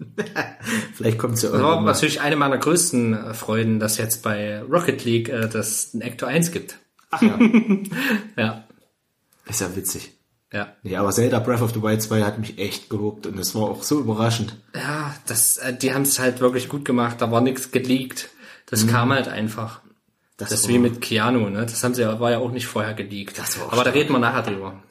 Vielleicht 0.94 1.18
kommt's 1.18 1.42
ja 1.42 1.50
Das 1.50 1.60
war 1.62 1.68
irgendwann 1.70 1.84
natürlich 1.94 2.20
eine 2.20 2.34
meiner 2.36 2.58
größten 2.58 3.14
äh, 3.14 3.34
Freuden, 3.34 3.78
dass 3.78 3.98
jetzt 3.98 4.22
bei 4.22 4.60
Rocket 4.62 5.04
League 5.04 5.28
äh, 5.28 5.48
das 5.48 5.94
ein 5.94 6.02
Actor 6.02 6.28
1 6.28 6.50
gibt. 6.50 6.78
Ach 7.10 7.22
ja, 7.22 7.38
Ja. 8.36 8.64
ist 9.48 9.60
ja 9.60 9.74
witzig. 9.76 10.12
Ja. 10.52 10.74
Ja, 10.82 11.00
aber 11.00 11.12
Zelda 11.12 11.38
Breath 11.38 11.62
of 11.62 11.72
the 11.72 11.82
Wild 11.82 12.02
2 12.02 12.22
hat 12.22 12.38
mich 12.38 12.58
echt 12.58 12.90
gehuckt 12.90 13.26
und 13.28 13.38
es 13.38 13.54
war 13.54 13.62
auch 13.62 13.82
so 13.84 14.00
überraschend. 14.00 14.56
Ja, 14.74 15.14
das, 15.26 15.56
äh, 15.58 15.72
die 15.72 15.94
haben 15.94 16.02
es 16.02 16.18
halt 16.18 16.40
wirklich 16.40 16.68
gut 16.68 16.84
gemacht. 16.84 17.16
Da 17.20 17.30
war 17.30 17.40
nichts 17.40 17.70
geleakt. 17.70 18.28
Das 18.66 18.86
kam 18.88 19.12
halt 19.12 19.28
einfach. 19.28 19.82
Das, 20.42 20.50
Das 20.50 20.60
ist 20.60 20.68
wie 20.68 20.78
mit 20.78 21.00
Keanu, 21.00 21.48
ne? 21.50 21.62
Das 21.66 21.82
haben 21.84 21.94
sie 21.94 22.02
ja, 22.02 22.18
war 22.20 22.30
ja 22.30 22.38
auch 22.38 22.50
nicht 22.50 22.66
vorher 22.66 22.94
geleakt. 22.94 23.38
Das 23.38 23.58
war 23.58 23.66
auch 23.68 23.72
Aber 23.72 23.84
da 23.84 23.90
reden 23.90 24.12
wir 24.12 24.18
nachher 24.18 24.42
drüber. 24.42 24.82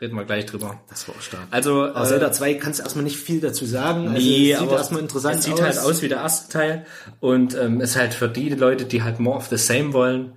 Reden 0.00 0.16
wir 0.16 0.24
gleich 0.24 0.46
drüber. 0.46 0.80
das 0.88 1.06
war 1.06 1.14
auch 1.14 1.20
stark. 1.20 1.46
Also, 1.52 1.84
Aber 1.86 2.02
äh, 2.04 2.08
Zelda 2.08 2.32
2 2.32 2.54
kannst 2.54 2.80
du 2.80 2.82
erstmal 2.82 3.04
nicht 3.04 3.16
viel 3.18 3.40
dazu 3.40 3.64
sagen. 3.66 4.08
Also, 4.08 4.12
Nee, 4.20 4.52
es 4.52 4.58
sieht 4.58 4.68
aber 4.68 4.76
erstmal 4.78 5.00
interessant 5.00 5.36
es 5.38 5.44
sieht 5.44 5.54
aus. 5.54 5.60
halt 5.60 5.78
aus 5.78 6.02
wie 6.02 6.08
der 6.08 6.18
erste 6.18 6.52
Teil 6.52 6.86
und 7.20 7.54
ähm, 7.56 7.80
ist 7.80 7.96
halt 7.96 8.12
für 8.14 8.28
die 8.28 8.48
Leute, 8.48 8.84
die 8.84 9.02
halt 9.04 9.20
more 9.20 9.36
of 9.36 9.46
the 9.46 9.56
same 9.56 9.92
wollen 9.92 10.32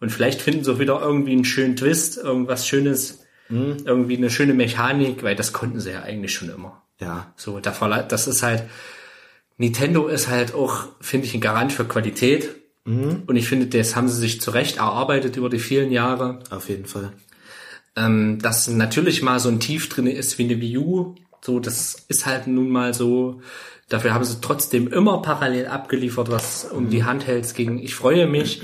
und 0.00 0.10
vielleicht 0.10 0.42
finden 0.42 0.64
sie 0.64 0.72
auch 0.72 0.78
wieder 0.78 1.00
irgendwie 1.00 1.32
einen 1.32 1.46
schönen 1.46 1.76
Twist, 1.76 2.18
irgendwas 2.18 2.66
Schönes, 2.66 3.20
Mhm. 3.48 3.76
irgendwie 3.84 4.16
eine 4.16 4.28
schöne 4.28 4.54
Mechanik, 4.54 5.22
weil 5.22 5.36
das 5.36 5.52
konnten 5.52 5.78
sie 5.80 5.92
ja 5.92 6.02
eigentlich 6.02 6.34
schon 6.34 6.50
immer. 6.50 6.82
Ja, 7.00 7.32
So, 7.36 7.60
da 7.60 7.70
das 8.02 8.26
ist 8.26 8.42
halt 8.42 8.64
Nintendo 9.56 10.08
ist 10.08 10.28
halt 10.28 10.52
auch, 10.54 10.88
finde 11.00 11.26
ich, 11.26 11.34
ein 11.34 11.40
Garant 11.40 11.72
für 11.72 11.84
Qualität. 11.84 12.50
Mhm. 12.86 13.24
Und 13.26 13.36
ich 13.36 13.48
finde, 13.48 13.66
das 13.66 13.96
haben 13.96 14.08
sie 14.08 14.18
sich 14.18 14.40
zurecht 14.40 14.78
erarbeitet 14.78 15.36
über 15.36 15.50
die 15.50 15.58
vielen 15.58 15.92
Jahre. 15.92 16.38
auf 16.50 16.68
jeden 16.68 16.86
Fall. 16.86 17.12
Ähm, 17.96 18.38
dass 18.40 18.68
natürlich 18.68 19.22
mal 19.22 19.40
so 19.40 19.48
ein 19.48 19.60
Tief 19.60 19.88
drin 19.88 20.06
ist 20.06 20.38
wie 20.38 20.44
eine 20.44 20.60
Wii 20.60 20.78
U. 20.78 21.14
So, 21.42 21.60
das 21.60 21.96
ist 22.08 22.26
halt 22.26 22.46
nun 22.46 22.68
mal 22.68 22.94
so. 22.94 23.40
Dafür 23.88 24.14
haben 24.14 24.24
sie 24.24 24.40
trotzdem 24.40 24.88
immer 24.88 25.22
parallel 25.22 25.66
abgeliefert, 25.66 26.30
was 26.30 26.64
um 26.64 26.90
die 26.90 27.04
Handhelds 27.04 27.54
ging. 27.54 27.78
Ich 27.78 27.94
freue 27.94 28.26
mich, 28.26 28.62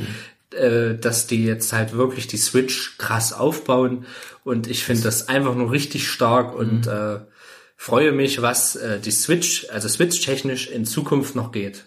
äh, 0.51 0.95
dass 0.95 1.27
die 1.27 1.45
jetzt 1.45 1.73
halt 1.73 1.93
wirklich 1.93 2.27
die 2.27 2.37
Switch 2.37 2.99
krass 2.99 3.33
aufbauen. 3.33 4.05
Und 4.45 4.69
ich 4.69 4.85
finde 4.85 5.03
das 5.03 5.29
einfach 5.29 5.55
nur 5.55 5.71
richtig 5.71 6.09
stark 6.09 6.55
und 6.55 6.87
äh, 6.87 7.21
freue 7.77 8.13
mich, 8.13 8.43
was 8.43 8.77
äh, 8.77 9.01
die 9.01 9.11
Switch, 9.11 9.67
also 9.71 9.89
Switch-technisch 9.89 10.69
in 10.69 10.85
Zukunft 10.85 11.35
noch 11.35 11.53
geht. 11.53 11.87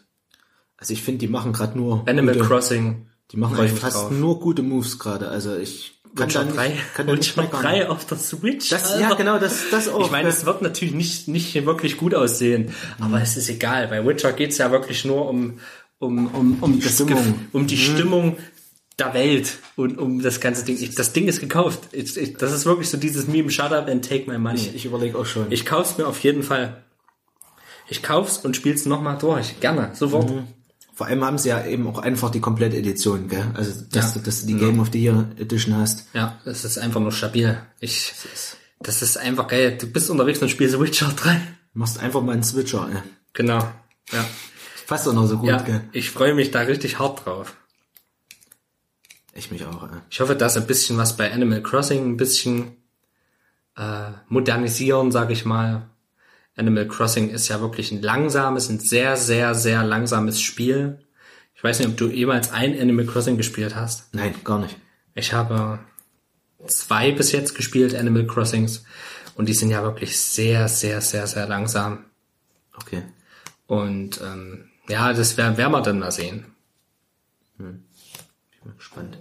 Also 0.85 0.93
ich 0.93 1.01
finde, 1.01 1.17
die 1.17 1.27
machen 1.27 1.51
gerade 1.51 1.75
nur 1.75 2.07
Animal 2.07 2.35
gute, 2.35 2.45
Crossing. 2.45 3.07
die 3.31 3.37
machen 3.37 3.57
mich 3.59 3.71
fast 3.71 3.95
drauf. 3.95 4.11
nur 4.11 4.39
gute 4.39 4.61
Moves 4.61 4.99
gerade. 4.99 5.29
Also 5.29 5.55
ich 5.55 5.99
kann 6.15 6.27
Witcher 6.27 6.43
nicht, 6.43 6.55
3, 6.55 6.77
kann 6.93 7.05
nicht 7.07 7.17
Witcher 7.17 7.41
meckern. 7.41 7.61
3 7.63 7.89
auf 7.89 8.05
der 8.05 8.17
Switch. 8.19 8.69
Das, 8.69 8.99
ja, 8.99 9.15
genau, 9.15 9.39
das, 9.39 9.63
das 9.71 9.87
auch. 9.89 10.05
Ich 10.05 10.11
meine, 10.11 10.29
es 10.29 10.45
wird 10.45 10.61
natürlich 10.61 10.93
nicht, 10.93 11.27
nicht 11.27 11.65
wirklich 11.65 11.97
gut 11.97 12.13
aussehen, 12.13 12.71
aber 12.99 13.19
es 13.19 13.35
ist 13.35 13.49
egal. 13.49 13.87
Bei 13.87 14.05
Witcher 14.05 14.31
geht's 14.31 14.59
ja 14.59 14.69
wirklich 14.69 15.05
nur 15.05 15.27
um, 15.27 15.59
um, 15.97 16.27
um, 16.27 16.57
um, 16.61 16.79
das 16.79 16.93
Stimmung. 16.93 17.39
Um 17.51 17.65
die 17.65 17.77
Stimmung 17.77 18.37
der 18.99 19.15
Welt 19.15 19.57
und 19.75 19.97
um 19.97 20.21
das 20.21 20.39
ganze 20.39 20.65
Ding. 20.65 20.77
Ich, 20.79 20.93
das 20.93 21.13
Ding 21.13 21.27
ist 21.27 21.39
gekauft. 21.39 21.79
Ich, 21.93 22.15
ich, 22.15 22.35
das 22.35 22.53
ist 22.53 22.67
wirklich 22.67 22.91
so 22.91 22.97
dieses 22.97 23.27
Meme, 23.27 23.49
shut 23.49 23.71
up 23.71 23.89
and 23.89 24.07
take 24.07 24.29
my 24.29 24.37
money. 24.37 24.59
ich, 24.59 24.75
ich 24.75 24.85
überlege 24.85 25.17
auch 25.17 25.25
schon. 25.25 25.51
Ich 25.51 25.65
kauf's 25.65 25.97
mir 25.97 26.05
auf 26.05 26.19
jeden 26.19 26.43
Fall. 26.43 26.83
Ich 27.87 28.03
kauf's 28.03 28.37
und 28.37 28.55
spiel's 28.55 28.85
nochmal 28.85 29.17
durch. 29.17 29.59
Gerne, 29.61 29.89
sofort. 29.95 30.31
Vor 30.95 31.07
allem 31.07 31.23
haben 31.25 31.37
sie 31.37 31.49
ja 31.49 31.63
eben 31.65 31.85
auch 31.87 31.99
einfach 31.99 32.31
die 32.31 32.39
komplette 32.39 32.77
Edition, 32.77 33.27
gell? 33.27 33.51
Also, 33.53 33.83
dass, 33.91 34.15
Ja. 34.15 34.19
du, 34.21 34.25
dass 34.25 34.41
du 34.41 34.47
die 34.47 34.55
Game 34.55 34.79
of 34.79 34.89
the 34.93 35.03
Year 35.03 35.29
Edition 35.37 35.75
hast. 35.75 36.07
Ja, 36.13 36.39
es 36.45 36.63
ist 36.63 36.77
einfach 36.77 37.01
nur 37.01 37.11
stabil. 37.11 37.57
Ich, 37.81 38.13
das 38.79 39.01
ist 39.01 39.17
einfach 39.17 39.47
geil. 39.49 39.77
Du 39.77 39.87
bist 39.87 40.09
unterwegs 40.09 40.41
und 40.41 40.49
spielst 40.49 40.79
Witcher 40.79 41.11
3. 41.15 41.41
Machst 41.73 41.99
einfach 41.99 42.21
mal 42.21 42.31
einen 42.31 42.43
Switcher, 42.43 42.87
ey. 42.89 43.01
Genau. 43.33 43.59
Ja. 44.13 44.25
Passt 44.87 45.05
doch 45.05 45.13
noch 45.13 45.27
so 45.27 45.37
gut, 45.37 45.49
Ja, 45.49 45.61
gell? 45.61 45.81
ich 45.91 46.11
freue 46.11 46.33
mich 46.33 46.51
da 46.51 46.61
richtig 46.61 46.97
hart 46.97 47.25
drauf. 47.25 47.55
Ich 49.33 49.51
mich 49.51 49.65
auch, 49.65 49.83
ey. 49.83 49.97
Ich 50.09 50.21
hoffe, 50.21 50.35
dass 50.37 50.55
ein 50.55 50.65
bisschen 50.67 50.97
was 50.97 51.17
bei 51.17 51.33
Animal 51.33 51.61
Crossing 51.61 52.05
ein 52.11 52.15
bisschen 52.17 52.77
äh, 53.75 54.11
modernisieren, 54.29 55.11
sage 55.11 55.33
ich 55.33 55.43
mal. 55.43 55.89
Animal 56.55 56.87
Crossing 56.87 57.29
ist 57.29 57.47
ja 57.49 57.59
wirklich 57.59 57.91
ein 57.91 58.01
langsames, 58.01 58.69
ein 58.69 58.79
sehr, 58.79 59.17
sehr, 59.17 59.55
sehr 59.55 59.83
langsames 59.83 60.41
Spiel. 60.41 60.99
Ich 61.55 61.63
weiß 61.63 61.79
nicht, 61.79 61.89
ob 61.89 61.97
du 61.97 62.07
jemals 62.07 62.51
ein 62.51 62.79
Animal 62.79 63.05
Crossing 63.05 63.37
gespielt 63.37 63.75
hast. 63.75 64.13
Nein, 64.13 64.35
gar 64.43 64.59
nicht. 64.59 64.77
Ich 65.15 65.33
habe 65.33 65.79
zwei 66.67 67.11
bis 67.11 67.31
jetzt 67.31 67.55
gespielt, 67.55 67.95
Animal 67.95 68.27
Crossings. 68.27 68.83
Und 69.35 69.49
die 69.49 69.53
sind 69.53 69.69
ja 69.69 69.83
wirklich 69.83 70.17
sehr, 70.17 70.67
sehr, 70.69 71.01
sehr, 71.01 71.27
sehr 71.27 71.47
langsam. 71.47 72.05
Okay. 72.77 73.03
Und 73.67 74.21
ähm, 74.21 74.69
ja, 74.87 75.11
das 75.13 75.37
werden 75.37 75.57
werden 75.57 75.71
wir 75.71 75.81
dann 75.81 75.99
mal 75.99 76.11
sehen. 76.11 76.45
Bin 77.57 77.83
mal 78.63 78.75
gespannt. 78.75 79.17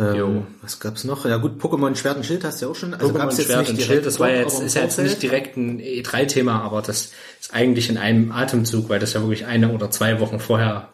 Ähm, 0.00 0.14
Jo. 0.16 0.46
was 0.62 0.80
gab's 0.80 1.04
noch? 1.04 1.26
Ja 1.26 1.36
gut, 1.36 1.60
Pokémon 1.62 1.94
Schwert 1.94 2.16
und 2.16 2.24
Schild 2.24 2.42
hast 2.42 2.60
du 2.62 2.66
ja 2.66 2.72
auch 2.72 2.74
schon. 2.74 2.94
Also 2.94 3.08
Pokémon 3.08 3.18
gab's 3.18 3.36
jetzt 3.36 3.46
Schwert 3.48 3.68
und 3.68 3.82
Schild, 3.82 4.06
das 4.06 4.18
war 4.18 4.30
jetzt, 4.30 4.60
ist 4.60 4.74
ja 4.74 4.82
jetzt 4.82 4.98
nicht 4.98 5.22
direkt 5.22 5.56
ein 5.58 5.78
E3-Thema, 5.78 6.62
aber 6.62 6.80
das 6.80 7.12
ist 7.38 7.52
eigentlich 7.52 7.90
in 7.90 7.98
einem 7.98 8.32
Atemzug, 8.32 8.88
weil 8.88 8.98
das 8.98 9.12
ja 9.12 9.20
wirklich 9.20 9.44
eine 9.44 9.72
oder 9.72 9.90
zwei 9.90 10.18
Wochen 10.20 10.40
vorher 10.40 10.88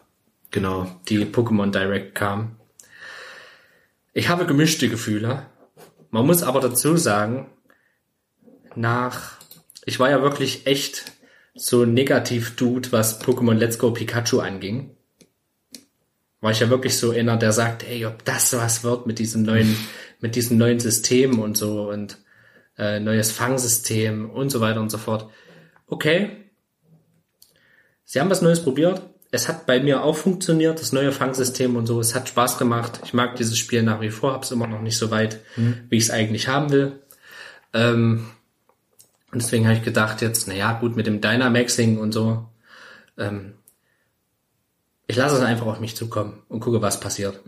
Genau. 0.51 0.87
die 1.07 1.25
Pokémon 1.25 1.71
Direct 1.71 2.15
kam. 2.15 2.57
Ich 4.13 4.27
habe 4.29 4.45
gemischte 4.45 4.89
Gefühle. 4.89 5.45
Man 6.11 6.25
muss 6.25 6.43
aber 6.43 6.59
dazu 6.59 6.97
sagen, 6.97 7.47
nach, 8.75 9.37
ich 9.85 9.99
war 9.99 10.09
ja 10.09 10.21
wirklich 10.21 10.67
echt 10.67 11.11
so 11.55 11.83
ein 11.83 11.93
Negativ-Dude, 11.93 12.91
was 12.91 13.21
Pokémon 13.21 13.53
Let's 13.53 13.79
Go 13.79 13.91
Pikachu 13.91 14.39
anging. 14.39 14.96
War 16.39 16.51
ich 16.51 16.59
ja 16.59 16.69
wirklich 16.69 16.97
so 16.97 17.11
einer, 17.11 17.37
der 17.37 17.51
sagt, 17.51 17.83
ey, 17.83 18.05
ob 18.05 18.23
das 18.23 18.53
was 18.53 18.83
wird 18.83 19.07
mit 19.07 19.19
diesem 19.19 19.43
neuen, 19.43 19.75
mit 20.19 20.35
diesem 20.35 20.57
neuen 20.57 20.79
System 20.79 21.39
und 21.39 21.57
so 21.57 21.89
und 21.89 22.17
äh, 22.77 22.99
neues 22.99 23.31
Fangsystem 23.31 24.29
und 24.29 24.49
so 24.49 24.61
weiter 24.61 24.81
und 24.81 24.89
so 24.89 24.97
fort. 24.97 25.29
Okay. 25.87 26.45
Sie 28.05 28.19
haben 28.19 28.29
was 28.29 28.41
Neues 28.41 28.63
probiert. 28.63 29.01
Es 29.31 29.49
hat 29.49 29.65
bei 29.65 29.81
mir 29.81 30.03
auch 30.03 30.15
funktioniert, 30.15 30.79
das 30.79 30.93
neue 30.93 31.11
Fangsystem 31.11 31.75
und 31.75 31.85
so. 31.85 31.99
Es 31.99 32.15
hat 32.15 32.29
Spaß 32.29 32.57
gemacht. 32.57 33.01
Ich 33.03 33.13
mag 33.13 33.35
dieses 33.35 33.57
Spiel 33.57 33.83
nach 33.83 33.99
wie 33.99 34.09
vor, 34.09 34.31
hab's 34.31 34.51
immer 34.51 34.67
noch 34.67 34.81
nicht 34.81 34.97
so 34.97 35.11
weit, 35.11 35.41
wie 35.89 35.97
ich 35.97 36.03
es 36.03 36.11
eigentlich 36.11 36.47
haben 36.47 36.71
will. 36.71 37.01
Ähm, 37.73 38.27
und 39.31 39.41
deswegen 39.41 39.65
habe 39.65 39.77
ich 39.77 39.83
gedacht 39.83 40.21
jetzt, 40.21 40.47
na 40.47 40.53
ja, 40.53 40.79
gut, 40.79 40.95
mit 40.95 41.07
dem 41.07 41.19
Dynamaxing 41.19 41.97
und 41.97 42.13
so, 42.13 42.47
ähm, 43.17 43.55
ich 45.07 45.15
lasse 45.15 45.35
es 45.35 45.41
einfach 45.41 45.65
auf 45.65 45.79
mich 45.79 45.95
zukommen 45.95 46.43
und 46.49 46.59
gucke, 46.59 46.81
was 46.81 46.99
passiert. 46.99 47.39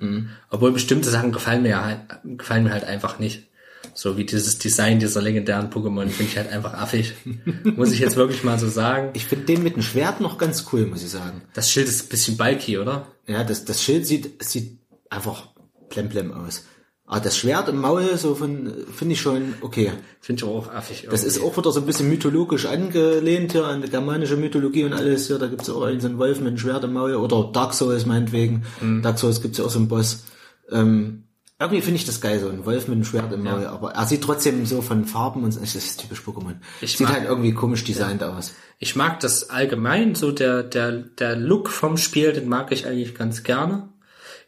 Obwohl 0.50 0.72
bestimmte 0.72 1.10
Sachen 1.10 1.32
gefallen 1.32 1.62
mir 1.62 1.70
ja 1.70 1.86
halt, 1.86 2.00
gefallen 2.24 2.64
mir 2.64 2.72
halt 2.72 2.86
einfach 2.86 3.20
nicht. 3.20 3.48
So 3.94 4.18
wie 4.18 4.26
dieses 4.26 4.58
Design 4.58 5.00
dieser 5.00 5.22
legendären 5.22 5.70
Pokémon 5.70 6.08
finde 6.08 6.32
ich 6.32 6.38
halt 6.38 6.52
einfach 6.52 6.74
affig. 6.74 7.14
Muss 7.64 7.92
ich 7.92 8.00
jetzt 8.00 8.16
wirklich 8.16 8.44
mal 8.44 8.60
so 8.60 8.70
sagen. 8.70 9.10
Ich 9.14 9.26
finde 9.26 9.46
den 9.46 9.64
mit 9.64 9.76
dem 9.76 9.82
Schwert 9.82 10.22
noch 10.22 10.38
ganz 10.38 10.66
cool, 10.72 10.86
muss 10.86 11.04
ich 11.04 11.10
sagen. 11.10 11.42
Das 11.54 11.72
Schild 11.72 11.88
ist 11.88 12.06
ein 12.06 12.10
bisschen 12.10 12.38
bulky, 12.38 12.78
oder? 12.78 13.08
Ja, 13.28 13.44
das, 13.44 13.66
das 13.66 13.84
Schild 13.84 14.06
sieht, 14.06 14.44
sieht 14.44 14.80
einfach 15.10 15.50
plemplem 15.90 16.34
aus. 16.34 16.66
Aber 17.12 17.22
das 17.22 17.36
Schwert 17.38 17.68
im 17.70 17.82
Maul, 17.82 18.16
so 18.18 18.36
von, 18.36 18.72
finde 18.96 19.14
ich 19.14 19.20
schon 19.22 19.56
okay. 19.62 19.92
Finde 20.22 20.44
ich 20.44 20.48
auch 20.50 20.72
affig. 20.72 21.08
Das 21.10 21.24
ist 21.24 21.42
auch 21.42 21.58
wieder 21.58 21.72
so 21.72 21.80
ein 21.80 21.86
bisschen 21.88 22.08
mythologisch 22.08 22.68
angelehnt 22.68 23.52
hier 23.54 23.66
an 23.66 23.82
die 23.82 23.90
germanische 23.90 24.38
Mythologie 24.38 24.84
und 24.84 24.94
alles 24.94 25.26
hier. 25.26 25.40
Da 25.40 25.48
gibt's 25.48 25.68
ja 25.68 25.74
auch 25.74 25.82
einen 25.84 26.00
so 26.00 26.08
einen 26.08 26.20
Wolf 26.20 26.38
mit 26.38 26.50
einem 26.50 26.58
Schwert 26.60 26.84
im 26.84 26.94
Maul 26.94 27.16
oder 27.16 27.50
Dark 27.52 27.74
Souls 27.74 28.06
meinetwegen. 28.06 28.64
Mhm. 28.80 29.02
Dark 29.02 29.18
Souls 29.18 29.42
gibt's 29.42 29.58
ja 29.58 29.66
auch 29.66 29.72
so 29.72 29.80
einen 29.80 29.88
Boss. 29.88 30.26
Ähm, 30.72 31.24
irgendwie 31.60 31.82
finde 31.82 31.96
ich 31.98 32.06
das 32.06 32.22
geil, 32.22 32.40
so 32.40 32.48
ein 32.48 32.64
Wolf 32.66 32.88
mit 32.88 32.96
einem 32.96 33.04
Schwert 33.06 33.34
im 33.34 33.44
Maul. 33.44 33.66
Aber 33.66 33.92
er 33.94 34.06
sieht 34.06 34.24
trotzdem 34.24 34.66
so 34.68 34.82
von 34.84 35.06
Farben 35.06 35.44
und 35.44 35.52
so- 35.52 35.60
das 35.62 35.74
ist 35.76 36.00
typisch 36.00 36.22
Pokémon. 36.22 36.58
Ich 36.80 36.92
sieht 36.96 37.08
mag- 37.08 37.14
halt 37.18 37.28
irgendwie 37.28 37.54
komisch 37.54 37.84
designt 37.84 38.22
aus. 38.24 38.54
Ich 38.78 38.96
mag 38.96 39.20
das 39.20 39.50
allgemein, 39.50 40.14
so 40.14 40.32
der, 40.32 40.62
der, 40.64 40.92
der 40.92 41.36
Look 41.36 41.70
vom 41.70 41.98
Spiel, 41.98 42.34
den 42.34 42.48
mag 42.48 42.72
ich 42.72 42.86
eigentlich 42.86 43.16
ganz 43.16 43.42
gerne. 43.44 43.90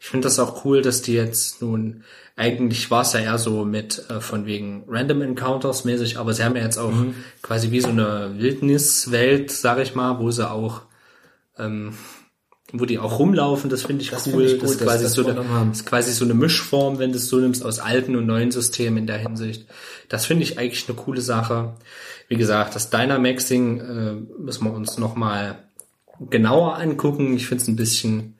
Ich 0.00 0.06
finde 0.08 0.26
das 0.26 0.38
auch 0.38 0.64
cool, 0.64 0.80
dass 0.80 1.02
die 1.02 1.12
jetzt 1.14 1.60
nun, 1.60 2.02
eigentlich 2.36 2.90
war 2.90 3.02
es 3.02 3.12
ja 3.12 3.20
eher 3.20 3.38
so 3.38 3.64
mit 3.64 4.04
äh, 4.08 4.20
von 4.20 4.46
wegen 4.46 4.84
Random 4.88 5.22
Encounters 5.22 5.84
mäßig, 5.84 6.18
aber 6.18 6.32
sie 6.32 6.44
haben 6.44 6.56
ja 6.56 6.62
jetzt 6.62 6.78
auch 6.78 6.92
quasi 7.42 7.70
wie 7.70 7.80
so 7.80 7.88
eine 7.88 8.34
Wildniswelt, 8.36 9.50
sag 9.50 9.78
ich 9.78 9.94
mal, 9.94 10.18
wo 10.18 10.30
sie 10.30 10.50
auch, 10.50 10.82
ähm, 11.58 11.94
wo 12.72 12.86
die 12.86 12.98
auch 12.98 13.18
rumlaufen, 13.18 13.68
das 13.68 13.82
finde 13.82 14.02
ich 14.02 14.10
Das 14.10 14.26
cool. 14.26 14.32
finde 14.32 14.46
ich 14.46 14.60
das 14.60 14.70
ist 14.70 14.78
gut, 14.78 14.86
quasi 14.86 15.04
das 15.04 15.12
so 15.12 15.26
eine, 15.26 15.70
ist 15.72 15.84
quasi 15.84 16.12
so 16.12 16.24
eine 16.24 16.32
Mischform, 16.32 16.98
wenn 16.98 17.12
du 17.12 17.18
es 17.18 17.28
so 17.28 17.36
nimmst 17.36 17.64
aus 17.64 17.80
alten 17.80 18.16
und 18.16 18.26
neuen 18.26 18.50
Systemen 18.50 18.98
in 18.98 19.06
der 19.06 19.18
Hinsicht. 19.18 19.66
Das 20.08 20.24
finde 20.24 20.44
ich 20.44 20.58
eigentlich 20.58 20.88
eine 20.88 20.96
coole 20.96 21.20
Sache. 21.20 21.74
Wie 22.28 22.36
gesagt, 22.36 22.74
das 22.74 22.88
Dynamaxing 22.88 23.80
äh, 23.80 24.14
müssen 24.42 24.64
wir 24.64 24.72
uns 24.72 24.96
noch 24.96 25.16
mal 25.16 25.58
genauer 26.30 26.78
angucken. 26.78 27.36
Ich 27.36 27.46
finde 27.46 27.62
es 27.62 27.68
ein 27.68 27.76
bisschen. 27.76 28.38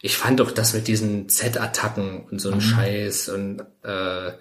Ich 0.00 0.16
fand 0.16 0.38
doch 0.40 0.50
das 0.52 0.74
mit 0.74 0.86
diesen 0.88 1.28
Z-Attacken 1.28 2.20
und 2.24 2.32
Mhm. 2.32 2.38
so 2.38 2.50
ein 2.52 2.60
Scheiß 2.60 3.28
und 3.30 3.62
äh, 3.82 4.32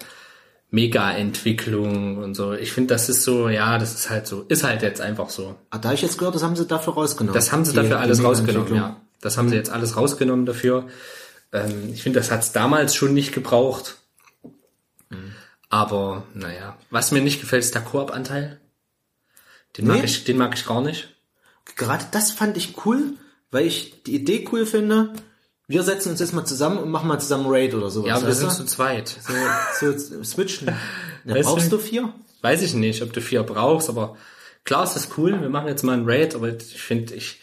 Mega-Entwicklung 0.69 2.17
und 2.17 2.35
so. 2.35 2.53
Ich 2.53 2.71
finde, 2.73 2.93
das 2.93 3.09
ist 3.09 3.23
so, 3.23 3.49
ja, 3.49 3.77
das 3.77 3.93
ist 3.95 4.09
halt 4.09 4.27
so, 4.27 4.43
ist 4.43 4.63
halt 4.63 4.81
jetzt 4.83 5.01
einfach 5.01 5.29
so. 5.29 5.55
Ah, 5.69 5.77
da 5.77 5.93
ich 5.93 6.01
jetzt 6.01 6.17
gehört, 6.17 6.35
das 6.35 6.43
haben 6.43 6.55
sie 6.55 6.65
dafür 6.67 6.93
rausgenommen. 6.93 7.33
Das 7.33 7.51
haben 7.51 7.63
sie 7.65 7.71
Die- 7.71 7.77
dafür 7.77 7.99
alles 7.99 8.23
rausgenommen, 8.23 8.75
ja. 8.75 9.01
Das 9.21 9.37
haben 9.37 9.49
sie 9.49 9.55
jetzt 9.55 9.69
alles 9.71 9.95
rausgenommen 9.97 10.45
dafür. 10.45 10.87
Ähm, 11.53 11.89
ich 11.93 12.03
finde, 12.03 12.19
das 12.19 12.29
hat's 12.29 12.51
damals 12.51 12.93
schon 12.95 13.13
nicht 13.13 13.33
gebraucht. 13.33 13.95
Aber, 15.69 16.23
naja. 16.33 16.77
Was 16.91 17.11
mir 17.11 17.21
nicht 17.21 17.41
gefällt, 17.41 17.63
ist 17.63 17.73
der 17.75 17.81
Koop-Anteil. 17.81 18.59
Den 19.77 19.87
mag 19.87 19.97
Nee. 19.99 20.05
ich, 20.05 20.23
den 20.23 20.37
mag 20.37 20.53
ich 20.55 20.65
gar 20.65 20.81
nicht. 20.81 21.09
Gerade 21.75 22.05
das 22.11 22.31
fand 22.31 22.57
ich 22.57 22.85
cool, 22.85 23.13
weil 23.51 23.65
ich 23.65 24.03
die 24.03 24.15
Idee 24.15 24.47
cool 24.51 24.65
finde. 24.65 25.13
Wir 25.67 25.83
setzen 25.83 26.11
uns 26.11 26.19
jetzt 26.21 26.33
mal 26.33 26.45
zusammen 26.45 26.77
und 26.77 26.89
machen 26.89 27.07
mal 27.09 27.19
zusammen 27.19 27.45
Raid 27.47 27.73
oder 27.73 27.89
sowas. 27.89 28.07
Ja, 28.07 28.15
aber 28.15 28.27
wir 28.27 28.33
sind 28.35 28.51
zu 28.53 28.65
zweit. 28.65 29.15
so, 29.79 29.97
so 29.97 30.23
switchen. 30.23 30.73
Ja, 31.25 31.41
brauchst 31.41 31.69
du- 31.73 31.77
vier? 31.77 32.13
Weiß 32.41 32.61
ich 32.61 32.73
nicht, 32.73 33.01
ob 33.01 33.11
du 33.11 33.19
vier 33.19 33.43
brauchst, 33.43 33.89
aber 33.89 34.15
klar 34.63 34.85
ist 34.85 34.93
das 34.95 35.09
cool. 35.17 35.41
Wir 35.41 35.49
machen 35.49 35.67
jetzt 35.67 35.83
mal 35.83 35.91
einen 35.91 36.09
Raid, 36.09 36.35
aber 36.35 36.55
ich 36.55 36.81
finde, 36.81 37.15
ich, 37.15 37.41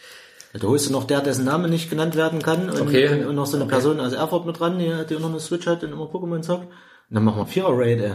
Ja, 0.53 0.59
da 0.59 0.67
holst 0.67 0.87
du 0.87 0.91
noch 0.91 1.03
der, 1.03 1.21
dessen 1.21 1.45
Name 1.45 1.67
nicht 1.69 1.91
genannt 1.91 2.15
werden 2.15 2.41
kann 2.41 2.69
und, 2.71 2.81
Okay. 2.81 3.23
und, 3.25 3.35
noch 3.35 3.45
so 3.45 3.57
eine 3.57 3.67
Person 3.67 3.99
aus 3.99 4.13
Erfurt 4.13 4.47
mit 4.47 4.59
dran, 4.59 4.79
die, 4.79 4.91
die 5.07 5.19
noch 5.19 5.29
eine 5.29 5.39
Switch 5.39 5.67
hat 5.67 5.83
und 5.83 5.91
immer 5.91 6.05
Pokémon 6.05 6.41
zockt. 6.41 6.63
Und 6.65 6.71
dann 7.11 7.23
machen 7.25 7.37
wir 7.41 7.45
Vierer 7.45 7.77
Raid, 7.77 7.99
ey. 8.01 8.13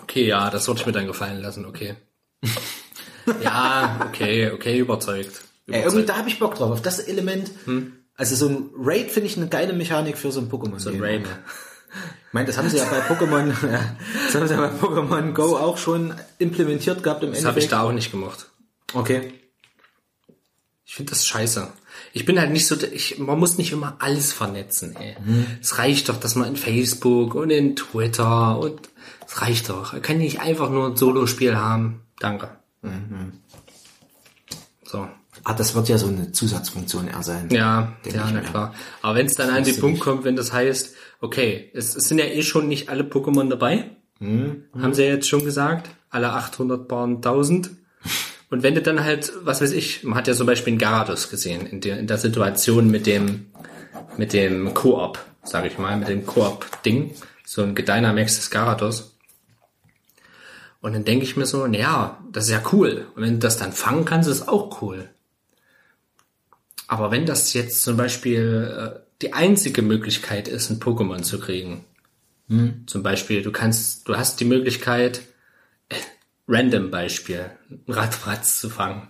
okay, 0.00 0.26
ja, 0.26 0.48
das 0.48 0.66
würde 0.66 0.80
ich 0.80 0.86
mir 0.86 0.92
dann 0.92 1.06
gefallen 1.06 1.42
lassen, 1.42 1.66
okay. 1.66 1.96
ja, 3.42 4.00
okay, 4.08 4.50
okay, 4.50 4.78
überzeugt. 4.78 5.42
Ey, 5.66 5.82
irgendwie 5.82 6.06
da 6.06 6.16
habe 6.16 6.28
ich 6.30 6.38
Bock 6.38 6.54
drauf, 6.54 6.70
auf 6.70 6.82
das 6.82 7.00
Element. 7.00 7.50
Also 8.16 8.36
so 8.36 8.48
ein 8.48 8.70
Raid 8.76 9.10
finde 9.10 9.28
ich 9.28 9.36
eine 9.36 9.48
geile 9.48 9.72
Mechanik 9.72 10.18
für 10.18 10.30
so 10.30 10.40
ein 10.40 10.50
Pokémon. 10.50 10.78
So 10.78 10.90
ein 10.90 11.02
Raid. 11.02 11.26
Ich 11.26 12.32
meine, 12.32 12.46
das 12.46 12.58
haben 12.58 12.68
sie 12.68 12.78
ja 12.78 12.84
bei 12.84 13.00
Pokémon, 13.00 13.48
das 14.26 14.34
haben 14.34 14.48
sie 14.48 14.54
ja 14.54 14.60
bei 14.60 14.76
Pokémon 14.76 15.32
Go 15.32 15.56
auch 15.56 15.78
schon 15.78 16.14
implementiert 16.38 17.02
gehabt 17.02 17.22
im 17.22 17.32
Das 17.32 17.44
habe 17.44 17.58
ich 17.58 17.68
da 17.68 17.82
auch 17.82 17.92
nicht 17.92 18.10
gemacht. 18.10 18.46
Okay. 18.92 19.32
Ich 20.84 20.96
finde 20.96 21.10
das 21.10 21.26
scheiße. 21.26 21.68
Ich 22.12 22.24
bin 22.24 22.38
halt 22.38 22.50
nicht 22.50 22.66
so, 22.66 22.76
ich, 22.80 23.18
man 23.18 23.38
muss 23.38 23.58
nicht 23.58 23.72
immer 23.72 23.96
alles 24.00 24.32
vernetzen, 24.32 24.94
ey. 24.96 25.16
Es 25.60 25.78
reicht 25.78 26.08
doch, 26.08 26.18
dass 26.18 26.34
man 26.34 26.48
in 26.48 26.56
Facebook 26.56 27.34
und 27.34 27.50
in 27.50 27.74
Twitter 27.74 28.58
und 28.58 28.80
es 29.26 29.40
reicht 29.40 29.68
doch. 29.70 29.92
Er 29.92 30.00
kann 30.00 30.18
nicht 30.18 30.40
einfach 30.40 30.70
nur 30.70 30.88
ein 30.88 30.96
Solospiel 30.96 31.56
haben. 31.56 32.02
Danke. 32.18 32.50
So. 34.84 35.08
Ah, 35.44 35.52
das 35.54 35.74
wird 35.74 35.88
ja 35.88 35.98
so 35.98 36.06
eine 36.08 36.32
Zusatzfunktion 36.32 37.06
eher 37.08 37.22
sein. 37.22 37.48
Ja, 37.50 37.92
ja, 38.06 38.24
na 38.26 38.32
mir. 38.32 38.40
klar. 38.40 38.74
Aber 39.02 39.14
wenn 39.16 39.26
es 39.26 39.34
dann 39.34 39.50
an 39.50 39.62
den 39.64 39.78
Punkt 39.78 39.94
nicht. 39.96 40.02
kommt, 40.02 40.24
wenn 40.24 40.36
das 40.36 40.52
heißt, 40.52 40.94
okay, 41.20 41.70
es, 41.74 41.94
es 41.94 42.08
sind 42.08 42.18
ja 42.18 42.24
eh 42.24 42.42
schon 42.42 42.66
nicht 42.68 42.88
alle 42.88 43.02
Pokémon 43.04 43.48
dabei, 43.48 43.90
Mhm. 44.20 44.64
haben 44.80 44.94
sie 44.94 45.02
ja 45.02 45.08
jetzt 45.14 45.28
schon 45.28 45.44
gesagt, 45.44 45.90
alle 46.08 46.32
800 46.32 46.86
Bahn 46.88 47.16
1000. 47.16 47.70
Und 48.48 48.62
wenn 48.62 48.74
du 48.76 48.80
dann 48.80 49.02
halt, 49.02 49.32
was 49.42 49.60
weiß 49.60 49.72
ich, 49.72 50.04
man 50.04 50.14
hat 50.16 50.28
ja 50.28 50.34
zum 50.34 50.46
Beispiel 50.46 50.70
einen 50.72 50.78
Gyarados 50.78 51.28
gesehen, 51.30 51.66
in 51.66 51.80
der, 51.80 51.98
in 51.98 52.06
der 52.06 52.16
Situation 52.18 52.90
mit 52.90 53.06
dem, 53.06 53.46
mit 54.16 54.32
dem 54.32 54.72
Koop, 54.72 55.18
sag 55.42 55.66
ich 55.66 55.78
mal, 55.78 55.96
mit 55.98 56.08
dem 56.08 56.24
Koop-Ding, 56.24 57.10
so 57.44 57.62
ein 57.62 57.74
gedynamaxtes 57.74 58.50
Gyarados. 58.50 59.16
Und 60.80 60.92
dann 60.92 61.04
denke 61.04 61.24
ich 61.24 61.36
mir 61.36 61.46
so, 61.46 61.66
naja, 61.66 62.18
das 62.30 62.44
ist 62.44 62.50
ja 62.50 62.62
cool. 62.72 63.06
Und 63.16 63.22
wenn 63.22 63.32
du 63.34 63.38
das 63.40 63.56
dann 63.56 63.72
fangen 63.72 64.04
kannst, 64.04 64.28
ist 64.28 64.48
auch 64.48 64.80
cool. 64.82 65.08
Aber 66.86 67.10
wenn 67.10 67.26
das 67.26 67.52
jetzt 67.54 67.82
zum 67.82 67.96
Beispiel 67.96 68.94
äh, 68.96 69.00
die 69.22 69.32
einzige 69.32 69.82
Möglichkeit 69.82 70.48
ist, 70.48 70.70
ein 70.70 70.80
Pokémon 70.80 71.22
zu 71.22 71.38
kriegen, 71.40 71.84
zum 72.86 73.02
Beispiel, 73.02 73.42
du 73.42 73.52
kannst, 73.52 74.06
du 74.08 74.16
hast 74.16 74.38
die 74.40 74.44
Möglichkeit, 74.44 75.22
äh, 75.88 75.96
random 76.46 76.90
Beispiel, 76.90 77.50
ein 77.70 77.92
Radfratz 77.92 78.60
zu 78.60 78.68
fangen. 78.68 79.08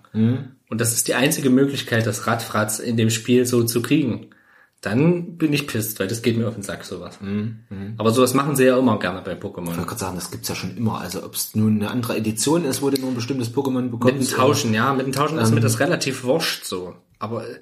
Und 0.69 0.81
das 0.81 0.95
ist 0.95 1.09
die 1.09 1.15
einzige 1.15 1.51
Möglichkeit, 1.51 2.07
das 2.07 2.27
Radfratz 2.27 2.79
in 2.79 2.97
dem 2.97 3.11
Spiel 3.11 3.45
so 3.47 3.65
zu 3.65 3.83
kriegen. 3.83 4.31
Dann 4.85 5.39
bin 5.39 5.55
ich 5.55 5.67
pisst, 5.67 5.99
weil 5.99 6.09
das 6.09 6.21
geht 6.21 6.37
mir 6.37 6.47
auf 6.47 6.55
den 6.55 6.63
Sack, 6.63 6.85
sowas. 6.85 7.19
Aber 7.97 8.11
sowas 8.11 8.35
machen 8.35 8.55
sie 8.55 8.65
ja 8.65 8.79
immer 8.79 8.99
gerne 8.99 9.23
bei 9.23 9.33
Ich 9.33 9.39
Pokémon. 9.39 9.67
wollte 9.69 9.83
gerade 9.87 9.99
sagen, 9.99 10.17
das 10.17 10.31
gibt's 10.31 10.49
ja 10.49 10.55
schon 10.55 10.77
immer. 10.77 11.01
Also 11.01 11.25
ob 11.25 11.35
es 11.35 11.55
nun 11.55 11.77
eine 11.77 11.91
andere 11.91 12.19
Edition 12.19 12.67
ist, 12.67 12.83
wo 12.83 12.91
du 12.91 13.01
nur 13.01 13.11
ein 13.11 13.15
bestimmtes 13.15 13.51
Pokémon 13.55 13.81
Mit 13.83 13.91
bekommst. 13.93 14.33
dem 14.33 14.37
Tauschen, 14.37 14.75
ja, 14.75 14.93
mit 14.93 15.07
dem 15.07 15.13
Tauschen 15.13 15.39
ist 15.39 15.55
mir 15.55 15.61
das 15.61 15.81
relativ 15.81 16.25
wurscht 16.25 16.65
so. 16.67 16.95
Aber 17.19 17.49
äh, 17.49 17.61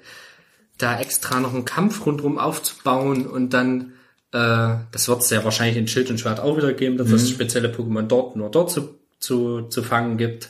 da 0.77 0.99
extra 0.99 1.39
noch 1.39 1.53
einen 1.53 1.63
Kampf 1.63 2.05
rundherum 2.05 2.37
aufzubauen 2.37 3.25
und 3.25 3.53
dann, 3.53 3.93
äh, 4.33 4.75
das 4.91 5.07
wird 5.07 5.21
es 5.21 5.29
ja 5.29 5.45
wahrscheinlich 5.45 5.77
in 5.77 5.87
Schild 5.87 6.09
und 6.09 6.19
Schwert 6.19 6.41
auch 6.41 6.57
wieder 6.57 6.73
geben, 6.73 6.97
dass 6.97 7.09
es 7.09 7.29
spezielle 7.29 7.69
Pokémon 7.69 8.01
dort 8.01 8.35
nur 8.35 8.49
dort 8.49 8.69
zu, 8.69 8.95
zu, 9.19 9.61
zu 9.69 9.81
fangen 9.81 10.17
gibt. 10.17 10.49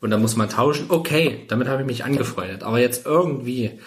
Und 0.00 0.10
da 0.10 0.16
muss 0.16 0.36
man 0.36 0.48
tauschen. 0.48 0.86
Okay, 0.88 1.44
damit 1.48 1.68
habe 1.68 1.82
ich 1.82 1.86
mich 1.86 2.04
angefreundet. 2.04 2.62
Aber 2.62 2.78
jetzt 2.78 3.04
irgendwie 3.04 3.78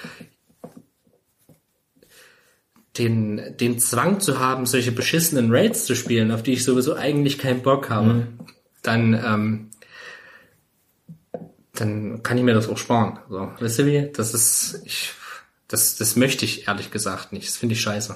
den, 2.98 3.56
den 3.58 3.80
Zwang 3.80 4.20
zu 4.20 4.40
haben, 4.40 4.66
solche 4.66 4.92
beschissenen 4.92 5.52
Raids 5.52 5.86
zu 5.86 5.96
spielen, 5.96 6.32
auf 6.32 6.44
die 6.44 6.54
ich 6.54 6.64
sowieso 6.64 6.96
eigentlich 6.96 7.38
keinen 7.38 7.62
Bock 7.62 7.90
habe, 7.90 8.28
dann, 8.82 9.14
ähm, 9.14 9.70
dann 11.74 12.24
kann 12.24 12.38
ich 12.38 12.44
mir 12.44 12.54
das 12.54 12.70
auch 12.70 12.78
sparen. 12.78 13.20
So, 13.30 13.52
weißt 13.60 13.80
du 13.80 13.86
wie? 13.86 14.12
Das 14.14 14.34
ist, 14.34 14.82
ich, 14.86 15.12
das, 15.68 15.98
das 15.98 16.16
möchte 16.16 16.46
ich 16.46 16.68
ehrlich 16.68 16.92
gesagt 16.92 17.34
nicht. 17.34 17.48
Das 17.48 17.58
finde 17.58 17.74
ich 17.74 17.82
scheiße. 17.82 18.16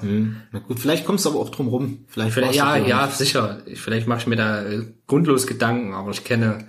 Na 0.50 0.58
gut, 0.60 0.80
vielleicht 0.80 1.04
kommst 1.04 1.24
du 1.24 1.30
aber 1.30 1.38
auch 1.40 1.50
drum 1.50 1.68
rum. 1.68 2.04
Vielleicht, 2.08 2.32
Vielleicht, 2.32 2.54
ja, 2.54 2.76
ja, 2.76 3.06
nicht. 3.06 3.18
sicher. 3.18 3.62
Ich, 3.66 3.80
vielleicht 3.80 4.06
mache 4.08 4.20
ich 4.20 4.26
mir 4.26 4.36
da 4.36 4.64
äh, 4.64 4.86
grundlos 5.06 5.46
Gedanken, 5.46 5.94
aber 5.94 6.10
ich 6.10 6.24
kenne 6.24 6.66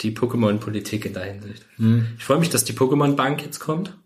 die 0.00 0.14
Pokémon-Politik 0.14 1.06
in 1.06 1.14
der 1.14 1.24
Hinsicht. 1.24 1.66
Ich 2.18 2.24
freue 2.24 2.38
mich, 2.38 2.50
dass 2.50 2.64
die 2.64 2.72
Pokémon-Bank 2.72 3.42
jetzt 3.42 3.58
kommt. 3.58 3.96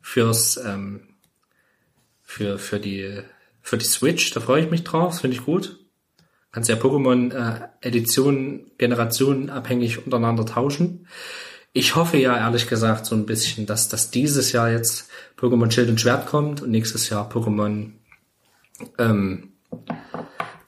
Fürs, 0.00 0.58
ähm, 0.64 1.07
für, 2.28 2.58
für 2.58 2.78
die, 2.78 3.22
für 3.62 3.78
die 3.78 3.86
Switch, 3.86 4.32
da 4.32 4.40
freue 4.40 4.62
ich 4.62 4.70
mich 4.70 4.84
drauf, 4.84 5.12
das 5.12 5.22
finde 5.22 5.38
ich 5.38 5.46
gut. 5.46 5.78
Kannst 6.52 6.68
ja 6.68 6.76
Pokémon 6.76 7.32
äh, 7.32 7.68
Editionen, 7.80 8.70
Generationen 8.76 9.48
abhängig 9.48 10.04
untereinander 10.04 10.44
tauschen. 10.44 11.06
Ich 11.72 11.96
hoffe 11.96 12.18
ja 12.18 12.36
ehrlich 12.36 12.68
gesagt 12.68 13.06
so 13.06 13.14
ein 13.14 13.24
bisschen, 13.24 13.64
dass 13.64 13.88
das 13.88 14.10
dieses 14.10 14.52
Jahr 14.52 14.70
jetzt 14.70 15.08
Pokémon 15.38 15.70
Schild 15.70 15.88
und 15.88 16.02
Schwert 16.02 16.26
kommt 16.26 16.60
und 16.60 16.70
nächstes 16.70 17.08
Jahr 17.08 17.30
Pokémon 17.30 17.92
ähm, 18.98 19.54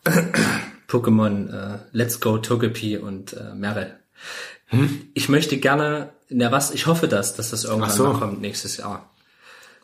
Pokémon 0.89 1.51
äh, 1.53 1.79
Let's 1.93 2.21
Go 2.21 2.39
Togepi 2.39 2.97
und 2.97 3.35
äh, 3.35 3.55
Meryl. 3.55 3.97
Ich 5.15 5.29
möchte 5.29 5.59
gerne, 5.59 6.11
na 6.29 6.53
was, 6.53 6.71
ich 6.71 6.87
hoffe 6.87 7.09
das, 7.09 7.35
dass 7.35 7.51
das 7.51 7.65
irgendwann 7.65 7.91
so. 7.91 8.05
mal 8.05 8.19
kommt 8.19 8.41
nächstes 8.41 8.77
Jahr. 8.77 9.10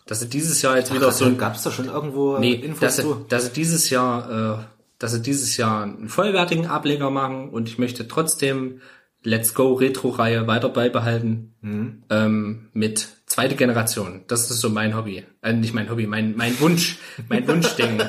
Dass 0.06 0.20
sie 0.20 0.28
dieses 0.28 0.62
Jahr 0.62 0.76
jetzt 0.76 0.94
wieder 0.94 1.08
Ach, 1.08 1.12
so 1.12 1.24
ein 1.24 1.36
gab's 1.38 1.62
da 1.62 1.70
schon 1.70 1.86
irgendwo 1.86 2.38
Nee, 2.38 2.52
Infos 2.54 2.80
dass 2.80 2.96
sie, 2.96 3.02
zu? 3.02 3.26
dass 3.28 3.46
sie 3.46 3.52
dieses 3.52 3.90
Jahr, 3.90 4.60
äh, 4.60 4.64
dass 4.98 5.12
sie 5.12 5.20
dieses 5.22 5.56
Jahr 5.56 5.82
einen 5.82 6.08
vollwertigen 6.08 6.66
Ableger 6.66 7.10
machen 7.10 7.50
und 7.50 7.68
ich 7.68 7.78
möchte 7.78 8.06
trotzdem 8.08 8.80
Let's 9.22 9.54
Go 9.54 9.72
Retro-Reihe 9.74 10.46
weiter 10.46 10.68
beibehalten 10.68 11.54
Mhm. 11.60 12.02
ähm, 12.10 12.68
mit 12.72 13.08
Zweite 13.26 13.56
Generation. 13.56 14.22
Das 14.28 14.48
ist 14.52 14.60
so 14.60 14.70
mein 14.70 14.96
Hobby. 14.96 15.24
Äh, 15.42 15.52
nicht 15.54 15.74
mein 15.74 15.90
Hobby, 15.90 16.06
mein, 16.06 16.36
mein 16.36 16.58
Wunsch, 16.60 16.98
mein 17.28 17.46
Wunschdenken. 17.48 18.06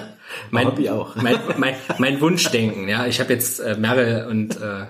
Mein 0.51 0.67
Hobby 0.67 0.89
auch. 0.91 1.15
Mein, 1.15 1.39
mein, 1.57 1.75
mein 1.97 2.21
Wunschdenken, 2.21 2.87
ja. 2.87 3.07
Ich 3.07 3.19
habe 3.19 3.33
jetzt 3.33 3.59
äh, 3.59 3.75
Merle 3.75 4.27
und, 4.29 4.57
äh, 4.61 4.85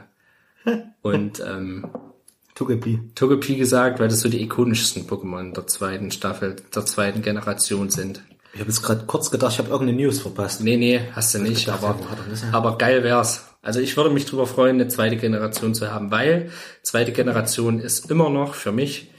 und 1.01 1.39
ähm, 1.39 1.85
Togepi. 2.57 2.99
Togepi 3.13 3.55
gesagt, 3.55 3.99
weil 3.99 4.07
das 4.07 4.21
so 4.21 4.29
die 4.29 4.41
ikonischsten 4.41 5.07
Pokémon 5.07 5.53
der 5.53 5.67
zweiten 5.67 6.09
Staffel, 6.09 6.55
der 6.73 6.87
zweiten 6.87 7.21
Generation 7.21 7.91
sind. 7.91 8.23
Ich 8.51 8.59
habe 8.59 8.71
jetzt 8.71 8.81
gerade 8.81 9.05
kurz 9.05 9.29
gedacht, 9.29 9.51
ich 9.51 9.59
habe 9.59 9.69
irgendeine 9.69 10.01
News 10.01 10.21
verpasst. 10.21 10.61
Nee, 10.61 10.75
nee, 10.75 11.01
hast 11.13 11.35
du 11.35 11.39
nicht, 11.39 11.65
gedacht, 11.65 11.83
aber, 11.83 11.99
ja, 11.99 12.47
er 12.47 12.53
aber 12.55 12.79
geil 12.79 13.03
wär's. 13.03 13.45
Also 13.61 13.79
ich 13.79 13.95
würde 13.95 14.09
mich 14.09 14.25
drüber 14.25 14.47
freuen, 14.47 14.77
eine 14.77 14.87
zweite 14.87 15.17
Generation 15.17 15.75
zu 15.75 15.91
haben, 15.91 16.09
weil 16.09 16.49
zweite 16.81 17.11
Generation 17.11 17.79
ist 17.79 18.09
immer 18.09 18.31
noch 18.31 18.55
für 18.55 18.71
mich 18.71 19.11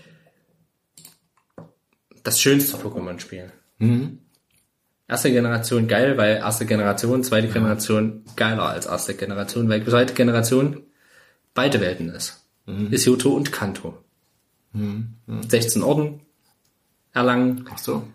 das 2.25 2.41
schönste 2.41 2.77
Pokémon-Spiel. 2.77 3.53
Mhm. 3.79 4.19
Erste 5.07 5.31
Generation 5.31 5.87
geil, 5.87 6.17
weil 6.17 6.39
erste 6.39 6.67
Generation, 6.67 7.23
zweite 7.23 7.47
Generation 7.47 8.25
geiler 8.35 8.65
als 8.65 8.87
erste 8.87 9.15
Generation, 9.15 9.69
weil 9.69 9.87
zweite 9.87 10.15
Generation 10.15 10.83
beide 11.55 11.81
Welten 11.81 12.09
ist. 12.09 12.38
Mhm. 12.69 12.93
Johto 12.93 13.31
und 13.31 13.51
Kanto. 13.53 13.97
16 15.29 15.83
Orden 15.83 16.21
erlangen, 17.13 17.65
Ach 17.73 17.79
so. 17.79 18.07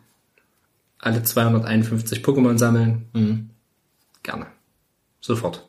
alle 0.99 1.23
251 1.23 2.23
Pokémon 2.23 2.57
sammeln. 2.57 3.09
Mhm. 3.13 3.49
Gerne. 4.21 4.45
Sofort. 5.19 5.67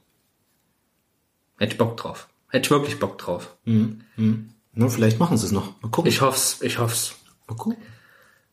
Hätte 1.59 1.73
ich 1.73 1.79
Bock 1.79 1.97
drauf. 1.97 2.29
Hätte 2.49 2.67
ich 2.67 2.71
wirklich 2.71 2.99
Bock 3.01 3.19
drauf. 3.19 3.57
Nur 3.65 4.91
vielleicht 4.91 5.19
machen 5.19 5.39
sie 5.39 5.47
es 5.47 5.53
noch. 5.53 5.81
Mal 5.83 5.89
gucken. 5.91 6.09
Ich 6.09 6.21
hoff's, 6.21 6.61
ich 6.63 6.79
hoff's. 6.79 7.15
Mal 7.49 7.57
gucken. 7.57 7.79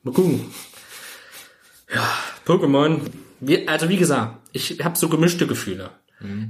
Mal 0.03 0.13
gucken. 0.13 0.45
Ja, 1.93 2.07
Pokémon. 2.45 3.01
Also 3.67 3.89
wie 3.89 3.97
gesagt, 3.97 4.39
ich 4.53 4.79
habe 4.83 4.97
so 4.97 5.09
gemischte 5.09 5.45
Gefühle. 5.47 5.91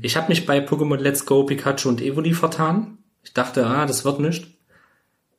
Ich 0.01 0.15
habe 0.17 0.27
mich 0.27 0.45
bei 0.45 0.59
Pokémon 0.65 0.97
Let's 0.97 1.25
Go, 1.25 1.45
Pikachu 1.45 1.89
und 1.89 2.01
Evoli 2.01 2.33
vertan. 2.33 2.97
Ich 3.23 3.33
dachte, 3.33 3.65
ah, 3.67 3.85
das 3.85 4.03
wird 4.05 4.19
nicht. 4.19 4.47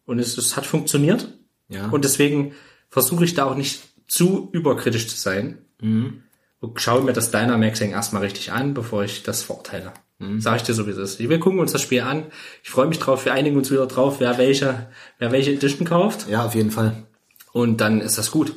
Und 0.07 0.19
es, 0.19 0.37
es 0.39 0.57
hat 0.57 0.67
funktioniert. 0.67 1.29
Ja. 1.69 1.89
Und 1.89 2.05
deswegen 2.05 2.55
versuche 2.91 3.25
ich 3.25 3.35
da 3.35 3.45
auch 3.47 3.55
nicht 3.57 3.83
zu 4.09 4.49
überkritisch 4.53 5.09
zu 5.09 5.17
sein. 5.17 5.59
Und 5.81 6.81
schaue 6.81 7.03
mir 7.03 7.13
das 7.13 7.31
Dynamaxing 7.33 7.91
erstmal 7.91 8.23
richtig 8.23 8.53
an, 8.53 8.73
bevor 8.75 9.03
ich 9.05 9.23
das 9.25 9.43
verurteile. 9.43 9.93
Sag 10.39 10.57
ich 10.57 10.63
dir 10.63 10.75
so, 10.75 10.87
wie 10.87 10.91
es 10.93 10.99
ist. 10.99 11.19
Wir 11.19 11.41
gucken 11.41 11.59
uns 11.59 11.73
das 11.73 11.83
Spiel 11.83 12.03
an. 12.03 12.27
Ich 12.63 12.71
freue 12.71 12.87
mich 12.87 13.01
drauf. 13.01 13.25
Wir 13.25 13.33
einigen 13.33 13.57
uns 13.57 13.73
wieder 13.73 13.89
drauf, 13.89 14.21
wer 14.21 14.39
welche, 14.39 14.87
wer 15.19 15.33
welche 15.33 15.51
Edition 15.53 15.85
kauft. 15.85 16.29
ja, 16.29 16.45
auf 16.47 16.55
jeden 16.55 16.71
Fall. 16.71 17.03
Und 17.51 17.81
dann 17.81 18.01
ist 18.01 18.19
das 18.19 18.31
gut. 18.31 18.55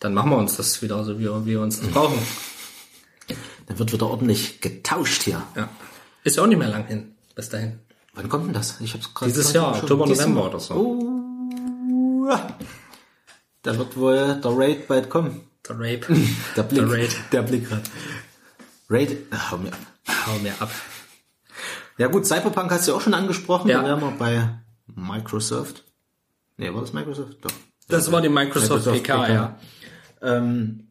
Dann 0.00 0.14
machen 0.14 0.30
wir 0.30 0.38
uns 0.38 0.56
das 0.56 0.80
wieder 0.80 1.04
so, 1.04 1.18
wie, 1.18 1.24
wir- 1.24 1.44
wie 1.44 1.50
wir 1.50 1.60
uns 1.60 1.78
das 1.80 1.88
brauchen. 1.90 2.18
Dann 3.66 3.78
wird 3.78 3.92
wieder 3.92 4.06
ordentlich 4.08 4.60
getauscht 4.62 5.22
hier. 5.24 5.42
Ja. 5.54 5.68
Ist 6.24 6.36
ja 6.38 6.42
auch 6.42 6.46
nicht 6.46 6.58
mehr 6.58 6.68
lang 6.68 6.86
hin. 6.86 7.11
Bis 7.34 7.48
dahin. 7.48 7.78
Wann 8.14 8.28
kommt 8.28 8.46
denn 8.46 8.52
das? 8.52 8.80
Ich 8.80 8.92
hab's 8.94 9.12
gerade 9.14 9.30
Dieses 9.32 9.52
gerade 9.52 9.72
Jahr, 9.72 9.82
Oktober, 9.82 10.06
November 10.06 10.46
oder 10.46 10.60
so. 10.60 10.74
Oh. 10.74 12.36
Da 13.62 13.78
wird 13.78 13.96
wohl 13.96 14.40
der 14.42 14.50
Raid 14.56 14.88
bald 14.88 15.08
kommen. 15.10 15.40
Der 15.68 15.76
Rape. 15.78 16.06
Der 16.56 16.62
Blick. 16.64 16.80
Der 16.80 16.90
Raid. 16.90 17.16
Der 17.30 17.42
Blick 17.42 17.68
grad. 17.68 17.82
Raid. 18.90 19.16
Hau 19.50 19.58
mir 19.58 19.72
ab. 19.72 19.78
Hau 20.26 20.38
mir 20.40 20.52
ab. 20.60 20.70
Ja 21.98 22.08
gut, 22.08 22.26
Cyberpunk 22.26 22.70
hast 22.72 22.88
du 22.88 22.92
ja 22.92 22.96
auch 22.96 23.00
schon 23.00 23.14
angesprochen. 23.14 23.68
Ja. 23.68 23.80
Da 23.80 23.86
wären 23.86 24.00
wir 24.00 24.10
bei 24.10 24.48
Microsoft. 24.86 25.84
Nee, 26.56 26.74
war 26.74 26.80
das 26.80 26.92
Microsoft? 26.92 27.36
Doch. 27.44 27.52
Das 27.86 28.10
war 28.10 28.20
die 28.20 28.28
Microsoft, 28.28 28.86
Microsoft 28.86 28.96
PK, 29.04 29.18
PK. 29.22 29.32
ja. 29.32 29.58
Ähm, 30.20 30.88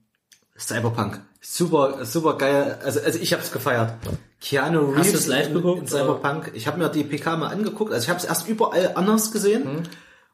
Cyberpunk. 0.58 1.20
Super, 1.44 2.06
super 2.06 2.38
geil. 2.38 2.80
Also, 2.84 3.00
also 3.02 3.20
ich 3.20 3.34
hab's 3.34 3.52
gefeiert. 3.52 3.96
Keanu 4.40 4.92
Reeves 4.92 5.12
du's 5.12 5.28
live 5.28 5.48
in, 5.48 5.54
geguckt, 5.56 5.82
in 5.82 5.88
Cyberpunk. 5.88 6.52
Ich 6.54 6.68
habe 6.68 6.78
mir 6.78 6.90
die 6.90 7.04
PK 7.04 7.36
mal 7.36 7.48
angeguckt. 7.48 7.92
Also 7.92 8.04
ich 8.04 8.10
habe 8.10 8.20
es 8.20 8.26
erst 8.26 8.48
überall 8.48 8.92
anders 8.96 9.32
gesehen. 9.32 9.64
Mhm. 9.64 9.84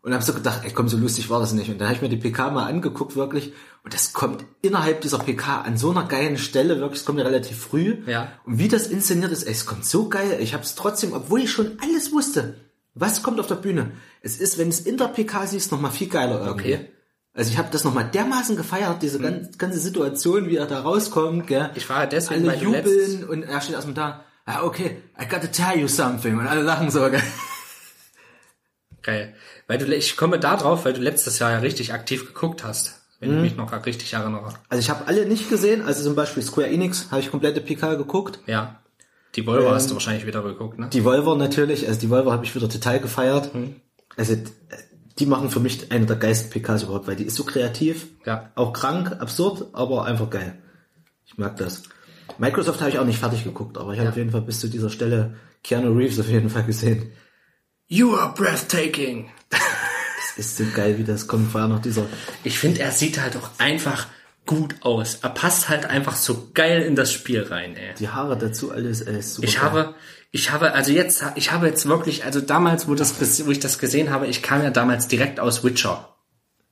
Und 0.01 0.13
habe 0.13 0.23
so 0.23 0.33
gedacht, 0.33 0.61
ey 0.63 0.71
komm, 0.71 0.87
so 0.87 0.95
lustig 0.95 1.29
war 1.29 1.39
das 1.39 1.53
nicht. 1.53 1.69
Und 1.69 1.79
dann 1.79 1.87
habe 1.87 1.95
ich 1.95 2.01
mir 2.01 2.09
die 2.09 2.17
PK 2.17 2.49
mal 2.51 2.65
angeguckt, 2.65 3.15
wirklich. 3.15 3.53
Und 3.83 3.93
das 3.93 4.13
kommt 4.13 4.45
innerhalb 4.61 5.01
dieser 5.01 5.19
PK 5.19 5.61
an 5.61 5.77
so 5.77 5.91
einer 5.91 6.03
geilen 6.03 6.37
Stelle, 6.37 6.79
wirklich, 6.79 7.01
es 7.01 7.05
kommt 7.05 7.19
ja 7.19 7.25
relativ 7.25 7.57
früh. 7.57 7.97
Ja. 8.05 8.31
Und 8.45 8.59
wie 8.59 8.67
das 8.67 8.87
inszeniert 8.87 9.31
ist, 9.31 9.43
ey, 9.43 9.51
es 9.51 9.65
kommt 9.65 9.85
so 9.85 10.07
geil. 10.07 10.37
Ich 10.39 10.53
habe 10.53 10.63
es 10.63 10.75
trotzdem, 10.75 11.13
obwohl 11.13 11.41
ich 11.41 11.51
schon 11.51 11.77
alles 11.81 12.13
wusste, 12.13 12.55
was 12.93 13.23
kommt 13.23 13.39
auf 13.39 13.47
der 13.47 13.55
Bühne. 13.55 13.91
Es 14.21 14.39
ist, 14.39 14.57
wenn 14.57 14.69
es 14.69 14.79
in 14.79 14.97
der 14.97 15.07
PK 15.07 15.47
siehst, 15.47 15.71
noch 15.71 15.81
mal 15.81 15.89
viel 15.89 16.07
geiler 16.07 16.45
irgendwie. 16.45 16.75
Okay. 16.75 16.89
Also 17.37 17.51
ich 17.51 17.59
habe 17.59 17.69
das 17.71 17.83
nochmal 17.83 18.09
dermaßen 18.11 18.57
gefeiert, 18.57 19.03
diese 19.03 19.19
ganze, 19.19 19.51
ganze 19.59 19.77
Situation, 19.77 20.49
wie 20.49 20.55
er 20.55 20.65
da 20.65 20.81
rauskommt, 20.81 21.45
gell? 21.45 21.69
Ich 21.75 21.87
war 21.87 22.07
deswegen, 22.07 22.49
alle 22.49 22.57
jubeln 22.59 23.25
und 23.25 23.43
er 23.43 23.61
steht 23.61 23.75
erstmal 23.75 23.93
da, 23.93 24.25
ah, 24.47 24.63
okay, 24.63 25.03
I 25.21 25.27
gotta 25.29 25.45
tell 25.45 25.79
you 25.79 25.87
something 25.87 26.39
und 26.39 26.47
alle 26.47 26.63
lachen 26.63 26.89
so, 26.89 27.07
gell? 27.11 27.21
Geil. 29.03 29.35
Weil 29.67 29.77
du, 29.77 29.85
ich 29.95 30.17
komme 30.17 30.39
da 30.39 30.57
drauf, 30.57 30.83
weil 30.85 30.93
du 30.93 31.01
letztes 31.01 31.37
Jahr 31.37 31.51
ja 31.51 31.59
richtig 31.59 31.93
aktiv 31.93 32.25
geguckt 32.25 32.63
hast. 32.63 33.01
Wenn 33.19 33.35
ich 33.35 33.41
mich 33.41 33.55
noch 33.55 33.71
richtig 33.85 34.13
erinnere. 34.13 34.53
Also 34.69 34.79
ich 34.79 34.89
habe 34.89 35.07
alle 35.07 35.27
nicht 35.27 35.47
gesehen, 35.47 35.83
also 35.85 36.03
zum 36.03 36.15
Beispiel 36.15 36.41
Square 36.41 36.69
Enix 36.69 37.11
habe 37.11 37.21
ich 37.21 37.29
komplette 37.29 37.61
PK 37.61 37.95
geguckt. 37.95 38.39
Ja. 38.47 38.79
Die 39.35 39.45
Volvo 39.45 39.69
hast 39.71 39.91
du 39.91 39.93
wahrscheinlich 39.93 40.25
wieder 40.25 40.41
geguckt, 40.41 40.79
ne? 40.79 40.89
Die 40.91 41.05
Volvo 41.05 41.35
natürlich, 41.35 41.87
also 41.87 41.99
die 41.99 42.09
Volvo 42.09 42.31
habe 42.31 42.45
ich 42.45 42.55
wieder 42.55 42.67
total 42.67 42.99
gefeiert. 42.99 43.51
Also 44.15 44.33
äh, 44.33 44.45
die 45.19 45.25
machen 45.25 45.49
für 45.49 45.59
mich 45.59 45.91
eine 45.91 46.05
der 46.05 46.15
geilsten 46.17 46.49
PKs 46.49 46.83
überhaupt, 46.83 47.07
weil 47.07 47.15
die 47.15 47.23
ist 47.25 47.35
so 47.35 47.43
kreativ, 47.43 48.07
Ja. 48.25 48.51
auch 48.55 48.73
krank, 48.73 49.15
absurd, 49.19 49.67
aber 49.73 50.05
einfach 50.05 50.29
geil. 50.29 50.57
Ich 51.25 51.37
mag 51.37 51.57
das. 51.57 51.83
Microsoft 52.37 52.79
habe 52.81 52.89
ich 52.91 52.99
auch 52.99 53.05
nicht 53.05 53.19
fertig 53.19 53.43
geguckt, 53.43 53.77
aber 53.77 53.93
ich 53.93 53.99
habe 53.99 54.09
auf 54.09 54.17
jeden 54.17 54.31
Fall 54.31 54.41
bis 54.41 54.59
zu 54.59 54.67
dieser 54.67 54.89
Stelle 54.89 55.35
Keanu 55.63 55.91
Reeves 55.97 56.19
auf 56.19 56.27
jeden 56.29 56.49
Fall 56.49 56.63
gesehen. 56.63 57.11
You 57.87 58.15
are 58.15 58.33
breathtaking. 58.33 59.29
Ist 60.35 60.57
so 60.57 60.65
geil, 60.75 60.97
wie 60.99 61.03
das 61.03 61.25
kommt. 61.27 61.51
Vor 61.51 61.61
allem 61.61 61.71
noch 61.71 61.81
dieser, 61.81 62.05
Ich 62.43 62.59
finde, 62.59 62.81
er 62.81 62.91
sieht 62.91 63.19
halt 63.19 63.35
auch 63.37 63.49
einfach 63.57 64.07
gut 64.45 64.75
aus. 64.81 65.15
Er 65.23 65.29
passt 65.29 65.67
halt 65.67 65.85
einfach 65.85 66.15
so 66.15 66.49
geil 66.53 66.83
in 66.83 66.95
das 66.95 67.11
Spiel 67.11 67.41
rein, 67.43 67.75
ey. 67.75 67.95
die 67.97 68.09
Haare 68.09 68.37
dazu, 68.37 68.71
alles, 68.71 69.01
ist 69.01 69.33
super 69.35 69.47
Ich 69.47 69.55
geil. 69.55 69.63
habe, 69.63 69.95
ich 70.31 70.51
habe, 70.51 70.73
also 70.73 70.91
jetzt, 70.91 71.23
ich 71.35 71.51
habe 71.51 71.67
jetzt 71.67 71.87
wirklich, 71.87 72.25
also 72.25 72.41
damals, 72.41 72.87
wo 72.87 72.95
das, 72.95 73.19
wo 73.45 73.51
ich 73.51 73.59
das 73.59 73.79
gesehen 73.79 74.09
habe, 74.11 74.27
ich 74.27 74.41
kam 74.41 74.61
ja 74.63 74.69
damals 74.69 75.07
direkt 75.07 75.39
aus 75.39 75.63
Witcher, 75.63 76.13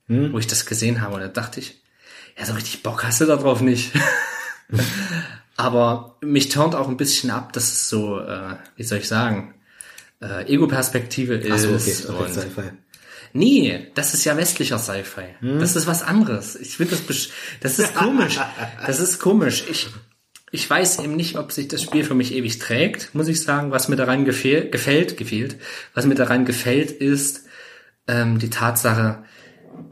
wo 0.07 0.38
ich 0.40 0.48
das 0.48 0.65
gesehen 0.65 1.02
habe, 1.02 1.15
und 1.15 1.22
da 1.22 1.27
dachte 1.30 1.60
ich, 1.60 1.82
ja, 2.38 2.45
so 2.45 2.53
richtig 2.53 2.84
Bock 2.84 3.03
hast 3.03 3.22
du 3.22 3.26
da 3.26 3.38
drauf 3.38 3.61
nicht. 3.61 3.91
Aber 5.57 6.18
mich 6.22 6.49
turnt 6.49 6.76
auch 6.76 6.88
ein 6.90 6.98
bisschen 6.98 7.32
ab, 7.32 7.53
dass 7.53 7.72
es 7.72 7.90
so, 7.90 8.19
äh, 8.19 8.57
wie 8.76 8.84
soll 8.84 8.98
ich 8.98 9.07
sagen, 9.07 9.53
äh, 10.22 10.45
Ego-Perspektive 10.52 11.36
ist. 11.36 11.52
Ach 11.52 11.57
so, 11.60 11.69
okay, 11.69 11.91
okay, 12.10 12.32
Sci-Fi. 12.41 12.72
Nee, 13.34 13.91
das 13.95 14.14
ist 14.14 14.26
ja 14.26 14.36
westlicher 14.38 14.80
Sci-Fi. 14.80 15.36
Das 15.60 15.76
ist 15.76 15.88
was 15.88 16.03
anderes. 16.03 16.56
Ich 16.56 16.77
finde 16.77 16.95
das, 16.95 17.06
besch- 17.07 17.30
das 17.61 17.80
ist 17.80 17.95
komisch. 17.95 18.40
Das 18.86 18.99
ist 18.99 19.19
komisch. 19.19 19.64
Ich, 19.69 19.88
ich 20.56 20.69
weiß 20.69 20.99
eben 20.99 21.15
nicht, 21.15 21.38
ob 21.38 21.52
sich 21.52 21.68
das 21.68 21.84
Spiel 21.84 22.03
für 22.03 22.15
mich 22.15 22.34
ewig 22.34 22.57
trägt, 22.60 23.14
muss 23.14 23.27
ich 23.27 23.41
sagen. 23.41 23.72
Was 23.72 23.90
mir 23.90 23.98
daran 23.98 24.26
gefehl, 24.26 24.69
gefällt, 24.69 25.18
gefehlt, 25.18 25.57
was 25.94 26.06
mir 26.06 26.15
daran 26.15 26.45
gefällt, 26.45 26.91
ist 26.91 27.44
ähm, 28.07 28.40
die 28.40 28.49
Tatsache, 28.49 29.23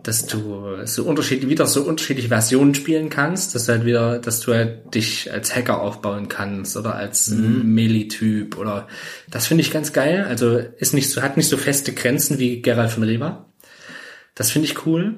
dass 0.04 0.26
du 0.26 0.86
so 0.86 1.04
unterschiedlich, 1.04 1.50
wieder 1.50 1.68
so 1.68 1.84
unterschiedliche 1.84 2.30
Versionen 2.30 2.74
spielen 2.76 3.10
kannst, 3.10 3.54
dass 3.54 3.66
du 3.66 3.74
halt 3.74 3.86
wieder, 3.86 4.20
dass 4.20 4.40
du 4.40 4.54
halt 4.54 4.96
dich 4.96 5.32
als 5.32 5.54
Hacker 5.54 5.82
aufbauen 5.82 6.30
kannst 6.30 6.78
oder 6.78 6.96
als 6.96 7.30
Melee-Typ 7.30 8.58
oder 8.58 8.88
das 9.30 9.48
finde 9.48 9.62
ich 9.62 9.72
ganz 9.72 9.92
geil. 9.92 10.26
Also 10.28 10.58
ist 10.58 10.94
nicht 10.94 11.10
so, 11.10 11.22
hat 11.22 11.36
nicht 11.36 11.50
so 11.50 11.58
feste 11.58 11.94
Grenzen 11.94 12.40
wie 12.40 12.62
Geralt 12.62 12.92
von 12.92 13.04
Riva. 13.04 13.50
Das 14.36 14.50
finde 14.50 14.68
ich 14.70 14.86
cool. 14.86 15.16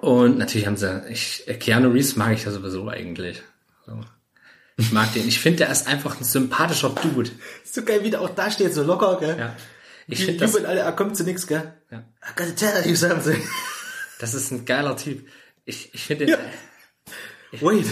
Und 0.00 0.38
natürlich 0.38 0.66
haben 0.66 0.76
sie, 0.76 1.02
ich, 1.08 1.44
Keanu 1.60 1.90
Reeves 1.90 2.16
mag 2.16 2.34
ich 2.34 2.44
ja 2.44 2.50
sowieso 2.50 2.88
eigentlich. 2.88 3.42
So. 3.88 4.00
Ich 4.76 4.92
mag 4.92 5.12
den. 5.14 5.26
Ich 5.26 5.40
finde, 5.40 5.58
der 5.58 5.70
ist 5.70 5.86
einfach 5.86 6.20
ein 6.20 6.24
sympathischer 6.24 6.90
Dude. 6.90 7.30
Ist 7.64 7.74
so 7.74 7.82
geil, 7.82 8.04
wie 8.04 8.10
der 8.10 8.20
auch 8.20 8.30
da 8.30 8.50
steht, 8.50 8.74
so 8.74 8.82
locker, 8.82 9.18
gell? 9.18 9.36
Ja. 9.38 9.56
Ich 10.06 10.24
finde 10.24 10.40
das, 10.40 10.54
alle, 10.56 10.80
er 10.80 10.92
kommt 10.92 11.16
zu 11.16 11.24
nix, 11.24 11.46
gell? 11.46 11.74
Ja. 11.90 11.98
I 11.98 12.36
gotta 12.36 12.52
tell 12.52 12.86
you 12.86 12.94
something. 12.94 13.42
das 14.20 14.34
ist 14.34 14.50
ein 14.50 14.64
geiler 14.64 14.96
Typ. 14.96 15.26
Ich, 15.64 15.92
ich 15.94 16.02
finde 16.04 16.26
den, 16.26 16.36
Wait. 17.60 17.86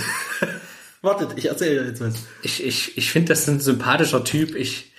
Wartet, 1.03 1.37
ich 1.37 1.47
erzähle 1.47 1.83
dir 1.83 1.89
jetzt 1.89 2.01
was. 2.01 2.15
ich, 2.43 2.65
ich, 2.65 2.99
ich 2.99 3.11
finde, 3.11 3.29
das 3.31 3.41
ist 3.41 3.49
ein 3.49 3.61
sympathischer 3.61 4.25
Typ. 4.25 4.55
Ich, 4.55 4.93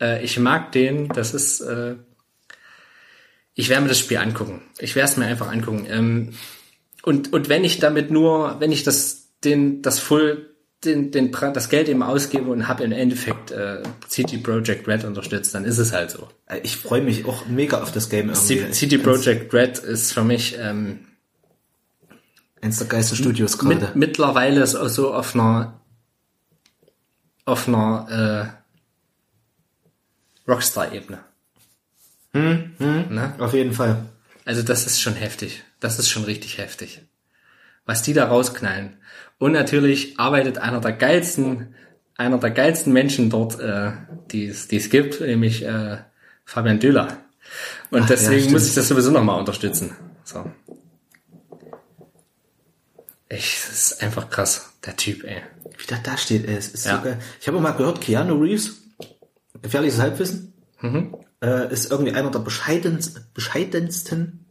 äh, 0.00 0.22
ich 0.24 0.38
mag 0.38 0.72
den. 0.72 1.08
Das 1.08 1.34
ist, 1.34 1.60
äh, 1.60 1.96
ich 3.54 3.68
werde 3.68 3.82
mir 3.82 3.88
das 3.88 3.98
Spiel 3.98 4.18
angucken. 4.18 4.62
Ich 4.78 4.94
werde 4.94 5.10
es 5.10 5.16
mir 5.16 5.26
einfach 5.26 5.50
angucken. 5.50 5.86
Ähm, 5.88 6.34
und, 7.02 7.32
und 7.32 7.48
wenn 7.48 7.64
ich 7.64 7.78
damit 7.78 8.10
nur, 8.10 8.60
wenn 8.60 8.72
ich 8.72 8.82
das, 8.82 9.17
den, 9.44 9.82
das 9.82 9.98
Full 9.98 10.54
den, 10.84 11.10
den, 11.10 11.32
das 11.32 11.68
Geld 11.70 11.88
eben 11.88 12.02
ausgebe 12.04 12.50
und 12.50 12.68
habe 12.68 12.84
im 12.84 12.92
Endeffekt 12.92 13.50
äh, 13.50 13.82
CD 14.06 14.38
Projekt 14.38 14.86
Red 14.86 15.04
unterstützt, 15.04 15.52
dann 15.54 15.64
ist 15.64 15.78
es 15.78 15.92
halt 15.92 16.10
so. 16.12 16.28
Äh, 16.46 16.60
Ich 16.62 16.76
freue 16.76 17.02
mich 17.02 17.24
auch 17.24 17.46
mega 17.46 17.82
auf 17.82 17.90
das 17.90 18.08
Game 18.08 18.28
irgendwie. 18.30 18.70
CD 18.70 18.98
Projekt 18.98 19.52
Red 19.52 19.78
ist 19.78 20.12
für 20.12 20.22
mich 20.22 20.56
ähm, 20.58 21.00
Eins 22.60 22.78
der 22.78 22.86
geilsten 22.88 23.16
Studios 23.16 23.60
mit, 23.62 23.80
gerade. 23.80 23.92
mittlerweile 23.98 24.66
so 24.66 24.86
so 24.88 25.14
auf 25.14 25.34
einer 25.34 25.80
auf 27.44 27.66
einer 27.68 28.54
äh, 30.46 30.50
Rockstar-Ebene. 30.50 31.20
Ne? 32.32 33.34
Auf 33.38 33.54
jeden 33.54 33.72
Fall. 33.72 34.04
Also 34.44 34.62
das 34.62 34.86
ist 34.86 35.00
schon 35.00 35.14
heftig. 35.14 35.62
Das 35.80 35.98
ist 35.98 36.08
schon 36.08 36.24
richtig 36.24 36.58
heftig. 36.58 37.02
Was 37.86 38.02
die 38.02 38.12
da 38.12 38.26
rausknallen. 38.26 38.98
Und 39.38 39.52
natürlich 39.52 40.18
arbeitet 40.18 40.58
einer 40.58 40.80
der 40.80 40.92
geilsten, 40.92 41.74
einer 42.16 42.38
der 42.38 42.50
geilsten 42.50 42.92
Menschen 42.92 43.30
dort, 43.30 43.58
äh, 43.60 43.92
die 44.30 44.46
es 44.46 44.68
die 44.68 44.76
es 44.76 44.90
gibt, 44.90 45.20
nämlich 45.20 45.64
äh, 45.64 45.98
Fabian 46.44 46.80
Döhler. 46.80 47.18
Und 47.90 48.00
ja, 48.00 48.06
deswegen 48.06 48.40
stimmt. 48.40 48.52
muss 48.54 48.68
ich 48.68 48.74
das 48.74 48.88
sowieso 48.88 49.10
nochmal 49.10 49.38
unterstützen. 49.38 49.96
So. 50.24 50.50
Ich, 53.30 53.60
das 53.68 53.92
ist 53.92 54.02
einfach 54.02 54.30
krass, 54.30 54.72
der 54.84 54.96
Typ, 54.96 55.22
ey. 55.24 55.42
Wie 55.76 55.86
das 55.86 56.02
da 56.02 56.16
steht, 56.16 56.46
ey, 56.48 56.56
es 56.56 56.68
ist 56.68 56.86
Ja. 56.86 56.96
so 56.98 57.04
geil. 57.04 57.18
Ich 57.40 57.46
habe 57.46 57.58
auch 57.58 57.62
mal 57.62 57.72
gehört, 57.72 58.00
Keanu 58.00 58.34
Reeves, 58.40 58.82
gefährliches 59.62 60.00
Halbwissen, 60.00 60.52
Mhm. 60.80 61.14
äh, 61.42 61.72
ist 61.72 61.90
irgendwie 61.90 62.12
einer 62.12 62.30
der 62.30 62.38
bescheidensten, 62.40 63.24
bescheidensten 63.34 64.44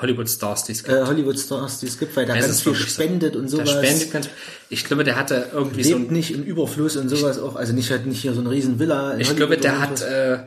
Hollywood 0.00 0.28
Stars, 0.28 0.64
die 0.64 0.72
es 0.72 0.84
gibt. 0.84 0.96
äh, 0.96 1.04
Hollywood-Stars, 1.04 1.80
die 1.80 1.86
es 1.86 1.98
gibt, 1.98 2.16
weil 2.16 2.26
der 2.26 2.36
Es 2.36 2.46
ganz 2.46 2.60
viel 2.60 2.72
wirklich 2.72 2.92
so. 2.92 3.02
spendet 3.02 3.36
und 3.36 3.42
Der 3.50 3.66
sowas. 3.66 3.70
spendet 3.70 4.12
ganz, 4.12 4.28
ich 4.68 4.84
glaube, 4.84 5.04
der 5.04 5.16
hatte 5.16 5.48
irgendwie 5.52 5.84
so 5.84 5.96
lebt 5.96 6.10
ein 6.10 6.12
nicht 6.12 6.32
im 6.32 6.42
Überfluss 6.42 6.96
und 6.96 7.08
sowas 7.08 7.38
auch, 7.38 7.56
also 7.56 7.72
nicht 7.72 7.90
halt 7.90 8.06
nicht 8.06 8.20
hier 8.20 8.34
so 8.34 8.40
eine 8.40 8.50
riesen 8.50 8.78
Villa. 8.78 9.16
Ich 9.16 9.28
Hollywood 9.28 9.36
glaube, 9.36 9.56
der 9.58 9.80
hat, 9.80 10.02
äh, 10.02 10.38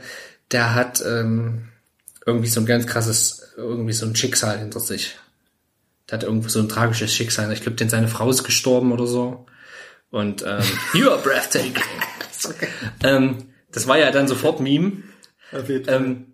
der 0.51 0.75
hat 0.75 1.03
ähm, 1.05 1.69
irgendwie 2.25 2.47
so 2.47 2.59
ein 2.59 2.65
ganz 2.65 2.85
krasses, 2.85 3.53
irgendwie 3.57 3.93
so 3.93 4.05
ein 4.05 4.15
Schicksal 4.15 4.59
hinter 4.59 4.79
sich. 4.79 5.17
Der 6.09 6.17
hat 6.17 6.23
irgendwie 6.23 6.49
so 6.49 6.59
ein 6.59 6.69
tragisches 6.69 7.13
Schicksal. 7.13 7.51
Ich 7.53 7.61
glaube, 7.61 7.75
denn 7.75 7.89
seine 7.89 8.07
Frau 8.07 8.29
ist 8.29 8.43
gestorben 8.43 8.91
oder 8.91 9.07
so. 9.07 9.45
Und 10.11 10.43
ähm, 10.45 10.63
you 10.93 11.09
are 11.09 11.21
breathtaking. 11.21 11.73
ähm, 13.03 13.37
das 13.71 13.87
war 13.87 13.97
ja 13.97 14.11
dann 14.11 14.27
sofort 14.27 14.59
Meme. 14.59 15.03
Auf 15.51 15.69
jeden 15.69 15.85
Fall. 15.85 15.95
Ähm, 15.95 16.25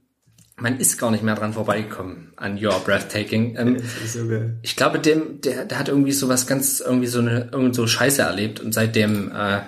man 0.58 0.80
ist 0.80 0.98
gar 0.98 1.12
nicht 1.12 1.24
mehr 1.24 1.36
dran 1.36 1.54
vorbeigekommen 1.54 2.32
an 2.38 2.58
You 2.58 2.70
are 2.70 2.82
breathtaking. 2.84 3.58
Ähm, 3.58 3.78
so 4.06 4.20
ich 4.62 4.76
glaube, 4.76 5.00
dem, 5.00 5.42
der, 5.42 5.66
der 5.66 5.80
hat 5.80 5.90
irgendwie 5.90 6.14
so 6.14 6.30
was 6.30 6.48
ganz, 6.48 6.80
irgendwie 6.80 7.08
so 7.08 7.20
eine, 7.20 7.50
irgend 7.52 7.76
so 7.76 7.88
Scheiße 7.88 8.22
erlebt 8.22 8.60
und 8.60 8.74
seitdem 8.74 9.32
äh, 9.32 9.62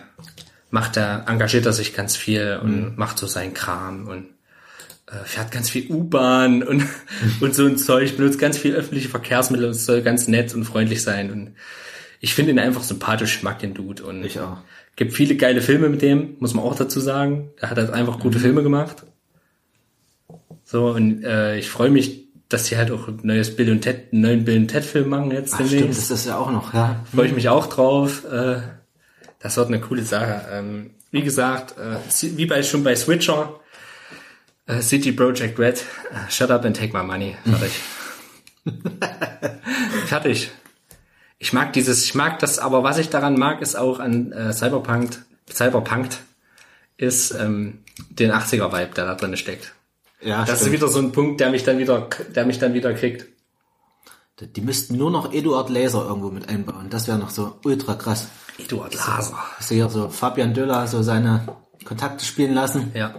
macht 0.69 0.97
er, 0.97 1.26
engagiert 1.27 1.65
er 1.65 1.73
sich 1.73 1.93
ganz 1.93 2.15
viel 2.15 2.59
und 2.61 2.97
macht 2.97 3.18
so 3.19 3.27
seinen 3.27 3.53
Kram 3.53 4.07
und 4.07 4.27
äh, 5.07 5.23
fährt 5.26 5.51
ganz 5.51 5.69
viel 5.69 5.91
U-Bahn 5.91 6.64
und, 6.64 6.84
und 7.41 7.55
so 7.55 7.65
ein 7.65 7.77
Zeug, 7.77 8.15
benutzt 8.15 8.39
ganz 8.39 8.57
viel 8.57 8.73
öffentliche 8.73 9.09
Verkehrsmittel 9.09 9.68
und 9.68 9.73
soll 9.73 10.01
ganz 10.01 10.27
nett 10.27 10.53
und 10.53 10.64
freundlich 10.64 11.03
sein 11.03 11.31
und 11.31 11.55
ich 12.19 12.34
finde 12.34 12.51
ihn 12.51 12.59
einfach 12.59 12.81
sympathisch, 12.84 13.43
mag 13.43 13.59
den 13.59 13.73
Dude 13.73 14.03
und 14.03 14.26
Ich 14.26 14.39
auch. 14.39 14.57
gibt 14.95 15.14
viele 15.14 15.35
geile 15.35 15.61
Filme 15.61 15.89
mit 15.89 16.01
dem, 16.01 16.35
muss 16.39 16.55
man 16.55 16.65
auch 16.65 16.76
dazu 16.76 16.99
sagen. 16.99 17.51
Er 17.57 17.69
hat 17.69 17.77
halt 17.77 17.91
einfach 17.91 18.19
gute 18.19 18.39
Filme 18.39 18.64
gemacht. 18.64 19.05
So, 20.69 20.88
und 20.89 21.23
äh, 21.23 21.57
ich 21.57 21.69
freue 21.69 21.89
mich, 21.89 22.27
dass 22.49 22.65
sie 22.65 22.76
halt 22.76 22.91
auch 22.91 23.07
ein 23.07 23.22
neues 23.23 23.56
Bill 23.56 23.72
und 23.72 23.81
Ted, 23.81 24.11
einen 24.11 24.22
neuen 24.22 24.44
Bill 24.44 24.57
und 24.57 24.68
Ted 24.68 24.84
Film 24.84 25.07
machen 25.07 25.31
jetzt 25.31 25.53
Ach, 25.53 25.60
stimmt, 25.60 25.72
demnächst. 25.72 26.11
das 26.11 26.19
ist 26.19 26.27
ja 26.27 26.38
auch 26.38 26.52
noch, 26.52 26.73
ja. 26.73 27.06
Freue 27.15 27.27
ich 27.27 27.34
mich 27.34 27.48
auch 27.48 27.68
drauf. 27.68 28.26
Äh, 28.26 28.57
das 29.39 29.56
wird 29.56 29.69
eine 29.69 29.80
coole 29.80 30.03
Sache. 30.03 30.45
Ähm, 30.52 30.91
wie 31.10 31.22
gesagt, 31.22 31.76
äh, 31.77 31.95
wie 32.38 32.45
bei 32.45 32.64
schon 32.64 32.84
bei 32.84 32.98
Switcher, 32.98 33.61
äh, 34.65 34.81
City 34.81 35.14
Project 35.14 35.57
Red, 35.57 35.85
äh, 36.11 36.30
shut 36.30 36.52
up 36.52 36.65
and 36.65 36.76
take 36.76 36.91
my 36.91 37.02
money. 37.02 37.38
Fertig. 37.45 37.72
Fertig. 40.07 40.52
Ich 41.39 41.53
mag 41.53 41.72
dieses, 41.72 42.03
ich 42.03 42.14
mag 42.14 42.39
das, 42.39 42.60
aber 42.60 42.84
was 42.84 42.98
ich 42.98 43.10
daran 43.10 43.39
mag, 43.39 43.61
ist 43.61 43.77
auch 43.77 44.02
an 44.02 44.34
äh, 44.34 44.52
Cyberpunk, 44.52 45.23
Cyberpunk 45.49 46.10
ist 46.98 47.31
ähm, 47.31 47.85
den 48.10 48.34
80er-Vibe, 48.34 48.94
der 48.95 49.06
da 49.06 49.15
drin 49.15 49.38
steckt. 49.38 49.74
Ja, 50.21 50.41
Das 50.41 50.55
ist 50.55 50.59
stimmt. 50.61 50.73
wieder 50.73 50.87
so 50.87 50.99
ein 50.99 51.11
Punkt, 51.11 51.39
der 51.39 51.51
mich 51.51 51.63
dann 51.63 51.77
wieder, 51.77 52.09
der 52.35 52.45
mich 52.45 52.59
dann 52.59 52.73
wieder 52.73 52.93
kriegt. 52.93 53.25
Die 54.39 54.61
müssten 54.61 54.97
nur 54.97 55.09
noch 55.09 55.33
Eduard 55.33 55.69
Laser 55.69 56.05
irgendwo 56.07 56.29
mit 56.29 56.47
einbauen. 56.47 56.89
Das 56.89 57.07
wäre 57.07 57.17
noch 57.17 57.31
so 57.31 57.57
ultra 57.63 57.95
krass. 57.95 58.27
Eduard 58.59 58.93
Laser. 58.93 59.37
Du 59.67 59.73
hier 59.73 59.89
so 59.89 60.09
Fabian 60.09 60.53
Döller 60.53 60.87
so 60.87 61.01
seine 61.01 61.47
Kontakte 61.85 62.23
spielen 62.25 62.53
lassen. 62.53 62.91
Ja, 62.93 63.15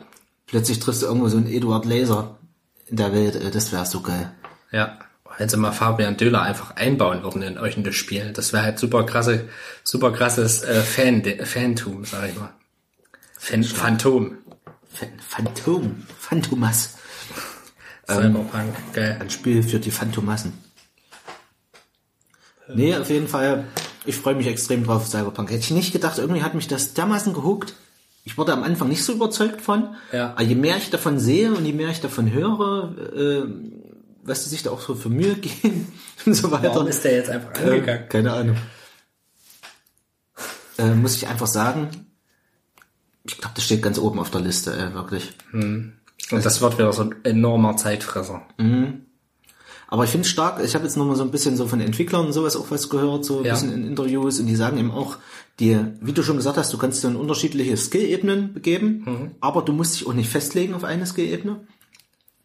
Plötzlich 0.47 0.79
triffst 0.79 1.03
du 1.03 1.07
irgendwo 1.07 1.29
so 1.29 1.37
einen 1.37 1.47
Eduard 1.49 1.85
Laser 1.85 2.39
in 2.87 2.97
der 2.97 3.13
Welt. 3.13 3.35
Äh, 3.37 3.51
Das 3.51 3.73
wäre 3.73 3.87
so 3.87 4.01
geil. 4.01 4.33
ja. 4.71 4.99
Wenn 5.37 5.49
sie 5.49 5.57
mal 5.57 5.71
Fabian 5.71 6.17
Döhler 6.17 6.43
einfach 6.43 6.75
einbauen 6.75 7.23
würden 7.23 7.43
in 7.43 7.59
euch 7.59 7.77
in 7.77 7.85
das 7.85 7.95
Spiel, 7.95 8.33
das 8.33 8.53
wäre 8.53 8.65
halt 8.65 8.81
super 8.81 9.05
krasse, 9.07 9.49
super 9.85 10.11
krasses 10.11 10.65
äh, 10.65 10.81
Fan, 10.81 11.23
Fantum, 11.45 12.05
sag 12.05 12.29
ich 12.31 12.35
mal. 12.37 12.51
Fan, 13.39 13.63
Phantom. 13.63 14.39
Phan- 14.93 15.19
Phantom. 15.27 16.07
Phantomas. 16.19 16.97
Cyberpunk, 18.09 18.75
geil. 18.95 19.19
Ein 19.21 19.31
Spiel 19.31 19.63
für 19.63 19.79
die 19.79 19.91
Phantomassen. 19.91 20.55
Nee, 22.75 22.95
auf 22.97 23.09
jeden 23.11 23.29
Fall. 23.29 23.65
Ich 24.05 24.17
freue 24.17 24.35
mich 24.35 24.47
extrem 24.47 24.85
drauf 24.85 25.03
auf 25.03 25.09
Cyberpunk. 25.09 25.51
Hätte 25.51 25.61
ich 25.61 25.71
nicht 25.71 25.93
gedacht, 25.93 26.19
irgendwie 26.19 26.43
hat 26.43 26.55
mich 26.55 26.69
das 26.69 26.95
dermaßen 26.95 27.35
gehuckt. 27.35 27.75
Ich 28.25 28.37
wurde 28.37 28.53
am 28.53 28.63
Anfang 28.63 28.89
nicht 28.89 29.05
so 29.05 29.13
überzeugt 29.15 29.61
von. 29.61 29.95
Ja. 30.13 30.31
Aber 30.33 30.43
je 30.43 30.55
mehr 30.55 30.77
ich 30.77 30.91
davon 30.91 31.19
sehe 31.19 31.53
und 31.53 31.65
je 31.65 31.73
mehr 31.73 31.89
ich 31.89 32.01
davon 32.01 32.31
höre, 32.31 32.95
äh, 33.15 33.43
was 34.23 34.45
die 34.45 34.51
sich 34.51 34.63
da 34.63 34.71
auch 34.71 34.81
so 34.81 34.95
für 34.95 35.09
Mühe 35.09 35.35
geben 35.37 35.91
und 36.27 36.35
so 36.35 36.51
weiter. 36.51 36.75
Warum 36.75 36.89
ist 36.89 37.05
der 37.05 37.13
jetzt 37.15 37.31
einfach 37.31 37.55
äh, 37.61 37.65
angegangen? 37.65 38.09
keine 38.09 38.33
Ahnung. 38.33 38.57
Äh, 40.79 40.95
muss 40.95 41.17
ich 41.17 41.27
einfach 41.27 41.47
sagen, 41.47 41.89
ich 43.29 43.39
glaube, 43.39 43.55
das 43.55 43.65
steht 43.65 43.83
ganz 43.83 43.99
oben 43.99 44.19
auf 44.19 44.31
der 44.31 44.41
Liste, 44.41 44.73
äh, 44.77 44.95
wirklich. 44.95 45.33
Und 45.53 45.95
das 46.31 46.61
wird 46.61 46.79
wieder 46.79 46.93
so 46.93 47.03
ein 47.03 47.15
enormer 47.25 47.77
Zeitfresser. 47.77 48.43
Aber 49.91 50.05
ich 50.05 50.11
finde 50.11 50.27
es 50.27 50.31
stark, 50.31 50.63
ich 50.63 50.75
habe 50.75 50.85
jetzt 50.85 50.97
nochmal 50.97 51.17
so 51.17 51.23
ein 51.23 51.31
bisschen 51.31 51.57
so 51.57 51.67
von 51.67 51.81
Entwicklern 51.81 52.27
und 52.27 52.33
sowas 52.33 52.57
auch 52.57 52.71
was 52.71 52.91
gehört, 52.91 53.25
so 53.25 53.39
ein 53.39 53.45
Ja. 53.47 53.55
bisschen 53.55 53.73
in 53.73 53.87
Interviews 53.87 54.39
und 54.39 54.47
die 54.47 54.57
sagen 54.57 54.77
eben 54.79 54.91
auch, 54.91 55.17
die, 55.61 55.79
wie 56.01 56.13
du 56.13 56.23
schon 56.23 56.37
gesagt 56.37 56.59
hast, 56.59 56.73
du 56.73 56.79
kannst 56.79 57.03
dir 57.03 57.09
in 57.09 57.17
unterschiedliche 57.17 57.77
Skill-Ebenen 57.77 58.53
begeben, 58.53 59.03
Mhm. 59.07 59.31
aber 59.41 59.63
du 59.63 59.73
musst 59.73 59.95
dich 59.95 60.07
auch 60.07 60.13
nicht 60.13 60.29
festlegen 60.29 60.75
auf 60.75 60.85
eine 60.85 61.07
Skill-Ebene. 61.07 61.61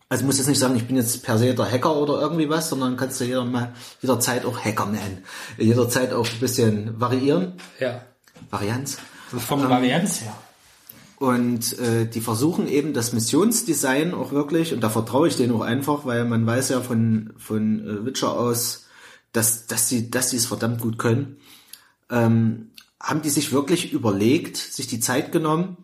Also 0.09 0.25
musst 0.25 0.37
jetzt 0.37 0.47
nicht 0.47 0.59
sagen, 0.59 0.75
ich 0.75 0.85
bin 0.85 0.95
jetzt 0.95 1.23
per 1.23 1.37
se 1.37 1.53
der 1.53 1.69
Hacker 1.69 1.95
oder 1.97 2.21
irgendwie 2.21 2.47
was, 2.49 2.69
sondern 2.69 2.95
kannst 2.97 3.19
du 3.19 3.25
jeder 3.25 3.43
mal, 3.45 3.73
jederzeit 4.01 4.45
auch 4.45 4.59
Hacker 4.59 4.85
nennen. 4.85 5.23
Jederzeit 5.57 6.13
auch 6.13 6.25
ein 6.27 6.39
bisschen 6.39 6.99
variieren. 6.99 7.53
Ja. 7.79 8.01
Varianz. 8.51 8.97
Vom 9.27 9.67
Varianz 9.67 10.21
her. 10.21 10.35
Und 11.23 11.79
äh, 11.79 12.05
die 12.05 12.19
versuchen 12.19 12.67
eben 12.67 12.91
das 12.91 13.13
Missionsdesign 13.13 14.13
auch 14.13 14.33
wirklich, 14.33 14.73
und 14.73 14.81
da 14.81 14.89
vertraue 14.89 15.29
ich 15.29 15.37
denen 15.37 15.53
auch 15.53 15.61
einfach, 15.61 16.05
weil 16.05 16.25
man 16.25 16.45
weiß 16.45 16.67
ja 16.67 16.81
von, 16.81 17.31
von 17.37 17.79
äh, 17.87 18.05
Witcher 18.05 18.37
aus, 18.37 18.87
dass, 19.31 19.65
dass 19.65 19.87
sie 19.87 20.11
dass 20.11 20.31
sie 20.31 20.35
es 20.35 20.45
verdammt 20.45 20.81
gut 20.81 20.97
können, 20.99 21.37
ähm, 22.09 22.71
haben 22.99 23.21
die 23.21 23.29
sich 23.29 23.53
wirklich 23.53 23.93
überlegt, 23.93 24.57
sich 24.57 24.87
die 24.87 24.99
Zeit 24.99 25.31
genommen, 25.31 25.77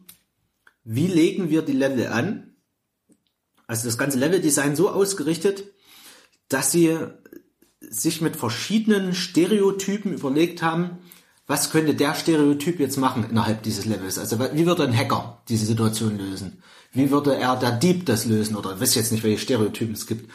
wie 0.83 1.07
legen 1.07 1.49
wir 1.49 1.61
die 1.61 1.71
Level 1.71 2.07
an? 2.07 2.55
Also 3.65 3.85
das 3.85 3.97
ganze 3.97 4.19
Leveldesign 4.19 4.75
so 4.75 4.89
ausgerichtet, 4.89 5.63
dass 6.49 6.73
sie 6.73 6.97
sich 7.79 8.19
mit 8.19 8.35
verschiedenen 8.35 9.15
Stereotypen 9.15 10.11
überlegt 10.11 10.61
haben, 10.61 10.97
was 11.49 11.71
könnte 11.71 11.95
der 11.95 12.13
Stereotyp 12.13 12.79
jetzt 12.79 12.97
machen 12.97 13.25
innerhalb 13.27 13.63
dieses 13.63 13.85
Levels? 13.85 14.19
Also 14.19 14.39
wie 14.39 14.67
würde 14.67 14.83
ein 14.83 14.95
Hacker 14.95 15.41
diese 15.49 15.65
Situation 15.65 16.15
lösen? 16.15 16.61
Wie 16.93 17.09
würde 17.09 17.35
er 17.35 17.55
der 17.55 17.71
Dieb 17.71 18.05
das 18.05 18.25
lösen? 18.25 18.55
Oder 18.55 18.75
ich 18.75 18.81
weiß 18.81 18.93
jetzt 18.93 19.11
nicht, 19.11 19.23
welche 19.23 19.39
Stereotypen 19.39 19.95
es 19.95 20.05
gibt. 20.05 20.29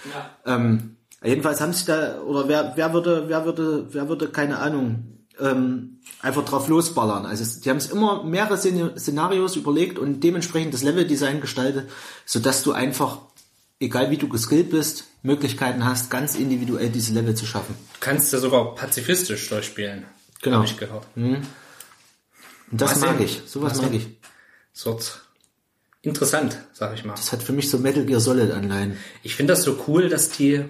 Ähm, 0.45 0.97
jedenfalls 1.23 1.61
haben 1.61 1.73
sich 1.73 1.85
da, 1.85 2.21
oder 2.23 2.49
wer, 2.49 2.73
wer 2.75 2.93
würde, 2.93 3.29
wer 3.29 3.45
würde, 3.45 3.87
wer 3.93 4.09
würde, 4.09 4.29
keine 4.29 4.59
Ahnung, 4.59 5.05
ähm, 5.39 6.01
einfach 6.21 6.45
drauf 6.45 6.67
losballern. 6.67 7.27
Also 7.27 7.61
die 7.61 7.71
haben 7.71 7.77
es 7.77 7.87
immer 7.87 8.25
mehrere 8.25 8.59
Szen- 8.59 8.99
Szenarios 8.99 9.55
überlegt 9.55 10.01
und 10.01 10.21
dementsprechend 10.25 10.75
das 10.75 10.83
Leveldesign 10.83 11.41
gestaltet, 11.41 11.89
sodass 12.27 12.65
du 12.65 12.73
einfach, 12.73 13.19
egal 13.79 14.11
wie 14.11 14.17
du 14.17 14.29
geskillt 14.29 14.71
bist, 14.71 15.05
Möglichkeiten 15.23 15.85
hast, 15.85 16.11
ganz 16.11 16.35
individuell 16.35 16.89
diese 16.89 17.15
Level 17.15 17.37
zu 17.37 17.47
schaffen. 17.47 17.77
Du 17.95 18.01
kannst 18.01 18.33
ja 18.33 18.41
sogar 18.41 18.75
pazifistisch 18.75 19.49
durchspielen. 19.49 20.07
Genau. 20.45 20.59
Habe 20.59 20.67
ich 20.67 20.77
gehört. 20.77 21.07
Und 21.17 21.43
das 22.71 23.01
mag 23.01 23.19
ich. 23.21 23.43
Sowas 23.47 23.81
mag 23.81 23.95
ich. 23.95 24.07
Wird 24.85 25.21
interessant, 26.03 26.59
sag 26.73 26.95
ich 26.95 27.05
mal. 27.05 27.15
Das 27.15 27.33
hat 27.33 27.43
für 27.43 27.53
mich 27.53 27.71
so 27.71 27.79
Metal 27.79 28.05
Gear 28.05 28.21
Solid 28.21 28.53
Anleihen. 28.53 28.99
Ich 29.23 29.37
finde 29.37 29.55
das 29.55 29.63
so 29.63 29.83
cool, 29.89 30.11
dass 30.11 30.29
die 30.29 30.65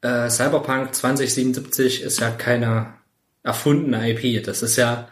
äh, 0.00 0.28
Cyberpunk 0.30 0.94
2077 0.94 2.02
ist 2.02 2.18
ja 2.18 2.30
keine 2.32 2.94
erfundene 3.44 4.10
IP. 4.10 4.44
Das 4.44 4.62
ist 4.62 4.76
ja 4.76 5.08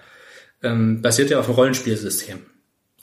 ähm, 0.63 1.01
basiert 1.01 1.31
ja 1.31 1.39
auf 1.39 1.47
einem 1.47 1.55
Rollenspielsystem. 1.55 2.41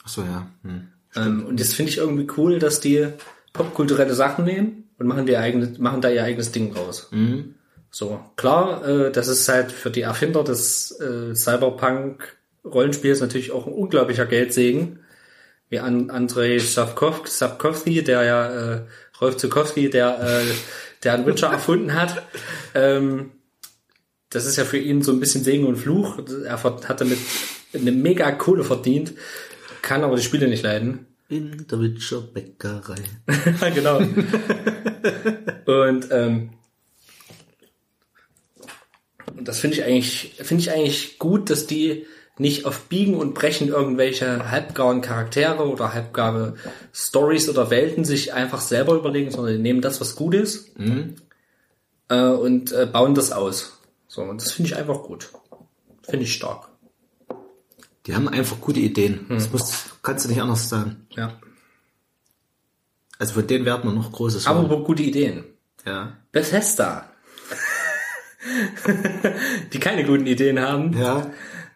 Ach 0.04 0.08
so, 0.08 0.22
ja. 0.22 0.50
Hm. 0.64 0.88
Ähm, 1.16 1.46
und 1.46 1.58
das 1.58 1.72
finde 1.72 1.92
ich 1.92 1.98
irgendwie 1.98 2.28
cool, 2.36 2.58
dass 2.58 2.80
die 2.80 3.08
popkulturelle 3.54 4.14
Sachen 4.14 4.44
nehmen 4.44 4.90
und 4.98 5.06
machen, 5.06 5.24
die 5.24 5.38
eigene, 5.38 5.72
machen 5.78 6.02
da 6.02 6.10
ihr 6.10 6.24
eigenes 6.24 6.52
Ding 6.52 6.74
draus. 6.74 7.08
Mhm. 7.10 7.54
So, 7.90 8.20
klar, 8.36 8.86
äh, 8.86 9.10
das 9.12 9.28
ist 9.28 9.48
halt 9.48 9.72
für 9.72 9.90
die 9.90 10.02
Erfinder 10.02 10.44
des 10.44 10.92
äh, 11.00 11.34
Cyberpunk-Rollenspiels 11.34 13.20
natürlich 13.20 13.52
auch 13.52 13.66
ein 13.66 13.72
unglaublicher 13.72 14.26
Geldsegen. 14.26 15.00
Wie 15.70 15.80
an 15.80 16.10
Andrei 16.10 16.58
Sapkowski, 16.58 18.02
der 18.02 18.22
ja, 18.22 18.72
äh, 18.74 18.80
Rolf 19.20 19.36
Zukowski, 19.36 19.90
der, 19.90 20.20
äh, 20.20 20.44
der 21.02 21.14
einen 21.14 21.26
Witcher 21.26 21.48
erfunden 21.52 21.94
hat. 21.94 22.22
Ähm, 22.74 23.32
das 24.30 24.46
ist 24.46 24.56
ja 24.56 24.64
für 24.64 24.78
ihn 24.78 25.02
so 25.02 25.12
ein 25.12 25.20
bisschen 25.20 25.42
Segen 25.42 25.66
und 25.66 25.76
Fluch. 25.76 26.18
Er 26.44 26.62
hat 26.62 27.00
damit 27.00 27.18
eine 27.72 27.92
mega 27.92 28.30
Kohle 28.32 28.64
verdient, 28.64 29.14
kann 29.82 30.04
aber 30.04 30.16
die 30.16 30.22
Spiele 30.22 30.48
nicht 30.48 30.62
leiden. 30.62 31.06
In 31.28 31.66
der 31.66 31.80
Witcher 31.80 32.22
Bäckerei. 32.22 33.02
genau. 33.74 33.98
und 35.66 36.08
ähm, 36.10 36.50
und 39.36 39.48
das 39.48 39.60
finde 39.60 39.76
ich 39.76 39.84
eigentlich 39.84 40.34
finde 40.38 40.62
ich 40.62 40.70
eigentlich 40.70 41.18
gut, 41.18 41.50
dass 41.50 41.66
die 41.66 42.06
nicht 42.38 42.66
auf 42.66 42.82
Biegen 42.84 43.14
und 43.14 43.34
Brechen 43.34 43.68
irgendwelche 43.68 44.50
halbgaren 44.50 45.00
Charaktere 45.00 45.68
oder 45.68 45.92
halbgare 45.92 46.54
Stories 46.92 47.48
oder 47.48 47.70
Welten 47.70 48.04
sich 48.04 48.32
einfach 48.32 48.60
selber 48.60 48.94
überlegen, 48.94 49.30
sondern 49.30 49.56
die 49.56 49.62
nehmen 49.62 49.80
das, 49.80 50.00
was 50.00 50.14
gut 50.14 50.34
ist 50.34 50.70
äh, 52.08 52.28
und 52.28 52.72
äh, 52.72 52.86
bauen 52.86 53.14
das 53.14 53.32
aus. 53.32 53.78
So, 54.06 54.22
und 54.22 54.40
das 54.40 54.52
finde 54.52 54.70
ich 54.70 54.76
einfach 54.76 55.02
gut. 55.02 55.30
Finde 56.02 56.24
ich 56.24 56.32
stark. 56.32 56.68
Die 58.06 58.14
haben 58.14 58.28
einfach 58.28 58.60
gute 58.60 58.80
Ideen. 58.80 59.26
Das 59.28 59.52
muss, 59.52 59.84
kannst 60.02 60.24
du 60.24 60.30
nicht 60.30 60.40
anders 60.40 60.68
sagen. 60.68 61.06
Ja. 61.10 61.38
Also 63.18 63.34
von 63.34 63.46
denen 63.46 63.66
werden 63.66 63.84
wir 63.84 63.92
noch 63.92 64.12
Großes 64.12 64.46
Aber 64.46 64.82
gute 64.82 65.02
Ideen. 65.02 65.44
Ja. 65.84 66.16
Bethesda. 66.32 67.07
die 69.72 69.78
keine 69.80 70.04
guten 70.04 70.26
Ideen 70.26 70.60
haben. 70.60 70.96
Ja. 70.98 71.30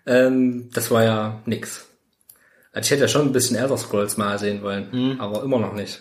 Ähm, 0.06 0.70
das 0.72 0.90
war 0.90 1.04
ja 1.04 1.42
nix. 1.46 1.86
Also 2.72 2.86
ich 2.86 2.90
hätte 2.92 3.02
ja 3.02 3.08
schon 3.08 3.26
ein 3.26 3.32
bisschen 3.32 3.56
Elder 3.56 3.76
Scrolls 3.76 4.16
mal 4.16 4.38
sehen 4.38 4.62
wollen, 4.62 4.88
Mhm. 4.92 5.20
aber 5.20 5.42
immer 5.42 5.58
noch 5.58 5.74
nicht. 5.74 6.00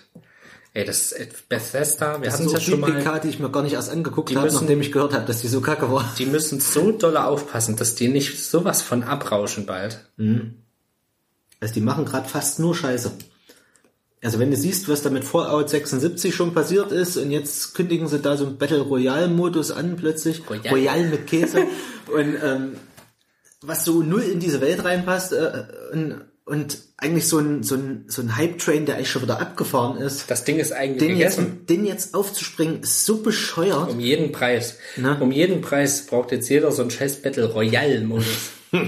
Ey, 0.74 0.86
das 0.86 1.12
ist 1.12 1.50
Bethesda, 1.50 2.22
wir 2.22 2.26
Das 2.26 2.36
hatten 2.36 2.48
so 2.48 2.56
ja 2.56 2.62
schon 2.62 2.80
mal. 2.80 2.92
PK, 2.94 3.20
die 3.20 3.28
ich 3.28 3.40
mir 3.40 3.50
gar 3.52 3.62
nicht 3.62 3.74
erst 3.74 3.90
angeguckt 3.92 4.34
habe, 4.34 4.48
nachdem 4.52 4.80
ich 4.80 4.94
gehört 4.94 5.14
habe, 5.14 5.26
dass 5.26 5.42
die 5.42 5.50
so 5.50 5.60
kacke 5.60 5.92
war. 5.92 6.10
Die 6.18 6.26
müssen 6.26 6.62
so 6.62 6.94
doll 6.94 7.18
aufpassen, 7.18 7.76
dass 7.76 7.96
die 7.96 8.08
nicht 8.08 8.42
sowas 8.42 8.82
von 8.82 9.04
abrauschen 9.04 9.66
bald. 9.66 10.00
Also 11.60 11.74
die 11.74 11.82
machen 11.82 12.06
gerade 12.06 12.30
fast 12.30 12.60
nur 12.60 12.74
Scheiße. 12.74 13.12
Also 14.24 14.38
wenn 14.38 14.52
du 14.52 14.58
siehst, 14.58 14.88
was 14.88 15.02
da 15.02 15.10
mit 15.10 15.24
Fallout 15.24 15.70
76 15.70 16.36
schon 16.36 16.54
passiert 16.54 16.92
ist 16.92 17.18
und 17.18 17.32
jetzt 17.32 17.74
kündigen 17.74 18.08
sie 18.08 18.20
da 18.20 18.38
so 18.38 18.46
einen 18.46 18.58
Battle 18.58 18.82
Royale 18.82 19.28
Modus 19.28 19.72
an 19.72 19.96
plötzlich. 19.96 20.48
Royale. 20.48 20.70
Royale 20.70 21.04
mit 21.06 21.26
Käse. 21.26 21.66
und 22.14 22.36
ähm, 22.44 22.76
was 23.62 23.84
so 23.84 24.04
null 24.04 24.22
in 24.22 24.40
diese 24.40 24.62
Welt 24.62 24.84
reinpasst 24.84 25.34
äh, 25.34 25.64
und, 25.92 26.22
und 26.46 26.78
eigentlich 26.98 27.28
so 27.28 27.40
ein, 27.40 27.64
so 27.64 27.76
ein, 27.76 28.06
so 28.08 28.22
ein 28.22 28.36
Hype-Train, 28.36 28.86
der 28.86 28.96
eigentlich 28.96 29.10
schon 29.10 29.24
wieder 29.24 29.42
abgefahren 29.42 29.98
ist. 29.98 30.30
Das 30.30 30.44
Ding 30.44 30.60
ist 30.60 30.72
eigentlich 30.72 31.10
Den 31.10 31.18
jetzt, 31.18 31.40
den 31.68 31.86
jetzt 31.86 32.14
aufzuspringen, 32.14 32.82
ist 32.82 33.06
so 33.06 33.24
bescheuert. 33.24 33.90
Um 33.90 34.00
jeden 34.00 34.32
Preis. 34.32 34.78
Na? 34.98 35.20
Um 35.20 35.32
jeden 35.32 35.62
Preis 35.62 36.06
braucht 36.06 36.32
jetzt 36.32 36.48
jeder 36.48 36.72
so 36.72 36.84
einen 36.84 36.92
scheiß 36.92 37.24
Battle 37.24 37.52
Royale 37.52 38.02
Modus. 38.02 38.52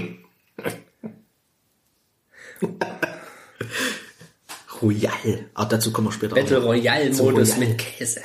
Royal. 4.84 5.46
Aber 5.54 5.68
dazu 5.70 5.92
kommen 5.92 6.08
wir 6.08 6.12
später. 6.12 6.34
Battle. 6.34 6.58
Royale 6.62 7.10
Modus 7.14 7.54
Royale. 7.56 7.66
mit 7.70 7.78
Käse. 7.78 8.20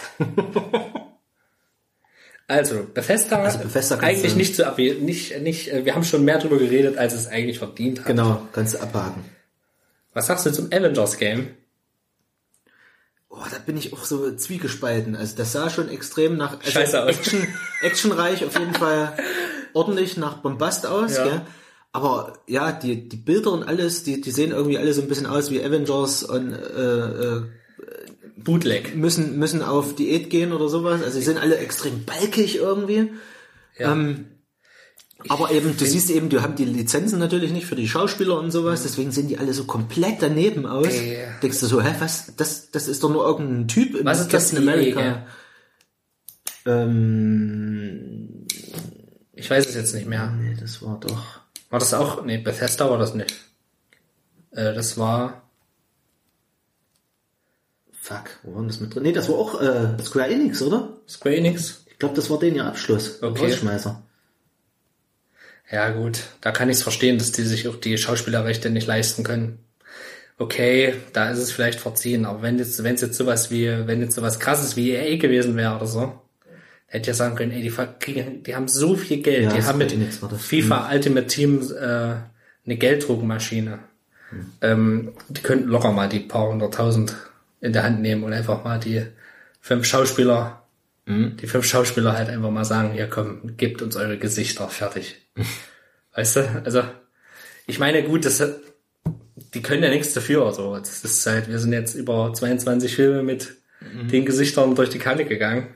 Also, 2.47 2.83
Bethesda, 2.93 3.43
Also 3.43 3.59
Bethesda 3.59 3.99
eigentlich 3.99 4.35
nicht 4.35 4.55
zu 4.55 4.63
erwähnen, 4.63 5.05
nicht, 5.05 5.39
nicht, 5.41 5.71
äh, 5.71 5.85
wir 5.85 5.93
haben 5.93 6.03
schon 6.03 6.25
mehr 6.25 6.39
drüber 6.39 6.57
geredet, 6.57 6.97
als 6.97 7.13
es 7.13 7.27
eigentlich 7.27 7.59
verdient 7.59 7.99
hat. 7.99 8.07
Genau, 8.07 8.41
kannst 8.53 8.73
du 8.73 8.79
abhaken. 8.79 9.23
Was 10.13 10.25
sagst 10.27 10.47
du 10.47 10.51
zum 10.51 10.65
Avengers 10.73 11.17
Game? 11.17 11.49
Oh, 13.29 13.37
da 13.51 13.59
bin 13.63 13.77
ich 13.77 13.93
auch 13.93 14.03
so 14.03 14.35
zwiegespalten. 14.35 15.15
Also 15.15 15.37
das 15.37 15.51
sah 15.51 15.69
schon 15.69 15.89
extrem 15.89 16.37
nach 16.37 16.57
also 16.59 16.71
Scheiße 16.71 17.03
aus. 17.03 17.09
Action, 17.09 17.47
actionreich, 17.83 18.43
auf 18.43 18.57
jeden 18.57 18.73
Fall 18.73 19.15
ordentlich 19.73 20.17
nach 20.17 20.37
Bombast 20.37 20.87
aus, 20.87 21.17
Ja. 21.17 21.23
gell? 21.25 21.41
Aber 21.91 22.39
ja, 22.47 22.71
die, 22.71 23.09
die 23.09 23.17
Bilder 23.17 23.51
und 23.51 23.63
alles, 23.63 24.03
die, 24.03 24.21
die 24.21 24.31
sehen 24.31 24.51
irgendwie 24.51 24.77
alle 24.77 24.93
so 24.93 25.01
ein 25.01 25.07
bisschen 25.07 25.25
aus 25.25 25.49
wie 25.49 25.63
Avengers 25.63 26.23
und 26.23 26.53
äh, 26.53 27.37
äh, 27.37 27.41
Bootleg. 28.37 28.95
müssen, 28.95 29.39
müssen 29.39 29.63
auf 29.63 29.95
Diät 29.95 30.29
gehen 30.29 30.53
oder 30.53 30.69
sowas. 30.69 31.01
Also 31.03 31.17
die 31.17 31.25
sind 31.25 31.39
alle 31.39 31.57
extrem 31.57 32.05
balkig 32.05 32.57
irgendwie. 32.57 33.11
Ja. 33.77 33.91
Ähm, 33.91 34.25
aber 35.27 35.51
eben, 35.51 35.75
du 35.75 35.85
siehst 35.85 36.09
eben, 36.11 36.29
die 36.29 36.39
haben 36.39 36.55
die 36.55 36.63
Lizenzen 36.63 37.19
natürlich 37.19 37.51
nicht 37.51 37.65
für 37.65 37.75
die 37.75 37.89
Schauspieler 37.89 38.39
und 38.39 38.51
sowas, 38.51 38.83
deswegen 38.83 39.11
sehen 39.11 39.27
die 39.27 39.37
alle 39.37 39.53
so 39.53 39.65
komplett 39.65 40.21
daneben 40.21 40.65
aus. 40.65 40.93
Äh. 40.93 41.27
Denkst 41.43 41.59
du 41.59 41.65
so, 41.65 41.81
hä, 41.81 41.93
was, 41.99 42.35
das, 42.37 42.71
das 42.71 42.87
ist 42.87 43.03
doch 43.03 43.09
nur 43.09 43.25
irgendein 43.25 43.67
Typ 43.67 43.95
im 43.95 44.05
Was 44.05 44.21
ist 44.21 44.31
das 44.33 44.51
Captain 44.51 44.69
America. 44.69 45.25
Ähm, 46.65 48.45
Ich 49.33 49.49
weiß 49.49 49.67
es 49.67 49.75
jetzt 49.75 49.93
nicht 49.93 50.07
mehr. 50.07 50.31
nee, 50.39 50.55
das 50.57 50.81
war 50.81 50.99
doch. 51.01 51.41
War 51.69 51.79
das 51.79 51.93
auch? 51.93 52.23
Nee, 52.25 52.37
Bethesda 52.37 52.89
war 52.89 52.97
das 52.97 53.13
nicht. 53.13 53.35
Äh, 54.51 54.73
das 54.73 54.97
war. 54.97 55.43
Fuck, 57.91 58.39
wo 58.43 58.55
war 58.55 58.63
das 58.65 58.79
mit 58.79 58.95
drin? 58.95 59.03
Nee, 59.03 59.11
das 59.11 59.29
war 59.29 59.35
auch 59.35 59.61
äh, 59.61 60.01
Square 60.03 60.29
Enix, 60.29 60.61
oder? 60.61 60.97
Square 61.07 61.35
Enix? 61.35 61.85
Ich 61.91 61.99
glaube, 61.99 62.15
das 62.15 62.29
war 62.29 62.39
den 62.39 62.55
ihr 62.55 62.65
Abschluss. 62.65 63.21
Okay. 63.21 63.51
Rausschmeißer. 63.51 64.01
Ja, 65.71 65.91
gut. 65.91 66.21
Da 66.41 66.51
kann 66.51 66.69
ich 66.69 66.77
es 66.77 66.83
verstehen, 66.83 67.19
dass 67.19 67.31
die 67.31 67.43
sich 67.43 67.67
auch 67.67 67.75
die 67.75 67.97
Schauspielerrechte 67.97 68.69
nicht 68.69 68.87
leisten 68.87 69.23
können. 69.23 69.59
Okay, 70.39 70.95
da 71.13 71.29
ist 71.29 71.39
es 71.39 71.51
vielleicht 71.51 71.81
verziehen, 71.81 72.25
aber 72.25 72.41
wenn 72.41 72.57
jetzt, 72.57 72.81
wenn 72.83 72.95
es 72.95 73.01
jetzt 73.01 73.17
sowas 73.17 73.51
wie, 73.51 73.67
wenn 73.87 74.01
jetzt 74.01 74.15
sowas 74.15 74.39
krasses 74.39 74.77
wie 74.77 74.91
EA 74.91 75.17
gewesen 75.17 75.57
wäre 75.57 75.75
oder 75.75 75.85
so, 75.85 76.21
hätte 76.89 77.07
ja 77.07 77.13
sagen 77.13 77.35
können, 77.35 77.51
ey, 77.51 77.61
die 77.61 77.73
kriegen, 77.99 78.43
die 78.43 78.55
haben 78.55 78.67
so 78.67 78.95
viel 78.95 79.21
Geld, 79.21 79.45
Ja, 79.45 79.53
die 79.53 79.63
haben 79.63 79.77
mit 79.77 79.91
das. 79.91 80.41
FIFA 80.41 80.89
Ultimate 80.91 81.27
Team 81.27 81.61
äh, 81.71 81.85
eine 81.85 82.77
Gelddruckmaschine. 82.77 83.79
Ähm, 84.61 85.13
die 85.29 85.41
könnten 85.41 85.69
locker 85.69 85.91
mal 85.91 86.07
die 86.07 86.19
paar 86.19 86.49
hunderttausend 86.49 87.15
in 87.61 87.73
der 87.73 87.83
Hand 87.83 88.01
nehmen 88.01 88.23
und 88.23 88.33
einfach 88.33 88.63
mal 88.63 88.79
die 88.79 89.03
fünf 89.59 89.85
Schauspieler, 89.85 90.63
die 91.07 91.47
fünf 91.47 91.65
Schauspieler 91.65 92.13
halt 92.13 92.29
einfach 92.29 92.51
mal 92.51 92.65
sagen, 92.65 92.93
ja 92.95 93.07
komm, 93.07 93.57
gebt 93.57 93.81
uns 93.81 93.95
eure 93.95 94.19
Gesichter, 94.19 94.67
fertig. 94.69 95.15
Weißt 96.15 96.35
du? 96.35 96.61
Also, 96.63 96.83
ich 97.65 97.79
meine, 97.79 98.03
gut, 98.03 98.25
das 98.25 98.39
die 99.53 99.61
können 99.61 99.83
ja 99.83 99.89
nichts 99.89 100.13
dafür. 100.13 100.51
So, 100.53 100.77
das 100.77 101.03
ist 101.03 101.25
halt, 101.25 101.47
wir 101.49 101.59
sind 101.59 101.73
jetzt 101.73 101.95
über 101.95 102.33
22 102.33 102.95
Filme 102.95 103.23
mit 103.23 103.55
den 103.81 104.25
Gesichtern 104.25 104.75
durch 104.75 104.89
die 104.89 104.99
Kante 104.99 105.25
gegangen. 105.25 105.67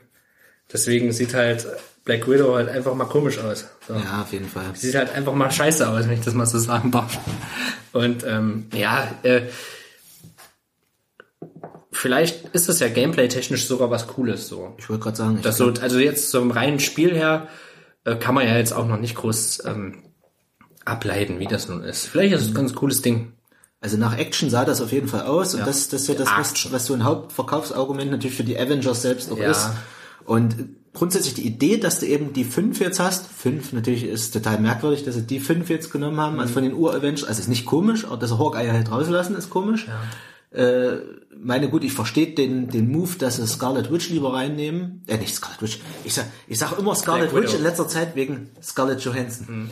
Deswegen 0.72 1.12
sieht 1.12 1.34
halt 1.34 1.66
Black 2.04 2.28
Widow 2.28 2.54
halt 2.56 2.68
einfach 2.68 2.94
mal 2.94 3.04
komisch 3.06 3.38
aus. 3.38 3.66
So. 3.86 3.94
Ja, 3.94 4.22
auf 4.22 4.32
jeden 4.32 4.48
Fall. 4.48 4.64
Sie 4.74 4.86
sieht 4.88 4.96
halt 4.96 5.12
einfach 5.14 5.32
mal 5.34 5.50
scheiße 5.50 5.88
aus, 5.88 6.04
wenn 6.08 6.14
ich 6.18 6.24
das 6.24 6.34
mal 6.34 6.46
so 6.46 6.58
sagen 6.58 6.90
darf. 6.90 7.18
Und 7.92 8.24
ähm, 8.26 8.66
ja, 8.74 9.08
äh, 9.22 9.42
vielleicht 11.92 12.46
ist 12.54 12.68
das 12.68 12.80
ja 12.80 12.88
gameplay-technisch 12.88 13.66
sogar 13.66 13.90
was 13.90 14.06
Cooles 14.08 14.48
so. 14.48 14.74
Ich 14.78 14.88
wollte 14.88 15.02
gerade 15.04 15.16
sagen, 15.16 15.36
ich 15.36 15.42
Das 15.42 15.56
so, 15.56 15.72
also 15.80 15.98
jetzt 15.98 16.30
so 16.30 16.40
im 16.42 16.50
reinen 16.50 16.80
Spiel 16.80 17.14
her 17.14 17.48
äh, 18.04 18.16
kann 18.16 18.34
man 18.34 18.46
ja 18.46 18.56
jetzt 18.56 18.72
auch 18.72 18.86
noch 18.86 18.98
nicht 18.98 19.14
groß 19.14 19.62
ähm, 19.66 20.02
ableiten, 20.84 21.38
wie 21.38 21.46
das 21.46 21.68
nun 21.68 21.82
ist. 21.82 22.06
Vielleicht 22.06 22.34
ist 22.34 22.42
es 22.42 22.48
ein 22.48 22.54
ganz 22.54 22.74
cooles 22.74 23.00
Ding. 23.02 23.32
Also 23.80 23.96
nach 23.96 24.16
Action 24.18 24.50
sah 24.50 24.64
das 24.64 24.80
auf 24.80 24.92
jeden 24.92 25.08
Fall 25.08 25.22
aus. 25.22 25.54
Und 25.54 25.60
Ja. 25.60 25.66
das, 25.66 25.88
das 25.88 26.02
ist 26.02 26.08
ja 26.08 26.14
das, 26.14 26.28
was, 26.36 26.72
was 26.72 26.86
so 26.86 26.94
ein 26.94 27.04
Hauptverkaufsargument 27.04 28.10
natürlich 28.10 28.36
für 28.36 28.44
die 28.44 28.58
Avengers 28.58 29.02
selbst 29.02 29.30
auch 29.30 29.38
Ja. 29.38 29.50
ist. 29.50 29.70
Und 30.26 30.54
grundsätzlich 30.92 31.34
die 31.34 31.46
Idee, 31.46 31.76
dass 31.78 32.00
du 32.00 32.06
eben 32.06 32.32
die 32.32 32.44
fünf 32.44 32.80
jetzt 32.80 33.00
hast, 33.00 33.26
fünf 33.26 33.72
natürlich 33.72 34.04
ist 34.04 34.32
total 34.32 34.58
merkwürdig, 34.60 35.04
dass 35.04 35.14
sie 35.16 35.22
die 35.26 35.40
fünf 35.40 35.68
jetzt 35.70 35.90
genommen 35.92 36.20
haben, 36.20 36.34
Mhm. 36.34 36.40
also 36.40 36.52
von 36.54 36.62
den 36.62 36.74
Ur-Avengers, 36.74 37.24
also 37.24 37.40
ist 37.40 37.48
nicht 37.48 37.66
komisch, 37.66 38.04
aber 38.06 38.16
dass 38.16 38.30
sie 38.30 38.38
Hawkeye 38.38 38.70
halt 38.72 38.90
rauslassen, 38.90 39.34
ist 39.36 39.50
komisch. 39.50 39.86
Äh, 40.52 40.98
meine 41.36 41.68
gut, 41.68 41.82
ich 41.82 41.92
verstehe 41.92 42.32
den, 42.32 42.68
den 42.68 42.90
Move, 42.92 43.16
dass 43.18 43.36
sie 43.36 43.46
Scarlet 43.46 43.90
Witch 43.92 44.08
lieber 44.10 44.32
reinnehmen. 44.34 45.02
Äh, 45.08 45.16
nicht 45.18 45.34
Scarlet 45.34 45.60
Witch. 45.62 45.80
Ich 46.04 46.14
sag, 46.14 46.26
ich 46.46 46.58
sag 46.58 46.78
immer 46.78 46.94
Scarlet 46.94 47.30
Black 47.30 47.42
Witch 47.42 47.50
Widow. 47.52 47.58
in 47.58 47.64
letzter 47.64 47.88
Zeit 47.88 48.14
wegen 48.14 48.50
Scarlett 48.62 49.00
Johansson. 49.00 49.70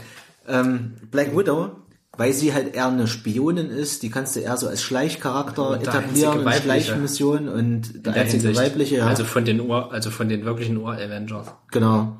Ähm, 0.48 0.94
Black 1.12 1.36
Widow, 1.36 1.70
weil 2.16 2.32
sie 2.32 2.52
halt 2.52 2.74
eher 2.74 2.86
eine 2.88 3.06
Spionin 3.06 3.70
ist, 3.70 4.02
die 4.02 4.10
kannst 4.10 4.36
du 4.36 4.40
eher 4.40 4.56
so 4.56 4.68
als 4.68 4.82
Schleichcharakter 4.82 5.70
Und 5.70 5.82
etablieren. 5.82 6.52
Schleichmission 6.52 7.48
und 7.48 7.82
der 7.82 7.96
In 7.96 8.02
der 8.02 8.14
einzige 8.14 8.42
Hinsicht. 8.48 8.60
weibliche, 8.60 8.96
ja. 8.98 9.06
Also 9.06 9.24
von 9.24 9.44
den 9.44 9.60
Ur, 9.60 9.92
also 9.92 10.10
von 10.10 10.28
den 10.28 10.44
wirklichen 10.44 10.76
Ur-Avengers. 10.76 11.48
genau. 11.70 12.16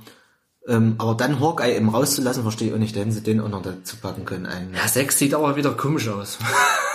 Ähm, 0.69 0.95
aber 0.99 1.17
dann 1.17 1.41
Hawkeye 1.41 1.75
eben 1.77 1.89
rauszulassen, 1.89 2.45
verstehe 2.45 2.69
ich 2.69 2.75
auch 2.75 2.79
nicht, 2.79 2.95
da 2.95 3.01
hätten 3.01 3.11
sie 3.11 3.23
den 3.23 3.41
auch 3.41 3.49
noch 3.49 3.63
dazu 3.63 3.97
packen 3.97 4.25
können. 4.25 4.47
Einen. 4.47 4.73
Ja, 4.73 4.87
6 4.87 5.19
sieht 5.19 5.35
aber 5.35 5.57
wieder 5.57 5.73
komisch 5.73 6.09
aus. 6.09 6.39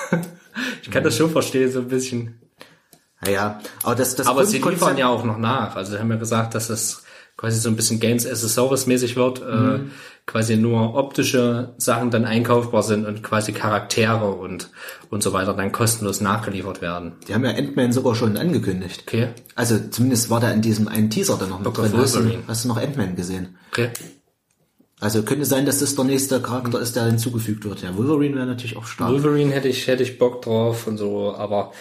ich 0.81 0.89
kann 0.89 1.03
das 1.03 1.17
schon 1.17 1.29
verstehen, 1.29 1.69
so 1.69 1.79
ein 1.79 1.89
bisschen. 1.89 2.39
Naja, 3.19 3.59
aber 3.83 3.95
das, 3.95 4.15
das 4.15 4.25
Aber 4.27 4.45
sie 4.45 4.59
liefern 4.59 4.97
ja 4.97 5.09
auch 5.09 5.25
noch 5.25 5.37
nach. 5.37 5.75
Also 5.75 5.91
sie 5.91 5.99
haben 5.99 6.09
ja 6.09 6.15
gesagt, 6.15 6.55
dass 6.55 6.69
es 6.69 7.03
quasi 7.37 7.59
so 7.59 7.69
ein 7.69 7.75
bisschen 7.75 7.99
Games 7.99 8.25
as 8.25 8.43
a 8.43 8.47
Service 8.47 8.87
mäßig 8.87 9.15
wird, 9.15 9.41
äh, 9.41 9.79
quasi 10.25 10.57
nur 10.57 10.95
optische 10.95 11.75
Sachen 11.77 12.09
dann 12.09 12.25
einkaufbar 12.25 12.81
sind 12.83 13.05
und 13.05 13.21
quasi 13.21 13.53
Charaktere 13.53 14.31
und 14.31 14.71
und 15.09 15.23
so 15.23 15.33
weiter 15.33 15.53
dann 15.53 15.71
kostenlos 15.71 16.19
nachgeliefert 16.19 16.81
werden. 16.81 17.13
Die 17.27 17.33
haben 17.35 17.45
ja 17.45 17.51
Ant-Man 17.51 17.93
sogar 17.93 18.15
schon 18.15 18.35
angekündigt. 18.37 19.03
Okay, 19.07 19.29
Also 19.55 19.77
zumindest 19.89 20.29
war 20.29 20.39
da 20.39 20.51
in 20.51 20.61
diesem 20.61 20.87
einen 20.87 21.09
Teaser 21.11 21.37
dann 21.39 21.49
noch 21.49 21.59
mit 21.59 21.67
Dr. 21.67 21.85
drin. 21.87 21.97
Hast 21.99 22.15
du, 22.15 22.19
Wolverine. 22.19 22.43
hast 22.47 22.63
du 22.65 22.67
noch 22.69 22.77
Ant-Man 22.77 23.15
gesehen? 23.15 23.57
okay. 23.71 23.91
Also 24.99 25.21
könnte 25.21 25.45
sein, 25.45 25.67
dass 25.67 25.77
das 25.79 25.95
der 25.95 26.05
nächste 26.05 26.41
Charakter 26.41 26.79
ist, 26.81 26.95
der 26.95 27.05
hinzugefügt 27.05 27.63
wird. 27.65 27.83
Ja, 27.83 27.95
Wolverine 27.95 28.35
wäre 28.35 28.47
natürlich 28.47 28.77
auch 28.77 28.87
stark. 28.87 29.11
Wolverine 29.11 29.53
hätte 29.53 29.67
ich 29.67 29.85
hätte 29.85 30.01
ich 30.01 30.17
Bock 30.17 30.41
drauf 30.41 30.87
und 30.87 30.97
so, 30.97 31.35
aber 31.35 31.71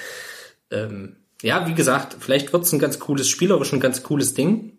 ähm, 0.70 1.16
ja, 1.40 1.66
wie 1.66 1.72
gesagt, 1.72 2.16
vielleicht 2.20 2.52
wird's 2.52 2.72
ein 2.72 2.78
ganz 2.78 2.98
cooles 2.98 3.28
spielerisch 3.28 3.72
ein 3.72 3.80
ganz 3.80 4.02
cooles 4.02 4.34
Ding. 4.34 4.72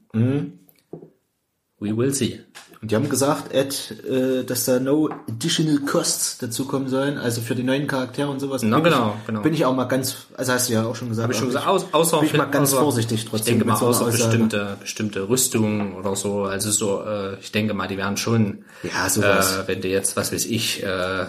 We 1.79 1.95
will 1.95 2.13
see. 2.13 2.39
Und 2.81 2.91
die 2.91 2.95
haben 2.95 3.09
gesagt, 3.09 3.53
Ed, 3.53 4.03
äh, 4.07 4.43
dass 4.43 4.65
da 4.65 4.79
no 4.79 5.09
additional 5.27 5.79
costs 5.79 6.37
dazukommen 6.37 6.89
sollen, 6.89 7.17
also 7.17 7.41
für 7.41 7.55
die 7.55 7.63
neuen 7.63 7.87
Charaktere 7.87 8.29
und 8.29 8.39
sowas. 8.39 8.61
Na, 8.63 8.77
bin 8.79 8.91
genau, 8.91 9.15
ich, 9.19 9.25
genau. 9.27 9.41
Bin 9.41 9.53
ich 9.53 9.65
auch 9.65 9.75
mal 9.75 9.85
ganz, 9.85 10.15
also 10.35 10.53
hast 10.53 10.69
du 10.69 10.73
ja 10.73 10.85
auch 10.85 10.95
schon 10.95 11.09
gesagt. 11.09 11.25
Hab 11.25 11.31
ich 11.31 11.37
schon 11.37 11.47
gesagt, 11.47 11.65
aus, 11.67 11.85
außer 11.91 12.17
bin 12.19 12.27
ich 12.27 12.33
mal 12.37 12.45
ganz 12.45 12.71
außer, 12.73 12.81
vorsichtig 12.81 13.23
Ich 13.23 13.29
trotzdem. 13.29 13.53
denke 13.55 13.65
mal, 13.67 13.77
so 13.77 13.87
außer 13.87 14.05
Aussage. 14.07 14.23
bestimmte, 14.23 14.77
bestimmte 14.79 15.27
Rüstungen 15.29 15.93
oder 15.95 16.15
so. 16.15 16.43
Also 16.43 16.69
so, 16.71 17.03
äh, 17.03 17.39
ich 17.39 17.51
denke 17.51 17.73
mal, 17.73 17.87
die 17.87 17.97
werden 17.97 18.17
schon, 18.17 18.63
Ja, 18.83 19.09
sowas. 19.09 19.57
äh, 19.57 19.67
wenn 19.67 19.81
du 19.81 19.87
jetzt, 19.87 20.15
was 20.15 20.31
weiß 20.31 20.45
ich, 20.45 20.83
äh, 20.83 21.25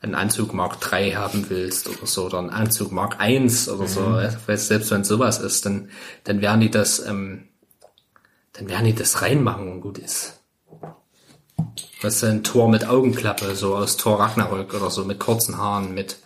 einen 0.00 0.14
Anzug 0.14 0.54
Mark 0.54 0.80
3 0.80 1.12
haben 1.12 1.46
willst 1.48 1.88
oder 1.88 2.06
so, 2.06 2.26
oder 2.26 2.38
einen 2.38 2.50
Anzug 2.50 2.92
Mark 2.92 3.16
1 3.18 3.68
oder 3.68 3.88
so, 3.88 4.00
Mhm. 4.00 4.28
weil 4.46 4.58
selbst 4.58 4.90
wenn 4.92 5.02
sowas 5.04 5.38
ist, 5.38 5.66
dann, 5.66 5.88
dann 6.24 6.40
werden 6.40 6.60
die 6.60 6.70
das, 6.70 7.04
ähm, 7.04 7.48
dann 8.56 8.68
werden 8.68 8.86
die 8.86 8.94
das 8.94 9.22
reinmachen 9.22 9.70
und 9.70 9.80
gut 9.80 9.98
ist. 9.98 10.40
Was 12.02 12.16
ist 12.16 12.24
ein 12.24 12.44
Tor 12.44 12.68
mit 12.68 12.88
Augenklappe, 12.88 13.54
so 13.54 13.76
aus 13.76 13.96
Tor 13.96 14.20
Ragnarök 14.20 14.74
oder 14.74 14.90
so, 14.90 15.04
mit 15.04 15.18
kurzen 15.18 15.58
Haaren, 15.58 15.94
mit 15.94 16.18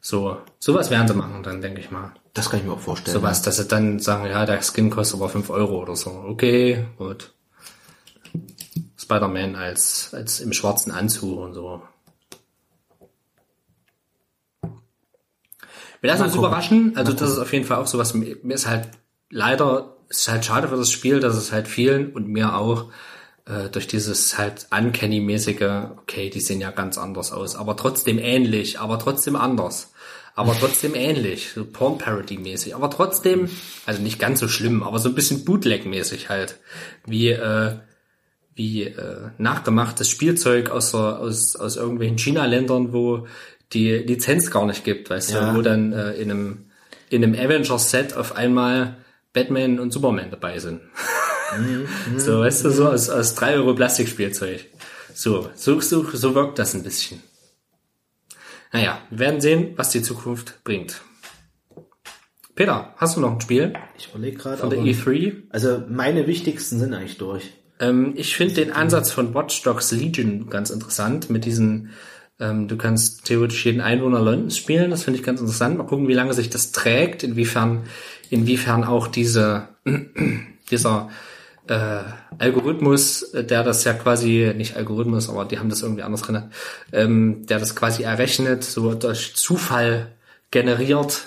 so, 0.00 0.36
sowas 0.58 0.90
werden 0.90 1.08
sie 1.08 1.14
machen, 1.14 1.42
dann 1.42 1.62
denke 1.62 1.80
ich 1.80 1.90
mal. 1.90 2.12
Das 2.34 2.50
kann 2.50 2.60
ich 2.60 2.66
mir 2.66 2.72
auch 2.72 2.80
vorstellen. 2.80 3.16
Sowas, 3.16 3.42
dass 3.42 3.56
sie 3.56 3.66
dann 3.66 4.00
sagen, 4.00 4.26
ja, 4.26 4.44
der 4.44 4.60
Skin 4.62 4.90
kostet 4.90 5.20
aber 5.20 5.30
5 5.30 5.48
Euro 5.50 5.80
oder 5.80 5.96
so. 5.96 6.10
Okay, 6.10 6.84
gut. 6.98 7.32
Spider-Man 8.98 9.56
als, 9.56 10.10
als 10.12 10.40
im 10.40 10.52
schwarzen 10.52 10.92
Anzug 10.92 11.38
und 11.38 11.54
so. 11.54 11.82
Wir 16.00 16.10
lassen 16.10 16.24
uns 16.24 16.32
gucken. 16.32 16.48
überraschen. 16.48 16.96
Also 16.96 17.14
das 17.14 17.30
ist 17.30 17.38
auf 17.38 17.52
jeden 17.52 17.64
Fall 17.64 17.78
auch 17.78 17.86
sowas. 17.86 18.12
Mir 18.12 18.36
ist 18.54 18.66
halt 18.66 18.90
leider, 19.30 19.93
es 20.08 20.20
ist 20.20 20.28
halt 20.28 20.44
schade 20.44 20.68
für 20.68 20.76
das 20.76 20.90
Spiel, 20.90 21.20
dass 21.20 21.36
es 21.36 21.52
halt 21.52 21.68
vielen 21.68 22.12
und 22.12 22.28
mir 22.28 22.56
auch 22.56 22.90
äh, 23.46 23.68
durch 23.70 23.86
dieses 23.86 24.38
halt 24.38 24.66
Uncanny-mäßige, 24.70 25.90
okay, 26.02 26.30
die 26.30 26.40
sehen 26.40 26.60
ja 26.60 26.70
ganz 26.70 26.98
anders 26.98 27.32
aus, 27.32 27.56
aber 27.56 27.76
trotzdem 27.76 28.18
ähnlich, 28.18 28.78
aber 28.80 28.98
trotzdem 28.98 29.36
anders. 29.36 29.92
Aber 30.36 30.56
trotzdem 30.60 30.94
ähnlich, 30.94 31.50
so 31.54 31.64
Porn-Parody-mäßig, 31.64 32.74
aber 32.74 32.90
trotzdem, 32.90 33.48
also 33.86 34.02
nicht 34.02 34.18
ganz 34.18 34.40
so 34.40 34.48
schlimm, 34.48 34.82
aber 34.82 34.98
so 34.98 35.08
ein 35.08 35.14
bisschen 35.14 35.44
Bootleg-mäßig 35.44 36.28
halt, 36.28 36.58
wie 37.06 37.28
äh, 37.30 37.76
wie 38.56 38.84
äh, 38.84 39.30
nachgemachtes 39.38 40.08
Spielzeug 40.08 40.70
aus, 40.70 40.92
der, 40.92 41.18
aus, 41.18 41.56
aus 41.56 41.74
irgendwelchen 41.76 42.18
China-Ländern, 42.18 42.92
wo 42.92 43.26
die 43.72 43.90
Lizenz 43.90 44.50
gar 44.52 44.64
nicht 44.64 44.84
gibt, 44.84 45.10
weißt 45.10 45.32
Ja. 45.32 45.50
du, 45.52 45.58
wo 45.58 45.62
dann 45.62 45.92
äh, 45.92 46.12
in 46.12 46.30
einem 46.30 46.66
in 47.10 47.22
einem 47.22 47.34
Avengers-Set 47.34 48.16
auf 48.16 48.36
einmal 48.36 48.96
Batman 49.34 49.78
und 49.78 49.92
Superman 49.92 50.30
dabei 50.30 50.58
sind. 50.58 50.80
so, 52.16 52.40
weißt 52.40 52.64
du, 52.64 52.70
so 52.70 52.88
aus, 52.88 53.10
aus 53.10 53.34
drei 53.34 53.54
Euro 53.56 53.74
Plastikspielzeug. 53.74 54.64
So, 55.12 55.50
so, 55.54 55.80
so, 55.80 56.04
so 56.10 56.34
wirkt 56.34 56.58
das 56.58 56.74
ein 56.74 56.82
bisschen. 56.82 57.22
Naja, 58.72 59.00
wir 59.10 59.18
werden 59.18 59.40
sehen, 59.40 59.74
was 59.76 59.90
die 59.90 60.02
Zukunft 60.02 60.64
bringt. 60.64 61.02
Peter, 62.54 62.94
hast 62.96 63.16
du 63.16 63.20
noch 63.20 63.32
ein 63.32 63.40
Spiel 63.40 63.72
Ich 63.98 64.08
überlege 64.10 64.36
gerade, 64.38 64.56
von 64.58 64.70
der 64.70 64.78
aber- 64.78 64.88
E3? 64.88 65.42
also 65.50 65.82
meine 65.88 66.26
wichtigsten 66.26 66.78
sind 66.78 66.94
eigentlich 66.94 67.18
durch. 67.18 67.50
Ähm, 67.80 68.14
ich 68.16 68.36
finde 68.36 68.54
den 68.54 68.72
Ansatz 68.72 69.10
von 69.10 69.34
Watch 69.34 69.62
Dogs 69.62 69.90
Legion 69.90 70.48
ganz 70.48 70.70
interessant 70.70 71.30
mit 71.30 71.44
diesen, 71.44 71.90
ähm, 72.38 72.68
du 72.68 72.76
kannst 72.76 73.24
theoretisch 73.24 73.64
jeden 73.66 73.80
Einwohner 73.80 74.20
Londons 74.20 74.56
spielen, 74.56 74.90
das 74.90 75.02
finde 75.02 75.18
ich 75.18 75.26
ganz 75.26 75.40
interessant. 75.40 75.76
Mal 75.78 75.84
gucken, 75.86 76.06
wie 76.06 76.14
lange 76.14 76.32
sich 76.34 76.50
das 76.50 76.70
trägt, 76.70 77.24
inwiefern, 77.24 77.84
inwiefern 78.30 78.84
auch 78.84 79.06
diese, 79.06 79.68
dieser 80.70 81.10
äh, 81.66 82.00
Algorithmus, 82.38 83.22
äh, 83.34 83.44
der 83.44 83.62
das 83.62 83.84
ja 83.84 83.94
quasi, 83.94 84.52
nicht 84.56 84.76
Algorithmus, 84.76 85.28
aber 85.28 85.44
die 85.44 85.58
haben 85.58 85.70
das 85.70 85.82
irgendwie 85.82 86.02
anders 86.02 86.22
drin, 86.22 86.50
ähm, 86.92 87.46
der 87.46 87.58
das 87.58 87.74
quasi 87.74 88.02
errechnet, 88.02 88.64
so 88.64 88.94
durch 88.94 89.34
Zufall 89.34 90.12
generiert, 90.50 91.24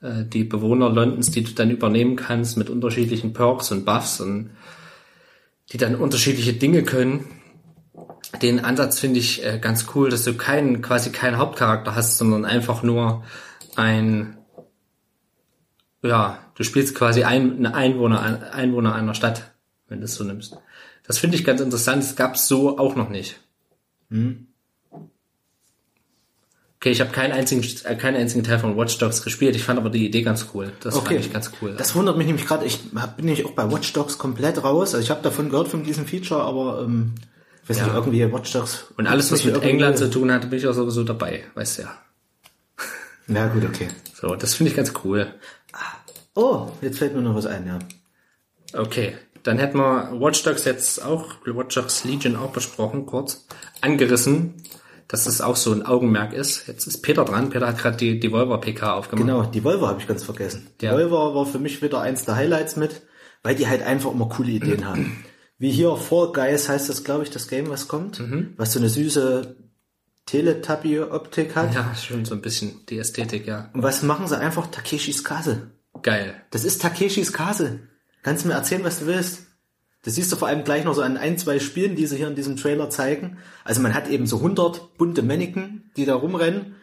äh, 0.00 0.24
die 0.24 0.44
Bewohner 0.44 0.90
Londons, 0.90 1.30
die 1.30 1.42
du 1.42 1.52
dann 1.52 1.70
übernehmen 1.70 2.16
kannst 2.16 2.56
mit 2.56 2.70
unterschiedlichen 2.70 3.32
Perks 3.32 3.72
und 3.72 3.84
Buffs 3.84 4.20
und 4.20 4.50
die 5.72 5.78
dann 5.78 5.94
unterschiedliche 5.96 6.52
Dinge 6.52 6.82
können. 6.82 7.26
Den 8.42 8.64
Ansatz 8.64 9.00
finde 9.00 9.18
ich 9.18 9.44
äh, 9.44 9.58
ganz 9.60 9.86
cool, 9.94 10.10
dass 10.10 10.24
du 10.24 10.34
keinen, 10.34 10.82
quasi 10.82 11.10
keinen 11.10 11.38
Hauptcharakter 11.38 11.94
hast, 11.94 12.18
sondern 12.18 12.44
einfach 12.44 12.82
nur 12.82 13.24
ein, 13.76 14.36
ja, 16.02 16.38
du 16.54 16.62
spielst 16.64 16.94
quasi 16.94 17.24
ein, 17.24 17.66
Einwohner, 17.66 18.52
Einwohner 18.52 18.94
einer 18.94 19.14
Stadt, 19.14 19.50
wenn 19.88 19.98
du 20.00 20.04
es 20.06 20.14
so 20.14 20.24
nimmst. 20.24 20.56
Das 21.06 21.18
finde 21.18 21.36
ich 21.36 21.44
ganz 21.44 21.60
interessant, 21.60 22.02
das 22.02 22.16
gab's 22.16 22.46
so 22.48 22.78
auch 22.78 22.94
noch 22.96 23.08
nicht. 23.08 23.40
Okay, 26.78 26.90
ich 26.92 27.00
habe 27.02 27.10
keinen 27.10 27.32
einzigen, 27.32 27.62
äh, 27.84 27.94
keinen 27.96 28.16
einzigen 28.16 28.42
Teil 28.42 28.58
von 28.58 28.76
Watch 28.76 28.96
Dogs 28.98 29.22
gespielt, 29.22 29.54
ich 29.54 29.62
fand 29.64 29.78
aber 29.78 29.90
die 29.90 30.06
Idee 30.06 30.22
ganz 30.22 30.46
cool. 30.54 30.72
Das 30.80 30.94
Okay. 30.96 31.14
fand 31.16 31.26
ich 31.26 31.32
ganz 31.32 31.50
cool. 31.60 31.74
Das 31.76 31.94
wundert 31.94 32.16
mich 32.16 32.26
nämlich 32.26 32.46
gerade. 32.46 32.64
Ich 32.64 32.80
hab- 32.96 33.16
bin 33.16 33.26
nämlich 33.26 33.44
auch 33.44 33.50
bei 33.52 33.70
Watch 33.70 33.92
Dogs 33.92 34.16
komplett 34.16 34.64
raus. 34.64 34.94
Also 34.94 35.04
ich 35.04 35.10
habe 35.10 35.20
davon 35.22 35.50
gehört 35.50 35.68
von 35.68 35.84
diesem 35.84 36.06
Feature, 36.06 36.42
aber 36.42 36.82
ähm, 36.82 37.14
ich 37.64 37.68
weiß 37.70 37.78
Ja. 37.78 37.84
nicht, 37.86 37.94
irgendwie 37.96 38.32
Watch 38.32 38.52
Dogs. 38.52 38.86
Und 38.96 39.06
alles, 39.06 39.30
was 39.30 39.44
mit 39.44 39.62
England 39.62 39.98
zu 39.98 40.08
tun 40.08 40.32
hat, 40.32 40.48
bin 40.48 40.58
ich 40.58 40.66
auch 40.66 40.72
sowieso 40.72 41.04
dabei, 41.04 41.44
weißt 41.54 41.78
du 41.78 41.82
ja. 41.82 41.94
Ja, 43.28 43.46
gut, 43.48 43.64
okay. 43.64 43.88
So, 44.14 44.34
das 44.34 44.54
finde 44.54 44.70
ich 44.70 44.76
ganz 44.76 44.92
cool. 45.04 45.32
Oh, 46.40 46.68
jetzt 46.80 46.98
fällt 46.98 47.14
mir 47.14 47.20
noch 47.20 47.34
was 47.34 47.44
ein, 47.44 47.66
ja. 47.66 47.78
Okay, 48.72 49.14
dann 49.42 49.58
hätten 49.58 49.76
wir 49.76 50.18
Watch 50.18 50.42
Dogs 50.42 50.64
jetzt 50.64 51.04
auch, 51.04 51.34
Watch 51.44 51.74
Dogs 51.74 52.04
Legion 52.04 52.34
auch 52.34 52.50
besprochen, 52.50 53.04
kurz 53.04 53.46
angerissen, 53.82 54.54
dass 55.06 55.24
das 55.24 55.42
auch 55.42 55.56
so 55.56 55.70
ein 55.70 55.84
Augenmerk 55.84 56.32
ist. 56.32 56.66
Jetzt 56.66 56.86
ist 56.86 57.02
Peter 57.02 57.26
dran. 57.26 57.50
Peter 57.50 57.66
hat 57.66 57.76
gerade 57.76 57.98
die 57.98 58.18
Devolver 58.18 58.58
PK 58.58 58.94
aufgemacht. 58.94 59.26
Genau, 59.26 59.42
die 59.42 59.62
Volvo 59.62 59.86
habe 59.86 60.00
ich 60.00 60.06
ganz 60.06 60.24
vergessen. 60.24 60.68
Die 60.80 60.86
Ja. 60.86 60.92
Volvo 60.92 61.34
war 61.34 61.44
für 61.44 61.58
mich 61.58 61.82
wieder 61.82 62.00
eins 62.00 62.24
der 62.24 62.36
Highlights 62.36 62.76
mit, 62.76 63.02
weil 63.42 63.54
die 63.54 63.68
halt 63.68 63.82
einfach 63.82 64.10
immer 64.10 64.30
coole 64.30 64.52
Ideen 64.52 64.86
haben. 64.86 65.22
Wie 65.58 65.70
hier 65.70 65.94
Fall 65.96 66.32
Guys 66.32 66.70
heißt 66.70 66.88
das, 66.88 67.04
glaube 67.04 67.24
ich, 67.24 67.30
das 67.30 67.48
Game, 67.48 67.68
was 67.68 67.86
kommt, 67.86 68.22
was 68.56 68.72
so 68.72 68.78
eine 68.78 68.88
süße 68.88 69.56
Teletubby-Optik 70.24 71.54
hat. 71.54 71.74
Ja, 71.74 71.94
schon 71.94 72.24
so 72.24 72.34
ein 72.34 72.40
bisschen 72.40 72.86
die 72.88 72.96
Ästhetik, 72.98 73.46
ja. 73.46 73.68
Und 73.74 73.82
was 73.82 74.02
machen 74.02 74.26
sie 74.26 74.38
einfach? 74.38 74.68
Takeshis 74.68 75.22
Castle. 75.22 75.72
Geil. 76.02 76.34
Das 76.50 76.64
ist 76.64 76.82
Takeshis 76.82 77.32
Castle. 77.32 77.80
Kannst 78.22 78.44
du 78.44 78.48
mir 78.48 78.54
erzählen, 78.54 78.84
was 78.84 79.00
du 79.00 79.06
willst? 79.06 79.46
Das 80.02 80.14
siehst 80.14 80.32
du 80.32 80.36
vor 80.36 80.48
allem 80.48 80.64
gleich 80.64 80.84
noch 80.84 80.94
so 80.94 81.02
an 81.02 81.16
ein, 81.18 81.36
zwei 81.38 81.58
Spielen, 81.58 81.94
die 81.96 82.06
sie 82.06 82.16
hier 82.16 82.28
in 82.28 82.34
diesem 82.34 82.56
Trailer 82.56 82.88
zeigen. 82.90 83.36
Also 83.64 83.80
man 83.82 83.92
hat 83.94 84.08
eben 84.08 84.26
so 84.26 84.36
100 84.36 84.96
bunte 84.96 85.22
Mannequin, 85.22 85.90
die 85.96 86.06
da 86.06 86.14
rumrennen 86.14 86.76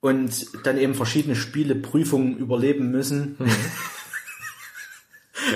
und 0.00 0.46
dann 0.64 0.76
eben 0.78 0.94
verschiedene 0.94 1.36
Spiele, 1.36 1.74
Prüfungen 1.76 2.36
überleben 2.38 2.90
müssen. 2.90 3.36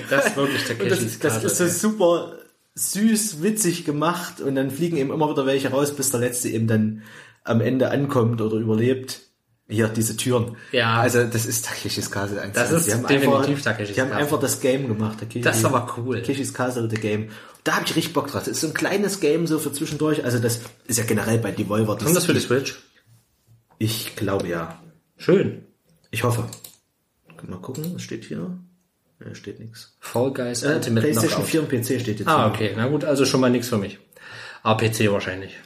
Das 0.09 0.27
ist 0.27 0.37
wirklich 0.37 0.71
Und 0.81 0.91
das, 0.91 1.03
ist- 1.03 1.25
das 1.25 1.43
ist 1.45 1.81
so 1.81 1.89
super 1.91 2.39
süß, 2.75 3.43
witzig 3.43 3.85
gemacht 3.85 4.41
und 4.41 4.55
dann 4.55 4.71
fliegen 4.71 4.97
eben 4.97 5.11
immer 5.11 5.29
wieder 5.31 5.47
welche 5.47 5.71
raus, 5.71 5.97
bis 5.97 6.11
der 6.11 6.21
letzte 6.21 6.49
eben 6.51 6.67
dann 6.69 7.03
am 7.45 7.61
Ende 7.61 7.91
ankommt 7.91 8.41
oder 8.41 8.57
überlebt. 8.57 9.23
Hier, 9.71 9.89
diese 9.89 10.17
Türen. 10.17 10.57
Ja. 10.73 11.01
Also, 11.01 11.25
das 11.25 11.47
ist 11.47 11.65
Takeshis 11.65 12.11
Castle. 12.11 12.41
eins 12.43 12.55
Das 12.55 12.69
zu 12.71 12.75
eins. 12.75 12.87
ist 12.87 12.93
Die 12.93 12.99
haben 12.99 13.07
definitiv 13.07 13.49
einfach, 13.57 13.63
Takeshis 13.63 13.95
Die 13.95 14.01
haben 14.01 14.09
Castle. 14.09 14.25
einfach 14.25 14.41
das 14.41 14.61
Game 14.61 14.89
gemacht. 14.89 15.19
Takeshi, 15.21 15.41
Das 15.43 15.59
ist 15.59 15.65
aber 15.65 15.95
cool. 15.97 16.17
Takeshis 16.21 16.53
Castle, 16.53 16.89
the 16.91 16.97
Game. 16.97 17.29
Da 17.65 17.77
habe 17.77 17.85
ich 17.87 17.95
richtig 17.97 18.13
Bock 18.13 18.27
drauf. 18.27 18.41
Das 18.43 18.49
ist 18.49 18.61
so 18.63 18.67
ein 18.67 18.75
kleines 18.75 19.21
Game 19.21 19.47
so 19.47 19.59
für 19.59 19.73
zwischendurch. 19.73 20.25
Also, 20.25 20.39
das 20.41 20.61
ist 20.87 20.99
ja 20.99 21.05
generell 21.05 21.39
bei 21.39 21.53
Devolver. 21.53 21.97
Kommt 21.97 22.17
das 22.17 22.27
für 22.27 22.35
die 22.35 22.41
Switch? 22.41 22.81
Ich 23.79 24.17
glaube 24.17 24.49
ja. 24.49 24.79
Schön. 25.17 25.65
Ich 26.11 26.25
hoffe. 26.25 26.45
Mal 27.47 27.59
gucken, 27.61 27.95
was 27.95 28.03
steht 28.03 28.25
hier? 28.25 28.59
Ja, 29.25 29.35
steht 29.35 29.61
nix. 29.61 29.97
Fall 30.01 30.33
Guys 30.33 30.63
Äh, 30.63 30.75
Ultimate 30.75 31.07
PlayStation 31.07 31.45
Knockout. 31.45 31.51
4 31.51 31.61
und 31.63 31.69
PC 31.69 32.01
steht 32.01 32.19
jetzt. 32.19 32.29
Ah, 32.29 32.49
okay. 32.49 32.73
Na 32.77 32.89
gut, 32.89 33.05
also 33.05 33.25
schon 33.25 33.41
mal 33.41 33.51
nichts 33.51 33.69
für 33.69 33.79
mich. 33.79 33.99
Aber 34.63 34.85
PC 34.87 35.11
wahrscheinlich. 35.11 35.57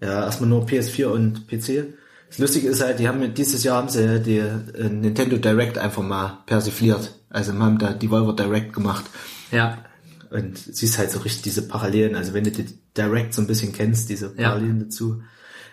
Ja, 0.00 0.24
erstmal 0.24 0.48
nur 0.48 0.64
PS4 0.66 1.06
und 1.06 1.46
PC. 1.46 1.94
Das 2.30 2.38
Lustige 2.38 2.68
ist 2.68 2.80
halt, 2.80 2.98
die 3.00 3.08
haben 3.08 3.34
dieses 3.34 3.62
Jahr 3.64 3.76
haben 3.78 3.88
sie 3.88 4.20
die 4.20 4.38
äh, 4.38 4.88
Nintendo 4.88 5.36
Direct 5.36 5.76
einfach 5.78 6.02
mal 6.02 6.38
persifliert. 6.46 7.12
Also 7.28 7.52
haben 7.54 7.78
da 7.78 7.92
die 7.92 8.10
Volvo 8.10 8.32
Direct 8.32 8.72
gemacht. 8.72 9.04
Ja. 9.52 9.78
Und 10.30 10.56
siehst 10.58 10.96
halt 10.98 11.10
so 11.10 11.18
richtig 11.20 11.42
diese 11.42 11.66
Parallelen. 11.66 12.14
Also 12.14 12.32
wenn 12.32 12.44
du 12.44 12.52
die 12.52 12.66
Direct 12.96 13.34
so 13.34 13.42
ein 13.42 13.46
bisschen 13.48 13.72
kennst, 13.72 14.08
diese 14.10 14.32
Ja. 14.36 14.50
Parallelen 14.50 14.78
dazu. 14.80 15.22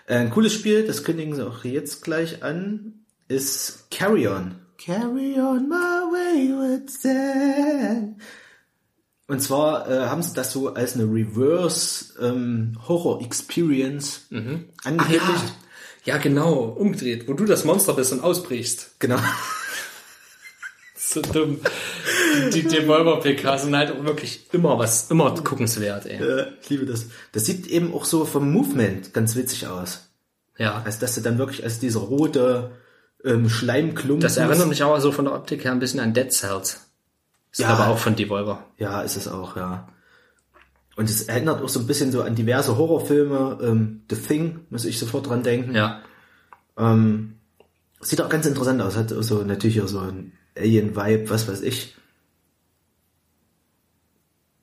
Äh, 0.08 0.16
ein 0.18 0.32
cooles 0.32 0.54
Spiel, 0.54 0.86
das 0.86 1.04
kündigen 1.04 1.36
sie 1.36 1.46
auch 1.46 1.64
jetzt 1.64 2.04
gleich 2.04 2.42
an, 2.44 2.94
ist 3.28 3.86
Carry 3.92 4.28
On. 4.28 4.56
Carry 4.84 5.36
on 5.40 5.68
my 5.70 5.76
wayward 5.76 6.90
son. 6.90 8.16
Und 9.28 9.42
zwar 9.44 9.90
äh, 9.90 10.06
haben 10.08 10.24
sie 10.24 10.34
das 10.34 10.54
so 10.54 10.74
als 10.74 10.96
eine 10.96 11.04
Reverse 11.04 12.14
ähm, 12.22 12.78
Horror 12.88 13.22
Experience 13.22 14.22
Ach 14.32 14.86
angekündigt. 14.86 15.22
ja. 15.26 15.67
Ja, 16.08 16.18
genau. 16.18 16.54
Umgedreht. 16.78 17.28
Wo 17.28 17.34
du 17.34 17.46
das 17.46 17.64
Monster 17.66 17.94
bist 17.94 18.12
und 18.14 18.22
ausbrichst. 18.24 18.96
Genau. 19.00 19.20
So 21.00 21.22
dumm. 21.22 21.62
Die 22.54 22.64
Devolver-PK 22.64 23.58
sind 23.60 23.78
halt 23.78 23.92
auch 23.92 24.04
wirklich 24.04 24.48
immer 24.52 24.78
was, 24.78 25.10
immer 25.10 25.34
guckenswert, 25.36 26.06
ey. 26.06 26.18
Äh, 26.22 26.48
ich 26.62 26.70
liebe 26.70 26.86
das. 26.86 27.06
Das 27.32 27.46
sieht 27.46 27.68
eben 27.68 27.94
auch 27.94 28.04
so 28.04 28.26
vom 28.26 28.52
Movement 28.52 29.14
ganz 29.14 29.36
witzig 29.38 29.68
aus. 29.68 30.10
Ja. 30.58 30.82
Also 30.84 31.00
dass 31.00 31.16
du 31.16 31.22
dann 31.22 31.38
wirklich 31.38 31.64
als 31.64 31.80
dieser 31.80 32.02
rote 32.02 32.72
ähm, 33.24 33.48
Schleimklumpen. 33.50 34.20
Das 34.20 34.36
erinnert 34.36 34.68
mich 34.68 34.84
auch 34.84 35.00
so 35.00 35.14
von 35.14 35.26
der 35.26 35.34
Optik 35.36 35.64
her 35.64 35.72
ein 35.72 35.80
bisschen 35.80 36.02
an 36.02 36.14
Dead 36.14 36.32
Cells. 36.32 36.82
Ist 37.54 37.62
Ja. 37.62 37.70
aber 37.70 37.88
auch 37.88 37.98
von 38.00 38.16
Devolver. 38.18 38.66
Ja, 38.78 39.02
ist 39.02 39.16
es 39.16 39.30
auch, 39.30 39.56
ja. 39.56 39.88
Und 40.98 41.10
es 41.10 41.22
erinnert 41.24 41.62
auch 41.62 41.70
so 41.70 41.80
ein 41.80 41.88
bisschen 41.88 42.12
so 42.12 42.24
an 42.24 42.36
diverse 42.36 42.76
Horrorfilme. 42.78 43.60
Ähm, 43.62 44.02
The 44.10 44.16
Thing, 44.18 44.60
muss 44.72 44.84
ich 44.84 44.98
sofort 45.00 45.28
dran 45.30 45.44
denken. 45.44 45.74
Ja. 45.76 46.02
Ähm, 46.78 47.36
sieht 48.02 48.20
auch 48.22 48.30
ganz 48.30 48.46
interessant 48.46 48.82
aus. 48.82 48.98
Hat 48.98 49.14
auch 49.14 49.22
so 49.24 49.44
natürlich 49.44 49.82
auch 49.82 49.88
so 49.88 50.00
ein 50.00 50.34
Alien-Vibe, 50.58 51.30
was 51.30 51.48
weiß 51.48 51.62
ich. 51.62 51.96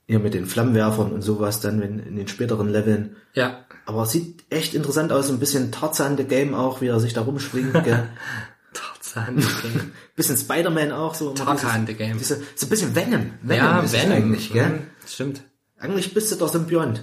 Ja, 0.07 0.19
mit 0.19 0.35
den 0.35 0.45
Flammenwerfern 0.47 1.13
und 1.13 1.23
sowas 1.23 1.61
dann 1.61 1.81
wenn, 1.81 1.99
in 1.99 2.17
den 2.17 2.29
späteren 2.29 2.69
Leveln. 2.69 3.17
Ja. 3.33 3.65
Aber 3.87 4.05
sieht 4.05 4.45
echt 4.51 4.75
interessant 4.75 5.13
aus. 5.13 5.31
Ein 5.31 5.39
bisschen 5.39 5.73
Tarzan 5.73 6.17
the 6.19 6.25
Game 6.25 6.53
auch, 6.55 6.81
wie 6.83 6.89
er 6.89 7.01
sich 7.01 7.15
da 7.15 7.23
rumschwingt. 7.23 7.73
gell. 7.85 8.09
Tarzan 8.75 9.41
the 9.41 9.69
Game. 9.69 9.93
bisschen 10.17 10.37
Spider-Man 10.37 10.93
auch 10.93 11.15
so. 11.15 11.33
Tarzan 11.33 11.87
dieses- 11.87 11.97
the 11.99 12.05
Game. 12.05 12.19
Diese, 12.19 12.43
so 12.55 12.67
ein 12.67 12.71
bisschen 12.71 12.95
Venom. 12.95 13.31
Venom 13.43 13.65
Ja, 13.67 13.93
Venom. 13.93 14.13
eigentlich, 14.13 14.53
gell? 14.53 14.69
Mhm, 14.71 14.79
Stimmt. 15.07 15.43
Eigentlich 15.85 16.15
bist 16.15 16.33
du 16.33 16.37
doch 16.37 16.51
Symbiont. 16.51 17.03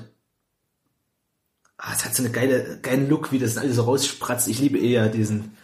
Ah, 1.77 1.92
es 1.93 2.03
hat 2.03 2.16
so 2.16 2.24
eine 2.24 2.32
geile, 2.32 2.80
geilen 2.82 3.08
Look, 3.10 3.32
wie 3.32 3.38
das 3.38 3.58
alles 3.58 3.76
so 3.76 3.84
rausspratzt. 3.84 4.48
Ich 4.48 4.60
liebe 4.60 4.80
eher 4.80 5.08
diesen, 5.08 5.56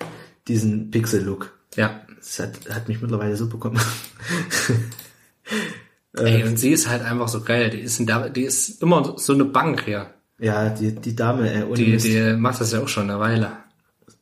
diesen 0.47 0.91
Pixel-Look. 0.91 1.51
Ja. 1.75 2.01
Das 2.15 2.39
hat, 2.39 2.69
hat 2.69 2.87
mich 2.87 3.01
mittlerweile 3.01 3.35
so 3.35 3.49
bekommen. 3.49 3.79
Ey, 6.15 6.43
und 6.43 6.57
sie 6.57 6.71
ist 6.71 6.87
halt 6.87 7.01
einfach 7.03 7.27
so 7.27 7.41
geil. 7.41 7.71
Die 7.71 7.79
ist, 7.79 7.99
in 7.99 8.05
der, 8.05 8.29
die 8.29 8.43
ist 8.43 8.81
immer 8.83 9.15
so 9.17 9.33
eine 9.33 9.45
Bank 9.45 9.83
hier. 9.85 10.13
ja, 10.39 10.69
die, 10.69 10.93
die 10.93 11.15
Dame, 11.15 11.51
äh, 11.51 11.63
ohne 11.63 11.73
Die, 11.75 11.87
Mist. 11.87 12.05
die 12.05 12.35
macht 12.37 12.61
das 12.61 12.71
ja 12.71 12.81
auch 12.81 12.87
schon 12.87 13.09
eine 13.09 13.19
Weile. 13.19 13.51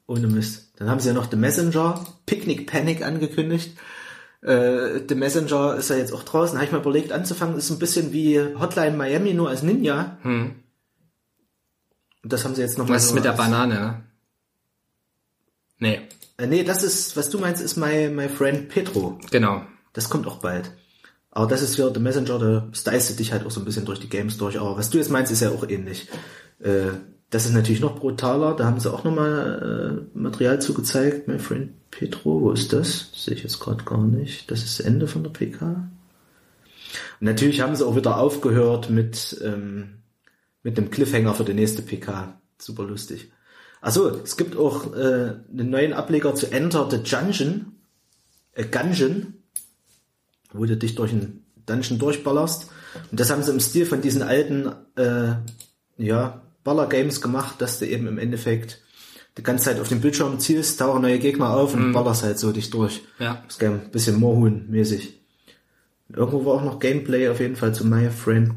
Ohne 0.07 0.27
Mist. 0.27 0.71
Dann 0.77 0.89
haben 0.89 0.99
sie 1.01 1.09
ja 1.09 1.13
noch 1.13 1.29
The 1.29 1.37
Messenger, 1.37 2.05
Picnic 2.25 2.67
Panic 2.67 3.01
angekündigt. 3.01 3.77
Äh, 4.45 5.01
The 5.09 5.15
Messenger 5.15 5.75
ist 5.75 5.89
ja 5.89 5.95
jetzt 5.97 6.13
auch 6.13 6.23
draußen. 6.23 6.55
Habe 6.57 6.65
ich 6.65 6.71
mal 6.71 6.81
überlegt 6.81 7.11
anzufangen. 7.11 7.57
Ist 7.57 7.69
ein 7.71 7.79
bisschen 7.79 8.13
wie 8.13 8.39
Hotline 8.59 8.95
Miami, 8.95 9.33
nur 9.33 9.49
als 9.49 9.63
Ninja. 9.63 10.17
Hm. 10.21 10.55
Und 12.23 12.33
das 12.33 12.43
haben 12.43 12.55
sie 12.55 12.61
jetzt 12.61 12.77
nochmal 12.77 12.97
Was 12.97 13.05
ist 13.05 13.13
mit 13.15 13.25
der 13.25 13.33
Banane, 13.33 13.73
ne? 13.75 14.03
Nee, 15.77 16.01
Äh, 16.37 16.47
nee, 16.47 16.63
das 16.63 16.83
ist, 16.83 17.17
was 17.17 17.29
du 17.29 17.37
meinst, 17.39 17.61
ist 17.61 17.75
my, 17.77 18.09
my 18.09 18.29
friend 18.29 18.69
Petro. 18.69 19.19
genau. 19.31 19.63
Das 19.93 20.09
kommt 20.09 20.27
auch 20.27 20.39
bald. 20.39 20.71
Aber 21.31 21.47
das 21.47 21.61
ist 21.61 21.77
ja 21.77 21.93
The 21.93 21.99
Messenger, 21.99 22.39
da 22.39 22.67
stylst 22.73 23.09
du 23.09 23.13
dich 23.15 23.31
halt 23.31 23.45
auch 23.45 23.51
so 23.51 23.59
ein 23.61 23.65
bisschen 23.65 23.85
durch 23.85 23.99
die 23.99 24.09
Games 24.09 24.37
durch. 24.37 24.59
Aber 24.59 24.77
was 24.77 24.89
du 24.89 24.97
jetzt 24.97 25.09
meinst, 25.11 25.31
ist 25.31 25.41
ja 25.41 25.49
auch 25.51 25.67
ähnlich. 25.67 26.07
Äh, 26.59 26.91
das 27.29 27.45
ist 27.45 27.53
natürlich 27.53 27.81
noch 27.81 27.99
brutaler. 27.99 28.55
Da 28.55 28.65
haben 28.65 28.79
sie 28.79 28.91
auch 28.91 29.03
nochmal 29.03 30.07
äh, 30.13 30.17
Material 30.17 30.61
zugezeigt. 30.61 31.27
My 31.27 31.39
Friend 31.39 31.71
Petro, 31.91 32.41
wo 32.41 32.51
ist 32.51 32.73
das? 32.73 33.09
Sehe 33.13 33.33
ich 33.33 33.43
jetzt 33.43 33.59
gerade 33.59 33.83
gar 33.83 34.03
nicht. 34.03 34.49
Das 34.51 34.63
ist 34.63 34.79
das 34.79 34.85
Ende 34.85 35.07
von 35.07 35.23
der 35.23 35.31
PK. 35.31 35.65
Und 37.19 37.25
natürlich 37.25 37.61
haben 37.61 37.75
sie 37.75 37.85
auch 37.85 37.95
wieder 37.95 38.17
aufgehört 38.17 38.89
mit, 38.89 39.39
ähm, 39.43 39.95
mit 40.63 40.77
einem 40.77 40.91
Cliffhanger 40.91 41.33
für 41.33 41.45
die 41.45 41.53
nächste 41.53 41.81
PK. 41.81 42.39
Super 42.57 42.83
lustig. 42.83 43.31
Achso, 43.81 44.07
es 44.07 44.37
gibt 44.37 44.55
auch 44.55 44.95
äh, 44.95 45.35
einen 45.51 45.69
neuen 45.69 45.93
Ableger 45.93 46.35
zu 46.35 46.51
Enter 46.51 46.89
the 46.89 47.03
Dungeon. 47.03 47.73
Äh, 48.53 48.65
Gungeon 48.65 49.33
wo 50.57 50.65
du 50.65 50.77
dich 50.77 50.95
durch 50.95 51.11
einen 51.11 51.45
Dungeon 51.65 51.99
durchballerst. 51.99 52.69
Und 53.11 53.19
das 53.19 53.29
haben 53.29 53.43
sie 53.43 53.51
im 53.51 53.59
Stil 53.59 53.85
von 53.85 54.01
diesen 54.01 54.21
alten, 54.21 54.71
äh, 54.95 55.35
ja, 55.97 56.41
Baller-Games 56.65 57.21
gemacht, 57.21 57.61
dass 57.61 57.79
du 57.79 57.87
eben 57.87 58.07
im 58.07 58.17
Endeffekt 58.17 58.81
die 59.37 59.43
ganze 59.43 59.65
Zeit 59.65 59.79
auf 59.79 59.87
dem 59.87 60.01
Bildschirm 60.01 60.39
zielst, 60.39 60.79
tauchen 60.79 61.01
neue 61.01 61.19
Gegner 61.19 61.51
auf 61.51 61.73
und 61.73 61.93
ballerst 61.93 62.23
halt 62.23 62.39
so 62.39 62.51
dich 62.51 62.69
durch. 62.69 63.03
Ja. 63.19 63.43
Das 63.47 63.59
ein 63.61 63.91
bisschen 63.91 64.19
Moorhuhn-mäßig. 64.19 65.13
Irgendwo 66.13 66.45
war 66.45 66.55
auch 66.55 66.63
noch 66.63 66.79
Gameplay 66.79 67.29
auf 67.29 67.39
jeden 67.39 67.55
Fall 67.55 67.73
zu 67.73 67.85
My 67.85 68.09
Friend 68.09 68.53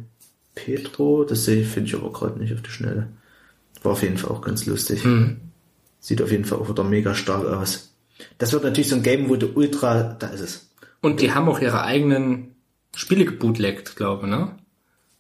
Petro. 0.55 1.25
Das 1.25 1.45
sehe 1.45 1.63
ich, 1.63 1.69
finde 1.69 1.89
ich 1.89 1.95
aber 1.95 2.13
gerade 2.13 2.39
nicht 2.39 2.55
auf 2.55 2.63
die 2.63 2.71
Schnelle. 2.71 3.09
War 3.83 3.93
auf 3.93 4.03
jeden 4.03 4.19
Fall 4.19 4.31
auch 4.31 4.41
ganz 4.41 4.67
lustig. 4.67 5.05
Sieht 6.01 6.23
auf 6.23 6.31
jeden 6.31 6.45
Fall 6.45 6.59
auch 6.59 6.69
wieder 6.69 6.85
mega 6.85 7.15
stark 7.15 7.45
aus. 7.45 7.95
Das 8.39 8.53
wird 8.53 8.65
natürlich 8.65 8.89
so 8.89 8.97
ein 8.97 9.03
Game, 9.03 9.29
wo 9.29 9.37
du 9.37 9.49
ultra, 9.55 10.03
da 10.03 10.29
ist 10.29 10.41
es. 10.41 10.71
Und 11.01 11.21
die 11.21 11.33
haben 11.33 11.49
auch 11.49 11.61
ihre 11.61 11.83
eigenen 11.83 12.55
Spiele 12.95 13.25
gebootlegt, 13.25 13.97
glaube 13.97 14.27
ich, 14.27 14.31
ne? 14.31 14.57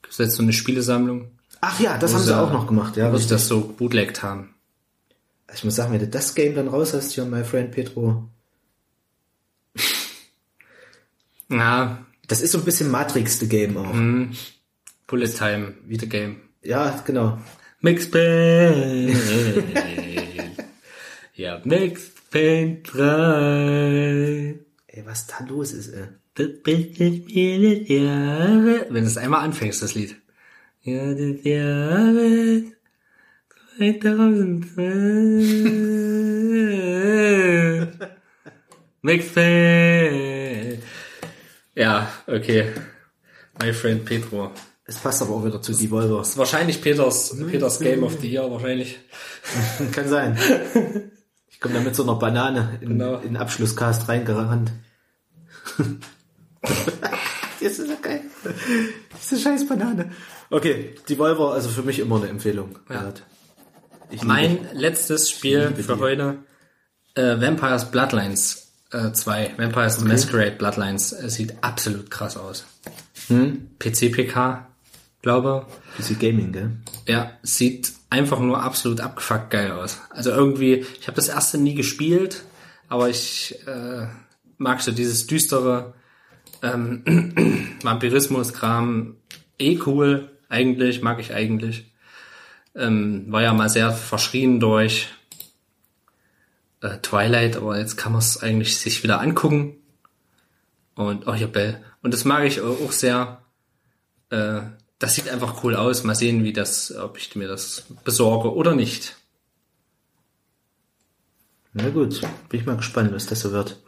Gibt's 0.02 0.18
jetzt 0.18 0.36
so 0.36 0.42
eine 0.42 0.52
Spielesammlung, 0.52 1.30
Ach 1.60 1.80
ja, 1.80 1.98
das 1.98 2.14
haben 2.14 2.22
sie 2.22 2.36
auch 2.36 2.52
noch 2.52 2.66
gemacht, 2.66 2.96
ja. 2.96 3.12
wo 3.12 3.16
sie 3.16 3.28
das 3.28 3.48
so 3.48 3.62
gebootlegt 3.62 4.22
haben. 4.22 4.54
Ich 5.54 5.64
muss 5.64 5.76
sagen, 5.76 5.92
wenn 5.92 6.00
du 6.00 6.08
das 6.08 6.34
Game 6.34 6.54
dann 6.54 6.68
raus 6.68 6.92
hast, 6.94 7.12
hier, 7.12 7.24
my 7.24 7.42
friend 7.42 7.70
Petro, 7.72 8.28
Ja, 11.48 12.06
das 12.28 12.40
ist 12.42 12.52
so 12.52 12.58
ein 12.58 12.64
bisschen 12.64 12.90
Matrix, 12.90 13.38
the 13.38 13.48
Game 13.48 13.76
auch. 13.76 13.94
Bullet 15.06 15.28
Time, 15.28 15.74
wie 15.86 15.98
the 15.98 16.08
Game. 16.08 16.42
Ja, 16.62 17.02
genau. 17.04 17.38
Mix 17.80 18.10
Paint. 18.10 19.16
ja, 21.34 21.60
Mix 21.64 22.10
Paint 22.30 22.92
3. 22.92 24.58
Ey, 24.86 25.06
was 25.06 25.26
da 25.26 25.44
los 25.48 25.72
ist, 25.72 25.88
ey. 25.88 26.08
Das. 26.34 26.46
Wenn 28.90 29.02
du 29.04 29.08
es 29.08 29.16
einmal 29.16 29.44
anfängst, 29.44 29.82
das 29.82 29.94
Lied. 29.94 30.16
Ja, 30.88 31.12
des 31.12 31.44
Jahres 31.44 32.62
2012. 37.38 37.88
Mix 39.02 39.26
Paint. 39.34 40.82
Ja, 41.74 42.08
okay. 42.26 42.72
My 43.60 43.72
friend 43.72 44.04
Petro. 44.04 44.50
Es 44.84 44.96
passt 44.96 45.20
aber 45.20 45.34
auch 45.34 45.44
wieder 45.44 45.60
zu 45.60 45.72
Devolver. 45.74 46.18
Das 46.18 46.30
ist 46.30 46.38
wahrscheinlich 46.38 46.80
Peters, 46.80 47.36
Peters 47.50 47.78
Game 47.80 48.02
of 48.02 48.18
the 48.20 48.28
Year, 48.28 48.50
wahrscheinlich. 48.50 48.98
Kann 49.92 50.08
sein. 50.08 50.38
Ich 51.50 51.60
komme 51.60 51.74
da 51.74 51.80
mit 51.80 51.96
so 51.96 52.04
einer 52.04 52.14
Banane 52.14 52.78
in, 52.82 52.90
Genau. 52.90 53.16
in 53.16 53.30
den 53.30 53.36
Abschlusscast 53.36 54.08
reingerannt. 54.08 54.70
das 56.62 57.78
ist 57.78 57.78
so 57.78 57.96
geil. 58.00 58.20
Diese 59.20 59.40
scheiß 59.40 59.66
Banane. 59.66 60.12
Okay, 60.50 60.94
Devolver, 61.08 61.52
also 61.52 61.68
für 61.68 61.82
mich 61.82 61.98
immer 61.98 62.16
eine 62.16 62.28
Empfehlung. 62.28 62.78
Ja. 62.88 63.12
Mein 64.24 64.50
liebe- 64.52 64.68
letztes 64.72 65.30
Spiel 65.30 65.72
für 65.76 65.94
die. 65.94 66.00
heute, 66.00 66.38
äh, 67.14 67.40
Vampires 67.40 67.90
Bloodlines 67.90 68.72
äh, 68.92 69.12
2. 69.12 69.54
Vampires 69.58 69.96
the 69.98 70.04
Masquerade 70.06 70.52
Bloodlines. 70.52 71.12
Es 71.12 71.34
sieht 71.34 71.52
absolut 71.62 72.10
krass 72.10 72.36
aus. 72.38 72.64
Hm? 73.28 73.68
PC-PK, 73.78 74.66
glaube. 75.20 75.66
PC 75.98 76.18
Gaming, 76.18 76.52
gell? 76.52 76.70
Ja, 77.06 77.32
sieht 77.42 77.92
einfach 78.08 78.40
nur 78.40 78.62
absolut 78.62 79.00
abgefuckt 79.00 79.50
geil 79.50 79.72
aus. 79.72 79.98
Also 80.08 80.30
irgendwie, 80.30 80.86
ich 81.00 81.06
habe 81.06 81.16
das 81.16 81.28
erste 81.28 81.58
nie 81.58 81.74
gespielt, 81.74 82.42
aber 82.88 83.10
ich 83.10 83.54
äh, 83.66 84.06
mag 84.56 84.80
so 84.80 84.92
dieses 84.92 85.26
düstere 85.26 85.92
ähm, 86.62 87.76
Vampirismus-Kram 87.82 89.16
eh 89.58 89.78
cool, 89.84 90.30
eigentlich, 90.48 91.02
mag 91.02 91.20
ich 91.20 91.32
eigentlich. 91.32 91.92
Ähm, 92.74 93.30
war 93.30 93.42
ja 93.42 93.52
mal 93.52 93.68
sehr 93.68 93.92
verschrien 93.92 94.60
durch 94.60 95.08
äh, 96.80 96.98
Twilight, 96.98 97.56
aber 97.56 97.78
jetzt 97.78 97.96
kann 97.96 98.12
man 98.12 98.20
es 98.20 98.42
eigentlich 98.42 98.78
sich 98.78 99.02
wieder 99.02 99.20
angucken. 99.20 99.76
Und 100.94 101.26
oh, 101.26 101.34
hier 101.34 101.48
Bell. 101.48 101.82
Und 102.02 102.14
das 102.14 102.24
mag 102.24 102.44
ich 102.44 102.60
auch 102.60 102.92
sehr. 102.92 103.42
Äh, 104.30 104.60
das 104.98 105.14
sieht 105.14 105.28
einfach 105.28 105.62
cool 105.62 105.76
aus. 105.76 106.02
Mal 106.02 106.14
sehen, 106.14 106.42
wie 106.42 106.52
das, 106.52 106.94
ob 106.96 107.18
ich 107.18 107.36
mir 107.36 107.48
das 107.48 107.84
besorge 108.04 108.52
oder 108.52 108.74
nicht. 108.74 109.16
Na 111.72 111.88
gut, 111.90 112.20
bin 112.48 112.60
ich 112.60 112.66
mal 112.66 112.76
gespannt, 112.76 113.12
was 113.12 113.26
das 113.26 113.40
so 113.40 113.52
wird. 113.52 113.80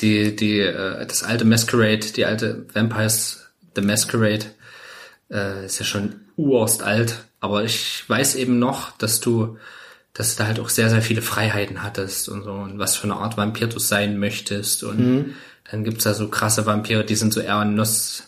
Die, 0.00 0.36
die, 0.36 0.58
äh, 0.58 1.06
das 1.06 1.22
alte 1.22 1.46
Masquerade, 1.46 2.12
die 2.12 2.26
alte 2.26 2.66
Vampires 2.74 3.46
The 3.74 3.82
Masquerade, 3.82 4.46
äh, 5.30 5.66
ist 5.66 5.78
ja 5.78 5.84
schon 5.84 6.20
urst 6.36 6.82
alt. 6.82 7.24
Aber 7.40 7.64
ich 7.64 8.08
weiß 8.08 8.36
eben 8.36 8.58
noch, 8.58 8.96
dass 8.98 9.20
du, 9.20 9.58
dass 10.12 10.34
du 10.34 10.42
da 10.42 10.46
halt 10.48 10.60
auch 10.60 10.68
sehr, 10.68 10.90
sehr 10.90 11.02
viele 11.02 11.22
Freiheiten 11.22 11.82
hattest 11.82 12.28
und 12.28 12.44
so 12.44 12.52
und 12.52 12.78
was 12.78 12.96
für 12.96 13.04
eine 13.04 13.16
Art 13.16 13.36
Vampir 13.36 13.66
du 13.66 13.78
sein 13.78 14.18
möchtest. 14.18 14.82
Und 14.82 14.98
dann 15.70 15.84
gibt's 15.84 16.04
da 16.04 16.14
so 16.14 16.28
krasse 16.28 16.66
Vampire, 16.66 17.04
die 17.04 17.16
sind 17.16 17.32
so 17.32 17.40
eher 17.40 17.64
Nos, 17.64 18.24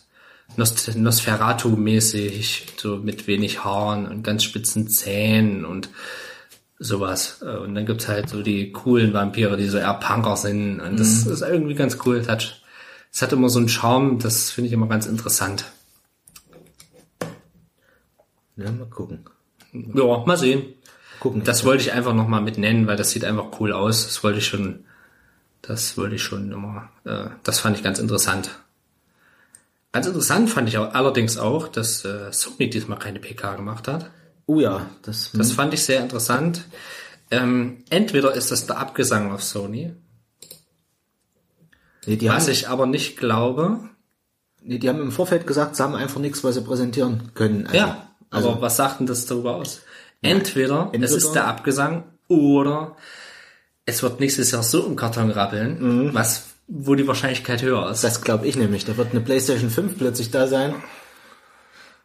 Nos, 0.56 0.88
Nosferatu-mäßig, 0.88 2.64
so 2.76 2.96
mit 2.96 3.26
wenig 3.26 3.64
Haaren 3.64 4.06
und 4.06 4.22
ganz 4.22 4.44
spitzen 4.44 4.88
Zähnen 4.88 5.64
und 5.64 5.88
sowas. 6.78 7.40
Äh, 7.42 7.56
Und 7.56 7.74
dann 7.74 7.86
gibt's 7.86 8.08
halt 8.08 8.28
so 8.28 8.42
die 8.42 8.72
coolen 8.72 9.12
Vampire, 9.12 9.56
die 9.56 9.68
so 9.68 9.78
eher 9.78 9.94
Punker 9.94 10.36
sind. 10.36 10.80
Und 10.80 10.98
das 11.00 11.26
ist 11.26 11.42
irgendwie 11.42 11.74
ganz 11.74 11.98
cool. 12.04 12.18
Das 12.18 12.28
hat, 12.28 12.62
das 13.12 13.22
hat 13.22 13.32
immer 13.32 13.48
so 13.48 13.58
einen 13.58 13.68
Charme, 13.68 14.18
das 14.18 14.50
finde 14.50 14.68
ich 14.68 14.74
immer 14.74 14.88
ganz 14.88 15.06
interessant. 15.06 15.64
Ja, 18.58 18.70
mal 18.70 18.86
gucken. 18.86 19.24
Ja, 19.72 20.24
mal 20.26 20.36
sehen. 20.36 20.74
Gucken. 21.20 21.42
Das 21.44 21.64
wollte 21.64 21.82
ich 21.82 21.92
einfach 21.92 22.12
nochmal 22.14 22.42
mit 22.42 22.58
nennen, 22.58 22.86
weil 22.86 22.96
das 22.96 23.10
sieht 23.10 23.24
einfach 23.24 23.58
cool 23.60 23.72
aus. 23.72 24.04
Das 24.06 24.22
wollte 24.22 24.38
ich 24.38 24.46
schon, 24.46 24.84
das 25.62 25.96
wollte 25.96 26.16
ich 26.16 26.22
schon 26.22 26.52
immer, 26.52 26.90
äh, 27.04 27.26
das 27.44 27.60
fand 27.60 27.76
ich 27.76 27.82
ganz 27.82 27.98
interessant. 27.98 28.50
Ganz 29.92 30.06
interessant 30.06 30.50
fand 30.50 30.68
ich 30.68 30.76
auch, 30.78 30.92
allerdings 30.94 31.38
auch, 31.38 31.66
dass 31.68 32.04
äh, 32.04 32.30
Sony 32.32 32.68
diesmal 32.68 32.98
keine 32.98 33.20
PK 33.20 33.54
gemacht 33.56 33.88
hat. 33.88 34.10
oh 34.46 34.60
ja, 34.60 34.86
das, 35.02 35.30
Das 35.32 35.52
fand 35.52 35.72
ich 35.74 35.82
sehr 35.84 36.00
interessant. 36.00 36.64
Ähm, 37.30 37.84
entweder 37.90 38.34
ist 38.34 38.50
das 38.50 38.66
der 38.66 38.78
Abgesang 38.78 39.32
auf 39.32 39.42
Sony, 39.42 39.94
nee, 42.06 42.16
die, 42.16 42.28
was 42.28 42.48
ich 42.48 42.68
aber 42.68 42.86
nicht 42.86 43.16
glaube. 43.18 43.80
nee, 44.62 44.78
die 44.78 44.88
haben 44.88 45.00
im 45.00 45.12
Vorfeld 45.12 45.46
gesagt, 45.46 45.76
sie 45.76 45.82
haben 45.82 45.94
einfach 45.94 46.20
nichts, 46.20 46.42
was 46.44 46.54
sie 46.54 46.62
präsentieren 46.62 47.32
können. 47.34 47.66
Also, 47.66 47.76
Ja, 47.76 48.07
aber 48.30 48.60
was 48.60 48.76
sagt 48.76 49.00
denn 49.00 49.06
das 49.06 49.26
darüber 49.26 49.56
aus? 49.56 49.82
Entweder, 50.22 50.88
es 50.92 50.94
entweder- 50.94 51.16
ist 51.16 51.32
der 51.32 51.46
Abgesang 51.46 52.04
oder 52.28 52.96
es 53.86 54.02
wird 54.02 54.20
nächstes 54.20 54.50
Jahr 54.50 54.62
so 54.62 54.84
im 54.86 54.96
Karton 54.96 55.30
rappeln, 55.30 56.12
was, 56.12 56.44
wo 56.66 56.94
die 56.94 57.06
Wahrscheinlichkeit 57.06 57.62
höher 57.62 57.90
ist. 57.90 58.04
Das 58.04 58.20
glaube 58.20 58.46
ich 58.46 58.56
nämlich. 58.56 58.84
Da 58.84 58.96
wird 58.96 59.12
eine 59.12 59.20
PlayStation 59.20 59.70
5 59.70 59.96
plötzlich 59.96 60.30
da 60.30 60.46
sein. 60.46 60.74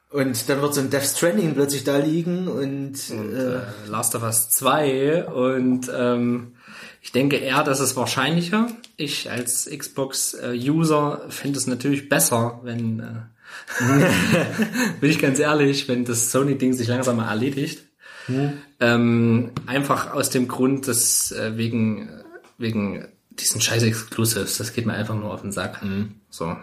Und 0.09 0.47
dann 0.47 0.61
wird 0.61 0.75
so 0.75 0.79
ein 0.79 0.91
Death 0.91 1.05
Stranding 1.05 1.55
plötzlich 1.55 1.83
da 1.83 1.97
liegen 1.97 2.47
und, 2.47 2.93
äh, 3.09 3.61
Last 3.89 4.13
of 4.13 4.21
Us 4.21 4.47
2 4.51 5.25
und 5.25 5.89
ähm, 5.91 6.53
ich 7.01 7.11
denke 7.11 7.37
eher, 7.37 7.63
das 7.63 7.79
ist 7.79 7.95
wahrscheinlicher. 7.95 8.67
Ich 8.95 9.31
als 9.31 9.67
Xbox-User 9.75 11.25
finde 11.29 11.57
es 11.57 11.65
natürlich 11.65 12.09
besser, 12.09 12.59
wenn, 12.61 12.99
äh, 12.99 13.05
bin 15.01 15.09
ich 15.09 15.19
ganz 15.19 15.39
ehrlich, 15.39 15.87
wenn 15.87 16.05
das 16.05 16.31
Sony-Ding 16.31 16.73
sich 16.73 16.87
langsam 16.87 17.17
mal 17.17 17.29
erledigt. 17.29 17.83
Ähm, 18.79 19.51
einfach 19.65 20.13
aus 20.13 20.29
dem 20.29 20.47
Grund, 20.47 20.87
dass 20.87 21.31
äh, 21.31 21.57
wegen, 21.57 22.09
wegen 22.57 23.07
diesen 23.31 23.61
scheiß 23.61 23.83
Exclusives, 23.83 24.57
das 24.57 24.73
geht 24.73 24.85
mir 24.85 24.93
einfach 24.93 25.15
nur 25.15 25.33
auf 25.33 25.41
den 25.41 25.51
Sack. 25.51 25.81
So. 26.29 26.55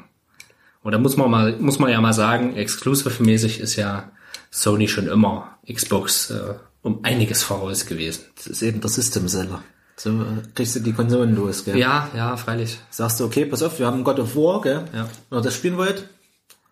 Und 0.83 0.93
da 0.93 0.99
muss 0.99 1.17
man 1.17 1.31
mal, 1.31 1.57
muss 1.59 1.78
man 1.78 1.91
ja 1.91 2.01
mal 2.01 2.12
sagen, 2.12 2.57
Exclusive-mäßig 2.57 3.60
ist 3.60 3.77
ja 3.77 4.10
Sony 4.51 4.89
schon 4.89 5.07
immer 5.07 5.59
Xbox 5.70 6.31
äh, 6.31 6.55
um 6.83 7.05
einiges 7.05 7.43
voraus 7.43 7.86
gewesen. 7.86 8.25
das 8.36 8.47
ist 8.47 8.62
eben 8.62 8.81
der 8.81 8.91
System 8.91 9.28
Seller. 9.28 9.62
So 9.97 10.10
äh, 10.10 10.43
kriegst 10.55 10.77
du 10.77 10.81
die 10.81 10.93
Konsolen 10.93 11.36
los, 11.36 11.65
gell? 11.65 11.77
Ja, 11.77 12.10
ja, 12.17 12.36
freilich. 12.36 12.78
Sagst 12.89 13.20
du, 13.20 13.25
okay, 13.25 13.44
pass 13.44 13.62
auf, 13.62 13.78
wir 13.78 13.86
haben 13.86 14.02
God 14.02 14.19
of 14.19 14.35
War, 14.35 14.62
gell? 14.62 14.85
Ja. 14.94 15.09
Wenn 15.28 15.39
ihr 15.39 15.43
das 15.43 15.55
spielen 15.55 15.77
wollt, 15.77 16.09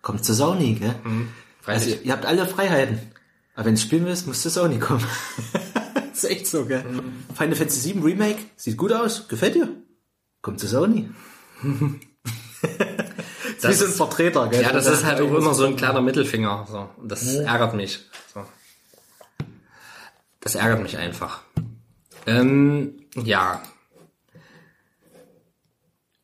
kommt 0.01 0.25
zu 0.25 0.33
Sony, 0.33 0.75
gell? 0.75 0.95
Freilich. 1.61 1.93
Also 1.93 2.03
ihr, 2.03 2.11
habt 2.13 2.25
alle 2.25 2.47
Freiheiten. 2.47 2.99
Aber 3.55 3.65
wenn 3.65 3.75
du 3.75 3.81
spielen 3.81 4.05
willst, 4.05 4.27
musst 4.27 4.45
du 4.45 4.49
Sony 4.49 4.79
kommen. 4.79 5.05
das 5.93 6.23
ist 6.23 6.29
echt 6.29 6.47
so, 6.47 6.65
gell? 6.65 6.83
Final 7.35 7.55
Fantasy 7.55 7.93
VII 7.93 8.03
Remake, 8.03 8.39
sieht 8.55 8.77
gut 8.77 8.93
aus, 8.93 9.27
gefällt 9.27 9.55
dir? 9.55 9.69
Kommt 10.41 10.59
zu 10.59 10.67
Sony. 10.67 11.09
das 13.61 13.63
ist 13.63 13.69
wie 13.69 13.73
so 13.73 13.85
ein 13.85 13.91
Vertreter, 13.91 14.47
gell? 14.47 14.61
ja, 14.61 14.71
das 14.71 14.87
ist 14.87 15.03
halt 15.03 15.19
auch 15.19 15.33
immer 15.33 15.53
so 15.53 15.65
ein 15.65 15.75
kleiner 15.75 16.01
Mittelfinger. 16.01 16.65
So. 16.69 16.89
Das 17.03 17.35
ärgert 17.35 17.73
mich. 17.73 17.99
So. 18.33 18.45
Das 20.39 20.55
ärgert 20.55 20.81
mich 20.81 20.97
einfach. 20.97 21.41
Ähm, 22.25 22.93
ja. 23.15 23.61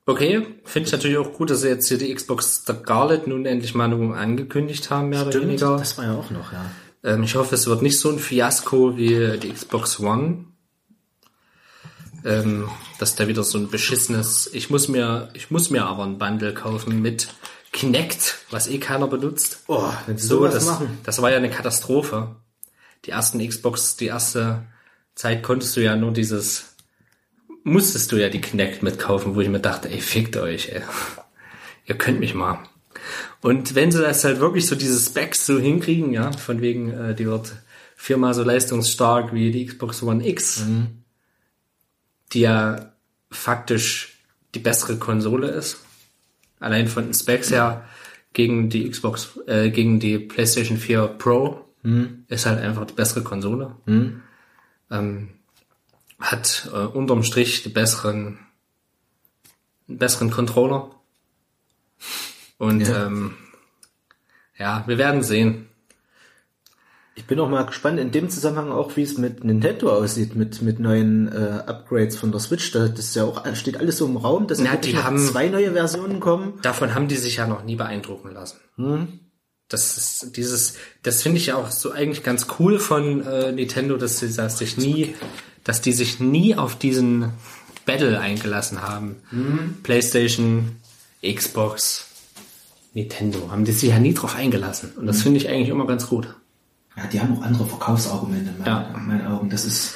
Okay, 0.08 0.45
finde 0.66 0.88
ich 0.88 0.92
natürlich 0.92 1.17
auch 1.17 1.34
gut, 1.34 1.50
dass 1.50 1.61
sie 1.61 1.67
jetzt 1.69 1.88
hier 1.88 1.98
die 1.98 2.14
Xbox 2.14 2.64
Scarlet 2.64 3.25
nun 3.27 3.45
endlich 3.45 3.74
mal 3.74 3.92
angekündigt 4.14 4.92
haben, 4.92 5.09
mehr 5.09 5.22
oder 5.24 5.32
Stimmt, 5.32 5.48
weniger. 5.48 5.77
das 5.77 5.98
war 5.98 6.06
ja 6.06 6.14
auch 6.14 6.30
noch, 6.30 6.53
ja. 6.53 6.66
Ähm, 7.03 7.24
ich 7.24 7.35
hoffe, 7.35 7.56
es 7.56 7.66
wird 7.66 7.82
nicht 7.82 8.00
so 8.00 8.09
ein 8.11 8.19
Fiasko 8.19 8.98
wie 8.98 9.38
die 9.40 9.51
Xbox 9.51 10.00
One. 10.00 10.45
Ähm, 12.24 12.69
dass 13.00 13.16
da 13.16 13.27
wieder 13.27 13.43
so 13.43 13.58
ein 13.59 13.69
beschissenes, 13.69 14.50
ich 14.53 14.69
muss 14.72 14.88
mir, 14.88 15.30
ich 15.34 15.51
muss 15.51 15.69
mir 15.69 15.85
aber 15.85 16.03
ein 16.03 16.17
Bundle 16.17 16.53
kaufen 16.56 17.01
mit 17.01 17.27
Kinect, 17.72 18.38
was 18.50 18.67
eh 18.67 18.80
keiner 18.80 19.08
benutzt. 19.08 19.64
Oh, 19.67 19.92
wenn 20.08 20.17
sie 20.17 20.25
So, 20.27 20.38
sowas 20.38 20.53
das, 20.56 20.66
machen. 20.66 20.98
das 21.03 21.22
war 21.22 21.30
ja 21.30 21.38
eine 21.38 21.50
Katastrophe. 21.51 22.35
Die 23.06 23.11
ersten 23.11 23.48
Xbox, 23.48 23.95
die 23.95 24.08
erste 24.08 24.64
Zeit 25.14 25.43
konntest 25.43 25.75
du 25.77 25.82
ja 25.84 25.95
nur 25.95 26.11
dieses, 26.14 26.74
musstest 27.65 28.11
du 28.11 28.17
ja 28.17 28.29
die 28.29 28.41
Kinect 28.41 28.83
mitkaufen, 28.83 29.35
wo 29.35 29.41
ich 29.41 29.49
mir 29.49 29.59
dachte, 29.59 29.89
ey, 29.89 29.99
fickt 29.99 30.37
euch, 30.37 30.69
ey. 30.69 30.81
Ihr 31.87 31.97
könnt 31.97 32.19
mich 32.19 32.33
mal. 32.33 32.59
Und 33.41 33.75
wenn 33.75 33.91
sie 33.91 34.01
das 34.01 34.23
halt 34.23 34.39
wirklich 34.39 34.67
so 34.67 34.75
diese 34.75 34.99
Specs 34.99 35.45
so 35.45 35.59
hinkriegen, 35.59 36.13
ja, 36.13 36.31
von 36.31 36.61
wegen, 36.61 36.91
äh, 36.91 37.15
die 37.15 37.25
wird 37.25 37.53
viermal 37.95 38.33
so 38.33 38.43
leistungsstark 38.43 39.33
wie 39.33 39.51
die 39.51 39.65
Xbox 39.65 40.01
One 40.03 40.27
X, 40.27 40.63
die 42.33 42.41
ja 42.41 42.93
faktisch 43.31 44.19
die 44.53 44.59
bessere 44.59 44.97
Konsole 44.97 45.47
ist, 45.47 45.79
allein 46.59 46.87
von 46.87 47.05
den 47.05 47.13
Specs 47.13 47.51
her 47.51 47.85
gegen 48.33 48.69
die 48.69 48.89
Xbox, 48.89 49.39
äh, 49.47 49.69
gegen 49.69 49.99
die 49.99 50.19
PlayStation 50.19 50.77
4 50.77 51.07
Pro, 51.07 51.65
ist 52.27 52.45
halt 52.47 52.59
einfach 52.59 52.85
die 52.85 52.93
bessere 52.93 53.23
Konsole. 53.23 53.75
Ähm, 54.89 55.34
hat 56.31 56.69
äh, 56.73 56.77
unterm 56.85 57.23
Strich 57.23 57.63
die 57.63 57.69
besseren, 57.69 58.39
besseren 59.87 60.31
Controller. 60.31 60.91
Und 62.57 62.81
Ja. 62.81 63.07
ähm, 63.07 63.35
ja, 64.57 64.83
wir 64.87 64.97
werden 64.97 65.21
sehen. 65.23 65.67
Ich 67.17 67.25
bin 67.27 67.39
auch 67.39 67.49
mal 67.49 67.65
gespannt 67.65 67.97
in 67.99 68.11
dem 68.11 68.29
Zusammenhang 68.29 68.71
auch, 68.71 68.95
wie 68.97 69.01
es 69.03 69.17
mit 69.17 69.43
Nintendo 69.43 69.89
aussieht, 69.93 70.35
mit, 70.35 70.61
mit 70.61 70.79
neuen 70.79 71.31
äh, 71.31 71.61
Upgrades 71.65 72.17
von 72.17 72.31
der 72.31 72.41
Switch. 72.41 72.71
Da, 72.71 72.87
das 72.89 72.99
ist 72.99 73.15
ja 73.15 73.23
auch, 73.23 73.45
steht 73.55 73.77
alles 73.77 73.97
so 73.97 74.05
im 74.05 74.17
Raum, 74.17 74.47
dass 74.47 74.59
Na, 74.59 74.75
die 74.75 74.97
haben- 74.97 75.17
zwei 75.17 75.47
neue 75.47 75.71
Versionen 75.73 76.19
kommen. 76.19 76.59
Davon 76.61 76.93
haben 76.93 77.07
die 77.07 77.15
sich 77.15 77.37
ja 77.37 77.47
noch 77.47 77.63
nie 77.63 77.75
beeindrucken 77.77 78.31
lassen. 78.33 78.57
Das 79.69 79.97
ist 79.97 80.35
dieses, 80.37 80.75
das 81.03 81.23
finde 81.23 81.37
ich 81.37 81.47
ja 81.47 81.55
auch 81.55 81.71
so 81.71 81.91
eigentlich 81.91 82.21
ganz 82.23 82.47
cool 82.59 82.79
von 82.79 83.25
äh, 83.25 83.51
Nintendo, 83.53 83.95
dass 83.97 84.19
sie 84.19 84.33
dass 84.33 84.57
sich 84.57 84.75
nie, 84.77 85.15
dass 85.65 85.81
die 85.81 85.91
sich 85.91 86.21
nie 86.21 86.55
auf 86.55 86.77
diesen 86.77 87.31
Battle 87.85 88.19
eingelassen 88.19 88.81
haben. 88.81 89.17
PlayStation, 89.83 90.77
Xbox, 91.23 92.05
Nintendo 92.93 93.51
haben 93.51 93.65
die 93.65 93.71
sich 93.73 93.89
ja 93.89 93.99
nie 93.99 94.13
drauf 94.13 94.35
eingelassen. 94.35 94.91
Und 94.97 95.05
das 95.07 95.21
finde 95.21 95.37
ich 95.39 95.49
eigentlich 95.49 95.69
immer 95.69 95.85
ganz 95.85 96.07
gut. 96.07 96.33
Ja, 96.95 97.03
die 97.07 97.19
haben 97.19 97.37
auch 97.37 97.41
andere 97.41 97.65
Verkaufsargumente 97.65 98.51
in 98.51 98.57
meinen, 98.59 98.67
Ja. 98.67 98.95
in 98.97 99.07
meinen 99.07 99.27
Augen. 99.27 99.49
Das 99.49 99.65
ist, 99.65 99.95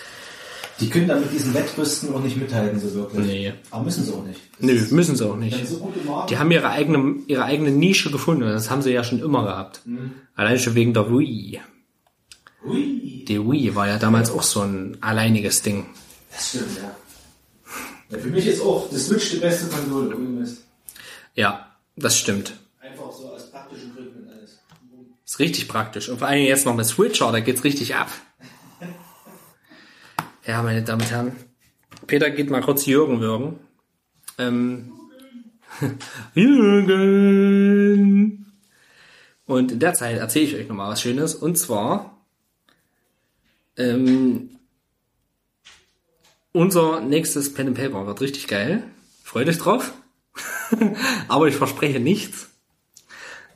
die 0.81 0.89
können 0.89 1.07
da 1.07 1.17
mit 1.17 1.31
diesen 1.31 1.53
Wettrüsten 1.53 2.13
auch 2.13 2.21
nicht 2.21 2.35
mithalten, 2.35 2.77
so 2.79 2.93
wirklich. 2.93 3.25
Nee. 3.25 3.53
Aber 3.71 3.85
müssen 3.85 4.03
sie 4.03 4.11
auch 4.13 4.25
nicht. 4.25 4.41
Das 4.59 4.65
Nö, 4.65 4.95
müssen 4.95 5.15
sie 5.15 5.25
auch 5.25 5.37
nicht. 5.37 5.65
so. 5.65 5.93
Die 6.29 6.37
haben 6.37 6.51
ihre 6.51 6.69
eigene, 6.69 7.15
ihre 7.27 7.45
eigene 7.45 7.71
Nische 7.71 8.11
gefunden. 8.11 8.43
und 8.43 8.49
Das 8.49 8.69
haben 8.69 8.81
sie 8.81 8.91
ja 8.91 9.03
schon 9.05 9.19
immer 9.21 9.43
gehabt. 9.45 9.81
Allein 10.35 10.59
schon 10.59 10.75
wegen 10.75 10.93
der 10.93 11.09
Wii. 11.09 11.61
Ui, 12.65 13.23
Die 13.27 13.39
Wii 13.39 13.75
war 13.75 13.87
ja 13.87 13.97
damals 13.97 14.29
auch 14.31 14.43
so 14.43 14.61
ein 14.61 14.97
alleiniges 15.01 15.61
Ding. 15.61 15.85
das 16.31 16.49
stimmt, 16.49 16.77
ja. 16.77 16.95
ja. 18.09 18.17
Für 18.17 18.27
mich 18.29 18.47
ist 18.47 18.61
auch 18.61 18.89
das 18.89 19.07
Switch 19.07 19.31
die 19.31 19.37
beste 19.37 19.67
Konsole. 19.67 20.15
ohne 20.15 20.25
Mist. 20.25 20.63
Ja, 21.35 21.75
das 21.95 22.17
stimmt. 22.17 22.53
Einfach 22.81 23.11
so 23.11 23.29
aus 23.29 23.49
praktischen 23.51 23.93
Gründen 23.95 24.23
und 24.23 24.29
alles. 24.33 24.59
Ist 25.25 25.39
richtig 25.39 25.67
praktisch. 25.67 26.09
Und 26.09 26.17
vor 26.19 26.27
allem 26.27 26.43
jetzt 26.43 26.65
noch 26.65 26.75
mit 26.75 26.85
Switcher, 26.85 27.31
da 27.31 27.39
geht's 27.39 27.63
richtig 27.63 27.95
ab. 27.95 28.09
Ja, 30.45 30.63
meine 30.63 30.81
Damen 30.83 31.01
und 31.01 31.11
Herren. 31.11 31.35
Peter 32.07 32.31
geht 32.31 32.49
mal 32.49 32.61
kurz 32.61 32.87
Jürgen 32.87 33.19
würgen. 33.19 33.59
Ähm, 34.39 34.93
Jürgen. 37.59 38.45
Und 39.45 39.71
in 39.71 39.79
der 39.79 39.93
Zeit 39.93 40.17
erzähle 40.17 40.45
ich 40.45 40.55
euch 40.55 40.67
nochmal 40.67 40.89
was 40.91 41.01
Schönes. 41.01 41.35
Und 41.35 41.57
zwar, 41.57 42.18
ähm, 43.79 44.49
unser 46.51 47.01
nächstes 47.01 47.53
Pen 47.53 47.67
and 47.67 47.77
Paper 47.77 48.05
wird 48.05 48.21
richtig 48.21 48.47
geil. 48.47 48.83
Freut 49.23 49.47
euch 49.47 49.57
drauf. 49.57 49.93
Aber 51.27 51.47
ich 51.47 51.55
verspreche 51.55 51.99
nichts. 51.99 52.49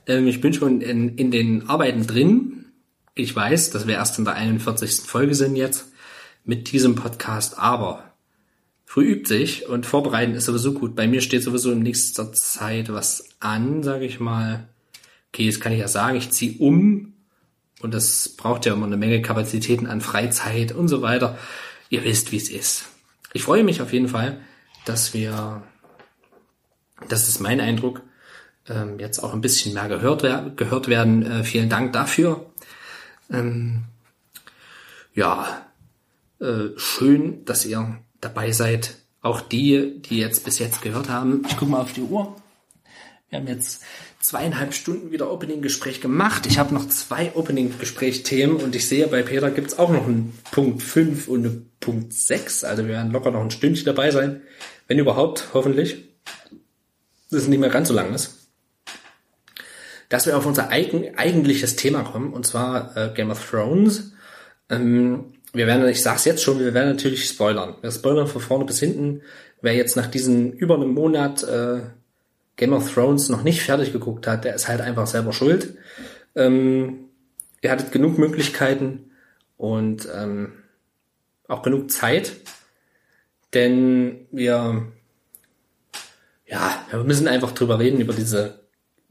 Ähm, 0.06 0.26
ich 0.26 0.40
bin 0.40 0.52
schon 0.52 0.80
in, 0.80 1.16
in 1.16 1.30
den 1.30 1.68
Arbeiten 1.68 2.06
drin. 2.06 2.66
Ich 3.14 3.34
weiß, 3.34 3.70
dass 3.70 3.86
wir 3.86 3.94
erst 3.94 4.18
in 4.18 4.24
der 4.24 4.34
41. 4.34 5.02
Folge 5.06 5.34
sind 5.34 5.56
jetzt 5.56 5.92
mit 6.44 6.72
diesem 6.72 6.94
Podcast, 6.94 7.58
aber 7.58 8.12
früh 8.84 9.12
übt 9.12 9.28
sich 9.28 9.66
und 9.68 9.86
vorbereiten 9.86 10.34
ist 10.34 10.44
sowieso 10.44 10.74
gut. 10.74 10.94
Bei 10.94 11.06
mir 11.06 11.20
steht 11.20 11.42
sowieso 11.42 11.72
in 11.72 11.82
nächster 11.82 12.32
Zeit 12.32 12.92
was 12.92 13.28
an, 13.40 13.82
sage 13.82 14.04
ich 14.04 14.20
mal. 14.20 14.68
Okay, 15.28 15.46
das 15.46 15.60
kann 15.60 15.72
ich 15.72 15.78
ja 15.78 15.88
sagen, 15.88 16.16
ich 16.16 16.30
ziehe 16.30 16.58
um 16.58 17.13
und 17.84 17.92
das 17.92 18.30
braucht 18.30 18.64
ja 18.64 18.72
immer 18.72 18.86
eine 18.86 18.96
Menge 18.96 19.20
Kapazitäten 19.20 19.86
an 19.86 20.00
Freizeit 20.00 20.72
und 20.72 20.88
so 20.88 21.02
weiter. 21.02 21.36
Ihr 21.90 22.02
wisst, 22.02 22.32
wie 22.32 22.38
es 22.38 22.48
ist. 22.48 22.86
Ich 23.34 23.42
freue 23.42 23.62
mich 23.62 23.82
auf 23.82 23.92
jeden 23.92 24.08
Fall, 24.08 24.40
dass 24.86 25.12
wir, 25.12 25.62
das 27.10 27.28
ist 27.28 27.40
mein 27.40 27.60
Eindruck, 27.60 28.00
ähm, 28.70 28.98
jetzt 28.98 29.18
auch 29.18 29.34
ein 29.34 29.42
bisschen 29.42 29.74
mehr 29.74 29.88
gehört, 29.88 30.22
gehört 30.56 30.88
werden. 30.88 31.26
Äh, 31.30 31.44
vielen 31.44 31.68
Dank 31.68 31.92
dafür. 31.92 32.46
Ähm, 33.30 33.84
ja, 35.14 35.66
äh, 36.40 36.68
schön, 36.78 37.44
dass 37.44 37.66
ihr 37.66 37.98
dabei 38.22 38.52
seid. 38.52 38.96
Auch 39.20 39.42
die, 39.42 40.00
die 40.00 40.16
jetzt 40.16 40.46
bis 40.46 40.58
jetzt 40.58 40.80
gehört 40.80 41.10
haben. 41.10 41.44
Ich 41.48 41.58
gucke 41.58 41.72
mal 41.72 41.82
auf 41.82 41.92
die 41.92 42.00
Uhr. 42.00 42.34
Wir 43.28 43.40
haben 43.40 43.46
jetzt 43.46 43.82
zweieinhalb 44.24 44.74
Stunden 44.74 45.12
wieder 45.12 45.30
Opening-Gespräch 45.30 46.00
gemacht. 46.00 46.46
Ich 46.46 46.58
habe 46.58 46.74
noch 46.74 46.88
zwei 46.88 47.32
Opening-Gespräch-Themen 47.34 48.56
und 48.56 48.74
ich 48.74 48.88
sehe, 48.88 49.06
bei 49.06 49.22
Peter 49.22 49.50
gibt's 49.50 49.78
auch 49.78 49.90
noch 49.90 50.06
einen 50.06 50.38
Punkt 50.50 50.82
5 50.82 51.28
und 51.28 51.44
einen 51.44 51.70
Punkt 51.80 52.12
6. 52.12 52.64
Also 52.64 52.84
wir 52.84 52.94
werden 52.94 53.12
locker 53.12 53.30
noch 53.30 53.42
ein 53.42 53.50
Stündchen 53.50 53.86
dabei 53.86 54.10
sein. 54.10 54.42
Wenn 54.88 54.98
überhaupt, 54.98 55.48
hoffentlich. 55.52 56.04
Das 57.30 57.42
ist 57.42 57.48
nicht 57.48 57.60
mehr 57.60 57.70
ganz 57.70 57.88
so 57.88 57.94
lang 57.94 58.14
ist 58.14 58.44
dass 60.08 60.26
wir 60.26 60.36
auf 60.36 60.46
unser 60.46 60.70
eigen, 60.70 61.18
eigentliches 61.18 61.74
Thema 61.74 62.04
kommen, 62.04 62.32
und 62.32 62.46
zwar 62.46 62.96
äh, 62.96 63.10
Game 63.14 63.30
of 63.32 63.50
Thrones. 63.50 64.12
Ähm, 64.70 65.32
wir 65.52 65.66
werden, 65.66 65.86
ich 65.88 66.02
sag's 66.02 66.24
jetzt 66.24 66.42
schon, 66.42 66.60
wir 66.60 66.72
werden 66.72 66.90
natürlich 66.90 67.28
spoilern. 67.28 67.74
Wir 67.80 67.90
spoilern 67.90 68.28
von 68.28 68.40
vorne 68.40 68.64
bis 68.64 68.78
hinten. 68.78 69.22
Wer 69.60 69.74
jetzt 69.74 69.96
nach 69.96 70.06
diesen 70.06 70.52
über 70.52 70.76
einem 70.76 70.90
Monat 70.94 71.42
äh, 71.42 71.80
Game 72.56 72.72
of 72.72 72.92
Thrones 72.92 73.28
noch 73.28 73.42
nicht 73.42 73.62
fertig 73.62 73.92
geguckt 73.92 74.26
hat, 74.26 74.44
der 74.44 74.54
ist 74.54 74.68
halt 74.68 74.80
einfach 74.80 75.06
selber 75.06 75.32
schuld. 75.32 75.76
Ähm, 76.34 77.06
ihr 77.62 77.70
hattet 77.70 77.92
genug 77.92 78.18
Möglichkeiten 78.18 79.10
und 79.56 80.08
ähm, 80.14 80.52
auch 81.48 81.62
genug 81.62 81.90
Zeit, 81.90 82.32
denn 83.52 84.26
wir 84.30 84.86
ja, 86.46 86.86
wir 86.90 87.04
müssen 87.04 87.28
einfach 87.28 87.52
drüber 87.52 87.78
reden 87.78 88.00
über 88.00 88.12
diese 88.12 88.60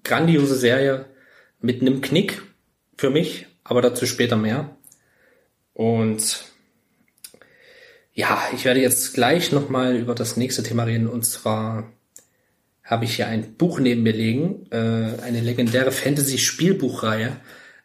grandiose 0.04 0.56
Serie 0.56 1.06
mit 1.60 1.82
einem 1.82 2.02
Knick 2.02 2.42
für 2.98 3.10
mich, 3.10 3.48
aber 3.64 3.82
dazu 3.82 4.06
später 4.06 4.36
mehr. 4.36 4.76
Und 5.74 6.44
ja, 8.14 8.42
ich 8.54 8.66
werde 8.66 8.82
jetzt 8.82 9.14
gleich 9.14 9.52
nochmal 9.52 9.96
über 9.96 10.14
das 10.14 10.38
nächste 10.38 10.62
Thema 10.64 10.84
reden 10.84 11.08
und 11.08 11.26
zwar 11.26 11.92
habe 12.84 13.06
ich 13.06 13.16
hier 13.16 13.28
ein 13.28 13.56
Buch 13.56 13.80
neben 13.80 14.04
mir 14.04 14.14
liegen, 14.14 14.68
äh, 14.72 15.22
eine 15.22 15.42
legendäre 15.42 15.92
Fantasy-Spielbuchreihe, 15.92 17.38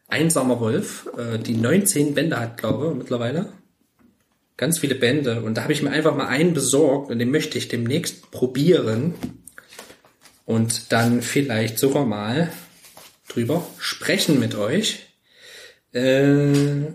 Einsamer 0.08 0.58
Wolf, 0.60 1.08
äh, 1.16 1.38
die 1.38 1.54
19 1.54 2.14
Bände 2.14 2.40
hat, 2.40 2.58
glaube 2.58 2.90
ich, 2.90 2.98
mittlerweile. 2.98 3.52
Ganz 4.56 4.80
viele 4.80 4.96
Bände. 4.96 5.42
Und 5.42 5.54
da 5.54 5.62
habe 5.62 5.72
ich 5.72 5.82
mir 5.82 5.90
einfach 5.90 6.16
mal 6.16 6.26
einen 6.26 6.52
besorgt 6.52 7.10
und 7.10 7.18
den 7.20 7.30
möchte 7.30 7.58
ich 7.58 7.68
demnächst 7.68 8.30
probieren 8.32 9.14
und 10.46 10.90
dann 10.92 11.22
vielleicht 11.22 11.78
sogar 11.78 12.04
mal 12.04 12.50
drüber 13.28 13.64
sprechen 13.78 14.40
mit 14.40 14.56
euch. 14.56 15.06
Äh, 15.92 16.86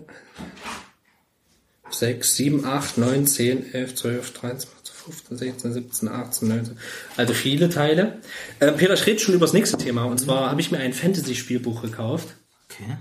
6, 1.88 2.36
7, 2.36 2.64
8, 2.64 2.98
9, 2.98 3.26
10, 3.26 3.72
11, 3.72 3.94
12, 3.94 4.32
13, 4.32 4.70
15, 5.04 5.36
16, 5.36 5.72
17, 5.72 6.08
18, 6.08 6.48
19. 6.48 6.78
Also 7.16 7.34
viele 7.34 7.68
Teile. 7.68 8.18
Äh, 8.60 8.72
Peter, 8.72 8.94
ich 8.94 9.06
rede 9.06 9.18
schon 9.18 9.34
über 9.34 9.46
das 9.46 9.52
nächste 9.52 9.76
Thema. 9.76 10.04
Und 10.04 10.18
zwar 10.18 10.50
habe 10.50 10.60
ich 10.60 10.70
mir 10.70 10.78
ein 10.78 10.92
Fantasy-Spielbuch 10.92 11.82
gekauft. 11.82 12.28
Okay. 12.70 12.96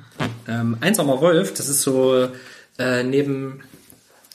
Ähm, 0.47 0.77
Einsamer 0.81 1.21
Wolf, 1.21 1.53
das 1.53 1.69
ist 1.69 1.81
so 1.81 2.29
äh, 2.77 3.03
neben 3.03 3.63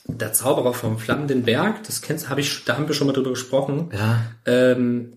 der 0.05 0.33
Zauberer 0.33 0.73
vom 0.73 0.97
flammenden 0.97 1.43
Berg, 1.43 1.83
das 1.83 2.01
kennst 2.01 2.29
habe 2.29 2.41
ich, 2.41 2.65
da 2.65 2.77
haben 2.77 2.87
wir 2.87 2.95
schon 2.95 3.07
mal 3.07 3.13
drüber 3.13 3.31
gesprochen. 3.31 3.91
Ja. 3.93 4.25
Ähm, 4.45 5.13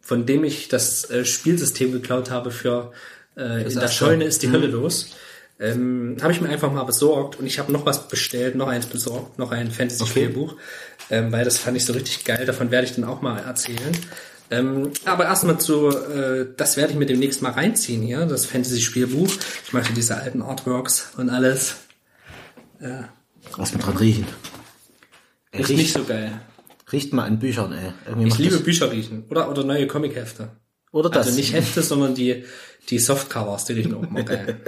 von 0.00 0.24
dem 0.24 0.44
ich 0.44 0.68
das 0.68 1.10
äh, 1.10 1.24
Spielsystem 1.24 1.90
geklaut 1.90 2.30
habe 2.30 2.52
für 2.52 2.92
äh, 3.36 3.64
in 3.64 3.78
der 3.78 3.88
Scheune 3.88 4.24
ist 4.24 4.42
die 4.42 4.46
mhm. 4.46 4.52
Hölle 4.52 4.66
los. 4.68 5.16
Ähm, 5.58 6.16
habe 6.22 6.32
ich 6.32 6.40
mir 6.40 6.50
einfach 6.50 6.70
mal 6.70 6.84
besorgt 6.84 7.40
und 7.40 7.46
ich 7.46 7.58
habe 7.58 7.72
noch 7.72 7.86
was 7.86 8.08
bestellt, 8.08 8.56
noch 8.56 8.68
eins 8.68 8.86
besorgt, 8.86 9.38
noch 9.38 9.52
ein 9.52 9.70
Fantasy-Spielbuch, 9.70 10.52
okay. 10.52 10.60
Ähm, 11.10 11.32
weil 11.32 11.44
das 11.44 11.58
fand 11.58 11.76
ich 11.76 11.84
so 11.84 11.92
richtig 11.92 12.24
geil. 12.24 12.46
Davon 12.46 12.70
werde 12.70 12.86
ich 12.86 12.94
dann 12.94 13.04
auch 13.04 13.22
mal 13.22 13.38
erzählen. 13.38 13.96
Ähm, 14.50 14.92
aber 15.04 15.24
erstmal 15.24 15.58
zu, 15.58 15.88
äh, 15.88 16.46
das 16.56 16.76
werde 16.76 16.92
ich 16.92 16.98
mir 16.98 17.06
demnächst 17.06 17.42
mal 17.42 17.52
reinziehen 17.52 18.02
hier, 18.02 18.26
das 18.26 18.46
Fantasy-Spielbuch. 18.46 19.30
Ich 19.66 19.72
möchte 19.72 19.92
diese 19.92 20.16
alten 20.16 20.42
Artworks 20.42 21.10
und 21.16 21.30
alles. 21.30 21.76
Äh, 22.80 23.02
Lass 23.56 23.72
mal 23.74 23.80
dran 23.80 23.96
riechen. 23.96 24.26
Riecht 25.52 25.70
nicht 25.70 25.92
so 25.92 26.04
geil. 26.04 26.40
Riecht 26.92 27.12
mal 27.12 27.24
an 27.24 27.38
Büchern, 27.38 27.72
ey. 27.72 27.92
Irgendwie 28.06 28.28
ich 28.28 28.38
liebe. 28.38 28.58
Bücher 28.58 28.92
riechen. 28.92 29.24
Oder, 29.30 29.50
oder 29.50 29.64
neue 29.64 29.86
Comic-Hefte. 29.86 30.50
Oder 30.92 31.10
das. 31.10 31.26
Also 31.26 31.38
nicht 31.38 31.52
Hefte, 31.52 31.82
sondern 31.82 32.14
die, 32.14 32.44
die 32.88 32.98
Softcovers, 32.98 33.64
die 33.64 33.72
riechen 33.72 33.94
auch 33.94 34.08
mal 34.08 34.24
geil. 34.24 34.60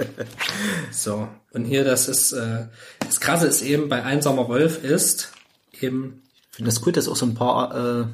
so. 0.91 1.29
Und 1.51 1.65
hier, 1.65 1.83
das 1.85 2.09
ist, 2.09 2.33
äh, 2.33 2.65
das 2.99 3.19
krasse 3.21 3.47
ist 3.47 3.61
eben 3.61 3.87
bei 3.87 4.03
Einsamer 4.03 4.47
Wolf 4.49 4.83
ist 4.83 5.31
eben. 5.79 6.23
Finde 6.59 6.71
das 6.71 6.81
gut, 6.81 6.97
dass 6.97 7.07
auch 7.07 7.15
so 7.15 7.25
ein 7.25 7.35
paar, 7.35 8.01
äh, 8.01 8.05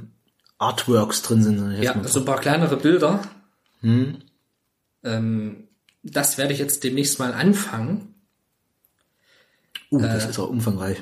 Artworks 0.60 1.24
drin 1.24 1.42
sind. 1.42 1.82
Ja, 1.82 2.00
so 2.04 2.20
ein 2.20 2.26
paar 2.26 2.40
kleinere 2.40 2.78
Bilder. 2.78 3.22
Hm. 3.82 4.18
Ähm, 5.04 5.68
das 6.04 6.38
werde 6.38 6.54
ich 6.54 6.60
jetzt 6.60 6.84
demnächst 6.84 7.18
mal 7.18 7.34
anfangen. 7.34 8.14
Uh, 9.90 10.00
das 10.00 10.26
äh, 10.26 10.30
ist 10.30 10.38
auch 10.38 10.48
umfangreich. 10.48 11.02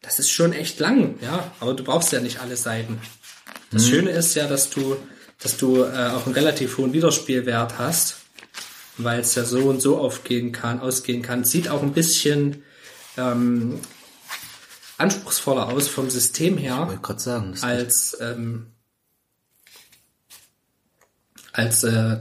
Das 0.00 0.20
ist 0.20 0.30
schon 0.30 0.52
echt 0.52 0.78
lang, 0.78 1.16
ja, 1.20 1.50
aber 1.58 1.74
du 1.74 1.82
brauchst 1.82 2.12
ja 2.12 2.20
nicht 2.20 2.40
alle 2.40 2.56
Seiten. 2.56 3.00
Das 3.72 3.86
mhm. 3.86 3.88
Schöne 3.88 4.10
ist 4.10 4.36
ja, 4.36 4.46
dass 4.46 4.70
du, 4.70 4.96
dass 5.42 5.56
du 5.56 5.82
äh, 5.82 6.10
auch 6.14 6.26
einen 6.26 6.36
relativ 6.36 6.78
hohen 6.78 6.92
Wiederspielwert 6.92 7.80
hast, 7.80 8.18
weil 8.96 9.18
es 9.18 9.34
ja 9.34 9.44
so 9.44 9.62
und 9.68 9.82
so 9.82 9.98
aufgehen 9.98 10.52
kann, 10.52 10.78
ausgehen 10.78 11.22
kann. 11.22 11.42
Sieht 11.42 11.68
auch 11.68 11.82
ein 11.82 11.94
bisschen 11.94 12.62
ähm, 13.16 13.80
anspruchsvoller 14.98 15.68
aus 15.68 15.88
vom 15.88 16.10
System 16.10 16.56
her, 16.58 16.98
sagen, 17.16 17.54
als 17.62 18.16
ähm, 18.20 18.72
als 21.52 21.84
äh, 21.84 22.18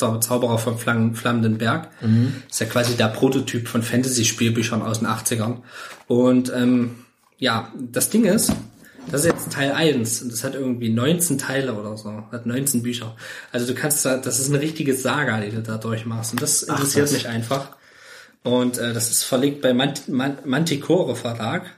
der 0.00 0.20
Zauberer 0.20 0.58
vom 0.58 0.78
Flammenden 0.78 1.58
Berg. 1.58 1.88
Mhm. 2.02 2.42
Ist 2.48 2.60
ja 2.60 2.66
quasi 2.66 2.96
der 2.96 3.08
Prototyp 3.08 3.66
von 3.68 3.82
Fantasy-Spielbüchern 3.82 4.82
aus 4.82 5.00
den 5.00 5.08
80ern. 5.08 5.62
Und 6.06 6.52
ähm, 6.54 6.96
ja, 7.38 7.72
das 7.76 8.10
Ding 8.10 8.24
ist, 8.24 8.52
das 9.10 9.22
ist 9.22 9.26
jetzt 9.26 9.52
Teil 9.52 9.72
1 9.72 10.22
und 10.22 10.32
das 10.32 10.44
hat 10.44 10.54
irgendwie 10.54 10.90
19 10.90 11.38
Teile 11.38 11.74
oder 11.74 11.96
so, 11.96 12.24
hat 12.30 12.46
19 12.46 12.82
Bücher. 12.82 13.16
Also 13.52 13.66
du 13.66 13.74
kannst 13.74 14.04
da, 14.04 14.16
das 14.16 14.38
ist 14.38 14.50
eine 14.50 14.60
richtige 14.60 14.94
Saga, 14.94 15.40
die 15.40 15.50
du 15.50 15.62
da 15.62 15.78
durchmachst 15.78 16.32
und 16.32 16.42
das 16.42 16.62
interessiert 16.62 17.08
Ach, 17.08 17.12
mich 17.12 17.28
einfach. 17.28 17.76
Und 18.42 18.78
äh, 18.78 18.92
das 18.92 19.10
ist 19.10 19.24
verlegt 19.24 19.62
bei 19.62 19.74
Mant 19.74 20.08
Manticore 20.08 21.16
Verlag. 21.16 21.72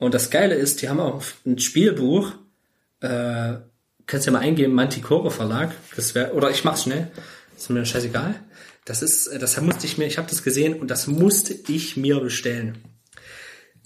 Und 0.00 0.14
das 0.14 0.30
Geile 0.30 0.54
ist, 0.54 0.80
die 0.80 0.88
haben 0.88 0.98
auch 0.98 1.22
ein 1.46 1.58
Spielbuch, 1.58 2.32
äh, 3.00 3.56
kannst 4.06 4.26
ja 4.26 4.32
mal 4.32 4.38
eingeben, 4.40 4.72
Manticore 4.72 5.30
Verlag, 5.30 5.76
das 5.94 6.14
wäre, 6.14 6.32
oder 6.32 6.50
ich 6.50 6.64
mach's 6.64 6.84
schnell, 6.84 7.10
ist 7.56 7.68
mir 7.68 7.84
scheißegal. 7.84 8.34
Das 8.86 9.02
ist, 9.02 9.26
äh, 9.26 9.38
das 9.38 9.60
musste 9.60 9.86
ich 9.86 9.98
mir, 9.98 10.06
ich 10.06 10.16
habe 10.16 10.28
das 10.28 10.42
gesehen 10.42 10.80
und 10.80 10.90
das 10.90 11.06
musste 11.06 11.54
ich 11.68 11.98
mir 11.98 12.18
bestellen. 12.18 12.78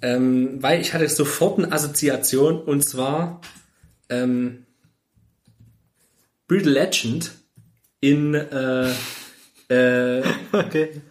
Ähm, 0.02 0.62
weil 0.62 0.81
ich 0.81 0.94
hatte 0.94 1.09
sofort 1.09 1.59
eine 1.59 1.73
Assoziation 1.73 2.62
und 2.62 2.83
zwar 2.83 3.41
ähm, 4.09 4.67
Brutal 6.47 6.73
Legend 6.73 7.33
in 7.99 8.34
äh, 8.34 8.91
äh, 9.68 10.23
okay. 10.52 11.02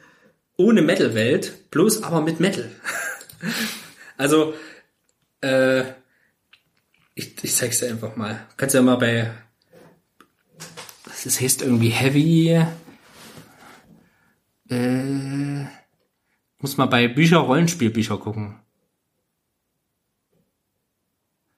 ohne 0.55 0.81
Metal-Welt, 0.81 1.69
bloß 1.71 2.03
aber 2.03 2.21
mit 2.21 2.39
Metal. 2.39 2.71
also 4.17 4.53
äh, 5.43 5.83
ich, 7.15 7.43
ich 7.43 7.55
zeig's 7.55 7.79
dir 7.79 7.89
einfach 7.89 8.15
mal. 8.15 8.47
Kannst 8.57 8.75
ja 8.75 8.81
mal 8.81 8.97
bei 8.97 9.31
es 11.25 11.39
heißt 11.39 11.61
irgendwie 11.61 11.89
Heavy. 11.89 12.61
Äh, 14.69 15.65
muss 16.59 16.77
mal 16.77 16.87
bei 16.87 17.07
Bücher, 17.07 17.37
Rollenspielbücher 17.37 18.17
gucken. 18.17 18.59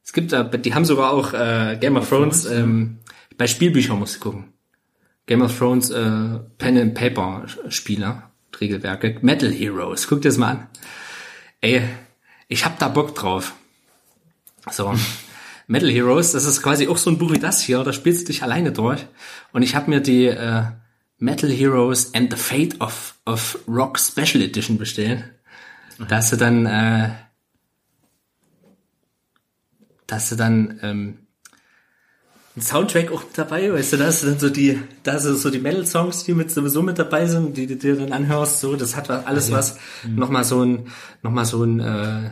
Es 0.04 0.14
gibt 0.14 0.32
da, 0.34 0.44
die 0.44 0.74
haben 0.74 0.86
sogar 0.86 1.12
auch 1.12 1.34
äh, 1.34 1.78
Game 1.80 1.98
of 1.98 2.08
Thrones, 2.08 2.46
ähm, 2.46 3.00
bei 3.38 3.48
Spielbüchern 3.48 3.98
musst 3.98 4.18
du 4.18 4.20
gucken. 4.20 4.54
Game 5.26 5.42
of 5.42 5.58
Thrones 5.58 5.90
äh, 5.90 6.40
Pen 6.58 6.78
and 6.78 6.94
Paper 6.94 7.46
Spieler, 7.70 8.32
Regelwerke, 8.60 9.18
Metal 9.22 9.52
Heroes, 9.52 10.08
guck 10.08 10.22
dir 10.22 10.30
das 10.30 10.38
mal 10.38 10.52
an. 10.52 10.68
Ey, 11.62 11.82
ich 12.48 12.66
hab 12.66 12.78
da 12.78 12.88
Bock 12.88 13.16
drauf. 13.16 13.56
So. 14.72 14.94
Metal 15.68 15.90
Heroes, 15.90 16.32
das 16.32 16.46
ist 16.46 16.62
quasi 16.62 16.88
auch 16.88 16.98
so 16.98 17.10
ein 17.10 17.18
Buch 17.18 17.32
wie 17.32 17.40
das 17.40 17.62
hier, 17.62 17.84
da 17.84 17.92
spielst 17.92 18.22
du 18.22 18.26
dich 18.28 18.44
alleine 18.44 18.72
durch. 18.72 19.06
Und 19.52 19.64
ich 19.64 19.76
habe 19.76 19.90
mir 19.90 20.00
die 20.00 20.28
äh, 20.28 20.64
Metal 21.18 21.50
Heroes 21.50 22.14
and 22.14 22.32
the 22.32 22.38
Fate 22.38 22.80
of, 22.82 23.16
of 23.26 23.58
Rock 23.68 24.00
Special 24.00 24.44
Edition 24.44 24.78
bestellt. 24.78 25.24
Da 26.08 26.18
hast 26.18 26.34
du 26.34 26.38
dann, 26.38 26.66
äh, 26.66 27.10
da 30.08 30.16
hast 30.16 30.32
du 30.32 30.36
dann 30.36 30.80
ähm, 30.84 31.20
ein 32.56 32.62
Soundtrack 32.62 33.12
auch 33.12 33.24
mit 33.24 33.38
dabei, 33.38 33.74
weißt 33.74 33.94
du, 33.94 33.98
da 33.98 34.06
hast 34.06 34.24
du 34.24 34.28
dann 34.28 34.40
so 34.40 34.50
die, 34.50 34.80
da 35.04 35.18
du 35.18 35.36
so 35.36 35.50
die 35.50 35.60
Metal-Songs, 35.60 36.26
die 36.26 36.34
mit 36.34 36.52
sowieso 36.52 36.84
mit 36.84 37.00
dabei 37.00 37.26
sind, 37.26 37.58
die 37.58 37.66
du 37.68 37.76
dir 37.76 37.96
dann 37.96 38.14
anhörst, 38.14 38.60
so, 38.60 38.76
das 38.76 38.96
hat 38.96 39.10
alles 39.10 39.52
was, 39.52 39.78
mhm. 40.04 40.16
nochmal 40.16 40.44
so 40.44 40.64
ein, 40.64 40.92
nochmal 41.22 41.46
so 41.46 41.64
ein, 41.64 41.80
äh, 41.80 42.30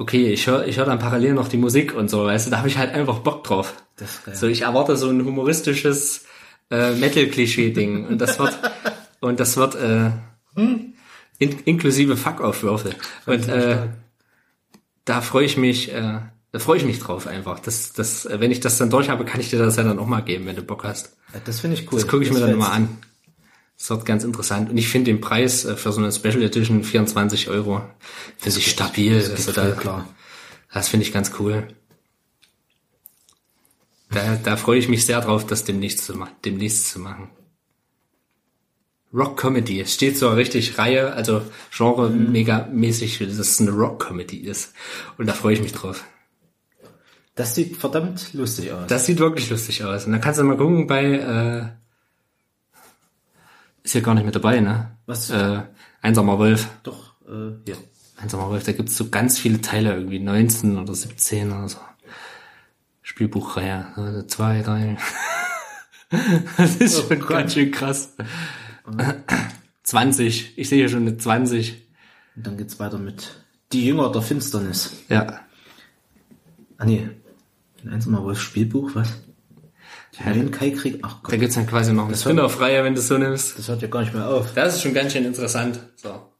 okay, 0.00 0.32
ich 0.32 0.46
höre 0.46 0.66
ich 0.66 0.78
hör 0.78 0.86
dann 0.86 0.98
parallel 0.98 1.34
noch 1.34 1.48
die 1.48 1.58
Musik 1.58 1.94
und 1.94 2.08
so, 2.08 2.24
weißt 2.24 2.46
du, 2.46 2.50
da 2.50 2.58
habe 2.58 2.68
ich 2.68 2.78
halt 2.78 2.92
einfach 2.94 3.18
Bock 3.18 3.44
drauf. 3.44 3.74
Das, 3.96 4.22
ja. 4.26 4.34
So, 4.34 4.46
ich 4.46 4.62
erwarte 4.62 4.96
so 4.96 5.10
ein 5.10 5.24
humoristisches 5.24 6.24
äh, 6.70 6.92
Metal-Klischee-Ding 6.94 8.06
und 8.06 8.18
das 8.18 8.38
wird 8.38 8.58
und 9.20 9.38
das 9.38 9.58
wird 9.58 9.74
äh, 9.74 10.10
hm? 10.54 10.94
in, 11.38 11.58
inklusive 11.66 12.16
Fuck-Off-Würfel. 12.16 12.94
Und 13.26 13.46
äh, 13.48 13.88
da 15.04 15.20
freue 15.20 15.44
ich 15.44 15.58
mich, 15.58 15.92
äh, 15.92 16.20
da 16.50 16.58
freue 16.58 16.78
ich 16.78 16.84
mich 16.84 16.98
drauf 16.98 17.26
einfach. 17.26 17.60
Das, 17.60 17.92
das, 17.92 18.26
wenn 18.30 18.50
ich 18.50 18.60
das 18.60 18.78
dann 18.78 18.88
durch 18.88 19.10
habe, 19.10 19.26
kann 19.26 19.40
ich 19.40 19.50
dir 19.50 19.58
das 19.58 19.76
ja 19.76 19.82
dann 19.82 19.98
auch 19.98 20.06
mal 20.06 20.22
geben, 20.22 20.46
wenn 20.46 20.56
du 20.56 20.62
Bock 20.62 20.84
hast. 20.84 21.14
Ja, 21.34 21.40
das 21.44 21.60
finde 21.60 21.76
ich 21.76 21.92
cool. 21.92 22.00
Das 22.00 22.08
gucke 22.08 22.22
ich 22.22 22.30
das 22.30 22.40
mir 22.40 22.46
dann 22.46 22.56
mal 22.56 22.70
an. 22.70 22.88
Das 23.80 23.88
wird 23.88 24.04
ganz 24.04 24.24
interessant. 24.24 24.68
Und 24.68 24.76
ich 24.76 24.88
finde 24.88 25.10
den 25.10 25.22
Preis 25.22 25.64
äh, 25.64 25.74
für 25.74 25.90
so 25.90 26.00
eine 26.02 26.12
Special 26.12 26.42
Edition 26.42 26.84
24 26.84 27.48
Euro 27.48 27.80
finde 28.36 28.58
ich 28.58 28.70
stabil. 28.70 29.18
Das, 29.18 29.46
das, 29.46 29.54
da, 29.54 29.70
klar. 29.70 30.06
das 30.70 30.88
finde 30.88 31.06
ich 31.06 31.14
ganz 31.14 31.32
cool. 31.38 31.66
Da, 34.10 34.36
da 34.36 34.58
freue 34.58 34.78
ich 34.78 34.88
mich 34.88 35.06
sehr 35.06 35.22
drauf, 35.22 35.46
das 35.46 35.64
demnächst 35.64 36.04
zu, 36.04 36.14
machen, 36.14 36.34
demnächst 36.44 36.90
zu 36.90 36.98
machen. 36.98 37.30
Rock 39.14 39.38
Comedy. 39.38 39.80
Es 39.80 39.94
steht 39.94 40.18
so 40.18 40.28
richtig 40.28 40.76
Reihe, 40.76 41.14
also 41.14 41.40
Genre 41.74 42.10
mhm. 42.10 42.32
mega 42.32 42.68
mäßig, 42.70 43.18
dass 43.18 43.38
es 43.38 43.60
eine 43.62 43.70
Rock 43.70 44.06
Comedy 44.06 44.40
ist. 44.40 44.74
Und 45.16 45.26
da 45.26 45.32
freue 45.32 45.54
ich 45.54 45.62
mich 45.62 45.72
drauf. 45.72 46.04
Das 47.34 47.54
sieht 47.54 47.78
verdammt 47.78 48.34
lustig 48.34 48.72
aus. 48.72 48.88
Das 48.88 49.06
sieht 49.06 49.20
wirklich 49.20 49.48
lustig 49.48 49.84
aus. 49.84 50.04
Und 50.04 50.12
dann 50.12 50.20
kannst 50.20 50.38
du 50.38 50.44
mal 50.44 50.58
gucken 50.58 50.86
bei 50.86 51.04
äh, 51.14 51.79
ist 53.82 53.94
ja 53.94 54.00
gar 54.00 54.14
nicht 54.14 54.24
mit 54.24 54.34
dabei, 54.34 54.60
ne? 54.60 54.96
Was? 55.06 55.30
Äh, 55.30 55.62
Einsamer 56.02 56.38
Wolf. 56.38 56.68
Doch, 56.82 57.14
äh, 57.28 57.70
ja. 57.70 57.76
Einsamer 58.16 58.48
Wolf, 58.50 58.64
da 58.64 58.72
gibt's 58.72 58.96
so 58.96 59.08
ganz 59.08 59.38
viele 59.38 59.60
Teile, 59.60 59.94
irgendwie 59.94 60.18
19 60.18 60.78
oder 60.78 60.94
17 60.94 61.50
oder 61.50 61.68
so. 61.68 61.78
Spielbuchreihe. 63.02 63.86
Also 63.96 64.22
zwei, 64.22 64.62
drei. 64.62 64.98
das 66.56 66.76
ist 66.76 66.98
oh 66.98 67.08
schon 67.08 67.20
Gott. 67.20 67.28
ganz 67.28 67.54
schön 67.54 67.70
krass. 67.70 68.14
Okay. 68.84 69.14
20. 69.82 70.58
Ich 70.58 70.68
sehe 70.68 70.78
hier 70.78 70.88
schon 70.88 71.02
eine 71.02 71.16
20. 71.16 71.86
Und 72.36 72.46
dann 72.46 72.56
geht's 72.56 72.78
weiter 72.78 72.98
mit 72.98 73.44
Die 73.72 73.86
Jünger 73.86 74.12
der 74.12 74.22
Finsternis. 74.22 74.92
Ja. 75.08 75.40
Ah 76.78 76.84
nee. 76.84 77.08
Ein 77.82 77.88
einsamer 77.88 78.22
Wolf 78.22 78.40
Spielbuch, 78.40 78.94
was? 78.94 79.08
Den 80.18 80.50
Kai-Krieg, 80.50 81.00
ach 81.02 81.22
Gott. 81.22 81.32
Da 81.32 81.36
gibt's 81.36 81.54
dann 81.54 81.66
quasi 81.66 81.92
noch 81.92 82.06
eine 82.06 82.16
Spin-off-Reihe, 82.16 82.84
wenn 82.84 82.94
du 82.94 83.00
so 83.00 83.16
nimmst. 83.16 83.58
Das 83.58 83.68
hört 83.68 83.80
ja 83.80 83.88
gar 83.88 84.00
nicht 84.00 84.12
mehr 84.12 84.28
auf. 84.28 84.52
Das 84.54 84.74
ist 84.74 84.82
schon 84.82 84.92
ganz 84.92 85.12
schön 85.12 85.24
interessant. 85.24 85.78
So. 85.96 86.30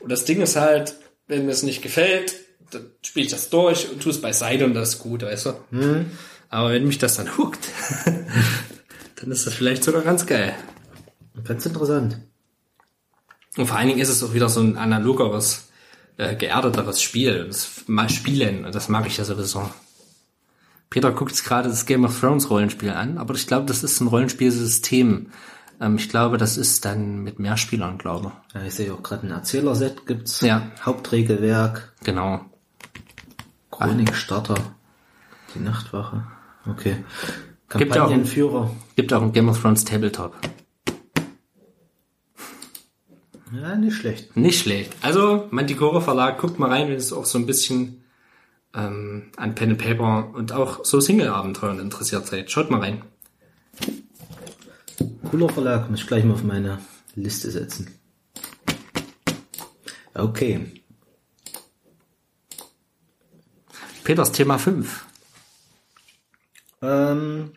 Und 0.00 0.10
das 0.10 0.24
Ding 0.24 0.40
ist 0.40 0.56
halt, 0.56 0.96
wenn 1.28 1.44
mir 1.44 1.52
es 1.52 1.62
nicht 1.62 1.82
gefällt, 1.82 2.34
dann 2.70 2.86
spiele 3.02 3.26
ich 3.26 3.32
das 3.32 3.50
durch 3.50 3.90
und 3.90 4.02
tue 4.02 4.12
es 4.12 4.20
beiseite 4.20 4.64
und 4.64 4.74
das 4.74 4.94
ist 4.94 4.98
gut, 5.00 5.22
weißt 5.22 5.46
du? 5.46 5.52
Mhm. 5.70 6.10
Aber 6.48 6.72
wenn 6.72 6.86
mich 6.86 6.98
das 6.98 7.16
dann 7.16 7.36
huckt, 7.36 7.68
dann 9.16 9.30
ist 9.30 9.46
das 9.46 9.54
vielleicht 9.54 9.84
sogar 9.84 10.02
ganz 10.02 10.26
geil. 10.26 10.54
Ganz 11.44 11.64
interessant. 11.66 12.18
Und 13.56 13.66
vor 13.66 13.76
allen 13.76 13.88
Dingen 13.88 14.00
ist 14.00 14.08
es 14.08 14.22
auch 14.22 14.34
wieder 14.34 14.48
so 14.48 14.60
ein 14.60 14.76
analogeres, 14.76 15.68
äh, 16.16 16.34
geerdeteres 16.34 17.02
Spiel. 17.02 17.46
Das 17.46 17.82
mal 17.86 18.08
Spielen, 18.08 18.70
das 18.72 18.88
mag 18.88 19.06
ich 19.06 19.16
ja 19.16 19.24
sowieso. 19.24 19.70
Peter 20.90 21.12
guckt 21.12 21.30
jetzt 21.30 21.44
gerade 21.44 21.68
das 21.68 21.86
Game 21.86 22.04
of 22.04 22.18
Thrones 22.18 22.50
Rollenspiel 22.50 22.90
an, 22.90 23.16
aber 23.16 23.34
ich 23.34 23.46
glaube, 23.46 23.66
das 23.66 23.84
ist 23.84 24.00
ein 24.00 24.08
Rollenspielsystem. 24.08 25.28
Ähm, 25.80 25.96
ich 25.96 26.08
glaube, 26.08 26.36
das 26.36 26.56
ist 26.56 26.84
dann 26.84 27.22
mit 27.22 27.38
mehr 27.38 27.56
Spielern, 27.56 27.96
glaube 27.96 28.32
ja, 28.54 28.64
ich. 28.64 28.74
sehe 28.74 28.92
auch 28.92 29.02
gerade 29.02 29.26
ein 29.26 29.30
Erzählerset 29.30 30.04
gibt's. 30.06 30.40
Ja. 30.40 30.72
Hauptregelwerk. 30.82 31.94
Genau. 32.02 32.44
Chronik-Starter. 33.70 34.56
Die 35.54 35.60
Nachtwache. 35.60 36.26
Okay. 36.68 36.96
Gibt 37.78 37.96
auch, 37.96 38.12
gibt 38.96 39.12
auch 39.12 39.22
ein 39.22 39.32
Game 39.32 39.48
of 39.48 39.62
Thrones 39.62 39.84
Tabletop. 39.84 40.34
Ja, 43.52 43.76
nicht 43.76 43.96
schlecht. 43.96 44.36
Nicht 44.36 44.60
schlecht. 44.60 44.92
Also, 45.02 45.46
Manticore 45.50 46.00
Verlag, 46.00 46.38
guckt 46.38 46.58
mal 46.58 46.68
rein, 46.68 46.88
wenn 46.88 46.96
es 46.96 47.12
auch 47.12 47.24
so 47.24 47.38
ein 47.38 47.46
bisschen 47.46 47.99
ähm, 48.74 49.30
an 49.36 49.54
Pen 49.54 49.70
and 49.70 49.78
Paper 49.78 50.32
und 50.34 50.52
auch 50.52 50.84
so 50.84 51.00
Single-Abenteuern 51.00 51.78
interessiert 51.78 52.26
seid. 52.26 52.50
Schaut 52.50 52.70
mal 52.70 52.80
rein. 52.80 53.02
Cooler 55.30 55.48
Verlag, 55.48 55.90
muss 55.90 56.00
ich 56.00 56.06
gleich 56.06 56.24
mal 56.24 56.34
auf 56.34 56.42
meine 56.42 56.78
Liste 57.14 57.50
setzen. 57.50 57.94
Okay. 60.14 60.66
Peters 64.04 64.32
Thema 64.32 64.58
5. 64.58 65.06
Ähm, 66.82 67.52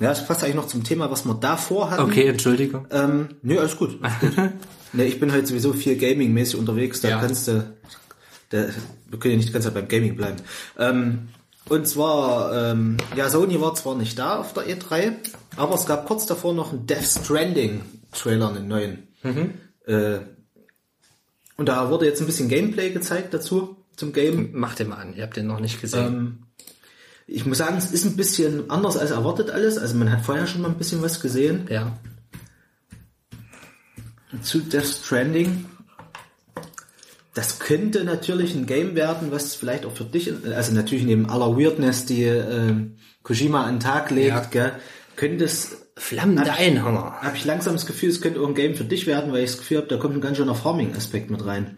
ja, 0.00 0.08
das 0.08 0.26
passt 0.26 0.42
eigentlich 0.42 0.56
noch 0.56 0.66
zum 0.66 0.84
Thema, 0.84 1.10
was 1.10 1.24
wir 1.24 1.34
davor 1.34 1.90
hatten. 1.90 2.02
Okay, 2.02 2.26
Entschuldigung. 2.26 2.86
Ähm, 2.90 3.36
nö, 3.42 3.58
alles 3.58 3.76
gut. 3.76 3.98
Alles 4.02 4.20
gut. 4.20 4.50
ne, 4.92 5.04
ich 5.04 5.20
bin 5.20 5.32
halt 5.32 5.46
sowieso 5.46 5.72
viel 5.72 5.96
Gaming-mäßig 5.96 6.58
unterwegs, 6.58 7.00
da 7.00 7.10
ja. 7.10 7.20
kannst 7.20 7.48
du 7.48 7.74
der, 8.50 8.70
wir 9.10 9.18
können 9.18 9.32
ja 9.32 9.36
nicht 9.36 9.48
die 9.48 9.52
ganze 9.52 9.68
Zeit 9.68 9.74
beim 9.74 9.88
Gaming 9.88 10.16
bleiben. 10.16 10.36
Ähm, 10.78 11.28
und 11.68 11.86
zwar, 11.86 12.72
ähm, 12.72 12.96
ja, 13.16 13.28
Sony 13.28 13.60
war 13.60 13.74
zwar 13.74 13.94
nicht 13.94 14.18
da 14.18 14.38
auf 14.38 14.54
der 14.54 14.64
E3, 14.64 15.12
aber 15.56 15.74
es 15.74 15.86
gab 15.86 16.06
kurz 16.06 16.26
davor 16.26 16.54
noch 16.54 16.72
einen 16.72 16.86
Death 16.86 17.06
Stranding 17.06 17.82
Trailer, 18.12 18.48
einen 18.48 18.68
neuen. 18.68 19.08
Mhm. 19.22 19.54
Äh, 19.86 20.20
und 21.56 21.68
da 21.68 21.90
wurde 21.90 22.06
jetzt 22.06 22.20
ein 22.20 22.26
bisschen 22.26 22.48
Gameplay 22.48 22.90
gezeigt 22.90 23.34
dazu, 23.34 23.76
zum 23.94 24.12
Game. 24.12 24.50
Macht 24.52 24.78
den 24.78 24.88
mal 24.88 24.96
an, 24.96 25.14
ihr 25.14 25.22
habt 25.22 25.36
den 25.36 25.46
noch 25.46 25.60
nicht 25.60 25.80
gesehen. 25.80 26.06
Ähm, 26.06 26.38
ich 27.26 27.46
muss 27.46 27.58
sagen, 27.58 27.76
es 27.76 27.92
ist 27.92 28.04
ein 28.04 28.16
bisschen 28.16 28.70
anders 28.70 28.96
als 28.96 29.12
erwartet 29.12 29.50
alles. 29.50 29.78
Also 29.78 29.94
man 29.96 30.10
hat 30.10 30.24
vorher 30.24 30.48
schon 30.48 30.62
mal 30.62 30.68
ein 30.68 30.78
bisschen 30.78 31.02
was 31.02 31.20
gesehen. 31.20 31.66
Ja. 31.70 31.96
Zu 34.42 34.60
Death 34.60 34.86
Stranding 34.86 35.66
das 37.34 37.58
könnte 37.60 38.04
natürlich 38.04 38.54
ein 38.54 38.66
Game 38.66 38.96
werden, 38.96 39.30
was 39.30 39.54
vielleicht 39.54 39.86
auch 39.86 39.92
für 39.92 40.04
dich, 40.04 40.32
also 40.52 40.72
natürlich 40.72 41.04
neben 41.04 41.28
aller 41.28 41.56
Weirdness, 41.56 42.04
die 42.06 42.24
äh, 42.24 42.74
Kojima 43.22 43.64
an 43.64 43.76
den 43.76 43.80
Tag 43.80 44.10
legt, 44.10 44.28
ja. 44.28 44.40
gell, 44.50 44.72
könnte 45.16 45.44
es 45.44 45.76
flammende 45.96 46.52
Einhörner. 46.52 47.20
Habe 47.20 47.36
ich 47.36 47.44
langsam 47.44 47.74
das 47.74 47.86
Gefühl, 47.86 48.08
es 48.08 48.20
könnte 48.20 48.40
auch 48.40 48.48
ein 48.48 48.54
Game 48.54 48.74
für 48.74 48.84
dich 48.84 49.06
werden, 49.06 49.32
weil 49.32 49.44
ich 49.44 49.50
das 49.50 49.58
Gefühl 49.60 49.78
habe, 49.78 49.86
da 49.86 49.98
kommt 49.98 50.14
ein 50.14 50.20
ganz 50.20 50.38
schöner 50.38 50.54
Farming-Aspekt 50.54 51.30
mit 51.30 51.44
rein. 51.44 51.76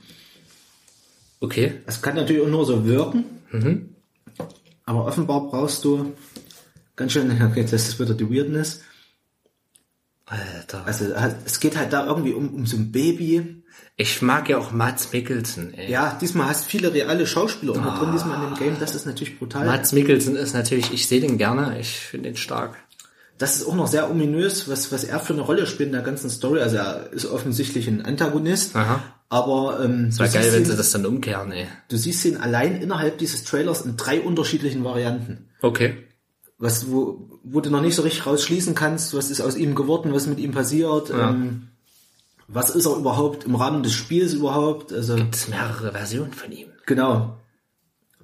Okay. 1.41 1.81
Es 1.87 2.01
kann 2.01 2.15
natürlich 2.15 2.43
auch 2.43 2.49
nur 2.49 2.65
so 2.65 2.87
wirken, 2.87 3.25
mhm. 3.51 3.97
aber 4.85 5.07
offenbar 5.07 5.49
brauchst 5.49 5.85
du 5.85 6.13
ganz 6.97 7.13
schön, 7.13 7.31
okay, 7.51 7.63
das 7.63 7.89
ist 7.89 8.01
wieder 8.01 8.15
die 8.15 8.31
Weirdness. 8.31 8.83
Alter. 10.25 10.87
Also 10.87 11.13
es 11.45 11.61
geht 11.61 11.77
halt 11.77 11.93
da 11.93 12.07
irgendwie 12.07 12.33
um, 12.33 12.55
um 12.55 12.65
so 12.65 12.77
ein 12.77 12.93
Baby, 12.93 13.62
ich 13.97 14.23
mag 14.23 14.49
ja 14.49 14.59
auch 14.59 14.73
Mats 14.73 15.13
Mikkelsen. 15.13 15.75
Ey. 15.75 15.91
Ja, 15.91 16.17
diesmal 16.21 16.49
hast 16.49 16.65
viele 16.65 16.93
reale 16.93 17.27
Schauspieler 17.27 17.73
oh. 17.73 17.99
drin, 17.99 18.13
diesmal 18.13 18.43
in 18.43 18.51
dem 18.51 18.59
Game. 18.59 18.77
Das 18.81 18.95
ist 18.95 19.07
natürlich 19.07 19.39
brutal. 19.39 19.67
Mats 19.67 19.93
Mikkelsen 19.93 20.37
ist 20.37 20.55
natürlich, 20.55 20.93
ich 20.93 21.07
sehe 21.07 21.21
den 21.21 21.39
gerne, 21.39 21.79
ich 21.79 21.91
finde 21.99 22.31
den 22.31 22.37
stark. 22.37 22.77
Das 23.39 23.57
ist 23.57 23.67
auch 23.67 23.75
noch 23.75 23.89
sehr 23.89 24.09
ominös, 24.11 24.69
was, 24.69 24.93
was 24.93 25.05
er 25.05 25.19
für 25.19 25.33
eine 25.33 25.43
Rolle 25.43 25.67
spielt 25.67 25.89
in 25.89 25.95
der 25.95 26.03
ganzen 26.03 26.31
Story. 26.31 26.61
Also 26.61 26.77
er 26.77 27.13
ist 27.13 27.27
offensichtlich 27.27 27.89
ein 27.89 28.03
Antagonist. 28.03 28.77
Aha. 28.77 29.03
Aber 29.29 29.81
ähm, 29.83 30.07
es 30.11 30.19
wäre 30.19 30.31
geil, 30.31 30.53
wenn 30.53 30.65
sie 30.65 30.77
das 30.77 30.93
dann 30.93 31.07
umkehren, 31.07 31.51
ey. 31.53 31.67
Du 31.89 31.97
siehst 31.97 32.25
ihn 32.25 32.37
allein 32.37 32.81
innerhalb 32.81 33.19
dieses 33.19 33.45
Trailers 33.45 33.81
in 33.81 33.97
drei 33.97 34.21
unterschiedlichen 34.21 34.85
Varianten. 34.85 35.49
Okay. 35.63 35.97
was, 36.59 36.91
wo, 36.91 37.41
wo 37.43 37.61
du 37.61 37.71
noch 37.71 37.81
nicht 37.81 37.97
so 37.97 38.03
richtig 38.03 38.27
rausschließen 38.27 38.75
kannst, 38.75 39.15
was 39.15 39.31
ist 39.31 39.41
aus 39.41 39.57
ihm 39.57 39.75
geworden, 39.75 40.13
was 40.13 40.27
mit 40.27 40.39
ihm 40.39 40.53
passiert, 40.53 41.09
Ja. 41.09 41.31
ähm, 41.31 41.69
was 42.53 42.71
ist 42.71 42.87
er 42.87 42.97
überhaupt 42.97 43.45
im 43.45 43.55
Rahmen 43.55 43.83
des 43.83 43.93
Spiels 43.93 44.35
überhaupt, 44.35 44.93
also 44.93 45.17
Gibt's 45.17 45.49
mehrere 45.49 45.93
Versionen 45.93 46.33
von 46.33 46.53
ihm. 46.53 46.69
genau. 46.87 47.39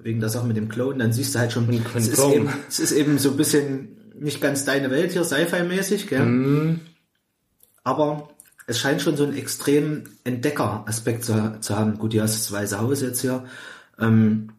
Wegen 0.01 0.21
der 0.21 0.29
Sache 0.29 0.47
mit 0.47 0.55
dem 0.55 0.69
Clone, 0.69 0.97
dann 0.99 1.11
siehst 1.11 1.35
du 1.35 1.39
halt 1.39 1.51
schon, 1.51 1.67
es 1.93 2.07
ist, 2.07 2.19
eben, 2.23 2.49
es 2.69 2.79
ist 2.79 2.91
eben 2.93 3.17
so 3.19 3.31
ein 3.31 3.35
bisschen 3.37 3.97
nicht 4.17 4.39
ganz 4.39 4.63
deine 4.63 4.89
Welt 4.91 5.11
hier, 5.11 5.25
Sci-Fi-mäßig, 5.25 6.07
gell? 6.07 6.25
Mhm. 6.25 6.79
Aber 7.83 8.29
es 8.65 8.79
scheint 8.79 9.01
schon 9.01 9.17
so 9.17 9.23
einen 9.25 9.35
extremen 9.35 10.07
Entdecker-Aspekt 10.23 11.25
zu, 11.25 11.57
zu 11.59 11.75
haben. 11.75 11.97
Gut, 11.97 12.13
hier 12.13 12.23
hast 12.23 12.35
du 12.35 12.37
das 12.39 12.51
Weiße 12.61 12.79
Haus 12.79 13.01
jetzt 13.01 13.19
hier. 13.19 13.43
Ähm, 13.99 14.51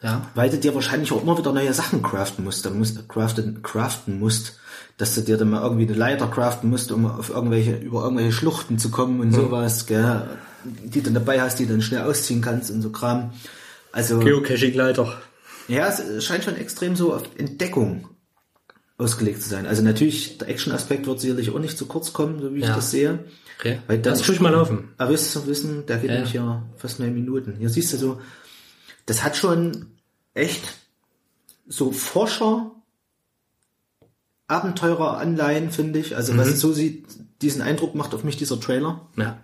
Ja. 0.00 0.22
weil 0.34 0.48
du 0.48 0.56
dir 0.56 0.74
wahrscheinlich 0.74 1.12
auch 1.12 1.22
immer 1.22 1.36
wieder 1.36 1.52
neue 1.52 1.74
Sachen 1.74 2.02
craften 2.02 2.44
musst, 2.44 2.64
dann 2.64 2.78
musst 2.78 3.06
craften, 3.10 3.62
craften 3.62 4.18
musst, 4.18 4.58
dass 4.98 5.14
du 5.14 5.22
dir 5.22 5.36
dann 5.38 5.48
mal 5.50 5.62
irgendwie 5.62 5.86
eine 5.86 5.94
Leiter 5.96 6.26
craften 6.28 6.68
musst, 6.68 6.92
um 6.92 7.06
auf 7.06 7.30
irgendwelche, 7.30 7.76
über 7.76 8.02
irgendwelche 8.04 8.32
Schluchten 8.32 8.78
zu 8.78 8.90
kommen 8.90 9.20
und 9.20 9.32
sowas, 9.32 9.86
gell, 9.86 10.28
die 10.64 11.00
du 11.00 11.10
dabei 11.10 11.40
hast, 11.40 11.58
die 11.58 11.64
du 11.66 11.72
dann 11.72 11.82
schnell 11.82 12.02
ausziehen 12.02 12.42
kannst 12.42 12.70
und 12.70 12.82
so 12.82 12.90
Kram. 12.90 13.32
Also, 13.92 14.18
Geocaching-Leiter. 14.18 15.16
ja, 15.68 15.88
es 15.88 16.24
scheint 16.24 16.44
schon 16.44 16.56
extrem 16.56 16.94
so 16.96 17.14
auf 17.14 17.22
Entdeckung 17.38 18.08
ausgelegt 18.98 19.40
zu 19.42 19.48
sein. 19.48 19.66
Also 19.66 19.82
natürlich, 19.82 20.38
der 20.38 20.48
Action-Aspekt 20.48 21.06
wird 21.06 21.20
sicherlich 21.20 21.50
auch 21.50 21.60
nicht 21.60 21.78
zu 21.78 21.86
kurz 21.86 22.12
kommen, 22.12 22.40
so 22.42 22.52
wie 22.52 22.58
ich 22.58 22.66
Ja. 22.66 22.74
das 22.74 22.90
sehe. 22.90 23.20
Okay. 23.60 23.78
Weil 23.86 24.00
das 24.00 24.20
tue 24.22 24.34
ich 24.34 24.40
mal 24.40 24.50
laufen. 24.50 24.88
Aber 24.98 25.10
wissen, 25.12 25.46
wissen, 25.46 25.86
der 25.86 25.98
geht 25.98 26.10
Ja. 26.10 26.16
nämlich 26.16 26.32
ja 26.32 26.64
fast 26.76 26.98
neun 26.98 27.14
Minuten. 27.14 27.54
Hier 27.58 27.68
siehst 27.70 27.92
du 27.92 27.96
so, 27.96 28.20
das 29.06 29.22
hat 29.22 29.36
schon 29.36 29.86
echt 30.34 30.64
so 31.68 31.92
Forscher, 31.92 32.72
Abenteurer-Anleihen, 34.48 35.70
finde 35.70 35.98
ich. 35.98 36.16
Also 36.16 36.32
Mhm. 36.32 36.38
was 36.38 36.58
so 36.60 36.72
sieht, 36.72 37.06
diesen 37.42 37.62
Eindruck 37.62 37.94
macht 37.94 38.14
auf 38.14 38.24
mich 38.24 38.36
dieser 38.36 38.58
Trailer. 38.60 39.06
Ja. 39.16 39.38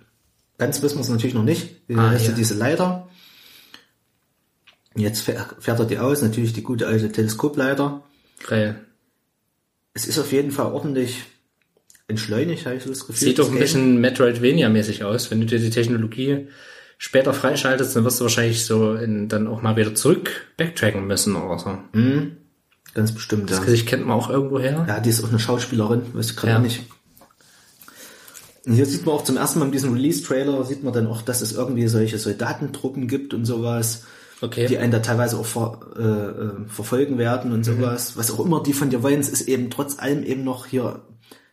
Ganz 0.58 0.82
wissen 0.82 0.96
wir 0.96 1.02
es 1.02 1.08
natürlich 1.08 1.34
noch 1.34 1.44
nicht. 1.44 1.76
Wie 1.88 1.94
Ah, 1.96 2.10
heißt 2.10 2.26
ja. 2.28 2.32
diese 2.32 2.54
Leiter? 2.54 3.08
Jetzt 4.96 5.20
fähr- 5.22 5.46
fährt 5.58 5.80
er 5.80 5.86
die 5.86 5.98
aus, 5.98 6.22
natürlich 6.22 6.52
die 6.52 6.62
gute 6.62 6.86
alte 6.86 7.10
Teleskopleiter. 7.10 8.02
Geil. 8.46 8.84
Es 9.92 10.06
ist 10.06 10.18
auf 10.18 10.32
jeden 10.32 10.50
Fall 10.52 10.72
ordentlich 10.72 11.22
entschleunigt, 12.06 12.66
habe 12.66 12.76
ich 12.76 12.82
so 12.84 12.90
das 12.90 13.06
Gefühl. 13.06 13.28
Sieht 13.28 13.38
doch 13.38 13.50
ein 13.50 13.58
bisschen 13.58 14.00
Metroidvania-mäßig 14.00 15.04
aus. 15.04 15.30
Wenn 15.30 15.40
du 15.40 15.46
dir 15.46 15.58
die 15.58 15.70
Technologie 15.70 16.48
später 16.98 17.32
freischaltest, 17.34 17.96
dann 17.96 18.04
wirst 18.04 18.20
du 18.20 18.24
wahrscheinlich 18.24 18.64
so 18.64 18.94
in, 18.94 19.28
dann 19.28 19.46
auch 19.48 19.62
mal 19.62 19.76
wieder 19.76 19.94
zurück 19.94 20.30
backtracken 20.56 21.06
müssen 21.06 21.34
oder 21.34 21.58
so. 21.58 21.78
Ganz 22.94 23.12
bestimmt, 23.12 23.50
ja. 23.50 23.56
Das 23.56 23.64
Gesicht 23.64 23.86
kennt 23.86 24.06
man 24.06 24.16
auch 24.16 24.30
irgendwo 24.30 24.58
her. 24.60 24.84
Ja, 24.88 25.00
die 25.00 25.10
ist 25.10 25.22
auch 25.24 25.28
eine 25.28 25.40
Schauspielerin, 25.40 26.02
weiß 26.14 26.30
ich 26.30 26.36
gerade 26.36 26.52
Ja. 26.54 26.58
nicht. 26.60 26.82
Und 28.66 28.74
hier 28.74 28.86
sieht 28.86 29.04
man 29.04 29.14
auch 29.16 29.24
zum 29.24 29.36
ersten 29.36 29.58
Mal 29.58 29.66
in 29.66 29.72
diesem 29.72 29.92
Release-Trailer, 29.92 30.64
sieht 30.64 30.82
man 30.82 30.92
dann 30.94 31.06
auch, 31.06 31.20
dass 31.22 31.42
es 31.42 31.52
irgendwie 31.52 31.86
solche 31.88 32.18
Soldatentruppen 32.18 33.08
gibt 33.08 33.34
und 33.34 33.44
sowas, 33.44 34.04
Okay. 34.40 34.66
die 34.66 34.78
einen 34.78 34.92
da 34.92 35.00
teilweise 35.00 35.36
auch 35.38 35.44
ver, 35.44 35.80
äh, 35.96 36.02
äh, 36.02 36.68
verfolgen 36.68 37.18
werden 37.18 37.52
und 37.52 37.64
sowas. 37.64 38.16
Was 38.16 38.30
auch 38.30 38.40
immer 38.44 38.62
die 38.62 38.72
von 38.72 38.90
dir 38.90 39.02
wollen, 39.02 39.20
es 39.20 39.28
ist 39.28 39.48
eben 39.48 39.70
trotz 39.70 39.98
allem 39.98 40.22
eben 40.22 40.44
noch 40.44 40.66
hier, 40.66 41.02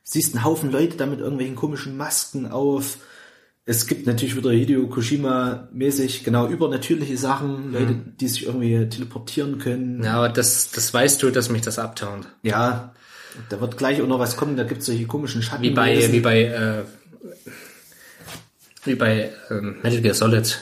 siehst 0.04 0.36
einen 0.36 0.46
Haufen 0.46 0.72
Leute 0.72 0.96
da 0.98 1.06
mit 1.06 1.20
irgendwelchen 1.20 1.56
komischen 1.56 1.98
Masken 1.98 2.48
auf. 2.50 2.98
Es 3.66 3.86
gibt 3.86 4.08
natürlich 4.08 4.36
wieder 4.36 4.52
Hideo 4.52 4.88
Kojima-mäßig 4.88 6.24
genau 6.24 6.48
übernatürliche 6.48 7.16
Sachen, 7.16 7.72
Leute, 7.72 7.96
die 8.20 8.28
sich 8.28 8.48
irgendwie 8.48 8.90
teleportieren 8.90 9.60
können. 9.60 10.04
Ja, 10.04 10.16
aber 10.16 10.30
das, 10.30 10.72
das 10.72 10.92
weißt 10.94 11.22
du, 11.22 11.30
dass 11.30 11.50
mich 11.50 11.62
das 11.62 11.78
abtaunt. 11.78 12.28
Ja, 12.42 12.94
da 13.50 13.62
wird 13.62 13.78
gleich 13.78 14.02
auch 14.02 14.08
noch 14.08 14.20
was 14.20 14.36
kommen, 14.36 14.58
da 14.58 14.64
gibt 14.64 14.82
es 14.82 14.88
solche 14.88 15.06
komischen 15.06 15.44
Schatten. 15.44 15.62
Wie 15.64 15.70
bei, 15.70 16.12
wie 16.12 16.20
bei, 16.20 16.44
äh, 16.46 16.84
wie 18.84 18.96
bei 18.96 19.32
ähm, 19.52 19.78
Metal 19.84 20.02
Gear 20.02 20.16
Solid 20.16 20.60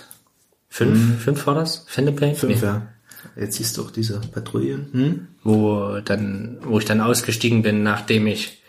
5, 0.67 1.23
5 1.23 1.47
war 1.47 1.55
das? 1.55 1.85
Pain? 1.85 2.35
Fünf, 2.35 2.61
Nee. 2.61 2.67
ja. 2.67 2.87
Jetzt 3.35 3.55
siehst 3.57 3.77
du 3.77 3.83
auch 3.83 3.91
diese 3.91 4.19
Patrouillen. 4.19 4.89
Hm? 4.91 5.27
Wo 5.43 5.99
dann, 6.03 6.57
wo 6.61 6.79
ich 6.79 6.85
dann 6.85 7.01
ausgestiegen 7.01 7.61
bin, 7.61 7.83
nachdem 7.83 8.27
ich 8.27 8.61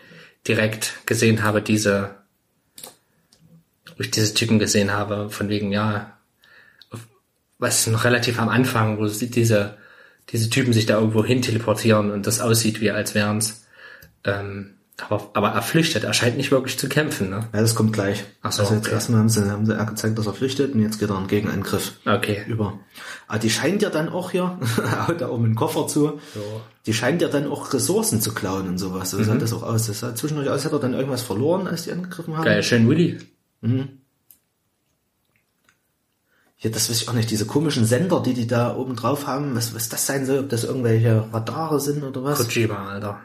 direkt 0.47 1.05
gesehen 1.05 1.43
habe, 1.43 1.61
diese, 1.61 2.15
wo 4.01 4.03
ich 4.03 4.09
diese 4.09 4.33
Typen 4.33 4.57
gesehen 4.57 4.91
habe, 4.91 5.29
von 5.29 5.47
wegen, 5.47 5.71
ja, 5.71 6.17
was 7.59 7.85
noch 7.85 8.03
relativ 8.03 8.39
am 8.39 8.49
Anfang, 8.49 8.97
wo 8.97 9.05
sie 9.05 9.29
diese, 9.29 9.77
diese 10.29 10.49
Typen 10.49 10.73
sich 10.73 10.87
da 10.87 10.95
irgendwo 10.97 11.23
hin 11.23 11.43
teleportieren 11.43 12.09
und 12.09 12.25
das 12.25 12.41
aussieht, 12.41 12.81
wie 12.81 12.89
als 12.89 13.13
wären's. 13.13 13.67
Ähm, 14.23 14.71
aber, 15.07 15.29
aber 15.33 15.49
er 15.49 15.61
flüchtet, 15.61 16.03
er 16.03 16.13
scheint 16.13 16.37
nicht 16.37 16.49
wirklich 16.51 16.77
zu 16.79 16.89
kämpfen, 16.89 17.29
ne? 17.29 17.47
Ja, 17.53 17.61
das 17.61 17.75
kommt 17.75 17.93
gleich. 17.93 18.23
Ach 18.41 18.51
so, 18.51 18.63
also 18.63 18.73
jetzt 18.75 18.85
okay. 18.87 18.95
erstmal 18.95 19.19
haben 19.19 19.29
sie, 19.29 19.47
haben 19.51 19.65
sie 19.67 19.75
gezeigt, 19.85 20.17
dass 20.17 20.25
er 20.25 20.33
flüchtet 20.33 20.73
und 20.73 20.81
jetzt 20.81 20.99
geht 20.99 21.09
er 21.11 21.17
einen 21.17 21.27
Gegenangriff 21.27 21.93
Okay. 22.07 22.43
über. 22.47 22.79
Aber 23.27 23.37
die 23.39 23.49
scheint 23.51 23.83
ja 23.83 23.91
dann 23.91 24.09
auch 24.09 24.31
hier, 24.31 24.59
haut 25.07 25.21
da 25.21 25.29
oben 25.29 25.45
einen 25.45 25.55
Koffer 25.55 25.87
zu, 25.87 26.19
So. 26.33 26.61
die 26.87 26.93
scheint 26.95 27.21
ja 27.21 27.27
dann 27.27 27.47
auch 27.47 27.71
Ressourcen 27.73 28.19
zu 28.21 28.33
klauen 28.33 28.67
und 28.67 28.77
sowas. 28.79 29.11
So 29.11 29.23
sah 29.23 29.35
Mhm. 29.35 29.39
das 29.39 29.53
auch 29.53 29.63
aus. 29.63 29.85
Das 29.85 29.99
sah 29.99 30.15
zwischendurch 30.15 30.49
aus, 30.49 30.65
hat 30.65 30.71
er 30.73 30.79
dann 30.79 30.93
irgendwas 30.95 31.21
verloren, 31.21 31.67
als 31.67 31.83
die 31.83 31.91
angegriffen 31.91 32.35
haben. 32.37 32.45
Geil, 32.45 32.63
schön 32.63 32.87
Willy. 32.89 33.19
Ja, 36.59 36.69
das 36.69 36.89
weiß 36.89 37.01
ich 37.01 37.09
auch 37.09 37.13
nicht. 37.13 37.31
Diese 37.31 37.45
komischen 37.45 37.85
Sender, 37.85 38.21
die 38.21 38.33
die 38.33 38.47
da 38.47 38.75
oben 38.75 38.95
drauf 38.95 39.25
haben, 39.27 39.55
was, 39.55 39.73
was 39.73 39.89
das 39.89 40.05
sein 40.05 40.25
soll, 40.25 40.39
ob 40.39 40.49
das 40.49 40.63
irgendwelche 40.63 41.31
Radare 41.33 41.79
sind 41.79 42.03
oder 42.03 42.23
was. 42.23 42.37
Kojima, 42.47 42.91
Alter. 42.91 43.21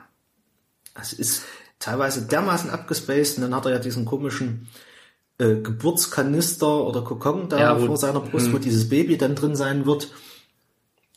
Es 0.98 1.12
ist 1.12 1.42
teilweise 1.78 2.22
dermaßen 2.26 2.70
abgespaced 2.70 3.36
und 3.36 3.42
dann 3.42 3.54
hat 3.54 3.66
er 3.66 3.72
ja 3.72 3.78
diesen 3.78 4.06
komischen 4.06 4.68
äh, 5.38 5.56
Geburtskanister 5.56 6.84
oder 6.86 7.02
Kokon 7.02 7.50
da 7.50 7.58
Ja, 7.58 7.80
wo- 7.80 7.86
vor 7.86 7.96
seiner 7.98 8.20
Brust, 8.20 8.52
wo 8.54 8.58
dieses 8.58 8.88
Baby 8.88 9.18
dann 9.18 9.34
drin 9.34 9.54
sein 9.54 9.84
wird. 9.84 10.10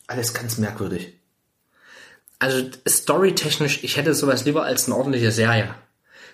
Alles 0.08 0.34
ganz 0.34 0.58
merkwürdig. 0.58 1.14
Also 2.40 2.70
storytechnisch, 2.88 3.84
ich 3.84 3.96
hätte 3.96 4.14
sowas 4.14 4.44
lieber 4.44 4.64
als 4.64 4.88
eine 4.88 4.96
ordentliche 4.98 5.32
Serie. 5.32 5.74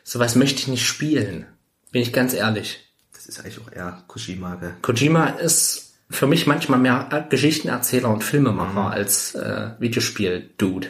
Sowas 0.04 0.36
möchte 0.36 0.60
ich 0.62 0.68
nicht 0.68 0.86
spielen. 0.86 1.46
Bin 1.96 2.02
ich 2.02 2.12
ganz 2.12 2.34
ehrlich. 2.34 2.84
Das 3.14 3.26
ist 3.26 3.40
eigentlich 3.40 3.58
auch 3.62 3.72
eher 3.72 4.04
Kushima, 4.10 4.56
gell? 4.56 4.74
Kojima 4.82 5.28
ist 5.28 5.94
für 6.10 6.28
mich 6.28 6.46
manchmal 6.46 6.78
mehr 6.78 7.26
Geschichtenerzähler 7.30 8.10
und 8.10 8.22
Filmemacher 8.22 8.92
als 8.92 9.34
äh, 9.34 9.70
Videospiel-Dude. 9.80 10.90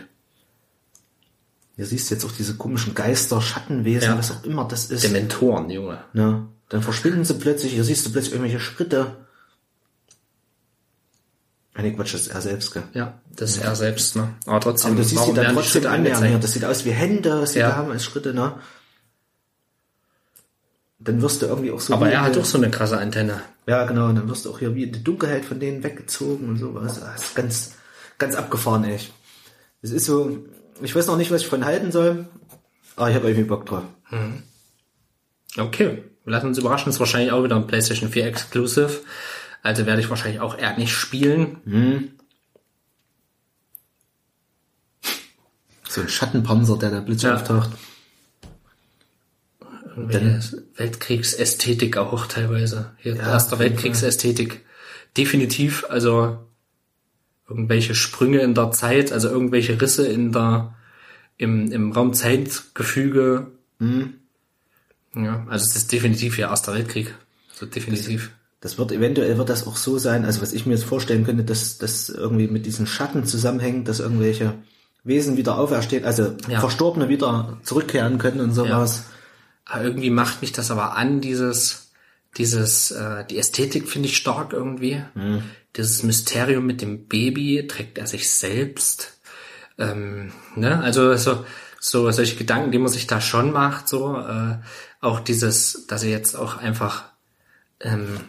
Hier 1.75 1.85
siehst 1.85 2.09
jetzt 2.09 2.25
auch 2.25 2.31
diese 2.31 2.55
komischen 2.55 2.95
Geister, 2.95 3.39
Schattenwesen, 3.39 4.09
Ja. 4.09 4.17
was 4.17 4.31
auch 4.31 4.43
immer 4.45 4.67
das 4.67 4.89
ist. 4.89 5.03
Dementoren, 5.03 5.69
Junge. 5.69 5.99
Ne? 6.13 6.47
Dann 6.69 6.81
verschwinden 6.81 7.23
sie 7.23 7.35
plötzlich, 7.35 7.73
hier 7.73 7.83
siehst 7.83 8.03
du 8.07 8.11
plötzlich 8.11 8.33
irgendwelche 8.33 8.59
Schritte. 8.59 9.15
Ah, 11.75 11.83
nee, 11.83 11.91
Quatsch, 11.93 12.15
das 12.15 12.21
ist 12.21 12.27
er 12.29 12.41
selbst, 12.41 12.73
gell? 12.73 12.83
Ja, 12.95 13.19
das 13.35 13.51
ist 13.57 13.63
er 13.63 13.75
selbst, 13.75 14.15
ne? 14.15 14.33
Aber 14.47 14.59
trotzdem, 14.59 14.93
Aber 14.93 15.01
du 15.01 15.07
siehst 15.07 15.23
sie 15.23 15.33
dann 15.35 15.53
trotzdem 15.53 15.85
annähern. 15.85 16.23
Hier. 16.23 16.39
Das 16.39 16.53
sieht 16.53 16.65
aus 16.65 16.83
wie 16.83 16.93
Hände, 16.93 17.43
was 17.43 17.53
sie 17.53 17.59
Ja. 17.59 17.75
haben 17.75 17.91
als 17.91 18.03
Schritte, 18.03 18.33
ne? 18.33 18.55
Dann 20.99 21.21
wirst 21.21 21.41
du 21.41 21.47
irgendwie 21.47 21.71
auch 21.71 21.79
so. 21.79 21.93
Aber 21.93 22.09
er 22.09 22.21
hat 22.21 22.35
doch 22.35 22.45
so 22.45 22.57
eine 22.57 22.71
krasse 22.71 22.97
Antenne. 22.97 23.41
Ja, 23.67 23.85
genau, 23.85 24.07
und 24.07 24.15
dann 24.15 24.29
wirst 24.29 24.45
du 24.45 24.51
auch 24.51 24.59
hier 24.59 24.73
wie 24.75 24.83
in 24.83 24.93
die 24.93 25.03
Dunkelheit 25.03 25.43
von 25.45 25.59
denen 25.59 25.83
weggezogen 25.83 26.47
und 26.47 26.57
sowas. 26.57 26.99
Das 26.99 27.23
ist 27.25 27.35
ganz, 27.35 27.73
ganz 28.17 28.35
abgefahren, 28.35 28.83
echt. 28.85 29.11
Es 29.81 29.91
ist 29.91 30.05
so, 30.05 30.45
ich 30.81 30.95
weiß 30.95 31.07
noch 31.07 31.17
nicht, 31.17 31.31
was 31.31 31.41
ich 31.41 31.47
von 31.47 31.65
halten 31.65 31.91
soll, 31.91 32.27
aber 32.95 33.09
ich 33.09 33.15
habe 33.15 33.27
irgendwie 33.27 33.47
Bock 33.47 33.65
drauf. 33.65 33.83
Okay, 35.57 36.03
wir 36.23 36.31
lassen 36.31 36.47
uns 36.47 36.57
überraschen. 36.57 36.89
Ist 36.89 36.99
wahrscheinlich 36.99 37.31
auch 37.31 37.43
wieder 37.43 37.55
ein 37.57 37.67
PlayStation 37.67 38.09
4 38.09 38.25
Exclusive. 38.27 39.01
Also 39.63 39.85
werde 39.85 39.99
ich 40.01 40.09
wahrscheinlich 40.09 40.39
auch 40.41 40.57
eher 40.57 40.77
nicht 40.77 40.93
spielen. 40.93 42.13
So 45.89 46.01
ein 46.01 46.09
Schattenpanzer, 46.09 46.77
der 46.77 46.91
da 46.91 47.01
plötzlich 47.01 47.29
Ja. 47.29 47.35
auftaucht. 47.35 47.69
Welche 49.95 50.63
Weltkriegsästhetik 50.75 51.97
auch 51.97 52.27
teilweise. 52.27 52.91
Hier 52.97 53.15
Ja, 53.15 53.31
erster 53.31 53.59
Weltkriegsästhetik. 53.59 54.65
Definitiv, 55.17 55.85
also 55.89 56.37
irgendwelche 57.47 57.95
Sprünge 57.95 58.39
in 58.39 58.53
der 58.53 58.71
Zeit, 58.71 59.11
also 59.11 59.29
irgendwelche 59.29 59.79
Risse 59.79 60.07
in 60.07 60.31
der 60.31 60.75
im, 61.37 61.71
im 61.71 61.91
Raum-Zeit-Gefüge. 61.91 63.47
Mhm. 63.79 64.15
Ja, 65.15 65.45
also 65.49 65.65
es 65.65 65.75
ist 65.75 65.91
definitiv 65.91 66.35
hier 66.35 66.47
Erster 66.47 66.73
Weltkrieg. 66.73 67.13
Also 67.51 67.65
definitiv. 67.65 68.31
Das 68.59 68.77
wird 68.77 68.91
eventuell 68.91 69.37
wird 69.37 69.49
das 69.49 69.67
auch 69.67 69.77
so 69.77 69.97
sein, 69.97 70.25
also 70.25 70.41
was 70.41 70.51
ich 70.51 70.65
mir 70.65 70.73
jetzt 70.73 70.85
vorstellen 70.85 71.23
könnte, 71.23 71.43
dass 71.43 71.77
das 71.77 72.09
irgendwie 72.09 72.47
mit 72.47 72.65
diesen 72.65 72.87
Schatten 72.87 73.25
zusammenhängt, 73.25 73.87
dass 73.87 73.99
irgendwelche 73.99 74.55
Wesen 75.03 75.37
wieder 75.37 75.57
auferstehen, 75.57 76.03
also 76.03 76.35
Ja. 76.49 76.59
Verstorbene 76.59 77.07
wieder 77.07 77.59
zurückkehren 77.63 78.17
können 78.17 78.41
und 78.41 78.53
sowas. 78.53 79.03
Aber 79.05 79.14
irgendwie 79.73 80.09
macht 80.09 80.41
mich 80.41 80.51
das 80.51 80.71
aber 80.71 80.95
an, 80.95 81.21
dieses, 81.21 81.91
dieses, 82.37 82.91
äh, 82.91 83.25
die 83.25 83.37
Ästhetik 83.37 83.87
finde 83.87 84.09
ich 84.09 84.17
stark 84.17 84.53
irgendwie. 84.53 85.03
Dieses 85.75 86.03
Mysterium 86.03 86.65
mit 86.65 86.81
dem 86.81 87.07
Baby, 87.07 87.67
trägt 87.67 87.97
er 87.97 88.07
sich 88.07 88.29
selbst? 88.31 89.19
Ähm, 89.77 90.31
ne? 90.55 90.81
Also 90.81 91.15
so, 91.17 91.45
so 91.79 92.09
solche 92.11 92.35
Gedanken, 92.35 92.71
die 92.71 92.77
man 92.77 92.91
sich 92.91 93.07
da 93.07 93.21
schon 93.21 93.51
macht, 93.51 93.87
so 93.87 94.17
äh, 94.17 94.57
auch 95.01 95.19
dieses, 95.19 95.87
dass 95.87 96.01
sie 96.01 96.11
jetzt 96.11 96.35
auch 96.35 96.57
einfach 96.57 97.05
ähm, 97.79 98.19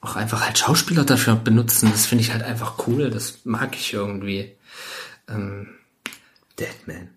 auch 0.00 0.16
einfach 0.16 0.44
halt 0.44 0.58
Schauspieler 0.58 1.04
dafür 1.04 1.34
benutzen, 1.36 1.90
das 1.90 2.06
finde 2.06 2.22
ich 2.22 2.32
halt 2.32 2.42
einfach 2.42 2.86
cool, 2.86 3.10
das 3.10 3.40
mag 3.44 3.74
ich 3.74 3.92
irgendwie. 3.92 4.56
Ähm, 5.28 5.74
Deadman. 6.58 7.15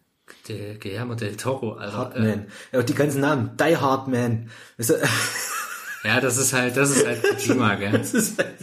Der 0.49 0.75
Guillermo 0.75 1.15
del 1.15 1.35
Toro, 1.37 1.73
also, 1.73 1.93
äh, 1.93 1.97
Hardman. 1.97 2.45
Ja, 2.71 2.79
und 2.79 2.89
die 2.89 2.93
ganzen 2.95 3.21
Namen. 3.21 3.51
Die 3.57 3.77
Hardman. 3.77 4.49
Weißt 4.77 4.89
du, 4.89 4.93
ja, 6.03 6.19
das 6.19 6.37
ist 6.37 6.53
halt, 6.53 6.75
das 6.75 6.89
ist 6.91 7.05
halt 7.05 7.21
Kojima, 7.23 7.75
gell? 7.75 7.91
das 7.91 8.13
ist 8.13 8.37
halt, 8.37 8.55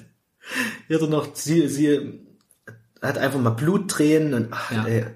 hier 0.89 1.01
er 1.01 1.09
noch, 1.09 1.35
sie, 1.35 1.69
sie 1.69 2.21
hat 3.03 3.19
einfach 3.19 3.39
mal 3.41 3.51
Bluttränen 3.51 4.35
und 4.35 4.49
ach, 4.53 4.73
Ja. 4.73 4.85
ey, 4.87 5.07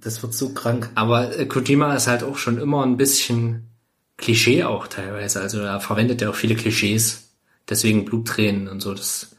das 0.00 0.22
wird 0.22 0.34
so 0.34 0.54
krank. 0.54 0.90
Aber 0.94 1.36
äh, 1.36 1.46
Kojima 1.46 1.94
ist 1.94 2.06
halt 2.06 2.22
auch 2.22 2.36
schon 2.38 2.58
immer 2.58 2.84
ein 2.84 2.96
bisschen 2.96 3.70
Klischee 4.16 4.64
auch 4.64 4.86
teilweise. 4.88 5.40
Also 5.40 5.60
er 5.60 5.80
verwendet 5.80 6.20
ja 6.20 6.30
auch 6.30 6.34
viele 6.34 6.54
Klischees. 6.56 7.30
Deswegen 7.68 8.04
Bluttränen 8.04 8.68
und 8.68 8.80
so. 8.80 8.94
Das 8.94 9.36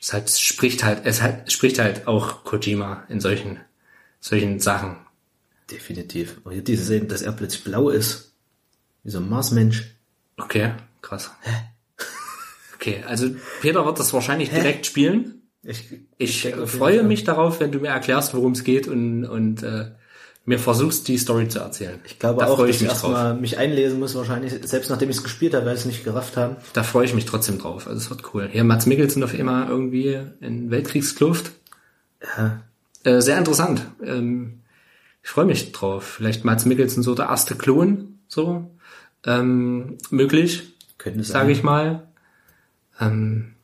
ist 0.00 0.12
halt, 0.12 0.30
spricht 0.30 0.84
halt, 0.84 1.00
es 1.04 1.22
halt, 1.22 1.50
spricht 1.50 1.78
halt 1.78 2.06
auch 2.06 2.44
Kojima 2.44 3.04
in 3.08 3.20
solchen, 3.20 3.58
solchen 4.20 4.60
Sachen. 4.60 4.96
Definitiv. 5.70 6.38
Aber 6.44 6.54
hier 6.54 6.62
diese 6.62 6.84
Szene, 6.84 7.06
dass 7.06 7.22
er 7.22 7.32
plötzlich 7.32 7.64
blau 7.64 7.90
ist. 7.90 8.32
Wie 9.04 9.10
so 9.10 9.18
ein 9.18 9.28
Marsmensch. 9.28 9.94
Okay, 10.36 10.72
krass. 11.02 11.30
Okay, 12.74 13.02
also 13.06 13.28
Peter 13.60 13.84
wird 13.84 13.98
das 13.98 14.12
wahrscheinlich 14.12 14.50
direkt 14.50 14.86
spielen. 14.86 15.42
Ich, 15.62 15.84
Ich 16.16 16.44
jeden 16.44 16.66
freue 16.66 17.02
mich 17.02 17.24
darauf, 17.24 17.60
wenn 17.60 17.72
du 17.72 17.80
mir 17.80 17.88
erklärst, 17.88 18.34
worum 18.34 18.52
es 18.52 18.64
geht 18.64 18.86
und, 18.86 19.24
und 19.24 19.62
äh, 19.62 19.90
mir 20.44 20.58
versuchst, 20.58 21.08
die 21.08 21.18
Story 21.18 21.48
zu 21.48 21.58
erzählen. 21.58 22.00
Ich 22.06 22.18
glaube 22.18 22.40
da 22.40 22.46
auch, 22.46 22.58
dass 22.58 22.70
ich 22.70 22.82
ich 22.82 22.88
erstmal 22.88 23.34
mich 23.34 23.58
einlesen 23.58 23.98
muss, 23.98 24.14
wahrscheinlich, 24.14 24.54
selbst 24.66 24.88
nachdem 24.88 25.10
ich 25.10 25.16
es 25.16 25.22
gespielt 25.22 25.52
habe, 25.54 25.66
weil 25.66 25.74
ich 25.74 25.80
es 25.80 25.86
nicht 25.86 26.04
gerafft 26.04 26.36
haben. 26.36 26.56
Da 26.72 26.82
freue 26.82 27.04
ich 27.04 27.12
mich 27.12 27.26
trotzdem 27.26 27.58
drauf. 27.58 27.86
Also 27.86 27.98
es 27.98 28.08
wird 28.08 28.32
cool. 28.32 28.48
Hier 28.50 28.64
Mats 28.64 28.86
Mikkelsen 28.86 29.22
auf 29.22 29.34
einmal 29.34 29.68
irgendwie 29.68 30.18
in 30.40 30.70
Weltkriegskluft. 30.70 31.50
Ja. 32.36 32.62
Äh, 33.04 33.20
sehr 33.20 33.36
interessant. 33.36 33.82
Ähm, 34.02 34.57
ich 35.22 35.30
freue 35.30 35.44
mich 35.44 35.72
drauf. 35.72 36.04
Vielleicht 36.04 36.44
Mats 36.44 36.64
Mikkelsen 36.64 37.02
so 37.02 37.14
der 37.14 37.26
erste 37.26 37.54
Klon, 37.54 38.18
so 38.28 38.70
ähm, 39.24 39.98
möglich, 40.10 40.74
sage 41.20 41.52
ich 41.52 41.62
mal. 41.62 42.08
Ähm, 43.00 43.54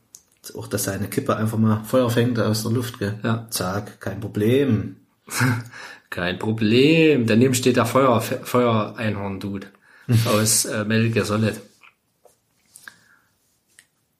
Auch, 0.55 0.67
dass 0.67 0.83
seine 0.83 1.07
Kippe 1.07 1.35
einfach 1.35 1.57
mal 1.57 1.83
Feuer 1.83 2.09
fängt 2.09 2.39
aus 2.39 2.63
der 2.63 2.71
Luft, 2.71 2.99
gell? 2.99 3.19
Ja. 3.23 3.47
Zack, 3.49 3.99
kein 3.99 4.19
Problem. 4.19 4.97
kein 6.09 6.39
Problem. 6.39 7.25
Daneben 7.25 7.55
steht 7.55 7.77
der 7.77 7.85
Feuer, 7.85 8.21
Feuer-Einhorn-Dude 8.21 9.67
aus 10.25 10.65
äh, 10.65 10.85
Metal 10.85 11.09
Gear 11.09 11.25
Solid. 11.25 11.59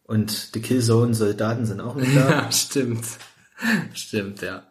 Und 0.03 0.53
die 0.55 0.61
Killzone-Soldaten 0.61 1.65
sind 1.65 1.81
auch 1.81 1.95
nicht 1.95 2.15
da. 2.15 2.29
Ja, 2.29 2.51
stimmt. 2.51 3.05
Stimmt, 3.93 4.41
ja. 4.41 4.63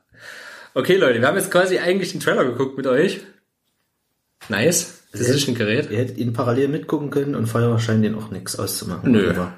Okay, 0.74 0.96
Leute, 0.96 1.20
wir 1.20 1.28
haben 1.28 1.36
jetzt 1.36 1.52
quasi 1.52 1.78
eigentlich 1.78 2.10
den 2.10 2.20
Trailer 2.20 2.44
geguckt 2.44 2.76
mit 2.76 2.86
euch. 2.88 3.20
Nice. 4.48 5.04
Das 5.12 5.20
ist 5.20 5.48
ein 5.48 5.54
Gerät. 5.54 5.88
Ihr 5.90 5.98
hättet 5.98 6.18
ihn 6.18 6.32
parallel 6.32 6.66
mitgucken 6.66 7.10
können 7.10 7.36
und 7.36 7.46
vorher 7.46 7.78
scheint 7.78 8.04
ihn 8.04 8.16
auch 8.16 8.30
nichts 8.30 8.58
auszumachen. 8.58 9.12
Nö. 9.12 9.30
Aber 9.30 9.54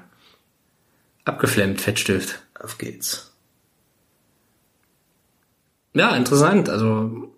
Abgeflammt, 1.25 1.81
Fettstift. 1.81 2.39
auf 2.59 2.77
geht's. 2.77 3.33
Ja, 5.93 6.15
interessant. 6.15 6.69
Also, 6.69 7.33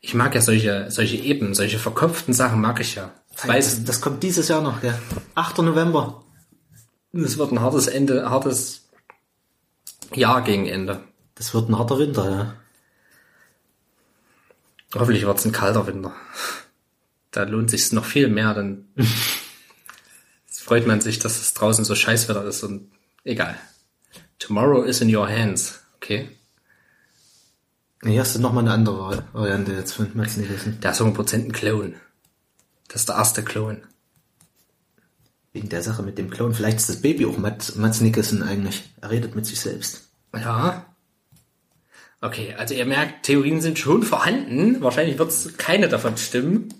ich 0.00 0.14
mag 0.14 0.34
ja 0.34 0.40
solche, 0.40 0.90
solche 0.90 1.16
Eben, 1.16 1.54
solche 1.54 1.78
verkopften 1.78 2.34
Sachen 2.34 2.60
mag 2.60 2.80
ich 2.80 2.96
ja. 2.96 3.12
Ich 3.36 3.46
weiß, 3.46 3.76
das, 3.76 3.84
das 3.84 4.00
kommt 4.00 4.24
dieses 4.24 4.48
Jahr 4.48 4.60
noch, 4.60 4.80
gell? 4.80 4.98
8. 5.36 5.58
November. 5.58 6.24
es 7.12 7.38
wird 7.38 7.52
ein 7.52 7.60
hartes 7.60 7.86
Ende, 7.86 8.28
hartes 8.28 8.88
Jahr 10.12 10.42
gegen 10.42 10.66
Ende. 10.66 11.00
Das 11.36 11.54
wird 11.54 11.68
ein 11.68 11.78
harter 11.78 11.98
Winter, 11.98 12.30
ja. 12.30 12.54
Hoffentlich 14.94 15.26
wird 15.26 15.38
es 15.38 15.44
ein 15.44 15.52
kalter 15.52 15.86
Winter. 15.86 16.14
Da 17.30 17.42
lohnt 17.42 17.70
sich 17.70 17.90
noch 17.92 18.04
viel 18.04 18.28
mehr, 18.28 18.54
dann 18.54 18.88
freut 20.46 20.86
man 20.86 21.00
sich, 21.00 21.18
dass 21.18 21.40
es 21.40 21.52
draußen 21.54 21.84
so 21.84 21.94
Scheißwetter 21.94 22.44
ist 22.44 22.62
und 22.62 22.90
egal. 23.24 23.58
Tomorrow 24.38 24.84
is 24.84 25.00
in 25.00 25.14
your 25.14 25.28
hands. 25.28 25.80
Okay. 25.96 26.28
Hier 28.02 28.20
hast 28.20 28.36
du 28.36 28.40
nochmal 28.40 28.64
eine 28.64 28.72
andere 28.72 29.24
Variante 29.32 29.72
jetzt 29.72 29.92
von 29.92 30.10
Mads 30.14 30.36
Nicholson. 30.36 30.78
Der 30.80 30.90
ist 30.90 31.00
100% 31.00 31.34
ein 31.34 31.52
Clone. 31.52 31.94
Das 32.88 33.02
ist 33.02 33.08
der 33.08 33.16
erste 33.16 33.42
Clone. 33.42 33.80
Wegen 35.52 35.70
der 35.70 35.82
Sache 35.82 36.02
mit 36.02 36.18
dem 36.18 36.30
Clown. 36.30 36.52
Vielleicht 36.52 36.78
ist 36.78 36.88
das 36.88 37.00
Baby 37.00 37.24
auch 37.26 37.38
Mads 37.38 38.00
Nicholson 38.00 38.42
eigentlich. 38.42 38.84
Er 39.00 39.10
redet 39.10 39.34
mit 39.34 39.46
sich 39.46 39.58
selbst. 39.60 40.02
Ja. 40.34 40.93
Okay, 42.24 42.54
also 42.56 42.72
ihr 42.72 42.86
merkt, 42.86 43.24
Theorien 43.24 43.60
sind 43.60 43.78
schon 43.78 44.02
vorhanden. 44.02 44.80
Wahrscheinlich 44.80 45.18
wird 45.18 45.28
es 45.28 45.58
keine 45.58 45.88
davon 45.88 46.16
stimmen. 46.16 46.72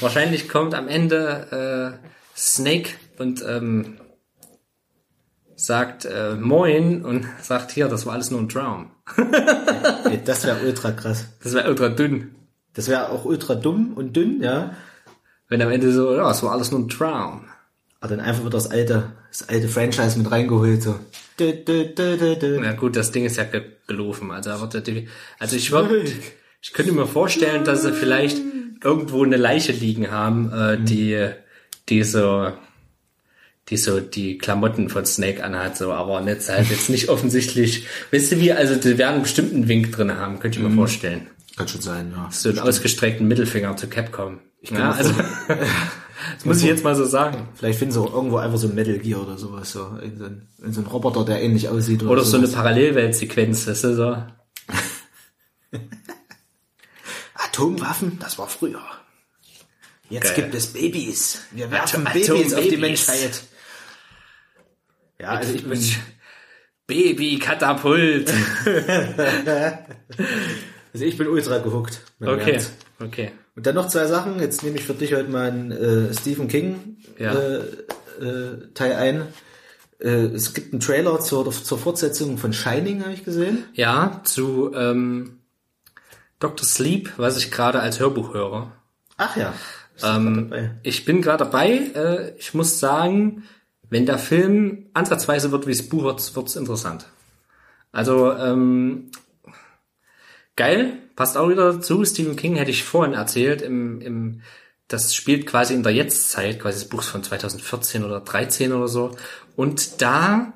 Wahrscheinlich 0.00 0.48
kommt 0.48 0.74
am 0.74 0.88
Ende 0.88 2.00
äh, 2.02 2.08
Snake 2.36 2.90
und 3.16 3.44
ähm, 3.48 3.98
sagt 5.54 6.04
äh, 6.04 6.34
Moin 6.34 7.04
und 7.04 7.26
sagt 7.42 7.70
hier, 7.70 7.86
das 7.86 8.06
war 8.06 8.14
alles 8.14 8.32
nur 8.32 8.40
ein 8.40 8.48
Traum. 8.48 8.90
Ey, 10.04 10.20
das 10.24 10.44
wäre 10.44 10.66
ultra 10.66 10.90
krass. 10.90 11.26
Das 11.44 11.54
wäre 11.54 11.68
ultra 11.68 11.88
dünn. 11.88 12.34
Das 12.74 12.88
wäre 12.88 13.10
auch 13.10 13.24
ultra 13.24 13.54
dumm 13.54 13.92
und 13.94 14.16
dünn, 14.16 14.42
ja. 14.42 14.74
Wenn 15.48 15.62
am 15.62 15.70
Ende 15.70 15.92
so, 15.92 16.12
ja, 16.12 16.28
es 16.28 16.42
war 16.42 16.50
alles 16.50 16.72
nur 16.72 16.80
ein 16.80 16.88
Traum. 16.88 17.44
Aber 18.00 18.16
dann 18.16 18.24
einfach 18.24 18.42
wird 18.42 18.54
das 18.54 18.68
alte, 18.68 19.12
das 19.28 19.48
alte 19.48 19.68
Franchise 19.68 20.18
mit 20.18 20.28
reingeholt, 20.28 20.82
so. 20.82 20.98
Na 22.60 22.72
gut, 22.72 22.96
das 22.96 23.10
Ding 23.12 23.24
ist 23.24 23.36
ja 23.36 23.44
ge- 23.44 23.62
gelaufen. 23.86 24.30
Also, 24.30 24.50
also 24.50 25.56
ich 25.56 25.70
würde, 25.72 26.04
ich 26.60 26.72
könnte 26.72 26.92
mir 26.92 27.06
vorstellen, 27.06 27.64
dass 27.64 27.82
sie 27.82 27.92
vielleicht 27.92 28.38
irgendwo 28.82 29.24
eine 29.24 29.36
Leiche 29.36 29.72
liegen 29.72 30.10
haben, 30.10 30.52
äh, 30.52 30.78
die, 30.78 31.28
die 31.88 32.02
so, 32.02 32.52
die 33.68 33.76
so 33.76 34.00
die 34.00 34.38
Klamotten 34.38 34.88
von 34.88 35.06
Snake 35.06 35.42
anhat, 35.44 35.76
so, 35.76 35.92
aber 35.92 36.20
nicht 36.20 36.48
halt 36.48 36.68
jetzt 36.70 36.90
nicht 36.90 37.08
offensichtlich. 37.08 37.86
Wisst 38.10 38.32
ihr 38.32 38.40
wie? 38.40 38.52
Also, 38.52 38.74
die 38.76 38.98
werden 38.98 39.22
bestimmt 39.22 39.54
einen 39.54 39.68
Wink 39.68 39.92
drin 39.92 40.16
haben, 40.16 40.40
könnte 40.40 40.58
ich 40.58 40.64
mir 40.64 40.70
vorstellen. 40.74 41.28
Kann 41.56 41.68
schon 41.68 41.80
sein, 41.82 42.12
ja. 42.16 42.28
So 42.32 42.48
einen 42.48 42.58
ausgestreckten 42.58 43.28
Mittelfinger 43.28 43.76
zu 43.76 43.86
Capcom. 43.88 44.40
kann 44.66 44.78
ja, 44.78 44.90
also, 44.92 45.12
das 46.34 46.44
muss 46.44 46.58
ich 46.58 46.64
jetzt 46.64 46.84
mal 46.84 46.94
so 46.94 47.04
sagen. 47.04 47.48
Vielleicht 47.54 47.78
finden 47.78 47.92
sie 47.92 48.00
auch 48.00 48.12
irgendwo 48.12 48.36
einfach 48.38 48.58
so 48.58 48.68
ein 48.68 48.74
Metal 48.74 48.98
Gear 48.98 49.22
oder 49.22 49.38
sowas, 49.38 49.72
so. 49.72 49.80
Irgend 50.00 50.18
so 50.18 50.24
ein, 50.24 50.48
irgend 50.58 50.74
so 50.74 50.82
Roboter, 50.82 51.24
der 51.24 51.42
ähnlich 51.42 51.68
aussieht. 51.68 52.02
Oder, 52.02 52.12
Oder 52.12 52.24
so 52.24 52.36
eine. 52.36 52.48
Parallelweltsequenz, 52.48 53.66
weißt 53.66 53.84
du, 53.84 53.94
so. 53.94 54.16
Atomwaffen, 57.34 58.18
das 58.18 58.38
war 58.38 58.48
früher. 58.48 58.82
Jetzt 60.08 60.34
Geil. 60.34 60.44
gibt 60.44 60.54
es 60.54 60.72
Babys. 60.72 61.42
Wir 61.52 61.70
werfen 61.70 62.06
Atom- 62.06 62.12
Babys 62.12 62.54
auf 62.54 62.68
die. 62.68 62.76
Menschheit. 62.76 63.42
Ja, 65.18 65.28
also 65.30 65.54
ich 65.54 65.64
bin, 65.64 65.80
Baby-Katapult. 66.86 68.30
also 70.92 71.04
ich 71.04 71.16
bin 71.16 71.28
ultra 71.28 71.58
gehuckt. 71.58 72.00
Okay, 72.20 72.44
merkt's. 72.44 72.72
okay. 73.00 73.32
Und 73.54 73.66
dann 73.66 73.74
noch 73.74 73.88
zwei 73.88 74.06
Sachen. 74.06 74.40
Jetzt 74.40 74.62
nehme 74.62 74.76
ich 74.76 74.84
für 74.84 74.94
dich 74.94 75.14
heute 75.14 75.30
mal 75.30 75.48
einen 75.48 75.72
äh, 75.72 76.14
Stephen 76.14 76.48
King 76.48 76.96
Ja. 77.18 77.32
äh, 77.34 77.58
äh, 78.20 78.72
Teil 78.74 78.94
ein. 78.94 79.26
Äh, 80.00 80.26
es 80.34 80.54
gibt 80.54 80.72
einen 80.72 80.80
Trailer 80.80 81.20
zur, 81.20 81.50
zur 81.50 81.78
Fortsetzung 81.78 82.38
von 82.38 82.52
Shining, 82.52 83.02
habe 83.02 83.12
ich 83.12 83.24
gesehen. 83.24 83.64
Ja, 83.74 84.20
zu 84.24 84.72
ähm, 84.74 85.38
Dr. 86.38 86.66
Sleep, 86.66 87.12
was 87.18 87.36
ich 87.36 87.50
gerade 87.50 87.80
als 87.80 88.00
Hörbuch 88.00 88.34
höre. 88.34 88.72
Ach 89.16 89.36
ja. 89.36 89.52
Ähm, 90.02 90.52
ich 90.82 91.04
bin 91.04 91.22
gerade 91.22 91.44
dabei. 91.44 91.70
Äh, 91.94 92.34
ich 92.38 92.54
muss 92.54 92.80
sagen, 92.80 93.44
wenn 93.90 94.06
der 94.06 94.18
Film 94.18 94.86
ansatzweise 94.94 95.52
wird 95.52 95.66
wie 95.66 95.72
das 95.72 95.86
Buch, 95.88 96.04
wird's, 96.04 96.34
wird's 96.34 96.56
interessant. 96.56 97.06
Also, 97.92 98.32
ähm, 98.32 99.10
geil, 100.56 100.94
passt 101.22 101.36
auch 101.36 101.48
wieder 101.48 101.72
dazu. 101.74 102.04
Stephen 102.04 102.34
King 102.34 102.56
hätte 102.56 102.72
ich 102.72 102.82
vorhin 102.82 103.14
erzählt, 103.14 103.62
im, 103.62 104.00
im, 104.00 104.40
das 104.88 105.14
spielt 105.14 105.46
quasi 105.46 105.72
in 105.72 105.84
der 105.84 105.92
Jetztzeit, 105.92 106.58
quasi 106.58 106.80
das 106.80 106.88
Buch 106.88 106.98
ist 106.98 107.10
von 107.10 107.22
2014 107.22 108.02
oder 108.02 108.18
13 108.22 108.72
oder 108.72 108.88
so. 108.88 109.16
Und 109.54 110.02
da, 110.02 110.52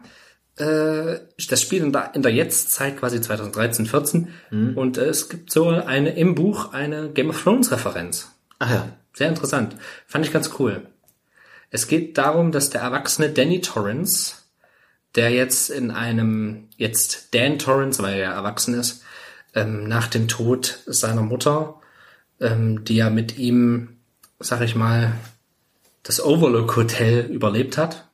äh, 0.56 1.20
das 1.48 1.62
spielt 1.62 1.84
in 1.84 1.92
der, 1.92 2.16
in 2.16 2.22
der 2.22 2.32
Jetztzeit 2.32 2.98
quasi 2.98 3.20
2013, 3.20 3.86
14. 3.86 4.28
Und 4.74 4.98
äh, 4.98 5.04
es 5.04 5.28
gibt 5.28 5.52
so 5.52 5.68
eine, 5.68 6.16
im 6.16 6.34
Buch 6.34 6.72
eine 6.72 7.10
Game 7.10 7.30
of 7.30 7.40
Thrones 7.40 7.70
Referenz. 7.70 8.32
Ach 8.58 8.68
ja. 8.68 8.88
Sehr 9.12 9.28
interessant. 9.28 9.76
Fand 10.08 10.26
ich 10.26 10.32
ganz 10.32 10.50
cool. 10.58 10.88
Es 11.70 11.86
geht 11.86 12.18
darum, 12.18 12.50
dass 12.50 12.70
der 12.70 12.80
erwachsene 12.80 13.30
Danny 13.30 13.60
Torrance, 13.60 14.34
der 15.14 15.30
jetzt 15.30 15.70
in 15.70 15.92
einem, 15.92 16.70
jetzt 16.76 17.32
Dan 17.36 17.60
Torrance, 17.60 18.02
weil 18.02 18.18
er 18.18 18.32
erwachsen 18.32 18.74
ist, 18.74 19.04
ähm, 19.56 19.88
nach 19.88 20.06
dem 20.06 20.28
Tod 20.28 20.82
seiner 20.86 21.22
Mutter, 21.22 21.80
ähm, 22.40 22.84
die 22.84 22.96
ja 22.96 23.10
mit 23.10 23.38
ihm, 23.38 23.96
sag 24.38 24.60
ich 24.60 24.76
mal, 24.76 25.14
das 26.04 26.22
Overlook 26.22 26.76
Hotel 26.76 27.24
überlebt 27.24 27.78
hat. 27.78 28.06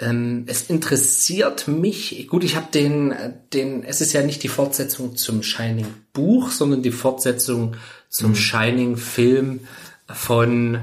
Ähm, 0.00 0.44
es 0.48 0.68
interessiert 0.68 1.68
mich, 1.68 2.26
gut, 2.28 2.42
ich 2.42 2.56
habe 2.56 2.66
den, 2.74 3.14
den, 3.52 3.84
es 3.84 4.00
ist 4.00 4.12
ja 4.12 4.22
nicht 4.22 4.42
die 4.42 4.48
Fortsetzung 4.48 5.16
zum 5.16 5.44
Shining 5.44 5.86
Buch, 6.12 6.50
sondern 6.50 6.82
die 6.82 6.90
Fortsetzung 6.90 7.76
zum 8.08 8.34
Shining 8.34 8.96
Film 8.96 9.60
von 10.08 10.80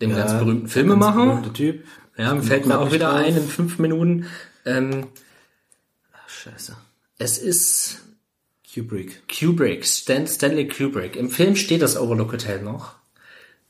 dem 0.00 0.14
ganz 0.14 0.32
berühmten 0.32 0.68
Filmemacher. 0.68 1.26
Ganz 1.26 1.30
berühmter 1.30 1.52
Typ. 1.52 1.84
Ja, 2.16 2.40
fällt 2.40 2.66
mir 2.66 2.78
auch 2.78 2.92
wieder 2.92 3.12
ein 3.12 3.36
in 3.36 3.48
fünf 3.48 3.78
Minuten. 3.78 4.26
Ähm, 4.64 5.08
scheiße. 6.46 6.76
es 7.18 7.38
ist 7.38 8.02
Kubrick. 8.72 9.22
Kubrick, 9.28 9.86
Stan 9.86 10.26
Stanley 10.26 10.68
Kubrick. 10.68 11.16
Im 11.16 11.30
Film 11.30 11.56
steht 11.56 11.82
das 11.82 11.96
Overlook 11.96 12.32
Hotel 12.32 12.62
noch. 12.62 12.94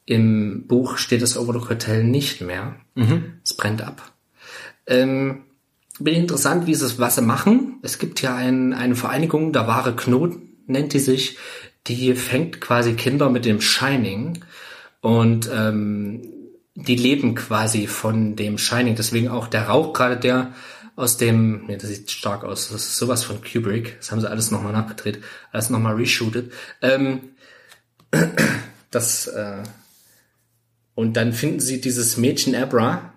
Im 0.05 0.67
Buch 0.67 0.99
steht 0.99 1.23
das 1.23 1.37
Overlook 1.37 1.71
Hotel 1.71 2.05
nicht 2.05 2.41
mehr. 2.41 2.77
Es 3.45 3.55
brennt 3.55 3.83
ab. 3.83 4.13
Ähm, 4.87 5.45
bin 5.99 6.15
interessant, 6.15 6.67
wie 6.67 6.75
sie 6.75 6.85
es, 6.85 6.99
was 6.99 7.17
sie 7.17 7.23
machen. 7.23 7.79
Es 7.83 7.99
gibt 7.99 8.21
ja 8.23 8.35
ein, 8.35 8.73
eine 8.73 8.97
Vereinigung, 8.97 9.53
der 9.53 9.67
wahre 9.67 9.95
Knoten 9.97 10.57
nennt 10.67 10.93
die 10.93 10.99
sich. 10.99 11.39
Die 11.87 12.15
fängt 12.15 12.61
quasi 12.61 12.95
Kinder 12.95 13.31
mit 13.31 13.45
dem 13.45 13.61
Shining 13.61 14.45
und 15.01 15.49
ähm, 15.53 16.23
die 16.75 16.97
leben 16.97 17.35
quasi 17.35 17.87
von 17.87 18.37
dem 18.37 18.59
Shining. 18.59 18.97
Deswegen 18.97 19.29
auch 19.29 19.47
der 19.47 19.69
Rauch, 19.69 19.93
gerade 19.93 20.17
der 20.17 20.53
aus 20.97 21.19
dem, 21.19 21.67
nee, 21.67 21.77
das 21.77 21.91
sieht 21.91 22.11
stark 22.11 22.43
aus. 22.43 22.71
Das 22.71 22.83
ist 22.83 22.97
sowas 22.97 23.23
von 23.23 23.43
Kubrick. 23.43 23.97
Das 23.99 24.11
haben 24.11 24.21
sie 24.21 24.31
alles 24.31 24.51
nochmal 24.51 24.73
nachgedreht, 24.73 25.23
alles 25.53 25.71
nochmal 25.71 25.95
reshootet. 25.95 26.53
Ähm, 26.81 27.21
das 28.91 29.27
äh, 29.29 29.63
und 30.95 31.19
dann 31.19 31.35
finden 31.35 31.61
sie 31.61 31.81
dieses 31.81 32.17
Mädchen 32.17 32.57
Abra, 32.57 33.13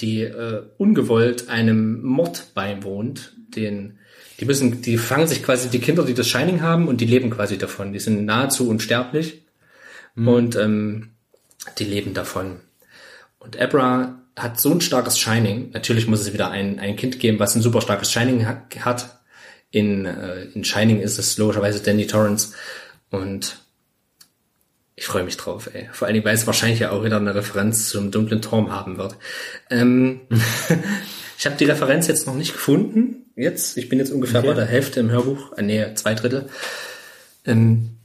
die 0.00 0.20
äh, 0.20 0.64
ungewollt 0.76 1.48
einem 1.48 2.02
Mord 2.02 2.52
beiwohnt. 2.54 3.34
Den, 3.56 3.98
die 4.38 4.44
müssen, 4.44 4.82
die 4.82 4.98
fangen 4.98 5.26
sich 5.26 5.42
quasi 5.42 5.70
die 5.70 5.80
Kinder, 5.80 6.04
die 6.04 6.14
das 6.14 6.28
Shining 6.28 6.60
haben, 6.60 6.88
und 6.88 7.00
die 7.00 7.06
leben 7.06 7.30
quasi 7.30 7.56
davon. 7.56 7.94
Die 7.94 7.98
sind 7.98 8.26
nahezu 8.26 8.68
unsterblich 8.68 9.42
und 10.14 10.56
ähm, 10.56 11.12
die 11.78 11.84
leben 11.84 12.12
davon. 12.12 12.60
Und 13.38 13.58
Abra 13.58 14.21
hat 14.36 14.60
so 14.60 14.70
ein 14.72 14.80
starkes 14.80 15.18
Shining. 15.18 15.70
Natürlich 15.72 16.06
muss 16.06 16.20
es 16.20 16.32
wieder 16.32 16.50
ein, 16.50 16.78
ein 16.78 16.96
Kind 16.96 17.18
geben, 17.18 17.38
was 17.38 17.54
ein 17.54 17.62
super 17.62 17.80
starkes 17.80 18.10
Shining 18.10 18.46
ha 18.46 18.62
hat. 18.80 19.18
In, 19.70 20.04
äh, 20.04 20.44
in 20.54 20.64
Shining 20.64 21.00
ist 21.00 21.18
es 21.18 21.38
logischerweise 21.38 21.82
Danny 21.82 22.06
Torrance. 22.06 22.52
Und 23.10 23.58
ich 24.94 25.06
freue 25.06 25.24
mich 25.24 25.36
drauf, 25.36 25.70
ey. 25.72 25.88
Vor 25.92 26.06
allen 26.06 26.14
Dingen, 26.14 26.24
weil 26.24 26.34
es 26.34 26.46
wahrscheinlich 26.46 26.80
ja 26.80 26.90
auch 26.90 27.04
wieder 27.04 27.16
eine 27.16 27.34
Referenz 27.34 27.88
zum 27.88 28.10
dunklen 28.10 28.42
Turm 28.42 28.70
haben 28.70 28.98
wird. 28.98 29.16
Ähm, 29.70 30.20
ich 31.38 31.46
habe 31.46 31.56
die 31.56 31.64
Referenz 31.64 32.06
jetzt 32.06 32.26
noch 32.26 32.34
nicht 32.34 32.52
gefunden. 32.52 33.26
Jetzt, 33.34 33.76
ich 33.78 33.88
bin 33.88 33.98
jetzt 33.98 34.12
ungefähr 34.12 34.40
Okay. 34.40 34.48
bei 34.48 34.54
der 34.54 34.66
Hälfte 34.66 35.00
im 35.00 35.10
Hörbuch, 35.10 35.56
äh, 35.56 35.62
nee, 35.62 35.94
zwei 35.94 36.14
Drittel. 36.14 36.48
Ähm, 37.46 37.96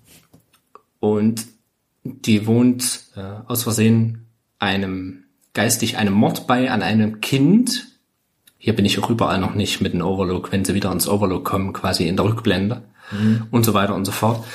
und 0.99 1.45
die 2.03 2.47
wohnt 2.47 3.01
äh, 3.15 3.21
aus 3.45 3.63
Versehen 3.63 4.25
einem 4.59 5.25
geistig 5.57 5.97
einem 5.97 6.13
Mord 6.13 6.45
bei 6.45 6.69
an 6.69 6.83
einem 6.83 7.19
Kind. 7.19 7.87
Hier 8.59 8.75
bin 8.75 8.85
ich 8.85 8.99
auch 8.99 9.09
überall 9.09 9.39
noch 9.39 9.55
nicht 9.55 9.81
mit 9.81 9.93
dem 9.93 10.03
Overlook, 10.03 10.51
wenn 10.51 10.63
sie 10.63 10.75
wieder 10.75 10.91
ins 10.91 11.07
Overlook 11.07 11.43
kommen, 11.43 11.73
quasi 11.73 12.07
in 12.07 12.15
der 12.15 12.25
Rückblende 12.25 12.83
und 13.49 13.65
so 13.65 13.73
weiter 13.73 13.95
und 13.95 14.05
so 14.05 14.11
fort. 14.11 14.45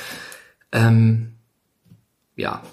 Ähm, 0.71 1.33
ja. 2.37 2.63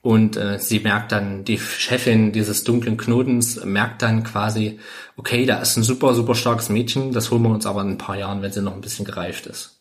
Und 0.00 0.36
äh, 0.36 0.60
sie 0.60 0.78
merkt 0.78 1.10
dann, 1.10 1.44
die 1.44 1.58
Chefin 1.58 2.30
dieses 2.30 2.62
dunklen 2.62 2.96
Knotens 2.96 3.64
merkt 3.64 4.02
dann 4.02 4.22
quasi, 4.22 4.78
okay, 5.16 5.44
da 5.44 5.58
ist 5.58 5.76
ein 5.76 5.82
super, 5.82 6.14
super 6.14 6.36
starkes 6.36 6.68
Mädchen, 6.68 7.12
das 7.12 7.32
holen 7.32 7.42
wir 7.42 7.50
uns 7.50 7.66
aber 7.66 7.80
in 7.82 7.88
ein 7.88 7.98
paar 7.98 8.16
Jahren, 8.16 8.42
wenn 8.42 8.52
sie 8.52 8.62
noch 8.62 8.74
ein 8.74 8.80
bisschen 8.80 9.06
gereift 9.06 9.46
ist. 9.46 9.80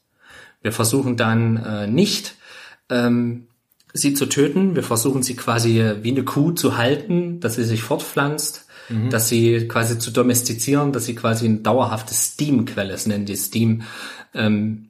Wir 0.64 0.72
versuchen 0.72 1.18
dann 1.18 1.58
äh, 1.58 1.88
nicht, 1.88 2.36
ähm, 2.90 3.48
sie 3.94 4.14
zu 4.14 4.26
töten. 4.26 4.76
Wir 4.76 4.84
versuchen 4.84 5.24
sie 5.24 5.36
quasi 5.36 5.94
wie 6.02 6.12
eine 6.12 6.24
Kuh 6.24 6.52
zu 6.52 6.78
halten, 6.78 7.40
dass 7.40 7.56
sie 7.56 7.64
sich 7.64 7.84
fortpflanzt, 7.84 8.66
dass 9.10 9.30
sie 9.30 9.68
quasi 9.68 9.98
zu 9.98 10.12
domestizieren, 10.12 10.92
dass 10.92 11.06
sie 11.06 11.16
quasi 11.16 11.46
eine 11.46 11.60
dauerhafte 11.60 12.14
Steam-Quelle, 12.14 12.94
es 12.94 13.06
nennen 13.06 13.26
die 13.26 13.38
Steam, 13.38 13.84
ähm, 14.34 14.90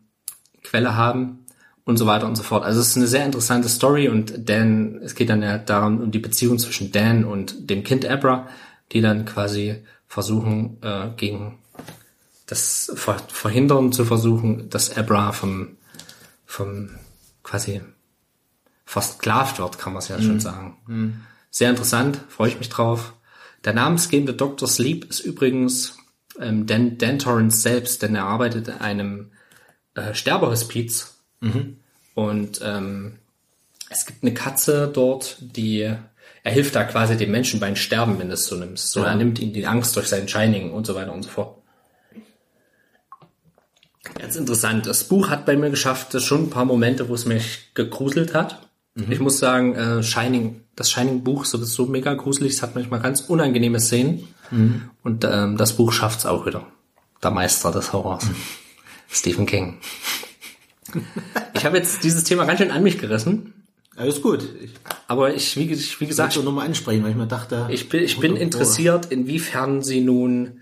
haben 0.73 1.45
und 1.85 1.97
so 1.97 2.07
weiter 2.07 2.25
und 2.25 2.35
so 2.35 2.43
fort. 2.43 2.63
Also 2.63 2.79
es 2.79 2.89
ist 2.89 2.97
eine 2.97 3.07
sehr 3.07 3.25
interessante 3.25 3.69
Story 3.69 4.07
und 4.07 4.49
Dan, 4.49 4.99
es 5.03 5.13
geht 5.13 5.29
dann 5.29 5.43
ja 5.43 5.59
darum, 5.59 6.01
um 6.01 6.11
die 6.11 6.19
Beziehung 6.19 6.57
zwischen 6.57 6.91
Dan 6.91 7.25
und 7.25 7.69
dem 7.69 7.83
Kind 7.83 8.05
Abra, 8.05 8.47
die 8.91 9.01
dann 9.01 9.25
quasi 9.25 9.75
versuchen, 10.07 10.77
äh, 10.81 11.09
gegen 11.15 11.59
das 12.47 12.91
Ver 12.95 13.17
Verhindern 13.27 13.91
zu 13.91 14.05
versuchen, 14.05 14.69
dass 14.69 14.95
Abra 14.97 15.31
vom, 15.31 15.77
vom 16.45 16.89
quasi 17.43 17.81
versklavt 18.85 19.59
wird, 19.59 19.79
kann 19.79 19.93
man 19.93 20.01
es 20.01 20.07
ja 20.07 20.21
schon 20.21 20.39
sagen. 20.39 20.77
Sehr 21.49 21.69
interessant, 21.69 22.19
freue 22.29 22.49
ich 22.49 22.59
mich 22.59 22.69
drauf. 22.69 23.13
Der 23.63 23.73
namensgebende 23.73 24.33
Dr. 24.33 24.67
Sleep 24.67 25.05
ist 25.05 25.21
übrigens 25.21 25.97
ähm, 26.39 26.65
Dan, 26.65 26.97
Dan 26.97 27.19
Torrance 27.19 27.61
selbst, 27.61 28.01
denn 28.01 28.15
er 28.15 28.25
arbeitet 28.25 28.67
in 28.67 28.73
einem 28.75 29.31
äh, 29.95 30.13
Sterbehospiz 30.13 31.21
und 32.15 32.61
ähm, 32.63 33.19
es 33.89 34.05
gibt 34.05 34.23
eine 34.23 34.33
Katze 34.33 34.91
dort, 34.91 35.37
die 35.39 35.95
er 36.45 36.51
hilft 36.51 36.75
da 36.75 36.83
quasi 36.83 37.15
dem 37.15 37.31
Menschen 37.31 37.59
beim 37.59 37.75
Sterben, 37.75 38.19
wenn 38.19 38.27
du 38.27 38.33
es 38.33 38.45
so 38.45 38.55
nimmst. 38.55 38.91
So, 38.91 39.03
er 39.03 39.15
nimmt 39.15 39.39
ihm 39.39 39.53
die 39.53 39.65
Angst 39.65 39.95
durch 39.95 40.07
sein 40.07 40.27
Shining 40.27 40.71
und 40.71 40.85
so 40.85 40.93
weiter 40.93 41.13
und 41.13 41.23
so 41.23 41.29
fort. 41.29 41.57
Ganz 44.19 44.35
interessant. 44.35 44.85
Das 44.85 45.05
Buch 45.05 45.29
hat 45.29 45.45
bei 45.45 45.55
mir 45.55 45.69
geschafft, 45.69 46.13
es 46.13 46.25
schon 46.25 46.43
ein 46.43 46.49
paar 46.49 46.65
Momente, 46.65 47.07
wo 47.07 47.13
es 47.13 47.25
mich 47.25 47.73
gegruselt 47.73 48.33
hat. 48.33 48.67
Ich 48.95 49.19
muss 49.19 49.39
sagen, 49.39 49.75
äh, 49.75 50.03
Shining, 50.03 50.61
das 50.75 50.91
Shining-Buch 50.91 51.45
so, 51.45 51.57
so 51.63 51.87
mega 51.87 52.13
gruselig, 52.13 52.53
es 52.53 52.61
hat 52.61 52.75
manchmal 52.75 52.99
ganz 53.01 53.21
unangenehme 53.21 53.79
Szenen. 53.79 54.27
Und 55.03 55.25
ähm, 55.25 55.57
das 55.57 55.73
Buch 55.73 55.91
schafft's 55.91 56.25
auch 56.25 56.45
wieder. 56.45 56.67
Der 57.23 57.31
Meister 57.31 57.71
des 57.71 57.91
Horrors. 57.91 58.27
Stephen 59.09 59.45
King. 59.45 59.79
Ich 61.53 61.65
habe 61.65 61.77
jetzt 61.77 62.03
dieses 62.03 62.23
Thema 62.23 62.45
ganz 62.45 62.59
schön 62.59 62.69
an 62.69 62.83
mich 62.83 62.99
gerissen, 62.99 63.53
Alles 63.95 64.21
gut. 64.21 64.43
Ich 64.61 64.73
aber 65.07 65.33
ich, 65.33 65.55
wie, 65.57 65.71
ich, 65.71 65.99
wie 65.99 66.07
gesagt, 66.07 66.29
wollte 66.29 66.35
schon 66.35 66.45
nochmal 66.45 66.65
ansprechen, 66.65 67.03
weil 67.03 67.11
ich 67.11 67.17
mir 67.17 67.27
dachte... 67.27 67.67
ich 67.69 67.89
bin, 67.89 68.03
ich 68.03 68.19
bin 68.19 68.35
interessiert, 68.35 69.07
inwiefern 69.07 69.83
sie 69.83 70.01
nun 70.01 70.61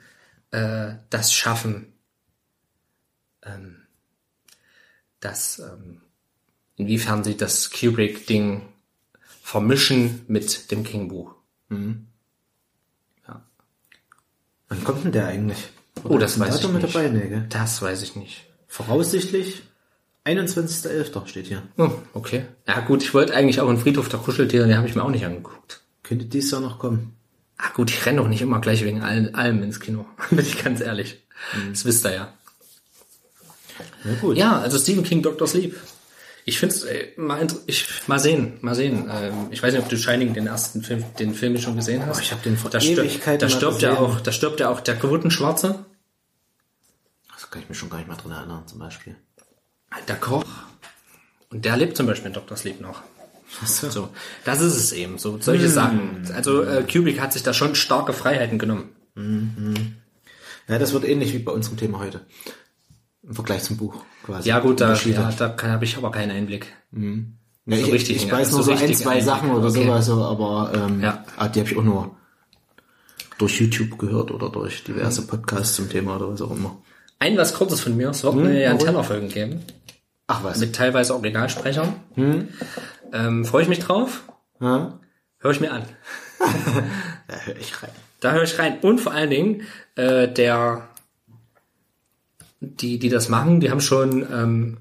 äh, 0.51 0.93
das 1.09 1.33
schaffen, 1.33 1.93
ähm, 3.43 3.77
das, 5.19 5.59
ähm, 5.59 6.01
inwiefern 6.75 7.23
sie 7.23 7.37
das 7.37 7.69
Kubrick-Ding 7.71 8.63
vermischen 9.43 10.21
mit 10.27 10.71
dem 10.71 10.83
King-Buch. 10.83 11.33
Wann 14.69 14.83
kommt 14.85 15.03
denn 15.03 15.11
der 15.11 15.27
eigentlich? 15.27 15.69
Oh, 16.05 16.17
das 16.17 16.31
Ist 16.31 16.37
ein 16.37 16.41
weiß 16.47 16.55
ich 16.55 16.61
Datum 16.61 16.73
mit 16.73 16.83
nicht. 16.83 16.95
dabei? 16.95 17.09
Nee, 17.09 17.27
gell? 17.27 17.45
Das 17.49 17.81
weiß 17.81 18.01
ich 18.03 18.15
nicht. 18.15 18.45
Voraussichtlich 18.67 19.63
21.11. 20.25 21.27
steht 21.27 21.47
hier. 21.47 21.63
Oh, 21.77 21.91
okay. 22.13 22.45
Ja 22.67 22.79
gut, 22.79 23.03
ich 23.03 23.13
wollte 23.13 23.33
eigentlich 23.33 23.59
auch 23.59 23.67
einen 23.67 23.79
Friedhof 23.79 24.07
der 24.07 24.19
Kuscheltiere, 24.19 24.67
den 24.67 24.77
habe 24.77 24.87
ich 24.87 24.95
mir 24.95 25.03
auch 25.03 25.09
nicht 25.09 25.25
angeguckt. 25.25 25.81
Könnte 26.03 26.25
dies 26.25 26.51
Jahr 26.51 26.61
noch 26.61 26.79
kommen. 26.79 27.15
Ah 27.57 27.69
gut, 27.75 27.89
ich 27.91 28.05
renne 28.05 28.19
doch 28.21 28.27
nicht 28.29 28.41
immer 28.41 28.61
gleich 28.61 28.83
wegen 28.85 29.01
allem, 29.01 29.35
allem 29.35 29.61
ins 29.61 29.79
Kino. 29.79 30.05
Bin 30.29 30.39
ich 30.39 30.63
ganz 30.63 30.79
ehrlich. 30.79 31.21
Das 31.69 31.83
wisst 31.85 32.05
ihr 32.05 32.13
ja. 32.13 32.33
Na 34.03 34.13
gut. 34.21 34.37
Ja, 34.37 34.59
also 34.59 34.77
Stephen 34.77 35.03
King, 35.03 35.21
Dr. 35.21 35.47
Sleep. 35.47 35.75
Ich 36.45 36.57
find's 36.59 36.83
äh, 36.83 37.09
mal, 37.17 37.45
ich, 37.67 38.07
mal 38.07 38.19
sehen, 38.19 38.57
mal 38.61 38.73
sehen. 38.75 39.09
Ähm, 39.11 39.47
ich 39.51 39.61
weiß 39.61 39.73
nicht, 39.73 39.81
ob 39.83 39.89
du 39.89 39.97
Shining 39.97 40.33
den 40.33 40.47
ersten 40.47 40.81
Film, 40.81 41.03
den 41.19 41.33
Film 41.35 41.57
schon 41.59 41.75
gesehen 41.75 42.05
hast. 42.05 42.17
Oh, 42.17 42.21
ich 42.21 42.31
hab 42.31 42.41
den 42.43 42.57
vor 42.57 42.71
da 42.71 42.79
stirbt, 42.79 42.99
Ewigkeiten 42.99 43.39
da 43.39 43.45
mal 43.47 43.57
stirbt 43.57 43.81
ja 43.81 43.97
auch, 43.97 44.19
da 44.21 44.31
stirbt 44.31 44.59
ja 44.59 44.69
auch 44.69 44.79
der 44.79 44.97
Quotenschwarze, 44.97 45.85
Das 47.33 47.49
kann 47.49 47.61
ich 47.61 47.69
mir 47.69 47.75
schon 47.75 47.89
gar 47.89 47.97
nicht 47.97 48.07
mehr 48.07 48.17
dran 48.17 48.31
erinnern, 48.31 48.63
zum 48.67 48.79
Beispiel. 48.79 49.15
der 50.07 50.15
Koch. 50.15 50.45
Und 51.49 51.65
der 51.65 51.77
lebt 51.77 51.97
zum 51.97 52.05
Beispiel 52.07 52.27
in 52.27 52.33
Dr. 52.33 52.55
Sleep 52.57 52.79
noch. 52.81 53.01
So, 53.65 54.07
das 54.45 54.61
ist 54.61 54.77
es 54.77 54.91
eben. 54.93 55.17
So 55.17 55.37
solche 55.41 55.65
Hm. 55.65 55.71
Sachen. 55.71 56.31
Also 56.33 56.63
äh, 56.63 56.83
Kubrick 56.89 57.19
hat 57.19 57.33
sich 57.33 57.43
da 57.43 57.53
schon 57.53 57.75
starke 57.75 58.13
Freiheiten 58.13 58.57
genommen. 58.57 58.89
Ja, 60.69 60.79
das 60.79 60.93
wird 60.93 61.03
ähnlich 61.03 61.33
wie 61.33 61.39
bei 61.39 61.51
unserem 61.51 61.75
Thema 61.75 61.99
heute. 61.99 62.21
Im 63.23 63.35
Vergleich 63.35 63.63
zum 63.63 63.77
Buch 63.77 64.03
quasi. 64.25 64.49
Ja 64.49 64.59
gut, 64.59 64.81
da, 64.81 64.93
ja, 64.95 65.31
da 65.31 65.55
habe 65.63 65.85
ich 65.85 65.95
aber 65.97 66.11
keinen 66.11 66.31
Einblick. 66.31 66.67
Ja, 66.91 67.77
so 67.77 67.85
ich, 67.85 67.91
richtig, 67.91 68.15
ich 68.23 68.31
weiß 68.31 68.49
so 68.49 68.57
nur 68.57 68.63
so 68.65 68.71
ein, 68.71 68.77
richtig 68.77 68.97
zwei 68.97 69.09
Einblick. 69.11 69.25
Sachen 69.25 69.51
oder 69.51 69.67
Okay. 69.69 69.83
sowas, 69.85 70.05
so, 70.07 70.23
aber 70.23 70.71
ähm, 70.75 71.01
Ja. 71.01 71.23
ah, 71.37 71.47
die 71.47 71.59
habe 71.59 71.69
ich 71.69 71.77
auch 71.77 71.83
nur 71.83 72.15
durch 73.37 73.59
YouTube 73.61 73.97
gehört 73.99 74.31
oder 74.31 74.49
durch 74.49 74.83
diverse 74.83 75.25
Podcasts 75.27 75.75
zum 75.75 75.89
Thema 75.89 76.15
oder 76.15 76.29
was 76.31 76.41
auch 76.41 76.51
immer. 76.51 76.77
Ein 77.19 77.37
was 77.37 77.53
Kurzes 77.53 77.81
von 77.81 77.95
mir. 77.95 78.09
Es 78.09 78.23
wird 78.23 78.35
neue 78.35 78.63
warum? 78.65 78.79
Antenna-Folgen 78.79 79.29
geben. 79.29 79.61
Ach 80.27 80.43
was. 80.43 80.57
Mit 80.59 80.75
teilweise 80.75 81.13
Originalsprechern. 81.13 81.93
Ähm, 83.13 83.45
Freue 83.45 83.63
ich 83.63 83.69
mich 83.69 83.79
drauf. 83.79 84.23
Ja? 84.59 84.99
Höre 85.39 85.51
ich 85.51 85.59
mir 85.59 85.71
an. 85.71 85.83
Da 87.27 87.35
höre 87.45 87.55
ich 87.57 87.81
rein. 87.81 87.89
Da 88.19 88.31
höre 88.33 88.43
ich 88.43 88.59
rein. 88.59 88.79
Und 88.81 88.99
vor 88.99 89.13
allen 89.13 89.29
Dingen, 89.29 89.61
äh, 89.95 90.27
der, 90.27 90.89
die, 92.61 92.99
die 92.99 93.09
das 93.09 93.27
machen, 93.27 93.59
die 93.59 93.69
haben 93.69 93.81
schon 93.81 94.25
ähm, 94.31 94.77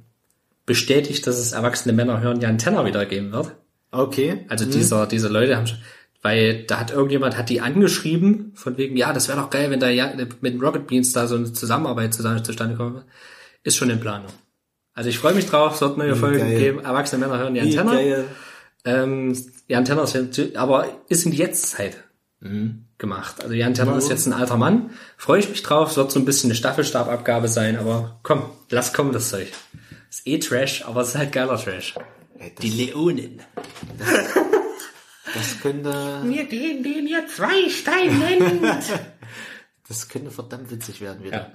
bestätigt, 0.66 1.26
dass 1.26 1.38
es 1.38 1.52
erwachsene 1.52 1.92
Männer 1.92 2.20
hören, 2.20 2.38
die 2.38 2.46
Antenna 2.46 2.84
wieder 2.86 3.04
geben 3.06 3.32
wird. 3.32 3.56
Okay. 3.90 4.44
Also 4.48 4.66
dieser, 4.66 5.06
diese 5.06 5.28
Leute 5.28 5.56
haben 5.56 5.66
schon, 5.66 5.78
weil 6.22 6.64
da 6.64 6.78
hat 6.78 6.92
irgendjemand, 6.92 7.36
hat 7.36 7.48
die 7.48 7.60
angeschrieben, 7.60 8.52
von 8.54 8.76
wegen, 8.76 8.96
ja, 8.96 9.12
das 9.12 9.26
wäre 9.26 9.40
doch 9.40 9.50
geil, 9.50 9.70
wenn 9.70 9.80
da 9.80 9.88
ja 9.88 10.12
mit 10.40 10.62
Rocket 10.62 10.86
Beans 10.86 11.12
da 11.12 11.26
so 11.26 11.34
eine 11.34 11.52
Zusammenarbeit 11.52 12.14
zusammen 12.14 12.44
zustande 12.44 12.76
kommt. 12.76 13.04
Ist 13.64 13.76
schon 13.76 13.90
in 13.90 13.98
Planung. 13.98 14.30
Also 14.94 15.10
ich 15.10 15.18
freue 15.18 15.34
mich 15.34 15.46
drauf, 15.46 15.74
es 15.74 15.80
wird 15.80 15.96
neue 15.96 16.14
Folgen 16.14 16.38
geil. 16.38 16.58
geben, 16.58 16.80
erwachsene 16.80 17.26
Männer 17.26 17.38
hören 17.38 17.54
die 17.54 17.60
Antenna. 17.60 18.24
Ähm, 18.84 19.36
die 19.68 19.74
Antenna 19.74 20.04
ist 20.04 20.56
aber 20.56 20.86
ist 21.08 21.24
in 21.24 21.32
die 21.32 21.38
Jetztzeit 21.38 22.04
Mhm. 22.40 22.86
Gemacht. 23.00 23.40
Also 23.42 23.52
die 23.52 23.64
Antenna 23.64 23.96
ist 23.96 24.08
jetzt 24.08 24.26
ein 24.26 24.32
alter 24.32 24.56
Mann. 24.56 24.90
Freue 25.16 25.40
ich 25.40 25.48
mich 25.48 25.62
drauf. 25.64 25.90
Es 25.90 25.96
wird 25.96 26.12
so 26.12 26.20
ein 26.20 26.24
bisschen 26.24 26.50
eine 26.50 26.54
Staffelstababgabe 26.54 27.48
sein, 27.48 27.76
aber 27.76 28.20
komm, 28.22 28.44
lass 28.70 28.92
kommen 28.92 29.12
das 29.12 29.30
Zeug. 29.30 29.48
Ist 30.08 30.26
eh 30.26 30.38
Trash, 30.38 30.84
aber 30.86 31.00
es 31.00 31.08
ist 31.08 31.16
halt 31.16 31.32
geiler 31.32 31.56
Trash. 31.56 31.94
Ey, 32.38 32.52
das, 32.54 32.62
Die 32.64 32.70
Leonen. 32.70 33.42
das 35.34 35.60
könnte, 35.60 36.20
Wir 36.24 36.44
gehen 36.44 36.82
dem 36.82 37.06
hier 37.06 37.26
zwei 37.26 37.68
Steine. 37.68 38.80
das 39.88 40.08
könnte 40.08 40.30
verdammt 40.30 40.70
witzig 40.70 41.00
werden 41.00 41.24
wieder. 41.24 41.36
ja. 41.36 41.52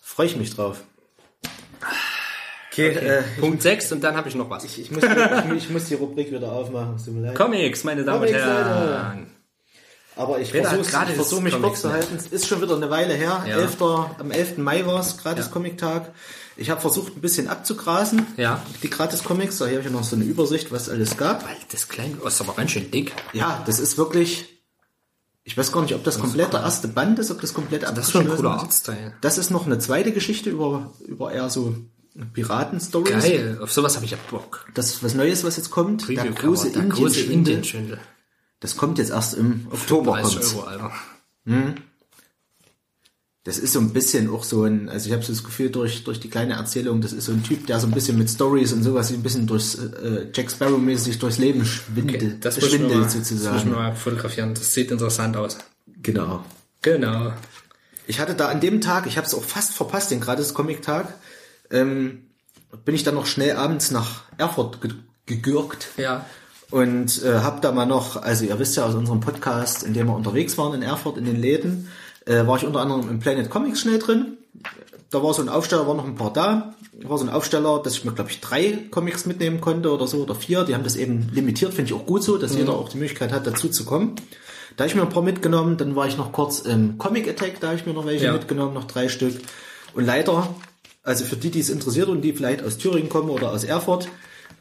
Freue 0.00 0.26
ich 0.26 0.36
mich 0.36 0.54
drauf. 0.54 0.82
Okay, 2.72 2.88
Äh, 2.94 3.22
Punkt 3.38 3.62
6 3.62 3.92
und 3.92 4.02
dann 4.04 4.16
habe 4.16 4.28
ich 4.28 4.34
noch 4.34 4.48
was. 4.50 4.64
ich, 4.64 4.80
ich, 4.80 4.90
muss, 4.90 5.02
ich, 5.02 5.52
ich 5.56 5.70
muss 5.70 5.84
die 5.86 5.94
Rubrik 5.94 6.30
wieder 6.32 6.52
aufmachen. 6.52 6.96
Comics, 7.34 7.84
meine 7.84 8.04
Damen 8.04 8.20
und 8.22 8.26
Comics, 8.26 8.44
Herren. 8.44 9.30
Aber 10.20 10.38
ich 10.38 10.50
versuche 10.50 10.84
versuch 10.84 11.40
mich 11.40 11.58
kurz 11.58 11.80
zu 11.80 11.90
halten. 11.90 12.14
Es 12.14 12.26
ist 12.26 12.46
schon 12.46 12.60
wieder 12.60 12.76
eine 12.76 12.90
Weile 12.90 13.14
her. 13.14 13.42
Ja. 13.48 13.56
11. 13.56 13.80
Am 13.80 14.30
11. 14.30 14.58
Mai 14.58 14.84
war 14.84 15.00
es, 15.00 15.16
gratis 15.16 15.46
Ja. 15.46 15.50
Comic-Tag. 15.50 16.12
Ich 16.58 16.68
habe 16.68 16.78
versucht, 16.78 17.16
ein 17.16 17.22
bisschen 17.22 17.48
abzugrasen. 17.48 18.26
Ja. 18.36 18.62
Die 18.82 18.90
gratis 18.90 19.24
Comics. 19.24 19.56
Da 19.56 19.64
habe 19.64 19.80
ich 19.80 19.90
noch 19.90 20.04
so 20.04 20.16
eine 20.16 20.26
Übersicht, 20.26 20.70
was 20.72 20.82
es 20.82 20.88
alles 20.90 21.16
gab. 21.16 21.48
Das 21.72 21.88
kleine 21.88 22.18
oh, 22.22 22.26
ist 22.28 22.38
aber 22.42 22.52
ganz 22.52 22.72
schön 22.72 22.90
dick. 22.90 23.14
Ja, 23.32 23.62
das 23.64 23.80
ist 23.80 23.96
wirklich. 23.96 24.60
Ich 25.42 25.56
weiß 25.56 25.72
gar 25.72 25.80
nicht, 25.80 25.94
ob 25.94 26.04
das 26.04 26.18
komplett 26.18 26.52
der 26.52 26.60
erste 26.60 26.88
Band 26.88 27.18
ist, 27.18 27.30
ob 27.30 27.40
das 27.40 27.54
komplett 27.54 27.84
Das 27.84 27.96
ist 27.96 28.10
schon 28.10 28.26
ein 28.26 28.30
abgeschlossen 28.30 28.36
cooler 28.36 28.56
ist. 28.56 28.62
Artstyle. 28.62 29.14
Das 29.22 29.38
ist 29.38 29.50
noch 29.50 29.64
eine 29.64 29.78
zweite 29.78 30.12
Geschichte 30.12 30.50
über, 30.50 30.92
über 31.08 31.32
eher 31.32 31.48
so 31.48 31.74
Piraten-Stories. 32.34 33.24
Geil, 33.24 33.58
auf 33.62 33.72
sowas 33.72 33.96
habe 33.96 34.04
ich 34.04 34.10
ja 34.10 34.18
Bock. 34.30 34.66
Das 34.74 34.90
ist 34.90 35.02
was 35.02 35.14
Neues, 35.14 35.44
was 35.44 35.56
jetzt 35.56 35.70
kommt. 35.70 36.06
Große 36.06 36.22
der 36.22 36.30
große 36.32 36.68
Indien-Schwindel. 36.68 37.32
Indien-Schwindel. 37.32 37.98
Das 38.60 38.76
kommt 38.76 38.98
jetzt 38.98 39.10
erst 39.10 39.34
im 39.34 39.66
Oktober. 39.70 40.12
30 40.12 40.34
kommt's. 40.34 40.54
Euro, 40.54 40.62
Alter. 40.66 40.92
Das 43.44 43.56
ist 43.58 43.72
so 43.72 43.80
ein 43.80 43.92
bisschen 43.94 44.28
auch 44.28 44.44
so 44.44 44.64
ein, 44.64 44.90
also 44.90 45.06
ich 45.06 45.14
habe 45.14 45.22
so 45.24 45.32
das 45.32 45.42
Gefühl 45.42 45.70
durch 45.70 46.04
durch 46.04 46.20
die 46.20 46.28
kleine 46.28 46.54
Erzählung, 46.54 47.00
das 47.00 47.14
ist 47.14 47.24
so 47.24 47.32
ein 47.32 47.42
Typ, 47.42 47.66
der 47.66 47.80
so 47.80 47.86
ein 47.86 47.92
bisschen 47.92 48.18
mit 48.18 48.28
Stories 48.28 48.72
und 48.74 48.82
sowas 48.82 49.10
ein 49.10 49.22
bisschen 49.22 49.46
durchs 49.46 49.76
äh, 49.76 50.26
Jack 50.34 50.50
Sparrow 50.50 50.78
mäßig 50.78 51.18
durchs 51.18 51.38
Leben 51.38 51.64
schwindelt, 51.64 52.22
Okay, 52.22 52.36
das 52.38 52.56
schwindelt 52.58 52.92
mal, 52.92 53.02
das 53.04 53.16
muss 53.16 53.28
sozusagen. 53.28 53.70
mal 53.70 53.96
fotografieren. 53.96 54.52
Das 54.52 54.74
sieht 54.74 54.90
interessant 54.90 55.38
aus. 55.38 55.56
Genau. 56.02 56.44
Genau. 56.82 57.32
Ich 58.06 58.20
hatte 58.20 58.34
da 58.34 58.48
an 58.48 58.60
dem 58.60 58.82
Tag, 58.82 59.06
ich 59.06 59.16
habe 59.16 59.26
es 59.26 59.34
auch 59.34 59.42
fast 59.44 59.72
verpasst, 59.72 60.10
den 60.10 60.20
gratis 60.20 60.52
Comic-Tag, 60.52 61.14
ähm, 61.70 62.26
bin 62.84 62.94
ich 62.94 63.04
dann 63.04 63.14
noch 63.14 63.26
schnell 63.26 63.56
abends 63.56 63.90
nach 63.90 64.22
Erfurt 64.36 64.82
ge 64.82 64.92
gegürkt 65.26 65.88
Ja. 65.96 66.26
Und 66.70 67.22
äh, 67.24 67.38
habe 67.40 67.60
da 67.60 67.72
mal 67.72 67.86
noch, 67.86 68.20
also 68.22 68.44
ihr 68.44 68.58
wisst 68.58 68.76
ja 68.76 68.86
aus 68.86 68.94
unserem 68.94 69.20
Podcast, 69.20 69.82
in 69.82 69.94
dem 69.94 70.06
wir 70.06 70.14
unterwegs 70.14 70.56
waren 70.58 70.74
in 70.74 70.82
Erfurt 70.82 71.16
in 71.18 71.24
den 71.24 71.36
Läden, 71.40 71.88
äh, 72.26 72.46
war 72.46 72.56
ich 72.56 72.64
unter 72.64 72.80
anderem 72.80 73.08
im 73.08 73.18
Planet 73.18 73.50
Comics 73.50 73.80
schnell 73.80 73.98
drin. 73.98 74.38
Da 75.10 75.22
war 75.22 75.34
so 75.34 75.42
ein 75.42 75.48
Aufsteller, 75.48 75.86
waren 75.88 75.96
noch 75.96 76.04
ein 76.06 76.14
paar 76.14 76.32
da. 76.32 76.74
Da 76.92 77.08
war 77.08 77.18
so 77.18 77.24
ein 77.24 77.30
Aufsteller, 77.30 77.80
dass 77.82 77.94
ich 77.94 78.04
mir, 78.04 78.12
glaube 78.12 78.30
ich, 78.30 78.40
drei 78.40 78.78
Comics 78.90 79.26
mitnehmen 79.26 79.60
konnte 79.60 79.90
oder 79.92 80.06
so 80.06 80.18
oder 80.18 80.34
vier. 80.36 80.62
Die 80.64 80.74
haben 80.74 80.84
das 80.84 80.94
eben 80.96 81.28
limitiert, 81.32 81.74
finde 81.74 81.92
ich 81.92 81.98
auch 81.98 82.06
gut 82.06 82.22
so, 82.22 82.38
dass 82.38 82.54
jeder 82.54 82.74
auch 82.74 82.88
die 82.88 82.98
Möglichkeit 82.98 83.32
hat, 83.32 83.46
dazu 83.46 83.68
zu 83.68 83.84
kommen. 83.84 84.14
Da 84.76 84.84
habe 84.84 84.90
ich 84.90 84.94
mir 84.94 85.02
ein 85.02 85.08
paar 85.08 85.22
mitgenommen, 85.22 85.76
dann 85.76 85.96
war 85.96 86.06
ich 86.06 86.16
noch 86.16 86.30
kurz 86.30 86.60
im 86.60 86.96
Comic 86.98 87.28
Attack, 87.28 87.58
da 87.60 87.68
habe 87.68 87.76
ich 87.76 87.86
mir 87.86 87.92
noch 87.92 88.06
welche 88.06 88.26
Ja. 88.26 88.32
mitgenommen, 88.32 88.72
noch 88.74 88.84
drei 88.84 89.08
Stück. 89.08 89.34
Und 89.94 90.04
leider, 90.06 90.54
also 91.02 91.24
für 91.24 91.36
die, 91.36 91.50
die 91.50 91.60
es 91.60 91.70
interessiert 91.70 92.08
und 92.08 92.22
die 92.22 92.32
vielleicht 92.32 92.62
aus 92.62 92.78
Thüringen 92.78 93.08
kommen 93.08 93.30
oder 93.30 93.50
aus 93.50 93.64
Erfurt, 93.64 94.08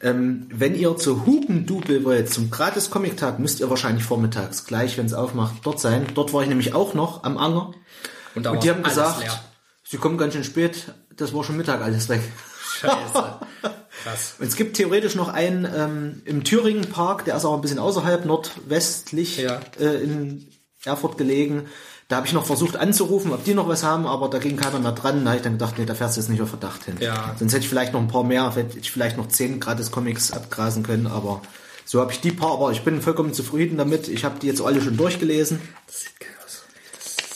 ähm, 0.01 0.47
wenn 0.53 0.75
ihr 0.75 0.95
zur 0.97 1.25
Hugendubel 1.25 2.03
wollt, 2.05 2.31
zum 2.33 2.49
gratis 2.51 2.89
Comic-Tag, 2.89 3.39
müsst 3.39 3.59
ihr 3.59 3.69
wahrscheinlich 3.69 4.03
vormittags, 4.03 4.65
gleich 4.65 4.97
wenn 4.97 5.05
es 5.05 5.13
aufmacht, 5.13 5.55
dort 5.63 5.79
sein. 5.79 6.07
Dort 6.13 6.33
war 6.33 6.41
ich 6.43 6.49
nämlich 6.49 6.73
auch 6.73 6.93
noch 6.93 7.23
am 7.23 7.37
Anger. 7.37 7.73
Und, 8.35 8.47
Und 8.47 8.63
die 8.63 8.69
haben 8.69 8.83
gesagt, 8.83 9.21
leer. 9.21 9.39
sie 9.83 9.97
kommen 9.97 10.17
ganz 10.17 10.33
schön 10.33 10.43
spät, 10.43 10.93
das 11.15 11.33
war 11.33 11.43
schon 11.43 11.57
Mittag 11.57 11.81
alles 11.81 12.07
weg. 12.09 12.21
Scheiße. 12.79 12.93
Krass. 14.03 14.35
Und 14.39 14.47
es 14.47 14.55
gibt 14.55 14.77
theoretisch 14.77 15.15
noch 15.15 15.27
einen 15.27 15.65
ähm, 15.75 16.21
im 16.23 16.45
Thüringen 16.45 16.89
Park, 16.89 17.25
der 17.25 17.35
ist 17.35 17.43
auch 17.43 17.55
ein 17.55 17.61
bisschen 17.61 17.79
außerhalb, 17.79 18.23
nordwestlich 18.25 19.37
Ja. 19.37 19.59
äh, 19.79 20.01
in 20.01 20.47
Erfurt 20.85 21.17
gelegen. 21.17 21.65
Da 22.09 22.15
habe 22.17 22.25
ich 22.27 22.33
noch 22.33 22.45
versucht 22.45 22.75
anzurufen, 22.75 23.31
ob 23.31 23.43
die 23.43 23.53
noch 23.53 23.67
was 23.67 23.83
haben, 23.83 24.07
aber 24.07 24.29
da 24.29 24.39
ging 24.39 24.57
keiner 24.57 24.79
mehr 24.79 24.93
dran. 24.93 25.23
Da 25.23 25.29
habe 25.29 25.37
ich 25.37 25.43
dann 25.43 25.53
gedacht, 25.53 25.75
nee, 25.77 25.85
da 25.85 25.93
fährst 25.93 26.17
du 26.17 26.21
jetzt 26.21 26.29
nicht 26.29 26.41
auf 26.41 26.49
Verdacht 26.49 26.83
hin. 26.85 26.95
Ja. 26.99 27.35
Sonst 27.37 27.53
hätte 27.53 27.63
ich 27.63 27.69
vielleicht 27.69 27.93
noch 27.93 28.01
ein 28.01 28.07
paar 28.07 28.23
mehr, 28.23 28.53
hätte 28.55 28.79
ich 28.79 28.91
vielleicht 28.91 29.15
noch 29.15 29.27
zehn 29.27 29.59
gratis 29.59 29.91
Comics 29.91 30.33
abgrasen 30.33 30.81
können, 30.81 31.05
aber 31.05 31.41
so 31.85 32.01
habe 32.01 32.11
ich 32.11 32.19
die 32.19 32.31
paar, 32.31 32.53
aber 32.53 32.71
ich 32.71 32.81
bin 32.83 33.01
vollkommen 33.01 33.31
zufrieden 33.33 33.77
damit. 33.77 34.07
Ich 34.07 34.25
habe 34.25 34.39
die 34.39 34.47
jetzt 34.47 34.59
alle 34.59 34.81
schon 34.81 34.97
durchgelesen. 34.97 35.61
Das 35.85 36.01
sieht 36.01 36.19
geil 36.19 36.29
aus. 36.43 36.63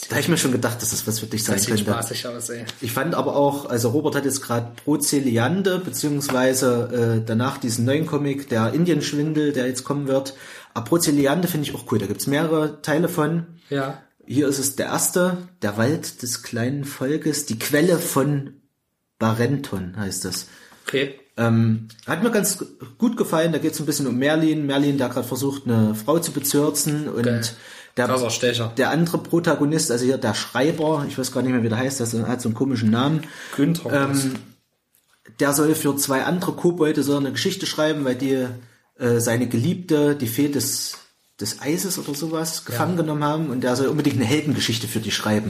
Da 0.09 0.15
habe 0.15 0.21
ich 0.21 0.27
mir 0.27 0.37
schon 0.37 0.51
gedacht, 0.51 0.81
dass 0.81 0.89
das 0.89 1.05
was 1.05 1.19
für 1.19 1.27
dich 1.27 1.43
sein 1.43 1.55
Das 1.55 1.65
sieht 1.65 1.75
könnte. 1.75 1.91
spaßig 1.91 2.27
aus, 2.27 2.49
ey. 2.49 2.65
Ich 2.81 2.91
fand 2.91 3.13
aber 3.13 3.35
auch, 3.35 3.69
also 3.69 3.89
Robert 3.89 4.15
hat 4.15 4.25
jetzt 4.25 4.41
gerade 4.41 4.71
Prozeliande, 4.83 5.77
beziehungsweise 5.85 7.19
äh, 7.21 7.25
danach 7.25 7.59
diesen 7.59 7.85
neuen 7.85 8.07
Comic, 8.07 8.49
der 8.49 8.73
Indienschwindel, 8.73 9.53
der 9.53 9.67
jetzt 9.67 9.83
kommen 9.83 10.07
wird. 10.07 10.33
Aber 10.73 10.85
Prozeliande 10.85 11.47
finde 11.47 11.67
ich 11.69 11.75
auch 11.75 11.91
cool. 11.91 11.99
Da 11.99 12.07
gibt's 12.07 12.25
mehrere 12.25 12.81
Teile 12.81 13.07
von. 13.07 13.45
Ja. 13.69 13.99
Hier 14.25 14.47
ist 14.47 14.59
es 14.59 14.75
der 14.75 14.87
erste, 14.87 15.49
der 15.61 15.77
Wald 15.77 16.21
des 16.21 16.43
kleinen 16.43 16.85
Volkes, 16.85 17.45
die 17.45 17.59
Quelle 17.59 17.97
von 17.97 18.53
Barenton 19.19 19.95
heißt 19.97 20.25
das. 20.25 20.47
Okay. 20.87 21.19
Ähm, 21.35 21.87
hat 22.05 22.23
mir 22.23 22.31
ganz 22.31 22.63
gut 22.97 23.17
gefallen. 23.17 23.51
Da 23.51 23.57
geht 23.57 23.73
es 23.73 23.79
ein 23.79 23.85
bisschen 23.85 24.07
um 24.07 24.17
Merlin. 24.17 24.65
Merlin, 24.65 24.97
der 24.97 25.09
gerade 25.09 25.27
versucht, 25.27 25.65
eine 25.65 25.95
Frau 25.95 26.19
zu 26.19 26.31
bezirzen. 26.31 27.07
Und 27.07 27.23
Geil. 27.23 27.43
der, 27.97 28.67
der 28.77 28.89
andere 28.91 29.17
Protagonist, 29.17 29.91
also 29.91 30.05
hier 30.05 30.17
der 30.17 30.35
Schreiber, 30.35 31.05
ich 31.07 31.17
weiß 31.17 31.31
gar 31.31 31.41
nicht 31.41 31.53
mehr, 31.53 31.63
wie 31.63 31.69
der 31.69 31.77
heißt, 31.77 31.99
der 31.99 32.27
hat 32.27 32.41
so 32.41 32.49
einen 32.49 32.55
komischen 32.55 32.91
Namen. 32.91 33.21
Günther. 33.55 34.09
Ähm, 34.11 34.35
der 35.39 35.53
soll 35.53 35.73
für 35.73 35.95
zwei 35.95 36.23
andere 36.23 36.51
Kobolde 36.51 37.01
so 37.01 37.17
eine 37.17 37.31
Geschichte 37.31 37.65
schreiben, 37.65 38.05
weil 38.05 38.15
die 38.15 38.45
äh, 38.99 39.19
seine 39.19 39.47
Geliebte, 39.47 40.15
die 40.15 40.27
Fee 40.27 40.49
des, 40.49 40.97
des 41.39 41.61
Eises 41.61 41.97
oder 41.97 42.13
sowas, 42.13 42.65
gefangen 42.65 42.97
genommen 42.97 43.23
haben 43.23 43.49
und 43.49 43.61
der 43.61 43.75
soll 43.75 43.87
unbedingt 43.87 44.17
eine 44.17 44.25
Heldengeschichte 44.25 44.87
für 44.87 44.99
die 44.99 45.11
schreiben. 45.11 45.49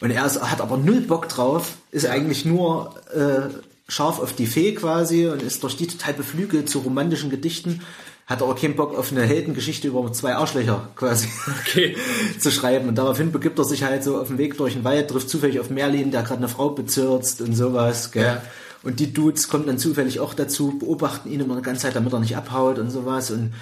Und 0.00 0.10
er 0.10 0.24
ist, 0.24 0.40
hat 0.40 0.60
aber 0.60 0.76
null 0.76 1.00
Bock 1.00 1.28
drauf, 1.28 1.74
ist 1.90 2.06
eigentlich 2.06 2.44
nur 2.44 2.94
äh, 3.12 3.52
scharf 3.88 4.20
auf 4.20 4.32
die 4.32 4.46
Fee 4.46 4.74
quasi 4.74 5.26
und 5.26 5.42
ist 5.42 5.62
durch 5.62 5.76
die 5.76 5.86
total 5.86 6.14
beflügelt 6.14 6.70
zu 6.70 6.80
romantischen 6.80 7.30
Gedichten, 7.30 7.80
hat 8.26 8.42
aber 8.42 8.54
keinen 8.54 8.76
Bock 8.76 8.96
auf 8.96 9.10
eine 9.10 9.24
Heldengeschichte 9.24 9.88
über 9.88 10.12
zwei 10.12 10.34
Arschlöcher 10.36 10.90
quasi 10.94 11.28
Okay. 11.60 11.96
zu 12.38 12.52
schreiben. 12.52 12.88
Und 12.88 12.96
daraufhin 12.96 13.32
begibt 13.32 13.58
er 13.58 13.64
sich 13.64 13.82
halt 13.82 14.04
so 14.04 14.20
auf 14.20 14.28
den 14.28 14.38
Weg 14.38 14.56
durch 14.56 14.74
den 14.74 14.84
Wald, 14.84 15.08
trifft 15.08 15.30
zufällig 15.30 15.58
auf 15.58 15.70
Merlin, 15.70 16.10
der 16.10 16.22
gerade 16.22 16.38
eine 16.38 16.48
Frau 16.48 16.70
bezirzt 16.70 17.40
und 17.40 17.54
sowas. 17.54 18.12
Gell? 18.12 18.24
Ja. 18.24 18.42
Und 18.88 19.00
die 19.00 19.12
Dudes 19.12 19.48
kommen 19.48 19.66
dann 19.66 19.76
zufällig 19.76 20.18
auch 20.18 20.32
dazu, 20.32 20.78
beobachten 20.78 21.30
ihn 21.30 21.40
immer 21.40 21.52
eine 21.52 21.60
ganze 21.60 21.82
Zeit, 21.82 21.94
damit 21.94 22.10
er 22.10 22.20
nicht 22.20 22.38
abhaut 22.38 22.78
und 22.78 22.90
sowas. 22.90 23.30
Und 23.30 23.52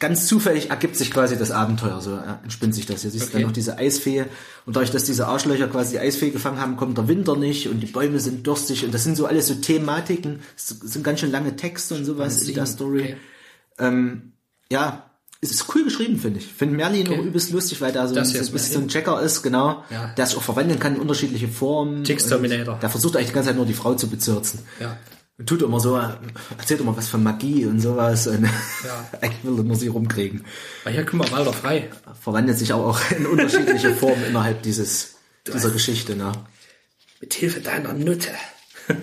ganz 0.00 0.26
zufällig 0.26 0.70
ergibt 0.70 0.96
sich 0.96 1.12
quasi 1.12 1.38
das 1.38 1.52
Abenteuer, 1.52 2.00
so 2.00 2.18
entspinnt 2.42 2.74
sich 2.74 2.84
das. 2.86 3.02
Hier 3.02 3.12
siehst 3.12 3.28
Okay. 3.28 3.34
dann 3.34 3.42
noch 3.42 3.52
diese 3.52 3.78
Eisfee. 3.78 4.24
Und 4.66 4.74
dadurch, 4.74 4.90
dass 4.90 5.04
diese 5.04 5.28
Arschlöcher 5.28 5.68
quasi 5.68 5.92
die 5.92 5.98
Eisfee 6.00 6.30
gefangen 6.30 6.60
haben, 6.60 6.76
kommt 6.76 6.98
der 6.98 7.06
Winter 7.06 7.36
nicht 7.36 7.68
und 7.68 7.78
die 7.78 7.86
Bäume 7.86 8.18
sind 8.18 8.44
durstig. 8.44 8.84
Und 8.84 8.92
das 8.92 9.04
sind 9.04 9.16
so 9.16 9.26
alles 9.26 9.46
so 9.46 9.54
Thematiken. 9.54 10.40
Das 10.56 10.76
sind 10.80 11.04
ganz 11.04 11.20
schön 11.20 11.30
lange 11.30 11.54
Texte 11.54 11.94
und 11.94 12.04
sowas 12.04 12.42
in 12.42 12.52
der 12.56 12.66
Story. 12.66 13.02
Okay. 13.02 13.16
Ähm, 13.78 14.32
ja, 14.68 15.11
es 15.44 15.50
ist 15.50 15.66
cool 15.74 15.84
geschrieben, 15.84 16.18
finde 16.18 16.38
ich. 16.38 16.46
Finde 16.46 16.76
Merlin 16.76 17.08
Okay. 17.08 17.18
auch 17.18 17.24
übelst 17.24 17.50
lustig, 17.50 17.80
weil 17.80 17.92
da 17.92 18.06
so, 18.06 18.14
Das 18.14 18.32
ein, 18.34 18.40
bisschen 18.52 18.72
so 18.74 18.78
ein 18.78 18.88
Checker 18.88 19.20
ist, 19.20 19.42
genau. 19.42 19.84
Ja. 19.90 20.14
Der 20.16 20.24
sich 20.26 20.36
auch 20.36 20.42
verwandeln 20.42 20.78
kann 20.78 20.94
in 20.94 21.00
unterschiedliche 21.00 21.48
Formen. 21.48 22.04
Tix 22.04 22.26
Terminator. 22.28 22.78
Der 22.80 22.88
versucht 22.88 23.16
eigentlich 23.16 23.28
die 23.28 23.34
ganze 23.34 23.48
Zeit 23.48 23.56
nur 23.56 23.66
die 23.66 23.74
Frau 23.74 23.94
zu 23.94 24.08
bezirzen. 24.08 24.60
Ja. 24.78 24.96
Und 25.38 25.48
tut 25.48 25.60
immer 25.62 25.80
so, 25.80 25.96
erzählt 26.58 26.80
immer 26.80 26.96
was 26.96 27.08
von 27.08 27.22
Magie 27.24 27.66
und 27.66 27.80
sowas. 27.80 28.28
Und 28.28 28.44
Ja. 28.44 29.08
eigentlich 29.20 29.42
will 29.42 29.58
er 29.58 29.64
nur 29.64 29.74
sie 29.76 29.88
rumkriegen. 29.88 30.44
Aber 30.84 30.92
hier, 30.94 31.04
guck 31.04 31.14
mal, 31.14 31.30
Walder 31.32 31.52
frei. 31.52 31.90
Verwandelt 32.20 32.56
sich 32.58 32.72
aber 32.72 32.86
auch 32.86 33.00
in 33.10 33.26
unterschiedliche 33.26 33.92
Formen 33.96 34.24
innerhalb 34.24 34.62
dieses, 34.62 35.16
dieser 35.52 35.70
Geschichte, 35.70 36.14
ne? 36.14 36.30
Mit 37.20 37.34
Hilfe 37.34 37.60
deiner 37.60 37.92
Nutte. 37.94 38.30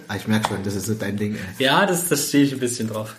Ah, 0.07 0.15
ich 0.15 0.27
merke 0.27 0.49
schon, 0.49 0.63
das 0.63 0.75
ist 0.75 0.85
so 0.85 0.93
dein 0.93 1.17
Ding. 1.17 1.35
Ey. 1.35 1.65
Ja, 1.65 1.85
das, 1.85 2.07
das 2.07 2.29
stehe 2.29 2.43
ich 2.45 2.53
ein 2.53 2.59
bisschen 2.59 2.87
drauf. 2.89 3.15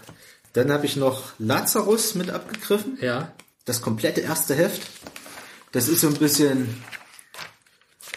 Dann 0.52 0.72
habe 0.72 0.86
ich 0.86 0.96
noch 0.96 1.32
Lazarus 1.38 2.14
mit 2.14 2.30
abgegriffen. 2.30 2.98
Ja. 3.00 3.32
Das 3.64 3.82
komplette 3.82 4.20
erste 4.20 4.54
Heft. 4.54 4.82
Das 5.72 5.88
ist 5.88 6.00
so 6.00 6.08
ein 6.08 6.14
bisschen 6.14 6.82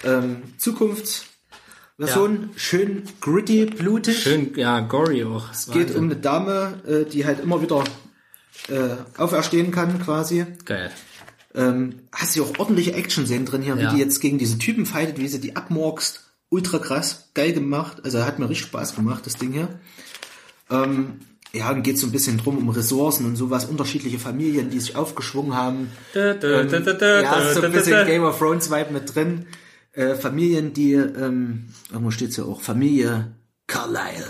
ähm, 0.03 0.41
Zukunftsversion. 0.57 2.41
Ja. 2.41 2.49
Schön 2.55 3.03
gritty, 3.21 3.65
blutig. 3.65 4.21
Schön, 4.21 4.53
ja, 4.55 4.79
gory 4.79 5.23
auch. 5.23 5.51
Es 5.51 5.67
geht 5.67 5.95
um 5.95 6.05
eine 6.05 6.15
Dame, 6.15 6.81
äh, 6.87 7.05
die 7.09 7.25
halt 7.25 7.39
immer 7.39 7.61
wieder 7.61 7.83
äh, 8.69 8.95
auferstehen 9.17 9.71
kann 9.71 10.01
quasi. 10.01 10.45
Geil. 10.65 10.91
Ähm, 11.55 11.99
hast 12.11 12.35
du 12.35 12.43
auch 12.43 12.57
ordentliche 12.57 12.93
Action-Szenen 12.93 13.45
drin 13.45 13.61
hier, 13.61 13.75
Ja. 13.75 13.91
wie 13.91 13.95
die 13.95 14.01
jetzt 14.01 14.19
gegen 14.21 14.39
diese 14.39 14.57
Typen 14.57 14.87
fightet, 14.87 15.19
wie 15.19 15.27
sie 15.27 15.39
die 15.39 15.55
abmorkst. 15.55 16.21
Ultra 16.49 16.79
krass, 16.79 17.29
geil 17.35 17.53
gemacht. 17.53 17.97
Also 18.03 18.23
hat 18.25 18.39
mir 18.39 18.49
richtig 18.49 18.67
Spaß 18.67 18.95
gemacht, 18.95 19.25
das 19.25 19.37
Ding 19.37 19.51
hier. 19.53 19.79
Ähm, 20.71 21.19
ja, 21.55 21.69
dann 21.71 21.83
geht 21.83 21.99
so 21.99 22.07
ein 22.07 22.11
bisschen 22.11 22.37
drum 22.37 22.57
um 22.57 22.69
Ressourcen 22.69 23.25
und 23.25 23.35
sowas, 23.35 23.65
unterschiedliche 23.65 24.17
Familien, 24.19 24.69
die 24.69 24.79
sich 24.79 24.95
aufgeschwungen 24.95 25.55
haben. 25.55 25.91
Da, 26.13 26.33
da, 26.33 26.63
da, 26.63 26.79
da, 26.79 26.93
da, 26.93 27.21
Ja, 27.21 27.35
ist 27.39 27.53
so 27.53 27.61
ein 27.61 27.71
da, 27.71 27.77
bisschen 27.77 27.91
da. 27.91 28.03
Game 28.05 28.23
of 28.23 28.37
Thrones 28.39 28.71
Vibe 28.71 28.91
mit 28.91 29.13
drin. 29.13 29.45
Äh, 29.91 30.15
Familien, 30.15 30.73
die, 30.73 30.93
ähm, 30.93 31.65
irgendwo 31.91 32.09
steht's 32.09 32.37
ja 32.37 32.45
auch, 32.45 32.61
Familie 32.61 33.33
Carlyle. 33.67 34.25